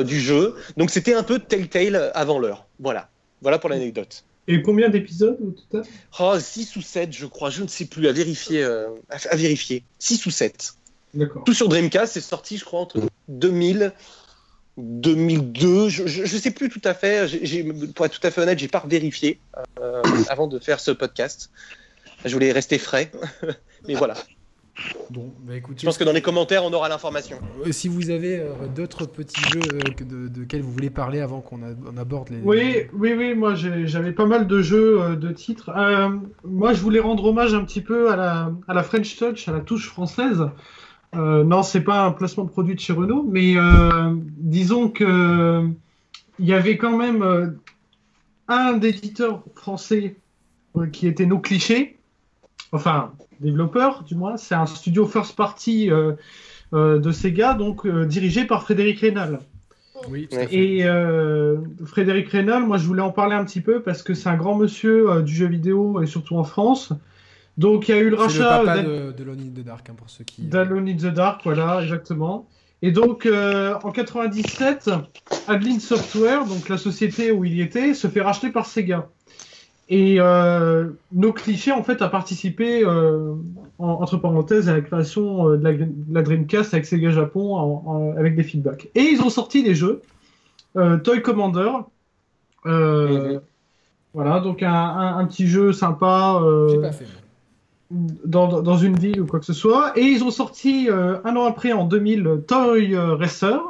du 0.05 0.19
jeu. 0.19 0.55
Donc 0.75 0.91
c'était 0.91 1.13
un 1.13 1.23
peu 1.23 1.39
Telltale 1.39 2.11
avant 2.13 2.39
l'heure. 2.39 2.67
Voilà. 2.79 3.09
Voilà 3.41 3.59
pour 3.59 3.69
l'anecdote. 3.69 4.23
Et 4.47 4.61
combien 4.61 4.89
d'épisodes 4.89 5.37
au 5.41 5.51
total? 5.51 5.83
Oh, 6.19 6.35
6 6.39 6.75
ou 6.75 6.81
7 6.81 7.13
je 7.13 7.25
crois. 7.25 7.49
Je 7.49 7.63
ne 7.63 7.67
sais 7.67 7.85
plus. 7.85 8.07
À 8.07 8.11
vérifier 8.11 8.63
à, 8.63 9.35
vérifier. 9.35 9.83
6 9.99 10.25
ou 10.25 10.31
7 10.31 10.77
tout 11.45 11.53
sur 11.53 11.69
Dreamcast, 11.69 12.13
c'est 12.13 12.21
sorti, 12.21 12.57
je 12.57 12.65
crois, 12.65 12.81
entre 12.81 12.99
2000, 13.27 13.93
2002. 14.77 15.89
Je, 15.89 16.21
ne 16.21 16.27
sais 16.27 16.51
plus 16.51 16.69
tout 16.69 16.81
à 16.83 16.93
fait. 16.93 17.27
pour 17.93 18.05
être 18.05 18.19
tout 18.19 18.25
à 18.25 18.31
fait 18.31 18.41
honnête, 18.41 18.59
j'ai 18.59 18.67
pas 18.67 18.83
vérifié 18.87 19.39
euh, 19.79 20.01
avant 20.29 20.47
de 20.47 20.59
faire 20.59 20.79
ce 20.79 20.91
podcast. 20.91 21.51
Je 22.25 22.33
voulais 22.33 22.51
rester 22.51 22.77
frais, 22.77 23.11
mais 23.87 23.95
voilà. 23.95 24.15
Bon, 25.09 25.33
bah 25.39 25.55
écoutez, 25.55 25.79
je 25.79 25.85
pense 25.85 25.97
que 25.97 26.03
dans 26.03 26.11
les 26.11 26.21
commentaires, 26.21 26.63
on 26.63 26.71
aura 26.71 26.87
l'information. 26.87 27.39
Euh, 27.65 27.71
si 27.71 27.87
vous 27.87 28.11
avez 28.11 28.37
euh, 28.37 28.51
d'autres 28.75 29.07
petits 29.07 29.41
jeux 29.41 29.59
de, 29.59 30.27
de 30.27 30.43
quels 30.43 30.61
vous 30.61 30.71
voulez 30.71 30.91
parler 30.91 31.19
avant 31.19 31.41
qu'on 31.41 31.63
aborde 31.97 32.29
les. 32.29 32.37
Oui, 32.43 32.83
oui, 32.93 33.13
oui. 33.17 33.33
Moi, 33.33 33.55
j'avais 33.55 34.11
pas 34.11 34.27
mal 34.27 34.45
de 34.45 34.61
jeux, 34.61 35.15
de 35.15 35.31
titres. 35.31 35.71
moi, 36.43 36.73
je 36.73 36.81
voulais 36.81 36.99
rendre 36.99 37.25
hommage 37.25 37.55
un 37.55 37.63
petit 37.63 37.81
peu 37.81 38.11
à 38.11 38.15
la, 38.15 38.51
à 38.67 38.75
la 38.75 38.83
French 38.83 39.15
Touch, 39.17 39.47
à 39.47 39.51
la 39.51 39.61
touche 39.61 39.87
française. 39.87 40.43
Euh, 41.15 41.43
non, 41.43 41.63
c'est 41.63 41.81
pas 41.81 42.05
un 42.05 42.11
placement 42.11 42.43
de 42.43 42.49
produit 42.49 42.75
de 42.75 42.79
chez 42.79 42.93
Renault, 42.93 43.25
mais 43.29 43.55
euh, 43.57 44.13
disons 44.37 44.89
que 44.89 45.67
il 46.39 46.45
y 46.45 46.53
avait 46.53 46.77
quand 46.77 46.97
même 46.97 47.23
euh, 47.23 47.47
un 48.47 48.79
éditeur 48.81 49.43
français 49.55 50.15
qui 50.91 51.07
était 51.07 51.25
nos 51.25 51.39
clichés, 51.39 51.97
enfin 52.71 53.13
développeur 53.39 54.03
du 54.03 54.15
moins, 54.15 54.37
c'est 54.37 54.53
un 54.53 54.67
studio 54.67 55.07
first 55.07 55.35
party 55.35 55.89
de 56.71 57.11
Sega, 57.11 57.55
donc 57.55 57.87
dirigé 57.87 58.45
par 58.45 58.61
Frédéric 58.61 58.99
Rénal. 58.99 59.39
Oui, 60.07 60.29
Et 60.51 60.83
Frédéric 61.83 62.29
Rénal, 62.29 62.63
moi 62.63 62.77
je 62.77 62.85
voulais 62.85 63.01
en 63.01 63.11
parler 63.11 63.35
un 63.35 63.43
petit 63.43 63.61
peu 63.61 63.81
parce 63.81 64.03
que 64.03 64.13
c'est 64.13 64.29
un 64.29 64.37
grand 64.37 64.55
monsieur 64.55 65.23
du 65.23 65.33
jeu 65.33 65.47
vidéo 65.47 65.99
et 66.03 66.05
surtout 66.05 66.37
en 66.37 66.43
France. 66.43 66.93
Donc 67.57 67.87
il 67.87 67.95
y 67.95 67.97
a 67.97 68.01
eu 68.01 68.09
le 68.09 68.15
rachat. 68.15 68.61
Le 68.61 68.65
papa 68.65 68.83
de, 68.83 69.11
de 69.11 69.31
in 69.31 69.61
the 69.61 69.65
Dark, 69.65 69.89
hein, 69.89 69.95
pour 69.97 70.09
ceux 70.09 70.23
qui. 70.23 70.43
D'Alone 70.43 70.87
in 70.87 70.95
the 70.95 71.13
Dark, 71.13 71.41
voilà, 71.43 71.81
exactement. 71.81 72.47
Et 72.83 72.91
donc 72.91 73.25
euh, 73.25 73.73
en 73.83 73.91
97, 73.91 74.91
Adeline 75.47 75.79
Software, 75.79 76.45
donc 76.45 76.69
la 76.69 76.77
société 76.77 77.31
où 77.31 77.43
il 77.43 77.59
était, 77.59 77.95
se 77.95 78.07
fait 78.07 78.21
racheter 78.21 78.51
par 78.51 78.67
Sega. 78.67 79.07
Et 79.89 80.17
euh, 80.19 80.89
nos 81.13 81.31
clichés 81.31 81.71
en 81.71 81.81
fait 81.81 82.01
a 82.01 82.09
participé 82.09 82.83
euh, 82.83 83.33
entre 83.79 84.17
parenthèses 84.17 84.69
à 84.69 84.73
la 84.73 84.81
création 84.81 85.49
de 85.55 85.95
la, 86.11 86.21
Dreamcast 86.21 86.73
avec 86.73 86.85
Sega 86.85 87.09
Japon 87.09 88.13
avec 88.17 88.35
des 88.35 88.43
feedbacks. 88.43 88.89
Et 88.93 89.01
ils 89.01 89.21
ont 89.21 89.29
sorti 89.29 89.63
des 89.63 89.73
jeux, 89.73 90.01
Toy 90.75 91.21
Commander. 91.23 91.71
Mhm. 92.65 93.41
Voilà, 94.13 94.39
donc 94.39 94.61
un, 94.61 95.15
un, 95.17 95.25
petit 95.25 95.47
jeu 95.47 95.73
sympa. 95.73 96.41
J'ai 96.69 96.81
pas 96.81 96.91
fait 96.91 97.05
dans, 97.91 98.77
une 98.77 98.97
ville 98.97 99.21
ou 99.21 99.25
quoi 99.25 99.39
que 99.39 99.45
ce 99.45 99.53
soit. 99.53 99.97
Et 99.97 100.03
ils 100.03 100.23
ont 100.23 100.31
sorti 100.31 100.89
euh, 100.89 101.17
un 101.23 101.35
an 101.35 101.45
après, 101.45 101.71
en 101.71 101.85
2000, 101.85 102.43
Toy 102.47 102.95
Racer, 102.95 103.61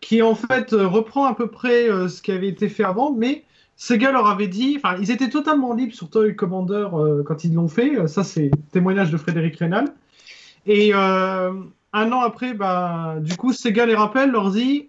qui 0.00 0.22
en 0.22 0.34
fait 0.34 0.72
euh, 0.72 0.86
reprend 0.86 1.26
à 1.26 1.34
peu 1.34 1.46
près 1.46 1.88
euh, 1.88 2.08
ce 2.08 2.22
qui 2.22 2.32
avait 2.32 2.48
été 2.48 2.68
fait 2.68 2.84
avant, 2.84 3.12
mais 3.12 3.44
Sega 3.76 4.10
leur 4.12 4.26
avait 4.26 4.48
dit, 4.48 4.74
enfin, 4.76 4.96
ils 5.00 5.10
étaient 5.10 5.30
totalement 5.30 5.74
libres 5.74 5.94
sur 5.94 6.10
Toy 6.10 6.36
Commander 6.36 6.88
quand 7.26 7.44
ils 7.44 7.54
l'ont 7.54 7.68
fait. 7.68 8.06
Ça, 8.06 8.22
c'est 8.22 8.50
témoignage 8.70 9.10
de 9.10 9.16
Frédéric 9.16 9.56
Rénal. 9.56 9.86
Et 10.66 10.92
un 10.94 12.12
an 12.12 12.20
après, 12.20 12.54
bah, 12.54 13.16
du 13.20 13.36
coup, 13.36 13.52
Sega 13.52 13.86
les 13.86 13.96
rappelle, 13.96 14.30
leur 14.30 14.50
dit, 14.52 14.88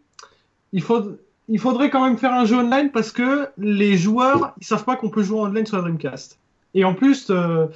il 0.74 0.84
faut, 0.84 1.18
il 1.48 1.60
faudrait 1.60 1.90
quand 1.90 2.04
même 2.04 2.18
faire 2.18 2.34
un 2.34 2.46
jeu 2.46 2.58
online 2.58 2.92
parce 2.92 3.12
que 3.12 3.48
les 3.58 3.98
joueurs, 3.98 4.54
ils 4.60 4.66
savent 4.66 4.84
pas 4.84 4.96
qu'on 4.96 5.10
peut 5.10 5.24
jouer 5.24 5.40
en 5.40 5.46
online 5.46 5.66
sur 5.66 5.78
la 5.78 5.84
Dreamcast. 5.84 6.38
Et 6.74 6.84
en 6.84 6.94
plus, 6.94 7.28
euh, 7.30 7.68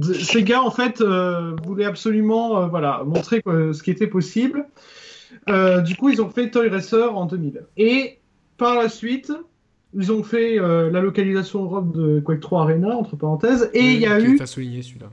Sega 0.00 0.62
en 0.62 0.70
fait 0.70 1.00
euh, 1.00 1.56
voulait 1.64 1.84
absolument 1.84 2.58
euh, 2.58 2.66
voilà 2.66 3.02
montrer 3.04 3.42
ce 3.44 3.82
qui 3.82 3.90
était 3.90 4.06
possible. 4.06 4.66
Du 5.46 5.96
coup, 5.96 6.08
ils 6.08 6.22
ont 6.22 6.30
fait 6.30 6.50
Toy 6.50 6.68
Racer 6.68 7.16
en 7.16 7.26
2000. 7.26 7.64
Et 7.76 8.18
par 8.56 8.76
la 8.76 8.88
suite, 8.88 9.32
ils 9.92 10.10
ont 10.10 10.22
fait 10.22 10.56
la 10.56 11.00
localisation 11.00 11.64
Europe 11.64 11.92
de 11.92 12.20
Quake 12.20 12.40
3 12.40 12.62
Arena 12.62 12.96
entre 12.96 13.16
parenthèses. 13.16 13.70
Et 13.74 13.92
il 13.92 14.00
y 14.00 14.06
a 14.06 14.20
eu. 14.20 14.38
souligné 14.46 14.82
celui-là. 14.82 15.10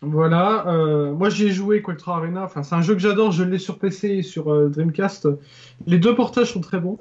Voilà, 0.00 0.64
moi 1.12 1.28
j'ai 1.28 1.50
joué 1.50 1.82
Quake 1.82 1.98
3 1.98 2.16
Arena. 2.16 2.44
Enfin, 2.44 2.62
c'est 2.62 2.76
un 2.76 2.82
jeu 2.82 2.94
que 2.94 3.00
j'adore. 3.00 3.32
Je 3.32 3.42
l'ai 3.42 3.58
sur 3.58 3.78
PC 3.78 4.08
et 4.08 4.22
sur 4.22 4.70
Dreamcast. 4.70 5.28
Les 5.86 5.98
deux 5.98 6.14
portages 6.14 6.52
sont 6.52 6.62
très 6.62 6.80
bons. 6.80 6.98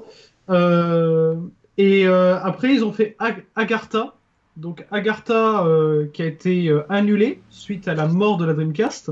et 1.78 2.08
après, 2.08 2.74
ils 2.74 2.84
ont 2.84 2.92
fait 2.92 3.16
Agartha 3.56 4.18
donc 4.58 4.86
Agartha 4.92 5.66
euh, 5.66 6.08
qui 6.12 6.24
a 6.24 6.26
été 6.26 6.68
euh, 6.68 6.82
annulé 6.90 7.40
suite 7.50 7.88
à 7.88 7.94
la 7.94 8.08
mort 8.08 8.38
de 8.38 8.46
la 8.46 8.54
Dreamcast. 8.54 9.12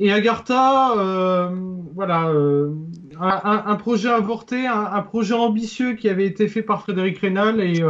Et 0.00 0.12
Agartha, 0.12 0.92
euh, 0.96 1.48
voilà, 1.94 2.30
un, 3.20 3.74
projet 3.74 4.08
avorté, 4.08 4.64
un, 4.68 5.02
projet 5.02 5.34
ambitieux 5.34 5.94
qui 5.94 6.08
avait 6.08 6.26
été 6.26 6.46
fait 6.46 6.62
par 6.62 6.82
Frédéric 6.82 7.18
Rénal 7.18 7.60
et, 7.60 7.82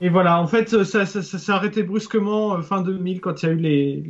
et 0.00 0.08
voilà, 0.08 0.40
en 0.40 0.46
fait, 0.46 0.82
ça, 0.82 1.04
s'est 1.04 1.52
arrêté 1.52 1.82
brusquement 1.82 2.62
fin 2.62 2.80
2000 2.80 3.20
quand 3.20 3.42
il 3.42 3.46
y 3.46 3.48
a 3.50 3.52
eu 3.52 3.56
les, 3.56 4.04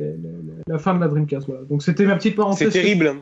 la 0.67 0.79
fin 0.79 0.93
de 0.93 1.01
la 1.01 1.09
Dreamcast. 1.09 1.47
Voilà. 1.47 1.63
Donc 1.63 1.83
c'était 1.83 2.05
ma 2.05 2.15
petite 2.15 2.37
parenthèse. 2.37 2.71
C'est 2.71 2.81
terrible. 2.81 3.15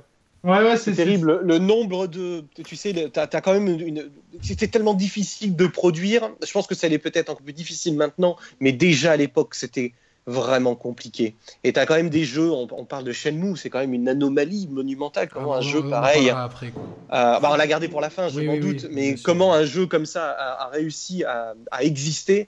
Ouais, 0.44 0.64
ouais, 0.64 0.78
c'est 0.78 0.94
terrible. 0.94 1.42
Le 1.44 1.58
nombre 1.58 2.08
de. 2.08 2.46
Tu 2.64 2.76
sais, 2.76 2.94
tu 2.94 3.20
as, 3.20 3.28
quand 3.42 3.54
même 3.54 3.68
une. 3.68 4.10
C'était 4.42 4.68
tellement 4.68 4.94
difficile 4.94 5.56
de 5.56 5.68
produire. 5.68 6.32
Je 6.46 6.52
pense 6.52 6.66
que 6.66 6.76
ça 6.76 6.88
allait 6.88 6.98
peut-être 6.98 7.30
un 7.30 7.36
peu 7.36 7.44
plus 7.44 7.54
difficile 7.54 7.98
maintenant, 7.98 8.38
mais 8.62 8.72
déjà 8.72 9.12
à 9.12 9.18
l'époque, 9.18 9.54
c'était 9.54 9.94
vraiment 10.26 10.76
compliqué. 10.76 11.36
Et 11.64 11.74
tu 11.74 11.80
as 11.80 11.86
quand 11.86 11.96
même 11.96 12.10
des 12.10 12.24
jeux, 12.24 12.52
on, 12.52 12.86
parle 12.86 13.04
de 13.04 13.12
Shenmue, 13.12 13.58
c'est 13.58 13.70
quand 13.70 13.80
même 13.80 13.94
une 13.94 14.08
anomalie 14.08 14.68
monumentale. 14.68 15.30
Comment 15.30 15.54
ah, 15.54 15.58
un 15.58 15.62
jeu 15.62 15.82
pareil. 15.90 16.30
Après, 16.30 16.68
euh, 16.68 17.40
bah, 17.40 17.50
on 17.52 17.56
l'a 17.56 17.68
gardé 17.68 17.88
pour 17.88 18.02
la 18.02 18.10
fin, 18.10 18.30
je 18.30 18.42
m'en 18.42 18.58
doute, 18.58 18.88
mais 18.92 19.16
comment 19.16 19.54
un 19.54 19.66
jeu 19.66 19.88
comme 19.88 20.06
ça 20.06 20.30
a, 20.30 20.68
réussi 20.68 21.24
à, 21.24 21.56
exister 21.82 22.48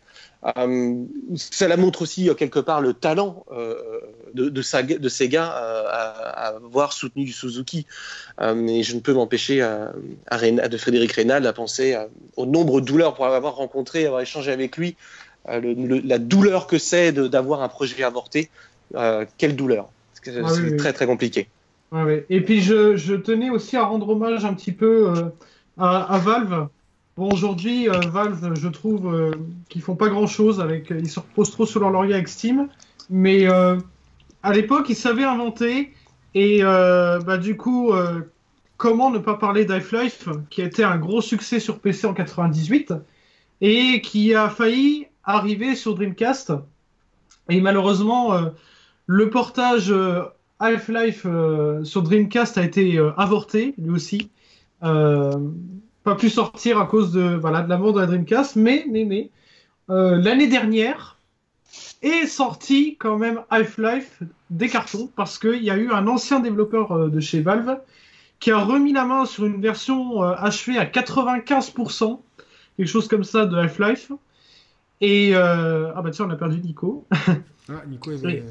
euh, 0.58 1.04
Cela 1.36 1.78
montre 1.78 2.04
aussi 2.04 2.30
euh, 2.30 2.34
quelque 2.34 2.60
part 2.60 2.82
le 2.82 2.94
talent 2.94 3.46
de, 4.34 4.50
de, 4.50 4.62
Sega 5.10 5.46
à, 5.46 6.56
avoir 6.56 6.94
soutenu 6.94 7.28
Suzuki. 7.28 7.88
et 8.40 8.84
je 8.84 8.96
ne 8.96 9.00
peux 9.00 9.14
m'empêcher 9.14 9.60
de 10.32 10.78
Frédéric 10.78 11.14
Reynal 11.14 11.48
à 11.48 11.54
penser 11.54 11.98
au 12.38 12.46
nombre 12.46 12.82
de 12.82 12.86
douleurs 12.86 13.16
pour 13.16 13.26
avoir 13.26 13.56
rencontré, 13.56 14.06
avoir 14.06 14.22
échangé 14.22 14.52
avec 14.52 14.78
lui 14.78 14.96
euh, 15.50 16.02
la 16.04 16.20
douleur 16.20 16.68
que 16.68 16.78
c'est 16.78 17.12
d'avoir 17.12 17.62
un 17.62 17.68
projet 17.68 18.04
avorté. 18.04 18.50
Euh, 18.96 19.26
quelle 19.38 19.56
douleur? 19.56 19.90
C'est 20.22 20.38
ah 20.38 20.78
très 20.78 20.94
très 20.94 21.08
compliqué. 21.08 21.48
Et 22.30 22.42
puis 22.42 22.62
je, 22.62 23.16
tenais 23.16 23.50
aussi 23.50 23.76
à 23.76 23.84
rendre 23.84 24.10
hommage 24.10 24.46
un 24.46 24.54
petit 24.54 24.72
peu 24.72 25.10
euh, 25.10 25.24
à, 25.78 26.18
Valve. 26.24 26.68
Bon, 27.18 27.30
aujourd'hui, 27.30 27.88
Valve, 27.88 28.54
je 28.56 28.68
trouve 28.68 29.36
qu'ils 29.68 29.82
font 29.82 29.96
pas 29.96 30.10
grand 30.10 30.28
chose 30.28 30.62
avec. 30.62 30.92
Ils 30.92 31.10
se 31.10 31.20
reposent 31.20 31.52
trop 31.52 31.66
sur 31.66 31.80
leur 31.80 31.90
laurier 31.90 32.14
avec 32.14 32.28
Steam. 32.28 32.70
Mais 33.10 33.48
à 33.48 34.54
l'époque, 34.54 34.86
ils 34.90 34.96
savaient 34.96 35.26
inventer. 35.26 35.92
Et 36.36 36.62
bah, 36.62 37.38
du 37.38 37.58
coup, 37.58 37.92
comment 38.78 39.10
ne 39.10 39.20
pas 39.20 39.36
parler 39.36 39.66
d'Half-Life, 39.66 40.30
qui 40.50 40.62
a 40.62 40.66
été 40.66 40.84
un 40.84 40.98
gros 40.98 41.22
succès 41.22 41.60
sur 41.60 41.80
PC 41.80 42.08
en 42.08 42.14
98 42.14 42.94
et 43.62 44.02
qui 44.02 44.34
a 44.34 44.50
failli 44.50 45.08
arrivé 45.24 45.76
sur 45.76 45.96
Dreamcast. 45.96 46.54
Et 47.50 47.62
malheureusement, 47.62 48.34
euh, 48.34 48.50
le 49.08 49.30
portage 49.30 49.92
euh, 49.92 50.24
Half-Life 50.60 51.24
euh, 51.26 51.84
sur 51.84 52.04
Dreamcast 52.04 52.58
a 52.58 52.64
été 52.64 53.00
avorté, 53.18 53.74
lui 53.78 53.92
aussi. 53.92 54.30
pas 54.80 56.16
pu 56.18 56.30
sortir 56.30 56.80
à 56.80 56.86
cause 56.86 57.12
de, 57.12 57.36
voilà, 57.36 57.62
de 57.62 57.70
la 57.70 57.78
mort 57.78 57.94
de 57.94 58.00
la 58.00 58.08
Dreamcast. 58.08 58.56
Mais, 58.56 58.86
mais, 58.90 59.06
mais, 59.06 59.30
l'année 59.88 60.48
dernière 60.48 61.18
est 62.02 62.26
sorti 62.26 62.96
quand 62.98 63.18
même 63.18 63.42
Half-Life 63.50 64.24
des 64.50 64.70
cartons 64.70 65.10
parce 65.16 65.38
qu'il 65.38 65.64
y 65.64 65.70
a 65.70 65.78
eu 65.78 65.92
un 65.92 66.08
ancien 66.08 66.40
développeur 66.40 67.10
de 67.10 67.20
chez 67.20 67.42
Valve 67.42 67.78
qui 68.40 68.52
a 68.52 68.58
remis 68.58 68.94
la 68.94 69.06
main 69.06 69.26
sur 69.26 69.46
une 69.46 69.62
version 69.62 70.22
achevée 70.22 70.78
à 70.78 70.86
95%, 70.86 72.20
quelque 72.78 72.88
chose 72.88 73.08
comme 73.08 73.24
ça 73.24 73.46
de 73.46 73.58
Half-Life. 73.58 74.12
Et 75.02 75.32
euh, 75.34 75.92
ah 75.96 76.02
bah 76.04 76.12
tiens, 76.12 76.26
on 76.28 76.30
a 76.30 76.36
perdu 76.36 76.62
Nico. 76.62 77.06
ah, 77.12 77.84
Nico 77.88 78.12
est 78.12 78.18
vrai. 78.18 78.44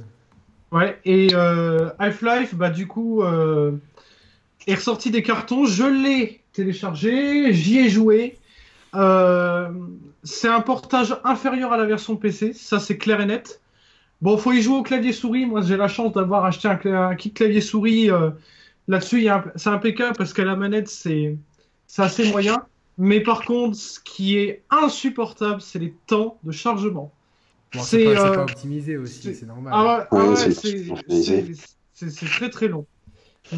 Ouais, 0.73 0.99
et 1.05 1.29
euh, 1.33 1.91
Half-Life, 1.99 2.55
bah 2.55 2.71
du 2.71 2.87
coup, 2.87 3.23
euh, 3.23 3.73
est 4.67 4.75
ressorti 4.75 5.11
des 5.11 5.23
cartons. 5.23 5.65
Je 5.65 5.85
l'ai 5.85 6.41
téléchargé, 6.53 7.53
j'y 7.55 7.79
ai 7.79 7.89
joué. 7.89 8.37
c'est 8.93 10.49
un 10.49 10.61
portage 10.61 11.17
inférieur 11.25 11.73
à 11.73 11.77
la 11.77 11.87
version 11.87 12.17
PC, 12.17 12.53
ça 12.53 12.81
c'est 12.81 12.99
clair 12.99 13.21
et 13.21 13.27
net. 13.27 13.61
Bon, 14.21 14.37
faut 14.37 14.53
y 14.53 14.61
jouer 14.61 14.77
au 14.77 14.83
clavier 14.83 15.13
souris. 15.13 15.47
Moi, 15.47 15.63
j'ai 15.63 15.77
la 15.77 15.89
chance 15.89 16.13
d'avoir 16.13 16.45
acheté 16.45 16.69
un, 16.69 17.15
kit 17.15 17.33
clavier 17.33 17.61
souris. 17.61 18.11
Là-dessus, 18.89 19.29
c'est 19.55 19.71
impeccable 19.71 20.17
parce 20.17 20.33
qu'à 20.33 20.45
la 20.45 20.57
manette, 20.57 20.89
c'est 20.89 21.37
assez 21.97 22.31
moyen. 22.31 22.65
Mais 22.99 23.21
par 23.21 23.45
contre, 23.45 23.77
ce 23.77 23.99
qui 24.01 24.37
est 24.37 24.63
insupportable, 24.71 25.61
c'est 25.61 25.79
les 25.79 25.95
temps 26.07 26.39
de 26.45 26.53
chargement. 26.53 27.13
c'est 27.79 28.05
pas, 28.05 28.39
euh, 28.39 28.43
optimisé 28.43 28.97
aussi, 28.97 29.35
c'est 29.35 29.47
normal. 29.47 29.73
Ah 29.75 30.07
ouais, 30.11 30.37
c'est 31.95 32.27
très 32.27 32.51
très 32.51 32.69
long. 32.69 32.87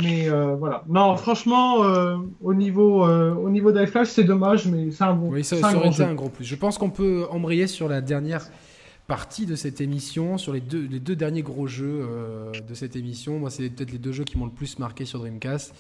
Mais 0.00 0.28
euh, 0.28 0.54
voilà. 0.54 0.84
Non, 0.88 1.16
franchement, 1.16 1.84
euh, 1.84 2.16
au 2.40 2.54
niveau, 2.54 3.04
au 3.04 3.50
niveau 3.50 3.72
c'est 4.04 4.24
dommage, 4.24 4.66
mais 4.66 4.90
c'est 4.90 5.04
un 5.04 5.14
bon. 5.14 5.30
Oui, 5.30 5.44
ça, 5.44 5.56
aurait 5.56 5.88
été 5.88 6.02
un 6.02 6.14
gros 6.14 6.28
plus. 6.28 6.44
Je 6.44 6.56
pense 6.56 6.78
qu'on 6.78 6.90
peut 6.90 7.26
embrayer 7.30 7.66
sur 7.66 7.88
la 7.88 8.00
dernière 8.00 8.48
partie 9.08 9.44
de 9.44 9.56
cette 9.56 9.80
émission, 9.80 10.38
sur 10.38 10.52
les 10.52 10.60
deux, 10.60 10.86
les 10.88 11.00
deux 11.00 11.16
derniers 11.16 11.42
gros 11.42 11.66
jeux 11.66 12.08
de 12.66 12.74
cette 12.74 12.96
émission. 12.96 13.38
Moi, 13.40 13.50
c'est 13.50 13.68
peut-être 13.70 13.90
les 13.90 13.98
deux 13.98 14.12
jeux 14.12 14.24
qui 14.24 14.38
m'ont 14.38 14.46
le 14.46 14.52
plus 14.52 14.78
marqué 14.78 15.04
sur 15.04 15.18
Dreamcast. 15.18 15.74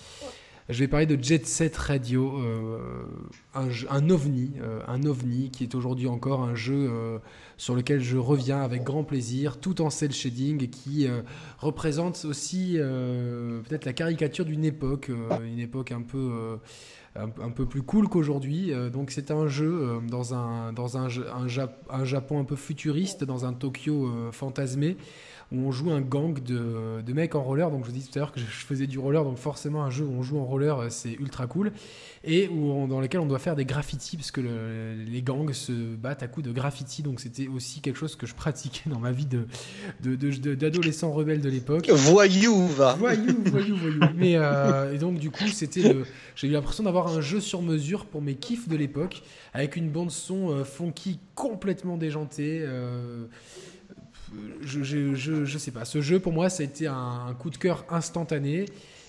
Je 0.68 0.78
vais 0.78 0.86
parler 0.86 1.06
de 1.06 1.22
Jet 1.22 1.44
Set 1.44 1.76
Radio, 1.76 2.38
euh, 2.38 2.78
un, 3.52 4.10
ovni, 4.10 4.52
euh, 4.60 4.80
un 4.86 5.02
ovni 5.02 5.50
qui 5.50 5.64
est 5.64 5.74
aujourd'hui 5.74 6.06
encore 6.06 6.42
un 6.42 6.54
jeu 6.54 6.88
euh, 6.88 7.18
sur 7.56 7.74
lequel 7.74 8.00
je 8.00 8.16
reviens 8.16 8.62
avec 8.62 8.84
grand 8.84 9.02
plaisir, 9.02 9.58
tout 9.58 9.82
en 9.82 9.90
cel 9.90 10.12
shading 10.12 10.62
et 10.62 10.68
qui 10.68 11.08
représente 11.58 12.24
aussi 12.24 12.76
peut-être 12.78 13.84
la 13.84 13.92
caricature 13.92 14.44
d'une 14.44 14.64
époque, 14.64 15.10
une 15.44 15.58
époque 15.58 15.90
un 15.90 16.02
peu 16.02 16.58
un, 17.16 17.28
peu 17.28 17.66
plus 17.66 17.82
cool 17.82 18.08
qu'aujourd'hui. 18.08 18.72
donc 18.92 19.10
c'est 19.10 19.30
un 19.30 19.46
jeu 19.46 20.00
dans 20.08 20.34
un 20.34 20.72
dans 20.72 20.96
un, 20.96 21.08
un, 21.90 22.04
Japon 22.04 22.40
un 22.40 22.44
peu 22.44 22.56
futuriste, 22.56 23.24
dans 23.24 23.44
un 23.44 23.52
Tokyo 23.52 24.10
fantasmé 24.32 24.96
où 25.52 25.66
on 25.66 25.70
joue 25.70 25.90
un 25.90 26.00
gang 26.00 26.42
de, 26.42 27.02
de, 27.02 27.12
mecs 27.12 27.34
en 27.34 27.42
roller. 27.42 27.70
Donc 27.70 27.84
je 27.84 27.90
vous 27.90 27.96
dis 27.96 28.06
tout 28.06 28.18
à 28.18 28.20
l'heure 28.20 28.32
que 28.32 28.40
je 28.40 28.46
faisais 28.46 28.86
du 28.86 28.98
roller, 28.98 29.24
donc 29.24 29.36
forcément 29.36 29.82
un 29.84 29.90
jeu 29.90 30.04
où 30.04 30.12
on 30.12 30.22
joue 30.22 30.38
en 30.38 30.44
roller, 30.44 30.78
euh, 30.78 30.86
c'est 30.88 31.12
ultra 31.12 31.46
cool. 31.46 31.72
Et 32.24 32.48
où 32.48 32.86
dans 32.86 33.00
lequel 33.00 33.20
on 33.20 33.26
doit 33.26 33.40
faire 33.40 33.56
des 33.56 33.64
graffitis, 33.64 34.16
parce 34.16 34.30
que 34.30 34.40
les 34.40 35.22
gangs 35.22 35.52
se 35.52 35.72
battent 35.72 36.22
à 36.22 36.28
coups 36.28 36.46
de 36.46 36.52
graffitis. 36.52 37.02
Donc 37.02 37.20
c'était 37.20 37.48
aussi 37.48 37.80
quelque 37.80 37.98
chose 37.98 38.14
que 38.14 38.26
je 38.26 38.34
pratiquais 38.34 38.88
dans 38.88 39.00
ma 39.00 39.10
vie 39.10 39.26
de, 39.26 39.46
d'adolescent 40.54 41.10
de, 41.10 41.14
rebelle 41.14 41.40
de 41.40 41.48
l'époque. 41.48 41.90
Voyou, 41.90 42.66
va 42.68 42.94
Voyou, 42.94 43.42
voyou, 43.46 43.76
voyou. 43.76 44.00
Mais, 44.16 44.36
euh, 44.36 44.94
et 44.94 44.98
donc 44.98 45.18
du 45.18 45.30
coup, 45.30 45.48
c'était 45.48 45.96
j'ai 46.36 46.46
eu 46.46 46.52
l'impression 46.52 46.84
d'avoir 46.84 47.08
un 47.08 47.20
jeu 47.20 47.40
sur 47.40 47.60
mesure 47.60 48.06
pour 48.06 48.22
mes 48.22 48.36
kiffs 48.36 48.68
de 48.68 48.76
l'époque, 48.76 49.22
avec 49.52 49.76
une 49.76 49.90
bande 49.90 50.12
son 50.12 50.50
euh, 50.50 50.64
funky 50.64 51.18
complètement 51.34 51.96
déjantée 51.96 52.64
je, 54.62 54.82
je, 54.82 55.14
je, 55.44 55.58
sais 55.58 55.70
pas. 55.70 55.84
Ce 55.84 56.00
jeu, 56.00 56.20
pour 56.20 56.32
moi, 56.32 56.48
ça 56.48 56.62
a 56.62 56.66
été 56.66 56.86
un 56.86 57.34
coup 57.38 57.50
de 57.50 57.56
cœur 57.56 57.84
instantané. 57.90 58.66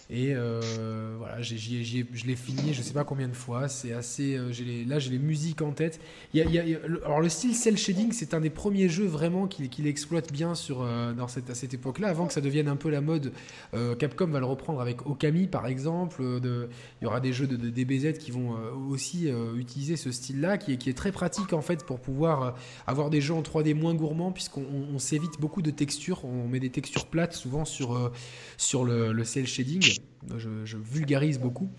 Et 0.10 0.34
euh, 0.36 1.16
voilà, 1.18 1.42
je 1.42 1.54
l'ai 1.56 2.36
fini, 2.36 2.74
je 2.74 2.82
sais 2.82 2.94
pas 2.94 3.04
combien 3.04 3.28
de 3.28 3.34
fois. 3.34 3.68
C'est 3.70 3.94
assez. 3.94 4.36
Euh, 4.36 4.52
là, 4.86 5.00
j'ai 5.00 5.12
les 5.12 5.20
musiques 5.20 5.62
en 5.62 5.72
tête. 5.72 6.00
Il 6.34 6.42
y 6.52 6.60
a, 6.60 6.78
alors, 7.06 7.22
le 7.22 7.30
style 7.30 7.56
cel 7.56 7.78
shading, 7.78 8.12
c'est 8.12 8.34
un 8.34 8.42
des 8.42 8.50
premiers 8.50 8.90
jeux 8.90 9.06
vraiment 9.06 9.48
qu'il 9.48 9.70
qui 9.70 9.88
exploite 9.88 10.32
bien 10.32 10.56
sur, 10.56 10.82
euh, 10.82 11.14
dans 11.14 11.28
cette, 11.28 11.50
à 11.50 11.56
cette 11.56 11.74
époque-là, 11.74 12.10
avant 12.10 12.28
que 12.28 12.34
ça 12.34 12.42
devienne 12.42 12.68
un 12.68 12.76
peu 12.76 12.90
la 12.90 13.02
mode. 13.02 13.32
Capcom 14.00 14.28
va 14.28 14.40
le 14.40 14.46
reprendre 14.46 14.82
avec 14.82 15.06
Okami, 15.06 15.48
par 15.48 15.68
exemple. 15.68 16.22
De, 16.42 16.70
il 17.02 17.06
y 17.06 17.08
aura 17.08 17.20
des 17.20 17.34
jeux 17.34 17.48
de, 17.48 17.56
DBZ 17.56 18.18
qui 18.18 18.32
vont 18.32 18.56
aussi 18.90 19.30
utiliser 19.56 19.96
ce 19.96 20.12
style-là, 20.12 20.58
qui 20.58 20.78
qui 20.78 20.90
est 20.90 20.94
très 20.94 21.12
pratique 21.12 21.54
en 21.54 21.62
fait 21.62 21.86
pour 21.86 22.00
pouvoir 22.00 22.56
avoir 22.88 23.10
des 23.10 23.22
jeux 23.22 23.34
en 23.34 23.42
3D 23.42 23.74
moins 23.74 23.94
gourmands, 23.94 24.32
puisqu'on 24.32 25.00
s'évite 25.00 25.40
beaucoup 25.40 25.62
de 25.62 25.72
textures. 25.72 26.26
On 26.26 26.48
met 26.48 26.60
des 26.60 26.70
textures 26.70 27.06
plates 27.06 27.34
souvent 27.34 27.66
sur, 27.66 28.12
sur 28.58 28.86
le, 28.86 29.12
le 29.12 29.24
cel 29.24 29.48
shading. 29.48 30.03
Je, 30.38 30.78
vulgarise 30.78 31.40
beaucoup. 31.40 31.70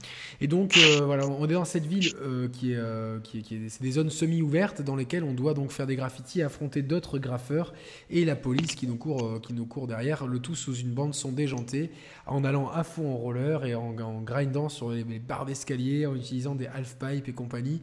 Et 0.41 0.47
donc, 0.47 0.77
euh, 0.77 1.03
voilà, 1.05 1.27
on 1.27 1.45
est 1.49 1.53
dans 1.53 1.65
cette 1.65 1.87
ville 1.87 2.13
euh, 2.21 2.49
qui 2.49 2.73
est, 2.73 2.77
euh, 2.77 3.19
qui, 3.21 3.43
qui 3.43 3.57
est, 3.57 3.69
c'est 3.69 3.83
des 3.83 3.93
zones 3.93 4.11
semi-ouvertes 4.11 4.83
dans 4.83 4.97
lesquelles 4.97 5.25
on 5.25 5.35
doit 5.35 5.55
donc 5.55 5.71
faire 5.71 5.87
des 5.87 5.97
graffitis, 5.97 6.43
affronter 6.43 6.83
d'autres 6.83 7.19
graffeurs 7.19 7.73
et 8.11 8.25
la 8.25 8.37
police 8.37 8.75
qui 8.75 8.87
nous 8.87 8.97
court, 8.97 9.41
qui 9.41 9.53
nous 9.53 9.67
court 9.67 9.87
derrière, 9.87 10.27
le 10.27 10.39
tout 10.39 10.55
sous 10.55 10.75
une 10.75 10.93
bande 10.93 11.15
son 11.15 11.33
déjantée, 11.33 11.91
en 12.27 12.45
allant 12.45 12.71
à 12.71 12.85
fond 12.85 13.13
en 13.13 13.17
roller 13.17 13.65
et 13.65 13.75
en, 13.75 13.93
grindant 14.23 14.69
sur 14.69 14.91
les, 14.91 15.05
barres 15.19 15.47
d'escalier, 15.47 16.07
en 16.07 16.15
utilisant 16.15 16.55
des 16.55 16.67
half-pipes 16.67 17.29
et 17.29 17.33
compagnie, 17.33 17.81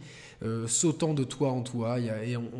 sautant 0.68 1.14
de 1.14 1.24
toit 1.24 1.52
en 1.52 1.62
toit. 1.62 2.00
et 2.00 2.38
on 2.38 2.52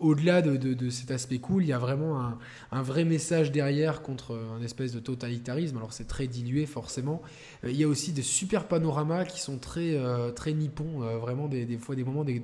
au-delà 0.00 0.40
de, 0.42 0.90
cet 0.90 1.10
aspect 1.10 1.38
cool, 1.38 1.62
il 1.62 1.68
y 1.68 1.72
a 1.72 1.78
vraiment 1.78 2.38
un, 2.72 2.82
vrai 2.82 3.04
message 3.04 3.52
derrière 3.52 4.02
contre 4.02 4.34
un 4.58 4.62
espèce 4.62 4.92
de 4.92 4.98
totalitarisme. 4.98 5.76
Alors 5.76 5.92
c'est 5.92 6.06
très 6.06 6.26
dilué 6.26 6.66
forcément. 6.66 7.22
Euh, 7.64 7.70
il 7.70 7.76
y 7.76 7.84
a 7.84 7.88
aussi 7.88 8.12
des 8.12 8.22
super 8.22 8.66
panoramas 8.66 9.24
qui 9.24 9.40
sont 9.40 9.58
très, 9.58 9.94
euh, 9.94 10.32
très 10.32 10.54
nippons, 10.54 11.02
euh, 11.02 11.18
vraiment 11.18 11.48
des, 11.48 11.66
fois 11.76 11.94
des 11.94 12.04
moments, 12.04 12.24
des, 12.24 12.42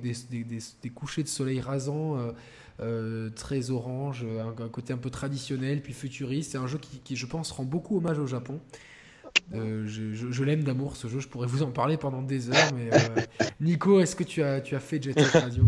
couchers 0.93 1.23
de 1.23 1.27
soleil 1.27 1.59
rasants. 1.59 2.17
très 3.35 3.71
orange, 3.71 4.23
un, 4.23 4.69
côté 4.69 4.93
un 4.93 4.97
peu 4.97 5.09
traditionnel, 5.09 5.81
puis 5.81 5.93
futuriste. 5.93 6.51
C'est 6.51 6.59
un 6.59 6.67
jeu 6.67 6.79
qui, 7.03 7.15
je 7.15 7.25
pense, 7.25 7.51
rend 7.51 7.63
beaucoup 7.63 7.97
hommage 7.97 8.19
au 8.19 8.27
Japon. 8.27 8.59
je, 9.51 10.43
l'aime 10.43 10.63
d'amour 10.63 10.95
ce 10.95 11.07
jeu, 11.07 11.19
je 11.19 11.27
pourrais 11.27 11.47
vous 11.47 11.63
en 11.63 11.71
parler 11.71 11.97
pendant 11.97 12.21
des 12.21 12.51
heures, 12.51 12.71
mais 12.75 12.91
Nico, 13.59 13.99
est-ce 13.99 14.15
que 14.15 14.23
tu 14.23 14.43
as, 14.43 14.61
tu 14.61 14.75
as 14.75 14.79
fait 14.79 15.01
Jet 15.01 15.19
Radio? 15.19 15.65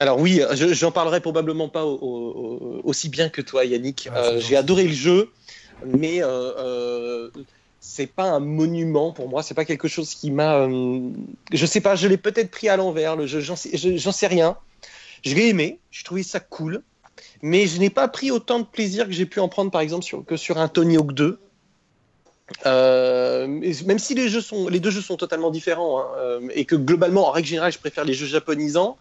Alors 0.00 0.18
oui, 0.18 0.40
j'en 0.54 0.90
parlerai 0.92 1.20
probablement 1.20 1.68
pas 1.68 1.84
aussi 1.84 3.10
bien 3.10 3.28
que 3.28 3.42
toi, 3.42 3.66
Yannick. 3.66 4.08
Ah, 4.10 4.18
euh, 4.18 4.40
j'ai 4.40 4.56
adoré 4.56 4.84
le 4.84 4.94
jeu, 4.94 5.30
mais 5.84 6.22
euh, 6.22 6.26
euh, 6.26 7.30
c'est 7.80 8.06
pas 8.06 8.24
un 8.24 8.40
monument 8.40 9.12
pour 9.12 9.28
moi. 9.28 9.42
C'est 9.42 9.52
pas 9.52 9.66
quelque 9.66 9.88
chose 9.88 10.14
qui 10.14 10.30
m'a. 10.30 10.66
je 11.52 11.66
sais 11.66 11.82
pas, 11.82 11.96
je 11.96 12.08
l'ai 12.08 12.16
peut-être 12.16 12.50
pris 12.50 12.70
à 12.70 12.78
l'envers. 12.78 13.14
Le 13.14 13.26
jeu, 13.26 13.40
j'en 13.40 13.56
sais, 13.56 13.76
sais, 13.76 14.26
rien. 14.26 14.56
Je 15.22 15.34
l'ai 15.34 15.48
aimé. 15.48 15.78
J'ai 15.90 16.04
trouvé 16.04 16.22
ça 16.22 16.40
cool. 16.40 16.82
mais 17.42 17.66
je 17.66 17.78
n'ai 17.78 17.90
pas 17.90 18.08
pris 18.08 18.30
autant 18.30 18.58
de 18.58 18.64
plaisir 18.64 19.04
que 19.06 19.12
j'ai 19.12 19.26
pu 19.26 19.38
en 19.38 19.48
prendre 19.48 19.70
par 19.70 19.82
exemple 19.82 20.04
sur, 20.04 20.24
que 20.24 20.38
sur 20.38 20.56
un 20.56 20.68
Tony 20.68 20.96
Hawk 20.96 21.12
2. 21.12 21.38
Euh, 22.66 23.46
même 23.46 23.98
si 23.98 24.14
les, 24.14 24.28
jeux 24.28 24.40
sont, 24.40 24.68
les 24.68 24.80
deux 24.80 24.90
jeux 24.90 25.00
sont 25.00 25.16
totalement 25.16 25.50
différents 25.50 26.00
hein, 26.00 26.06
euh, 26.18 26.48
et 26.54 26.64
que 26.64 26.74
globalement, 26.74 27.28
en 27.28 27.30
règle 27.30 27.48
générale, 27.48 27.72
je 27.72 27.78
préfère 27.78 28.04
les 28.04 28.14
jeux 28.14 28.26
japonisants, 28.26 28.96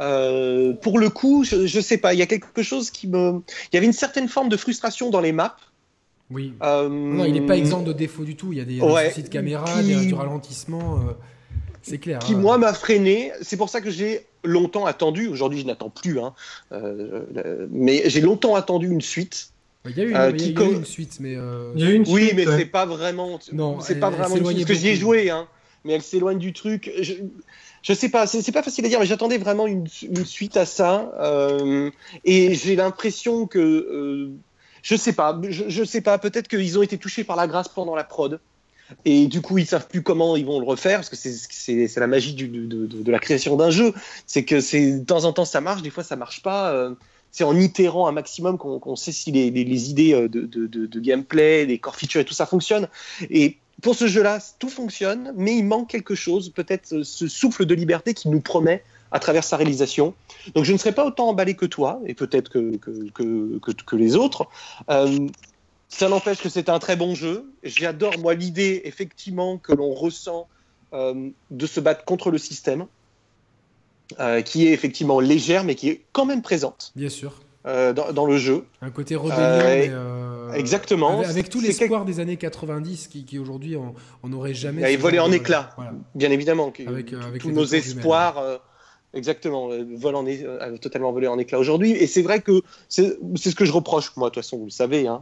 euh, 0.00 0.72
pour 0.72 0.98
le 0.98 1.10
coup, 1.10 1.44
je, 1.44 1.56
ne 1.56 1.82
sais 1.82 1.98
pas, 1.98 2.14
il 2.14 2.18
y 2.18 2.22
a 2.22 2.26
quelque 2.26 2.62
chose 2.62 2.90
qui 2.90 3.06
me. 3.06 3.42
Il 3.72 3.74
y 3.74 3.76
avait 3.76 3.86
une 3.86 3.92
certaine 3.92 4.28
forme 4.28 4.48
de 4.48 4.56
frustration 4.56 5.10
dans 5.10 5.20
les 5.20 5.32
maps. 5.32 5.56
Oui. 6.30 6.54
non, 6.60 7.24
il 7.24 7.32
n'est 7.32 7.46
pas 7.46 7.56
exempt 7.56 7.82
de 7.82 7.92
défauts 7.92 8.24
du 8.24 8.36
tout. 8.36 8.52
Il 8.52 8.58
y 8.58 8.60
a 8.60 8.64
des, 8.64 8.78
soucis 8.78 9.22
de 9.22 9.28
caméra, 9.28 9.82
du 9.82 10.14
ralentissement. 10.14 11.00
c'est 11.82 11.98
clair. 11.98 12.20
Qui, 12.20 12.34
hein. 12.34 12.38
moi, 12.38 12.56
m'a 12.56 12.72
freiné. 12.72 13.32
C'est 13.42 13.56
pour 13.56 13.68
ça 13.68 13.80
que 13.80 13.90
j'ai 13.90 14.26
longtemps 14.44 14.86
attendu. 14.86 15.28
Aujourd'hui, 15.28 15.60
je 15.60 15.66
n'attends 15.66 15.90
plus. 15.90 16.18
Hein, 16.20 16.34
mais 17.70 18.08
j'ai 18.08 18.20
longtemps 18.20 18.54
attendu 18.54 18.88
une 18.88 19.02
suite. 19.02 19.50
Il 19.86 19.96
y 19.96 20.00
a 20.00 20.04
eu 20.04 20.10
une, 20.12 20.84
suite, 20.84 21.18
mais. 21.20 21.36
oui, 22.08 22.32
mais 22.34 22.46
c'est 22.46 22.66
pas 22.66 22.86
vraiment. 22.86 23.38
Non, 23.52 23.80
c'est 23.80 23.98
pas 23.98 24.10
vraiment 24.10 24.36
une 24.36 24.46
suite. 24.46 24.66
Parce 24.66 24.66
que 24.66 24.74
j'y 24.74 24.88
ai 24.88 24.96
joué, 24.96 25.30
hein, 25.30 25.48
mais 25.84 25.94
elle 25.94 26.02
s'éloigne 26.02 26.38
du 26.38 26.52
truc. 26.52 26.90
Je, 27.00 27.14
je 27.82 27.92
sais 27.92 28.08
pas, 28.08 28.26
c'est 28.26 28.52
pas 28.52 28.62
facile 28.62 28.84
à 28.84 28.88
dire, 28.88 29.00
mais 29.00 29.06
j'attendais 29.06 29.38
vraiment 29.38 29.66
une, 29.66 29.86
suite 30.24 30.56
à 30.56 30.66
ça. 30.66 31.12
Euh, 31.20 31.90
et 32.24 32.54
j'ai 32.54 32.76
l'impression 32.76 33.46
que. 33.46 33.58
Euh, 33.58 34.30
je 34.82 34.96
sais 34.96 35.12
pas, 35.12 35.38
je, 35.48 35.84
sais 35.84 36.00
pas, 36.00 36.18
peut-être 36.18 36.48
qu'ils 36.48 36.78
ont 36.78 36.82
été 36.82 36.96
touchés 36.96 37.22
par 37.22 37.36
la 37.36 37.46
grâce 37.46 37.68
pendant 37.68 37.94
la 37.94 38.04
prod. 38.04 38.40
Et 39.04 39.26
du 39.26 39.40
coup, 39.40 39.58
ils 39.58 39.66
savent 39.66 39.86
plus 39.86 40.02
comment 40.02 40.36
ils 40.36 40.46
vont 40.46 40.58
le 40.58 40.66
refaire, 40.66 40.98
parce 40.98 41.10
que 41.10 41.16
c'est 41.16 42.00
la 42.00 42.06
magie 42.06 42.34
du, 42.34 42.48
de, 42.48 42.86
de, 42.86 43.12
la 43.12 43.18
création 43.18 43.56
d'un 43.56 43.70
jeu. 43.70 43.92
C'est 44.26 44.44
que 44.44 44.56
de 44.56 45.04
temps 45.04 45.24
en 45.24 45.32
temps 45.32 45.44
ça 45.44 45.60
marche, 45.60 45.82
des 45.82 45.90
fois 45.90 46.02
ça 46.02 46.16
marche 46.16 46.42
pas. 46.42 46.72
Euh, 46.72 46.94
c'est 47.30 47.44
en 47.44 47.56
itérant 47.56 48.08
un 48.08 48.12
maximum 48.12 48.58
qu'on 48.58 48.96
sait 48.96 49.12
si 49.12 49.30
les, 49.30 49.50
les, 49.50 49.90
idées 49.90 50.14
euh, 50.14 50.28
de, 50.28 50.46
de, 50.46 51.00
gameplay, 51.00 51.64
les 51.64 51.78
core 51.78 51.94
features 51.94 52.22
et 52.22 52.24
tout 52.24 52.34
ça 52.34 52.46
fonctionne. 52.46 52.88
Et 53.30 53.58
pour 53.82 53.94
ce 53.94 54.06
jeu-là, 54.06 54.38
tout 54.58 54.68
fonctionne, 54.68 55.32
mais 55.36 55.56
il 55.56 55.64
manque 55.64 55.88
quelque 55.88 56.14
chose, 56.14 56.50
peut-être 56.50 56.92
euh, 56.92 57.04
ce 57.04 57.28
souffle 57.28 57.66
de 57.66 57.74
liberté 57.74 58.14
qu'il 58.14 58.30
nous 58.30 58.40
promet 58.40 58.82
à 59.10 59.18
travers 59.18 59.44
sa 59.44 59.56
réalisation. 59.56 60.14
Donc 60.54 60.64
je 60.64 60.72
ne 60.72 60.78
serai 60.78 60.92
pas 60.92 61.04
autant 61.04 61.28
emballé 61.28 61.54
que 61.54 61.66
toi, 61.66 62.00
et 62.06 62.14
peut-être 62.14 62.48
que, 62.48 62.76
que, 62.76 63.58
que, 63.58 63.96
les 63.96 64.16
autres. 64.16 64.48
Euh, 64.88 65.26
ça 65.88 66.08
n'empêche 66.08 66.38
que 66.38 66.48
c'est 66.48 66.68
un 66.68 66.78
très 66.78 66.94
bon 66.94 67.14
jeu. 67.16 67.52
J'adore, 67.64 68.18
moi, 68.18 68.34
l'idée, 68.34 68.82
effectivement, 68.84 69.58
que 69.58 69.72
l'on 69.72 69.92
ressent 69.92 70.46
de 70.92 71.66
se 71.66 71.78
battre 71.78 72.04
contre 72.04 72.30
le 72.30 72.38
système. 72.38 72.86
Euh, 74.18 74.42
qui 74.42 74.66
est 74.66 74.72
effectivement 74.72 75.20
légère, 75.20 75.62
mais 75.62 75.76
qui 75.76 75.88
est 75.88 76.00
quand 76.12 76.24
même 76.24 76.42
présente. 76.42 76.92
Bien 76.96 77.08
sûr. 77.08 77.40
Euh, 77.66 77.92
dans, 77.92 78.24
le 78.24 78.38
jeu. 78.38 78.64
Un 78.80 78.90
côté 78.90 79.16
rébellion. 79.16 79.36
Euh, 79.38 80.52
exactement. 80.54 81.20
Avec, 81.20 81.50
tout 81.50 81.60
l'espoir 81.60 82.06
des 82.06 82.18
années 82.18 82.38
90 82.38 83.08
qui, 83.08 83.26
qui 83.26 83.38
aujourd'hui 83.38 83.76
on 84.22 84.28
n'aurait 84.28 84.54
jamais. 84.54 84.92
Il 84.92 84.98
volé 84.98 85.18
en 85.18 85.30
éclats, 85.30 85.76
bien 86.14 86.30
évidemment. 86.30 86.72
Avec, 86.86 87.14
tous 87.38 87.50
nos 87.50 87.66
espoirs. 87.66 88.60
Exactement, 89.12 89.70
vol 89.96 90.14
en 90.14 90.24
totalement 90.80 91.10
volé 91.10 91.26
en 91.26 91.36
éclats 91.36 91.58
aujourd'hui. 91.58 91.90
Et 91.90 92.06
c'est 92.06 92.22
vrai 92.22 92.40
que 92.40 92.62
c'est 92.88 93.18
ce 93.36 93.54
que 93.56 93.64
je 93.64 93.72
reproche, 93.72 94.16
moi, 94.16 94.28
de 94.30 94.34
toute 94.34 94.44
façon, 94.44 94.56
vous 94.56 94.66
le 94.66 94.70
savez, 94.70 95.08
hein, 95.08 95.20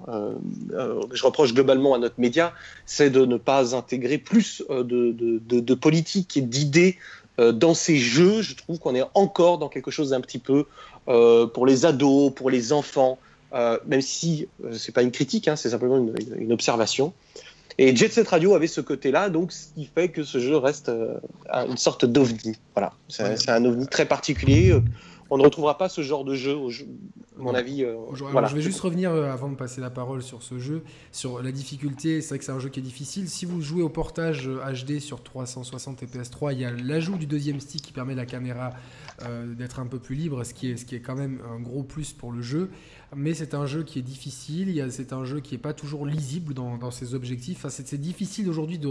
je 1.12 1.24
reproche 1.24 1.54
globalement 1.54 1.94
à 1.94 1.98
notre 1.98 2.20
média, 2.20 2.52
c'est 2.84 3.08
de 3.08 3.24
ne 3.24 3.38
pas 3.38 3.74
intégrer 3.74 4.18
plus 4.18 4.62
de, 4.68 4.82
de, 4.82 5.12
de, 5.12 5.60
de 5.60 5.74
politique 5.74 6.36
et 6.36 6.42
d'idées 6.42 6.98
euh, 7.38 7.52
dans 7.52 7.74
ces 7.74 7.96
jeux, 7.96 8.42
je 8.42 8.54
trouve 8.54 8.78
qu'on 8.78 8.94
est 8.94 9.04
encore 9.14 9.58
dans 9.58 9.68
quelque 9.68 9.90
chose 9.90 10.10
d'un 10.10 10.20
petit 10.20 10.38
peu 10.38 10.58
euh, 10.60 10.64
pour 11.54 11.66
les 11.66 11.86
ados, 11.86 12.32
pour 12.34 12.50
les 12.50 12.72
enfants, 12.72 13.18
euh, 13.54 13.78
même 13.86 14.02
si 14.02 14.46
c'est 14.72 14.92
pas 14.92 15.02
une 15.02 15.10
critique, 15.10 15.48
hein, 15.48 15.56
c'est 15.56 15.70
simplement 15.70 15.96
une, 16.36 16.52
observation. 16.52 17.12
Et 17.78 17.94
Jet 17.94 18.12
Set 18.12 18.28
Radio 18.28 18.54
avait 18.54 18.66
ce 18.66 18.80
côté-là, 18.80 19.30
donc 19.30 19.52
ce 19.52 19.68
qui 19.74 19.88
fait 19.92 20.08
que 20.08 20.24
ce 20.24 20.38
jeu 20.38 20.56
reste 20.56 20.90
une 21.50 21.76
sorte 21.76 22.04
d'ovni. 22.04 22.56
Voilà, 22.74 22.92
c'est 23.08 23.48
un 23.48 23.64
ovni 23.64 23.86
très 23.86 24.04
particulier 24.04 24.74
on 25.30 25.36
ne 25.36 25.42
retrouvera 25.42 25.76
pas 25.76 25.88
ce 25.88 26.00
genre 26.00 26.24
de 26.24 26.34
jeu, 26.34 26.56
à 27.38 27.42
mon 27.42 27.54
avis. 27.54 27.84
Euh, 27.84 27.96
je 28.14 28.54
vais 28.54 28.60
juste 28.60 28.80
revenir, 28.80 29.10
euh, 29.10 29.30
avant 29.30 29.48
de 29.48 29.56
passer 29.56 29.80
la 29.80 29.90
parole 29.90 30.22
sur 30.22 30.42
ce 30.42 30.58
jeu, 30.58 30.82
sur 31.12 31.42
la 31.42 31.52
difficulté. 31.52 32.20
C'est 32.20 32.30
vrai 32.30 32.38
que 32.38 32.44
c'est 32.44 32.52
un 32.52 32.58
jeu 32.58 32.68
qui 32.68 32.80
est 32.80 32.82
difficile. 32.82 33.28
Si 33.28 33.44
vous 33.44 33.60
jouez 33.60 33.82
au 33.82 33.88
portage 33.88 34.48
HD 34.48 34.92
euh, 34.92 35.00
sur 35.00 35.22
360 35.22 36.02
et 36.02 36.06
PS3, 36.06 36.52
il 36.52 36.60
y 36.60 36.64
a 36.64 36.70
l'ajout 36.70 37.16
du 37.16 37.26
deuxième 37.26 37.60
stick 37.60 37.82
qui 37.82 37.92
permet 37.92 38.14
à 38.14 38.16
la 38.16 38.26
caméra 38.26 38.72
d'être 39.58 39.80
un 39.80 39.86
peu 39.86 39.98
plus 39.98 40.14
libre, 40.14 40.44
ce 40.44 40.54
qui, 40.54 40.70
est, 40.70 40.76
ce 40.76 40.84
qui 40.84 40.94
est 40.94 41.00
quand 41.00 41.16
même 41.16 41.40
un 41.52 41.58
gros 41.58 41.82
plus 41.82 42.12
pour 42.12 42.30
le 42.30 42.40
jeu 42.40 42.70
mais 43.16 43.32
c'est 43.32 43.54
un 43.54 43.66
jeu 43.66 43.82
qui 43.84 43.98
est 43.98 44.02
difficile, 44.02 44.86
c'est 44.90 45.12
un 45.12 45.24
jeu 45.24 45.40
qui 45.40 45.54
n'est 45.54 45.60
pas 45.60 45.72
toujours 45.72 46.06
lisible 46.06 46.52
dans, 46.52 46.90
ses 46.90 47.14
objectifs. 47.14 47.58
Enfin, 47.58 47.70
c'est 47.70 48.00
difficile 48.00 48.48
aujourd'hui 48.48 48.78
de, 48.78 48.86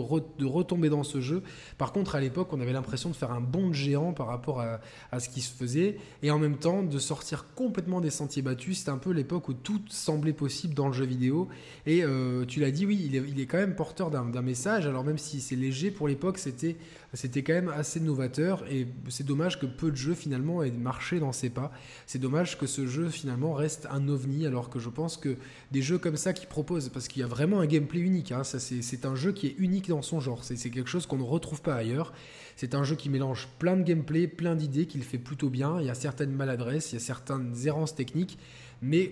retomber 0.45 0.89
dans 0.89 1.03
ce 1.03 1.21
jeu. 1.21 1.43
Par 1.77 1.91
contre, 1.91 2.15
à 2.15 2.19
l'époque, 2.19 2.51
on 2.51 2.59
avait 2.59 2.73
l'impression 2.73 3.09
de 3.09 3.15
faire 3.15 3.31
un 3.31 3.41
bond 3.41 3.73
géant 3.73 4.13
par 4.13 4.27
rapport 4.27 4.61
à, 4.61 5.19
ce 5.19 5.29
qui 5.29 5.41
se 5.41 5.53
faisait, 5.53 5.97
et 6.23 6.31
en 6.31 6.39
même 6.39 6.57
temps 6.57 6.83
de 6.83 6.97
sortir 6.97 7.45
complètement 7.55 8.01
des 8.01 8.09
sentiers 8.09 8.41
battus. 8.41 8.79
C'était 8.79 8.91
un 8.91 8.97
peu 8.97 9.11
l'époque 9.11 9.49
où 9.49 9.53
tout 9.53 9.81
semblait 9.89 10.33
possible 10.33 10.73
dans 10.73 10.87
le 10.87 10.93
jeu 10.93 11.05
vidéo. 11.05 11.47
Et 11.85 12.03
euh, 12.03 12.45
tu 12.45 12.59
l'as 12.59 12.71
dit, 12.71 12.85
oui, 12.85 13.01
il 13.05 13.15
est, 13.15 13.23
il 13.27 13.39
est, 13.39 13.45
quand 13.45 13.57
même 13.57 13.75
porteur 13.75 14.09
d'un 14.09 14.41
message. 14.41 14.87
Alors 14.87 15.03
même 15.03 15.17
si 15.17 15.41
c'est 15.41 15.55
léger 15.55 15.91
pour 15.91 16.07
l'époque, 16.07 16.39
c'était 16.39 16.75
c'était 17.13 17.41
quand 17.41 17.53
même 17.53 17.69
assez 17.69 17.99
novateur 17.99 18.63
et 18.69 18.87
c'est 19.07 19.25
dommage 19.25 19.59
que 19.59 19.65
peu 19.65 19.91
de 19.91 19.95
jeux 19.95 20.13
finalement 20.13 20.61
aient 20.61 20.71
marché 20.71 21.19
dans 21.19 21.31
ses 21.31 21.49
pas. 21.49 21.71
C'est 22.05 22.19
dommage 22.19 22.57
que 22.57 22.67
ce 22.67 22.85
jeu 22.85 23.09
finalement 23.09 23.53
reste 23.53 23.87
un 23.89 24.01
ovni 24.07 24.45
alors 24.45 24.69
que 24.69 24.79
je 24.79 24.89
pense 24.89 25.17
que 25.17 25.35
des 25.71 25.81
jeux 25.81 25.97
comme 25.97 26.17
ça 26.17 26.33
qui 26.33 26.45
proposent, 26.45 26.89
parce 26.89 27.07
qu'il 27.07 27.21
y 27.21 27.23
a 27.23 27.27
vraiment 27.27 27.59
un 27.59 27.65
gameplay 27.65 27.99
unique, 27.99 28.31
hein, 28.31 28.43
c'est 28.43 29.05
un 29.05 29.15
jeu 29.15 29.31
qui 29.31 29.47
est 29.47 29.55
unique 29.57 29.89
dans 29.89 30.01
son 30.01 30.19
genre, 30.19 30.43
c'est 30.43 30.69
quelque 30.69 30.89
chose 30.89 31.05
qu'on 31.05 31.17
ne 31.17 31.23
retrouve 31.23 31.61
pas 31.61 31.75
ailleurs. 31.75 32.13
C'est 32.55 32.73
un 32.73 32.83
jeu 32.83 32.95
qui 32.95 33.09
mélange 33.09 33.47
plein 33.59 33.77
de 33.77 33.83
gameplay, 33.83 34.27
plein 34.27 34.55
d'idées, 34.55 34.87
qu'il 34.87 35.03
fait 35.03 35.19
plutôt 35.19 35.49
bien, 35.49 35.79
il 35.79 35.85
y 35.85 35.89
a 35.89 35.95
certaines 35.95 36.31
maladresses, 36.31 36.91
il 36.91 36.95
y 36.95 36.97
a 36.97 37.01
certaines 37.01 37.53
errances 37.65 37.93
techniques, 37.93 38.39
mais 38.81 39.11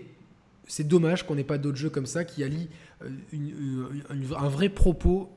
c'est 0.67 0.88
dommage 0.88 1.26
qu'on 1.26 1.35
n'ait 1.35 1.43
pas 1.43 1.57
d'autres 1.57 1.77
jeux 1.77 1.89
comme 1.89 2.07
ça 2.07 2.26
qui 2.26 2.43
allient 2.43 2.69
euh, 3.03 3.09
euh, 3.34 4.35
un 4.38 4.49
vrai 4.49 4.69
propos 4.69 5.30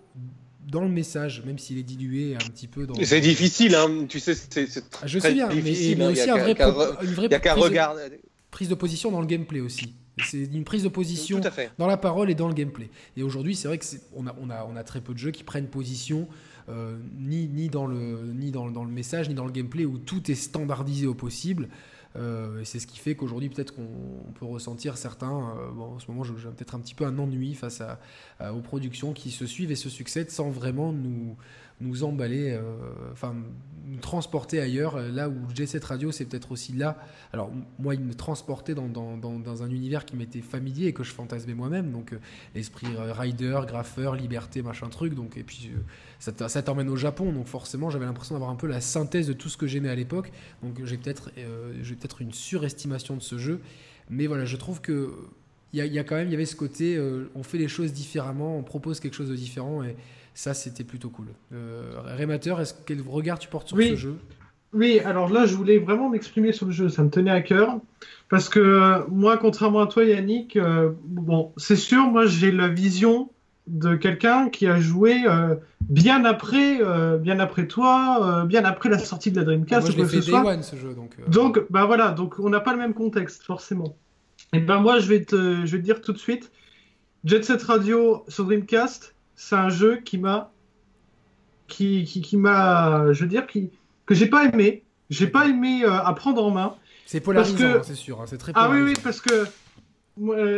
dans 0.68 0.82
le 0.82 0.88
message, 0.88 1.42
même 1.46 1.58
s'il 1.58 1.78
est 1.78 1.82
dilué 1.82 2.34
un 2.34 2.50
petit 2.50 2.66
peu 2.66 2.86
dans. 2.86 2.94
C'est 3.02 3.20
difficile, 3.20 3.74
hein. 3.74 4.06
tu 4.08 4.20
sais, 4.20 4.34
c'est 4.34 4.84
ah, 5.00 5.06
Je 5.06 5.18
sais 5.18 5.32
bien, 5.32 5.48
mais, 5.48 6.02
hein. 6.02 6.10
aussi 6.10 6.30
un 6.30 6.36
vrai 6.36 6.54
une 7.02 7.14
vraie 7.14 7.28
prise, 7.28 7.80
prise 8.50 8.68
de 8.68 8.74
position 8.74 9.10
dans 9.10 9.20
le 9.20 9.26
gameplay 9.26 9.60
aussi. 9.60 9.94
C'est 10.24 10.44
une 10.44 10.64
prise 10.64 10.82
de 10.82 10.88
position 10.88 11.40
dans 11.78 11.86
la 11.86 11.96
parole 11.96 12.30
et 12.30 12.34
dans 12.34 12.48
le 12.48 12.54
gameplay. 12.54 12.90
Et 13.16 13.22
aujourd'hui, 13.22 13.54
c'est 13.54 13.68
vrai 13.68 13.78
que 13.78 13.84
on 14.14 14.26
a, 14.26 14.34
on, 14.40 14.50
a, 14.50 14.64
on 14.64 14.76
a 14.76 14.82
très 14.82 15.00
peu 15.00 15.12
de 15.12 15.18
jeux 15.18 15.30
qui 15.30 15.44
prennent 15.44 15.68
position 15.68 16.28
euh, 16.68 16.98
ni, 17.18 17.48
ni, 17.48 17.68
dans 17.68 17.86
le, 17.86 18.32
ni 18.34 18.50
dans, 18.50 18.70
dans, 18.70 18.84
le 18.84 18.90
message, 18.90 19.28
ni 19.28 19.34
dans 19.34 19.46
le 19.46 19.52
gameplay 19.52 19.84
où 19.84 19.98
tout 19.98 20.30
est 20.30 20.34
standardisé 20.34 21.06
au 21.06 21.14
possible. 21.14 21.68
Euh, 22.16 22.62
c'est 22.64 22.78
ce 22.78 22.86
qui 22.86 22.98
fait 22.98 23.14
qu'aujourd'hui, 23.14 23.48
peut-être 23.48 23.74
qu'on 23.74 24.32
peut 24.34 24.46
ressentir 24.46 24.96
certains. 24.96 25.54
Euh, 25.56 25.70
bon, 25.72 25.94
en 25.94 25.98
ce 25.98 26.10
moment, 26.10 26.24
j'ai 26.24 26.32
peut-être 26.32 26.74
un 26.74 26.80
petit 26.80 26.94
peu 26.94 27.04
un 27.04 27.18
ennui 27.18 27.54
face 27.54 27.80
à, 27.80 28.00
aux 28.52 28.60
productions 28.60 29.12
qui 29.12 29.30
se 29.30 29.46
suivent 29.46 29.70
et 29.70 29.76
se 29.76 29.88
succèdent 29.88 30.30
sans 30.30 30.50
vraiment 30.50 30.92
nous, 30.92 31.36
nous 31.80 32.04
emballer, 32.04 32.50
euh, 32.50 32.62
enfin 33.12 33.34
nous 33.86 33.98
transporter 33.98 34.60
ailleurs. 34.60 34.96
Euh, 34.96 35.10
là 35.10 35.28
où 35.28 35.34
G7 35.54 35.82
Radio, 35.84 36.12
c'est 36.12 36.24
peut-être 36.24 36.52
aussi 36.52 36.72
là. 36.72 36.98
Alors 37.32 37.50
moi, 37.78 37.94
il 37.94 38.00
me 38.00 38.14
transportait 38.14 38.74
dans, 38.74 38.88
dans, 38.88 39.16
dans, 39.16 39.62
un 39.62 39.70
univers 39.70 40.04
qui 40.04 40.16
m'était 40.16 40.40
familier 40.40 40.88
et 40.88 40.92
que 40.92 41.04
je 41.04 41.12
fantasmais 41.12 41.54
moi-même. 41.54 41.92
Donc 41.92 42.12
euh, 42.12 42.18
l'esprit 42.54 42.88
rider, 42.96 43.60
graffeur, 43.66 44.14
liberté, 44.14 44.62
machin 44.62 44.88
truc. 44.88 45.14
Donc 45.14 45.36
et 45.36 45.42
puis 45.42 45.70
ça, 46.18 46.62
t'emmène 46.62 46.88
au 46.88 46.96
Japon. 46.96 47.32
Donc 47.32 47.46
forcément, 47.46 47.90
j'avais 47.90 48.06
l'impression 48.06 48.34
d'avoir 48.34 48.50
un 48.50 48.56
peu 48.56 48.66
la 48.66 48.80
synthèse 48.80 49.28
de 49.28 49.32
tout 49.32 49.48
ce 49.48 49.56
que 49.56 49.66
j'aimais 49.66 49.90
à 49.90 49.94
l'époque. 49.94 50.32
Donc 50.62 50.84
j'ai 50.84 50.96
peut-être 50.96 51.30
peut-être 51.30 52.22
une 52.22 52.32
surestimation 52.32 53.16
de 53.16 53.22
ce 53.22 53.38
jeu. 53.38 53.60
Mais 54.10 54.26
voilà, 54.26 54.44
je 54.44 54.56
trouve 54.56 54.80
que 54.80 55.14
il 55.74 55.84
y, 55.84 55.86
y, 55.86 55.98
a 55.98 56.04
quand 56.04 56.16
même, 56.16 56.28
il 56.28 56.30
y 56.30 56.34
avait 56.34 56.46
ce 56.46 56.56
côté, 56.56 56.98
on 57.34 57.42
fait 57.42 57.58
les 57.58 57.68
choses 57.68 57.92
différemment, 57.92 58.56
on 58.56 58.62
propose 58.62 59.00
quelque 59.00 59.14
chose 59.14 59.28
de 59.28 59.36
différent 59.36 59.82
ça, 60.38 60.54
c'était 60.54 60.84
plutôt 60.84 61.10
cool. 61.10 61.26
Euh, 61.52 61.94
Rémateur, 62.04 62.60
est-ce 62.60 62.72
quel 62.86 63.02
regard 63.02 63.40
tu 63.40 63.48
portes 63.48 63.66
sur 63.66 63.76
ce 63.76 63.96
jeu? 63.96 64.14
Oui, 64.72 65.00
alors 65.00 65.30
là, 65.30 65.46
je 65.46 65.56
voulais 65.56 65.78
vraiment 65.78 66.08
m'exprimer 66.10 66.52
sur 66.52 66.66
le 66.66 66.70
jeu. 66.70 66.88
Ça 66.88 67.02
me 67.02 67.10
tenait 67.10 67.32
à 67.32 67.40
cœur. 67.40 67.80
Parce 68.28 68.48
que 68.48 68.60
euh, 68.60 69.00
moi, 69.08 69.36
contrairement 69.36 69.80
à 69.80 69.88
toi, 69.88 70.04
Yannick, 70.04 70.54
euh, 70.54 70.92
bon, 71.02 71.50
c'est 71.56 71.74
sûr, 71.74 72.04
moi, 72.04 72.26
j'ai 72.26 72.52
la 72.52 72.68
vision 72.68 73.30
de 73.66 73.96
quelqu'un 73.96 74.48
qui 74.48 74.68
a 74.68 74.78
joué 74.78 75.24
euh, 75.26 75.56
bien 75.80 76.24
après, 76.24 76.78
bien 77.18 77.40
après 77.40 77.66
toi, 77.66 78.44
bien 78.46 78.64
après 78.64 78.90
la 78.90 79.00
sortie 79.00 79.32
de 79.32 79.40
la 79.40 79.44
Dreamcast. 79.44 79.88
Moi, 79.88 80.06
je 80.06 80.20
fait 80.20 80.30
Day 80.30 80.36
One, 80.36 80.62
ce 80.62 80.76
jeu, 80.76 80.94
donc. 80.94 81.16
Donc, 81.28 81.66
bah 81.68 81.84
voilà, 81.84 82.12
donc 82.12 82.38
on 82.38 82.48
n'a 82.48 82.60
pas 82.60 82.74
le 82.74 82.78
même 82.78 82.94
contexte, 82.94 83.42
forcément. 83.42 83.96
Et 84.52 84.60
ben 84.60 84.78
moi, 84.78 85.00
je 85.00 85.08
vais 85.08 85.24
te, 85.24 85.66
je 85.66 85.72
vais 85.72 85.78
te 85.78 85.84
dire 85.84 86.00
tout 86.00 86.12
de 86.12 86.18
suite, 86.18 86.52
Jet 87.24 87.44
Set 87.44 87.60
Radio 87.64 88.24
sur 88.28 88.44
Dreamcast, 88.44 89.16
c'est 89.38 89.54
un 89.54 89.68
jeu 89.68 90.00
qui 90.04 90.18
m'a 90.18 90.50
qui, 91.68 92.04
qui, 92.04 92.36
m'a 92.36 93.12
je 93.12 93.22
veux 93.22 93.28
dire 93.28 93.46
qui 93.46 93.70
que 94.04 94.14
j'ai 94.14 94.26
pas 94.26 94.44
aimé 94.46 94.82
j'ai 95.10 95.28
pas 95.28 95.46
aimé 95.46 95.84
euh, 95.84 95.90
à 95.90 96.12
prendre 96.12 96.44
en 96.44 96.50
main 96.50 96.74
C'est 97.06 97.20
polarisant, 97.20 97.64
hein, 97.64 97.80
c'est 97.82 97.94
sûr. 97.94 98.20
Hein, 98.20 98.24
c'est 98.26 98.38
très 98.38 98.52
Ah 98.54 98.68
oui, 98.70 98.82
oui, 98.82 98.94
parce 99.02 99.20
que 99.20 99.46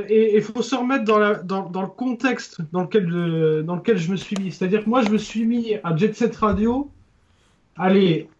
et 0.09 0.37
il 0.37 0.43
faut 0.43 0.63
se 0.63 0.75
remettre 0.75 1.05
dans, 1.05 1.19
la, 1.19 1.35
dans, 1.35 1.69
dans, 1.69 1.83
le 1.83 1.89
contexte 1.89 2.63
dans 2.73 2.81
lequel, 2.81 3.11
je, 3.11 3.61
dans 3.61 3.77
lequel 3.77 3.99
je 3.99 4.11
me 4.11 4.17
suis 4.17 4.35
mis. 4.37 4.51
C'est-à-dire 4.51 4.83
que 4.85 4.89
moi, 4.89 5.03
je 5.03 5.11
me 5.11 5.19
suis 5.19 5.45
mis 5.45 5.75
à 5.85 5.95
Jet 5.95 6.17
Set 6.17 6.35
Radio, 6.37 6.91
allez, 7.77 8.31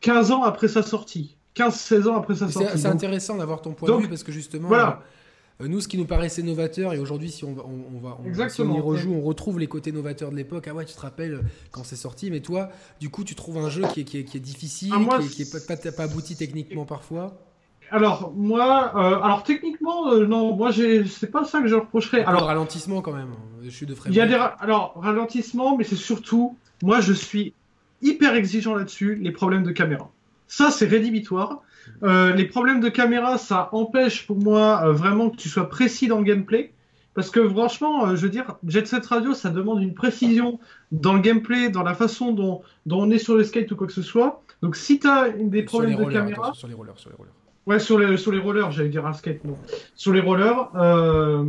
15 0.00 0.32
ans 0.32 0.42
après 0.42 0.66
sa 0.66 0.82
sortie. 0.82 1.36
15-16 1.54 2.08
ans 2.08 2.16
après 2.16 2.34
sa 2.34 2.48
sortie. 2.48 2.76
C'est 2.76 2.88
intéressant 2.88 3.36
d'avoir 3.36 3.62
ton 3.62 3.72
point 3.72 3.88
de 3.88 4.02
vue 4.02 4.08
parce 4.08 4.24
que 4.24 4.32
justement, 4.32 4.66
voilà. 4.66 5.00
Euh, 5.60 5.68
nous, 5.68 5.80
ce 5.80 5.86
qui 5.86 5.98
nous 5.98 6.04
paraissait 6.04 6.42
novateur, 6.42 6.94
et 6.94 6.98
aujourd'hui, 6.98 7.30
si 7.30 7.44
on, 7.44 7.50
on, 7.50 8.00
va, 8.00 8.18
on, 8.24 8.48
si 8.48 8.60
on 8.60 8.74
y 8.74 8.80
rejoue, 8.80 9.12
on 9.12 9.20
retrouve 9.20 9.60
les 9.60 9.68
côtés 9.68 9.92
novateurs 9.92 10.30
de 10.30 10.36
l'époque. 10.36 10.66
Ah 10.68 10.74
ouais, 10.74 10.84
tu 10.84 10.94
te 10.94 11.00
rappelles 11.00 11.40
quand 11.70 11.84
c'est 11.84 11.96
sorti, 11.96 12.30
mais 12.30 12.40
toi, 12.40 12.70
du 13.00 13.08
coup, 13.08 13.22
tu 13.22 13.36
trouves 13.36 13.58
un 13.58 13.68
jeu 13.68 13.82
qui 13.92 14.00
est, 14.00 14.04
qui 14.04 14.18
est, 14.18 14.24
qui 14.24 14.36
est 14.36 14.40
difficile, 14.40 14.92
ah, 14.92 15.18
qui, 15.18 15.42
est, 15.42 15.66
pas, 15.66 15.76
pas, 15.76 16.02
abouti 16.02 16.34
techniquement 16.34 16.86
parfois? 16.86 17.38
Alors 17.90 18.32
moi, 18.34 18.92
euh, 18.96 19.22
alors 19.22 19.42
techniquement 19.44 20.10
euh, 20.10 20.26
non, 20.26 20.56
moi 20.56 20.72
c'est 20.72 21.30
pas 21.30 21.44
ça 21.44 21.60
que 21.60 21.68
je 21.68 21.74
reprocherais. 21.74 22.24
Alors 22.24 22.44
ralentissement 22.46 23.02
quand 23.02 23.12
même, 23.12 23.34
je 23.62 23.70
suis 23.70 23.86
de 23.86 23.94
Il 24.06 24.14
y 24.14 24.20
a 24.20 24.26
des 24.26 24.34
alors 24.34 24.94
ralentissement, 24.96 25.76
mais 25.76 25.84
c'est 25.84 25.94
surtout 25.94 26.56
moi 26.82 27.00
je 27.00 27.12
suis 27.12 27.52
hyper 28.02 28.34
exigeant 28.34 28.74
là-dessus, 28.74 29.16
les 29.16 29.30
problèmes 29.30 29.62
de 29.62 29.70
caméra. 29.70 30.10
Ça 30.48 30.70
c'est 30.70 30.86
rédhibitoire. 30.86 31.62
Euh, 32.02 32.32
les 32.32 32.44
problèmes 32.44 32.80
de 32.80 32.88
caméra, 32.88 33.38
ça 33.38 33.68
empêche 33.72 34.26
pour 34.26 34.38
moi 34.38 34.90
vraiment 34.92 35.30
que 35.30 35.36
tu 35.36 35.48
sois 35.48 35.68
précis 35.68 36.06
dans 36.06 36.18
le 36.18 36.24
gameplay. 36.24 36.72
Parce 37.14 37.30
que 37.30 37.48
franchement, 37.48 38.16
je 38.16 38.22
veux 38.22 38.28
dire, 38.28 38.56
Jet 38.66 38.88
Set 38.88 39.06
Radio, 39.06 39.34
ça 39.34 39.50
demande 39.50 39.80
une 39.80 39.94
précision 39.94 40.58
dans 40.90 41.14
le 41.14 41.20
gameplay, 41.20 41.68
dans 41.68 41.84
la 41.84 41.94
façon 41.94 42.32
dont, 42.32 42.62
on 42.90 43.10
est 43.10 43.18
sur 43.18 43.36
le 43.36 43.44
skate 43.44 43.70
ou 43.70 43.76
quoi 43.76 43.86
que 43.86 43.92
ce 43.92 44.02
soit. 44.02 44.42
Donc 44.62 44.74
si 44.74 44.98
tu 44.98 45.06
as 45.06 45.28
des 45.30 45.62
problèmes 45.62 45.96
de 45.96 46.04
caméra... 46.10 46.52
Sur 46.54 46.66
les 46.66 46.74
rollers, 46.74 46.98
sur 46.98 47.10
les 47.10 47.16
rollers. 47.16 47.32
Ouais, 47.66 47.78
sur 47.78 47.98
les, 47.98 48.16
sur 48.16 48.32
les 48.32 48.38
rollers, 48.38 48.70
j'allais 48.72 48.90
dire 48.90 49.06
un 49.06 49.12
skate, 49.12 49.44
non. 49.44 49.56
Sur 49.94 50.12
les 50.12 50.20
rollers, 50.20 50.70
euh, 50.74 51.44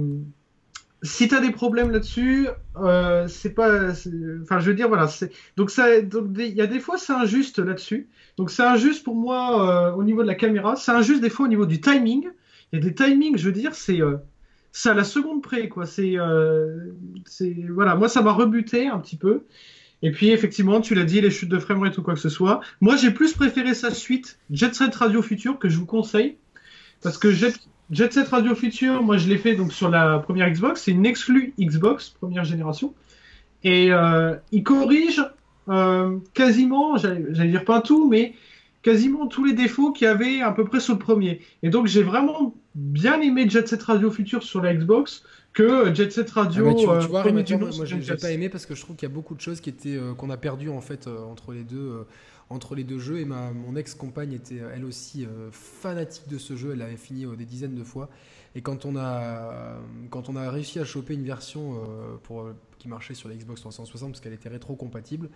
si 1.02 1.28
tu 1.28 1.36
as 1.36 1.42
des 1.42 1.52
problèmes 1.52 1.92
là-dessus, 1.92 2.48
euh, 2.78 3.28
c'est 3.28 3.54
pas. 3.54 3.92
Enfin, 4.42 4.60
je 4.60 4.70
veux 4.70 4.74
dire, 4.74 4.88
voilà. 4.88 5.08
Donc, 5.58 5.72
il 5.78 6.56
y 6.56 6.62
a 6.62 6.68
des 6.68 6.80
fois, 6.80 6.98
c'est 6.98 7.14
injuste 7.14 7.60
là-dessus. 7.60 8.08
Donc, 8.38 8.52
c'est 8.52 8.64
injuste 8.64 9.04
pour 9.04 9.16
moi 9.16 9.90
euh, 9.90 9.94
au 9.94 10.04
niveau 10.04 10.22
de 10.22 10.28
la 10.28 10.36
caméra. 10.36 10.76
C'est 10.76 10.92
injuste 10.92 11.22
des 11.22 11.30
fois 11.30 11.46
au 11.46 11.50
niveau 11.50 11.66
du 11.66 11.80
timing. 11.80 12.28
Il 12.72 12.80
y 12.80 12.82
a 12.82 12.86
des 12.86 12.94
timings, 12.94 13.38
je 13.38 13.46
veux 13.46 13.54
dire, 13.54 13.76
c'est. 13.76 14.00
c'est 14.72 14.90
à 14.90 14.94
la 14.94 15.04
seconde 15.04 15.42
près, 15.42 15.70
quoi. 15.70 15.86
C'est. 15.86 16.16
c'est 17.26 17.56
voilà, 17.70 17.96
moi, 17.96 18.10
ça 18.10 18.22
m'a 18.22 18.34
rebuté 18.34 18.88
un 18.88 19.00
petit 19.00 19.18
peu. 19.18 19.44
Et 20.02 20.12
puis 20.12 20.30
effectivement, 20.30 20.82
tu 20.82 20.94
l'as 20.94 21.04
dit, 21.04 21.22
les 21.22 21.32
chutes 21.32 21.50
de 21.50 21.60
framerate 21.60 21.98
ou 21.98 22.04
quoi 22.04 22.14
que 22.14 22.20
ce 22.20 22.30
soit. 22.30 22.62
Moi, 22.82 22.96
j'ai 22.96 23.12
plus 23.12 23.34
préféré 23.34 23.74
sa 23.74 23.92
suite, 23.92 24.38
Jet 24.52 24.76
Set 24.76 24.94
Radio 24.96 25.22
Future, 25.22 25.58
que 25.58 25.70
je 25.70 25.78
vous 25.78 25.86
conseille. 25.86 26.38
Parce 27.02 27.18
que 27.18 27.32
Jet, 27.32 27.54
Set 27.92 28.28
Radio 28.30 28.56
Future, 28.56 29.04
moi 29.04 29.18
je 29.18 29.28
l'ai 29.30 29.38
fait 29.38 29.56
donc 29.56 29.72
sur 29.72 29.90
la 29.90 30.20
première 30.20 30.50
Xbox, 30.50 30.82
c'est 30.84 30.92
une 30.92 31.06
exclue 31.06 31.54
Xbox, 31.60 32.10
première 32.10 32.44
génération. 32.44 32.94
Et 33.64 33.92
euh, 33.92 34.36
il 34.52 34.64
corrige 34.64 35.24
euh, 35.70 36.18
quasiment, 36.34 36.98
j'allais 36.98 37.50
dire 37.50 37.66
pas 37.66 37.82
tout, 37.82 38.10
mais 38.10 38.34
quasiment 38.86 39.26
tous 39.26 39.44
les 39.44 39.54
défauts 39.54 39.92
qu'il 39.92 40.06
y 40.06 40.08
avait 40.08 40.42
à 40.42 40.52
peu 40.52 40.64
près 40.64 40.80
sur 40.80 40.94
le 40.94 41.00
premier. 41.00 41.42
Et 41.64 41.70
donc 41.70 41.88
j'ai 41.88 42.04
vraiment 42.04 42.54
bien 42.76 43.20
aimé 43.20 43.50
Jet 43.50 43.68
Set 43.68 43.82
Radio 43.82 44.12
Future 44.12 44.44
sur 44.44 44.62
la 44.62 44.76
Xbox 44.76 45.24
que 45.54 45.92
Jet 45.92 46.12
Set 46.12 46.30
Radio. 46.30 46.70
Ah, 46.70 46.74
tu, 46.76 46.88
euh, 46.88 47.00
vois, 47.00 47.32
moi 47.32 47.44
j'ai 47.44 48.16
pas 48.16 48.32
aimé 48.32 48.48
parce 48.48 48.68
que 48.68 48.76
je 48.76 48.82
trouve 48.82 48.96
qu'il 48.96 49.10
y 49.10 49.12
a 49.12 49.14
beaucoup 49.14 49.34
de 49.34 49.42
choses 49.42 49.60
qui 49.60 49.72
étaient 49.72 49.96
euh, 49.96 50.14
qu'on 50.14 50.30
a 50.30 50.38
perdu 50.38 50.70
en 50.70 50.82
fait 50.82 51.08
euh, 51.08 51.18
entre 51.24 51.52
les 51.52 51.64
deux 51.64 52.06
entre 52.52 52.76
les 52.76 52.84
deux 52.84 53.00
jeux 53.00 53.20
et 53.20 53.26
ma 53.26 53.50
mon 53.52 53.76
ex 53.76 53.96
compagne 53.96 54.34
était 54.34 54.62
elle 54.76 54.86
aussi 54.86 55.26
fanatique 55.52 56.28
de 56.28 56.38
ce 56.38 56.56
jeu. 56.56 56.74
Elle 56.74 56.80
l'avait 56.80 56.96
fini 56.96 57.26
des 57.36 57.46
dizaines 57.46 57.74
de 57.74 57.84
fois 57.84 58.08
et 58.56 58.62
quand 58.62 58.86
on 58.86 58.96
a 58.96 59.78
quand 60.10 60.30
on 60.30 60.36
a 60.36 60.50
réussi 60.50 60.80
à 60.80 60.86
choper 60.86 61.14
une 61.14 61.26
version 61.26 61.82
pour 62.24 62.48
qui 62.80 62.88
marchait 62.88 63.14
sur 63.14 63.30
la 63.30 63.36
Xbox 63.36 63.62
360 63.62 64.12
parce 64.12 64.22
qu'elle 64.22 64.34
était 64.34 64.50
rétro 64.50 64.76
compatible, 64.76 65.30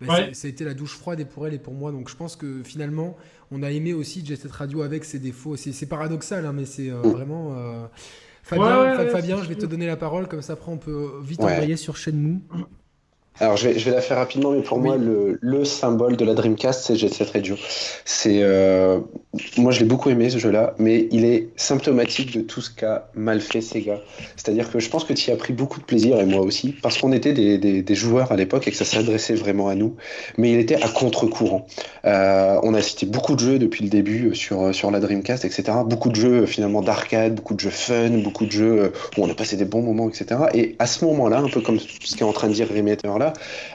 ben, 0.00 0.34
ça 0.34 0.46
a 0.46 0.50
été 0.50 0.64
la 0.64 0.74
douche 0.74 0.96
froide 0.96 1.20
et 1.20 1.24
pour 1.24 1.46
elle 1.46 1.54
et 1.54 1.58
pour 1.58 1.74
moi. 1.74 1.92
Donc 1.92 2.08
je 2.08 2.16
pense 2.16 2.36
que 2.36 2.62
finalement 2.62 3.16
on 3.50 3.62
a 3.62 3.70
aimé 3.70 3.92
aussi 3.92 4.24
Jet 4.24 4.36
Set 4.36 4.52
Radio 4.52 4.82
avec 4.82 5.04
ses 5.04 5.18
défauts. 5.18 5.56
C'est 5.56 5.86
paradoxal 5.86 6.44
hein, 6.46 6.52
mais 6.52 6.64
c'est 6.64 6.90
vraiment 6.90 7.88
Fabien, 8.42 9.42
je 9.42 9.48
vais 9.48 9.54
te 9.54 9.66
donner 9.66 9.86
la 9.86 9.96
parole, 9.96 10.28
comme 10.28 10.42
ça 10.42 10.52
après 10.52 10.70
on 10.70 10.78
peut 10.78 11.20
vite 11.22 11.40
envoyer 11.40 11.76
sur 11.76 11.96
Shenmue. 11.96 12.40
Alors 13.40 13.56
je 13.56 13.68
vais, 13.68 13.78
je 13.80 13.84
vais, 13.84 13.90
la 13.90 14.00
faire 14.00 14.18
rapidement, 14.18 14.52
mais 14.52 14.62
pour 14.62 14.78
moi 14.78 14.96
le, 14.96 15.38
le, 15.40 15.64
symbole 15.64 16.16
de 16.16 16.24
la 16.24 16.34
Dreamcast 16.34 16.84
c'est 16.84 16.94
Jet 16.94 17.12
Set 17.12 17.30
Radio. 17.30 17.56
C'est 18.04 18.44
euh, 18.44 19.00
moi 19.56 19.72
je 19.72 19.80
l'ai 19.80 19.86
beaucoup 19.86 20.08
aimé 20.08 20.30
ce 20.30 20.38
jeu-là, 20.38 20.74
mais 20.78 21.08
il 21.10 21.24
est 21.24 21.48
symptomatique 21.56 22.32
de 22.32 22.42
tout 22.42 22.60
ce 22.60 22.70
qu'a 22.70 23.08
mal 23.14 23.40
fait 23.40 23.60
Sega. 23.60 23.98
C'est-à-dire 24.36 24.70
que 24.70 24.78
je 24.78 24.88
pense 24.88 25.02
que 25.02 25.12
tu 25.12 25.30
y 25.30 25.32
as 25.32 25.36
pris 25.36 25.52
beaucoup 25.52 25.80
de 25.80 25.84
plaisir 25.84 26.20
et 26.20 26.26
moi 26.26 26.42
aussi, 26.42 26.76
parce 26.80 26.96
qu'on 26.96 27.10
était 27.10 27.32
des, 27.32 27.58
des, 27.58 27.82
des, 27.82 27.94
joueurs 27.96 28.30
à 28.30 28.36
l'époque 28.36 28.68
et 28.68 28.70
que 28.70 28.76
ça 28.76 28.84
s'adressait 28.84 29.34
vraiment 29.34 29.66
à 29.66 29.74
nous. 29.74 29.96
Mais 30.38 30.52
il 30.52 30.60
était 30.60 30.80
à 30.80 30.88
contre-courant. 30.88 31.66
Euh, 32.04 32.60
on 32.62 32.72
a 32.74 32.82
cité 32.82 33.04
beaucoup 33.04 33.34
de 33.34 33.40
jeux 33.40 33.58
depuis 33.58 33.82
le 33.82 33.90
début 33.90 34.36
sur 34.36 34.72
sur 34.72 34.92
la 34.92 35.00
Dreamcast, 35.00 35.44
etc. 35.44 35.78
Beaucoup 35.84 36.10
de 36.10 36.16
jeux 36.16 36.46
finalement 36.46 36.82
d'arcade, 36.82 37.34
beaucoup 37.34 37.54
de 37.54 37.60
jeux 37.60 37.70
fun, 37.70 38.10
beaucoup 38.10 38.46
de 38.46 38.52
jeux 38.52 38.92
où 39.18 39.24
on 39.24 39.28
a 39.28 39.34
passé 39.34 39.56
des 39.56 39.64
bons 39.64 39.82
moments, 39.82 40.08
etc. 40.08 40.40
Et 40.54 40.76
à 40.78 40.86
ce 40.86 41.04
moment-là, 41.04 41.38
un 41.38 41.48
peu 41.48 41.60
comme 41.60 41.80
ce 41.80 42.14
qu'est 42.14 42.22
en 42.22 42.32
train 42.32 42.46
de 42.46 42.52
dire 42.52 42.68
Remeter 42.68 43.18
là 43.18 43.23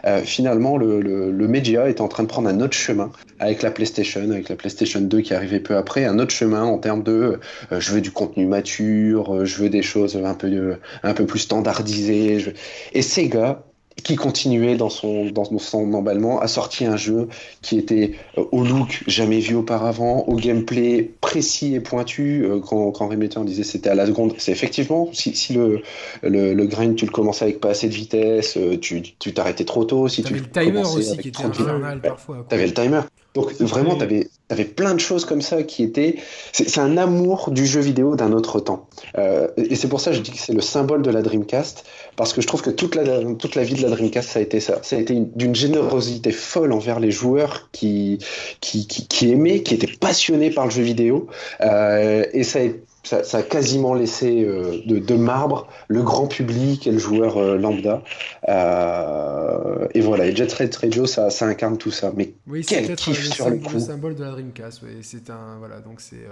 euh, 0.05 0.21
finalement, 0.21 0.77
le, 0.77 1.47
média 1.47 1.89
est 1.89 2.01
en 2.01 2.07
train 2.07 2.23
de 2.23 2.27
prendre 2.27 2.49
un 2.49 2.59
autre 2.61 2.76
chemin 2.76 3.11
avec 3.39 3.61
la 3.63 3.71
PlayStation, 3.71 4.21
avec 4.21 4.49
la 4.49 4.55
PlayStation 4.55 5.01
2 5.01 5.21
qui 5.21 5.34
arrivait 5.34 5.59
peu 5.59 5.76
après, 5.76 6.05
un 6.05 6.19
autre 6.19 6.31
chemin 6.31 6.63
en 6.63 6.77
termes 6.77 7.03
de 7.03 7.39
euh, 7.71 7.80
je 7.80 7.91
veux 7.91 8.01
du 8.01 8.11
contenu 8.11 8.45
mature, 8.45 9.34
euh, 9.34 9.45
je 9.45 9.63
veux 9.63 9.69
des 9.69 9.81
choses 9.81 10.15
un 10.15 10.34
peu, 10.34 10.77
un 11.03 11.13
peu 11.13 11.26
plus 11.26 11.39
standardisées. 11.39 12.39
Je... 12.39 12.51
Et 12.93 13.01
Sega 13.01 13.63
qui 14.01 14.15
continuait 14.15 14.76
dans 14.76 14.89
son, 14.89 15.26
dans 15.31 15.45
son 15.59 15.93
emballement, 15.93 16.39
a 16.39 16.47
sorti 16.47 16.85
un 16.85 16.97
jeu 16.97 17.27
qui 17.61 17.77
était 17.77 18.13
euh, 18.38 18.43
au 18.51 18.63
look 18.63 19.03
jamais 19.07 19.39
vu 19.39 19.55
auparavant, 19.55 20.26
au 20.27 20.35
gameplay 20.35 21.11
précis 21.21 21.76
et 21.76 21.80
pointu. 21.80 22.45
Euh, 22.45 22.59
quand, 22.59 22.91
quand 22.91 23.07
Remeter 23.07 23.43
disait 23.43 23.63
c'était 23.63 23.89
à 23.89 23.95
la 23.95 24.05
seconde, 24.05 24.34
c'est 24.38 24.51
effectivement, 24.51 25.09
si, 25.13 25.35
si 25.35 25.53
le, 25.53 25.81
le, 26.23 26.53
le, 26.53 26.65
grind 26.65 26.95
tu 26.95 27.05
le 27.05 27.11
commençais 27.11 27.45
avec 27.45 27.59
pas 27.59 27.69
assez 27.69 27.89
de 27.89 27.93
vitesse, 27.93 28.57
euh, 28.57 28.77
tu 28.77 29.01
t'arrêtais 29.34 29.65
trop 29.65 29.84
tôt. 29.84 30.07
Si 30.07 30.23
tu 30.23 30.34
le 30.34 30.41
timer 30.41 30.81
aussi 30.81 31.17
qui 31.17 31.30
était 31.30 31.43
infernal 31.43 32.01
parfois. 32.01 32.45
T'avais 32.47 32.67
le 32.67 32.73
timer. 32.73 33.01
Donc 33.35 33.53
vraiment, 33.60 33.95
tu 33.95 34.03
avais, 34.03 34.27
avais, 34.49 34.65
plein 34.65 34.95
de 34.95 34.99
choses 34.99 35.23
comme 35.23 35.41
ça 35.41 35.61
qui 35.64 35.84
étaient... 35.84 36.15
C'est 36.51 36.80
un 36.80 36.97
amour 36.97 37.51
du 37.51 37.65
jeu 37.65 37.80
vidéo 37.80 38.15
d'un 38.15 38.31
autre 38.31 38.60
temps. 38.60 38.88
Euh, 39.18 39.47
et 39.56 39.76
c'est 39.76 39.88
pour 39.88 40.01
ça 40.01 40.11
que 40.11 40.18
je 40.18 40.22
dis 40.22 40.31
que 40.31 40.39
c'est 40.39 40.53
le 40.53 40.61
symbole 40.61 41.03
de 41.03 41.11
la 41.11 41.22
Dreamcast, 41.22 41.85
parce 42.15 42.34
que 42.34 42.41
je 42.41 42.47
trouve 42.47 42.64
que 42.64 42.72
toute 42.72 42.95
la, 42.95 43.03
toute 43.35 43.56
la 43.56 43.64
vie 43.64 43.76
de 43.76 43.81
la 43.84 43.89
Dreamcast, 43.89 44.30
ça 44.30 44.39
a 44.39 44.41
été 44.41 44.60
ça. 44.60 44.80
Ça 44.81 44.95
a 44.95 44.99
été 44.99 45.15
d'une 45.35 45.53
générosité 45.53 46.31
folle 46.31 46.73
envers 46.73 46.99
les 46.99 47.11
joueurs 47.11 47.69
qui, 47.72 48.18
qui, 48.61 48.88
qui, 48.88 49.07
qui, 49.07 49.31
aimaient, 49.31 49.61
qui 49.61 49.76
étaient 49.76 49.88
passionnés 49.88 50.49
par 50.49 50.65
le 50.65 50.72
jeu 50.72 50.81
vidéo. 50.81 51.27
Euh, 51.61 52.26
et 52.34 52.43
ça 52.43 52.60
a 52.60 52.64
été 52.64 52.81
ça, 53.03 53.23
ça, 53.23 53.38
a 53.39 53.43
quasiment 53.43 53.93
laissé 53.93 54.43
euh, 54.43 54.81
de, 54.85 54.99
de, 54.99 55.15
marbre 55.15 55.67
le 55.88 56.03
grand 56.03 56.27
public 56.27 56.85
et 56.85 56.91
le 56.91 56.97
joueur 56.97 57.38
euh, 57.38 57.57
lambda. 57.57 58.03
Euh, 58.47 59.88
et 59.93 60.01
voilà, 60.01 60.26
et 60.26 60.35
Jet 60.35 60.49
Set 60.49 60.76
Radio, 60.76 61.05
ça, 61.05 61.30
ça, 61.30 61.45
incarne 61.45 61.77
tout 61.77 61.91
ça. 61.91 62.11
Mais 62.15 62.34
oui, 62.47 62.65
quel 62.67 62.95
kiff 62.95 63.31
sur 63.31 63.49
le 63.49 63.57
coup. 63.57 63.73
le 63.73 63.80
symbole 63.80 64.15
de 64.15 64.23
la 64.23 64.31
Dreamcast. 64.31 64.84
Ouais. 64.84 64.97
C'est 65.01 65.30
un 65.30 65.57
voilà, 65.59 65.80
donc 65.80 66.01
c'est 66.01 66.27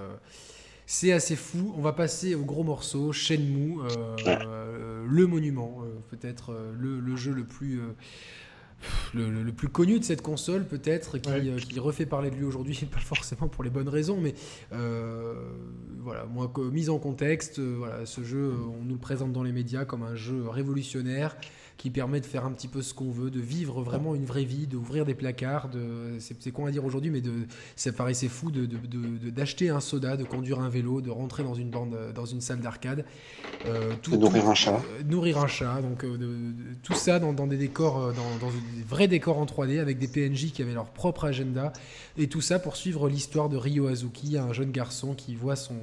c'est 0.86 1.12
assez 1.12 1.36
fou. 1.36 1.74
On 1.78 1.82
va 1.82 1.94
passer 1.94 2.36
au 2.36 2.44
gros 2.44 2.64
morceau, 2.64 3.12
Shenmue, 3.12 3.78
le 4.26 5.26
monument, 5.26 5.80
peut-être 6.10 6.54
le, 6.80 7.00
le, 7.00 7.16
jeu 7.16 7.32
le 7.32 7.44
plus 7.44 7.82
le, 9.14 9.52
plus 9.52 9.70
connu 9.70 10.00
de 10.00 10.04
cette 10.04 10.22
console 10.22 10.66
peut-être 10.66 11.18
qui, 11.18 11.30
euh, 11.30 11.58
qui, 11.58 11.80
refait 11.80 12.06
parler 12.06 12.30
de 12.30 12.36
lui 12.36 12.44
aujourd'hui 12.44 12.76
pas 12.92 13.00
forcément 13.00 13.48
pour 13.48 13.64
les 13.64 13.70
bonnes 13.70 13.90
raisons 13.90 14.20
mais 14.22 14.36
euh, 14.74 15.34
voilà 16.00 16.26
moi 16.26 16.52
mise 16.72 16.90
en 16.90 17.00
contexte 17.00 17.60
euh, 17.60 17.76
voilà 17.78 18.06
ce 18.06 18.24
jeu 18.24 18.54
on 18.80 18.84
nous 18.84 18.94
le 18.94 19.00
présente 19.00 19.34
dans 19.34 19.44
les 19.44 19.52
médias 19.52 19.86
comme 19.86 20.04
un 20.04 20.16
jeu 20.16 20.48
révolutionnaire 20.48 21.36
qui 21.78 21.92
permet 21.92 22.20
de 22.20 22.26
faire 22.26 22.46
un 22.46 22.52
petit 22.52 22.68
peu 22.68 22.82
ce 22.82 22.94
qu'on 22.94 23.12
veut, 23.12 23.30
de 23.30 23.40
vivre 23.40 23.82
vraiment 23.82 24.16
une 24.16 24.26
vraie 24.26 24.44
vie, 24.44 24.66
d'ouvrir 24.66 25.06
des 25.06 25.14
placards. 25.14 25.70
De, 25.70 26.18
c'est, 26.20 26.52
con 26.52 26.66
à 26.66 26.72
dire 26.72 26.84
aujourd'hui, 26.84 27.12
mais 27.12 27.22
de, 27.22 27.32
ça 27.76 27.92
paraissait 27.92 28.28
fou 28.28 28.50
de, 28.50 28.66
d'acheter 29.30 29.70
un 29.70 29.80
soda, 29.80 30.18
de 30.18 30.24
conduire 30.24 30.60
un 30.60 30.70
vélo, 30.70 31.02
de 31.02 31.12
rentrer 31.12 31.44
dans 31.44 31.54
une 31.54 31.70
bande, 31.70 31.96
dans 32.16 32.26
une 32.26 32.42
salle 32.42 32.60
d'arcade. 32.62 33.06
Euh, 33.68 33.94
tout, 34.02 34.12
de 34.12 34.18
nourrir 34.18 34.50
un 34.50 34.56
chat. 34.56 34.74
Euh, 34.74 35.04
nourrir 35.04 35.38
un 35.38 35.48
chat, 35.48 35.82
donc 35.82 36.04
euh, 36.04 36.18
tout 36.82 36.96
ça 36.96 37.20
dans, 37.20 37.34
des 37.48 37.58
décors, 37.58 38.12
dans, 38.42 38.50
une 38.50 38.84
vrais 38.84 39.08
décors 39.08 39.38
en 39.38 39.46
3D 39.46 39.80
avec 39.80 40.00
des 40.00 40.08
PNJ 40.08 40.52
qui 40.52 40.64
avaient 40.64 40.74
leur 40.74 40.90
propre 40.90 41.26
agenda 41.26 41.74
et 42.18 42.28
tout 42.28 42.42
ça 42.42 42.58
pour 42.58 42.76
suivre 42.76 43.08
l'histoire 43.08 43.50
de 43.50 43.58
Ryo 43.58 43.88
Azuki, 43.88 44.38
un 44.38 44.52
jeune 44.52 44.72
garçon 44.72 45.14
qui 45.14 45.36
voit 45.36 45.56
son, 45.56 45.78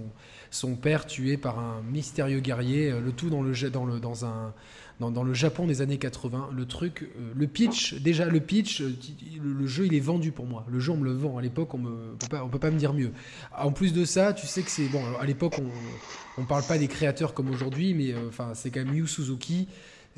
son 0.50 0.74
père 0.74 1.06
tué 1.06 1.36
par 1.36 1.60
un 1.60 1.82
mystérieux 1.82 2.40
guerrier, 2.40 2.90
le 2.90 3.12
tout 3.12 3.30
dans, 3.30 3.42
le, 3.42 3.54
dans, 3.70 3.84
le, 3.84 4.00
dans 4.00 4.24
un 4.24 4.52
dans, 5.00 5.22
le 5.22 5.34
Japon 5.34 5.66
des 5.66 5.82
années 5.82 5.98
80. 5.98 6.50
Le 6.52 6.66
truc, 6.66 7.02
euh, 7.02 7.32
le 7.34 7.46
pitch, 7.46 7.94
déjà 7.94 8.26
le 8.26 8.40
pitch, 8.40 8.80
euh, 8.80 8.96
le, 9.42 9.66
jeu 9.66 9.86
il 9.86 9.94
est 9.94 10.00
vendu 10.00 10.32
pour 10.32 10.46
moi. 10.46 10.64
Le 10.68 10.80
jeu 10.80 10.92
on 10.92 10.96
me 10.96 11.04
le 11.04 11.12
vend. 11.12 11.38
À 11.38 11.42
l'époque 11.42 11.74
on 11.74 11.78
ne 11.78 12.14
peut 12.18 12.28
pas, 12.28 12.46
peut 12.46 12.58
pas 12.58 12.70
me 12.70 12.78
dire 12.78 12.92
mieux. 12.92 13.12
En 13.56 13.72
plus 13.72 13.92
de 13.92 14.04
ça, 14.04 14.32
tu 14.32 14.46
sais 14.46 14.62
que 14.62 14.70
c'est 14.70 14.88
bon. 14.88 15.02
À 15.20 15.26
l'époque 15.26 15.54
on, 15.58 16.40
on 16.40 16.44
parle 16.44 16.64
pas 16.64 16.78
des 16.78 16.88
créateurs 16.88 17.34
comme 17.34 17.50
aujourd'hui, 17.50 17.94
mais 17.94 18.12
euh, 18.12 18.28
enfin 18.28 18.52
c'est 18.54 18.70
quand 18.70 18.84
même 18.84 18.94
Yu 18.94 19.06
Suzuki 19.06 19.68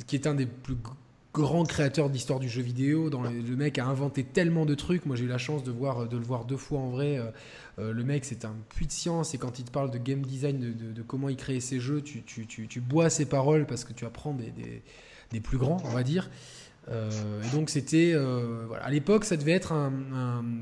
qui 0.07 0.17
est 0.17 0.27
un 0.27 0.35
des 0.35 0.47
plus 0.47 0.77
grand 1.37 1.65
créateur 1.65 2.09
d'histoire 2.09 2.41
du 2.41 2.49
jeu 2.49 2.63
vidéo. 2.63 3.11
Dans 3.11 3.23
le, 3.23 3.57
mec 3.57 3.79
a 3.79 3.85
inventé 3.85 4.25
tellement 4.25 4.65
de 4.65 4.75
trucs. 4.75 5.05
Moi, 5.05 5.17
j'ai 5.17 5.25
eu 5.25 5.29
la 5.29 5.39
chance 5.39 5.63
de, 5.63 5.71
voir, 5.71 6.09
de 6.09 6.17
le 6.17 6.25
voir 6.25 6.47
deux 6.47 6.57
fois 6.57 6.81
en 6.81 6.89
vrai. 6.89 7.19
Euh, 7.19 7.31
euh, 7.79 7.93
le 7.93 8.05
mec, 8.05 8.25
c'est 8.25 8.47
un 8.47 8.55
puits 8.71 8.87
de 8.87 8.93
science. 8.93 9.35
Et 9.35 9.39
quand 9.39 9.59
il 9.59 9.67
te 9.67 9.71
parle 9.71 9.91
de 9.91 9.99
game 9.99 10.23
design, 10.23 10.59
de, 10.59 11.03
comment 11.03 11.29
il 11.29 11.37
crée 11.37 11.61
ses 11.61 11.79
jeux, 11.79 12.01
tu, 12.01 12.23
tu, 12.23 12.47
tu, 12.47 12.81
bois 12.81 13.11
ses 13.11 13.27
paroles 13.27 13.67
parce 13.67 13.85
que 13.85 13.93
tu 13.93 14.07
apprends 14.07 14.33
des, 14.33 14.53
des, 15.31 15.41
plus 15.41 15.59
grands, 15.59 15.83
on 15.85 15.91
va 15.91 16.03
dire. 16.03 16.31
Euh, 16.89 17.43
et 17.43 17.57
donc 17.57 17.69
c'était 17.69 18.15
voilà. 18.69 18.85
à 18.85 18.91
l'époque 18.91 19.25
ça 19.25 19.37
devait 19.37 19.51
être 19.51 19.73
un, 19.73 19.93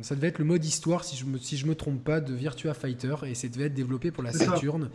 ça 0.00 0.14
devait 0.14 0.28
être 0.28 0.38
le 0.38 0.46
mode 0.46 0.64
histoire 0.64 1.04
si 1.04 1.16
je 1.16 1.26
me 1.26 1.36
si 1.36 1.58
je 1.58 1.66
me 1.66 1.74
trompe 1.74 2.02
pas 2.02 2.22
de 2.22 2.32
Virtua 2.32 2.72
Fighter 2.72 3.14
et 3.26 3.34
ça 3.34 3.46
devait 3.48 3.66
être 3.66 3.74
développé 3.74 4.10
pour 4.10 4.22
la 4.22 4.32
Saturn 4.32 4.88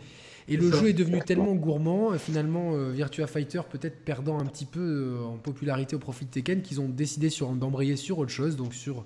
et 0.50 0.56
le 0.56 0.72
jeu 0.72 0.88
est 0.88 0.92
devenu 0.92 1.20
tellement 1.20 1.54
gourmand, 1.54 2.18
finalement, 2.18 2.74
euh, 2.74 2.90
Virtua 2.90 3.28
Fighter 3.28 3.60
peut-être 3.70 4.04
perdant 4.04 4.40
un 4.40 4.44
petit 4.44 4.64
peu 4.64 4.80
euh, 4.80 5.24
en 5.24 5.36
popularité 5.36 5.94
au 5.94 6.00
profit 6.00 6.24
de 6.24 6.30
Tekken, 6.30 6.60
qu'ils 6.60 6.80
ont 6.80 6.88
décidé 6.88 7.30
sur, 7.30 7.48
d'embrayer 7.52 7.94
sur 7.94 8.18
autre 8.18 8.32
chose, 8.32 8.56
donc 8.56 8.74
sur 8.74 9.04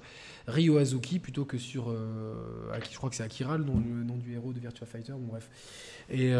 Ryo 0.48 0.78
Azuki 0.78 1.18
plutôt 1.18 1.44
que 1.44 1.58
sur. 1.58 1.90
Euh, 1.90 2.32
je 2.90 2.96
crois 2.96 3.10
que 3.10 3.16
c'est 3.16 3.22
Akira, 3.22 3.58
le 3.58 3.64
nom, 3.64 4.16
du 4.16 4.32
héros 4.32 4.54
de 4.54 4.58
Virtua 4.58 4.86
Fighter, 4.86 5.12
bon, 5.12 5.26
bref. 5.26 5.50
Et, 6.10 6.32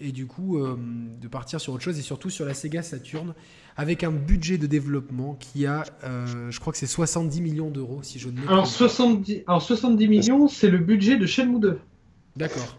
et 0.00 0.10
du 0.10 0.26
coup, 0.26 0.58
de 0.58 1.28
partir 1.28 1.60
sur 1.60 1.72
autre 1.72 1.84
chose 1.84 1.98
et 2.00 2.02
surtout 2.02 2.30
sur 2.30 2.44
la 2.44 2.52
Sega 2.52 2.82
Saturn 2.82 3.32
avec 3.76 4.02
un 4.02 4.10
budget 4.10 4.58
de 4.58 4.66
développement 4.66 5.34
qui 5.34 5.66
a, 5.66 5.84
je 6.02 6.58
crois 6.58 6.72
que 6.72 6.78
c'est 6.78 6.88
70 6.88 7.40
millions 7.42 7.70
d'euros, 7.70 8.00
si 8.02 8.18
je 8.18 8.28
ne 8.28 8.40
me 8.40 8.48
alors, 8.48 8.66
70, 8.66 9.44
alors 9.46 9.62
70 9.62 10.08
millions, 10.08 10.48
c'est 10.48 10.68
le 10.68 10.78
budget 10.78 11.16
de 11.16 11.26
Shenmue 11.26 11.60
2. 11.60 11.78
D'accord. 12.36 12.76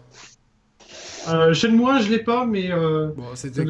Euh, 1.28 1.54
chez 1.54 1.68
moi, 1.68 2.00
je 2.00 2.10
l'ai 2.10 2.18
pas, 2.18 2.46
mais. 2.46 2.70
Euh, 2.70 3.10
ça 3.34 3.48
doit, 3.48 3.64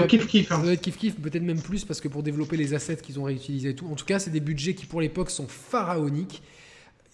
être 0.00 0.06
kiff 0.06 0.26
kiff. 0.26 0.50
Hein. 0.50 0.56
Ça 0.56 0.62
doit 0.62 0.72
être 0.72 0.80
kiff 0.80 0.96
kiff, 0.96 1.16
peut-être 1.16 1.42
même 1.42 1.60
plus 1.60 1.84
parce 1.84 2.00
que 2.00 2.08
pour 2.08 2.22
développer 2.22 2.56
les 2.56 2.74
assets 2.74 2.96
qu'ils 2.96 3.20
ont 3.20 3.24
réutilisés 3.24 3.70
et 3.70 3.74
tout. 3.74 3.86
En 3.86 3.94
tout 3.94 4.04
cas, 4.04 4.18
c'est 4.18 4.30
des 4.30 4.40
budgets 4.40 4.74
qui 4.74 4.86
pour 4.86 5.00
l'époque 5.00 5.30
sont 5.30 5.46
pharaoniques 5.48 6.42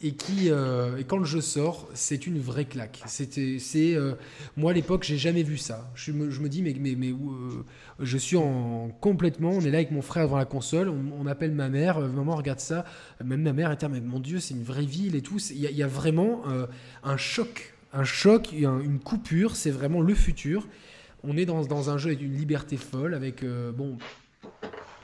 et 0.02 0.12
qui 0.12 0.50
euh, 0.50 0.96
et 0.98 1.04
quand 1.04 1.18
le 1.18 1.24
jeu 1.24 1.40
sort, 1.40 1.88
c'est 1.94 2.26
une 2.26 2.40
vraie 2.40 2.64
claque. 2.64 3.02
C'était 3.06 3.58
c'est 3.58 3.94
euh, 3.94 4.14
moi 4.56 4.72
à 4.72 4.74
l'époque, 4.74 5.04
j'ai 5.04 5.16
jamais 5.16 5.42
vu 5.42 5.56
ça. 5.56 5.90
Je 5.94 6.12
me, 6.12 6.30
je 6.30 6.40
me 6.40 6.48
dis 6.48 6.62
mais 6.62 6.74
mais 6.78 6.94
mais 6.96 7.14
je 8.00 8.18
suis 8.18 8.36
en 8.36 8.90
complètement. 9.00 9.50
On 9.50 9.60
est 9.60 9.70
là 9.70 9.78
avec 9.78 9.90
mon 9.92 10.02
frère 10.02 10.24
devant 10.24 10.38
la 10.38 10.44
console. 10.44 10.88
On, 10.88 11.26
appelle 11.26 11.52
ma 11.52 11.68
mère. 11.68 12.00
maman 12.00 12.34
regarde 12.34 12.60
ça. 12.60 12.84
Même 13.24 13.42
ma 13.42 13.52
mère 13.52 13.70
était 13.70 13.88
mais 13.88 14.00
mon 14.00 14.18
Dieu, 14.18 14.40
c'est 14.40 14.54
une 14.54 14.64
vraie 14.64 14.84
ville 14.84 15.14
et 15.14 15.22
tout. 15.22 15.38
Il 15.50 15.58
y, 15.58 15.72
y, 15.72 15.82
a 15.82 15.88
vraiment 15.88 16.42
un 17.04 17.16
choc 17.16 17.74
un 17.92 18.04
choc, 18.04 18.52
une 18.52 18.98
coupure, 18.98 19.56
c'est 19.56 19.70
vraiment 19.70 20.00
le 20.00 20.14
futur. 20.14 20.66
On 21.24 21.36
est 21.36 21.46
dans, 21.46 21.90
un 21.90 21.98
jeu 21.98 22.08
avec 22.08 22.22
une 22.22 22.34
liberté 22.34 22.76
folle, 22.76 23.14
avec 23.14 23.42
euh, 23.42 23.70
bon, 23.70 23.96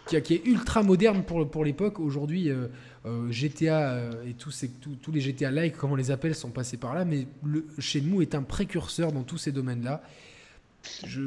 qui, 0.07 0.17
est 0.17 0.47
ultra 0.47 0.83
moderne 0.83 1.23
pour, 1.23 1.65
l'époque. 1.65 2.01
Aujourd'hui, 2.01 2.51
euh, 2.51 2.67
euh, 3.07 3.31
GTA 3.31 4.01
et 4.27 4.35
tous, 4.35 4.65
tous 5.01 5.13
les 5.13 5.21
GTA 5.21 5.51
like, 5.51 5.77
comme 5.77 5.93
on 5.93 5.97
les 5.97 6.11
appelle, 6.11 6.35
sont 6.35 6.51
passés 6.51 6.77
par 6.77 6.95
là, 6.95 7.05
mais 7.05 7.29
le, 7.45 7.67
Shenmue 7.79 8.23
est 8.23 8.35
un 8.35 8.43
précurseur 8.43 9.13
dans 9.13 9.23
tous 9.23 9.39
ces 9.39 9.53
domaines-là 9.53 10.03
je 11.07 11.21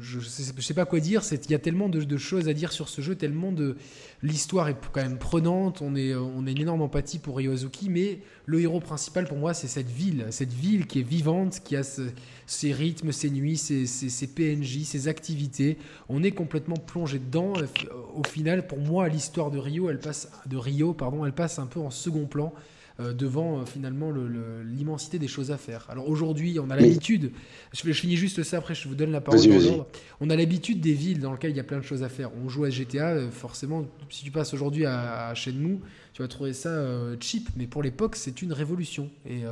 je 0.00 0.20
sais, 0.20 0.74
pas 0.74 0.84
quoi 0.84 1.00
dire. 1.00 1.22
Il 1.30 1.50
y 1.50 1.54
a 1.54 1.58
tellement 1.58 1.88
de, 1.88 2.16
choses 2.16 2.48
à 2.48 2.52
dire 2.52 2.72
sur 2.72 2.88
ce 2.88 3.00
jeu, 3.00 3.14
tellement 3.14 3.52
de 3.52 3.76
l'histoire 4.22 4.68
est 4.68 4.76
quand 4.92 5.02
même 5.02 5.18
prenante. 5.18 5.82
On 5.82 5.94
est 5.94 6.14
on 6.14 6.46
a 6.46 6.50
une 6.50 6.60
énorme 6.60 6.82
empathie 6.82 7.18
pour 7.18 7.36
Ryozuki, 7.36 7.88
mais 7.90 8.20
le 8.46 8.60
héros 8.60 8.80
principal 8.80 9.26
pour 9.26 9.38
moi 9.38 9.54
c'est 9.54 9.68
cette 9.68 9.90
ville, 9.90 10.26
cette 10.30 10.52
ville 10.52 10.86
qui 10.86 11.00
est 11.00 11.08
vivante, 11.08 11.60
qui 11.64 11.76
a 11.76 11.82
ses 12.46 12.72
rythmes, 12.72 13.12
ses 13.12 13.30
nuits, 13.30 13.56
ses, 13.56 13.86
ses, 13.86 14.26
PNJ, 14.26 14.82
ses 14.82 15.08
activités. 15.08 15.78
On 16.08 16.22
est 16.22 16.32
complètement 16.32 16.76
plongé 16.76 17.18
dedans. 17.18 17.52
Au 18.14 18.24
final, 18.24 18.66
pour 18.66 18.78
moi, 18.78 19.08
l'histoire 19.08 19.50
de 19.50 19.58
Rio, 19.58 19.88
elle 19.90 20.00
passe 20.00 20.30
de 20.46 20.56
Rio, 20.56 20.92
pardon, 20.92 21.24
elle 21.24 21.32
passe 21.32 21.58
un 21.58 21.66
peu 21.66 21.80
en 21.80 21.90
second 21.90 22.26
plan. 22.26 22.52
Euh, 23.00 23.14
devant 23.14 23.60
euh, 23.60 23.64
finalement 23.64 24.12
l'immensité 24.64 25.18
des 25.18 25.28
choses 25.28 25.50
à 25.50 25.56
faire. 25.56 25.86
Alors 25.88 26.10
aujourd'hui, 26.10 26.58
on 26.60 26.68
a 26.68 26.76
l'habitude, 26.76 27.32
je, 27.72 27.80
je, 27.84 27.92
finis 27.92 28.16
juste 28.16 28.42
ça, 28.42 28.58
après 28.58 28.74
je 28.74 28.86
vous 28.86 28.94
donne 28.94 29.12
la 29.12 29.22
parole. 29.22 29.40
On 30.20 30.28
a 30.28 30.36
l'habitude 30.36 30.80
des 30.80 30.92
villes 30.92 31.18
dans 31.18 31.32
lesquelles 31.32 31.52
il 31.52 31.56
y 31.56 31.60
a 31.60 31.64
plein 31.64 31.78
de 31.78 31.84
choses 31.84 32.02
à 32.02 32.10
faire. 32.10 32.30
On 32.44 32.50
joue 32.50 32.64
à 32.64 32.70
GTA, 32.70 33.12
euh, 33.12 33.30
forcément, 33.30 33.86
si 34.10 34.24
tu 34.24 34.30
passes 34.30 34.52
aujourd'hui 34.52 34.84
à, 34.84 35.28
à 35.28 35.34
Shenmue, 35.34 35.78
tu 36.12 36.20
vas 36.20 36.28
trouver 36.28 36.52
ça 36.52 36.70
cheap, 37.20 37.48
mais 37.56 37.66
pour 37.66 37.82
l'époque, 37.82 38.16
c'est 38.16 38.42
une 38.42 38.52
révolution. 38.52 39.08
Et 39.26 39.44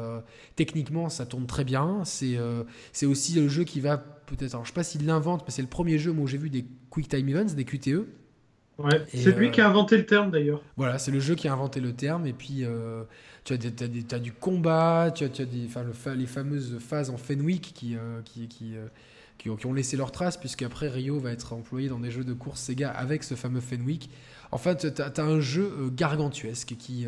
techniquement, 0.56 1.08
ça 1.08 1.24
tourne 1.24 1.46
très 1.46 1.64
bien. 1.64 2.02
C'est 2.04 3.06
aussi 3.06 3.32
le 3.32 3.48
jeu 3.48 3.64
qui 3.64 3.80
va 3.80 3.96
peut-être, 3.96 4.52
alors 4.52 4.66
je 4.66 4.70
sais 4.70 4.74
pas 4.74 4.82
s'il 4.82 5.06
l'invente, 5.06 5.42
mais 5.46 5.52
c'est 5.52 5.62
le 5.62 5.68
premier 5.68 5.98
jeu 5.98 6.10
où 6.10 6.26
j'ai 6.26 6.36
vu 6.36 6.50
des 6.50 6.66
Quick 6.90 7.08
Time 7.08 7.26
Events, 7.30 7.54
des 7.54 7.64
QTE. 7.64 8.04
Ouais, 8.84 9.04
c'est 9.12 9.36
lui 9.36 9.50
qui 9.50 9.60
a 9.60 9.68
inventé 9.68 9.96
le 9.96 10.06
terme 10.06 10.30
d'ailleurs. 10.30 10.62
Voilà, 10.76 10.98
c'est 10.98 11.10
le 11.10 11.20
jeu 11.20 11.34
qui 11.34 11.48
a 11.48 11.52
inventé 11.52 11.80
le 11.80 11.92
terme. 11.92 12.26
Et 12.26 12.32
puis, 12.32 12.64
tu 13.44 14.14
as, 14.14 14.18
du 14.18 14.32
combat, 14.32 15.10
tu 15.14 15.24
as, 15.24 15.28
tu 15.28 15.42
as 15.42 15.44
des, 15.44 15.68
les 16.16 16.26
fameuses 16.26 16.78
phases 16.78 17.10
en 17.10 17.16
Fenwick 17.16 17.72
qui, 17.74 17.96
euh, 17.96 18.20
qui, 18.24 18.48
qui, 18.48 18.76
euh, 18.76 18.86
qui, 19.38 19.66
ont, 19.66 19.72
laissé 19.72 19.96
leurs 19.96 20.12
traces, 20.12 20.36
puisqu'après 20.36 20.88
Rio 20.88 21.18
va 21.18 21.32
être 21.32 21.52
employé 21.52 21.88
dans 21.88 21.98
des 21.98 22.10
jeux 22.10 22.24
de 22.24 22.32
course 22.32 22.60
Sega 22.60 22.90
avec 22.90 23.24
ce 23.24 23.34
fameux 23.34 23.60
Fenwick. 23.60 24.10
Enfin, 24.52 24.74
tu 24.74 24.88
as, 24.88 25.22
un 25.22 25.40
jeu 25.40 25.72
euh, 25.80 25.88
gargantuesque 25.90 26.74
qui, 26.78 27.06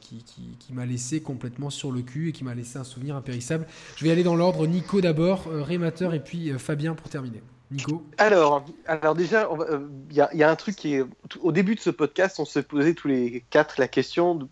qui, 0.00 0.24
qui, 0.58 0.72
m'a 0.72 0.86
laissé 0.86 1.20
complètement 1.20 1.70
sur 1.70 1.92
le 1.92 2.02
cul 2.02 2.30
et 2.30 2.32
qui 2.32 2.44
m'a 2.44 2.54
laissé 2.54 2.78
un 2.78 2.84
souvenir 2.84 3.16
impérissable. 3.16 3.66
Je 3.96 4.04
vais 4.04 4.10
aller 4.10 4.24
dans 4.24 4.36
l'ordre 4.36 4.66
Nico 4.66 5.00
d'abord, 5.00 5.46
Rémateur 5.46 6.14
et 6.14 6.20
puis 6.20 6.52
Fabien 6.58 6.94
pour 6.94 7.08
terminer. 7.08 7.42
Alors, 8.18 8.64
alors 8.86 9.14
déjà, 9.14 9.48
il 10.10 10.16
y, 10.16 10.38
y, 10.38 10.42
a 10.42 10.50
un 10.50 10.56
truc 10.56 10.76
qui 10.76 10.94
est. 10.94 11.04
Au 11.40 11.52
début 11.52 11.74
de 11.74 11.80
ce 11.80 11.90
podcast, 11.90 12.38
on 12.38 12.44
se 12.44 12.60
posait 12.60 12.94
tous 12.94 13.08
les 13.08 13.44
quatre 13.50 13.80
la 13.80 13.88
question 13.88 14.48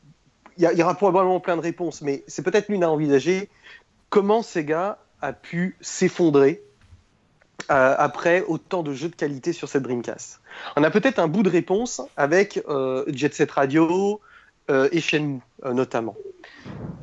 il 0.57 0.79
y, 0.79 0.83
aura 0.83 0.95
probablement 0.95 1.41
plein 1.41 1.57
de 1.57 1.63
réponses, 1.63 2.01
mais 2.03 2.25
c'est 2.27 2.43
peut-être 2.43 2.69
l'une 2.69 2.85
à 2.85 2.91
envisager. 2.91 3.49
Comment 4.09 4.43
Sega 4.43 4.99
a 5.21 5.33
pu 5.33 5.77
s'effondrer 5.81 6.63
euh, 7.71 7.95
après 7.99 8.43
autant 8.47 8.83
de 8.83 8.93
jeux 8.93 9.09
de 9.09 9.17
qualité 9.17 9.53
sur 9.53 9.69
cette 9.69 9.83
Dreamcast? 9.83 10.41
On 10.77 10.85
a 10.85 10.91
peut-être 10.91 11.19
un 11.19 11.29
bout 11.29 11.43
de 11.43 11.51
réponse 11.51 12.01
avec 12.17 12.63
euh, 12.69 13.05
Jet 13.09 13.35
Set 13.35 13.51
Radio 13.51 14.21
euh, 14.23 14.34
et 14.69 15.01
Shenmue 15.01 15.41
notamment. 15.65 16.17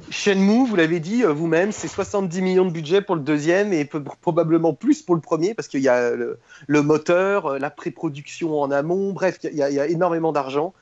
Shenmue, 0.10 0.68
vous 0.68 0.76
l'avez 0.76 1.00
dit 1.00 1.24
vous-même, 1.24 1.72
c'est 1.72 1.88
70 1.88 2.42
millions 2.42 2.66
de 2.66 2.72
budget 2.72 3.02
pour 3.02 3.16
le 3.16 3.22
deuxième 3.22 3.72
et 3.72 3.86
probablement 4.22 4.74
plus 4.74 5.02
pour 5.02 5.16
le 5.16 5.22
premier 5.22 5.54
parce 5.54 5.68
qu'il 5.68 5.82
y 5.82 5.88
a 5.88 6.12
le, 6.12 6.82
moteur, 6.82 7.60
la 7.60 7.70
pré-production 7.70 8.60
en 8.60 8.72
amont, 8.72 9.14
bref, 9.14 9.38
il 9.44 9.56
y, 9.56 9.62
a 9.62 9.88
énormément 9.88 10.32
d'argent 10.32 10.74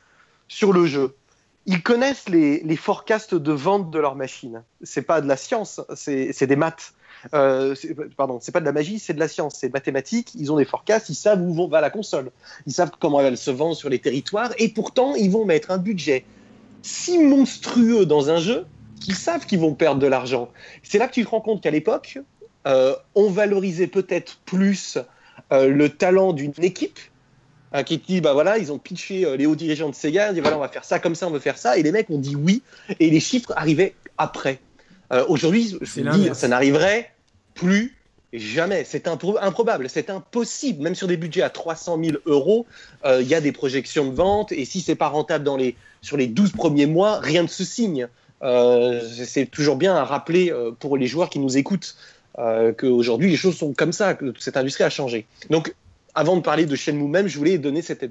sur 0.48 0.74
le 0.74 0.86
jeu 0.86 1.14
ils 1.70 1.84
connaissent 1.84 2.28
les, 2.30 2.76
forecasts 2.76 3.36
de 3.36 3.52
vente 3.52 3.92
de 3.92 4.00
leur 4.00 4.16
machine. 4.16 4.64
C'est 4.82 5.04
pas 5.04 5.22
de 5.22 5.28
la 5.28 5.38
science, 5.38 5.80
c'est 5.94 6.48
des 6.48 6.56
maths. 6.56 6.94
Euh, 7.36 7.76
pardon, 8.18 8.40
c'est 8.42 8.52
pas 8.52 8.60
de 8.60 8.66
la 8.66 8.72
magie, 8.72 8.98
c'est 8.98 9.14
de 9.14 9.20
la 9.20 9.28
science, 9.28 9.58
c'est 9.60 9.72
mathématique. 9.72 10.32
Ils 10.34 10.52
ont 10.52 10.58
des 10.58 10.66
forecasts, 10.66 11.10
ils 11.10 11.16
savent 11.16 11.42
où 11.42 11.68
va 11.68 11.80
la 11.80 11.92
console, 11.92 12.32
ils 12.66 12.74
savent 12.74 12.90
comment 12.98 13.22
elle 13.22 13.38
se 13.38 13.52
vend 13.52 13.76
sur 13.76 13.90
les 13.90 14.00
territoires, 14.00 14.52
et 14.58 14.70
pourtant 14.70 15.14
ils 15.14 15.30
vont 15.30 15.46
mettre 15.46 15.70
un 15.70 15.78
budget 15.78 16.26
si 16.82 17.20
monstrueux 17.20 18.06
dans 18.06 18.30
un 18.30 18.38
jeu 18.38 18.66
qu'ils 19.00 19.16
savent 19.16 19.46
qu'ils 19.46 19.60
vont 19.60 19.74
perdre 19.74 20.02
de 20.02 20.08
l'argent. 20.08 20.50
C'est 20.84 20.98
là 20.98 21.08
que 21.08 21.14
tu 21.14 21.24
te 21.24 21.30
rends 21.30 21.42
compte 21.42 21.62
qu'à 21.62 21.72
l'époque, 21.72 22.20
euh, 22.68 22.96
on 23.16 23.30
valorisait 23.30 23.88
peut-être 23.88 24.40
plus 24.46 24.98
euh, 25.52 25.68
le 25.68 25.90
talent 25.90 26.34
d'une 26.34 26.54
équipe 26.62 27.00
Hein, 27.72 27.84
qui 27.84 28.00
dit 28.00 28.20
bah 28.20 28.34
voilà 28.34 28.58
ils 28.58 28.72
ont 28.72 28.80
pitché 28.80 29.26
euh, 29.26 29.38
les 29.38 29.46
hauts 29.46 29.56
dirigeants 29.56 29.90
de 29.90 29.96
Sega, 29.96 30.30
ils 30.30 30.34
dit 30.34 30.40
voilà 30.40 30.58
on 30.58 30.60
va 30.60 30.70
faire 30.70 30.84
ça 30.86 30.98
comme 30.98 31.14
ça, 31.14 31.28
on 31.28 31.32
veut 31.32 31.40
faire 31.40 31.60
ça, 31.60 31.78
et 31.78 31.84
les 31.84 31.92
mecs 31.92 32.10
ont 32.10 32.18
dit 32.18 32.36
oui, 32.36 32.64
et 33.00 33.12
les 33.12 33.20
chiffres 33.20 33.54
arrivaient 33.56 33.94
après. 34.18 34.60
Euh, 35.14 35.24
aujourd'hui, 35.28 35.78
je 35.80 36.02
vous 36.02 36.10
dis, 36.10 36.30
ça 36.34 36.48
n'arriverait 36.48 37.12
plus 37.54 37.96
jamais. 38.34 38.84
C'est 38.84 39.08
improbable, 39.08 39.90
c'est 39.90 40.10
impossible. 40.10 40.84
Même 40.84 40.96
sur 40.96 41.08
des 41.08 41.18
budgets 41.18 41.42
à 41.42 41.50
300 41.50 42.00
000 42.04 42.18
euros, 42.26 42.66
euh, 43.06 43.22
il 43.22 43.28
y 43.28 43.36
a 43.36 43.42
des 43.42 43.52
projections 43.52 44.10
de 44.10 44.16
vente, 44.16 44.52
et 44.52 44.66
si 44.66 44.82
c'est 44.82 44.96
pas 44.96 45.08
rentable 45.08 45.44
dans 45.44 45.58
les, 45.58 45.76
sur 46.02 46.18
les 46.18 46.28
12 46.28 46.52
premiers 46.52 46.86
mois, 46.86 47.20
rien 47.20 47.44
ne 47.44 47.48
se 47.48 47.64
signe. 47.64 48.08
c'est 48.42 49.50
toujours 49.52 49.76
bien 49.76 49.96
à 49.96 50.04
rappeler 50.06 50.54
pour 50.80 50.98
les 50.98 51.08
joueurs 51.08 51.30
qui 51.30 51.40
nous 51.40 51.58
écoutent 51.58 51.96
qu'aujourd'hui 52.78 53.30
les 53.30 53.36
choses 53.36 53.58
sont 53.58 53.74
comme 53.74 53.92
ça, 53.92 54.14
que 54.14 54.34
cette 54.40 54.56
industrie 54.56 54.86
a 54.86 54.90
changé. 54.90 55.26
Donc 55.50 55.74
avant 56.16 56.36
de 56.36 56.42
parler 56.42 56.66
de 56.66 56.76
Shenmue 56.76 57.08
même, 57.08 57.28
je 57.28 57.38
voulais 57.38 57.58
donner 57.58 57.82
cette, 57.82 58.06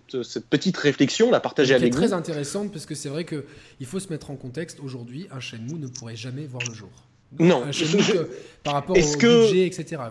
petite 0.50 0.76
réflexion, 0.76 1.30
la 1.30 1.40
partager 1.40 1.74
avec 1.74 1.92
vous. 1.92 2.00
C'est 2.00 2.06
très 2.06 2.16
intéressante 2.16 2.72
parce 2.72 2.86
que 2.86 2.94
c'est 2.94 3.08
vrai 3.08 3.24
qu'il 3.24 3.86
faut 3.86 4.00
se 4.00 4.08
mettre 4.08 4.30
en 4.30 4.36
contexte. 4.36 4.80
Aujourd'hui, 4.80 5.28
un 5.30 5.40
Shenmue 5.40 5.78
ne 5.78 5.88
pourrait 5.88 6.16
jamais 6.16 6.46
voir 6.46 6.62
le 6.66 6.74
jour. 6.74 6.90
Non. 7.38 7.64
Un 7.64 7.72
Shenmue 7.72 8.02
par 8.64 8.74
rapport 8.74 8.96
au 8.96 9.00
budget, 9.00 9.66
etc. 9.66 10.02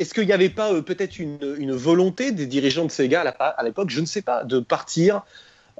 Est-ce 0.00 0.14
qu'il 0.14 0.26
n'y 0.26 0.32
avait 0.32 0.48
pas 0.48 0.80
peut-être 0.82 1.18
une, 1.18 1.72
volonté 1.72 2.32
des 2.32 2.46
dirigeants 2.46 2.84
de 2.84 2.90
Sega 2.90 3.22
à 3.22 3.64
l'époque, 3.64 3.90
je 3.90 4.00
ne 4.00 4.06
sais 4.06 4.22
pas, 4.22 4.44
de 4.44 4.60
partir 4.60 5.22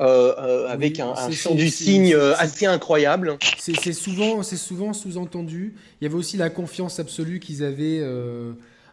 euh, 0.01 0.35
euh, 0.39 0.69
avec 0.69 0.99
un, 0.99 1.13
un 1.13 1.31
champ 1.31 1.55
du 1.55 1.71
signe 1.71 2.15
euh, 2.15 2.35
assez 2.39 2.67
incroyable. 2.67 3.39
C'est 3.59 3.93
souvent, 3.93 4.43
souvent 4.43 4.93
sous-entendu. 4.93 5.77
Il 6.01 6.05
y 6.05 6.07
avait 6.09 6.17
aussi 6.17 6.37
la 6.37 6.51
confiance 6.51 6.99
absolue 6.99 7.39
qu'ils 7.39 7.63
avaient 7.63 8.03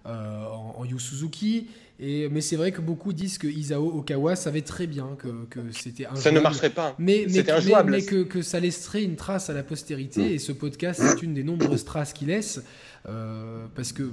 en, 0.06 0.76
en, 0.78 0.86
Yu 0.86 0.99
Suzuki. 0.99 1.68
Et, 2.02 2.28
mais 2.30 2.41
c'est 2.41 2.56
vrai 2.56 2.72
que 2.72 2.82
beaucoup 2.82 3.14
disent 3.14 3.38
que 3.38 3.48
Isao 3.48 3.99
Okawa 3.99 4.36
savait 4.36 4.64
très 4.64 4.88
bien 4.88 5.15
que, 5.19 5.45
que 5.45 5.60
c'était 5.72 6.07
un 6.07 6.15
Ça 6.15 6.32
ne 6.32 6.40
marcherait 6.40 6.72
pas. 6.72 6.95
Mais, 6.98 7.28
mais, 7.30 7.44
mais, 7.44 7.84
mais 7.86 8.02
que, 8.03 8.23
que, 8.23 8.41
ça 8.41 8.60
laisserait 8.60 9.03
une 9.03 9.15
trace 9.15 9.52
à 9.52 9.53
la 9.53 9.61
postérité. 9.61 10.22
Mm. 10.22 10.32
Et 10.32 10.40
ce 10.40 10.52
podcast, 10.52 10.99
c'est 11.03 11.22
une 11.22 11.36
des 11.36 11.44
nombreuses 11.44 11.86
traces 11.86 12.14
qu'il 12.14 12.30
laisse. 12.30 12.61
parce 13.03 13.94
que 13.94 14.11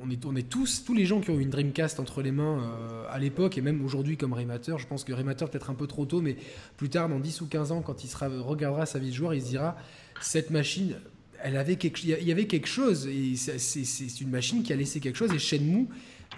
on 0.00 0.10
est, 0.10 0.24
on 0.24 0.36
est 0.36 0.48
tous, 0.48 0.84
tous 0.84 0.94
les 0.94 1.06
gens 1.06 1.20
qui 1.20 1.30
ont 1.30 1.38
eu 1.38 1.42
une 1.42 1.50
Dreamcast 1.50 2.00
entre 2.00 2.22
les 2.22 2.32
mains 2.32 2.60
euh, 2.60 3.04
à 3.10 3.18
l'époque 3.18 3.58
et 3.58 3.60
même 3.60 3.84
aujourd'hui 3.84 4.16
comme 4.16 4.32
Raymater, 4.32 4.76
je 4.78 4.86
pense 4.86 5.04
que 5.04 5.12
Raymater 5.12 5.46
peut-être 5.46 5.70
un 5.70 5.74
peu 5.74 5.86
trop 5.86 6.06
tôt, 6.06 6.20
mais 6.20 6.36
plus 6.76 6.88
tard, 6.88 7.08
dans 7.08 7.20
10 7.20 7.40
ou 7.42 7.46
15 7.46 7.72
ans, 7.72 7.82
quand 7.82 8.04
il 8.04 8.08
sera, 8.08 8.28
regardera 8.28 8.86
sa 8.86 8.98
vie 8.98 9.10
de 9.10 9.14
joueur, 9.14 9.34
il 9.34 9.42
se 9.42 9.48
dira 9.48 9.76
cette 10.20 10.50
machine, 10.50 10.96
elle 11.42 11.56
avait 11.56 11.76
quelque, 11.76 12.02
il 12.02 12.26
y 12.26 12.32
avait 12.32 12.46
quelque 12.46 12.68
chose 12.68 13.06
et 13.06 13.34
c'est 13.36 14.20
une 14.20 14.30
machine 14.30 14.62
qui 14.62 14.72
a 14.72 14.76
laissé 14.76 15.00
quelque 15.00 15.16
chose 15.16 15.32
et 15.32 15.38
Shenmue 15.38 15.88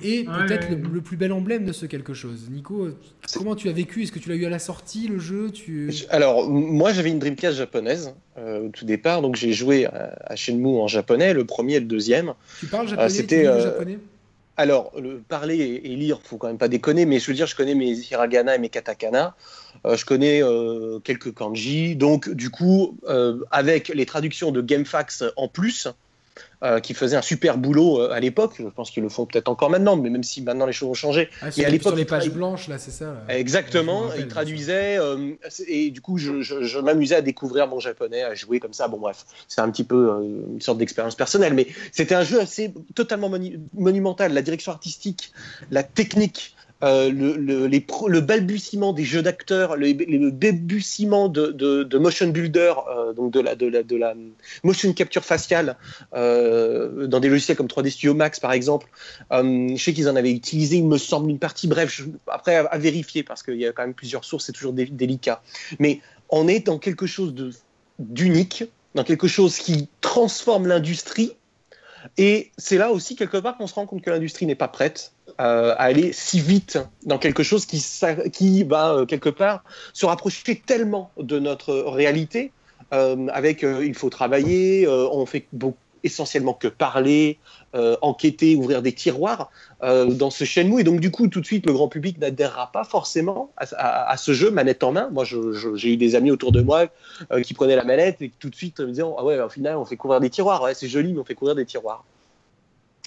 et 0.02 0.24
peut-être 0.24 0.68
le, 0.70 1.00
plus 1.00 1.16
bel 1.16 1.32
emblème 1.32 1.64
de 1.64 1.72
ce 1.72 1.86
quelque 1.86 2.14
chose. 2.14 2.48
Nico, 2.50 2.88
comment 3.34 3.54
tu 3.54 3.68
as 3.68 3.72
vécu? 3.72 4.02
Est-ce 4.02 4.12
que 4.12 4.18
tu 4.18 4.28
l'as 4.28 4.36
eu 4.36 4.46
à 4.46 4.50
la 4.50 4.58
sortie, 4.58 5.08
le 5.08 5.18
jeu? 5.18 5.50
Tu... 5.50 5.90
Alors, 6.10 6.48
moi 6.48 6.92
j'avais 6.92 7.10
une 7.10 7.18
Dreamcast 7.18 7.56
japonaise 7.56 8.14
euh, 8.36 8.66
au 8.66 8.68
tout 8.68 8.84
départ, 8.84 9.22
donc 9.22 9.36
j'ai 9.36 9.52
joué 9.52 9.86
à, 9.86 10.36
Shenmue 10.36 10.78
en 10.80 10.86
japonais, 10.86 11.32
le 11.32 11.44
premier 11.44 11.74
et 11.74 11.80
le 11.80 11.86
deuxième. 11.86 12.34
Tu 12.60 12.66
parles 12.66 12.88
japonais? 12.88 13.08
C'était 13.08 13.46
euh, 13.46 13.62
japonais? 13.62 13.98
alors, 14.56 14.92
le 15.00 15.18
parler 15.18 15.80
et, 15.84 15.94
lire, 15.94 16.20
faut 16.22 16.36
quand 16.36 16.48
même 16.48 16.58
pas 16.58 16.68
déconner, 16.68 17.06
mais 17.06 17.20
je 17.20 17.26
veux 17.28 17.34
dire, 17.34 17.46
je 17.46 17.54
connais 17.54 17.74
mes 17.74 17.92
hiragana 17.92 18.56
et 18.56 18.58
mes 18.58 18.68
katakana, 18.68 19.36
euh, 19.86 19.96
je 19.96 20.04
connais 20.04 20.42
quelques 21.04 21.32
kanji, 21.32 21.96
donc 21.96 22.28
du 22.28 22.50
coup, 22.50 22.98
avec 23.50 23.88
les 23.88 24.06
traductions 24.06 24.50
de 24.50 24.60
GameFAQs 24.60 25.24
en 25.36 25.48
plus, 25.48 25.88
euh, 26.64 26.80
qui 26.80 26.92
faisaient 26.92 27.16
un 27.16 27.22
super 27.22 27.56
boulot 27.56 28.00
euh, 28.00 28.10
à 28.10 28.18
l'époque. 28.18 28.54
Je 28.58 28.64
pense 28.64 28.90
qu'ils 28.90 29.04
le 29.04 29.08
font 29.08 29.26
peut-être 29.26 29.46
encore 29.46 29.70
maintenant, 29.70 29.96
mais 29.96 30.10
même 30.10 30.24
si 30.24 30.42
maintenant 30.42 30.66
les 30.66 30.72
choses 30.72 30.88
ont 30.88 30.94
changé. 30.94 31.30
Ah, 31.40 31.46
à 31.46 31.68
l'époque, 31.68 31.92
sur 31.92 31.96
les 31.96 32.04
pages 32.04 32.30
blanches, 32.30 32.66
là, 32.66 32.78
c'est 32.78 32.90
ça. 32.90 33.22
Exactement. 33.28 34.06
ils 34.18 34.26
traduisaient 34.26 34.98
euh, 34.98 35.34
et 35.68 35.90
du 35.90 36.00
coup, 36.00 36.18
je, 36.18 36.80
m'amusais 36.80 37.14
à 37.14 37.22
découvrir 37.22 37.68
mon 37.68 37.78
japonais, 37.78 38.24
à 38.24 38.34
jouer 38.34 38.58
comme 38.58 38.72
ça. 38.72 38.88
Bon, 38.88 38.98
bref, 38.98 39.24
c'est 39.46 39.60
un 39.60 39.70
petit 39.70 39.84
peu 39.84 40.10
une 40.50 40.60
sorte 40.60 40.78
d'expérience 40.78 41.14
personnelle, 41.14 41.54
mais 41.54 41.68
c'était 41.92 42.16
un 42.16 42.24
jeu 42.24 42.40
assez 42.40 42.74
totalement 42.96 43.30
monumental. 43.74 44.32
La 44.32 44.42
direction 44.42 44.72
artistique, 44.72 45.32
la 45.70 45.84
technique. 45.84 46.56
Euh, 46.84 47.10
le, 47.10 48.20
balbutiement 48.20 48.92
des 48.92 49.02
jeux 49.02 49.22
d'acteurs, 49.22 49.76
le, 49.76 50.30
balbutiement 50.30 51.28
de, 51.28 51.98
motion 51.98 52.28
builder, 52.28 52.74
euh, 52.88 53.12
donc 53.12 53.32
de 53.32 53.96
la, 53.96 54.14
motion 54.62 54.92
capture 54.92 55.24
faciale 55.24 55.76
euh, 56.14 57.08
dans 57.08 57.18
des 57.18 57.28
logiciels 57.28 57.56
comme 57.56 57.66
3D 57.66 57.90
Studio 57.90 58.14
Max 58.14 58.38
par 58.38 58.52
exemple. 58.52 58.86
Je 59.30 59.76
sais 59.76 59.92
qu'ils 59.92 60.08
en 60.08 60.14
avaient 60.14 60.30
utilisé, 60.30 60.76
il 60.76 60.86
me 60.86 60.98
semble, 60.98 61.30
une 61.30 61.40
partie. 61.40 61.66
Bref, 61.66 62.02
après 62.28 62.54
à, 62.56 62.78
vérifier 62.78 63.24
parce 63.24 63.42
qu'il 63.42 63.56
y 63.56 63.66
a 63.66 63.72
quand 63.72 63.82
même 63.82 63.94
plusieurs 63.94 64.24
sources, 64.24 64.46
c'est 64.46 64.52
toujours 64.52 64.72
délicat. 64.72 65.42
Mais 65.80 66.00
on 66.30 66.46
est 66.46 66.60
dans 66.60 66.78
quelque 66.78 67.06
chose 67.06 67.34
d'unique, 67.98 68.64
dans 68.94 69.04
quelque 69.04 69.26
chose 69.26 69.58
qui 69.58 69.88
transforme 70.00 70.68
l'industrie. 70.68 71.32
Et 72.16 72.52
c'est 72.56 72.78
là 72.78 72.92
aussi 72.92 73.16
quelque 73.16 73.38
part 73.38 73.56
qu'on 73.56 73.66
se 73.66 73.74
rend 73.74 73.86
compte 73.86 74.02
que 74.02 74.10
l'industrie 74.10 74.46
n'est 74.46 74.54
pas 74.54 74.68
prête 74.68 75.12
euh, 75.40 75.72
à 75.78 75.84
aller 75.84 76.12
si 76.12 76.40
vite 76.40 76.80
dans 77.06 77.18
quelque 77.18 77.44
chose 77.44 77.64
qui, 77.64 77.80
qui 78.32 78.64
va 78.64 78.92
euh, 78.92 79.06
quelque 79.06 79.28
part 79.28 79.62
se 79.92 80.04
rapprocher 80.04 80.60
tellement 80.66 81.12
de 81.16 81.38
notre 81.38 81.74
réalité, 81.74 82.50
euh, 82.92 83.28
avec 83.28 83.62
il 83.62 83.94
faut 83.94 84.10
travailler, 84.10 84.88
on 84.88 85.26
fait 85.26 85.46
essentiellement 86.02 86.54
que 86.54 86.66
parler, 86.66 87.38
enquêter, 88.02 88.56
ouvrir 88.56 88.82
des 88.82 88.92
tiroirs 88.92 89.50
dans 89.82 90.30
ce 90.30 90.44
Shenmue. 90.44 90.80
Et 90.80 90.84
donc, 90.84 91.00
du 91.00 91.10
coup, 91.10 91.28
tout 91.28 91.40
de 91.40 91.46
suite, 91.46 91.66
le 91.66 91.72
grand 91.72 91.88
public 91.88 92.18
n'adhérera 92.18 92.72
pas 92.72 92.84
forcément 92.84 93.52
à, 93.56 94.16
ce 94.16 94.32
jeu 94.32 94.50
manette 94.50 94.82
en 94.82 94.92
main. 94.92 95.08
Moi, 95.12 95.24
j'ai 95.24 95.92
eu 95.92 95.96
des 95.96 96.14
amis 96.14 96.30
autour 96.30 96.50
de 96.50 96.62
moi 96.62 96.86
qui 97.42 97.52
prenaient 97.54 97.76
la 97.76 97.84
manette 97.84 98.22
et 98.22 98.32
tout 98.38 98.48
de 98.48 98.54
suite 98.54 98.80
me 98.80 98.86
disaient 98.86 99.02
Ah 99.18 99.24
ouais, 99.24 99.38
au 99.40 99.48
final, 99.48 99.76
on 99.76 99.84
fait 99.84 99.96
couvrir 99.96 100.20
des 100.20 100.30
tiroirs. 100.30 100.62
Ouais, 100.62 100.74
c'est 100.74 100.88
joli, 100.88 101.12
mais 101.12 101.20
on 101.20 101.24
fait 101.24 101.34
couvrir 101.34 101.54
des 101.54 101.66
tiroirs. 101.66 102.04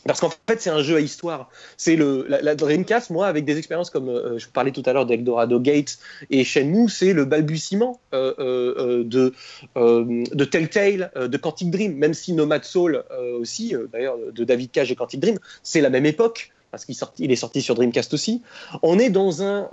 Parce 0.05 0.19
qu'en 0.19 0.29
fait, 0.29 0.61
c'est 0.61 0.69
un 0.69 0.81
jeu 0.81 0.95
à 0.95 0.99
histoire. 0.99 1.49
C'est 1.77 1.95
le 1.95 2.25
la, 2.27 2.55
Dreamcast, 2.55 3.09
moi, 3.09 3.27
avec 3.27 3.45
des 3.45 3.57
expériences 3.57 3.89
comme 3.89 4.09
euh, 4.09 4.37
je 4.37 4.47
parlais 4.47 4.71
tout 4.71 4.83
à 4.85 4.93
l'heure 4.93 5.05
d'Eldorado 5.05 5.59
Gate 5.59 5.99
et 6.29 6.43
Shenmue, 6.43 6.89
c'est 6.89 7.13
le 7.13 7.25
balbutiement 7.25 7.99
euh, 8.13 8.33
euh, 8.39 9.03
de 9.03 9.33
de 9.75 10.45
Telltale, 10.45 11.11
de 11.15 11.37
Quantic 11.37 11.69
Dream. 11.69 11.95
Même 11.95 12.13
si 12.13 12.33
Nomad 12.33 12.63
Soul 12.63 13.03
aussi, 13.39 13.75
d'ailleurs, 13.91 14.17
de 14.33 14.43
David 14.43 14.71
Cage 14.71 14.91
et 14.91 14.95
Quantic 14.95 15.19
Dream, 15.19 15.37
c'est 15.63 15.81
la 15.81 15.89
même 15.89 16.05
époque 16.05 16.51
parce 16.71 16.85
qu'il 16.85 16.95
il 17.19 17.31
est 17.31 17.35
sorti 17.35 17.61
sur 17.61 17.75
Dreamcast 17.75 18.13
aussi. 18.13 18.41
On 18.81 18.97
est 18.97 19.09
dans 19.09 19.43
un 19.43 19.69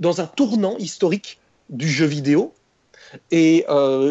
dans 0.00 0.20
un 0.20 0.26
tournant 0.26 0.76
historique 0.78 1.38
du 1.70 1.88
jeu 1.88 2.06
vidéo. 2.06 2.52
Et 3.30 3.64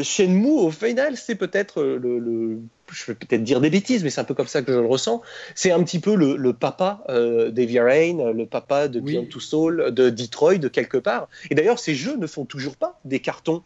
Shenmue, 0.04 0.60
au 0.60 0.72
final, 0.72 1.18
c'est 1.18 1.36
peut-être 1.36 1.82
le 1.82 2.60
je 2.94 3.06
vais 3.06 3.16
peut-être 3.16 3.44
dire 3.44 3.62
des 3.62 3.70
bêtises, 3.70 4.04
mais 4.04 4.10
c'est 4.10 4.22
un 4.22 4.26
peu 4.26 4.34
comme 4.34 4.48
ça 4.48 4.62
que 4.62 4.72
je 4.72 4.80
le 4.80 4.86
ressens. 4.86 5.22
C'est 5.56 5.72
un 5.72 5.84
petit 5.84 6.00
peu 6.00 6.16
le, 6.16 6.54
papa 6.54 7.04
euh, 7.10 7.50
d'Heavy 7.50 7.80
Rain, 7.80 8.32
le 8.32 8.46
papa 8.46 8.88
de 8.88 9.00
Beyond 9.00 9.26
Two 9.26 9.40
Soul, 9.40 9.94
de 9.94 10.10
Detroit, 10.10 10.58
de 10.58 10.68
quelque 10.68 10.98
part. 10.98 11.28
Et 11.50 11.56
d'ailleurs, 11.56 11.80
ces 11.80 11.96
jeux 11.96 12.16
ne 12.18 12.28
font 12.28 12.46
toujours 12.46 12.76
pas 12.76 13.00
des 13.06 13.20
cartons 13.20 13.64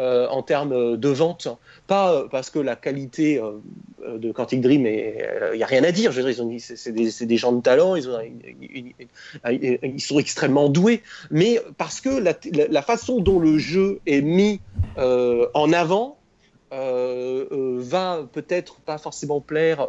euh, 0.00 0.26
en 0.28 0.42
termes 0.42 0.96
de 0.96 1.08
vente. 1.10 1.48
Pas 1.86 2.14
euh, 2.14 2.28
parce 2.30 2.48
que 2.48 2.58
la 2.58 2.74
qualité 2.74 3.38
euh, 3.38 4.16
de 4.16 4.32
Quantic 4.32 4.62
Dream, 4.62 4.86
il 4.86 5.56
n'y 5.56 5.62
a 5.62 5.66
rien 5.66 5.84
à 5.84 5.92
dire. 5.92 6.10
C'est 6.58 7.26
des, 7.26 7.36
gens 7.36 7.52
de 7.52 7.60
talent, 7.60 7.96
ils, 7.96 8.08
ont, 8.08 8.18
ils, 9.50 10.00
sont 10.00 10.18
extrêmement 10.18 10.70
doués. 10.70 11.02
Mais 11.30 11.60
parce 11.76 12.00
que 12.00 12.08
la, 12.08 12.32
la, 12.70 12.80
façon 12.80 13.20
dont 13.20 13.38
le 13.38 13.58
jeu 13.58 14.00
est 14.06 14.22
mis 14.22 14.62
en 14.96 15.72
avant, 15.74 16.16
va 16.70 18.26
peut-être 18.32 18.80
pas 18.80 18.96
forcément 18.96 19.42
plaire 19.42 19.86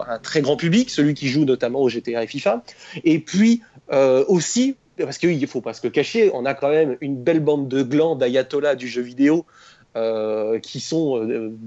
à 0.00 0.14
un 0.14 0.18
très 0.20 0.40
grand 0.40 0.56
public, 0.56 0.88
celui 0.88 1.12
qui 1.12 1.28
joue 1.28 1.44
notamment 1.44 1.82
au 1.82 1.90
GTA 1.90 2.22
et 2.24 2.26
FIFA, 2.26 2.64
et 3.04 3.18
puis 3.18 3.60
aussi 3.90 4.76
parce 5.04 5.18
qu'il 5.18 5.46
faut 5.46 5.60
pas 5.60 5.74
se 5.74 5.86
cacher, 5.86 6.30
on 6.32 6.44
a 6.44 6.54
quand 6.54 6.70
même 6.70 6.96
une 7.00 7.16
belle 7.16 7.40
bande 7.40 7.68
de 7.68 7.82
glands 7.82 8.16
d'ayatollahs 8.16 8.76
du 8.76 8.88
jeu 8.88 9.02
vidéo 9.02 9.44
qui 10.62 10.78
sont 10.78 11.20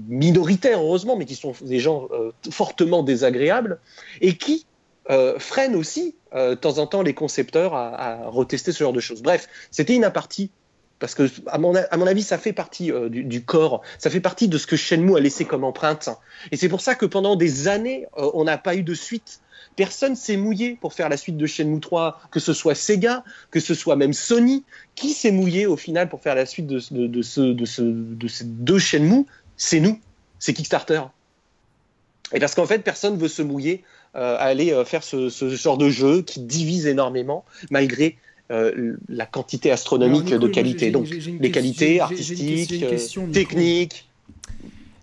minoritaires 0.08 0.80
heureusement, 0.80 1.16
mais 1.16 1.26
qui 1.26 1.34
sont 1.34 1.52
des 1.60 1.78
gens 1.78 2.08
fortement 2.50 3.02
désagréables 3.02 3.78
et 4.22 4.36
qui 4.36 4.66
freinent 5.38 5.76
aussi 5.76 6.14
de 6.32 6.54
temps 6.54 6.78
en 6.78 6.86
temps 6.86 7.02
les 7.02 7.12
concepteurs 7.12 7.74
à, 7.74 7.94
à 7.94 8.28
retester 8.28 8.72
ce 8.72 8.78
genre 8.82 8.94
de 8.94 9.00
choses. 9.00 9.22
Bref, 9.22 9.46
c'était 9.70 9.94
une 9.94 10.04
apartie 10.04 10.50
parce 10.98 11.14
que 11.14 11.28
à 11.48 11.58
mon, 11.58 11.74
avis, 11.74 12.22
ça 12.22 12.38
fait 12.38 12.52
partie 12.52 12.92
euh, 12.92 13.08
du, 13.08 13.44
corps, 13.44 13.82
ça 13.98 14.10
fait 14.10 14.20
partie 14.20 14.48
de 14.48 14.58
ce 14.58 14.66
que 14.66 14.76
Shenmue 14.76 15.16
a 15.16 15.20
laissé 15.20 15.44
comme 15.44 15.64
empreinte. 15.64 16.08
Et 16.52 16.56
c'est 16.56 16.68
pour 16.68 16.80
ça 16.80 16.94
que 16.94 17.06
pendant 17.06 17.36
des 17.36 17.68
années, 17.68 18.06
euh, 18.16 18.30
on 18.34 18.44
n'a 18.44 18.58
pas 18.58 18.76
eu 18.76 18.82
de 18.82 18.94
suite. 18.94 19.40
Personne 19.76 20.14
s'est 20.14 20.36
mouillé 20.36 20.78
pour 20.80 20.92
faire 20.92 21.08
la 21.08 21.16
suite 21.16 21.36
de 21.36 21.46
Shenmue 21.46 21.80
3, 21.80 22.20
que 22.30 22.38
ce 22.38 22.52
soit 22.52 22.76
Sega, 22.76 23.24
que 23.50 23.58
ce 23.58 23.74
soit 23.74 23.96
même 23.96 24.12
Sony. 24.12 24.64
Qui 24.94 25.10
s'est 25.10 25.32
mouillé 25.32 25.66
au 25.66 25.76
final 25.76 26.08
pour 26.08 26.20
faire 26.20 26.36
la 26.36 26.46
suite 26.46 26.68
de, 26.68 26.80
de, 26.90 27.22
ce, 27.22 27.40
de, 27.40 27.64
ce, 27.64 27.82
de 27.82 28.28
ces 28.28 28.44
deux 28.44 28.78
Shenmue 28.78 29.26
C'est 29.56 29.80
nous, 29.80 30.00
c'est 30.38 30.54
Kickstarter. 30.54 31.02
Et 32.32 32.38
parce 32.38 32.54
qu'en 32.54 32.66
fait, 32.66 32.78
personne 32.78 33.18
veut 33.18 33.28
se 33.28 33.42
mouiller 33.42 33.82
euh, 34.14 34.36
à 34.36 34.44
aller 34.44 34.80
faire 34.86 35.02
ce, 35.02 35.28
ce, 35.28 35.50
genre 35.50 35.76
de 35.76 35.88
jeu 35.88 36.22
qui 36.22 36.40
divise 36.40 36.86
énormément, 36.86 37.44
malgré 37.70 38.16
euh, 38.50 38.96
la 39.08 39.24
quantité 39.24 39.70
astronomique 39.70 40.26
de 40.26 40.48
qualité. 40.48 40.90
Donc, 40.90 41.08
les 41.08 41.50
qualités 41.50 42.00
artistiques, 42.00 42.82
euh, 42.82 43.32
techniques. 43.32 44.06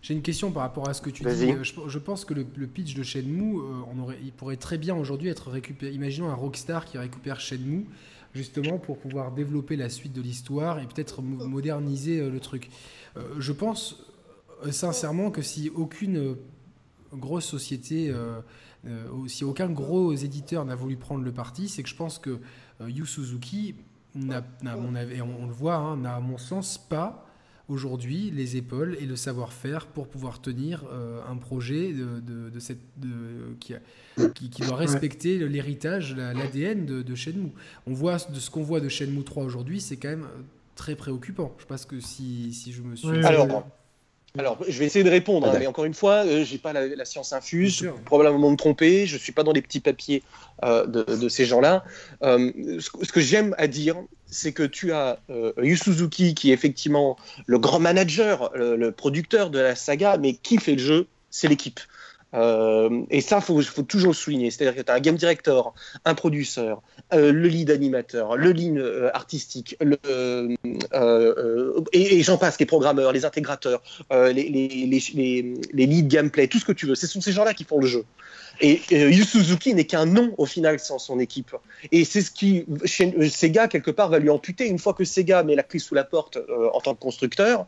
J'ai 0.04 0.14
une 0.14 0.22
question 0.22 0.52
par 0.52 0.62
rapport 0.62 0.88
à 0.88 0.94
ce 0.94 1.02
que 1.02 1.10
tu 1.10 1.24
dis. 1.24 1.52
Euh, 1.52 1.64
je, 1.64 1.98
pense 1.98 2.24
que 2.24 2.36
le, 2.36 2.44
pitch 2.44 2.94
de 2.94 3.02
Shenmue, 3.02 3.60
on 3.92 4.00
aurait, 4.00 4.20
il 4.24 4.32
pourrait 4.32 4.58
très 4.58 4.78
bien 4.78 4.96
aujourd'hui 4.96 5.30
être 5.30 5.50
récupéré. 5.50 5.92
Imaginons 5.92 6.30
un 6.30 6.36
rockstar 6.36 6.86
qui 6.86 7.00
récupère 7.00 7.40
Shenmue, 7.40 7.86
justement 8.36 8.78
pour 8.78 9.00
pouvoir 9.00 9.32
développer 9.32 9.76
la 9.76 9.90
suite 9.90 10.14
de 10.14 10.22
l'histoire 10.22 10.78
et 10.78 10.86
peut-être 10.86 11.24
moderniser 11.24 12.30
le 12.30 12.40
truc. 12.40 12.70
je 13.40 13.52
pense 13.52 14.06
sincèrement 14.70 15.32
que 15.32 15.42
si 15.42 15.72
aucune 15.74 16.36
grosse 17.12 17.46
société 17.46 18.14
si 19.28 19.44
aucun 19.44 19.70
gros 19.70 20.14
éditeur 20.14 20.66
n'a 20.66 20.76
voulu 20.76 20.96
prendre 20.96 21.24
le 21.24 21.32
parti, 21.32 21.70
c'est 21.70 21.84
que 21.84 21.90
je 21.90 21.96
pense 21.96 22.18
que 22.18 22.40
Yu 22.88 23.06
Suzuki, 23.06 23.76
n'a, 24.16 24.44
on, 24.64 24.96
on, 24.96 25.48
le 25.48 25.54
voit, 25.54 25.76
hein, 25.76 25.98
n'a 25.98 26.16
à 26.16 26.20
mon 26.20 26.38
sens 26.38 26.78
pas 26.78 27.26
aujourd'hui 27.70 28.32
les 28.32 28.58
épaules 28.58 28.98
et 29.00 29.06
le 29.06 29.16
savoir-faire 29.16 29.88
pour 29.88 30.08
pouvoir 30.08 30.42
tenir 30.42 30.84
euh, 30.92 31.22
un 31.30 31.38
projet 31.38 31.94
de, 31.94 32.60
cette, 32.60 32.82
qui, 33.60 33.76
qui, 34.50 34.62
doit 34.64 34.76
respecter 34.76 35.38
l'héritage, 35.48 36.16
l'ADN 36.16 36.86
de, 36.86 37.02
de, 37.02 37.16
Shenmue. 37.16 37.52
On 37.88 37.94
voit 37.94 38.18
de 38.18 38.40
ce 38.40 38.50
qu'on 38.50 38.64
voit 38.64 38.82
de 38.82 38.90
Shenmue 38.90 39.24
3 39.24 39.44
aujourd'hui, 39.44 39.80
c'est 39.80 39.98
quand 39.98 40.10
même 40.10 40.28
très 40.76 40.96
préoccupant. 40.96 41.56
Je 41.60 41.66
pense 41.66 41.86
que 41.86 42.00
si, 42.00 42.54
si 42.54 42.72
je 42.72 42.82
me 42.82 42.96
suis. 42.96 43.26
Alors, 43.26 43.66
alors, 44.38 44.58
je 44.66 44.80
vais 44.80 44.86
essayer 44.86 45.04
de 45.04 45.10
répondre, 45.10 45.48
hein, 45.48 45.58
mais 45.60 45.68
encore 45.68 45.84
une 45.84 45.94
fois, 45.94 46.24
je 46.26 46.30
euh, 46.30 46.44
j'ai 46.46 46.58
pas 46.58 46.72
la, 46.72 47.06
science 47.06 47.34
infuse, 47.34 47.80
je 47.80 47.88
peux 47.90 48.02
probablement 48.06 48.50
me 48.50 48.56
tromper, 48.56 49.06
je 49.06 49.18
suis 49.18 49.34
pas 49.34 49.44
dans 49.44 49.52
les 49.52 49.62
petits 49.62 49.82
papiers 49.82 50.24
euh, 50.64 50.86
de, 50.86 51.28
ces 51.28 51.46
gens-là. 51.46 51.84
ce, 52.22 52.80
ce, 52.80 53.12
que 53.12 53.20
j'aime 53.20 53.54
à 53.58 53.68
dire, 53.68 53.98
c'est 54.28 54.54
que 54.54 54.64
tu 54.64 54.94
as 54.94 55.20
euh, 55.30 55.52
Yu 55.62 55.76
Suzuki 55.76 56.34
qui 56.34 56.52
est 56.52 56.54
effectivement 56.54 57.18
le 57.46 57.60
grand 57.60 57.80
manager, 57.80 58.52
le, 58.56 58.92
producteur 58.92 59.50
de 59.50 59.60
la 59.60 59.76
saga, 59.76 60.18
mais 60.18 60.34
qui 60.34 60.58
fait 60.58 60.76
le 60.76 60.82
jeu 60.82 61.08
C'est 61.30 61.50
l'équipe. 61.50 61.82
Euh, 62.34 63.04
et 63.10 63.22
ça, 63.22 63.40
il 63.50 63.64
faut, 63.64 63.84
toujours 63.84 64.12
le 64.12 64.16
souligner. 64.16 64.52
C'est-à-dire 64.52 64.76
que 64.76 64.86
tu 64.86 64.92
as 64.92 64.96
un 64.96 65.00
game 65.00 65.16
director, 65.16 65.74
un 66.06 66.16
producteur, 66.16 66.82
euh, 67.14 67.32
le 67.32 67.48
lead 67.48 67.72
animateur, 67.72 68.38
le 68.38 68.52
lead 68.52 68.82
artistique, 69.14 69.76
le, 69.82 69.98
et, 71.92 72.24
j'en 72.24 72.38
passe, 72.38 72.60
les 72.60 72.66
programmeurs, 72.66 73.12
les 73.12 73.26
intégrateurs, 73.26 73.82
les, 74.12 74.34
les, 74.34 74.68
les, 74.68 75.56
les, 75.74 75.86
lead 75.86 76.08
gameplay, 76.08 76.48
tout 76.48 76.60
ce 76.60 76.66
que 76.66 76.72
tu 76.72 76.86
veux. 76.86 76.96
Ce 76.96 77.08
sont 77.08 77.22
ces 77.22 77.32
gens-là 77.32 77.54
qui 77.54 77.64
font 77.64 77.80
le 77.80 77.88
jeu. 77.88 78.06
Et 78.60 78.82
euh, 78.92 79.10
Yu 79.10 79.24
Suzuki 79.24 79.74
n'est 79.74 79.86
qu'un 79.86 80.06
nom 80.06 80.34
au 80.38 80.46
final 80.46 80.80
sans 80.80 81.00
son 81.00 81.20
équipe. 81.20 81.56
Et 81.92 82.06
c'est 82.06 82.22
ce 82.22 82.32
qui, 82.32 82.66
chez, 82.86 83.30
Sega, 83.30 83.68
quelque 83.68 83.92
part, 83.92 84.10
va 84.10 84.20
lui 84.20 84.30
amputer. 84.30 84.68
Une 84.68 84.80
fois 84.80 84.94
que 84.94 85.04
Sega 85.04 85.44
met 85.44 85.56
la 85.56 85.64
clé 85.64 85.80
sous 85.80 85.96
la 85.96 86.04
porte 86.04 86.38
euh, 86.38 86.70
en 86.74 86.82
tant 86.82 86.94
que 86.94 87.00
constructeur, 87.00 87.66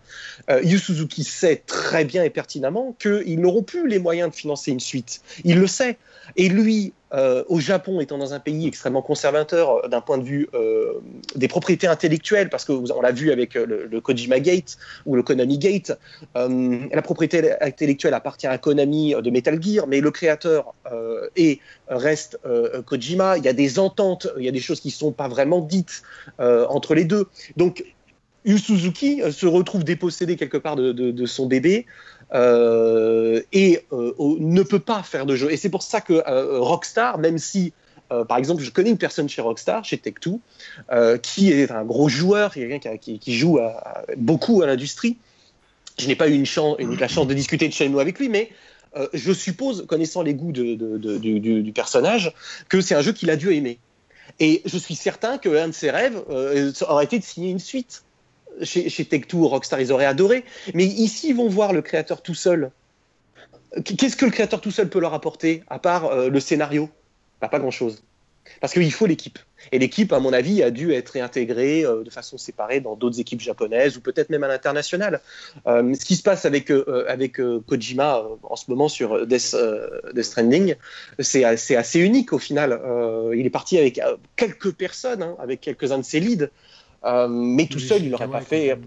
euh, 0.49 0.61
Yu 0.63 0.77
Suzuki 0.77 1.23
sait 1.23 1.63
très 1.65 2.05
bien 2.05 2.23
et 2.23 2.29
pertinemment 2.29 2.95
qu'ils 2.99 3.39
n'auront 3.39 3.63
plus 3.63 3.87
les 3.87 3.99
moyens 3.99 4.29
de 4.29 4.35
financer 4.35 4.71
une 4.71 4.79
suite. 4.79 5.21
Il 5.43 5.59
le 5.59 5.67
sait. 5.67 5.97
Et 6.35 6.49
lui, 6.49 6.93
euh, 7.13 7.43
au 7.47 7.59
Japon, 7.59 7.99
étant 7.99 8.17
dans 8.17 8.33
un 8.33 8.39
pays 8.39 8.67
extrêmement 8.67 9.03
conservateur 9.03 9.85
euh, 9.85 9.87
d'un 9.87 10.01
point 10.01 10.17
de 10.17 10.23
vue 10.23 10.47
euh, 10.53 10.93
des 11.35 11.47
propriétés 11.47 11.85
intellectuelles, 11.85 12.49
parce 12.49 12.65
que 12.65 12.71
on 12.71 13.01
l'a 13.01 13.11
vu 13.11 13.31
avec 13.31 13.53
le, 13.53 14.01
Kojima 14.01 14.39
Gate 14.39 14.77
ou 15.05 15.15
le 15.15 15.21
Konami 15.21 15.59
Gate, 15.59 15.97
la 16.35 17.01
propriété 17.01 17.53
intellectuelle 17.61 18.13
appartient 18.13 18.47
à 18.47 18.57
Konami 18.57 19.13
de 19.13 19.29
Metal 19.29 19.61
Gear, 19.61 19.87
mais 19.87 20.01
le 20.01 20.11
créateur 20.11 20.73
et 21.35 21.59
reste 21.87 22.39
Kojima. 22.85 23.37
Il 23.37 23.45
y 23.45 23.47
a 23.47 23.53
des 23.53 23.79
ententes, 23.79 24.27
il 24.37 24.43
y 24.43 24.49
a 24.49 24.51
des 24.51 24.59
choses 24.59 24.79
qui 24.79 24.89
ne 24.89 24.93
sont 24.93 25.11
pas 25.11 25.27
vraiment 25.27 25.61
dites 25.61 26.03
entre 26.39 26.95
les 26.95 27.05
deux. 27.05 27.27
Donc 27.55 27.85
Yu 28.45 28.57
Suzuki 28.57 29.21
se 29.31 29.45
retrouve 29.45 29.83
dépossédé 29.83 30.35
quelque 30.35 30.57
part 30.57 30.75
de 30.75 31.25
son 31.25 31.45
bébé. 31.45 31.85
Euh, 32.33 33.41
et 33.51 33.81
euh, 33.91 34.13
ne 34.39 34.63
peut 34.63 34.79
pas 34.79 35.03
faire 35.03 35.25
de 35.25 35.35
jeu. 35.35 35.51
Et 35.51 35.57
c'est 35.57 35.69
pour 35.69 35.83
ça 35.83 36.01
que 36.01 36.13
euh, 36.13 36.59
Rockstar, 36.59 37.17
même 37.17 37.37
si 37.37 37.73
par 38.27 38.37
exemple, 38.37 38.61
je 38.61 38.69
connais 38.69 38.91
une 38.91 38.99
personne 38.99 39.27
chez 39.27 39.41
Rockstar, 39.41 39.83
chez 39.83 39.97
Tech2, 39.97 41.19
qui 41.23 41.51
est 41.51 41.71
un 41.71 41.83
gros 41.83 42.09
joueur, 42.09 42.53
qui, 43.01 43.19
joue 43.25 43.59
beaucoup 44.17 44.61
à 44.61 44.67
l'industrie. 44.67 45.17
Je 45.97 46.05
n'ai 46.05 46.15
pas 46.15 46.29
eu 46.29 46.45
la 46.99 47.07
chance 47.07 47.25
de 47.25 47.33
discuter 47.33 47.67
de 47.67 47.73
Shenmue 47.73 47.99
avec 47.99 48.19
lui, 48.19 48.29
mais 48.29 48.51
je 49.13 49.33
suppose, 49.33 49.87
connaissant 49.87 50.21
les 50.21 50.35
goûts 50.35 50.51
de, 50.51 50.75
du, 51.17 51.71
personnage, 51.73 52.35
que 52.69 52.81
c'est 52.81 52.93
un 52.93 53.01
jeu 53.01 53.13
qu'il 53.13 53.31
a 53.31 53.35
dû 53.35 53.51
aimer. 53.51 53.79
Et 54.39 54.61
je 54.65 54.77
suis 54.77 54.95
certain 54.95 55.39
qu'un 55.39 55.69
de 55.69 55.73
ses 55.73 55.89
rêves 55.89 56.21
aurait 56.87 57.05
été 57.05 57.17
de 57.17 57.23
signer 57.23 57.49
une 57.49 57.57
suite 57.57 58.03
chez, 58.61 58.89
chez 58.89 59.03
Tech2 59.03 59.43
Rockstar, 59.43 59.81
ils 59.81 59.91
auraient 59.91 60.05
adoré. 60.05 60.43
Mais 60.73 60.85
ici, 60.85 61.29
ils 61.29 61.35
vont 61.35 61.49
voir 61.49 61.73
le 61.73 61.81
créateur 61.81 62.21
tout 62.21 62.35
seul. 62.35 62.71
Qu'est-ce 63.81 64.15
que 64.15 64.25
le 64.25 64.31
créateur 64.31 64.61
tout 64.61 64.71
seul 64.71 64.89
peut 64.89 64.99
leur 64.99 65.13
apporter, 65.13 65.63
à 65.67 65.79
part 65.79 66.05
euh, 66.05 66.29
le 66.29 66.39
scénario? 66.39 66.89
Bah, 67.41 67.47
Pas 67.47 67.59
grand-chose. 67.59 68.03
Parce 68.59 68.73
qu'il 68.73 68.91
faut 68.91 69.05
l'équipe. 69.07 69.39
Et 69.71 69.79
l'équipe, 69.79 70.11
à 70.11 70.19
mon 70.19 70.33
avis, 70.33 70.61
a 70.61 70.69
dû 70.69 70.91
être 70.93 71.09
réintégrée 71.09 71.83
euh, 71.85 72.03
de 72.03 72.09
façon 72.09 72.37
séparée 72.37 72.81
dans 72.81 72.95
d'autres 72.95 73.19
équipes 73.19 73.41
japonaises 73.41 73.97
ou 73.97 74.01
peut-être 74.01 74.29
même 74.29 74.43
à 74.43 74.47
l'international. 74.47 75.21
Euh, 75.65 75.95
ce 75.95 76.05
qui 76.05 76.15
se 76.15 76.21
passe 76.21 76.45
avec, 76.45 76.71
Kojima 77.65 78.23
en 78.43 78.55
ce 78.55 78.69
moment 78.69 78.89
sur 78.89 79.25
Death, 79.25 79.55
Stranding, 80.21 80.75
c'est 81.19 81.43
assez, 81.43 81.75
assez, 81.75 81.99
unique 81.99 82.31
au 82.31 82.39
final. 82.39 82.79
il 83.33 83.45
est 83.45 83.49
parti 83.49 83.79
avec 83.79 83.99
quelques 84.35 84.73
personnes, 84.73 85.23
hein, 85.23 85.35
avec 85.39 85.61
quelques-uns 85.61 85.99
de 85.99 86.03
ses 86.03 86.19
leads. 86.19 86.49
Euh, 87.05 87.27
mais 87.27 87.67
tout 87.67 87.79
seul, 87.79 88.03
il 88.03 88.11
n'aurait 88.11 88.27
pas 88.27 88.41
fait. 88.41 88.77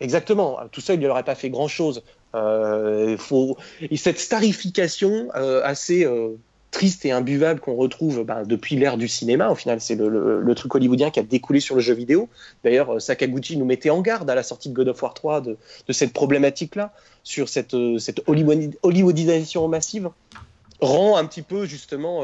Exactement, 0.00 0.58
tout 0.72 0.80
seul, 0.80 1.00
il 1.00 1.06
n'aurait 1.06 1.24
pas 1.24 1.34
fait 1.34 1.50
grand-chose. 1.50 2.02
Euh, 2.34 3.18
faut... 3.18 3.58
Cette 3.96 4.18
starification 4.18 5.28
euh, 5.34 5.60
assez 5.62 6.06
triste 6.70 7.04
et 7.04 7.10
imbuvable 7.10 7.60
qu'on 7.60 7.74
retrouve 7.74 8.24
ben, 8.24 8.44
depuis 8.44 8.76
l'ère 8.76 8.96
du 8.96 9.08
cinéma. 9.08 9.50
Au 9.50 9.54
final, 9.54 9.80
c'est 9.80 9.96
le, 9.96 10.54
truc 10.54 10.74
hollywoodien 10.74 11.10
qui 11.10 11.20
a 11.20 11.22
découlé 11.22 11.60
sur 11.60 11.74
le 11.74 11.80
jeu 11.80 11.94
vidéo. 11.94 12.28
D'ailleurs, 12.64 13.00
Sakaguchi 13.02 13.56
nous 13.56 13.66
mettait 13.66 13.90
en 13.90 14.00
garde 14.00 14.30
à 14.30 14.34
la 14.34 14.42
sortie 14.42 14.70
de 14.70 14.74
God 14.74 14.88
of 14.88 15.02
War 15.02 15.12
3 15.12 15.42
de, 15.42 15.56
cette 15.90 16.12
problématique-là, 16.12 16.94
sur 17.22 17.48
cette, 17.50 17.76
cette 17.98 18.22
hollywoodisation 18.26 19.68
massive, 19.68 20.10
rend 20.80 21.18
un 21.18 21.26
petit 21.26 21.42
peu 21.42 21.66
justement. 21.66 22.22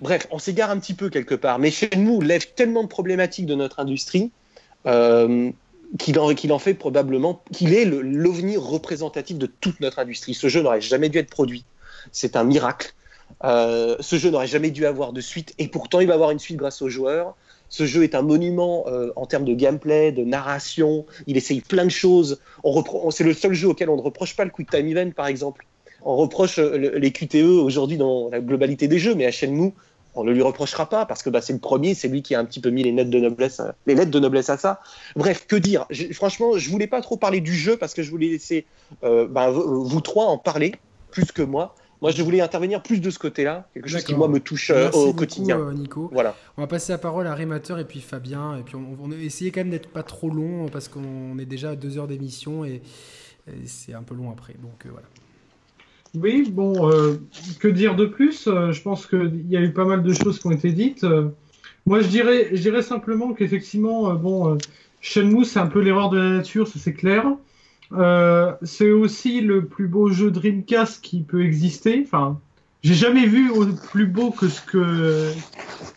Bref, 0.00 0.26
on 0.30 0.38
s'égare 0.38 0.70
un 0.70 0.78
petit 0.78 0.94
peu 0.94 1.08
quelque 1.08 1.34
part. 1.34 1.58
Mais 1.58 1.70
chez 1.70 1.90
nous, 1.96 2.20
lève 2.20 2.52
tellement 2.54 2.82
de 2.82 2.88
problématiques 2.88 3.46
de 3.46 3.54
notre 3.54 3.80
industrie 3.80 4.30
euh, 4.86 5.50
qu'il 5.98 6.18
en, 6.18 6.58
fait 6.58 6.74
probablement 6.74 7.42
qu'il 7.52 7.72
est 7.72 7.84
l'ovni 7.84 8.56
représentatif 8.56 9.38
de 9.38 9.46
toute 9.46 9.80
notre 9.80 10.00
industrie. 10.00 10.34
Ce 10.34 10.48
jeu 10.48 10.60
n'aurait 10.60 10.80
jamais 10.80 11.08
dû 11.08 11.18
être 11.18 11.30
produit. 11.30 11.64
C'est 12.10 12.36
un 12.36 12.44
miracle. 12.44 12.94
Euh, 13.44 13.96
ce 14.00 14.16
jeu 14.16 14.30
n'aurait 14.30 14.48
jamais 14.48 14.70
dû 14.70 14.86
avoir 14.86 15.12
de 15.12 15.20
suite, 15.20 15.54
et 15.58 15.68
pourtant 15.68 16.00
il 16.00 16.08
va 16.08 16.14
avoir 16.14 16.30
une 16.30 16.38
suite 16.38 16.56
grâce 16.56 16.82
aux 16.82 16.88
joueurs. 16.88 17.36
Ce 17.68 17.86
jeu 17.86 18.02
est 18.02 18.14
un 18.14 18.22
monument 18.22 18.84
euh, 18.88 19.12
en 19.16 19.26
termes 19.26 19.44
de 19.44 19.54
gameplay, 19.54 20.12
de 20.12 20.24
narration. 20.24 21.06
Il 21.26 21.36
essaye 21.36 21.60
plein 21.60 21.84
de 21.84 21.90
choses. 21.90 22.40
C'est 23.10 23.24
le 23.24 23.32
seul 23.32 23.52
jeu 23.52 23.68
auquel 23.68 23.88
on 23.88 23.96
ne 23.96 24.02
reproche 24.02 24.36
pas 24.36 24.44
le 24.44 24.50
Quick 24.50 24.70
Time 24.70 24.86
Event, 24.88 25.12
par 25.12 25.26
exemple. 25.26 25.66
On 26.02 26.16
reproche 26.16 26.58
les 26.58 27.12
QTE 27.12 27.44
aujourd'hui 27.44 27.96
dans 27.96 28.28
la 28.30 28.40
globalité 28.40 28.88
des 28.88 28.98
jeux, 28.98 29.14
mais 29.14 29.24
à 29.24 29.30
Shenmue, 29.30 29.72
on 30.14 30.24
ne 30.24 30.32
lui 30.32 30.42
reprochera 30.42 30.88
pas 30.88 31.06
parce 31.06 31.22
que 31.22 31.30
bah, 31.30 31.40
c'est 31.40 31.52
le 31.52 31.58
premier, 31.58 31.94
c'est 31.94 32.08
lui 32.08 32.22
qui 32.22 32.34
a 32.34 32.40
un 32.40 32.44
petit 32.44 32.60
peu 32.60 32.70
mis 32.70 32.82
les 32.82 32.92
lettres 32.92 33.10
de 33.10 33.20
noblesse, 33.20 33.60
les 33.86 33.94
lettres 33.94 34.10
de 34.10 34.20
noblesse 34.20 34.50
à 34.50 34.56
ça. 34.56 34.80
Bref, 35.16 35.46
que 35.46 35.56
dire? 35.56 35.86
Franchement, 36.12 36.56
je 36.56 36.70
voulais 36.70 36.86
pas 36.86 37.00
trop 37.00 37.16
parler 37.16 37.40
du 37.40 37.54
jeu 37.54 37.76
parce 37.76 37.94
que 37.94 38.02
je 38.02 38.10
voulais 38.10 38.28
laisser 38.28 38.66
euh, 39.02 39.26
bah, 39.26 39.50
vous 39.50 40.00
trois 40.00 40.26
en 40.26 40.38
parler 40.38 40.74
plus 41.10 41.32
que 41.32 41.42
moi. 41.42 41.74
Moi, 42.02 42.10
je 42.10 42.22
voulais 42.22 42.40
intervenir 42.40 42.82
plus 42.82 43.00
de 43.00 43.08
ce 43.08 43.18
côté-là, 43.18 43.66
quelque 43.72 43.88
chose 43.88 44.04
qui 44.04 44.14
moi 44.14 44.28
me 44.28 44.38
touche 44.38 44.70
euh, 44.70 44.90
au 44.90 45.14
quotidien. 45.14 45.58
Euh, 45.58 45.72
Nico. 45.72 46.10
Voilà. 46.12 46.36
On 46.58 46.60
va 46.60 46.66
passer 46.66 46.92
la 46.92 46.98
parole 46.98 47.26
à 47.26 47.34
Rémateur 47.34 47.78
et 47.78 47.86
puis 47.86 48.00
Fabien, 48.00 48.58
et 48.58 48.62
puis 48.62 48.76
on, 48.76 49.08
va 49.08 49.16
essayer 49.16 49.50
quand 49.50 49.60
même 49.60 49.70
d'être 49.70 49.88
pas 49.88 50.02
trop 50.02 50.28
long 50.28 50.68
parce 50.68 50.88
qu'on 50.88 51.38
est 51.38 51.46
déjà 51.46 51.70
à 51.70 51.76
deux 51.76 51.96
heures 51.96 52.08
d'émission 52.08 52.64
et, 52.64 52.82
c'est 53.66 53.94
un 53.94 54.02
peu 54.02 54.14
long 54.14 54.30
après. 54.30 54.54
Donc 54.54 54.86
voilà. 54.90 55.06
Oui, 56.14 56.48
bon, 56.48 56.88
euh, 56.90 57.16
que 57.58 57.66
dire 57.68 57.96
de 57.96 58.06
plus 58.06 58.46
euh, 58.46 58.72
Je 58.72 58.80
pense 58.82 59.06
qu'il 59.06 59.46
y 59.48 59.56
a 59.56 59.60
eu 59.60 59.72
pas 59.72 59.84
mal 59.84 60.02
de 60.02 60.12
choses 60.12 60.38
qui 60.38 60.46
ont 60.46 60.52
été 60.52 60.70
dites. 60.70 61.02
Euh, 61.02 61.28
moi, 61.86 62.00
je 62.00 62.08
dirais, 62.08 62.50
je 62.52 62.62
dirais 62.62 62.82
simplement 62.82 63.34
qu'effectivement, 63.34 64.14
bon, 64.14 64.56
Shenmue, 65.00 65.44
c'est 65.44 65.58
un 65.58 65.66
peu 65.66 65.80
l'erreur 65.80 66.08
de 66.08 66.18
la 66.18 66.30
nature, 66.30 66.66
ça 66.66 66.78
c'est 66.78 66.94
clair. 66.94 67.26
c'est 68.62 68.90
aussi 68.90 69.42
le 69.42 69.66
plus 69.66 69.86
beau 69.86 70.08
jeu 70.08 70.30
Dreamcast 70.30 71.02
qui 71.02 71.20
peut 71.20 71.44
exister. 71.44 72.02
Enfin, 72.06 72.40
j'ai 72.82 72.94
jamais 72.94 73.26
vu 73.26 73.50
au 73.50 73.66
plus 73.66 74.06
beau 74.06 74.30
que 74.30 74.48
ce 74.48 74.62
que, 74.62 75.30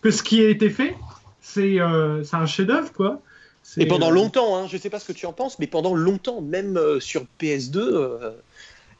que 0.01 0.11
ce 0.11 0.23
qui 0.23 0.41
a 0.41 0.49
été 0.49 0.69
fait. 0.69 0.97
C'est 1.39 1.79
un 1.79 2.45
chef-d'œuvre, 2.45 2.91
quoi. 2.91 3.21
Et 3.77 3.85
pendant 3.85 4.11
longtemps, 4.11 4.57
hein, 4.57 4.67
je 4.69 4.75
sais 4.75 4.89
pas 4.89 4.99
ce 4.99 5.05
que 5.05 5.13
tu 5.13 5.25
en 5.25 5.33
penses, 5.33 5.57
mais 5.57 5.67
pendant 5.67 5.95
longtemps, 5.95 6.41
même 6.41 6.77
sur 6.99 7.25
PS2, 7.39 8.33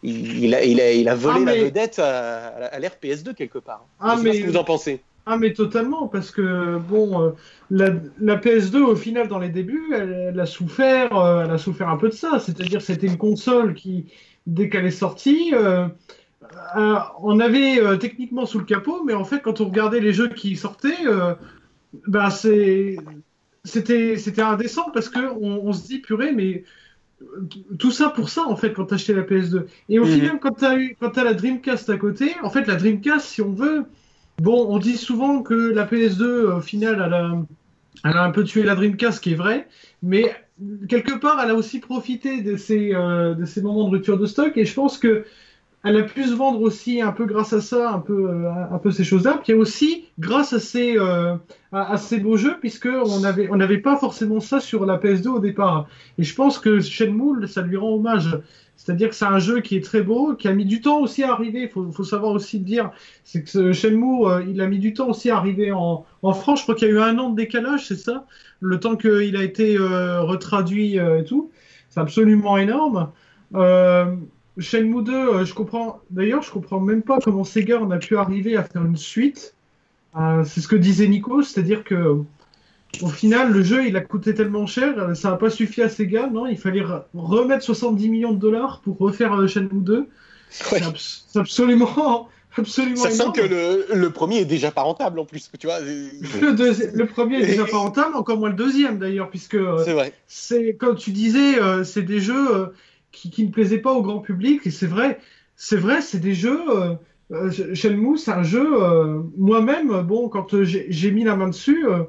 il, 0.03 0.53
a, 0.53 0.63
il, 0.63 1.09
a, 1.09 1.15
volé 1.15 1.39
ah, 1.41 1.45
la 1.45 1.63
vedette 1.63 1.99
à, 1.99 2.79
l'ère 2.79 2.95
PS2 3.01 3.33
quelque 3.33 3.59
part. 3.59 3.85
Ah, 3.99 4.15
mais... 4.21 4.33
ce 4.33 4.41
que 4.41 4.47
vous 4.47 4.57
en 4.57 4.63
pensez. 4.63 5.01
Ah 5.29 5.37
mais 5.37 5.51
totalement, 5.51 6.07
parce 6.07 6.31
que 6.31 6.77
bon, 6.77 7.21
euh, 7.21 7.31
la, 7.69 8.37
PS2 8.37 8.77
au 8.77 8.95
final 8.95 9.27
dans 9.27 9.39
les 9.39 9.49
débuts, 9.49 9.93
elle, 9.93 10.39
a 10.39 10.45
souffert, 10.45 11.17
euh, 11.17 11.43
elle 11.43 11.51
a 11.51 11.57
souffert 11.57 11.89
un 11.89 11.97
peu 11.97 12.07
de 12.07 12.13
ça. 12.13 12.39
C'est-à-dire 12.39 12.81
c'était 12.81 13.07
une 13.07 13.17
console 13.17 13.73
qui, 13.73 14.05
dès 14.45 14.69
qu'elle 14.69 14.85
est 14.85 14.91
sortie, 14.91 15.53
euh, 15.53 15.89
on 17.19 17.41
avait 17.41 17.97
techniquement 17.97 18.45
sous 18.45 18.59
le 18.59 18.63
capot, 18.63 19.03
mais 19.03 19.13
en 19.13 19.25
fait 19.25 19.41
quand 19.41 19.59
on 19.59 19.65
regardait 19.65 19.99
les 19.99 20.13
jeux 20.13 20.29
qui 20.29 20.55
sortaient, 20.55 21.03
bah 22.07 22.29
c'était 22.29 22.95
indécent 24.37 24.91
parce 24.93 25.09
que 25.09 25.19
on, 25.19 25.67
on, 25.67 25.73
se 25.73 25.87
dit 25.87 25.99
purée 25.99 26.31
mais 26.31 26.63
tout 27.79 27.91
ça 27.91 28.09
pour 28.09 28.29
ça 28.29 28.43
en 28.47 28.55
fait 28.55 28.73
quand 28.73 28.85
t'as 28.85 28.95
acheté 28.95 29.13
la 29.13 29.23
PS2. 29.23 29.65
Et 29.89 29.99
au 29.99 30.05
mhm. 30.05 30.11
final, 30.11 30.39
quand 30.39 30.51
t'as 30.51 30.77
eu, 30.77 30.95
quand 30.99 31.17
as 31.17 31.23
la 31.23 31.33
Dreamcast 31.33 31.89
à 31.89 31.97
côté, 31.97 32.35
en 32.43 32.49
fait 32.49 32.67
la 32.67 32.75
Dreamcast, 32.75 33.27
si 33.27 33.41
on 33.41 33.51
veut, 33.51 33.85
bon, 34.41 34.67
on 34.69 34.77
dit 34.77 34.97
souvent 34.97 35.41
que 35.41 35.53
la 35.53 35.85
PS2 35.85 36.57
au 36.57 36.61
final, 36.61 37.01
elle 37.05 37.13
a, 37.13 37.37
elle 38.05 38.17
a 38.17 38.23
un 38.23 38.31
peu 38.31 38.43
tué 38.43 38.63
la 38.63 38.75
Dreamcast, 38.75 39.23
qui 39.23 39.33
est 39.33 39.35
vrai, 39.35 39.67
mais 40.03 40.31
quelque 40.89 41.17
part, 41.17 41.39
elle 41.43 41.51
a 41.51 41.55
aussi 41.55 41.79
profité 41.79 42.41
de 42.41 42.55
ces, 42.55 42.93
euh, 42.93 43.33
de 43.33 43.45
ces 43.45 43.61
moments 43.61 43.85
de 43.85 43.91
rupture 43.91 44.17
de 44.17 44.25
stock, 44.25 44.53
et 44.55 44.65
je 44.65 44.73
pense 44.73 44.97
que 44.97 45.25
elle 45.87 45.97
a 45.97 46.03
pu 46.03 46.25
se 46.25 46.33
vendre 46.33 46.61
aussi 46.61 47.01
un 47.01 47.13
peu 47.13 47.25
grâce 47.25 47.53
à 47.53 47.61
ça, 47.61 47.91
un 47.91 47.99
peu, 47.99 48.29
euh, 48.29 48.91
ces 48.91 49.05
choses-là. 49.05 49.39
Puis 49.41 49.53
aussi 49.53 50.05
grâce 50.19 50.51
à 50.51 50.59
ces, 50.59 50.97
euh, 50.97 51.35
beaux 52.21 52.37
jeux, 52.37 52.57
puisque 52.59 52.87
on 52.87 53.19
n'avait 53.19 53.77
pas 53.77 53.97
forcément 53.97 54.39
ça 54.39 54.59
sur 54.59 54.85
la 54.85 54.97
PS2 54.97 55.27
au 55.29 55.39
départ. 55.39 55.87
Et 56.17 56.23
je 56.23 56.35
pense 56.35 56.59
que 56.59 56.81
Shenmue, 56.81 57.47
ça 57.47 57.61
lui 57.61 57.77
rend 57.77 57.95
hommage. 57.95 58.37
C'est-à-dire 58.75 59.09
que 59.09 59.15
c'est 59.15 59.25
un 59.25 59.39
jeu 59.39 59.61
qui 59.61 59.75
est 59.75 59.83
très 59.83 60.01
beau, 60.01 60.35
qui 60.35 60.47
a 60.47 60.53
mis 60.53 60.65
du 60.65 60.81
temps 60.81 60.99
aussi 60.99 61.23
à 61.23 61.31
arriver. 61.31 61.71
Il 61.75 61.91
faut, 61.91 62.03
savoir 62.03 62.33
aussi 62.33 62.59
dire, 62.59 62.91
c'est 63.23 63.43
que 63.43 63.71
Shenmue, 63.71 64.25
euh, 64.25 64.43
il 64.47 64.59
a 64.61 64.67
mis 64.67 64.79
du 64.79 64.93
temps 64.93 65.09
aussi 65.09 65.29
à 65.29 65.37
arriver 65.37 65.71
en, 65.71 66.05
France. 66.33 66.59
Je 66.59 66.63
crois 66.63 66.75
qu'il 66.75 66.89
y 66.89 66.91
a 66.91 66.93
eu 66.93 66.99
un 66.99 67.17
an 67.17 67.29
de 67.29 67.37
décalage, 67.37 67.87
c'est 67.87 67.95
ça? 67.95 68.25
Le 68.59 68.79
temps 68.79 68.97
qu'il 68.97 69.37
a 69.37 69.43
été 69.43 69.77
retraduit 69.77 70.97
et 70.97 71.23
tout. 71.25 71.49
C'est 71.89 72.01
absolument 72.01 72.57
énorme. 72.57 73.09
Shenmue 74.59 75.03
2, 75.03 75.13
euh, 75.13 75.45
je 75.45 75.53
comprends. 75.53 76.01
D'ailleurs, 76.09 76.41
je 76.41 76.51
comprends 76.51 76.79
même 76.79 77.03
pas 77.03 77.19
comment 77.23 77.43
Sega 77.43 77.79
en 77.79 77.91
a 77.91 77.97
pu 77.97 78.17
arriver 78.17 78.57
à 78.57 78.63
faire 78.63 78.83
une 78.83 78.97
suite. 78.97 79.53
Euh, 80.17 80.43
c'est 80.45 80.61
ce 80.61 80.67
que 80.67 80.75
disait 80.75 81.07
Nico, 81.07 81.43
c'est-à-dire 81.43 81.83
que 81.83 82.17
au 83.01 83.09
final, 83.09 83.51
le 83.51 83.61
jeu, 83.61 83.85
il 83.85 83.95
a 83.97 84.01
coûté 84.01 84.33
tellement 84.33 84.65
cher, 84.65 84.97
euh, 84.97 85.13
ça 85.13 85.29
n'a 85.29 85.35
pas 85.35 85.49
suffi 85.49 85.81
à 85.81 85.89
Sega, 85.89 86.27
non 86.27 86.47
Il 86.47 86.57
fallait 86.57 86.83
remettre 87.13 87.63
70 87.63 88.09
millions 88.09 88.33
de 88.33 88.39
dollars 88.39 88.81
pour 88.83 88.97
refaire 88.97 89.47
Shenmue 89.47 89.81
2. 89.81 90.07
C'est 90.49 90.81
absolument, 91.35 92.29
absolument. 92.57 92.95
Sachant 92.95 93.31
que 93.31 93.41
le, 93.41 94.09
premier 94.09 94.39
est 94.39 94.45
déjà 94.45 94.71
pas 94.71 94.81
rentable 94.81 95.19
en 95.19 95.25
plus, 95.25 95.51
tu 95.59 95.67
vois. 95.67 95.79
Le, 95.81 97.03
premier 97.05 97.41
est 97.41 97.45
déjà 97.45 97.65
pas 97.71 97.77
rentable, 97.77 98.15
encore 98.15 98.39
moins 98.39 98.49
le 98.49 98.55
deuxième 98.55 98.97
d'ailleurs, 98.97 99.29
puisque. 99.29 99.57
C'est 100.25 100.75
comme 100.75 100.95
tu 100.95 101.11
disais, 101.11 101.57
c'est 101.83 102.03
des 102.03 102.21
jeux 102.21 102.71
qui, 103.11 103.45
ne 103.45 103.51
plaisait 103.51 103.79
pas 103.79 103.93
au 103.93 104.01
grand 104.01 104.19
public. 104.19 104.65
Et 104.65 104.71
c'est 104.71 104.87
vrai, 104.87 105.19
c'est 105.55 105.77
vrai, 105.77 106.01
c'est 106.01 106.19
des 106.19 106.33
jeux. 106.33 106.61
Euh, 106.69 106.95
euh 107.31 107.73
Shenmue, 107.73 108.17
c'est 108.17 108.31
un 108.31 108.43
jeu. 108.43 108.81
Euh, 108.81 109.21
moi-même, 109.37 110.01
bon, 110.01 110.29
quand 110.29 110.63
j'ai 110.63 111.11
mis 111.11 111.23
la 111.23 111.35
main 111.35 111.47
dessus, 111.47 111.87
euh, 111.87 112.03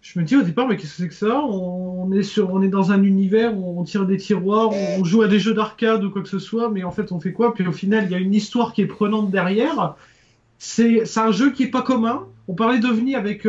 je 0.00 0.18
me 0.18 0.24
dis 0.24 0.36
au 0.36 0.42
départ, 0.42 0.68
mais 0.68 0.76
qu'est-ce 0.76 0.96
que 0.96 1.02
c'est 1.02 1.08
que 1.08 1.14
ça? 1.14 1.40
On, 1.42 2.12
est 2.12 2.22
sur, 2.22 2.52
on 2.52 2.62
est 2.62 2.68
dans 2.68 2.92
un 2.92 3.02
univers 3.02 3.56
où 3.56 3.80
on 3.80 3.84
tire 3.84 4.06
des 4.06 4.18
tiroirs, 4.18 4.70
on, 4.98 5.04
joue 5.04 5.22
à 5.22 5.28
des 5.28 5.40
jeux 5.40 5.54
d'arcade 5.54 6.04
ou 6.04 6.10
quoi 6.10 6.22
que 6.22 6.28
ce 6.28 6.38
soit, 6.38 6.70
mais 6.70 6.84
en 6.84 6.92
fait, 6.92 7.12
on 7.12 7.18
fait 7.18 7.32
quoi? 7.32 7.54
Puis 7.54 7.66
au 7.66 7.72
final, 7.72 8.04
il 8.04 8.12
y 8.12 8.14
a 8.14 8.18
une 8.18 8.34
histoire 8.34 8.72
qui 8.72 8.82
est 8.82 8.86
prenante 8.86 9.30
derrière. 9.30 9.96
C'est 10.58 11.02
un 11.16 11.32
jeu 11.32 11.50
qui 11.50 11.64
est 11.64 11.70
pas 11.70 11.82
commun. 11.82 12.26
On 12.48 12.54
parlait 12.54 12.78
d'OVNI 12.78 13.14
avec 13.14 13.46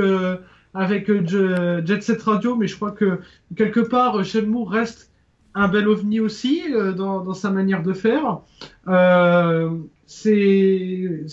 avec 0.74 1.10
Jet 1.28 2.02
Set 2.02 2.22
Radio, 2.24 2.56
mais 2.56 2.68
je 2.68 2.76
crois 2.76 2.92
que 2.92 3.20
quelque 3.56 3.80
part, 3.80 4.24
Shenmue 4.24 4.64
reste 4.68 5.12
un 5.58 5.68
bel 5.68 5.88
ovni 5.88 6.20
aussi 6.20 6.62
euh, 6.72 6.94
dans, 6.94 7.34
sa 7.34 7.50
manière 7.50 7.82
de 7.82 7.94
faire. 7.94 8.42
Euh, 8.88 9.72
c'est 10.06 11.26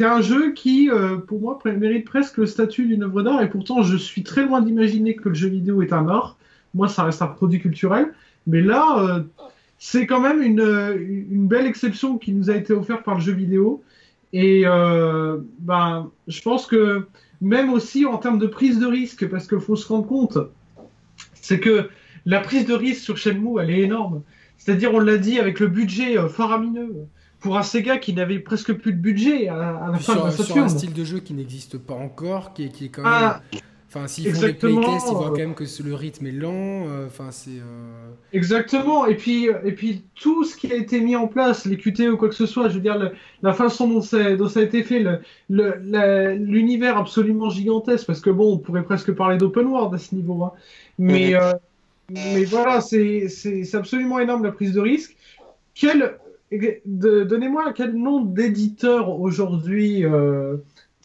un 0.00 0.20
jeu 0.20 0.52
qui, 0.52 0.90
euh, 0.90 1.16
pour 1.16 1.40
moi, 1.40 1.58
mérite 1.64 2.04
presque 2.04 2.36
le 2.36 2.46
statut 2.46 2.86
d'une 2.86 3.02
œuvre 3.02 3.22
d'art. 3.22 3.42
Et 3.42 3.48
pourtant, 3.48 3.82
je 3.82 3.96
suis 3.96 4.22
très 4.22 4.44
loin 4.44 4.60
d'imaginer 4.60 5.16
que 5.16 5.30
le 5.30 5.34
jeu 5.34 5.48
vidéo 5.48 5.80
est 5.82 5.92
un 5.92 6.06
art. 6.08 6.36
Moi, 6.74 6.88
ça 6.88 7.04
reste 7.04 7.22
un 7.22 7.28
produit 7.28 7.60
culturel. 7.60 8.12
Mais 8.46 8.60
là, 8.60 9.24
c'est 9.78 10.06
quand 10.06 10.20
même 10.20 10.42
une, 10.42 11.46
belle 11.48 11.66
exception 11.66 12.18
qui 12.18 12.32
nous 12.32 12.50
a 12.50 12.56
été 12.56 12.74
offerte 12.74 13.04
par 13.04 13.14
le 13.14 13.20
jeu 13.20 13.32
vidéo. 13.32 13.82
Et 14.32 14.64
ben, 14.64 16.10
je 16.28 16.42
pense 16.42 16.66
que 16.66 17.06
même 17.40 17.72
aussi 17.72 18.04
en 18.04 18.18
termes 18.18 18.38
de 18.38 18.46
prise 18.46 18.78
de 18.78 18.86
risque, 18.86 19.28
parce 19.28 19.48
qu'il 19.48 19.60
faut 19.60 19.76
se 19.76 19.88
rendre 19.88 20.06
compte, 20.06 20.38
c'est 21.34 21.58
que 21.58 21.88
la 22.26 22.40
prise 22.40 22.66
de 22.66 22.74
risque 22.74 23.02
sur 23.02 23.16
Shenmue, 23.16 23.60
elle 23.60 23.70
est 23.70 23.80
énorme. 23.80 24.22
C'est-à-dire, 24.60 24.92
on 24.92 25.00
l'a 25.00 25.16
dit, 25.16 25.40
avec 25.40 25.58
le 25.58 25.68
budget 25.68 26.18
euh, 26.18 26.28
faramineux 26.28 27.06
pour 27.40 27.56
un 27.56 27.62
Sega 27.62 27.96
qui 27.96 28.12
n'avait 28.12 28.38
presque 28.38 28.74
plus 28.74 28.92
de 28.92 28.98
budget 28.98 29.48
à, 29.48 29.88
la 29.90 29.98
fin 29.98 30.16
de 30.16 30.24
la 30.24 30.30
Sur 30.30 30.58
un 30.58 30.68
style 30.68 30.92
de 30.92 31.04
jeu 31.04 31.20
qui 31.20 31.32
n'existe 31.32 31.78
pas 31.78 31.94
encore, 31.94 32.52
qui, 32.52 32.64
est 32.64 32.88
quand 32.90 33.02
ah, 33.04 33.40
même. 33.52 33.62
Enfin, 33.88 34.06
s'ils 34.06 34.32
font 34.32 34.42
des 34.42 34.52
playtests, 34.52 35.08
ils 35.08 35.14
voient 35.14 35.30
quand 35.30 35.38
même 35.38 35.54
que 35.54 35.64
le 35.82 35.94
rythme 35.94 36.26
est 36.26 36.32
lent. 36.32 36.86
Euh, 36.86 37.06
enfin, 37.06 37.30
c'est. 37.30 37.58
Euh, 37.58 38.12
Exactement. 38.32 39.06
Et 39.06 39.16
puis, 39.16 39.48
et 39.64 39.72
puis 39.72 40.04
tout 40.14 40.44
ce 40.44 40.56
qui 40.56 40.70
a 40.70 40.76
été 40.76 41.00
mis 41.00 41.16
en 41.16 41.26
place, 41.26 41.64
les 41.64 41.78
QTE 41.78 42.12
ou 42.12 42.16
quoi 42.18 42.28
que 42.28 42.34
ce 42.34 42.46
soit, 42.46 42.68
je 42.68 42.74
veux 42.74 42.80
dire, 42.80 42.98
la 43.42 43.52
façon 43.54 43.88
dont, 43.88 44.02
ça 44.02 44.18
a 44.18 44.62
été 44.62 44.82
fait, 44.82 45.02
l'univers 45.48 46.98
absolument 46.98 47.48
gigantesque, 47.48 48.06
parce 48.06 48.20
que 48.20 48.30
bon, 48.30 48.52
on 48.52 48.58
pourrait 48.58 48.84
presque 48.84 49.12
parler 49.12 49.38
d'open 49.38 49.66
world 49.66 49.94
à 49.94 49.98
ce 49.98 50.14
niveau. 50.14 50.44
Hein. 50.44 50.52
Mais, 50.98 51.34
mais 52.10 52.44
voilà, 52.44 52.80
c'est 52.80 53.28
absolument 53.74 54.18
énorme 54.18 54.44
la 54.44 54.52
prise 54.52 54.72
de 54.72 54.80
risque. 54.80 55.16
Quel, 55.74 56.18
Donnez-moi 56.84 57.72
quel 57.74 57.94
nom 57.94 58.20
d'éditeur 58.22 59.20
aujourd'hui 59.20 60.04
euh, 60.04 60.56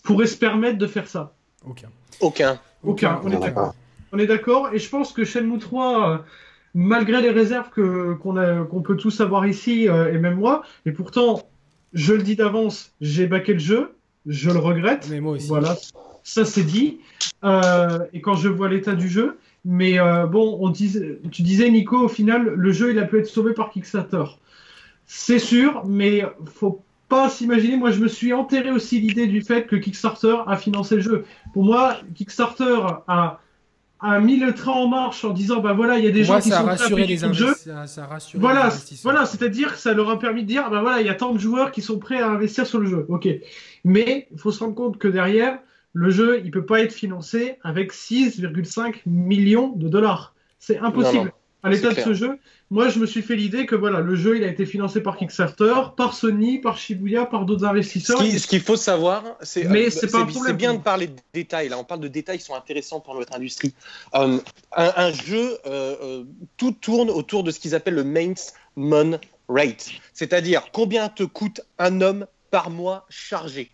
pourrait 0.03 0.25
se 0.25 0.37
permettre 0.37 0.77
de 0.77 0.87
faire 0.87 1.07
ça? 1.07 1.33
Aucun. 1.67 1.89
Aucun. 2.19 2.59
Aucun, 2.83 3.19
on 3.23 3.31
est 3.31 3.39
d'accord. 3.39 3.75
On 4.11 4.19
est 4.19 4.27
d'accord, 4.27 4.69
et 4.73 4.79
je 4.79 4.89
pense 4.89 5.11
que 5.11 5.25
Shenmue 5.25 5.59
3, 5.59 6.09
euh, 6.09 6.17
malgré 6.73 7.21
les 7.21 7.31
réserves 7.31 7.69
qu'on 7.69 8.81
peut 8.81 8.95
tous 8.95 9.19
avoir 9.19 9.45
ici, 9.45 9.89
euh, 9.89 10.13
et 10.13 10.17
même 10.17 10.35
moi, 10.35 10.63
et 10.85 10.91
pourtant, 10.91 11.43
je 11.93 12.13
le 12.13 12.23
dis 12.23 12.35
d'avance, 12.35 12.93
j'ai 13.01 13.27
baqué 13.27 13.53
le 13.53 13.59
jeu, 13.59 13.95
je 14.25 14.49
le 14.49 14.59
regrette. 14.59 15.07
Mais 15.09 15.19
moi 15.19 15.33
aussi. 15.33 15.47
Voilà, 15.47 15.75
ça 16.23 16.45
c'est 16.45 16.63
dit. 16.63 16.99
et 17.43 18.21
quand 18.21 18.35
je 18.35 18.47
vois 18.47 18.69
l'état 18.69 18.93
du 18.93 19.09
jeu, 19.09 19.37
mais 19.65 19.99
euh, 19.99 20.27
bon, 20.27 20.59
on 20.61 20.71
tu 20.71 21.41
disais, 21.41 21.69
Nico, 21.71 21.97
au 21.97 22.07
final, 22.07 22.53
le 22.55 22.71
jeu, 22.71 22.91
il 22.91 22.99
a 22.99 23.05
pu 23.05 23.19
être 23.19 23.25
sauvé 23.25 23.53
par 23.53 23.71
Kickstarter. 23.71 24.23
C'est 25.07 25.39
sûr, 25.39 25.83
mais 25.85 26.23
faut 26.45 26.83
pas 27.09 27.29
s'imaginer. 27.29 27.75
Moi, 27.75 27.89
je 27.89 27.99
me 27.99 28.07
suis 28.07 28.31
enterré 28.31 28.71
aussi 28.71 28.99
l'idée 28.99 29.25
du 29.25 29.41
fait 29.41 29.65
que 29.65 29.75
Kickstarter 29.75 30.37
a 30.45 30.55
financé 30.55 30.95
le 30.95 31.01
jeu. 31.01 31.25
Pour 31.53 31.63
moi, 31.63 31.97
Kickstarter 32.13 32.77
a, 33.07 33.39
a 33.99 34.19
mis 34.19 34.37
le 34.37 34.53
train 34.53 34.73
en 34.73 34.87
marche 34.87 35.25
en 35.25 35.31
disant 35.31 35.61
bah 35.61 35.73
voilà, 35.73 35.97
il 35.97 36.05
y 36.05 36.07
a 36.07 36.11
des 36.11 36.23
gens 36.23 36.39
qui 36.39 36.49
sont 36.49 36.63
prêts 36.63 36.83
à 36.83 37.27
le 37.27 37.33
jeu. 37.33 37.55
voilà, 38.35 38.69
voilà, 39.01 39.25
c'est-à-dire 39.25 39.73
que 39.73 39.79
ça 39.79 39.93
leur 39.93 40.09
a 40.11 40.19
permis 40.19 40.43
de 40.43 40.47
dire 40.47 40.69
bah 40.69 40.81
voilà, 40.81 41.01
il 41.01 41.07
y 41.07 41.09
a 41.09 41.15
tant 41.15 41.33
de 41.33 41.39
joueurs 41.39 41.71
qui 41.71 41.81
sont 41.81 41.97
prêts 41.97 42.21
à 42.21 42.29
investir 42.29 42.67
sur 42.67 42.79
le 42.79 42.87
jeu. 42.87 43.05
Ok, 43.09 43.27
mais 43.83 44.27
il 44.31 44.37
faut 44.37 44.51
se 44.51 44.59
rendre 44.59 44.75
compte 44.75 44.99
que 44.99 45.07
derrière 45.07 45.59
le 45.95 46.09
jeu, 46.09 46.41
il 46.43 46.51
peut 46.51 46.65
pas 46.65 46.81
être 46.81 46.91
financé 46.91 47.57
avec 47.63 47.93
6,5 47.93 49.03
millions 49.05 49.69
de 49.69 49.87
dollars. 49.87 50.35
C'est 50.59 50.77
impossible. 50.77 51.31
À 51.63 51.69
l'état 51.69 51.93
de 51.93 51.99
ce 51.99 52.13
jeu, 52.13 52.37
moi, 52.69 52.89
je 52.89 52.99
me 52.99 53.05
suis 53.05 53.21
fait 53.21 53.37
l'idée 53.37 53.65
que 53.65 53.75
voilà, 53.75 54.01
le 54.01 54.13
jeu, 54.15 54.35
il 54.37 54.43
a 54.43 54.47
été 54.47 54.65
financé 54.65 55.01
par 55.01 55.15
Kickstarter, 55.15 55.73
par 55.95 56.13
Sony, 56.13 56.59
par 56.59 56.77
Shibuya, 56.77 57.25
par 57.25 57.45
d'autres 57.45 57.63
investisseurs. 57.63 58.21
Ce 58.21 58.45
qu'il 58.45 58.59
faut 58.59 58.75
savoir, 58.75 59.23
c'est 59.41 59.63
mais 59.63 59.89
c'est 59.89 60.11
bien 60.53 60.73
de 60.73 60.79
parler 60.79 61.07
de 61.07 61.15
détails. 61.33 61.69
Là, 61.69 61.79
on 61.79 61.85
parle 61.85 62.01
de 62.01 62.09
détails 62.09 62.39
qui 62.39 62.43
sont 62.43 62.55
intéressants 62.55 62.99
pour 62.99 63.15
notre 63.15 63.33
industrie. 63.33 63.73
Euh, 64.15 64.37
un, 64.75 65.11
jeu, 65.13 65.57
euh, 65.65 65.95
euh, 66.03 66.23
tout 66.57 66.73
tourne 66.73 67.09
autour 67.09 67.43
de 67.43 67.51
ce 67.51 67.59
qu'ils 67.59 67.73
appellent 67.73 67.95
le 67.95 68.03
maintenance 68.03 68.51
rate, 69.47 69.91
c'est-à-dire 70.13 70.63
combien 70.73 71.07
te 71.07 71.23
coûte 71.23 71.61
un 71.79 72.01
homme 72.01 72.27
par 72.51 72.69
mois 72.69 73.05
chargé? 73.09 73.71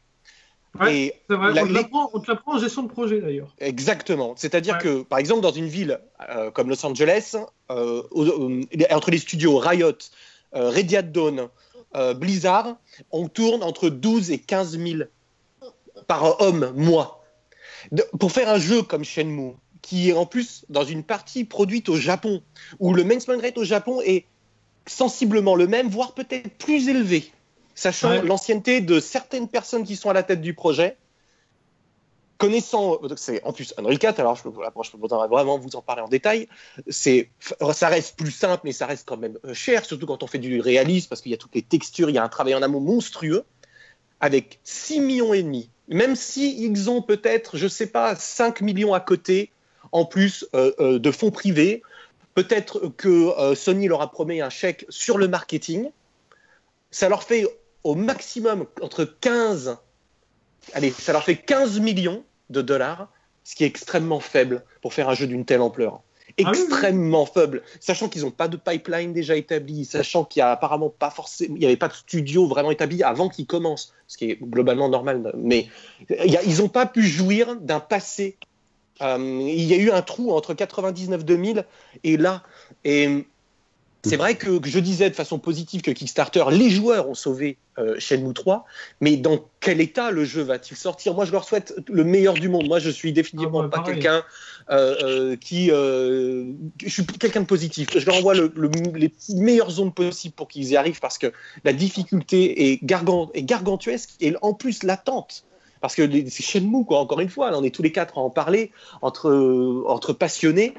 C'est 0.79 1.13
vrai, 1.29 1.61
on, 1.61 2.19
te 2.19 2.31
l'apprend 2.31 2.55
en 2.55 2.59
gestion 2.59 2.83
de 2.83 2.87
projet 2.87 3.19
d'ailleurs. 3.19 3.53
Exactement. 3.59 4.33
C'est-à-dire 4.37 4.77
que, 4.77 5.03
par 5.03 5.19
exemple, 5.19 5.41
dans 5.41 5.51
une 5.51 5.67
ville 5.67 5.99
euh, 6.29 6.49
comme 6.51 6.69
Los 6.69 6.85
Angeles, 6.85 7.35
euh, 7.69 8.03
entre 8.91 9.11
les 9.11 9.17
studios 9.17 9.57
Riot, 9.57 9.91
euh, 10.55 10.69
Radiant 10.69 11.03
Dawn, 11.03 11.49
euh, 11.95 12.13
Blizzard, 12.13 12.77
on 13.11 13.27
tourne 13.27 13.63
entre 13.63 13.89
12 13.89 14.31
et 14.31 14.39
15 14.39 14.77
000 14.77 15.01
par 16.07 16.41
homme, 16.41 16.71
mois. 16.75 17.23
pour 18.19 18.31
faire 18.31 18.49
un 18.49 18.57
jeu 18.57 18.81
comme 18.81 19.03
Shenmue, 19.03 19.53
qui 19.81 20.09
est 20.09 20.13
en 20.13 20.25
plus 20.25 20.65
dans 20.69 20.83
une 20.83 21.03
partie 21.03 21.43
produite 21.43 21.89
au 21.89 21.97
Japon, 21.97 22.41
où 22.79 22.93
le 22.93 23.03
maintenance 23.03 23.41
rate 23.41 23.57
au 23.57 23.63
Japon 23.63 24.01
est 24.01 24.25
sensiblement 24.87 25.55
le 25.55 25.67
même, 25.67 25.89
voire 25.89 26.13
peut-être 26.13 26.49
plus 26.57 26.87
élevé 26.87 27.31
sachant 27.81 28.21
l'ancienneté 28.21 28.79
de 28.79 28.99
certaines 28.99 29.47
personnes 29.47 29.83
qui 29.83 29.95
sont 29.95 30.11
à 30.11 30.13
la 30.13 30.21
tête 30.21 30.39
du 30.39 30.53
projet, 30.53 30.97
connaissant, 32.37 32.99
c'est 33.15 33.43
en 33.43 33.53
plus 33.53 33.73
Unreal 33.77 33.97
4, 33.97 34.19
alors 34.19 34.35
je 34.35 34.43
peux, 34.43 34.51
je 34.51 34.91
peux 34.91 35.07
vraiment 35.07 35.57
vous 35.57 35.75
en 35.75 35.81
parler 35.81 36.03
en 36.03 36.07
détail, 36.07 36.47
c'est, 36.87 37.29
ça 37.73 37.87
reste 37.87 38.17
plus 38.17 38.29
simple, 38.29 38.61
mais 38.65 38.71
ça 38.71 38.85
reste 38.85 39.07
quand 39.07 39.17
même 39.17 39.39
euh, 39.45 39.55
cher, 39.55 39.83
surtout 39.83 40.05
quand 40.05 40.21
on 40.21 40.27
fait 40.27 40.37
du 40.37 40.59
réalisme, 40.59 41.09
parce 41.09 41.21
qu'il 41.21 41.31
y 41.31 41.33
a 41.33 41.37
toutes 41.37 41.55
les 41.55 41.63
textures, 41.63 42.09
il 42.09 42.15
y 42.15 42.19
a 42.19 42.23
un 42.23 42.29
travail 42.29 42.53
en 42.53 42.61
amont 42.61 42.79
monstrueux, 42.79 43.45
avec 44.19 44.59
6 44.63 44.99
millions 44.99 45.33
et 45.33 45.41
demi, 45.41 45.69
même 45.87 46.15
si 46.15 46.63
ils 46.63 46.87
ont 46.87 47.01
peut-être, 47.01 47.57
je 47.57 47.67
sais 47.67 47.87
pas, 47.87 48.15
5 48.15 48.61
millions 48.61 48.93
à 48.93 48.99
côté, 48.99 49.51
en 49.91 50.05
plus 50.05 50.45
euh, 50.53 50.71
euh, 50.79 50.99
de 50.99 51.11
fonds 51.11 51.31
privés, 51.31 51.81
peut-être 52.35 52.91
que 52.95 53.55
Sony 53.55 53.87
leur 53.87 54.01
a 54.03 54.11
promis 54.11 54.39
un 54.39 54.51
chèque 54.51 54.85
sur 54.89 55.17
le 55.17 55.27
marketing. 55.27 55.89
Ça 56.89 57.09
leur 57.09 57.23
fait 57.23 57.45
au 57.83 57.95
maximum 57.95 58.65
entre 58.81 59.05
15, 59.05 59.77
allez, 60.73 60.91
ça 60.91 61.13
leur 61.13 61.23
fait 61.23 61.37
15 61.37 61.79
millions 61.79 62.23
de 62.49 62.61
dollars, 62.61 63.09
ce 63.43 63.55
qui 63.55 63.63
est 63.63 63.67
extrêmement 63.67 64.19
faible 64.19 64.63
pour 64.81 64.93
faire 64.93 65.09
un 65.09 65.15
jeu 65.15 65.27
d'une 65.27 65.45
telle 65.45 65.61
ampleur. 65.61 66.01
Ah 66.43 66.51
extrêmement 66.51 67.25
faible, 67.25 67.61
sachant 67.79 68.07
qu'ils 68.07 68.21
n'ont 68.21 68.31
pas 68.31 68.47
de 68.47 68.57
pipeline 68.57 69.13
déjà 69.13 69.35
établi, 69.35 69.85
sachant 69.85 70.23
qu'il 70.23 70.39
n'y 70.39 70.43
a 70.43 70.51
apparemment 70.51 70.89
pas 70.89 71.09
forcément, 71.09 71.55
il 71.55 71.59
n'y 71.59 71.65
avait 71.65 71.75
pas 71.75 71.89
de 71.89 71.93
studio 71.93 72.47
vraiment 72.47 72.71
établi 72.71 73.03
avant 73.03 73.29
qu'ils 73.29 73.47
commencent, 73.47 73.93
ce 74.07 74.17
qui 74.17 74.31
est 74.31 74.37
globalement 74.41 74.89
normal. 74.89 75.33
Mais 75.35 75.67
ils 76.09 76.57
n'ont 76.59 76.69
pas 76.69 76.85
pu 76.85 77.03
jouir 77.03 77.55
d'un 77.57 77.79
passé. 77.79 78.37
Euh, 79.01 79.17
il 79.17 79.63
y 79.63 79.73
a 79.73 79.77
eu 79.77 79.91
un 79.91 80.01
trou 80.01 80.31
entre 80.31 80.53
99-2000 80.53 81.65
et 82.03 82.17
là, 82.17 82.43
et 82.83 83.25
c'est 84.03 84.17
vrai 84.17 84.35
que, 84.35 84.59
je 84.63 84.79
disais 84.79 85.09
de 85.09 85.15
façon 85.15 85.37
positive 85.37 85.81
que 85.81 85.91
Kickstarter, 85.91 86.45
les 86.51 86.69
joueurs 86.69 87.07
ont 87.07 87.13
sauvé 87.13 87.57
euh, 87.77 87.95
Shenmue 87.99 88.33
3, 88.33 88.65
mais 88.99 89.15
dans 89.15 89.39
quel 89.59 89.79
état 89.79 90.09
le 90.11 90.25
jeu 90.25 90.41
va-t-il 90.41 90.75
sortir? 90.75 91.13
Moi, 91.13 91.25
je 91.25 91.31
leur 91.31 91.43
souhaite 91.43 91.75
le 91.87 92.03
meilleur 92.03 92.33
du 92.33 92.49
monde. 92.49 92.67
Moi, 92.67 92.79
je 92.79 92.89
suis 92.89 93.13
définitivement 93.13 93.61
ah 93.61 93.67
bah, 93.67 93.77
pas 93.77 93.91
quelqu'un 93.91 94.23
euh, 94.71 94.95
euh, 95.03 95.35
qui. 95.35 95.67
je 95.67 96.89
suis 96.89 97.05
quelqu'un 97.05 97.41
de 97.41 97.45
positif. 97.45 97.89
Je 97.97 98.05
leur 98.05 98.15
envoie 98.15 98.33
les 98.33 99.13
meilleures 99.35 99.71
zones 99.71 99.93
possibles 99.93 100.33
pour 100.33 100.47
qu'ils 100.47 100.69
y 100.69 100.77
arrivent 100.77 100.99
parce 100.99 101.17
que 101.17 101.31
la 101.63 101.73
difficulté 101.73 102.71
est, 102.71 102.79
gargantuesque 102.83 104.11
et 104.19 104.33
en 104.41 104.53
plus 104.53 104.83
latente 104.83 105.45
parce 105.79 105.95
que 105.95 106.07
c'est 106.29 106.43
Shenmue, 106.43 106.85
quoi, 106.85 106.99
encore 106.99 107.21
une 107.21 107.29
fois, 107.29 107.49
on 107.57 107.63
est 107.63 107.73
tous 107.73 107.81
les 107.81 107.91
quatre 107.91 108.19
à 108.19 108.21
en 108.21 108.29
parler, 108.29 108.71
entre, 109.01 109.83
entre 109.87 110.13
passionnés, 110.13 110.75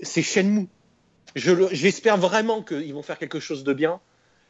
c'est 0.00 0.22
Shenmue. 0.22 0.68
J'espère 1.36 2.16
vraiment 2.16 2.62
qu'ils 2.62 2.94
vont 2.94 3.02
faire 3.02 3.18
quelque 3.18 3.40
chose 3.40 3.62
de 3.62 3.74
bien, 3.74 4.00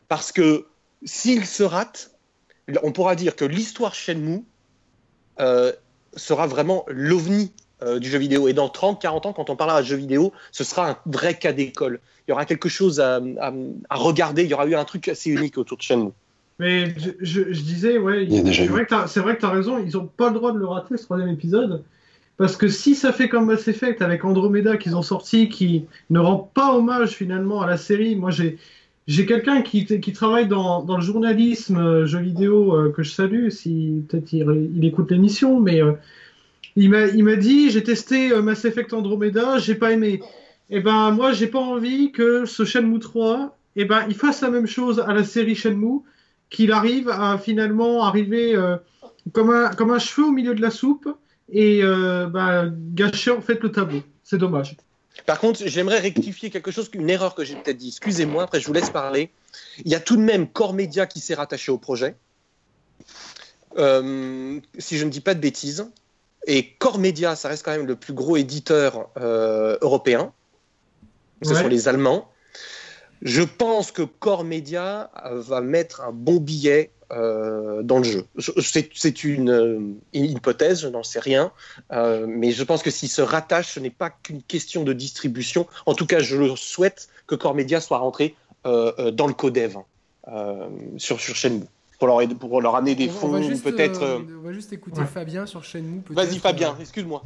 parce 0.08 0.30
que 0.30 0.66
s'ils 1.04 1.44
se 1.44 1.64
ratent, 1.64 2.12
on 2.82 2.92
pourra 2.92 3.16
dire 3.16 3.34
que 3.34 3.44
l'histoire 3.44 3.94
Shenmue 3.94 4.44
euh, 5.40 5.72
sera 6.14 6.46
vraiment 6.46 6.84
l'ovni 6.88 7.52
euh, 7.82 7.98
du 7.98 8.08
jeu 8.08 8.18
vidéo. 8.18 8.46
Et 8.46 8.52
dans 8.52 8.68
30, 8.68 9.02
40 9.02 9.26
ans, 9.26 9.32
quand 9.32 9.50
on 9.50 9.56
parlera 9.56 9.82
de 9.82 9.86
jeu 9.86 9.96
vidéo, 9.96 10.32
ce 10.52 10.62
sera 10.62 10.90
un 10.90 10.96
vrai 11.06 11.34
cas 11.34 11.52
d'école. 11.52 12.00
Il 12.26 12.30
y 12.30 12.32
aura 12.32 12.44
quelque 12.44 12.68
chose 12.68 13.00
à, 13.00 13.20
regarder, 13.90 14.44
il 14.44 14.50
y 14.50 14.54
aura 14.54 14.66
eu 14.66 14.76
un 14.76 14.84
truc 14.84 15.08
assez 15.08 15.30
unique 15.30 15.58
autour 15.58 15.78
de 15.78 15.82
Shenmue. 15.82 16.12
Mais 16.58 16.94
je, 17.20 17.42
disais, 17.42 17.98
ouais, 17.98 18.28
c'est 18.30 19.20
vrai 19.20 19.34
que 19.34 19.40
tu 19.40 19.46
as 19.46 19.50
raison, 19.50 19.78
ils 19.78 19.92
n'ont 19.92 20.06
pas 20.06 20.28
le 20.28 20.34
droit 20.34 20.52
de 20.52 20.58
le 20.58 20.66
rater, 20.66 20.96
ce 20.96 21.02
troisième 21.02 21.28
épisode. 21.30 21.82
Parce 22.36 22.56
que 22.56 22.68
si 22.68 22.94
ça 22.94 23.12
fait 23.12 23.28
comme 23.28 23.46
Mass 23.46 23.66
Effect 23.66 24.02
avec 24.02 24.24
Andromeda 24.24 24.76
qu'ils 24.76 24.96
ont 24.96 25.02
sorti, 25.02 25.48
qui 25.48 25.86
ne 26.10 26.18
rend 26.18 26.50
pas 26.52 26.74
hommage 26.74 27.10
finalement 27.10 27.62
à 27.62 27.66
la 27.66 27.76
série, 27.76 28.14
moi 28.14 28.30
j'ai 28.30 28.58
j'ai 29.06 29.24
quelqu'un 29.24 29.62
qui, 29.62 29.86
qui 29.86 30.12
travaille 30.12 30.48
dans, 30.48 30.82
dans 30.82 30.96
le 30.96 31.02
journalisme 31.02 31.76
euh, 31.76 32.06
jeux 32.06 32.18
vidéo 32.18 32.74
euh, 32.74 32.90
que 32.90 33.04
je 33.04 33.10
salue, 33.12 33.50
si 33.50 34.04
peut-être 34.08 34.32
il, 34.32 34.84
écoute 34.84 35.12
l'émission, 35.12 35.60
mais 35.60 35.80
euh, 35.80 35.92
il 36.74 36.90
m'a 36.90 37.36
dit 37.36 37.70
j'ai 37.70 37.82
testé 37.82 38.34
Mass 38.42 38.64
Effect 38.64 38.92
Andromeda, 38.92 39.58
j'ai 39.58 39.76
pas 39.76 39.92
aimé. 39.92 40.20
Et 40.68 40.78
eh 40.78 40.80
ben 40.80 41.12
moi 41.12 41.32
j'ai 41.32 41.46
pas 41.46 41.60
envie 41.60 42.10
que 42.10 42.44
ce 42.44 42.64
Shenmue 42.64 42.98
3, 42.98 43.56
et 43.76 43.82
eh 43.82 43.84
ben 43.84 44.04
il 44.08 44.14
fasse 44.16 44.40
la 44.42 44.50
même 44.50 44.66
chose 44.66 44.98
à 44.98 45.14
la 45.14 45.22
série 45.22 45.54
Shenmue, 45.54 46.00
qu'il 46.50 46.72
arrive 46.72 47.08
à 47.08 47.38
finalement 47.38 48.04
arriver 48.04 48.60
comme 49.32 49.50
un 49.50 49.70
comme 49.70 49.92
un 49.92 50.00
cheveu 50.00 50.26
au 50.26 50.32
milieu 50.32 50.54
de 50.54 50.60
la 50.60 50.70
soupe 50.70 51.08
et 51.50 51.82
euh, 51.82 52.26
bah, 52.26 52.64
gâcher 52.94 53.30
en 53.30 53.40
fait 53.40 53.60
le 53.62 53.70
tableau. 53.70 54.02
C'est 54.22 54.38
dommage. 54.38 54.76
Par 55.24 55.38
contre, 55.38 55.60
j'aimerais 55.64 55.98
rectifier 55.98 56.50
quelque 56.50 56.70
chose, 56.70 56.90
une 56.92 57.08
erreur 57.08 57.34
que 57.34 57.44
j'ai 57.44 57.54
peut-être 57.54 57.78
dit. 57.78 57.88
Excusez-moi, 57.88 58.44
après 58.44 58.60
je 58.60 58.66
vous 58.66 58.72
laisse 58.72 58.90
parler. 58.90 59.30
Il 59.84 59.90
y 59.90 59.94
a 59.94 60.00
tout 60.00 60.16
de 60.16 60.22
même 60.22 60.46
Core 60.48 60.74
Media 60.74 61.06
qui 61.06 61.20
s'est 61.20 61.34
rattaché 61.34 61.72
au 61.72 61.78
projet. 61.78 62.16
Euh, 63.78 64.60
si 64.78 64.98
je 64.98 65.04
ne 65.04 65.10
dis 65.10 65.20
pas 65.20 65.34
de 65.34 65.40
bêtises. 65.40 65.86
Et 66.46 66.74
Core 66.78 66.98
Media, 66.98 67.34
ça 67.34 67.48
reste 67.48 67.64
quand 67.64 67.72
même 67.72 67.86
le 67.86 67.96
plus 67.96 68.12
gros 68.12 68.36
éditeur 68.36 69.08
euh, 69.16 69.78
européen. 69.80 70.32
Ce 71.42 71.54
sont 71.54 71.68
les 71.68 71.88
Allemands. 71.88 72.30
Je 73.22 73.42
pense 73.42 73.90
que 73.90 74.02
Core 74.02 74.44
Media 74.44 75.10
va 75.24 75.60
mettre 75.60 76.02
un 76.02 76.12
bon 76.12 76.36
billet 76.36 76.92
euh, 77.12 77.82
dans 77.82 77.98
le 77.98 78.04
jeu. 78.04 78.26
C'est 78.58 79.22
une, 79.22 79.50
euh, 79.50 79.78
une, 80.12 80.24
hypothèse, 80.24 80.80
je 80.80 80.88
n'en 80.88 81.04
sais 81.04 81.20
rien, 81.20 81.52
euh, 81.92 82.26
mais 82.28 82.50
je 82.50 82.64
pense 82.64 82.82
que 82.82 82.90
s'il 82.90 83.08
se 83.08 83.22
rattache, 83.22 83.74
ce 83.74 83.80
n'est 83.80 83.90
pas 83.90 84.10
qu'une 84.10 84.42
question 84.42 84.82
de 84.82 84.92
distribution. 84.92 85.68
En 85.86 85.94
tout 85.94 86.06
cas, 86.06 86.18
je 86.18 86.36
le 86.36 86.56
souhaite 86.56 87.08
que 87.28 87.36
Core 87.36 87.54
Media 87.54 87.80
soit 87.80 87.98
rentré 87.98 88.34
dans 88.64 89.28
le 89.28 89.32
codev 89.32 89.76
sur, 90.96 91.20
sur 91.20 91.36
Shenmue. 91.36 91.66
Pour 92.00 92.08
leur, 92.08 92.28
pour 92.40 92.60
leur 92.60 92.74
amener 92.74 92.96
des 92.96 93.08
fonds, 93.08 93.40
peut-être. 93.62 94.20
on 94.42 94.44
va 94.44 94.52
juste 94.52 94.72
écouter 94.72 95.02
Fabien 95.04 95.46
sur 95.46 95.62
Shenmue. 95.62 96.02
Vas-y, 96.10 96.38
Fabien, 96.40 96.76
excuse-moi 96.80 97.22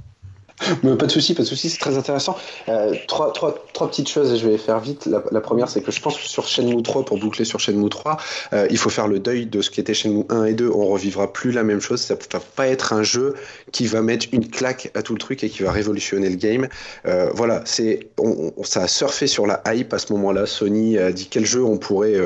pas 0.98 1.06
de 1.06 1.10
souci, 1.10 1.34
pas 1.34 1.42
de 1.42 1.48
souci, 1.48 1.70
c'est 1.70 1.78
très 1.78 1.96
intéressant. 1.96 2.36
Euh, 2.68 2.94
trois, 3.06 3.32
trois, 3.32 3.54
trois 3.72 3.88
petites 3.88 4.08
choses 4.08 4.32
et 4.32 4.36
je 4.36 4.48
vais 4.48 4.58
faire 4.58 4.78
vite. 4.80 5.06
La, 5.06 5.40
première, 5.40 5.68
c'est 5.68 5.80
que 5.80 5.90
je 5.90 6.00
pense 6.00 6.16
que 6.16 6.28
sur 6.28 6.46
Shenmue 6.46 6.82
3, 6.82 7.04
pour 7.04 7.18
boucler 7.18 7.44
sur 7.44 7.60
Shenmue 7.60 7.88
3, 7.88 8.18
euh, 8.52 8.66
il 8.70 8.78
faut 8.78 8.90
faire 8.90 9.08
le 9.08 9.18
deuil 9.18 9.46
de 9.46 9.62
ce 9.62 9.70
qui 9.70 9.80
était 9.80 9.94
Shenmue 9.94 10.24
1 10.28 10.44
et 10.44 10.54
2. 10.54 10.70
On 10.70 10.86
revivra 10.86 11.32
plus 11.32 11.52
la 11.52 11.62
même 11.62 11.80
chose. 11.80 12.00
Ça 12.00 12.14
va 12.14 12.40
pas 12.56 12.68
être 12.68 12.92
un 12.92 13.02
jeu 13.02 13.34
qui 13.72 13.86
va 13.86 14.02
mettre 14.02 14.26
une 14.32 14.48
claque 14.48 14.90
à 14.94 15.02
tout 15.02 15.14
le 15.14 15.18
truc 15.18 15.42
et 15.44 15.48
qui 15.48 15.62
va 15.62 15.72
révolutionner 15.72 16.28
le 16.28 16.36
game. 16.36 16.68
Euh, 17.06 17.30
voilà, 17.34 17.62
c'est, 17.64 18.08
on, 18.18 18.52
ça 18.62 18.82
a 18.82 18.88
surfé 18.88 19.26
sur 19.26 19.46
la 19.46 19.62
hype 19.66 19.92
à 19.94 19.98
ce 19.98 20.12
moment-là. 20.12 20.46
Sony 20.46 20.98
a 20.98 21.12
dit 21.12 21.28
quel 21.30 21.46
jeu 21.46 21.64
on 21.64 21.78
pourrait 21.78 22.16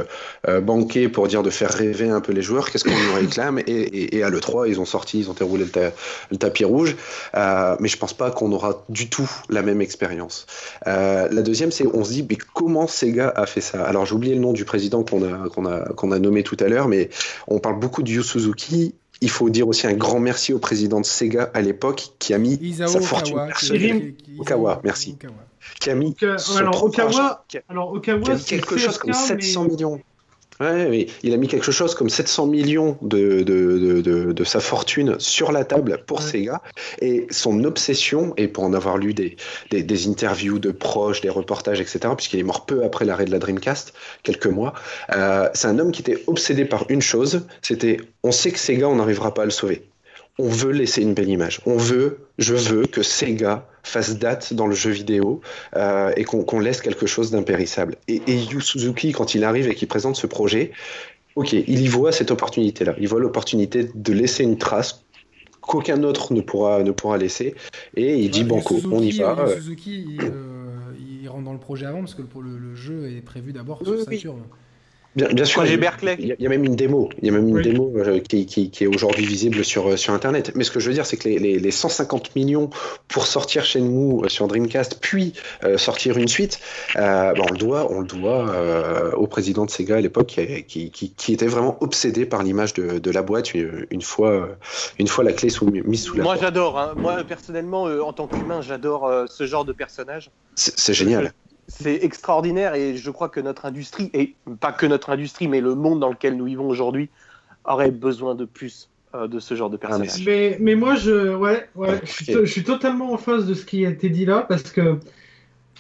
euh, 0.49 0.61
banquer 0.61 1.09
pour 1.09 1.29
dire 1.29 1.43
de 1.43 1.51
faire 1.51 1.71
rêver 1.71 2.09
un 2.09 2.21
peu 2.21 2.33
les 2.33 2.43
joueurs? 2.43 2.71
Qu'est-ce 2.71 2.85
qu'on 2.85 2.91
nous 2.91 3.15
réclame? 3.15 3.61
Et, 3.67 4.23
à 4.23 4.31
l'E3, 4.31 4.69
ils 4.69 4.81
ont 4.81 4.85
sorti, 4.85 5.21
ils 5.21 5.31
ont 5.31 5.35
déroulé 5.35 5.65
le, 5.65 5.91
le 6.31 6.37
tapis 6.37 6.65
rouge. 6.65 6.97
mais 7.35 7.89
je 7.89 7.97
pense 7.97 8.15
pas 8.15 8.24
qu'on 8.31 8.53
aura 8.53 8.85
du 8.89 9.09
tout 9.09 9.31
la 9.49 9.63
même 9.63 9.81
expérience. 9.81 10.47
Euh, 10.87 11.29
la 11.31 11.43
deuxième, 11.43 11.71
c'est 11.71 11.87
on 11.87 12.05
se 12.05 12.13
dit, 12.13 12.27
mais 12.29 12.37
comment 12.55 12.87
Sega 12.87 13.33
a 13.35 13.47
fait 13.47 13.61
ça? 13.61 13.85
Alors 13.85 14.07
j'ai 14.07 14.15
oublié 14.15 14.35
le 14.35 14.41
nom 14.41 14.53
du 14.53 14.65
président 14.65 15.03
qu'on 15.03 15.23
a, 15.23 15.49
qu'on 15.49 15.67
a, 15.67 15.81
qu'on 15.95 16.13
a 16.13 16.19
nommé 16.19 16.43
tout 16.43 16.57
à 16.61 16.69
l'heure, 16.69 16.89
mais 16.89 17.11
on 17.49 17.59
parle 17.59 17.79
beaucoup 17.79 18.03
de 18.03 18.11
Yu 18.11 18.23
Suzuki. 18.23 18.95
Il 19.21 19.31
faut 19.31 19.49
dire 19.49 19.69
aussi 19.69 19.87
un 19.87 19.95
grand 19.95 20.21
merci 20.21 20.53
au 20.53 20.59
président 20.59 21.01
de 21.01 21.07
Sega 21.07 21.51
à 21.55 21.61
l'époque 21.61 22.09
qui 22.19 22.35
a 22.35 22.39
mis 22.39 22.75
sa 22.75 23.01
fortune 23.01 23.37
personnelle. 23.47 24.15
Okawa, 24.39 24.81
merci. 24.85 25.17
Qui 25.81 25.91
a 25.91 25.95
mis 25.95 26.15
alors, 26.57 26.85
Okawa, 26.85 27.45
alors 27.69 27.93
Okawa, 27.93 28.37
quelque 28.47 28.77
chose 28.77 28.99
comme 28.99 29.13
700 29.13 29.65
millions. 29.65 30.01
Ouais, 30.61 31.09
il 31.25 31.35
a 31.35 31.37
mis 31.37 31.49
quelque 31.49 31.73
chose 31.73 31.95
comme 31.97 32.09
700 32.09 32.47
millions 32.47 32.97
de, 33.03 33.43
de, 33.43 34.01
de, 34.01 34.33
de 34.33 34.45
sa 34.45 34.61
fortune 34.61 35.17
sur 35.19 35.51
la 35.51 35.65
table 35.65 36.03
pour 36.07 36.23
Sega. 36.23 36.63
Et 37.01 37.27
son 37.31 37.65
obsession, 37.65 38.35
et 38.37 38.47
pour 38.47 38.65
en 38.65 38.73
avoir 38.73 38.97
lu 38.97 39.15
des, 39.15 39.37
des, 39.71 39.83
des 39.83 40.09
interviews 40.09 40.61
de 40.61 40.71
proches, 40.71 41.21
des 41.21 41.31
reportages, 41.31 41.81
etc., 41.81 42.01
puisqu'il 42.17 42.39
est 42.39 42.45
mort 42.45 42.67
peu 42.67 42.85
après 42.85 43.05
l'arrêt 43.05 43.25
de 43.25 43.33
la 43.33 43.39
Dreamcast, 43.41 43.95
quelques 44.23 44.47
mois, 44.47 44.75
euh, 45.13 45.49
c'est 45.55 45.67
un 45.67 45.79
homme 45.79 45.91
qui 45.91 46.03
était 46.03 46.23
obsédé 46.27 46.65
par 46.65 46.87
une 46.89 47.03
chose, 47.03 47.47
c'était 47.61 47.97
on 48.23 48.31
sait 48.31 48.53
que 48.53 48.59
Sega, 48.59 48.89
on 48.89 48.97
n'arrivera 48.97 49.35
pas 49.35 49.43
à 49.43 49.47
le 49.47 49.51
sauver 49.51 49.83
on 50.39 50.49
veut 50.49 50.73
laisser 50.73 51.03
une 51.03 51.15
belle 51.15 51.29
image. 51.29 51.61
On 51.67 51.77
veut, 51.77 52.19
je 52.39 52.55
veux 52.55 52.87
que 52.87 53.03
Sega 53.03 53.69
fasse 53.83 54.19
date 54.19 54.53
dans 54.53 54.67
le 54.67 54.75
jeu 54.75 54.91
vidéo 54.91 55.41
euh, 55.77 56.13
et 56.17 56.25
qu'on 56.25 56.59
laisse 56.59 56.81
quelque 56.81 57.07
chose 57.07 57.31
d'impérissable. 57.31 57.97
Et, 58.09 58.21
Yu 58.27 58.61
Suzuki, 58.61 59.13
quand 59.13 59.35
il 59.35 59.45
arrive 59.45 59.69
et 59.69 59.75
qu'il 59.75 59.89
présente 59.89 60.17
ce 60.17 60.27
projet, 60.27 60.73
ok, 61.37 61.53
il 61.53 61.81
y 61.81 61.87
voit 61.87 62.11
cette 62.11 62.31
opportunité-là. 62.31 62.95
Il 62.99 63.09
voit 63.09 63.21
l'opportunité 63.21 63.91
de 63.95 64.13
laisser 64.13 64.43
une 64.43 64.59
trace 64.59 65.05
qu'aucun 65.61 66.03
autre 66.03 66.33
ne 66.33 66.41
pourra, 66.41 66.83
ne 66.83 66.91
pourra 66.91 67.17
laisser. 67.17 67.55
Et 67.97 68.19
il 68.19 68.31
dit 68.31 68.45
banco, 68.45 68.81
on 68.91 69.01
y 69.01 69.13
va. 69.13 69.47
Suzuki, 69.55 70.19
euh, 70.21 70.77
il, 71.23 71.29
rentre 71.29 71.45
dans 71.45 71.53
le 71.53 71.61
projet 71.61 71.87
avant 71.87 72.01
parce 72.01 72.15
que 72.15 72.23
le, 72.23 72.59
le 72.59 72.75
jeu 72.75 73.09
est 73.09 73.23
prévu 73.23 73.53
d'abord 73.53 73.83
sur 73.85 73.99
Saturn. 74.03 74.43
Bien, 75.17 75.45
sûr, 75.45 75.65
il 75.65 75.71
y, 75.71 76.47
a 76.47 76.49
même 76.49 76.65
une 76.65 76.75
démo, 76.75 77.09
il 77.23 77.27
y 77.27 77.29
a 77.29 77.33
même 77.33 77.49
une 77.49 77.63
démo 77.63 77.93
euh, 77.97 78.19
qui, 78.19 78.71
est 78.81 78.87
aujourd'hui 78.87 79.25
visible 79.25 79.65
sur, 79.65 79.91
euh, 79.91 79.97
sur 79.97 80.13
Internet. 80.13 80.51
Mais 80.57 80.65
ce 80.65 80.73
que 80.73 80.81
je 80.81 80.89
veux 80.89 80.95
dire, 80.95 81.07
c'est 81.07 81.17
que 81.17 81.29
les, 81.29 81.71
150 81.71 82.35
millions 82.35 82.69
pour 83.07 83.29
sortir 83.29 83.65
chez 83.65 83.81
nous 83.81 84.23
euh, 84.25 84.29
sur 84.29 84.49
Dreamcast, 84.49 84.99
puis 85.01 85.35
sortir 85.77 86.19
une 86.19 86.27
suite, 86.27 86.59
on 86.97 87.01
le 87.01 87.57
doit, 87.57 87.93
on 87.93 88.01
le 88.01 88.07
doit 88.07 89.15
au 89.17 89.27
président 89.29 89.65
de 89.65 89.71
Sega 89.71 89.97
à 89.97 90.01
l'époque, 90.01 90.39
qui, 90.67 90.91
qui, 90.91 91.33
était 91.33 91.47
vraiment 91.47 91.77
obsédé 91.81 92.27
par 92.27 92.43
l'image 92.43 92.75
de, 92.75 93.11
la 93.11 93.23
boîte 93.23 93.55
une, 93.55 94.03
fois, 94.03 94.49
une 94.99 95.07
fois 95.07 95.23
la 95.23 95.33
clé 95.33 95.49
sous, 95.49 95.67
mise 95.67 96.05
sous 96.05 96.17
la 96.17 96.25
Moi, 96.25 96.37
j'adore. 96.41 96.79
Hein. 96.79 96.95
Moi, 96.97 97.23
personnellement, 97.25 97.85
en 97.85 98.13
tant 98.13 98.27
qu'humain, 98.27 98.63
j'adore 98.63 99.11
ce 99.29 99.47
genre 99.47 99.65
de 99.65 99.73
personnage. 99.73 100.31
C'est 100.57 100.95
génial 100.95 101.33
c'est 101.69 102.05
extraordinaire 102.05 102.75
et 102.75 102.97
je 102.97 103.11
crois 103.11 103.29
que 103.29 103.41
notre 103.41 103.65
industrie, 103.65 104.11
et 104.13 104.35
pas 104.61 104.73
que 104.73 104.87
notre 104.87 105.11
industrie, 105.11 105.49
mais 105.49 105.61
le 105.61 105.75
monde 105.75 106.01
dans 106.01 106.11
lequel 106.11 106.37
nous 106.37 106.45
vivons 106.45 106.69
aujourd'hui, 106.69 107.09
aurait 107.65 107.91
besoin 107.91 108.35
de 108.35 108.45
plus 108.45 108.91
euh, 109.15 109.29
de 109.29 109.41
ce 109.41 109.55
genre 109.55 109.71
de 109.71 109.77
personnages. 109.77 110.25
Mais, 110.27 110.75
moi, 110.75 110.97
je, 110.97 111.35
ouais, 111.35 111.69
ouais, 111.75 112.01
je, 112.05 112.45
suis 112.45 112.65
totalement 112.65 113.13
en 113.13 113.17
face 113.17 113.47
de 113.47 113.55
ce 113.55 113.65
qui 113.65 113.87
a 113.87 113.91
été 113.91 114.11
dit 114.11 114.27
là, 114.27 114.45
parce 114.49 114.71
que 114.71 114.99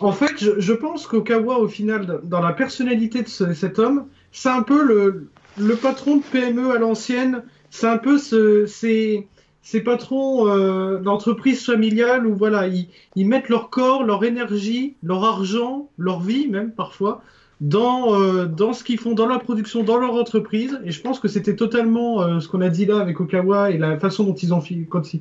En 0.00 0.12
fait, 0.12 0.32
je, 0.38 0.72
pense 0.72 1.06
qu'Okawa, 1.06 1.58
au 1.58 1.68
final, 1.68 2.20
dans 2.24 2.40
la 2.40 2.52
personnalité 2.52 3.22
de 3.22 3.28
cet 3.28 3.78
homme, 3.78 4.06
c'est 4.32 4.48
un 4.48 4.62
peu 4.62 4.82
le, 4.82 5.28
le, 5.58 5.76
patron 5.76 6.16
de 6.16 6.22
PME 6.22 6.72
à 6.74 6.78
l'ancienne. 6.78 7.42
C'est 7.70 7.86
un 7.86 7.98
peu 7.98 8.18
ce, 8.18 8.66
ces, 8.66 9.28
ces 9.64 9.80
patrons 9.80 10.46
euh, 10.46 10.98
d'entreprises 10.98 11.64
familiales 11.64 12.26
où 12.26 12.36
voilà, 12.36 12.68
ils, 12.68 13.26
mettent 13.26 13.48
leur 13.48 13.70
corps, 13.70 14.04
leur 14.04 14.22
énergie, 14.22 14.94
leur 15.02 15.24
argent, 15.24 15.88
leur 15.98 16.20
vie 16.20 16.46
même 16.46 16.70
parfois 16.70 17.22
dans, 17.62 18.20
euh, 18.20 18.44
dans 18.44 18.74
ce 18.74 18.84
qu'ils 18.84 18.98
font 18.98 19.14
dans 19.14 19.26
la 19.26 19.38
production, 19.38 19.82
dans 19.82 19.96
leur 19.96 20.14
entreprise. 20.14 20.78
Et 20.84 20.90
je 20.90 21.00
pense 21.00 21.18
que 21.18 21.28
c'était 21.28 21.56
totalement 21.56 22.20
euh, 22.20 22.40
ce 22.40 22.48
qu'on 22.48 22.60
a 22.60 22.68
dit 22.68 22.84
là 22.84 22.98
avec 23.00 23.18
Okawa 23.20 23.70
et 23.70 23.78
la 23.78 23.98
façon 23.98 24.24
dont 24.24 24.34
ils 24.34 24.52
ont 24.52 24.62
quand 24.90 25.14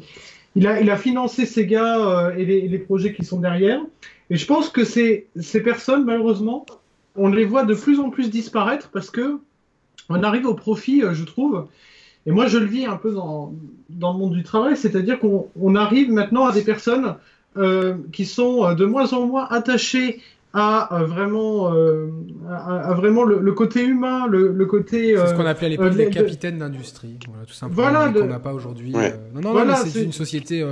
il, 0.55 0.67
a, 0.67 0.81
il 0.81 0.89
a 0.89 0.97
financé 0.97 1.45
ces 1.45 1.65
gars 1.65 2.05
euh, 2.05 2.35
et, 2.35 2.45
les, 2.45 2.67
les, 2.67 2.79
projets 2.79 3.13
qui 3.13 3.23
sont 3.23 3.39
derrière. 3.39 3.81
Et 4.29 4.35
je 4.35 4.45
pense 4.45 4.69
que 4.69 4.83
ces, 4.83 5.27
ces 5.39 5.63
personnes, 5.63 6.03
malheureusement, 6.03 6.65
on 7.15 7.29
les 7.29 7.45
voit 7.45 7.63
de 7.63 7.75
plus 7.75 8.01
en 8.01 8.09
plus 8.09 8.29
disparaître 8.29 8.89
parce 8.91 9.09
que 9.09 9.39
on 10.09 10.21
arrive 10.21 10.45
au 10.45 10.53
profit, 10.53 11.01
je 11.13 11.23
trouve. 11.23 11.65
Et 12.25 12.31
moi, 12.31 12.47
je 12.47 12.57
le 12.57 12.65
vis 12.65 12.85
un 12.85 12.97
peu 12.97 13.11
dans, 13.11 13.53
dans 13.89 14.13
le 14.13 14.19
monde 14.19 14.33
du 14.33 14.43
travail, 14.43 14.77
c'est-à-dire 14.77 15.19
qu'on 15.19 15.47
on 15.59 15.75
arrive 15.75 16.11
maintenant 16.11 16.45
à 16.45 16.53
des 16.53 16.63
personnes 16.63 17.15
qui 18.11 18.25
sont 18.25 18.73
de 18.73 18.85
moins 18.85 19.13
en 19.13 19.27
moins 19.27 19.47
attachées 19.51 20.21
à 20.53 20.95
euh, 20.95 21.05
vraiment, 21.05 21.73
euh, 21.73 22.11
à, 22.49 22.93
vraiment 22.93 23.23
le, 23.23 23.51
côté 23.53 23.83
humain, 23.83 24.27
le, 24.27 24.65
côté. 24.65 25.15
c'est 25.17 25.27
ce 25.27 25.33
qu'on 25.33 25.45
appelait 25.45 25.67
à 25.67 25.69
l'époque 25.71 25.93
les 25.95 26.09
capitaines 26.09 26.59
d'industrie, 26.59 27.17
voilà, 27.27 27.45
tout 27.45 27.53
simplement. 27.53 27.89
Voilà, 27.89 28.11
qu'on 28.11 28.27
n'a 28.27 28.39
pas 28.39 28.53
aujourd'hui. 28.53 28.91
non, 28.91 29.41
non, 29.41 29.65
non, 29.65 29.75
c'est 29.75 30.03
une 30.03 30.11
société. 30.11 30.63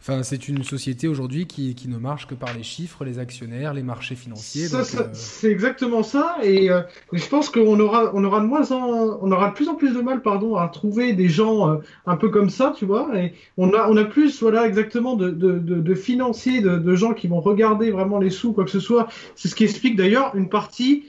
Enfin, 0.00 0.22
c'est 0.22 0.48
une 0.48 0.64
société 0.64 1.08
aujourd'hui 1.08 1.46
qui, 1.46 1.74
qui, 1.74 1.86
ne 1.86 1.98
marche 1.98 2.26
que 2.26 2.34
par 2.34 2.54
les 2.56 2.62
chiffres, 2.62 3.04
les 3.04 3.18
actionnaires, 3.18 3.74
les 3.74 3.82
marchés 3.82 4.14
financiers. 4.14 4.74
Euh, 4.74 4.82
c'est 5.12 5.50
exactement 5.50 6.02
ça. 6.02 6.38
Et 6.42 6.70
euh, 6.70 6.80
je 7.12 7.26
pense 7.28 7.50
qu'on 7.50 7.78
aura, 7.78 8.10
on 8.14 8.24
aura 8.24 8.40
de 8.40 8.46
moins 8.46 8.72
en, 8.72 9.18
on 9.20 9.30
aura 9.30 9.50
de 9.50 9.54
plus 9.54 9.68
en 9.68 9.74
plus 9.74 9.92
de 9.92 10.00
mal, 10.00 10.22
pardon, 10.22 10.56
à 10.56 10.68
trouver 10.68 11.12
des 11.12 11.28
gens 11.28 11.68
euh, 11.68 11.76
un 12.06 12.16
peu 12.16 12.30
comme 12.30 12.48
ça, 12.48 12.72
tu 12.74 12.86
vois. 12.86 13.10
Et 13.14 13.34
on 13.58 13.74
a, 13.74 13.90
on 13.90 13.96
a 13.98 14.04
plus, 14.04 14.40
voilà, 14.40 14.66
exactement 14.66 15.16
de, 15.16 15.28
de, 15.28 15.58
de, 15.58 15.80
de 15.80 15.94
financiers, 15.94 16.62
de, 16.62 16.78
de 16.78 16.94
gens 16.94 17.12
qui 17.12 17.28
vont 17.28 17.40
regarder 17.40 17.90
vraiment 17.90 18.18
les 18.18 18.30
sous, 18.30 18.54
quoi 18.54 18.64
que 18.64 18.70
ce 18.70 18.80
soit. 18.80 19.06
C'est 19.36 19.48
ce 19.48 19.54
qui 19.54 19.64
explique 19.64 19.96
d'ailleurs 19.96 20.34
une 20.34 20.48
partie 20.48 21.04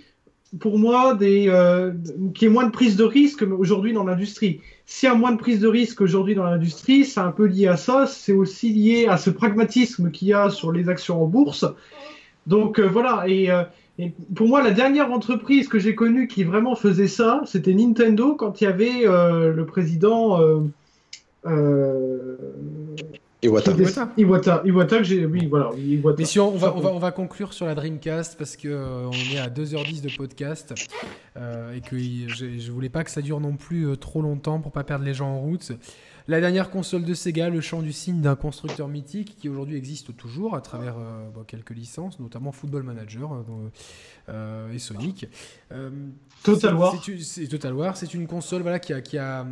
pour 0.59 0.77
moi, 0.77 1.15
des, 1.15 1.45
euh, 1.47 1.93
qui 2.33 2.45
est 2.45 2.49
moins 2.49 2.65
de 2.65 2.71
prise 2.71 2.97
de 2.97 3.03
risque 3.03 3.43
aujourd'hui 3.43 3.93
dans 3.93 4.03
l'industrie. 4.03 4.59
S'il 4.85 5.07
y 5.07 5.11
a 5.11 5.15
moins 5.15 5.31
de 5.31 5.37
prise 5.37 5.59
de 5.61 5.67
risque 5.67 6.01
aujourd'hui 6.01 6.35
dans 6.35 6.43
l'industrie, 6.43 7.05
c'est 7.05 7.21
un 7.21 7.31
peu 7.31 7.45
lié 7.45 7.67
à 7.67 7.77
ça. 7.77 8.05
C'est 8.05 8.33
aussi 8.33 8.73
lié 8.73 9.07
à 9.07 9.17
ce 9.17 9.29
pragmatisme 9.29 10.11
qu'il 10.11 10.27
y 10.27 10.33
a 10.33 10.49
sur 10.49 10.71
les 10.71 10.89
actions 10.89 11.23
en 11.23 11.27
bourse. 11.27 11.65
Donc 12.47 12.79
euh, 12.79 12.87
voilà. 12.87 13.23
Et, 13.27 13.49
euh, 13.49 13.63
et, 13.97 14.11
pour 14.35 14.47
moi, 14.47 14.61
la 14.61 14.71
dernière 14.71 15.11
entreprise 15.11 15.69
que 15.69 15.79
j'ai 15.79 15.95
connue 15.95 16.27
qui 16.27 16.43
vraiment 16.43 16.75
faisait 16.75 17.07
ça, 17.07 17.41
c'était 17.45 17.73
Nintendo 17.73 18.35
quand 18.35 18.59
il 18.59 18.65
y 18.65 18.67
avait 18.67 19.05
euh, 19.07 19.53
le 19.53 19.65
président. 19.65 20.39
Iwata. 23.43 23.71
Iwata. 24.17 24.61
Iwata, 24.65 24.97
que 24.99 25.03
j'ai. 25.03 25.25
Oui, 25.25 25.47
voilà. 25.47 25.71
Mais 26.17 26.25
si 26.25 26.39
on, 26.39 26.51
va, 26.51 26.75
on, 26.75 26.79
va, 26.79 26.89
on 26.93 26.99
va 26.99 27.11
conclure 27.11 27.53
sur 27.53 27.65
la 27.65 27.73
Dreamcast 27.73 28.37
parce 28.37 28.55
que 28.55 28.67
euh, 28.67 29.07
on 29.07 29.35
est 29.35 29.39
à 29.39 29.49
2h10 29.49 30.01
de 30.01 30.15
podcast 30.15 30.75
euh, 31.37 31.73
et 31.73 31.81
que 31.81 31.97
je, 31.97 32.59
je 32.59 32.71
voulais 32.71 32.89
pas 32.89 33.03
que 33.03 33.09
ça 33.09 33.21
dure 33.21 33.39
non 33.39 33.55
plus 33.57 33.87
euh, 33.87 33.95
trop 33.95 34.21
longtemps 34.21 34.59
pour 34.59 34.71
pas 34.71 34.83
perdre 34.83 35.05
les 35.05 35.15
gens 35.15 35.29
en 35.29 35.39
route. 35.39 35.71
La 36.31 36.39
dernière 36.39 36.69
console 36.69 37.03
de 37.03 37.13
Sega, 37.13 37.49
le 37.49 37.59
chant 37.59 37.81
du 37.81 37.91
signe 37.91 38.21
d'un 38.21 38.37
constructeur 38.37 38.87
mythique 38.87 39.35
qui 39.37 39.49
aujourd'hui 39.49 39.75
existe 39.75 40.15
toujours 40.15 40.55
à 40.55 40.61
travers 40.61 40.95
quelques 41.45 41.71
licences, 41.71 42.21
notamment 42.21 42.53
Football 42.53 42.83
Manager 42.83 43.43
et 44.73 44.79
Sonic. 44.79 45.27
Total 46.43 46.75
War. 46.75 46.95
C'est 47.19 47.47
Total 47.47 47.73
War, 47.73 47.95
c'est 47.97 48.13
une 48.13 48.25
console 48.25 48.63
voilà, 48.63 48.79
qui, 48.79 48.93
a, 48.93 49.01
qui, 49.01 49.17
a, 49.17 49.45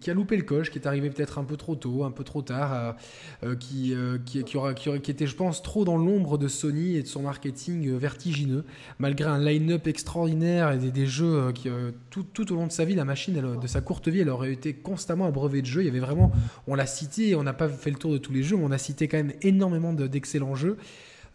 qui 0.00 0.10
a 0.10 0.14
loupé 0.14 0.36
le 0.36 0.42
coche, 0.42 0.70
qui 0.70 0.78
est 0.78 0.86
arrivée 0.86 1.10
peut-être 1.10 1.38
un 1.38 1.44
peu 1.44 1.56
trop 1.56 1.76
tôt, 1.76 2.04
un 2.04 2.10
peu 2.10 2.24
trop 2.24 2.42
tard, 2.42 2.96
euh, 3.44 3.54
qui, 3.54 3.94
euh, 3.94 4.18
qui, 4.24 4.42
qui, 4.42 4.56
aura, 4.56 4.74
qui, 4.74 4.90
était, 5.10 5.26
je 5.26 5.36
pense, 5.36 5.62
trop 5.62 5.84
dans 5.84 5.96
l'ombre 5.96 6.36
de 6.36 6.48
Sony 6.48 6.96
et 6.96 7.02
de 7.02 7.06
son 7.06 7.22
marketing 7.22 7.88
euh, 7.88 7.98
vertigineux, 7.98 8.64
malgré 8.98 9.28
un 9.28 9.38
line-up 9.38 9.86
extraordinaire 9.86 10.72
et 10.72 10.78
des, 10.78 11.06
jeux 11.06 11.52
qui, 11.52 11.68
tout, 12.10 12.24
tout, 12.24 12.52
au 12.52 12.56
long 12.56 12.66
de 12.66 12.72
sa 12.72 12.84
vie, 12.84 12.94
la 12.94 13.04
machine, 13.04 13.40
de 13.60 13.66
sa 13.66 13.80
courte 13.80 14.08
vie, 14.08 14.20
elle 14.20 14.30
aurait 14.30 14.52
été 14.52 14.74
constamment 14.74 15.26
abreuvée 15.26 15.62
de 15.62 15.66
jeux. 15.66 15.82
Il 15.82 15.86
y 15.86 15.88
avait 15.88 15.97
vraiment, 15.98 16.32
on 16.66 16.74
l'a 16.74 16.86
cité, 16.86 17.34
on 17.34 17.42
n'a 17.42 17.52
pas 17.52 17.68
fait 17.68 17.90
le 17.90 17.96
tour 17.96 18.12
de 18.12 18.18
tous 18.18 18.32
les 18.32 18.42
jeux, 18.42 18.56
mais 18.56 18.64
on 18.64 18.70
a 18.70 18.78
cité 18.78 19.08
quand 19.08 19.16
même 19.18 19.32
énormément 19.42 19.92
d'excellents 19.92 20.54
jeux. 20.54 20.76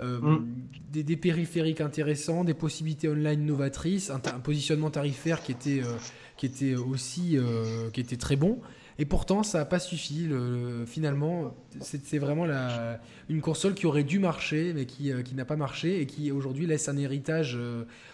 Mm. 0.02 0.40
des, 0.92 1.16
périphériques 1.16 1.80
intéressants, 1.80 2.44
des 2.44 2.54
possibilités 2.54 3.08
online 3.08 3.46
novatrices, 3.46 4.10
un, 4.10 4.20
positionnement 4.20 4.90
tarifaire 4.90 5.42
qui 5.42 5.54
était, 5.54 5.82
euh, 5.82 5.96
qui 6.36 6.46
était 6.46 6.76
aussi 6.76 7.38
euh, 7.38 7.90
qui 7.92 8.02
était 8.02 8.18
très 8.18 8.36
bon. 8.36 8.60
Et 9.00 9.06
pourtant, 9.06 9.44
ça 9.44 9.60
n'a 9.60 9.66
pas 9.66 9.80
suffi. 9.80 10.26
Le, 10.26 10.86
finalement, 10.86 11.56
c'est 11.82 12.18
vraiment 12.18 12.46
la, 12.46 13.00
une 13.30 13.42
console 13.42 13.74
qui 13.74 13.86
aurait 13.86 14.04
dû 14.04 14.20
marcher, 14.20 14.74
mais 14.74 14.86
qui, 14.86 15.12
euh, 15.12 15.22
qui 15.22 15.36
n'a 15.36 15.46
pas 15.46 15.56
marché 15.56 16.02
et 16.02 16.06
qui 16.06 16.32
aujourd'hui 16.32 16.66
laisse 16.68 16.90
un 16.90 16.98
héritage, 16.98 17.58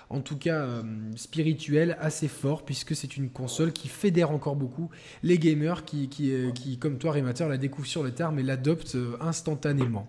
en 0.10 0.22
tout 0.22 0.38
cas 0.38 0.68
spirituel, 1.16 1.98
assez 2.00 2.28
fort, 2.28 2.64
puisque 2.64 2.96
c'est 2.96 3.18
une 3.18 3.30
console 3.30 3.74
qui 3.74 3.88
fédère 3.88 4.32
encore 4.32 4.56
beaucoup 4.56 4.90
les 5.24 5.38
gamers 5.38 5.86
qui, 5.86 6.10
qui, 6.10 6.34
qui 6.56 6.78
comme 6.78 6.98
toi, 6.98 7.12
Rémateur, 7.12 7.50
la 7.50 7.58
découvrent 7.58 7.88
sur 7.88 8.04
le 8.04 8.12
tard, 8.12 8.32
mais 8.32 8.44
l'adoptent 8.44 8.98
instantanément. 9.20 10.08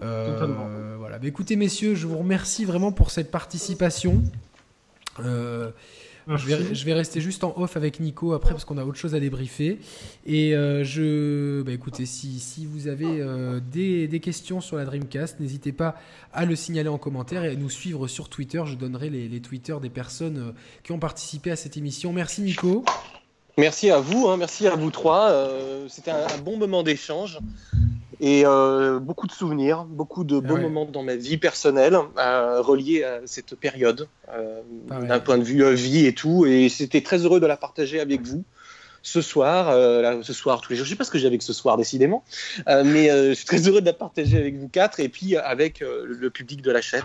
Euh, 0.00 0.96
voilà. 0.98 1.18
Mais 1.18 1.28
écoutez, 1.28 1.56
messieurs, 1.56 1.94
je 1.94 2.06
vous 2.06 2.18
remercie 2.18 2.64
vraiment 2.64 2.92
pour 2.92 3.10
cette 3.10 3.30
participation. 3.30 4.22
Euh, 5.20 5.70
je, 6.28 6.46
vais, 6.46 6.74
je, 6.74 6.84
vais, 6.84 6.92
rester 6.92 7.20
juste 7.20 7.44
en 7.44 7.54
off 7.56 7.76
avec 7.76 8.00
Nico 8.00 8.32
après 8.32 8.50
parce 8.50 8.64
qu'on 8.64 8.78
a 8.78 8.84
autre 8.84 8.98
chose 8.98 9.14
à 9.14 9.20
débriefer. 9.20 9.78
Et 10.26 10.54
euh, 10.54 10.84
je, 10.84 11.62
bah, 11.62 11.72
écoutez, 11.72 12.06
si, 12.06 12.38
si 12.38 12.66
vous 12.66 12.88
avez 12.88 13.24
des, 13.70 14.08
des, 14.08 14.20
questions 14.20 14.60
sur 14.60 14.76
la 14.76 14.84
Dreamcast, 14.84 15.40
n'hésitez 15.40 15.72
pas 15.72 15.96
à 16.32 16.44
le 16.44 16.56
signaler 16.56 16.88
en 16.88 16.98
commentaire 16.98 17.44
et 17.44 17.48
à 17.48 17.54
nous 17.54 17.70
suivre 17.70 18.06
sur 18.08 18.28
Twitter. 18.28 18.62
Je 18.66 18.74
donnerai 18.74 19.10
les, 19.10 19.28
les 19.28 19.40
Twitter 19.40 19.74
des 19.80 19.90
personnes 19.90 20.54
qui 20.82 20.92
ont 20.92 20.98
participé 20.98 21.50
à 21.50 21.56
cette 21.56 21.76
émission. 21.76 22.12
Merci 22.12 22.42
Nico. 22.42 22.84
Merci 23.58 23.90
à 23.90 24.00
vous, 24.00 24.28
hein, 24.28 24.38
merci 24.38 24.66
à 24.66 24.74
vous 24.76 24.90
trois. 24.90 25.50
C'était 25.88 26.10
un, 26.10 26.26
un, 26.26 26.38
bon 26.38 26.56
moment 26.56 26.82
d'échange 26.82 27.38
et 28.22 28.46
euh, 28.46 29.00
beaucoup 29.00 29.26
de 29.26 29.32
souvenirs, 29.32 29.84
beaucoup 29.84 30.22
de 30.22 30.38
beaux 30.38 30.56
moments 30.56 30.84
dans 30.84 31.02
ma 31.02 31.16
vie 31.16 31.38
personnelle 31.38 31.98
euh, 32.18 32.62
reliés 32.62 33.02
à 33.02 33.20
cette 33.26 33.56
période, 33.56 34.06
euh, 34.32 34.62
d'un 34.88 35.18
point 35.18 35.38
de 35.38 35.42
vue 35.42 35.74
vie 35.74 36.06
et 36.06 36.14
tout. 36.14 36.46
Et 36.46 36.68
c'était 36.68 37.00
très 37.00 37.18
heureux 37.24 37.40
de 37.40 37.46
la 37.46 37.56
partager 37.56 37.98
avec 37.98 38.22
vous 38.22 38.44
ce 39.02 39.20
soir, 39.20 39.74
ce 40.22 40.32
soir 40.32 40.60
tous 40.60 40.70
les 40.70 40.76
jours. 40.76 40.86
Je 40.86 40.90
sais 40.90 40.96
pas 40.96 41.02
ce 41.02 41.10
que 41.10 41.18
j'ai 41.18 41.26
avec 41.26 41.42
ce 41.42 41.52
soir 41.52 41.76
décidément, 41.76 42.22
mais 42.68 43.08
je 43.08 43.32
suis 43.32 43.44
très 43.44 43.66
heureux 43.66 43.80
de 43.80 43.86
la 43.86 43.92
partager 43.92 44.38
avec 44.38 44.56
vous 44.56 44.68
quatre 44.68 45.00
et 45.00 45.08
puis 45.08 45.36
avec 45.36 45.80
le 45.80 46.30
public 46.30 46.62
de 46.62 46.70
la 46.70 46.80
chaîne. 46.80 47.02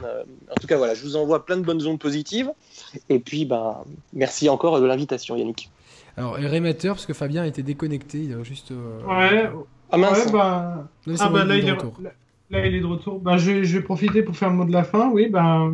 en 0.51 0.55
tout 0.61 0.67
cas, 0.67 0.77
voilà, 0.77 0.93
je 0.93 1.01
vous 1.01 1.15
envoie 1.15 1.43
plein 1.43 1.57
de 1.57 1.63
bonnes 1.63 1.83
ondes 1.87 1.99
positives. 1.99 2.51
Et 3.09 3.17
puis, 3.17 3.45
bah, 3.45 3.83
merci 4.13 4.49
encore 4.49 4.79
de 4.79 4.85
l'invitation, 4.85 5.35
Yannick. 5.35 5.71
Alors, 6.15 6.35
réméteur, 6.35 6.93
parce 6.93 7.07
que 7.07 7.13
Fabien 7.13 7.41
a 7.41 7.47
été 7.47 7.63
déconnecté, 7.63 8.19
il 8.19 8.33
a 8.33 8.43
juste. 8.43 8.71
Ouais. 9.07 9.49
Ah 9.91 9.97
mince. 9.97 10.31
bah... 10.31 10.87
ah, 11.19 11.29
bah 11.29 11.45
là, 11.45 11.55
il 11.55 11.67
est... 11.67 11.77
là, 12.49 12.65
il 12.65 12.75
est 12.75 12.79
de 12.79 12.85
retour. 12.85 13.19
Bah, 13.19 13.37
je, 13.37 13.63
je, 13.63 13.77
vais 13.77 13.83
profiter 13.83 14.21
pour 14.21 14.35
faire 14.35 14.49
le 14.49 14.55
mot 14.55 14.65
de 14.65 14.71
la 14.71 14.83
fin. 14.83 15.09
Oui, 15.11 15.29
bah, 15.29 15.69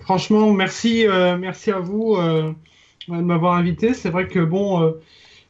franchement, 0.00 0.52
merci, 0.52 1.06
euh, 1.06 1.36
merci 1.36 1.70
à 1.70 1.78
vous 1.78 2.16
euh, 2.16 2.52
de 3.08 3.14
m'avoir 3.14 3.54
invité. 3.54 3.92
C'est 3.94 4.10
vrai 4.10 4.28
que 4.28 4.40
bon, 4.40 4.82
euh, 4.82 4.92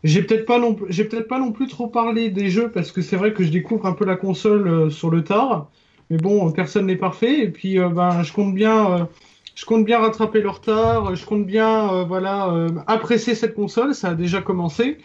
j'ai 0.03 0.23
peut-être 0.23 0.47
pas 0.47 0.59
non, 0.59 0.77
j'ai 0.89 1.05
peut-être 1.05 1.29
pas 1.29 1.39
non 1.39 1.53
plus 1.53 1.69
trop 1.69 1.87
parlé 1.87 2.31
des 2.31 2.51
jeux 2.51 2.71
parce 2.71 2.91
que 2.91 3.01
c'est 3.01 3.17
vrai 3.17 3.33
que 3.33 3.45
je 3.45 3.51
découvre 3.51 3.87
un 3.87 3.93
peu 3.93 4.05
la 4.05 4.17
console 4.17 4.67
euh, 4.67 4.91
sur 4.91 5.11
le 5.11 5.23
tard. 5.23 5.69
Mais 6.11 6.17
bon, 6.17 6.51
personne 6.51 6.87
n'est 6.87 6.97
parfait. 6.97 7.45
Et 7.45 7.49
puis, 7.49 7.79
ben, 7.79 8.25
je 8.25 8.33
compte 8.33 8.55
bien 8.55 9.09
je 9.55 9.65
compte 9.65 9.85
bien 9.85 10.01
rattraper 10.01 10.41
le 10.41 10.49
retard, 10.49 11.15
je 11.15 11.25
compte 11.25 11.47
bien 11.47 12.03
voilà 12.05 12.67
apprécier 12.87 13.37
cette 13.37 13.55
console, 13.55 13.95
ça 13.95 14.09
a 14.09 14.15
déjà 14.15 14.41
commencé. 14.41 14.99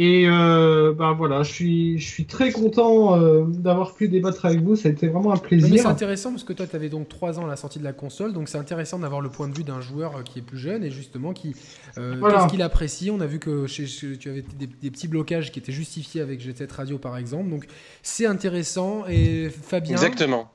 Et 0.00 0.28
euh, 0.28 0.94
bah 0.94 1.12
voilà, 1.12 1.42
je 1.42 1.52
suis, 1.52 1.98
je 1.98 2.06
suis 2.06 2.24
très 2.24 2.52
content 2.52 3.20
euh, 3.20 3.42
d'avoir 3.48 3.94
pu 3.94 4.08
débattre 4.08 4.46
avec 4.46 4.60
vous. 4.60 4.76
Ça 4.76 4.88
a 4.88 4.92
été 4.92 5.08
vraiment 5.08 5.32
un 5.32 5.36
plaisir. 5.36 5.82
c'est 5.82 5.88
intéressant 5.88 6.30
parce 6.30 6.44
que 6.44 6.52
toi, 6.52 6.68
tu 6.68 6.76
avais 6.76 6.88
donc 6.88 7.08
3 7.08 7.40
ans 7.40 7.46
à 7.46 7.48
la 7.48 7.56
sortie 7.56 7.80
de 7.80 7.84
la 7.84 7.92
console. 7.92 8.32
Donc 8.32 8.48
c'est 8.48 8.58
intéressant 8.58 9.00
d'avoir 9.00 9.20
le 9.20 9.28
point 9.28 9.48
de 9.48 9.56
vue 9.56 9.64
d'un 9.64 9.80
joueur 9.80 10.18
euh, 10.18 10.22
qui 10.22 10.38
est 10.38 10.42
plus 10.42 10.56
jeune 10.56 10.84
et 10.84 10.92
justement 10.92 11.32
qui, 11.32 11.56
euh, 11.98 12.14
qu'est-ce 12.20 12.46
qu'il 12.46 12.62
apprécie. 12.62 13.10
On 13.10 13.20
a 13.20 13.26
vu 13.26 13.40
que 13.40 13.66
chez, 13.66 13.86
tu 13.86 14.28
avais 14.30 14.44
des, 14.56 14.90
petits 14.90 15.08
blocages 15.08 15.50
qui 15.50 15.58
étaient 15.58 15.72
justifiés 15.72 16.20
avec 16.20 16.40
GT 16.40 16.68
Radio 16.70 16.98
par 16.98 17.16
exemple. 17.16 17.50
Donc 17.50 17.66
c'est 18.04 18.26
intéressant. 18.26 19.04
Et 19.08 19.50
Fabien? 19.50 19.96
Exactement. 19.96 20.52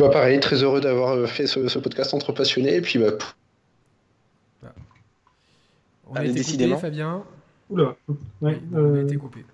Bah 0.00 0.08
pareil, 0.08 0.40
très 0.40 0.64
heureux 0.64 0.80
d'avoir 0.80 1.28
fait 1.28 1.46
ce, 1.46 1.78
podcast 1.78 2.12
entre 2.12 2.32
passionnés. 2.32 2.74
Et 2.74 2.80
puis 2.80 2.98
bah. 2.98 3.12
On 6.08 6.16
a 6.16 6.24
été 6.24 6.34
décidément. 6.34 6.76
Fabien. 6.76 7.22
Oula, 7.70 7.96
ouais, 8.40 8.60
on 8.72 8.94
a 8.94 9.00
été 9.00 9.16
coupé. 9.16 9.44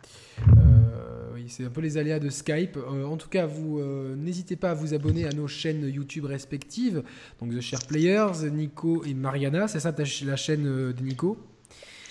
Euh, 0.40 1.32
oui, 1.34 1.44
c'est 1.48 1.64
un 1.64 1.70
peu 1.70 1.80
les 1.80 1.98
aléas 1.98 2.18
de 2.18 2.30
Skype. 2.30 2.76
en 2.76 3.16
tout 3.16 3.28
cas, 3.28 3.46
vous 3.46 3.80
n'hésitez 4.16 4.56
pas 4.56 4.70
à 4.70 4.74
vous 4.74 4.94
abonner 4.94 5.26
à 5.26 5.32
nos 5.32 5.46
chaînes 5.46 5.86
YouTube 5.86 6.24
respectives. 6.24 7.02
Donc 7.40 7.54
The 7.54 7.60
Share 7.60 7.86
Players, 7.86 8.50
Nico 8.50 9.04
et 9.04 9.14
Mariana. 9.14 9.68
C'est 9.68 9.80
ça 9.80 9.94
la 10.24 10.36
chaîne 10.36 10.64
de 10.64 11.02
Nico? 11.02 11.36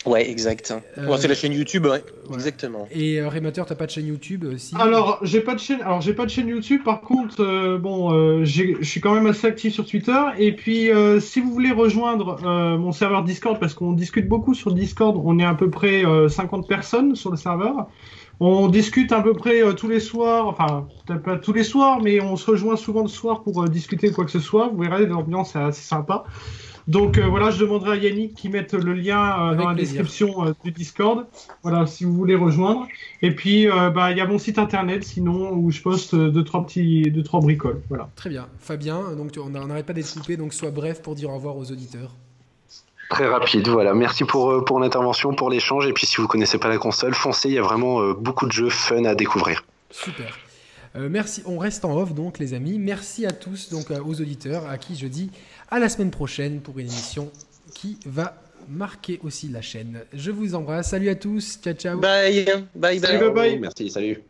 Ouais, 0.05 0.29
exact. 0.29 0.73
Euh, 0.97 1.17
c'est 1.17 1.27
la 1.27 1.33
chaîne 1.33 1.53
YouTube, 1.53 1.85
ouais, 1.85 2.03
exactement. 2.33 2.87
Et 2.91 3.19
euh, 3.19 3.27
Rémateur, 3.27 3.65
t'as 3.65 3.75
pas 3.75 3.87
de 3.87 3.91
chaîne 3.91 4.05
YouTube 4.05 4.45
euh, 4.45 4.57
si? 4.57 4.75
Alors, 4.79 5.19
j'ai 5.23 5.41
pas 5.41 5.55
de 5.55 5.59
chaîne. 5.59 5.81
Alors, 5.81 6.01
j'ai 6.01 6.13
pas 6.13 6.25
de 6.25 6.29
chaîne 6.29 6.47
YouTube. 6.47 6.81
Par 6.83 7.01
contre, 7.01 7.41
euh, 7.41 7.79
bon, 7.79 8.43
je 8.45 8.83
suis 8.83 9.01
quand 9.01 9.13
même 9.15 9.25
assez 9.25 9.47
actif 9.47 9.73
sur 9.73 9.85
Twitter. 9.85 10.19
Et 10.37 10.55
puis, 10.55 10.89
si 11.19 11.41
vous 11.41 11.51
voulez 11.51 11.71
rejoindre 11.71 12.39
mon 12.77 12.91
serveur 12.91 13.23
Discord, 13.23 13.59
parce 13.59 13.73
qu'on 13.73 13.93
discute 13.93 14.27
beaucoup 14.27 14.53
sur 14.53 14.73
Discord, 14.73 15.19
on 15.23 15.39
est 15.39 15.45
à 15.45 15.55
peu 15.55 15.69
près 15.69 16.03
50 16.29 16.67
personnes 16.67 17.15
sur 17.15 17.31
le 17.31 17.37
serveur. 17.37 17.87
On 18.39 18.67
discute 18.67 19.13
à 19.13 19.21
peu 19.21 19.33
près 19.33 19.61
tous 19.75 19.87
les 19.87 20.01
soirs, 20.01 20.47
enfin 20.47 20.87
peut-être 21.07 21.23
pas 21.23 21.37
tous 21.37 21.53
les 21.53 21.63
soirs, 21.63 22.01
mais 22.01 22.19
on 22.19 22.35
se 22.35 22.51
rejoint 22.51 22.75
souvent 22.75 23.03
le 23.03 23.07
soir 23.07 23.43
pour 23.43 23.67
discuter 23.69 24.09
de 24.09 24.13
quoi 24.13 24.25
que 24.25 24.31
ce 24.31 24.39
soit. 24.39 24.67
Vous 24.67 24.81
verrez, 24.83 25.05
l'ambiance 25.05 25.55
est 25.55 25.59
assez 25.59 25.83
sympa. 25.83 26.25
Donc 26.87 27.17
euh, 27.17 27.25
voilà, 27.27 27.49
je 27.49 27.59
demanderai 27.59 27.91
à 27.93 27.95
Yannick 27.95 28.35
qui 28.35 28.49
mette 28.49 28.73
le 28.73 28.93
lien 28.93 29.51
euh, 29.51 29.55
dans 29.55 29.69
la 29.69 29.75
description 29.75 30.45
euh, 30.45 30.53
du 30.63 30.71
Discord. 30.71 31.25
Voilà, 31.63 31.87
si 31.87 32.03
vous 32.03 32.13
voulez 32.13 32.35
rejoindre. 32.35 32.87
Et 33.21 33.33
puis 33.33 33.67
bah 33.67 34.11
il 34.11 34.17
y 34.17 34.21
a 34.21 34.27
mon 34.27 34.37
site 34.37 34.59
internet 34.59 35.03
sinon 35.03 35.51
où 35.51 35.71
je 35.71 35.81
poste 35.81 36.15
deux 36.15 36.43
trois 36.43 36.65
petits 36.65 37.03
deux 37.11 37.23
trois 37.23 37.39
bricoles. 37.39 37.81
Voilà. 37.89 38.09
Très 38.15 38.29
bien, 38.29 38.47
Fabien. 38.59 39.15
Donc 39.15 39.31
on 39.43 39.49
n'arrête 39.49 39.85
pas 39.85 39.93
d'être 39.93 40.13
coupé, 40.13 40.37
donc 40.37 40.53
sois 40.53 40.71
bref 40.71 41.01
pour 41.01 41.15
dire 41.15 41.29
au 41.31 41.35
revoir 41.35 41.57
aux 41.57 41.71
auditeurs. 41.71 42.11
Très 43.09 43.27
rapide, 43.27 43.67
voilà. 43.67 43.93
Merci 43.93 44.23
pour, 44.23 44.65
pour 44.65 44.79
l'intervention, 44.79 45.33
pour 45.35 45.49
l'échange. 45.49 45.87
Et 45.87 45.93
puis 45.93 46.07
si 46.07 46.17
vous 46.17 46.27
connaissez 46.27 46.57
pas 46.57 46.69
la 46.69 46.77
console, 46.77 47.13
foncez, 47.13 47.49
il 47.49 47.55
y 47.55 47.59
a 47.59 47.61
vraiment 47.61 48.11
beaucoup 48.13 48.47
de 48.47 48.51
jeux 48.51 48.69
fun 48.69 49.05
à 49.05 49.15
découvrir. 49.15 49.63
Super. 49.91 50.37
merci, 50.95 51.41
on 51.45 51.57
reste 51.57 51.85
en 51.85 51.95
off 51.97 52.13
donc 52.13 52.39
les 52.39 52.53
amis. 52.53 52.77
Merci 52.77 53.25
à 53.25 53.31
tous, 53.31 53.69
donc 53.71 53.85
aux 53.91 54.21
auditeurs 54.21 54.67
à 54.67 54.77
qui 54.77 54.95
je 54.95 55.07
dis 55.07 55.31
à 55.69 55.79
la 55.79 55.89
semaine 55.89 56.11
prochaine 56.11 56.61
pour 56.61 56.79
une 56.79 56.87
émission 56.87 57.31
qui 57.73 57.97
va 58.05 58.41
marquer 58.67 59.19
aussi 59.23 59.47
la 59.49 59.61
chaîne. 59.61 60.01
Je 60.13 60.31
vous 60.31 60.55
embrasse. 60.55 60.89
Salut 60.89 61.09
à 61.09 61.15
tous. 61.15 61.59
Ciao, 61.61 61.73
ciao. 61.73 61.99
Bye. 61.99 62.45
Bye, 62.75 62.99
bye. 62.99 63.31
bye. 63.31 63.59
Merci, 63.59 63.89
salut. 63.89 64.23